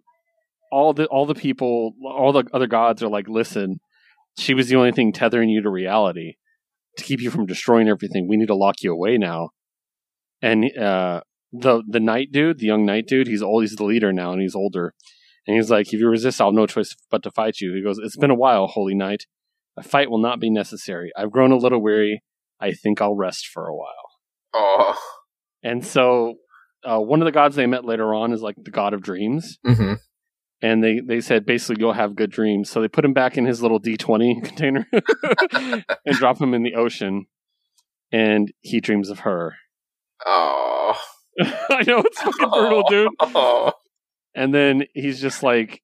all 0.72 0.94
the 0.94 1.04
all 1.04 1.26
the 1.26 1.34
people, 1.34 1.92
all 2.02 2.32
the 2.32 2.44
other 2.54 2.66
gods 2.66 3.02
are 3.02 3.10
like, 3.10 3.28
listen, 3.28 3.80
she 4.38 4.54
was 4.54 4.68
the 4.68 4.76
only 4.76 4.92
thing 4.92 5.12
tethering 5.12 5.50
you 5.50 5.60
to 5.60 5.68
reality 5.68 6.36
to 6.96 7.04
keep 7.04 7.20
you 7.20 7.30
from 7.30 7.46
destroying 7.46 7.88
everything. 7.88 8.28
We 8.28 8.36
need 8.36 8.48
to 8.48 8.56
lock 8.56 8.76
you 8.82 8.92
away 8.92 9.18
now. 9.18 9.50
And 10.42 10.64
uh, 10.76 11.20
the 11.52 11.82
the 11.88 12.00
knight 12.00 12.28
dude, 12.32 12.58
the 12.58 12.66
young 12.66 12.84
knight 12.84 13.06
dude, 13.06 13.26
he's 13.26 13.42
old. 13.42 13.62
He's 13.62 13.76
the 13.76 13.84
leader 13.84 14.12
now, 14.12 14.32
and 14.32 14.40
he's 14.40 14.54
older. 14.54 14.92
And 15.46 15.56
he's 15.56 15.70
like, 15.70 15.92
if 15.92 16.00
you 16.00 16.08
resist, 16.08 16.40
I'll 16.40 16.48
have 16.48 16.54
no 16.54 16.66
choice 16.66 16.96
but 17.10 17.22
to 17.22 17.30
fight 17.30 17.60
you. 17.60 17.72
He 17.74 17.82
goes, 17.82 17.98
it's 17.98 18.16
been 18.16 18.32
a 18.32 18.34
while, 18.34 18.66
holy 18.66 18.94
knight. 18.94 19.26
A 19.76 19.82
fight 19.82 20.10
will 20.10 20.20
not 20.20 20.40
be 20.40 20.50
necessary. 20.50 21.12
I've 21.16 21.30
grown 21.30 21.52
a 21.52 21.56
little 21.56 21.80
weary. 21.80 22.22
I 22.60 22.72
think 22.72 23.00
I'll 23.00 23.14
rest 23.14 23.46
for 23.46 23.68
a 23.68 23.74
while. 23.74 24.10
Oh. 24.54 24.98
And 25.62 25.86
so 25.86 26.34
uh, 26.84 26.98
one 26.98 27.20
of 27.20 27.26
the 27.26 27.32
gods 27.32 27.54
they 27.54 27.66
met 27.66 27.84
later 27.84 28.12
on 28.14 28.32
is 28.32 28.42
like 28.42 28.56
the 28.56 28.70
god 28.70 28.92
of 28.94 29.02
dreams. 29.02 29.58
Mm-hmm. 29.64 29.94
And 30.62 30.82
they, 30.82 31.00
they 31.00 31.20
said 31.20 31.44
basically 31.44 31.76
you'll 31.80 31.92
have 31.92 32.16
good 32.16 32.30
dreams. 32.30 32.70
So 32.70 32.80
they 32.80 32.88
put 32.88 33.04
him 33.04 33.12
back 33.12 33.36
in 33.36 33.44
his 33.44 33.62
little 33.62 33.78
D 33.78 33.96
twenty 33.96 34.40
container 34.44 34.86
and 34.92 35.84
drop 36.12 36.40
him 36.40 36.54
in 36.54 36.62
the 36.62 36.74
ocean, 36.74 37.26
and 38.10 38.52
he 38.60 38.80
dreams 38.80 39.10
of 39.10 39.20
her. 39.20 39.56
Oh, 40.24 40.94
I 41.40 41.82
know 41.86 41.98
it's 41.98 42.22
fucking 42.22 42.50
brutal, 42.50 42.84
dude. 42.88 43.12
Oh. 43.20 43.72
And 44.34 44.54
then 44.54 44.84
he's 44.94 45.20
just 45.20 45.42
like, 45.42 45.82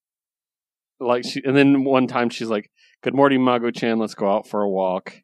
like 1.01 1.25
she. 1.25 1.42
And 1.44 1.57
then 1.57 1.84
one 1.84 2.07
time 2.07 2.31
she's 2.31 2.49
like, 2.49 2.70
"Good 3.02 3.15
morning, 3.15 3.41
Magu 3.41 3.75
Chan. 3.75 3.99
Let's 3.99 4.15
go 4.15 4.31
out 4.31 4.49
for 4.49 4.62
a 4.62 4.70
walk." 4.70 5.23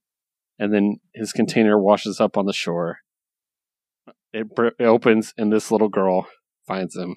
And 0.59 0.75
then 0.75 1.01
his 1.15 1.33
container 1.33 1.79
washes 1.79 2.21
up 2.21 2.37
on 2.37 2.45
the 2.45 2.53
shore 2.53 2.99
it, 4.33 4.47
it 4.79 4.85
opens 4.85 5.35
and 5.37 5.53
this 5.53 5.71
little 5.71 5.89
girl 5.89 6.27
finds 6.67 6.97
him. 6.97 7.17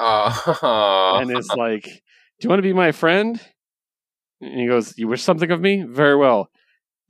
Oh. 0.00 1.18
And 1.20 1.30
it's 1.30 1.48
like, 1.56 1.84
Do 1.84 1.90
you 2.42 2.48
want 2.48 2.58
to 2.58 2.68
be 2.68 2.72
my 2.72 2.92
friend? 2.92 3.40
And 4.40 4.60
he 4.60 4.66
goes, 4.66 4.94
You 4.96 5.08
wish 5.08 5.22
something 5.22 5.50
of 5.50 5.60
me? 5.60 5.84
Very 5.86 6.16
well. 6.16 6.48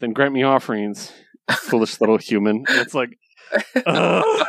Then 0.01 0.12
grant 0.12 0.35
me 0.35 0.43
offerings, 0.43 1.12
foolish 1.51 2.01
little 2.01 2.19
human. 2.19 2.65
And 2.69 2.78
it's 2.78 2.94
like, 2.94 3.10
oh 3.86 4.49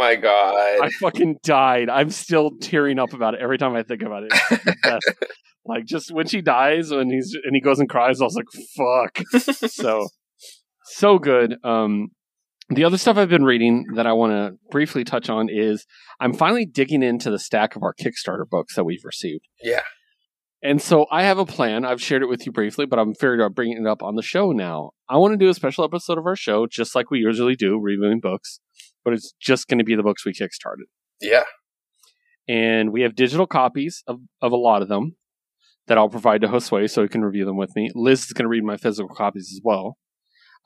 my 0.00 0.16
god! 0.16 0.54
I 0.82 0.90
fucking 1.00 1.38
died. 1.44 1.88
I'm 1.88 2.10
still 2.10 2.50
tearing 2.60 2.98
up 2.98 3.12
about 3.12 3.34
it 3.34 3.40
every 3.40 3.58
time 3.58 3.76
I 3.76 3.84
think 3.84 4.02
about 4.02 4.24
it. 4.24 4.32
like 5.64 5.84
just 5.84 6.10
when 6.10 6.26
she 6.26 6.40
dies, 6.40 6.90
when 6.90 7.10
he's 7.10 7.36
and 7.44 7.54
he 7.54 7.60
goes 7.60 7.78
and 7.78 7.88
cries, 7.88 8.20
I 8.20 8.24
was 8.24 8.34
like, 8.34 8.46
"Fuck!" 8.76 9.20
so 9.70 10.08
so 10.84 11.18
good. 11.18 11.56
Um, 11.64 12.08
the 12.70 12.84
other 12.84 12.98
stuff 12.98 13.16
I've 13.16 13.28
been 13.28 13.44
reading 13.44 13.86
that 13.94 14.06
I 14.06 14.12
want 14.12 14.32
to 14.32 14.58
briefly 14.70 15.04
touch 15.04 15.30
on 15.30 15.48
is 15.48 15.86
I'm 16.20 16.34
finally 16.34 16.66
digging 16.66 17.02
into 17.02 17.30
the 17.30 17.38
stack 17.38 17.76
of 17.76 17.82
our 17.82 17.94
Kickstarter 17.94 18.48
books 18.48 18.74
that 18.74 18.84
we've 18.84 19.04
received. 19.04 19.48
Yeah. 19.62 19.82
And 20.62 20.82
so 20.82 21.06
I 21.10 21.22
have 21.22 21.38
a 21.38 21.46
plan. 21.46 21.84
I've 21.84 22.02
shared 22.02 22.22
it 22.22 22.28
with 22.28 22.44
you 22.44 22.52
briefly, 22.52 22.84
but 22.84 22.98
I'm 22.98 23.14
figured 23.14 23.40
out 23.40 23.54
bringing 23.54 23.78
it 23.78 23.86
up 23.86 24.02
on 24.02 24.16
the 24.16 24.22
show 24.22 24.52
now. 24.52 24.90
I 25.08 25.16
want 25.16 25.32
to 25.32 25.38
do 25.38 25.48
a 25.48 25.54
special 25.54 25.84
episode 25.84 26.18
of 26.18 26.26
our 26.26 26.36
show, 26.36 26.66
just 26.66 26.94
like 26.94 27.10
we 27.10 27.20
usually 27.20 27.54
do, 27.54 27.78
reviewing 27.80 28.20
books, 28.20 28.60
but 29.04 29.14
it's 29.14 29.32
just 29.40 29.68
going 29.68 29.78
to 29.78 29.84
be 29.84 29.94
the 29.94 30.02
books 30.02 30.26
we 30.26 30.32
kickstarted. 30.32 30.86
Yeah. 31.20 31.44
And 32.48 32.92
we 32.92 33.02
have 33.02 33.14
digital 33.14 33.46
copies 33.46 34.02
of, 34.06 34.20
of 34.42 34.52
a 34.52 34.56
lot 34.56 34.82
of 34.82 34.88
them 34.88 35.16
that 35.86 35.96
I'll 35.96 36.08
provide 36.08 36.40
to 36.42 36.48
Josue 36.48 36.90
so 36.90 37.02
he 37.02 37.08
can 37.08 37.24
review 37.24 37.44
them 37.44 37.56
with 37.56 37.74
me. 37.76 37.90
Liz 37.94 38.24
is 38.24 38.32
going 38.32 38.44
to 38.44 38.48
read 38.48 38.64
my 38.64 38.76
physical 38.76 39.14
copies 39.14 39.52
as 39.54 39.60
well. 39.62 39.96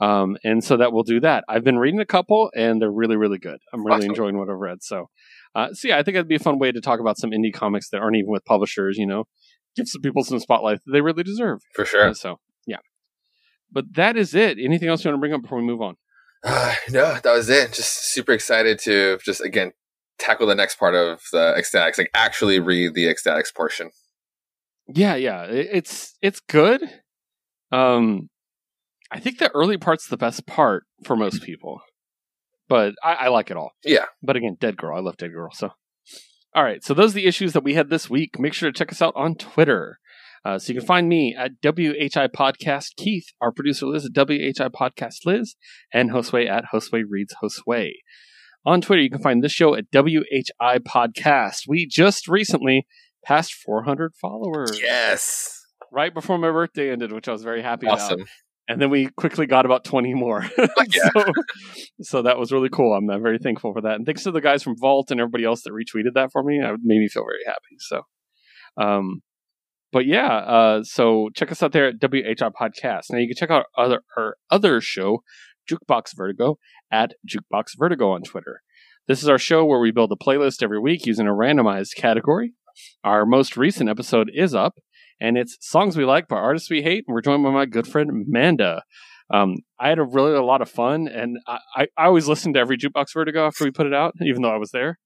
Um, 0.01 0.37
and 0.43 0.65
so 0.65 0.77
that 0.77 0.93
will 0.93 1.05
do 1.05 1.21
that. 1.21 1.45
I've 1.49 1.65
been 1.65 1.79
reading 1.79 2.01
a 2.01 2.07
couple, 2.07 2.51
and 2.57 2.83
they're 2.83 2.91
really, 2.91 3.17
really 3.17 3.39
good. 3.39 3.59
I'm 3.73 3.85
really 3.85 3.99
awesome. 3.99 4.11
enjoying 4.11 4.39
what 4.39 4.49
I've 4.49 4.59
read. 4.59 4.83
So, 4.83 5.07
uh, 5.55 5.73
so 5.73 5.89
yeah, 5.89 5.99
I 5.99 6.03
think 6.03 6.17
it'd 6.17 6.29
be 6.29 6.37
a 6.37 6.41
fun 6.41 6.59
way 6.59 6.73
to 6.73 6.81
talk 6.81 6.99
about 6.99 7.19
some 7.19 7.31
indie 7.31 7.53
comics 7.53 7.91
that 7.91 7.99
aren't 7.99 8.17
even 8.17 8.31
with 8.31 8.45
publishers. 8.45 8.99
You 8.99 9.07
know, 9.07 9.25
give 9.77 9.89
some 9.89 10.03
people 10.03 10.25
some 10.25 10.41
spotlight 10.41 10.81
that 10.85 10.93
they 10.93 11.01
really 11.01 11.23
deserve. 11.23 11.61
For 11.75 11.85
sure. 11.85 12.09
Uh, 12.09 12.15
so 12.15 12.41
yeah, 12.67 12.79
but 13.71 13.95
that 13.95 14.17
is 14.17 14.35
it. 14.35 14.59
Anything 14.59 14.89
else 14.89 15.05
you 15.05 15.11
want 15.11 15.19
to 15.19 15.21
bring 15.21 15.33
up 15.33 15.43
before 15.43 15.59
we 15.59 15.65
move 15.65 15.81
on? 15.81 15.97
Uh, 16.43 16.75
no, 16.91 17.19
that 17.23 17.33
was 17.33 17.49
it. 17.49 17.73
Just 17.73 18.13
super 18.13 18.33
excited 18.33 18.79
to 18.81 19.19
just 19.25 19.41
again 19.41 19.73
tackle 20.19 20.47
the 20.47 20.55
next 20.55 20.77
part 20.77 20.95
of 20.95 21.21
the 21.33 21.55
X-Statix, 21.57 21.99
like 21.99 22.11
actually 22.15 22.61
read 22.61 22.95
the 22.95 23.09
X-Statix 23.09 23.55
portion. 23.55 23.91
Yeah, 24.89 25.15
yeah, 25.15 25.45
it's 25.45 26.15
it's 26.23 26.41
good. 26.41 26.83
Um, 27.71 28.29
I 29.13 29.21
think 29.21 29.39
the 29.39 29.51
early 29.55 29.77
part's 29.77 30.09
the 30.09 30.17
best 30.17 30.47
part 30.47 30.85
for 31.05 31.17
most 31.17 31.43
people, 31.43 31.83
but 32.69 32.95
I, 33.05 33.15
I 33.15 33.29
like 33.29 33.51
it 33.51 33.57
all. 33.59 33.73
Yeah. 33.85 34.07
But 34.23 34.37
again, 34.37 34.57
Dead 34.59 34.79
Girl. 34.79 34.97
I 34.97 35.01
love 35.01 35.19
Dead 35.19 35.33
Girl. 35.33 35.51
So, 35.53 35.71
all 36.55 36.65
right. 36.65 36.83
So 36.83 36.95
those 36.95 37.13
are 37.13 37.17
the 37.17 37.27
issues 37.27 37.53
that 37.53 37.63
we 37.63 37.75
had 37.75 37.91
this 37.91 38.09
week. 38.09 38.39
Make 38.39 38.55
sure 38.55 38.73
to 38.73 38.77
check 38.77 38.91
us 38.91 39.03
out 39.03 39.13
on 39.15 39.35
Twitter. 39.35 39.99
Uh, 40.45 40.59
so 40.59 40.73
you 40.73 40.81
can 40.81 40.87
find 40.87 41.09
me 41.09 41.37
at 41.39 41.61
WHI 41.63 42.29
Podcast 42.29 42.97
Keith, 42.97 43.27
our 43.41 43.53
producer 43.53 43.87
Liz 43.87 44.07
at 44.07 44.15
WHI 44.15 44.69
Podcast 44.69 45.27
Liz, 45.27 45.55
and 45.93 46.11
Josue 46.11 46.49
at 46.49 46.65
Josue 46.73 47.05
Reads 47.09 47.35
Josue. 47.43 47.91
On 48.65 48.81
Twitter, 48.81 49.03
you 49.03 49.11
can 49.11 49.23
find 49.23 49.43
this 49.43 49.53
show 49.53 49.75
at 49.75 49.91
WHI 49.93 50.79
Podcast. 50.79 51.69
We 51.69 51.87
just 51.87 52.29
recently 52.29 52.87
passed 53.25 53.53
400 53.55 54.15
followers. 54.21 54.81
Yes. 54.81 55.61
Right 55.93 56.15
before 56.15 56.39
my 56.39 56.51
birthday 56.51 56.91
ended, 56.91 57.13
which 57.13 57.29
I 57.29 57.33
was 57.33 57.43
very 57.43 57.63
happy 57.63 57.87
awesome. 57.87 58.21
about 58.21 58.29
and 58.73 58.81
then 58.81 58.91
we 58.91 59.09
quickly 59.17 59.47
got 59.47 59.67
about 59.67 59.85
20 59.85 60.15
more. 60.15 60.43
so, 60.91 61.25
so, 62.01 62.23
that 62.23 62.39
was 62.39 62.53
really 62.53 62.69
cool. 62.69 62.95
I'm, 62.95 63.09
I'm, 63.11 63.23
very 63.23 63.39
thankful 63.39 63.73
for 63.73 63.83
that. 63.83 63.95
And 63.95 64.07
thanks 64.07 64.25
to 64.25 64.31
the 64.31 64.41
guys 64.41 64.63
from 64.63 64.77
Vault 64.79 65.11
and 65.11 65.21
everybody 65.21 65.45
else 65.45 65.63
that 65.63 65.73
retweeted 65.73 66.15
that 66.15 66.31
for 66.33 66.43
me. 66.43 66.59
It 66.59 66.81
made 66.83 66.99
me 66.99 67.09
feel 67.09 67.25
very 67.25 67.45
happy. 67.47 67.77
So, 67.79 68.03
um, 68.77 69.23
but 69.93 70.07
yeah, 70.07 70.37
uh, 70.37 70.83
so 70.83 71.29
check 71.35 71.53
us 71.53 71.63
out 71.63 71.73
there 71.73 71.89
at 71.89 72.01
WHI 72.01 72.51
Podcast. 72.59 73.05
Now 73.11 73.19
you 73.19 73.29
can 73.29 73.37
check 73.37 73.51
out 73.51 73.67
other 73.77 74.01
our 74.17 74.37
other 74.51 74.81
show, 74.81 75.23
Jukebox 75.71 76.17
Vertigo, 76.17 76.59
at 76.91 77.13
Jukebox 77.29 77.73
Vertigo 77.79 78.11
on 78.11 78.23
Twitter. 78.23 78.63
This 79.07 79.23
is 79.23 79.29
our 79.29 79.39
show 79.39 79.65
where 79.65 79.81
we 79.81 79.91
build 79.91 80.13
a 80.13 80.25
playlist 80.25 80.63
every 80.63 80.79
week 80.79 81.05
using 81.07 81.27
a 81.27 81.33
randomized 81.33 81.97
category. 81.97 82.55
Our 83.05 83.27
most 83.27 83.57
recent 83.57 83.91
episode 83.91 84.31
is 84.33 84.55
up, 84.55 84.75
and 85.23 85.39
it's 85.39 85.57
Songs 85.61 85.97
We 85.97 86.05
Like 86.05 86.27
by 86.27 86.37
Artists 86.37 86.69
We 86.69 86.83
Hate. 86.83 87.05
And 87.07 87.15
we're 87.15 87.21
joined 87.21 87.45
by 87.45 87.51
my 87.51 87.65
good 87.65 87.87
friend 87.87 88.11
Amanda. 88.11 88.83
Um, 89.33 89.59
I 89.79 89.89
had 89.89 90.01
a 90.01 90.05
really 90.05 90.35
a 90.35 90.43
lot 90.43 90.61
of 90.61 90.69
fun, 90.69 91.07
and 91.09 91.39
I, 91.47 91.59
I, 91.77 91.87
I 91.97 92.07
always 92.07 92.27
listen 92.27 92.53
to 92.55 92.61
every 92.61 92.77
Jukebox 92.77 93.15
Vertigo 93.15 93.47
after 93.47 93.65
we 93.65 93.71
put 93.71 93.87
it 93.87 93.95
out, 93.95 94.15
even 94.21 94.43
though 94.43 94.53
I 94.53 94.57
was 94.59 94.73
there. 94.73 94.99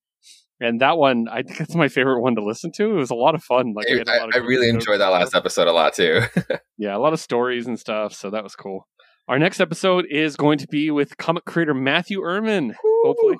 And 0.58 0.80
that 0.80 0.96
one, 0.96 1.26
I 1.30 1.42
think 1.42 1.60
it's 1.60 1.74
my 1.74 1.88
favorite 1.88 2.22
one 2.22 2.34
to 2.36 2.42
listen 2.42 2.72
to. 2.76 2.90
It 2.90 2.94
was 2.94 3.10
a 3.10 3.14
lot 3.14 3.34
of 3.34 3.44
fun. 3.44 3.74
Like 3.76 3.86
I, 3.90 4.26
I 4.32 4.38
really 4.38 4.70
enjoyed 4.70 5.00
that 5.00 5.08
last 5.08 5.34
episode 5.34 5.68
a 5.68 5.72
lot 5.72 5.92
too. 5.92 6.22
yeah, 6.78 6.96
a 6.96 6.98
lot 6.98 7.12
of 7.12 7.20
stories 7.20 7.66
and 7.66 7.78
stuff. 7.78 8.14
So 8.14 8.30
that 8.30 8.42
was 8.42 8.56
cool. 8.56 8.88
Our 9.28 9.38
next 9.38 9.60
episode 9.60 10.06
is 10.10 10.34
going 10.34 10.56
to 10.58 10.66
be 10.68 10.90
with 10.90 11.18
comic 11.18 11.44
creator 11.44 11.74
Matthew 11.74 12.22
Erman, 12.22 12.74
hopefully, 13.04 13.36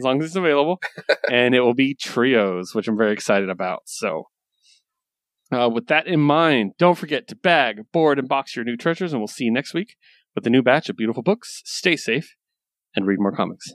as 0.00 0.04
long 0.04 0.20
as 0.20 0.26
it's 0.26 0.36
available. 0.36 0.80
and 1.30 1.54
it 1.54 1.60
will 1.60 1.74
be 1.74 1.94
trios, 1.94 2.74
which 2.74 2.88
I'm 2.88 2.96
very 2.96 3.12
excited 3.12 3.48
about. 3.48 3.82
So, 3.86 4.24
uh, 5.52 5.70
with 5.72 5.86
that 5.86 6.06
in 6.06 6.20
mind, 6.20 6.72
don't 6.78 6.98
forget 6.98 7.28
to 7.28 7.36
bag, 7.36 7.82
board, 7.92 8.18
and 8.18 8.28
box 8.28 8.56
your 8.56 8.64
new 8.64 8.76
treasures, 8.76 9.12
and 9.12 9.20
we'll 9.20 9.28
see 9.28 9.44
you 9.44 9.52
next 9.52 9.74
week 9.74 9.96
with 10.34 10.46
a 10.46 10.50
new 10.50 10.62
batch 10.62 10.88
of 10.88 10.96
beautiful 10.96 11.22
books. 11.22 11.62
Stay 11.64 11.96
safe 11.96 12.34
and 12.94 13.06
read 13.06 13.20
more 13.20 13.32
comics. 13.32 13.72